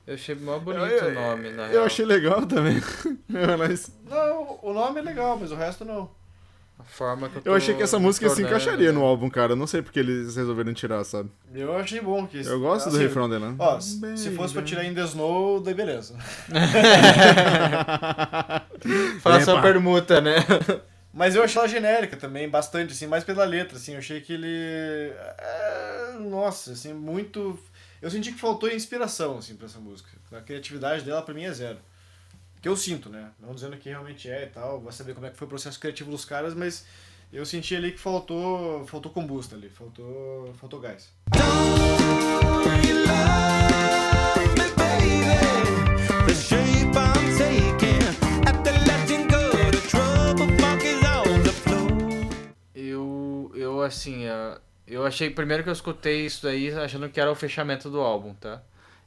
Eu 0.09 0.15
achei 0.15 0.33
mó 0.33 0.57
bonito 0.57 0.85
Eu- 0.85 1.09
o 1.09 1.13
nome, 1.13 1.51
na 1.51 1.65
Eu 1.65 1.69
real. 1.71 1.85
achei 1.85 2.03
legal 2.03 2.43
também. 2.47 2.81
Mas 3.59 3.91
Não, 4.09 4.57
o 4.63 4.73
nome 4.73 4.99
é 4.99 5.03
legal, 5.03 5.37
mas 5.37 5.51
o 5.51 5.55
resto 5.55 5.85
não. 5.85 6.09
A 6.79 6.83
forma 6.83 7.29
que 7.29 7.35
eu 7.35 7.41
eu 7.41 7.43
tô 7.43 7.53
achei 7.53 7.75
que 7.75 7.83
essa 7.83 7.99
música 7.99 8.27
se 8.29 8.41
encaixaria 8.41 8.91
né? 8.91 8.97
no 8.97 9.03
álbum, 9.03 9.29
cara. 9.29 9.51
Eu 9.51 9.55
não 9.55 9.67
sei 9.67 9.83
porque 9.83 9.99
eles 9.99 10.35
resolveram 10.35 10.73
tirar, 10.73 11.03
sabe? 11.03 11.29
Eu 11.53 11.77
achei 11.77 12.01
bom 12.01 12.25
que 12.25 12.43
Eu 12.43 12.59
gosto 12.59 12.89
do 12.89 12.95
assim, 12.95 13.05
refrão 13.05 13.29
dela. 13.29 13.53
Ó, 13.59 13.79
se 13.79 14.17
se 14.17 14.31
fosse 14.31 14.51
pra 14.53 14.63
tirar 14.63 14.83
In 14.83 14.95
The 14.95 15.03
Snow, 15.03 15.59
daí 15.61 15.75
beleza. 15.75 16.15
Faça 19.21 19.57
a 19.57 19.61
permuta, 19.61 20.21
né? 20.21 20.35
Mas 21.13 21.35
eu 21.35 21.43
achei 21.43 21.59
ela 21.59 21.67
genérica 21.67 22.17
também, 22.17 22.49
bastante, 22.49 22.93
assim, 22.93 23.07
mais 23.07 23.23
pela 23.23 23.43
letra, 23.43 23.77
assim, 23.77 23.93
eu 23.93 23.99
achei 23.99 24.21
que 24.21 24.33
ele... 24.33 25.11
é, 25.37 26.13
nossa, 26.19 26.71
assim, 26.71 26.93
muito... 26.93 27.59
Eu 28.01 28.09
senti 28.09 28.31
que 28.31 28.39
faltou 28.39 28.71
inspiração, 28.71 29.37
assim, 29.37 29.55
pra 29.55 29.65
essa 29.65 29.79
música. 29.79 30.09
A 30.31 30.39
criatividade 30.39 31.03
dela, 31.03 31.21
pra 31.21 31.33
mim, 31.33 31.43
é 31.43 31.53
zero. 31.53 31.79
Que 32.61 32.69
eu 32.69 32.75
sinto, 32.75 33.09
né? 33.09 33.31
Não 33.39 33.53
dizendo 33.53 33.75
que 33.77 33.89
realmente 33.89 34.29
é 34.29 34.43
e 34.43 34.47
tal, 34.47 34.79
vai 34.79 34.93
saber 34.93 35.13
como 35.13 35.25
é 35.25 35.29
que 35.29 35.37
foi 35.37 35.45
o 35.45 35.49
processo 35.49 35.79
criativo 35.79 36.09
dos 36.09 36.23
caras, 36.23 36.53
mas 36.53 36.85
eu 37.31 37.45
senti 37.45 37.75
ali 37.75 37.91
que 37.91 37.99
faltou, 37.99 38.85
faltou 38.87 39.11
combusta 39.11 39.55
ali, 39.55 39.69
faltou, 39.69 40.53
faltou 40.55 40.79
gás. 40.79 41.09
Eu, 52.73 53.51
eu 53.55 53.81
assim, 53.81 54.25
eu 54.89 55.05
achei 55.05 55.29
primeiro 55.29 55.63
que 55.63 55.69
eu 55.69 55.73
escutei 55.73 56.25
isso 56.25 56.43
daí 56.43 56.71
achando 56.73 57.09
que 57.09 57.19
era 57.19 57.31
o 57.31 57.35
fechamento 57.35 57.89
do 57.89 57.99
álbum, 58.01 58.33
tá? 58.33 58.61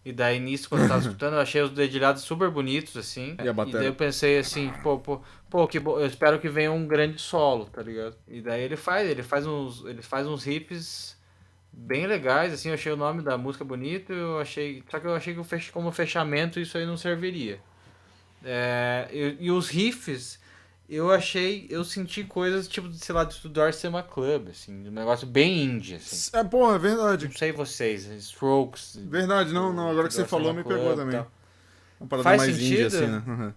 E 0.05 0.13
daí 0.13 0.41
nisso, 0.41 0.69
quando 0.69 0.83
eu 0.83 0.89
tava 0.89 1.01
escutando, 1.07 1.35
eu 1.35 1.41
achei 1.41 1.63
os 1.63 1.71
dedilhados 1.71 2.23
super 2.23 2.51
bonitos, 2.51 2.97
assim. 2.97 3.37
E 3.43 3.49
a 3.49 3.53
bateria? 3.53 3.81
daí 3.81 3.89
eu 3.89 3.95
pensei 3.95 4.39
assim, 4.39 4.73
pô, 4.83 4.99
pô, 4.99 5.21
pô 5.49 5.67
que 5.69 5.79
bo... 5.79 6.01
eu 6.01 6.07
espero 6.07 6.41
que 6.41 6.49
venha 6.49 6.73
um 6.73 6.87
grande 6.87 7.21
solo, 7.21 7.67
tá 7.67 7.83
ligado? 7.83 8.17
E 8.27 8.41
daí 8.41 8.63
ele 8.63 8.77
faz, 8.77 9.09
ele 9.09 9.23
faz 9.23 9.47
uns, 9.47 9.85
ele 9.85 10.03
faz 10.03 10.27
uns 10.27 10.45
riffs 10.45 11.17
bem 11.73 12.07
legais, 12.07 12.53
assim, 12.53 12.69
eu 12.69 12.75
achei 12.75 12.93
o 12.93 12.97
nome 12.97 13.23
da 13.23 13.39
música 13.39 13.65
bonito, 13.65 14.13
eu 14.13 14.39
achei, 14.39 14.83
só 14.91 15.01
que 15.01 15.07
eu 15.07 15.15
achei 15.15 15.35
que 15.35 15.71
como 15.73 15.91
fechamento 15.91 16.61
isso 16.61 16.77
aí 16.77 16.85
não 16.85 16.97
serviria. 16.97 17.61
É, 18.45 19.09
e, 19.11 19.37
e 19.47 19.51
os 19.51 19.69
riffs, 19.69 20.41
eu 20.95 21.11
achei, 21.11 21.67
eu 21.71 21.85
senti 21.85 22.23
coisas 22.25 22.69
tipo, 22.69 22.93
sei 22.93 23.15
lá, 23.15 23.25
do 23.25 23.49
Dorsey 23.49 23.91
Club, 24.11 24.49
assim, 24.51 24.89
um 24.89 24.91
negócio 24.93 25.27
bem 25.27 25.65
indie, 25.65 25.95
assim. 25.95 26.31
É, 26.37 26.45
porra, 26.45 26.77
é 26.77 26.79
verdade. 26.79 27.27
Não 27.29 27.33
sei 27.35 27.53
vocês, 27.53 28.05
Strokes. 28.07 28.99
Verdade, 29.05 29.53
não, 29.53 29.73
não. 29.73 29.91
Agora 29.91 30.09
que 30.09 30.15
você 30.15 30.25
falou, 30.25 30.53
me 30.53 30.63
Club, 30.63 30.77
pegou 30.79 30.95
também. 30.97 31.25
Uma 32.01 32.09
parada 32.09 32.25
Faz 32.29 32.43
mais 32.43 32.57
indie, 32.59 32.69
sentido? 32.69 32.87
assim, 32.97 33.07
né? 33.07 33.23
Uhum. 33.27 33.53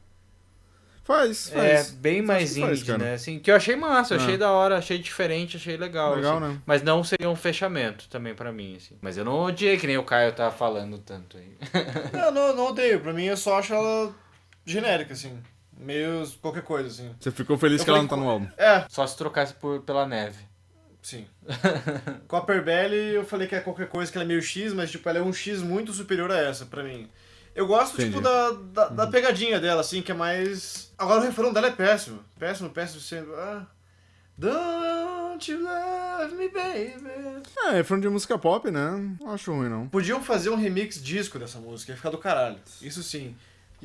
Faz, 1.03 1.51
É, 1.53 1.75
faz. 1.77 1.91
bem 1.91 2.17
Acho 2.19 2.27
mais 2.27 2.57
faz, 2.57 2.79
indie, 2.79 2.85
cara. 2.91 2.97
né? 3.03 3.13
Assim, 3.13 3.37
que 3.37 3.51
eu 3.51 3.55
achei 3.55 3.75
massa, 3.75 4.15
eu 4.15 4.19
Ah. 4.19 4.23
achei 4.23 4.37
da 4.37 4.51
hora, 4.51 4.77
achei 4.77 4.97
diferente, 4.97 5.55
achei 5.57 5.77
legal. 5.77 6.15
Legal, 6.15 6.37
assim. 6.37 6.47
né? 6.53 6.61
Mas 6.65 6.81
não 6.81 7.03
seria 7.03 7.29
um 7.29 7.35
fechamento 7.35 8.07
também 8.09 8.33
pra 8.33 8.51
mim, 8.51 8.75
assim. 8.77 8.95
Mas 9.01 9.15
eu 9.17 9.23
não 9.23 9.39
odiei, 9.43 9.77
que 9.77 9.85
nem 9.85 9.97
o 9.99 10.03
Caio 10.03 10.31
tava 10.33 10.55
falando 10.55 10.97
tanto 10.97 11.37
aí. 11.37 11.51
Não, 12.11 12.31
não, 12.31 12.55
não 12.55 12.65
odeio, 12.67 12.99
pra 13.01 13.13
mim 13.13 13.25
eu 13.25 13.37
só 13.37 13.59
acho 13.59 13.73
ela 13.73 14.15
genérica, 14.65 15.13
assim, 15.13 15.37
meio 15.77 16.27
qualquer 16.41 16.63
coisa, 16.63 16.89
assim. 16.89 17.15
Você 17.19 17.31
ficou 17.31 17.57
feliz 17.57 17.79
Eu 17.81 17.85
que 17.85 17.89
ela 17.89 17.99
falei 17.99 18.09
não 18.09 18.17
tá 18.17 18.23
no 18.23 18.29
álbum. 18.29 18.47
É, 18.57 18.85
Só 18.89 19.05
se 19.05 19.17
trocasse 19.17 19.53
por, 19.53 19.81
pela 19.81 20.07
neve. 20.07 20.37
Sim. 21.01 21.27
Copper 22.27 22.63
Belly, 22.63 23.13
eu 23.13 23.23
falei 23.23 23.47
que 23.47 23.55
é 23.55 23.59
qualquer 23.59 23.87
coisa 23.87 24.11
que 24.11 24.17
ela 24.17 24.25
é 24.25 24.27
meio 24.27 24.41
X, 24.41 24.73
mas 24.73 24.89
tipo, 24.89 25.07
ela 25.07 25.19
é 25.19 25.21
um 25.21 25.31
X 25.31 25.61
muito 25.61 25.93
superior 25.93 26.31
a 26.31 26.37
essa, 26.37 26.65
pra 26.65 26.81
mim. 26.83 27.07
Eu 27.53 27.67
gosto, 27.67 27.93
Entendi. 27.93 28.09
tipo, 28.09 28.21
da, 28.21 28.51
da, 28.51 28.87
da 28.89 29.07
pegadinha 29.07 29.59
dela, 29.59 29.81
assim, 29.81 30.01
que 30.01 30.11
é 30.11 30.15
mais. 30.15 30.91
Agora 30.97 31.21
o 31.21 31.23
refrão 31.23 31.53
dela 31.53 31.67
é 31.67 31.71
péssimo. 31.71 32.19
Péssimo, 32.37 32.69
péssimo. 32.69 32.99
Sempre. 32.99 33.33
Ah. 33.35 33.65
Don't 34.37 35.49
you 35.49 35.63
love 35.63 36.35
me, 36.35 36.49
baby? 36.49 37.41
É, 37.69 37.83
fã 37.83 37.97
de 37.97 38.09
música 38.09 38.37
pop, 38.37 38.69
né? 38.69 39.15
Não 39.21 39.31
acho 39.31 39.53
ruim, 39.53 39.69
não. 39.69 39.87
Podiam 39.87 40.21
fazer 40.21 40.49
um 40.49 40.55
remix 40.55 41.01
disco 41.01 41.39
dessa 41.39 41.57
música, 41.59 41.93
ia 41.93 41.95
ficar 41.95 42.09
do 42.09 42.17
caralho. 42.17 42.57
Isso 42.81 43.01
sim. 43.01 43.33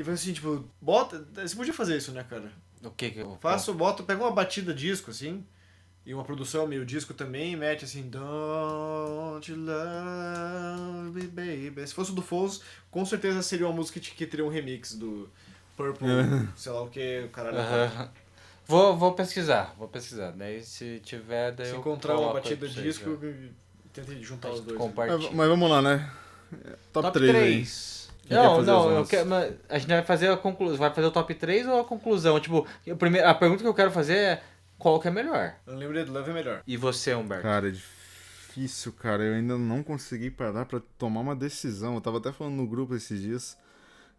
E 0.00 0.04
foi 0.04 0.14
assim, 0.14 0.32
tipo, 0.32 0.64
bota. 0.80 1.26
Você 1.34 1.54
podia 1.54 1.74
fazer 1.74 1.98
isso, 1.98 2.10
né, 2.10 2.24
cara? 2.24 2.50
O 2.82 2.90
que 2.90 3.10
que 3.10 3.18
eu 3.18 3.36
Faço, 3.38 3.74
boto, 3.74 4.02
pega 4.02 4.22
uma 4.22 4.30
batida 4.30 4.72
disco, 4.72 5.10
assim, 5.10 5.44
e 6.06 6.14
uma 6.14 6.24
produção 6.24 6.66
meio 6.66 6.86
disco 6.86 7.12
também, 7.12 7.52
e 7.52 7.56
mete 7.56 7.84
assim, 7.84 8.08
Don't 8.08 9.52
you 9.52 9.58
love 9.58 11.12
me, 11.12 11.26
baby. 11.26 11.86
Se 11.86 11.92
fosse 11.92 12.12
o 12.12 12.14
do 12.14 12.22
Foles, 12.22 12.62
com 12.90 13.04
certeza 13.04 13.42
seria 13.42 13.66
uma 13.66 13.74
música 13.74 14.00
que 14.00 14.24
teria 14.26 14.42
um 14.42 14.48
remix 14.48 14.94
do 14.94 15.28
Purple, 15.76 16.08
sei 16.56 16.72
lá 16.72 16.80
o 16.80 16.88
que, 16.88 17.24
o 17.26 17.28
caralho. 17.28 17.58
Aham. 17.58 18.10
Vou, 18.66 18.96
vou 18.96 19.12
pesquisar, 19.12 19.74
vou 19.76 19.86
pesquisar. 19.86 20.30
Daí 20.30 20.64
se 20.64 20.98
tiver, 21.00 21.52
daí 21.52 21.66
Se 21.66 21.72
eu 21.72 21.80
encontrar 21.80 22.16
uma 22.16 22.32
batida 22.32 22.66
disco, 22.66 23.10
né? 23.10 23.50
tente 23.92 24.22
juntar 24.22 24.50
os 24.50 24.60
dois. 24.62 24.78
Compartilha. 24.78 25.18
Mas, 25.18 25.34
mas 25.34 25.48
vamos 25.48 25.68
lá, 25.68 25.82
né? 25.82 26.10
Top, 26.90 27.12
3 27.12 27.34
aí. 27.34 27.52
3. 27.56 27.99
Não, 28.31 28.62
não, 28.62 28.91
eu 28.91 29.05
quero, 29.05 29.28
mas 29.28 29.55
a 29.68 29.78
gente 29.78 29.89
vai 29.89 30.02
fazer 30.02 30.28
a 30.28 30.36
conclusão. 30.36 30.76
Vai 30.76 30.92
fazer 30.92 31.07
o 31.07 31.10
top 31.10 31.34
3 31.34 31.67
ou 31.67 31.81
a 31.81 31.84
conclusão? 31.84 32.39
Tipo, 32.39 32.67
a, 32.91 32.94
primeira, 32.94 33.31
a 33.31 33.34
pergunta 33.34 33.62
que 33.62 33.68
eu 33.68 33.75
quero 33.75 33.91
fazer 33.91 34.17
é 34.17 34.42
qual 34.78 35.00
que 35.00 35.09
é 35.09 35.10
melhor? 35.10 35.55
Unlimited 35.67 36.10
Love 36.10 36.31
é 36.31 36.34
melhor. 36.34 36.62
E 36.67 36.76
você, 36.76 37.15
Humberto? 37.15 37.42
Cara, 37.42 37.68
é 37.68 37.73
difícil, 37.73 38.92
cara. 38.92 39.23
Eu 39.23 39.34
ainda 39.34 39.59
não 39.59 39.83
consegui 39.83 40.31
parar 40.31 40.65
pra 40.65 40.81
tomar 40.97 41.20
uma 41.20 41.36
decisão. 41.36 41.94
Eu 41.94 42.00
tava 42.00 42.18
até 42.18 42.33
falando 42.33 42.55
no 42.55 42.67
grupo 42.67 42.94
esses 42.94 43.20
dias 43.20 43.59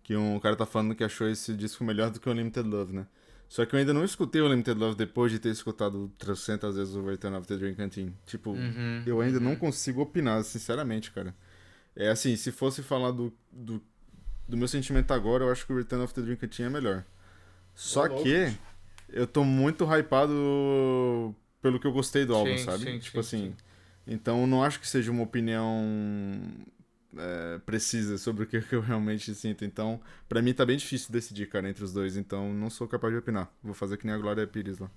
que 0.03 0.15
um 0.15 0.39
cara 0.39 0.55
tá 0.55 0.65
falando 0.65 0.95
que 0.95 1.03
achou 1.03 1.29
esse 1.29 1.53
disco 1.53 1.83
melhor 1.83 2.09
do 2.09 2.19
que 2.19 2.29
o 2.29 2.33
Limited 2.33 2.67
Love, 2.67 2.93
né? 2.93 3.07
Só 3.47 3.65
que 3.65 3.75
eu 3.75 3.79
ainda 3.79 3.93
não 3.93 4.05
escutei 4.05 4.41
o 4.41 4.47
Limited 4.47 4.79
Love 4.79 4.95
depois 4.95 5.31
de 5.31 5.37
ter 5.37 5.49
escutado 5.49 6.09
300 6.17 6.75
vezes 6.75 6.95
o 6.95 7.05
Return 7.05 7.35
of 7.37 7.47
the 7.47 7.57
Dream 7.57 7.75
Canteen. 7.75 8.15
Tipo, 8.25 8.51
Uhum, 8.51 9.03
eu 9.05 9.19
ainda 9.19 9.39
não 9.39 9.55
consigo 9.55 10.01
opinar, 10.01 10.43
sinceramente, 10.43 11.11
cara. 11.11 11.35
É 11.93 12.09
assim, 12.09 12.35
se 12.37 12.51
fosse 12.51 12.81
falar 12.81 13.11
do, 13.11 13.33
do, 13.51 13.81
do 14.51 14.57
meu 14.57 14.67
sentimento 14.67 15.11
agora, 15.11 15.45
eu 15.45 15.51
acho 15.51 15.65
que 15.65 15.73
o 15.73 15.77
Return 15.77 16.03
of 16.03 16.13
the 16.13 16.21
Dream 16.21 16.35
Canteen 16.35 16.67
é 16.67 16.69
melhor. 16.69 17.03
Só 17.73 18.05
louco. 18.05 18.23
que 18.23 18.51
eu 19.09 19.25
tô 19.25 19.43
muito 19.43 19.85
hypado 19.85 21.33
pelo 21.61 21.79
que 21.79 21.87
eu 21.87 21.91
gostei 21.91 22.25
do 22.25 22.35
álbum, 22.35 22.57
Sim, 22.57 22.63
sabe? 22.65 22.83
sim, 22.83 22.99
tipo 22.99 23.23
sim, 23.23 23.37
assim, 23.37 23.49
sim. 23.51 23.55
então 24.13 24.41
eu 24.41 24.47
não 24.47 24.63
acho 24.63 24.79
que 24.79 24.87
seja 24.87 25.11
uma 25.11 25.23
opinião 25.23 25.81
é, 27.17 27.59
precisa 27.65 28.17
sobre 28.17 28.43
o 28.43 28.47
que 28.47 28.57
eu 28.75 28.81
realmente 28.81 29.33
sinto. 29.33 29.63
Então, 29.63 30.01
pra 30.27 30.41
mim 30.41 30.53
tá 30.53 30.65
bem 30.65 30.77
difícil 30.77 31.11
decidir, 31.11 31.47
cara, 31.47 31.69
entre 31.69 31.83
os 31.83 31.93
dois. 31.93 32.17
Então, 32.17 32.53
não 32.53 32.69
sou 32.69 32.87
capaz 32.87 33.13
de 33.13 33.19
opinar. 33.19 33.49
Vou 33.63 33.73
fazer 33.73 33.97
que 33.97 34.05
nem 34.05 34.15
a 34.15 34.17
Glória 34.17 34.45
Pires 34.45 34.79
lá. 34.79 34.89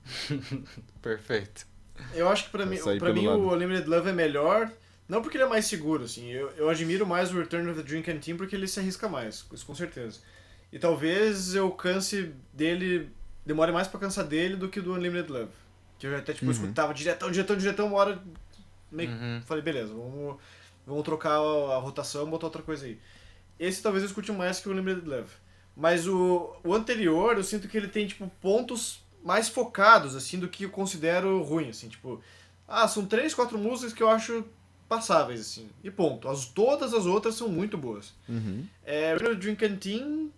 Perfeito. 1.01 1.67
Eu 2.13 2.29
acho 2.29 2.47
que 2.47 2.51
pra 2.51 2.67
mim, 2.67 2.79
pra 2.99 3.13
mim 3.13 3.27
lado. 3.27 3.41
o 3.41 3.53
Unlimited 3.55 3.89
Love 3.89 4.11
é 4.11 4.13
melhor, 4.13 4.71
não 5.09 5.23
porque 5.23 5.37
ele 5.37 5.45
é 5.45 5.49
mais 5.49 5.67
seguro, 5.67 6.05
assim. 6.05 6.31
Eu, 6.31 6.51
eu 6.51 6.69
admiro 6.69 7.07
mais 7.07 7.33
o 7.33 7.39
Return 7.39 7.69
of 7.71 7.81
the 7.81 7.87
Dream 7.87 8.03
Canteen 8.03 8.37
porque 8.37 8.57
ele 8.57 8.67
se 8.67 8.81
arrisca 8.81 9.09
mais, 9.09 9.47
isso 9.53 9.67
com 9.67 9.75
certeza. 9.75 10.21
E 10.73 10.79
talvez 10.79 11.55
eu 11.55 11.71
canse 11.71 12.33
dele 12.53 13.11
demore 13.45 13.73
mais 13.73 13.87
pra 13.87 14.01
cansar 14.01 14.25
dele 14.25 14.57
do 14.57 14.69
que 14.69 14.81
do 14.81 14.95
Unlimited 14.95 15.31
Love. 15.31 15.53
Que 15.99 16.07
eu 16.07 16.17
até, 16.17 16.33
tipo, 16.33 16.51
escutava 16.51 16.93
diretão, 16.95 17.31
diretão, 17.31 17.57
diretão, 17.57 17.87
uma 17.89 17.99
hora 17.99 18.23
meio 18.91 19.11
Uhum. 19.11 19.43
falei, 19.45 19.63
beleza, 19.63 19.93
vamos, 19.93 20.37
vamos 20.87 21.05
trocar 21.05 21.33
a, 21.33 21.75
a 21.75 21.79
rotação, 21.79 22.29
botar 22.29 22.47
outra 22.47 22.63
coisa 22.63 22.87
aí. 22.87 22.99
Esse 23.59 23.83
talvez 23.83 24.03
eu 24.03 24.09
escute 24.09 24.33
mais 24.33 24.61
que 24.61 24.69
o 24.69 24.73
Unlimited 24.73 25.07
Love. 25.07 25.31
Mas 25.77 26.07
o, 26.07 26.57
o 26.65 26.73
anterior, 26.73 27.37
eu 27.37 27.45
sinto 27.45 27.69
que 27.69 27.77
ele 27.77 27.89
tem, 27.89 28.07
tipo, 28.07 28.31
pontos 28.41 29.05
mais 29.25 29.49
focados, 29.49 30.15
assim, 30.15 30.39
do 30.39 30.49
que 30.49 30.65
eu 30.65 30.71
considero 30.71 31.43
ruim, 31.43 31.71
assim, 31.71 31.89
tipo... 31.89 32.21
Ah, 32.67 32.89
são 32.89 33.05
três, 33.07 33.35
quatro 33.35 33.59
músicas 33.59 33.93
que 33.93 34.03
eu 34.03 34.09
acho 34.09 34.45
passáveis, 34.89 35.41
assim, 35.41 35.69
e 35.83 35.91
ponto. 35.91 36.29
As, 36.29 36.47
todas 36.47 36.95
as 36.95 37.07
outras 37.07 37.35
são 37.35 37.49
muito 37.49 37.77
boas. 37.77 38.15
Uhum. 38.29 38.67
É, 38.85 39.17
Drink 39.17 39.65
and 39.65 40.31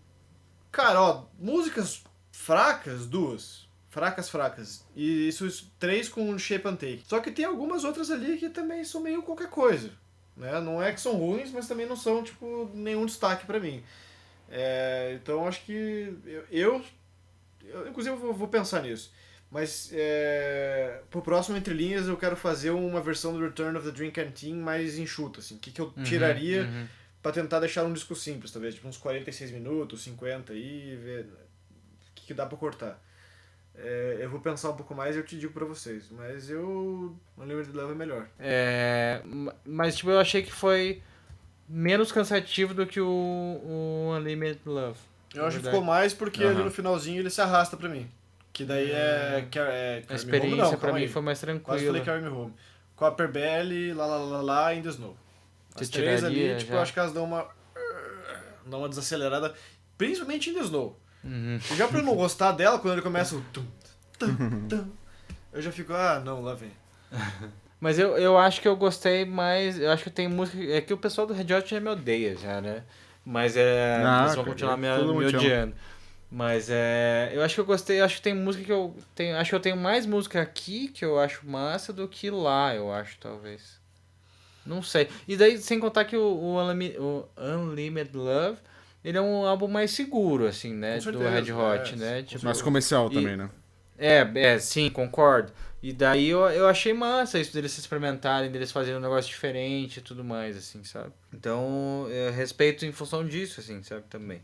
cara, 0.70 1.00
ó, 1.00 1.24
músicas 1.38 2.02
fracas, 2.30 3.06
duas. 3.06 3.66
Fracas, 3.88 4.28
fracas. 4.28 4.84
E 4.94 5.28
isso, 5.28 5.46
isso, 5.46 5.72
três 5.78 6.08
com 6.08 6.38
Shape 6.38 6.68
and 6.68 6.76
Take. 6.76 7.02
Só 7.08 7.18
que 7.20 7.30
tem 7.30 7.46
algumas 7.46 7.82
outras 7.82 8.10
ali 8.10 8.36
que 8.36 8.50
também 8.50 8.84
são 8.84 9.00
meio 9.00 9.22
qualquer 9.22 9.48
coisa. 9.48 9.90
Né? 10.36 10.60
Não 10.60 10.82
é 10.82 10.92
que 10.92 11.00
são 11.00 11.16
ruins, 11.16 11.50
mas 11.50 11.66
também 11.66 11.86
não 11.86 11.96
são, 11.96 12.22
tipo, 12.22 12.70
nenhum 12.74 13.06
destaque 13.06 13.46
pra 13.46 13.58
mim. 13.58 13.82
É, 14.50 15.18
então 15.20 15.46
acho 15.46 15.64
que 15.64 16.14
eu, 16.24 16.44
eu, 16.50 16.84
eu, 17.64 17.88
inclusive 17.88 18.14
eu 18.14 18.20
vou, 18.20 18.34
vou 18.34 18.48
pensar 18.48 18.82
nisso. 18.82 19.10
Mas 19.50 19.90
é, 19.92 21.00
pro 21.10 21.22
próximo 21.22 21.56
Entre 21.56 21.72
Linhas 21.72 22.08
eu 22.08 22.16
quero 22.16 22.36
fazer 22.36 22.70
uma 22.70 23.00
versão 23.00 23.32
do 23.32 23.40
Return 23.40 23.78
of 23.78 23.86
the 23.86 23.92
Drink 23.92 24.20
and 24.20 24.32
Team 24.32 24.56
mais 24.56 24.98
enxuta, 24.98 25.40
assim. 25.40 25.54
O 25.56 25.58
que, 25.58 25.70
que 25.70 25.80
eu 25.80 25.92
tiraria 26.04 26.62
uhum. 26.62 26.86
Pra 27.22 27.32
tentar 27.32 27.58
deixar 27.58 27.82
um 27.82 27.92
disco 27.92 28.14
simples, 28.14 28.52
talvez, 28.52 28.76
tipo 28.76 28.86
uns 28.86 28.96
46 28.98 29.50
minutos, 29.50 30.02
50 30.02 30.52
aí, 30.52 30.94
ver 30.94 31.24
o 31.24 32.14
que, 32.14 32.26
que 32.26 32.34
dá 32.34 32.46
pra 32.46 32.56
cortar. 32.56 33.02
É, 33.74 34.18
eu 34.20 34.30
vou 34.30 34.38
pensar 34.38 34.70
um 34.70 34.76
pouco 34.76 34.94
mais 34.94 35.16
e 35.16 35.18
eu 35.18 35.24
te 35.24 35.36
digo 35.36 35.52
pra 35.52 35.64
vocês, 35.64 36.08
mas 36.10 36.48
eu. 36.48 37.16
Unlimited 37.36 37.76
Love 37.76 37.92
é 37.92 37.94
melhor. 37.96 38.28
É, 38.38 39.22
ma- 39.24 39.54
mas 39.64 39.96
tipo, 39.96 40.10
eu 40.10 40.20
achei 40.20 40.40
que 40.42 40.52
foi 40.52 41.02
menos 41.68 42.12
cansativo 42.12 42.72
do 42.72 42.86
que 42.86 43.00
o, 43.00 43.08
o 43.08 44.14
Unlimited 44.16 44.60
Love. 44.64 44.98
Eu 45.34 45.46
acho 45.46 45.58
que 45.58 45.64
ficou 45.64 45.82
mais 45.82 46.14
porque 46.14 46.44
ali 46.44 46.54
Aham. 46.54 46.64
no 46.64 46.70
finalzinho 46.70 47.20
ele 47.20 47.28
se 47.30 47.40
arrasta 47.40 47.76
pra 47.76 47.88
mim. 47.88 48.08
Que 48.56 48.64
daí 48.64 48.90
é. 48.90 48.94
É 48.94 49.36
A 49.38 49.42
Carry 49.50 50.06
Me 50.08 50.14
experiência 50.16 50.62
Home, 50.64 50.72
não, 50.72 50.78
pra 50.78 50.92
mim 50.94 51.00
aí. 51.02 51.08
foi 51.08 51.20
mais 51.20 51.38
Quase 51.38 51.58
tranquila. 51.60 51.84
falei 51.84 52.02
Carry 52.02 52.22
Me 52.22 52.28
Home. 52.30 52.54
Copper 52.96 53.28
Belly, 53.30 53.92
lá 53.92 54.06
lá 54.06 54.16
lá 54.16 54.40
lá 54.40 54.74
In 54.74 54.80
The 54.80 54.88
Snow. 54.88 55.14
As 55.74 55.86
Você 55.86 55.92
três 55.92 56.24
ali, 56.24 56.56
tipo, 56.56 56.70
já? 56.70 56.76
eu 56.78 56.80
acho 56.80 56.90
que 56.94 56.98
elas 56.98 57.12
dão 57.12 57.24
uma. 57.24 57.46
dão 58.64 58.78
uma 58.78 58.88
desacelerada. 58.88 59.52
Principalmente 59.98 60.48
In 60.48 60.54
The 60.54 60.60
Snow. 60.60 60.98
Uhum. 61.22 61.58
E 61.70 61.76
já 61.76 61.86
pra 61.86 61.98
eu 61.98 62.02
não 62.02 62.16
gostar 62.16 62.52
dela, 62.56 62.78
quando 62.78 62.94
ele 62.94 63.02
começa 63.02 63.36
o. 63.36 63.42
Tum, 63.52 63.66
tum, 64.18 64.66
tum, 64.70 64.90
eu 65.52 65.60
já 65.60 65.70
fico, 65.70 65.92
ah, 65.92 66.22
não, 66.24 66.40
lá 66.40 66.54
vem. 66.54 66.72
Mas 67.78 67.98
eu, 67.98 68.16
eu 68.16 68.38
acho 68.38 68.62
que 68.62 68.68
eu 68.68 68.74
gostei 68.74 69.26
mais. 69.26 69.78
Eu 69.78 69.90
acho 69.90 70.02
que 70.04 70.08
tem 70.10 70.28
música. 70.28 70.58
É 70.72 70.80
que 70.80 70.94
o 70.94 70.96
pessoal 70.96 71.26
do 71.26 71.34
Red 71.34 71.52
Hot 71.54 71.68
já 71.68 71.78
me 71.78 71.90
odeia, 71.90 72.34
já, 72.34 72.58
né? 72.62 72.84
Mas 73.22 73.54
é. 73.54 74.02
Ah, 74.02 74.22
eles 74.22 74.34
vão 74.34 74.44
continuar 74.46 74.78
me, 74.78 74.88
todo 74.96 75.14
me 75.14 75.26
ama. 75.26 75.36
odiando. 75.38 75.74
Mas 76.30 76.68
é. 76.70 77.30
Eu 77.32 77.42
acho 77.42 77.54
que 77.54 77.60
eu 77.60 77.64
gostei. 77.66 78.00
Acho 78.00 78.16
que 78.16 78.22
tem 78.22 78.34
música 78.34 78.64
que 78.64 78.72
eu. 78.72 78.94
Tenho, 79.14 79.36
acho 79.36 79.50
que 79.50 79.54
eu 79.56 79.60
tenho 79.60 79.76
mais 79.76 80.04
música 80.06 80.40
aqui 80.42 80.88
que 80.88 81.04
eu 81.04 81.18
acho 81.18 81.46
massa 81.46 81.92
do 81.92 82.08
que 82.08 82.30
lá, 82.30 82.74
eu 82.74 82.92
acho, 82.92 83.18
talvez. 83.18 83.78
Não 84.64 84.82
sei. 84.82 85.08
E 85.28 85.36
daí, 85.36 85.58
sem 85.58 85.78
contar 85.78 86.04
que 86.04 86.16
o, 86.16 86.22
o, 86.22 86.60
Unlimi- 86.60 86.96
o 86.98 87.28
Unlimited 87.38 88.16
Love. 88.16 88.58
Ele 89.04 89.16
é 89.16 89.20
um 89.20 89.46
álbum 89.46 89.68
mais 89.68 89.92
seguro, 89.92 90.48
assim, 90.48 90.74
né? 90.74 90.94
Com 90.94 91.12
do 91.12 91.18
certeza, 91.18 91.30
Red 91.30 91.52
Hot, 91.52 91.92
é, 91.92 91.96
né? 91.96 92.22
Tipo, 92.24 92.44
Mais 92.44 92.60
comercial 92.60 93.08
E- 93.08 93.14
também, 93.14 93.36
né? 93.36 93.48
é, 93.96 94.28
é, 94.34 94.58
sim, 94.58 94.90
concordo. 94.90 95.52
E 95.80 95.92
daí 95.92 96.28
eu, 96.28 96.40
eu 96.50 96.66
achei 96.66 96.92
massa 96.92 97.38
isso 97.38 97.52
deles 97.54 97.70
se 97.70 97.78
experimentarem, 97.78 98.50
deles 98.50 98.72
fazerem 98.72 98.98
um 98.98 99.02
negócio 99.02 99.30
diferente 99.30 99.98
e 99.98 100.02
tudo 100.02 100.24
mais, 100.24 100.56
assim, 100.56 100.82
sabe? 100.82 101.12
Então, 101.32 102.08
eu 102.10 102.32
respeito 102.32 102.84
em 102.84 102.90
função 102.90 103.24
disso, 103.24 103.60
assim, 103.60 103.80
sabe, 103.84 104.02
também. 104.10 104.42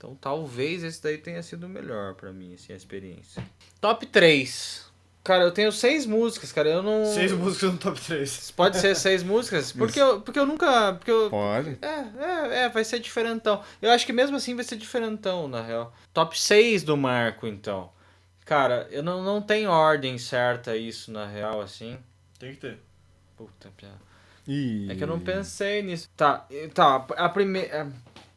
Então, 0.00 0.16
talvez 0.18 0.82
esse 0.82 1.02
daí 1.02 1.18
tenha 1.18 1.42
sido 1.42 1.64
o 1.64 1.68
melhor 1.68 2.14
pra 2.14 2.32
mim, 2.32 2.54
assim, 2.54 2.72
a 2.72 2.76
experiência. 2.76 3.44
Top 3.82 4.06
3. 4.06 4.86
Cara, 5.22 5.44
eu 5.44 5.52
tenho 5.52 5.70
seis 5.70 6.06
músicas, 6.06 6.50
cara, 6.50 6.70
eu 6.70 6.82
não... 6.82 7.04
Seis 7.04 7.30
músicas 7.32 7.70
no 7.70 7.76
top 7.76 8.00
3. 8.00 8.50
Pode 8.52 8.78
ser 8.78 8.96
seis 8.96 9.22
músicas? 9.22 9.72
Porque 9.76 10.00
eu, 10.00 10.22
porque 10.22 10.38
eu 10.38 10.46
nunca... 10.46 10.94
Porque 10.94 11.10
eu, 11.10 11.28
Pode. 11.28 11.76
é, 11.82 12.24
é, 12.24 12.64
é, 12.64 12.68
vai 12.70 12.82
ser 12.82 12.98
diferentão. 12.98 13.62
Eu 13.82 13.90
acho 13.90 14.06
que 14.06 14.12
mesmo 14.14 14.38
assim 14.38 14.54
vai 14.54 14.64
ser 14.64 14.76
diferentão, 14.76 15.46
na 15.46 15.60
real. 15.60 15.94
Top 16.14 16.40
6 16.40 16.82
do 16.82 16.96
Marco, 16.96 17.46
então. 17.46 17.92
Cara, 18.46 18.88
eu 18.90 19.02
não, 19.02 19.22
não 19.22 19.42
tenho 19.42 19.70
ordem 19.70 20.16
certa 20.16 20.74
isso, 20.78 21.12
na 21.12 21.26
real, 21.26 21.60
assim. 21.60 21.98
Tem 22.38 22.52
que 22.54 22.56
ter. 22.56 22.78
Puta, 23.36 23.70
piada. 23.76 24.00
Ih. 24.48 24.90
É 24.90 24.94
que 24.94 25.04
eu 25.04 25.08
não 25.08 25.20
pensei 25.20 25.82
nisso. 25.82 26.08
Tá, 26.16 26.46
tá, 26.72 27.06
a 27.18 27.28
primeira... 27.28 27.92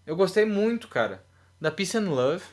Eu 0.06 0.18
gostei 0.18 0.44
muito, 0.44 0.90
cara, 0.90 1.24
da 1.64 1.72
Peace 1.72 1.98
and 1.98 2.10
Love. 2.10 2.44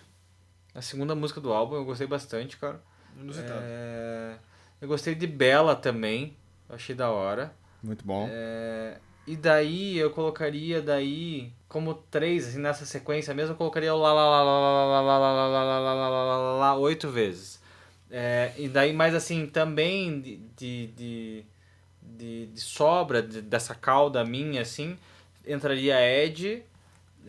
A 0.72 0.80
segunda 0.80 1.16
música 1.16 1.40
do 1.40 1.52
álbum, 1.52 1.74
eu 1.74 1.84
gostei 1.84 2.06
bastante, 2.06 2.56
cara. 2.56 2.80
Inusitado. 3.18 3.60
É, 3.60 4.36
Eu 4.80 4.86
gostei 4.86 5.16
de 5.16 5.26
Bella 5.26 5.74
também. 5.74 6.36
Achei 6.68 6.94
da 6.94 7.10
hora. 7.10 7.52
Muito 7.82 8.04
bom. 8.04 8.28
É, 8.30 8.98
e 9.26 9.34
daí 9.34 9.98
eu 9.98 10.10
colocaria 10.10 10.80
daí 10.80 11.52
como 11.68 11.94
três, 11.94 12.46
assim, 12.48 12.60
nessa 12.60 12.86
sequência 12.86 13.34
mesmo, 13.34 13.52
eu 13.54 13.56
colocaria 13.56 13.92
o 13.92 13.98
lá 13.98 14.12
lá 14.12 14.28
lá 14.30 14.42
lá 14.44 14.60
lá 14.60 15.00
lá 15.00 15.18
lá 15.18 15.18
lá 15.18 15.48
lá 15.48 15.64
lá 15.64 15.80
lá 15.80 16.08
lá 16.08 16.36
lá 16.36 16.52
lá 16.56 16.76
oito 16.78 17.10
vezes. 17.10 17.60
É, 18.08 18.52
e 18.56 18.68
daí 18.68 18.92
mais 18.92 19.12
assim, 19.14 19.46
também 19.46 20.20
de, 20.20 20.36
de, 20.56 20.86
de, 20.88 21.44
de, 22.02 22.46
de 22.46 22.60
sobra 22.60 23.20
de- 23.22 23.42
dessa 23.42 23.74
cauda 23.74 24.24
minha, 24.24 24.62
assim, 24.62 24.96
entraria 25.46 26.00
Ed, 26.00 26.62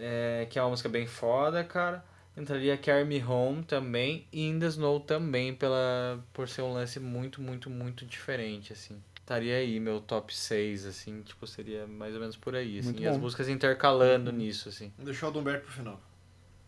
é, 0.02 0.48
que 0.50 0.58
é 0.58 0.62
uma 0.62 0.72
música 0.72 0.90
bem 0.90 1.06
foda, 1.06 1.64
cara. 1.64 2.04
Entraria 2.36 2.78
Carry 2.78 3.06
Me 3.06 3.24
Home 3.24 3.64
também 3.64 4.26
e 4.32 4.48
In 4.48 4.60
The 4.60 4.68
Snow 4.68 5.00
também, 5.02 5.54
pela, 5.54 6.24
por 6.34 6.48
ser 6.48 6.62
um 6.62 6.74
lance 6.74 7.00
muito, 7.00 7.42
muito, 7.42 7.70
muito 7.70 8.06
diferente, 8.06 8.74
assim. 8.74 9.02
Estaria 9.20 9.58
aí 9.58 9.80
meu 9.80 10.02
top 10.02 10.36
6, 10.36 10.86
assim, 10.86 11.22
tipo, 11.22 11.46
seria 11.46 11.86
mais 11.86 12.14
ou 12.14 12.20
menos 12.20 12.36
por 12.36 12.56
aí, 12.56 12.80
assim. 12.80 12.90
Muito 12.90 13.04
E 13.04 13.08
as 13.08 13.16
bom. 13.16 13.24
músicas 13.24 13.48
intercalando 13.50 14.32
nisso, 14.32 14.70
assim. 14.70 14.92
Deixar 14.98 15.28
o 15.28 15.32
do 15.32 15.40
Humberto 15.40 15.66
pro 15.66 15.74
final. 15.74 16.02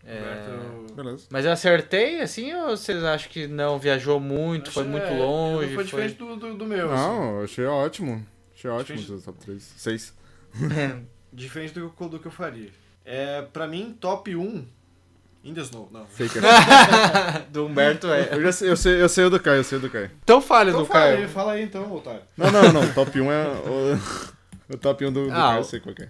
É... 0.05 0.19
Humberto. 0.19 0.93
Beleza. 0.93 1.27
Mas 1.29 1.45
eu 1.45 1.51
acertei, 1.51 2.21
assim, 2.21 2.53
ou 2.53 2.77
vocês 2.77 3.03
acham 3.03 3.31
que 3.31 3.47
não 3.47 3.79
viajou 3.79 4.19
muito, 4.19 4.69
foi 4.71 4.83
muito 4.83 5.05
é, 5.05 5.17
longe? 5.17 5.73
Foi 5.73 5.83
diferente 5.83 6.15
do, 6.15 6.35
do, 6.35 6.55
do 6.55 6.65
meu. 6.65 6.91
assim. 6.91 7.03
Não, 7.03 7.37
eu 7.37 7.43
achei 7.45 7.65
ótimo. 7.65 8.25
Achei 8.53 8.69
ótimo 8.69 8.97
Difícil. 8.97 9.15
os 9.15 9.23
top 9.23 9.39
3. 9.39 9.63
6. 9.77 10.13
Diferente 11.33 11.73
do, 11.73 11.89
do 11.89 12.19
que 12.19 12.27
eu 12.27 12.31
faria. 12.31 12.69
É, 13.05 13.41
pra 13.41 13.67
mim, 13.67 13.95
top 13.99 14.35
1. 14.35 14.65
In 15.43 15.53
the 15.53 15.61
Snow. 15.61 15.89
Não. 15.91 16.05
Fake. 16.07 16.39
do 17.51 17.65
Humberto 17.65 18.07
é. 18.07 18.29
eu, 18.31 18.41
já 18.41 18.51
sei, 18.53 18.69
eu, 18.69 18.77
sei, 18.77 19.01
eu 19.01 19.09
sei 19.09 19.25
o 19.25 19.29
do 19.29 19.39
Caio, 19.39 19.57
eu 19.57 19.63
sei 19.65 19.77
o 19.77 19.81
do 19.81 19.89
Caio. 19.89 20.09
Então 20.23 20.39
fale 20.41 20.69
Então 20.69 20.81
do 20.83 20.85
fala 20.87 20.99
Caio. 21.01 21.17
aí, 21.17 21.27
fala 21.27 21.51
aí 21.51 21.63
então, 21.63 21.93
otário. 21.93 22.21
Não, 22.37 22.49
não, 22.49 22.71
não. 22.71 22.93
Top 22.93 23.19
1 23.19 23.29
é. 23.31 23.45
O, 23.47 24.73
o 24.73 24.77
top 24.77 25.05
1 25.05 25.11
do, 25.11 25.25
do 25.27 25.31
Ah, 25.33 25.35
Caio, 25.35 25.57
eu 25.59 25.63
sei 25.65 25.79
qual 25.81 25.93
que 25.93 26.03
é. 26.03 26.09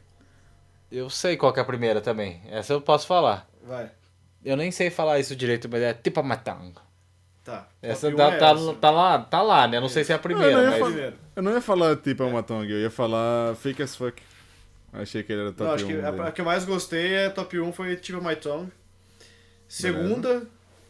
Eu 0.92 1.10
sei 1.10 1.36
qual 1.36 1.52
que 1.52 1.60
é 1.60 1.64
a 1.64 1.66
primeira 1.66 2.00
também. 2.00 2.42
Essa 2.48 2.74
eu 2.74 2.82
posso 2.82 3.08
falar. 3.08 3.48
Vai. 3.68 3.90
Eu 4.46 4.56
nem 4.56 4.70
sei 4.70 4.92
falar 4.92 5.18
isso 5.20 5.36
direito, 5.36 5.68
mas 5.68 5.82
é 5.82 5.94
Tipa 5.96 6.22
Matang. 6.22 6.74
Tá. 7.44 7.68
Essa 7.82 8.12
tá, 8.12 8.28
1 8.28 8.32
é 8.34 8.38
tá, 8.38 8.50
essa. 8.52 8.74
tá 8.76 8.92
lá, 8.92 9.18
tá 9.20 9.42
lá, 9.42 9.68
né? 9.68 9.80
Não 9.80 9.90
sei 9.90 10.04
se 10.04 10.12
é 10.12 10.16
a 10.16 10.18
eu 10.18 10.22
primeira, 10.22 10.56
não 10.56 10.64
ia 10.64 10.70
mas. 10.70 10.80
falar-. 10.80 11.14
Eu 11.36 11.42
não 11.44 11.52
ia 11.54 11.62
falar 11.62 11.96
tipo 11.96 12.24
uma 12.24 12.44
tongue, 12.44 12.72
eu 12.72 12.80
ia 12.82 12.92
falar 12.92 13.56
fake 13.56 13.82
as 13.82 13.96
fuck. 13.96 14.22
Achei 14.94 15.24
que 15.24 15.34
ele 15.34 15.42
era 15.42 15.52
top 15.52 15.64
Não, 15.68 15.74
acho 15.74 15.86
1. 15.86 15.88
que 15.88 15.94
a, 16.22 16.28
a 16.28 16.32
que 16.32 16.42
eu 16.42 16.46
mais 16.46 16.64
gostei 16.66 17.14
é 17.16 17.30
top 17.30 17.60
1 17.60 17.74
foi 17.74 17.96
Tip 17.96 18.16
of 18.16 18.26
My 18.26 18.36
Tongue. 18.36 18.72
Segunda, 19.68 20.44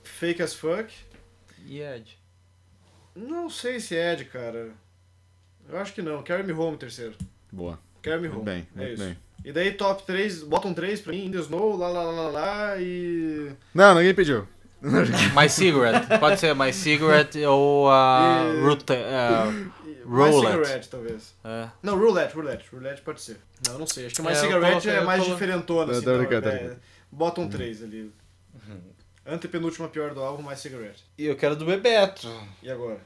Fake 0.04 0.42
as 0.42 0.54
Fuck. 0.54 0.94
E 1.66 1.80
Ed? 1.82 2.18
Não 3.16 3.50
sei 3.50 3.80
se 3.80 3.96
é 3.96 4.14
Ed, 4.14 4.26
cara. 4.26 4.72
Eu 5.70 5.78
acho 5.78 5.94
que 5.94 6.02
não. 6.02 6.22
Carry 6.24 6.44
Me 6.44 6.52
Home, 6.52 6.78
terceiro. 6.78 7.14
Boa. 7.52 7.80
Carry 8.02 8.22
Me 8.22 8.28
Home. 8.28 8.44
bem, 8.44 8.68
é 8.78 8.92
isso. 8.92 9.04
bem. 9.04 9.18
E 9.46 9.52
daí 9.52 9.72
top 9.72 10.04
3, 10.06 10.44
bottom 10.44 10.74
3 10.74 11.02
pra 11.02 11.12
mim, 11.14 11.26
In 11.26 11.32
The 11.32 11.40
Snow, 11.40 11.78
lá, 11.78 11.88
lá, 11.90 12.04
lá, 12.04 12.12
lá, 12.12 12.30
lá, 12.30 12.78
e... 12.78 13.52
Não, 13.74 13.96
ninguém 13.96 14.14
pediu. 14.14 14.48
My 15.34 15.48
Cigarette. 15.50 16.20
Pode 16.20 16.40
ser 16.40 16.54
My 16.54 16.74
Cigarette 16.74 17.42
ou 17.46 17.90
a. 17.90 18.44
E- 18.54 18.62
Route. 18.62 18.92
Uh, 18.92 19.72
e 19.83 19.83
Roulette. 20.06 20.36
My 20.36 20.52
Cigarette, 20.52 20.90
talvez. 20.90 21.36
é. 21.44 21.70
Não, 21.82 21.98
Roulette, 21.98 22.36
Roulette. 22.36 22.66
Roulette 22.72 23.02
pode 23.02 23.22
ser. 23.22 23.38
Não, 23.68 23.80
não 23.80 23.88
sei. 23.88 24.06
Acho 24.08 24.16
que 24.16 24.22
É, 24.28 24.32
eu 24.32 24.36
Cigarette 24.36 24.70
coloquei- 24.72 24.92
é 24.92 25.02
mais 25.04 25.22
colo- 25.24 25.34
diferentona, 25.34 25.92
assim. 25.92 26.02
tá 26.04 26.12
então, 26.12 26.18
brincando, 26.20 26.42
tá 26.44 26.50
é, 26.54 26.58
brincando. 26.60 26.80
bottom 27.12 27.48
3 27.50 27.84
ali. 27.84 28.14
Antepenúltima 29.26 29.88
pior 29.88 30.14
do 30.14 30.22
álbum, 30.22 30.48
My 30.50 30.56
Cigarette. 30.56 31.04
E 31.18 31.26
eu 31.26 31.36
quero 31.36 31.56
do 31.56 31.66
Bebeto. 31.66 32.28
E 32.62 32.70
agora? 32.70 33.00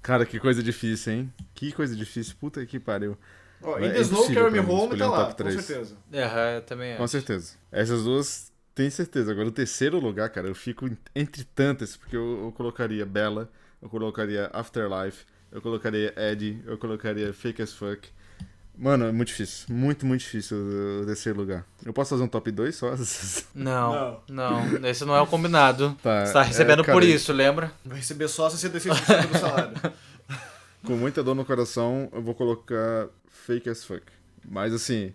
Cara, 0.00 0.24
que 0.24 0.40
coisa 0.40 0.62
difícil, 0.62 1.12
hein? 1.12 1.34
Que 1.54 1.70
coisa 1.72 1.94
difícil. 1.94 2.34
Puta 2.40 2.64
que 2.64 2.80
pariu. 2.80 3.16
Ó, 3.62 3.78
É 3.78 3.88
In 3.88 3.92
The 3.92 4.00
Snow, 4.00 4.26
Carry 4.32 4.50
Me 4.50 4.60
Home 4.60 4.96
tá 4.96 5.06
um 5.06 5.10
lá, 5.10 5.34
com 5.34 5.50
certeza. 5.50 5.96
É, 6.10 6.56
eu 6.56 6.62
também 6.62 6.96
Com 6.96 7.04
acho. 7.04 7.10
certeza. 7.12 7.56
Essas 7.70 8.04
duas 8.04 8.50
tenho 8.74 8.90
certeza. 8.90 9.30
Agora, 9.32 9.48
o 9.48 9.52
terceiro 9.52 9.98
lugar, 9.98 10.30
cara, 10.30 10.48
eu 10.48 10.54
fico 10.54 10.86
en- 10.86 10.96
entre 11.14 11.44
tantas, 11.44 11.94
porque 11.94 12.16
eu, 12.16 12.44
eu 12.44 12.52
colocaria 12.52 13.04
Bella, 13.04 13.50
eu 13.82 13.90
colocaria 13.90 14.48
Afterlife, 14.54 15.26
eu 15.52 15.60
colocaria 15.60 16.12
Eddie, 16.16 16.62
eu 16.66 16.78
colocaria 16.78 17.32
Fake 17.32 17.60
as 17.62 17.72
Fuck. 17.72 18.08
Mano, 18.76 19.04
é 19.04 19.12
muito 19.12 19.28
difícil. 19.28 19.66
Muito, 19.68 20.06
muito 20.06 20.20
difícil 20.20 20.56
o, 20.56 21.04
terceiro 21.04 21.38
lugar. 21.38 21.66
Eu 21.84 21.92
posso 21.92 22.10
fazer 22.10 22.22
um 22.22 22.28
top 22.28 22.50
2 22.50 22.74
só? 22.74 22.94
Não, 23.54 24.22
não, 24.28 24.88
esse 24.88 25.04
não 25.04 25.14
é 25.14 25.20
o 25.20 25.26
combinado. 25.26 25.94
Tá, 26.02 26.24
Você 26.24 26.32
tá 26.32 26.42
recebendo 26.42 26.80
é, 26.80 26.84
cara, 26.86 26.96
por 26.96 27.04
isso, 27.04 27.30
lembra? 27.32 27.72
Vai 27.84 27.98
receber 27.98 28.28
só 28.28 28.48
66% 28.48 29.26
do 29.26 29.38
salário. 29.38 29.74
Com 30.86 30.96
muita 30.96 31.22
dor 31.22 31.34
no 31.34 31.44
coração, 31.44 32.08
eu 32.10 32.22
vou 32.22 32.34
colocar 32.34 33.08
Fake 33.28 33.68
as 33.68 33.84
Fuck. 33.84 34.04
Mas 34.48 34.72
assim, 34.72 35.12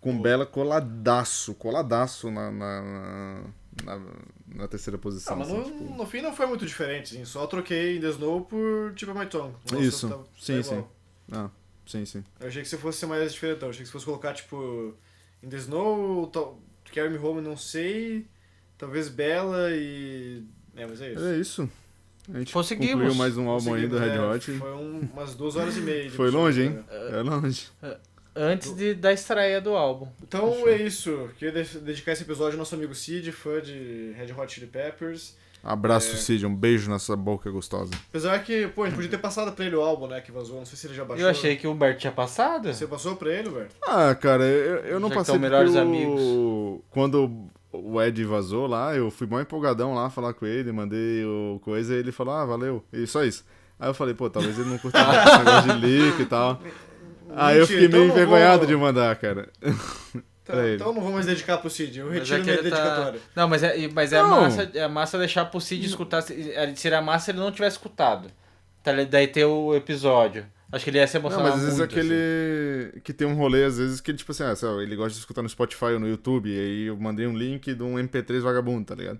com 0.00 0.18
Bella 0.18 0.46
coladaço, 0.46 1.52
coladaço 1.54 2.30
na, 2.30 2.50
na, 2.50 2.82
na, 2.82 3.40
na 3.84 4.66
terceira 4.68 4.96
posição. 4.98 5.34
Ah, 5.34 5.36
mas 5.36 5.48
assim, 5.50 5.58
no, 5.58 5.64
tipo. 5.64 5.94
no 5.96 6.06
fim 6.06 6.20
não 6.22 6.34
foi 6.34 6.46
muito 6.46 6.64
diferente, 6.66 7.14
assim. 7.14 7.24
Só 7.24 7.46
troquei 7.46 8.00
The 8.00 8.08
Snow 8.10 8.40
por 8.42 8.92
Tipo 8.94 9.14
My 9.14 9.26
Tongue. 9.26 9.54
Nossa, 9.70 9.84
Isso, 9.84 10.08
tá- 10.08 10.18
sim, 10.38 10.58
igual. 10.60 10.80
sim. 10.82 10.84
Ah, 11.32 11.50
sim, 11.86 12.04
sim. 12.04 12.24
Eu 12.40 12.48
achei 12.48 12.62
que 12.62 12.68
você 12.68 12.78
fosse 12.78 12.98
ser 12.98 13.06
mais 13.06 13.32
diferentão. 13.32 13.68
Eu 13.68 13.70
achei 13.70 13.82
que 13.82 13.86
você 13.88 13.92
fosse 13.92 14.04
colocar, 14.06 14.32
tipo, 14.34 14.94
In 15.42 15.48
The 15.48 15.56
Snow, 15.58 16.26
tal- 16.28 16.58
Carry 16.94 17.10
Me 17.10 17.18
Home, 17.18 17.40
não 17.42 17.56
sei. 17.56 18.26
Talvez 18.78 19.08
Bella 19.08 19.70
e... 19.72 20.42
É, 20.76 20.86
mas 20.86 21.00
é 21.00 21.12
isso. 21.12 21.24
É 21.24 21.38
isso. 21.38 21.70
A 22.34 22.38
gente 22.38 22.52
Conseguimos. 22.52 22.92
concluiu 22.92 23.14
mais 23.14 23.36
um 23.38 23.48
álbum 23.48 23.74
aí 23.74 23.86
do 23.86 23.96
Red 23.98 24.08
É, 24.10 24.20
Hot. 24.20 24.52
Foi 24.58 24.72
um- 24.72 25.00
umas 25.12 25.34
duas 25.34 25.54
horas 25.56 25.76
e 25.76 25.80
meia. 25.80 26.10
Foi 26.10 26.30
longe, 26.30 26.62
hein? 26.62 26.70
né? 26.70 26.84
É 27.18 27.22
longe. 27.22 27.68
Antes 28.36 28.76
de, 28.76 28.92
da 28.94 29.12
estreia 29.12 29.60
do 29.60 29.70
álbum. 29.74 30.06
Então 30.22 30.68
é 30.68 30.76
isso. 30.76 31.28
Queria 31.38 31.64
de- 31.64 31.78
dedicar 31.78 32.12
esse 32.12 32.22
episódio 32.22 32.52
ao 32.52 32.58
nosso 32.58 32.74
amigo 32.74 32.94
Cid, 32.94 33.32
fã 33.32 33.60
de 33.62 34.12
Red 34.16 34.32
Hot 34.36 34.52
Chili 34.52 34.66
Peppers. 34.66 35.34
Abraço, 35.64 36.12
É. 36.14 36.16
Cid. 36.16 36.46
Um 36.46 36.54
beijo 36.54 36.88
nessa 36.90 37.16
boca 37.16 37.50
gostosa. 37.50 37.90
Apesar 38.10 38.38
que, 38.44 38.68
pô, 38.68 38.82
a 38.82 38.86
gente 38.86 38.94
podia 38.94 39.10
ter 39.10 39.18
passado 39.18 39.50
pra 39.52 39.64
ele 39.64 39.74
o 39.74 39.80
álbum, 39.80 40.06
né, 40.06 40.20
que 40.20 40.30
vazou. 40.30 40.58
Não 40.58 40.66
sei 40.66 40.76
se 40.78 40.86
ele 40.86 40.94
já 40.94 41.04
baixou. 41.04 41.24
Eu 41.24 41.30
achei 41.30 41.56
que 41.56 41.66
o 41.66 41.74
Bert 41.74 41.98
tinha 41.98 42.12
passado. 42.12 42.72
Você 42.72 42.86
passou 42.86 43.16
pra 43.16 43.32
ele, 43.32 43.48
velho? 43.48 43.68
Ah, 43.82 44.14
cara, 44.14 44.44
eu, 44.44 44.76
eu 44.84 45.00
não 45.00 45.08
Já 45.08 45.14
que 45.14 45.20
passei 45.20 45.34
são 45.34 45.40
melhores 45.40 45.74
amigos. 45.74 46.20
Quando 46.90 47.48
o 47.72 48.00
Ed 48.02 48.22
vazou 48.24 48.66
lá, 48.66 48.94
eu 48.94 49.10
fui 49.10 49.26
mó 49.26 49.40
empolgadão 49.40 49.92
lá 49.94 50.08
falar 50.08 50.34
com 50.34 50.46
ele, 50.46 50.70
mandei 50.72 51.24
o 51.24 51.58
coisa 51.64 51.94
e 51.94 51.98
ele 51.98 52.12
falou, 52.12 52.34
ah, 52.34 52.44
valeu. 52.44 52.84
E 52.92 53.06
só 53.06 53.24
isso. 53.24 53.44
Aí 53.78 53.90
eu 53.90 53.94
falei, 53.94 54.14
pô, 54.14 54.30
talvez 54.30 54.58
ele 54.58 54.70
não 54.70 54.78
curta 54.78 54.98
esse 55.02 55.38
negócio 55.38 55.72
de 55.80 55.86
leak 55.86 56.22
e 56.22 56.26
tal. 56.26 56.60
Aí 57.34 57.58
eu 57.58 57.66
fiquei 57.66 57.86
então 57.86 57.98
meio 58.00 58.08
não 58.12 58.14
envergonhado 58.16 58.58
vou- 58.58 58.66
de 58.66 58.76
mandar, 58.76 59.16
cara. 59.16 59.48
Então, 60.46 60.54
Pra 60.54 60.64
ele. 60.64 60.76
então 60.76 60.94
não 60.94 61.00
vou 61.02 61.10
mais 61.10 61.26
dedicar 61.26 61.58
pro 61.58 61.68
Cid. 61.68 61.98
Eu 61.98 62.08
retiro 62.08 62.36
é 62.36 62.38
que 62.38 62.44
minha 62.44 62.56
tá- 62.58 62.62
dedicatória. 62.62 63.20
Não, 63.34 63.48
mas 63.48 63.64
é, 63.64 63.88
mas 63.88 64.12
é, 64.12 64.22
Não. 64.22 64.42
massa, 64.42 64.70
é 64.74 64.86
massa 64.86 65.18
deixar 65.18 65.44
pro 65.46 65.60
Cid 65.60 65.84
escutar. 65.84 66.22
se- 66.22 66.52
é, 66.52 66.72
Seria 66.76 67.02
massa 67.02 67.24
se 67.24 67.30
ele 67.32 67.40
não 67.40 67.50
tivesse 67.50 67.74
escutado. 67.74 68.30
Tá, 68.80 68.92
daí 69.10 69.26
ter 69.26 69.44
o 69.44 69.74
episódio. 69.74 70.46
Acho 70.70 70.84
que 70.84 70.90
ele 70.90 70.98
ia 70.98 71.06
se 71.08 71.14
Não, 71.14 71.22
emocionar 71.22 71.46
mas 71.50 71.54
às 71.56 71.62
vezes 71.64 71.78
muito, 71.80 71.90
assim. 71.90 71.98
aquele 71.98 73.00
que 73.02 73.12
tem 73.12 73.26
um 73.26 73.34
rolê, 73.34 73.64
às 73.64 73.76
vezes, 73.78 74.00
que 74.00 74.12
ele, 74.12 74.18
tipo 74.18 74.30
assim, 74.30 74.44
ah, 74.44 74.54
lá, 74.68 74.80
ele 74.82 74.94
gosta 74.94 75.14
de 75.14 75.18
escutar 75.18 75.42
no 75.42 75.48
Spotify 75.48 75.86
ou 75.86 75.98
no 75.98 76.06
YouTube, 76.08 76.48
e 76.48 76.56
aí 76.56 76.82
eu 76.86 76.96
mandei 76.96 77.26
um 77.26 77.36
link 77.36 77.74
de 77.74 77.82
um 77.82 77.98
MP3 77.98 78.40
vagabundo, 78.40 78.84
tá 78.86 78.94
ligado? 78.94 79.18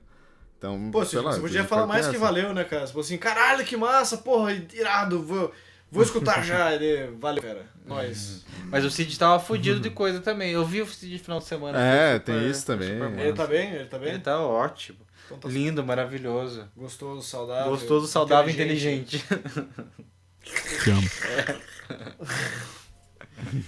Então, 0.58 0.90
Pô, 0.92 1.04
sei 1.04 1.18
Cid, 1.18 1.24
lá. 1.24 1.32
você 1.32 1.40
podia 1.40 1.64
falar 1.64 1.88
mais 1.88 2.06
que 2.06 2.14
essa. 2.14 2.24
valeu, 2.24 2.54
né, 2.54 2.62
cara? 2.62 2.86
Você 2.86 2.92
falou 2.92 3.04
assim, 3.04 3.18
caralho, 3.18 3.64
que 3.64 3.76
massa, 3.76 4.16
porra, 4.18 4.52
irado, 4.72 5.20
vou, 5.24 5.50
vou 5.90 6.02
escutar 6.02 6.42
já. 6.44 6.72
Ele, 6.74 7.12
valeu, 7.18 7.42
cara. 7.42 7.66
Nós. 7.86 8.10
assim. 8.10 8.42
Mas 8.70 8.84
o 8.84 8.90
Cid 8.90 9.18
tava 9.18 9.38
fudido 9.42 9.78
de 9.80 9.90
coisa 9.90 10.20
também. 10.20 10.50
Eu 10.52 10.64
vi 10.64 10.82
o 10.82 10.86
Cid 10.86 11.12
no 11.14 11.18
final 11.20 11.38
de 11.38 11.44
semana. 11.46 11.78
É, 11.78 12.18
tem 12.18 12.34
super- 12.34 12.50
isso 12.50 12.66
também. 12.66 12.88
super 13.00 13.18
Ele 13.18 13.32
tá 13.32 13.46
bem? 13.46 13.70
Ele 13.72 13.84
tá 13.86 13.98
bem? 13.98 14.08
Ele 14.10 14.18
tá 14.18 14.40
ótimo. 14.40 14.98
Então 15.26 15.38
tá 15.38 15.48
Lindo, 15.48 15.84
maravilhoso. 15.84 16.68
gostoso, 16.76 17.22
saudável. 17.22 17.70
Gostoso, 17.72 18.06
saudável, 18.06 18.52
inteligente. 18.52 19.24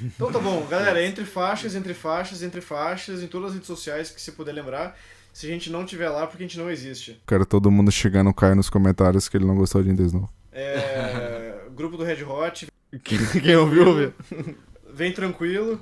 Então 0.04 0.32
tá 0.32 0.38
bom, 0.38 0.64
galera, 0.66 1.02
entre 1.04 1.24
faixas, 1.24 1.74
entre 1.74 1.92
faixas, 1.94 2.42
entre 2.42 2.60
faixas, 2.60 3.22
em 3.22 3.26
todas 3.26 3.48
as 3.48 3.54
redes 3.54 3.66
sociais 3.66 4.10
que 4.10 4.20
você 4.20 4.32
puder 4.32 4.52
lembrar. 4.52 4.96
Se 5.32 5.46
a 5.46 5.50
gente 5.50 5.70
não 5.70 5.84
tiver 5.84 6.08
lá, 6.08 6.26
porque 6.26 6.42
a 6.42 6.46
gente 6.46 6.58
não 6.58 6.70
existe. 6.70 7.20
Quero 7.26 7.44
todo 7.46 7.70
mundo 7.70 7.92
chegar 7.92 8.24
no 8.24 8.34
Caio 8.34 8.56
nos 8.56 8.70
comentários 8.70 9.28
que 9.28 9.36
ele 9.36 9.44
não 9.44 9.56
gostou 9.56 9.82
de 9.82 9.90
Indes 9.90 10.06
Snow. 10.06 10.28
É, 10.50 11.47
grupo 11.78 11.96
do 11.96 12.04
Red 12.04 12.22
Hot, 12.24 12.66
Quem, 13.04 13.56
ouviu, 13.56 13.86
ouviu. 13.88 14.12
vem 14.92 15.12
tranquilo. 15.12 15.80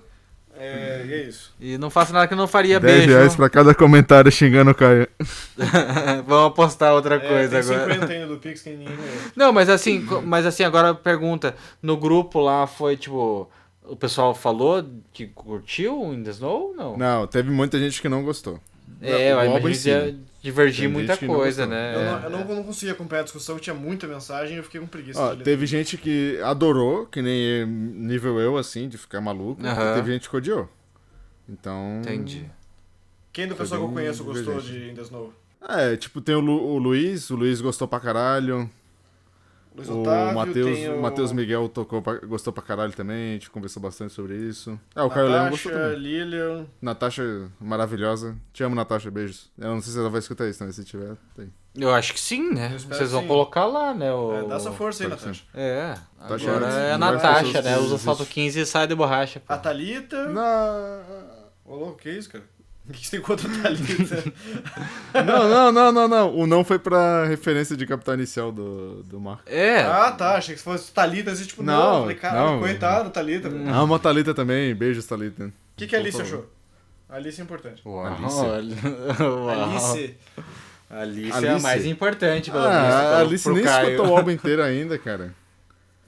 É, 0.59 1.05
e 1.07 1.13
é 1.13 1.23
isso. 1.25 1.55
E 1.61 1.77
não 1.77 1.91
faça 1.91 2.15
nada 2.15 2.27
que 2.27 2.33
eu 2.33 2.39
não 2.39 2.49
faria 2.49 2.81
10 2.81 2.99
beijo. 2.99 3.13
reais 3.13 3.37
pra 3.37 3.51
cada 3.51 3.75
comentário 3.75 4.33
xingando 4.33 4.71
o 4.71 4.75
Caio. 4.75 5.07
Vamos 6.27 6.47
apostar 6.47 6.95
outra 6.95 7.17
É, 7.17 7.19
coisa 7.19 7.51
tem 7.63 7.75
agora. 7.77 7.93
50 7.95 8.13
ainda 8.13 8.27
do 8.27 8.39
Pix 8.39 8.63
que 8.63 8.71
ninguém. 8.71 8.89
Não, 9.37 9.53
mas 9.53 9.69
assim, 9.69 10.01
mas 10.25 10.47
assim, 10.47 10.63
agora 10.65 10.95
pergunta. 10.95 11.55
No 11.83 11.97
grupo 11.97 12.41
lá 12.41 12.67
foi 12.67 12.97
tipo. 12.97 13.51
O 13.85 13.95
pessoal 13.95 14.35
falou 14.35 14.83
que 15.13 15.27
curtiu 15.27 16.01
o 16.03 16.13
In 16.15 16.23
The 16.25 16.31
Snow 16.31 16.71
ou 16.71 16.75
não? 16.75 16.97
Não, 16.97 17.27
teve 17.27 17.51
muita 17.51 17.79
gente 17.79 18.01
que 18.01 18.09
não 18.09 18.25
gostou. 18.25 18.59
É, 19.03 19.35
O 19.37 19.41
eu 19.43 19.57
imagino 19.59 20.25
divergir 20.47 20.89
muita 20.89 21.17
coisa, 21.17 21.67
né? 21.67 21.95
Eu, 21.95 22.01
É. 22.01 22.05
não, 22.05 22.23
eu 22.23 22.31
não, 22.31 22.55
não 22.57 22.63
conseguia 22.65 22.93
acompanhar 22.95 23.21
a 23.21 23.25
discussão, 23.25 23.59
tinha 23.59 23.75
muita 23.75 24.07
mensagem 24.07 24.55
e 24.55 24.59
eu 24.59 24.63
fiquei 24.65 24.81
com 24.81 24.87
preguiça 24.87 25.21
Ó, 25.21 25.31
de 25.33 25.39
ler. 25.39 25.45
teve 25.45 25.67
gente 25.67 25.97
que 25.99 26.39
adorou, 26.43 27.07
que 27.07 27.21
nem 27.21 27.67
nível 27.67 28.39
eu, 28.41 28.57
assim, 28.57 28.89
de 28.89 28.97
ficar 28.97 29.21
maluco. 29.21 29.61
E 29.63 29.95
teve 29.95 30.13
gente 30.13 30.29
que 30.31 30.37
odiou. 30.37 30.69
Então. 31.49 31.99
Entendi. 32.01 32.45
Quem 33.33 33.47
do 33.47 33.55
pessoal 33.55 33.81
que 33.83 33.87
eu 33.89 33.93
conheço 33.93 34.25
gostou 34.25 34.61
de 34.61 34.91
In 34.91 34.95
The 34.95 35.03
Snow? 35.03 35.33
É, 35.69 35.97
tipo, 35.97 36.21
tem 36.21 36.35
o, 36.35 36.41
Lu- 36.41 36.63
o 36.75 36.79
Luiz, 36.79 37.29
o 37.31 37.37
Luiz 37.37 37.61
gostou 37.61 37.87
pra 37.89 37.99
caralho. 38.01 38.71
Luiz 39.77 39.89
O 39.91 40.01
Otávio, 40.01 40.35
Matheus, 40.35 40.77
tem 40.79 40.89
o 40.89 40.97
o 40.99 41.03
Matheus 41.03 41.33
Miguel 41.33 41.69
tocou 41.69 42.01
pra- 42.01 42.19
gostou 42.21 42.53
pra 42.53 42.63
caralho 42.63 42.93
também, 42.95 43.31
a 43.31 43.33
gente 43.35 43.51
conversou 43.51 43.83
bastante 43.83 44.13
sobre 44.15 44.35
isso. 44.37 44.81
Ah, 44.95 45.05
o 45.05 45.11
Caio 45.11 45.29
Leão 45.29 45.51
gostou 45.51 45.71
Natasha, 45.71 45.91
também. 45.95 46.03
Lilian. 46.03 46.67
Natasha, 46.81 47.49
maravilhosa. 47.61 48.37
Te 48.53 48.63
amo, 48.65 48.75
Natasha, 48.75 49.11
beijos. 49.11 49.51
Eu 49.59 49.69
não 49.75 49.81
sei 49.83 49.93
se 49.93 49.99
ela 49.99 50.09
vai 50.09 50.21
escutar 50.21 50.49
isso, 50.49 50.65
mas 50.65 50.75
se 50.77 50.85
tiver, 50.85 51.15
tem. 51.37 51.53
Eu 51.75 51.95
acho 51.95 52.15
que 52.15 52.21
sim, 52.21 52.55
né? 52.55 52.75
Vocês 52.89 53.11
vão 53.13 53.21
sim. 53.21 53.29
colocar 53.29 53.67
lá, 53.67 53.93
né? 53.93 54.11
O... 54.11 54.33
É, 54.35 54.49
dá 54.49 54.57
essa 54.57 54.73
força 54.73 55.05
aí, 55.05 55.11
Natasha. 55.11 55.45
É, 55.53 55.95
Tá 56.19 56.35
agora 56.35 56.67
é 56.69 56.93
a 56.93 56.99
Natasha, 56.99 57.61
né? 57.61 57.77
Usa 57.79 57.99
salto 57.99 58.21
existe. 58.23 58.33
15 58.35 58.61
e 58.61 58.67
sai 58.67 58.87
de 58.87 58.95
borracha. 58.95 59.41
pô. 59.41 59.53
A 59.53 59.59
Thalita. 59.59 60.27
Não, 60.29 61.03
Ô, 61.67 61.75
louco, 61.77 61.99
que 61.99 62.09
isso, 62.11 62.31
cara? 62.31 62.45
O 62.89 62.93
que 62.93 63.05
você 63.05 63.11
tem 63.17 63.21
contra 63.21 63.49
a 63.51 63.63
Thalita? 63.63 64.33
não, 65.25 65.49
não, 65.49 65.73
não, 65.73 65.93
não, 65.93 66.09
não. 66.09 66.35
O 66.37 66.47
não 66.47 66.65
foi 66.65 66.79
pra 66.79 67.25
referência 67.25 67.77
de 67.77 67.85
capital 67.87 68.15
inicial 68.15 68.53
do, 68.53 69.03
do 69.03 69.19
Marco. 69.19 69.43
É. 69.47 69.81
ah, 69.81 70.13
tá. 70.13 70.37
Achei 70.37 70.55
que 70.55 70.61
se 70.61 70.65
fosse 70.65 70.93
Thalita, 70.93 71.33
assim, 71.33 71.45
tipo, 71.45 71.63
não. 71.65 71.75
Não, 71.77 71.95
Eu 71.95 72.01
falei, 72.03 72.17
cara, 72.17 72.41
não. 72.41 72.61
coitado, 72.61 73.11
Thalita. 73.11 73.49
O 73.49 73.69
Amo 73.75 73.95
a 73.95 73.99
Thalita 73.99 74.33
também, 74.33 74.73
beijos, 74.75 75.05
Thalita. 75.05 75.51
que, 75.77 75.87
que 75.89 75.97
a 75.97 75.99
Alice 75.99 76.21
achou? 76.23 76.49
Alice 77.09 77.41
é 77.41 77.45
importante. 77.45 77.83
Uau. 77.85 78.07
Alice. 78.07 78.81
Uau. 79.21 79.49
Alice. 79.51 80.15
Alice 80.89 81.31
é 81.45 81.49
a 81.49 81.51
Alice. 81.53 81.63
mais 81.63 81.85
importante, 81.87 82.51
pelo 82.53 82.63
Ah, 82.65 82.83
visto. 82.83 82.95
a 82.95 83.19
Alice 83.19 83.51
nem 83.51 83.65
Caio. 83.65 83.91
escutou 83.91 84.13
o 84.13 84.17
álbum 84.17 84.31
inteiro 84.33 84.63
ainda, 84.63 84.97
cara. 84.97 85.35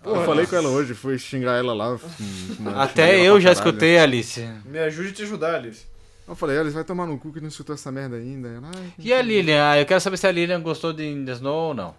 eu 0.05 0.13
Porra, 0.13 0.25
falei 0.27 0.47
com 0.47 0.55
ela 0.55 0.69
hoje, 0.69 0.95
fui 0.95 1.19
xingar 1.19 1.59
ela 1.59 1.75
lá. 1.75 1.99
Até 2.77 3.21
eu 3.21 3.41
já 3.41 3.51
escutei, 3.51 3.99
Alice. 3.99 4.49
Me 4.65 4.79
ajude 4.79 5.09
a 5.09 5.13
te 5.13 5.23
ajudar, 5.25 5.57
Alice. 5.57 5.85
Eu 6.29 6.35
falei, 6.35 6.59
Alice, 6.59 6.75
vai 6.75 6.85
tomar 6.85 7.07
no 7.07 7.19
cu 7.19 7.33
que 7.33 7.41
não 7.41 7.49
escutou 7.49 7.75
essa 7.75 7.91
merda 7.91 8.17
ainda. 8.17 8.49
Ela, 8.49 8.71
"Ai, 8.77 8.93
E 8.99 9.13
a 9.15 9.23
Lilian? 9.23 9.71
Ah, 9.71 9.79
eu 9.81 9.87
quero 9.87 10.01
saber 10.01 10.17
se 10.19 10.27
a 10.27 10.31
Lilian 10.33 10.61
gostou 10.61 10.93
de 10.93 11.05
In 11.07 11.25
The 11.25 11.33
Snow 11.33 11.69
ou 11.69 11.75
não. 11.75 11.95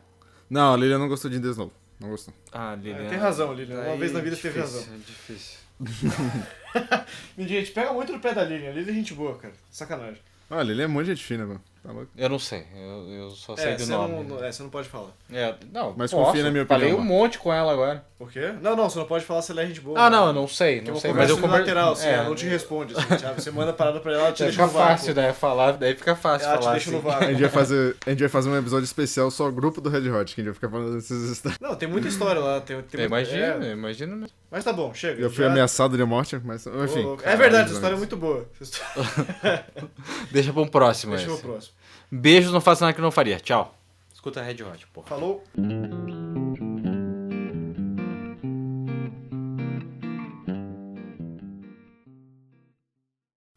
Não, 0.50 0.74
a 0.74 0.78
Lilian 0.78 1.00
não 1.00 1.08
gostou 1.08 1.30
de 1.32 1.38
In 1.38 1.42
The 1.42 1.48
Snow. 1.50 1.72
Não 2.00 2.10
gostou. 2.10 2.34
Ah, 2.52 2.76
Lilian. 2.76 3.06
É, 3.06 3.10
tem 3.10 3.18
razão, 3.18 3.52
Lilian. 3.54 3.82
Uma 3.82 3.92
Aí, 3.94 3.98
vez 4.00 4.12
na 4.14 4.20
vida 4.22 4.36
você 4.36 4.44
teve 4.44 4.62
difícil, 4.62 4.80
razão. 4.82 4.94
é 4.94 4.98
difícil. 4.98 5.60
Gente, 7.38 7.72
pega 7.72 7.92
muito 7.94 8.12
no 8.12 8.20
pé 8.20 8.34
da 8.34 8.44
Lilian. 8.44 8.70
A 8.70 8.74
Lilian 8.74 8.92
é 8.92 8.96
gente 8.96 9.14
boa, 9.14 9.36
cara. 9.38 9.54
Sacanagem. 9.72 10.22
Ah, 10.50 10.60
a 10.60 10.64
Lilian 10.64 10.86
é 10.86 10.88
muito 10.88 11.08
gente 11.08 11.24
fina, 11.24 11.46
mano. 11.46 11.62
Tá 11.82 11.94
louco. 11.94 12.10
Eu 12.18 12.28
não 12.30 12.38
sei, 12.40 12.66
eu, 12.76 13.10
eu 13.10 13.30
só 13.32 13.56
sei 13.56 13.70
É, 13.72 13.76
do 13.78 13.86
nome. 13.88 14.24
não, 14.26 14.44
é, 14.44 14.52
você 14.52 14.62
não 14.62 14.70
pode 14.70 14.90
falar. 14.90 15.12
É, 15.32 15.56
não, 15.72 15.94
Mas 15.98 16.12
posso. 16.12 16.26
confia 16.26 16.44
na 16.44 16.52
minha 16.52 16.66
Falei 16.66 16.88
opinião, 16.92 17.02
um 17.06 17.08
mano. 17.08 17.20
monte 17.22 17.40
com 17.40 17.54
ela 17.54 17.72
agora. 17.72 18.04
Por 18.18 18.30
quê? 18.30 18.54
Não, 18.62 18.76
não, 18.76 18.90
você 18.90 19.00
não 19.00 19.06
pode 19.06 19.24
falar 19.24 19.42
se 19.42 19.54
ela 19.54 19.62
é 19.64 19.66
gente 19.68 19.80
boa. 19.80 19.98
Ah, 19.98 20.10
né? 20.10 20.18
não, 20.18 20.28
eu 20.28 20.34
não 20.34 20.46
sei, 20.48 20.82
não 20.82 20.98
sei. 20.98 21.14
Mas 21.14 21.30
eu 21.30 21.38
conver... 21.38 21.60
lateral, 21.60 21.94
assim, 21.94 22.08
é, 22.08 22.16
ela 22.16 22.26
não 22.26 22.36
te 22.36 22.46
responde. 22.46 22.94
Assim? 22.94 23.34
Você 23.36 23.50
manda 23.50 23.72
a 23.72 23.74
parada 23.74 24.02
pra 24.02 24.12
ela, 24.12 24.24
ela 24.24 24.32
te 24.34 24.44
deixa 24.44 24.52
fica 24.58 24.66
no 24.68 24.74
vácuo. 24.74 24.90
fácil, 24.98 25.14
daí 25.14 25.34
falar, 25.34 25.72
daí 25.78 25.96
fica 25.96 26.16
fácil 26.18 26.48
Ela 26.50 26.58
te 26.58 26.64
falar 26.64 26.72
deixa 26.74 26.92
no 26.92 26.98
assim. 26.98 27.08
A 27.08 27.12
vácuo. 27.12 27.28
gente, 27.30 27.40
vai 27.42 27.50
fazer, 27.50 27.96
a 28.06 28.10
gente 28.10 28.20
vai 28.20 28.30
fazer 28.30 28.50
um 28.50 28.58
episódio 28.58 28.84
especial 28.84 29.32
só 29.32 29.50
grupo 29.50 29.80
do 29.80 29.90
Red 29.90 30.10
Hot, 30.12 30.36
que 30.36 30.42
a 30.42 30.44
gente 30.44 30.52
vai 30.52 30.54
ficar 30.54 30.70
falando 30.70 30.96
desses 30.96 31.30
histórias. 31.32 31.60
Não, 31.62 31.76
tem 31.76 31.88
muita 31.88 32.10
história 32.10 32.42
lá. 32.42 32.60
Tem, 32.60 32.76
tem 32.82 33.02
Eu 33.06 33.10
muito- 33.10 33.30
imagino, 33.32 33.64
é, 33.66 33.72
imagino. 33.72 34.16
né? 34.18 34.28
mas 34.52 34.66
tá 34.66 34.74
bom, 34.74 34.94
chega. 34.94 35.22
Eu 35.22 35.30
fui 35.32 35.46
já- 35.46 35.50
ameaçado 35.52 35.96
de 35.96 36.04
morte, 36.04 36.38
mas 36.44 36.68
enfim. 36.68 37.18
É 37.24 37.38
verdade, 37.38 37.66
essa 37.66 37.74
história 37.76 37.96
é 37.96 37.98
muito 37.98 38.18
boa. 38.18 38.46
Deixa 40.32 40.52
pra 40.52 40.62
um 40.62 40.68
próximo 40.68 41.16
Deixa 41.16 41.28
pro 41.32 41.38
próximo. 41.38 41.74
Beijos, 42.12 42.52
não 42.52 42.62
faça 42.62 42.86
nada 42.86 42.96
que 42.96 43.02
não 43.02 43.12
faria. 43.12 43.40
Tchau. 43.40 43.76
Escuta 44.14 44.42
Red 44.42 44.64
Hot, 44.64 44.88
porra. 44.88 45.08
Falou. 45.08 45.44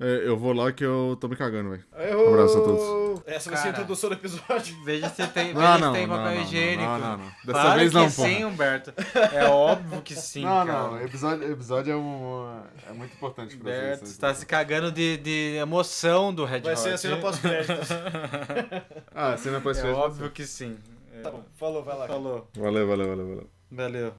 É, 0.05 0.27
eu 0.29 0.37
vou 0.37 0.53
lá 0.53 0.73
que 0.73 0.85
eu 0.85 1.17
tô 1.21 1.29
me 1.29 1.37
cagando, 1.37 1.71
velho. 1.71 1.85
Errou! 1.97 2.29
abraço 2.35 2.59
a 2.59 2.61
todos. 2.61 3.23
Essa 3.25 3.51
vai 3.51 3.59
ser 3.61 3.69
a 3.69 3.71
introdução 3.71 4.11
do 4.11 4.15
episódio. 4.17 4.77
Veja 4.85 5.09
se 5.09 5.25
tem, 5.29 5.55
Não, 5.55 5.61
veja 5.61 5.79
não, 5.79 5.93
se 5.93 5.99
tem 5.99 6.07
não, 6.09 6.17
papel 6.17 6.35
não, 6.35 6.43
higiênico. 6.43 6.83
não, 6.83 6.99
não, 6.99 7.17
não. 7.19 7.25
Dessa 7.25 7.53
Claro 7.53 7.79
vez 7.79 7.93
não, 7.93 8.11
porra. 8.11 8.29
sim, 8.29 8.45
Humberto. 8.45 8.93
É 9.33 9.45
óbvio 9.45 10.03
que 10.03 10.15
sim, 10.17 10.45
não, 10.45 10.67
cara. 10.67 10.73
não, 10.91 11.01
episódio, 11.03 11.53
episódio 11.53 11.93
é, 11.93 11.97
um, 11.97 12.63
é 12.89 12.93
muito 12.93 13.15
importante 13.15 13.57
pra 13.57 13.71
Humberto, 13.71 13.99
vocês. 14.01 14.11
você 14.11 14.21
tá 14.21 14.35
se 14.35 14.45
cagando 14.45 14.91
de, 14.91 15.19
de 15.19 15.57
emoção 15.61 16.35
do 16.35 16.45
Red 16.45 16.61
Vai 16.63 16.73
Hot. 16.73 16.81
ser 16.83 16.95
a 16.95 16.99
cena 16.99 17.17
pós-créditos. 17.19 17.89
Ah, 19.15 19.37
cena 19.37 19.61
pós 19.61 19.79
É 19.79 19.91
óbvio 19.91 20.31
que 20.31 20.45
sim. 20.45 20.77
É, 21.15 21.21
Tá 21.21 21.31
bom, 21.31 21.45
falou, 21.55 21.85
vai 21.85 21.97
lá. 21.97 22.07
Falou. 22.09 22.49
Valeu, 22.57 22.87
valeu, 22.89 23.09
valeu, 23.09 23.29
valeu. 23.29 23.51
Valeu. 23.71 24.11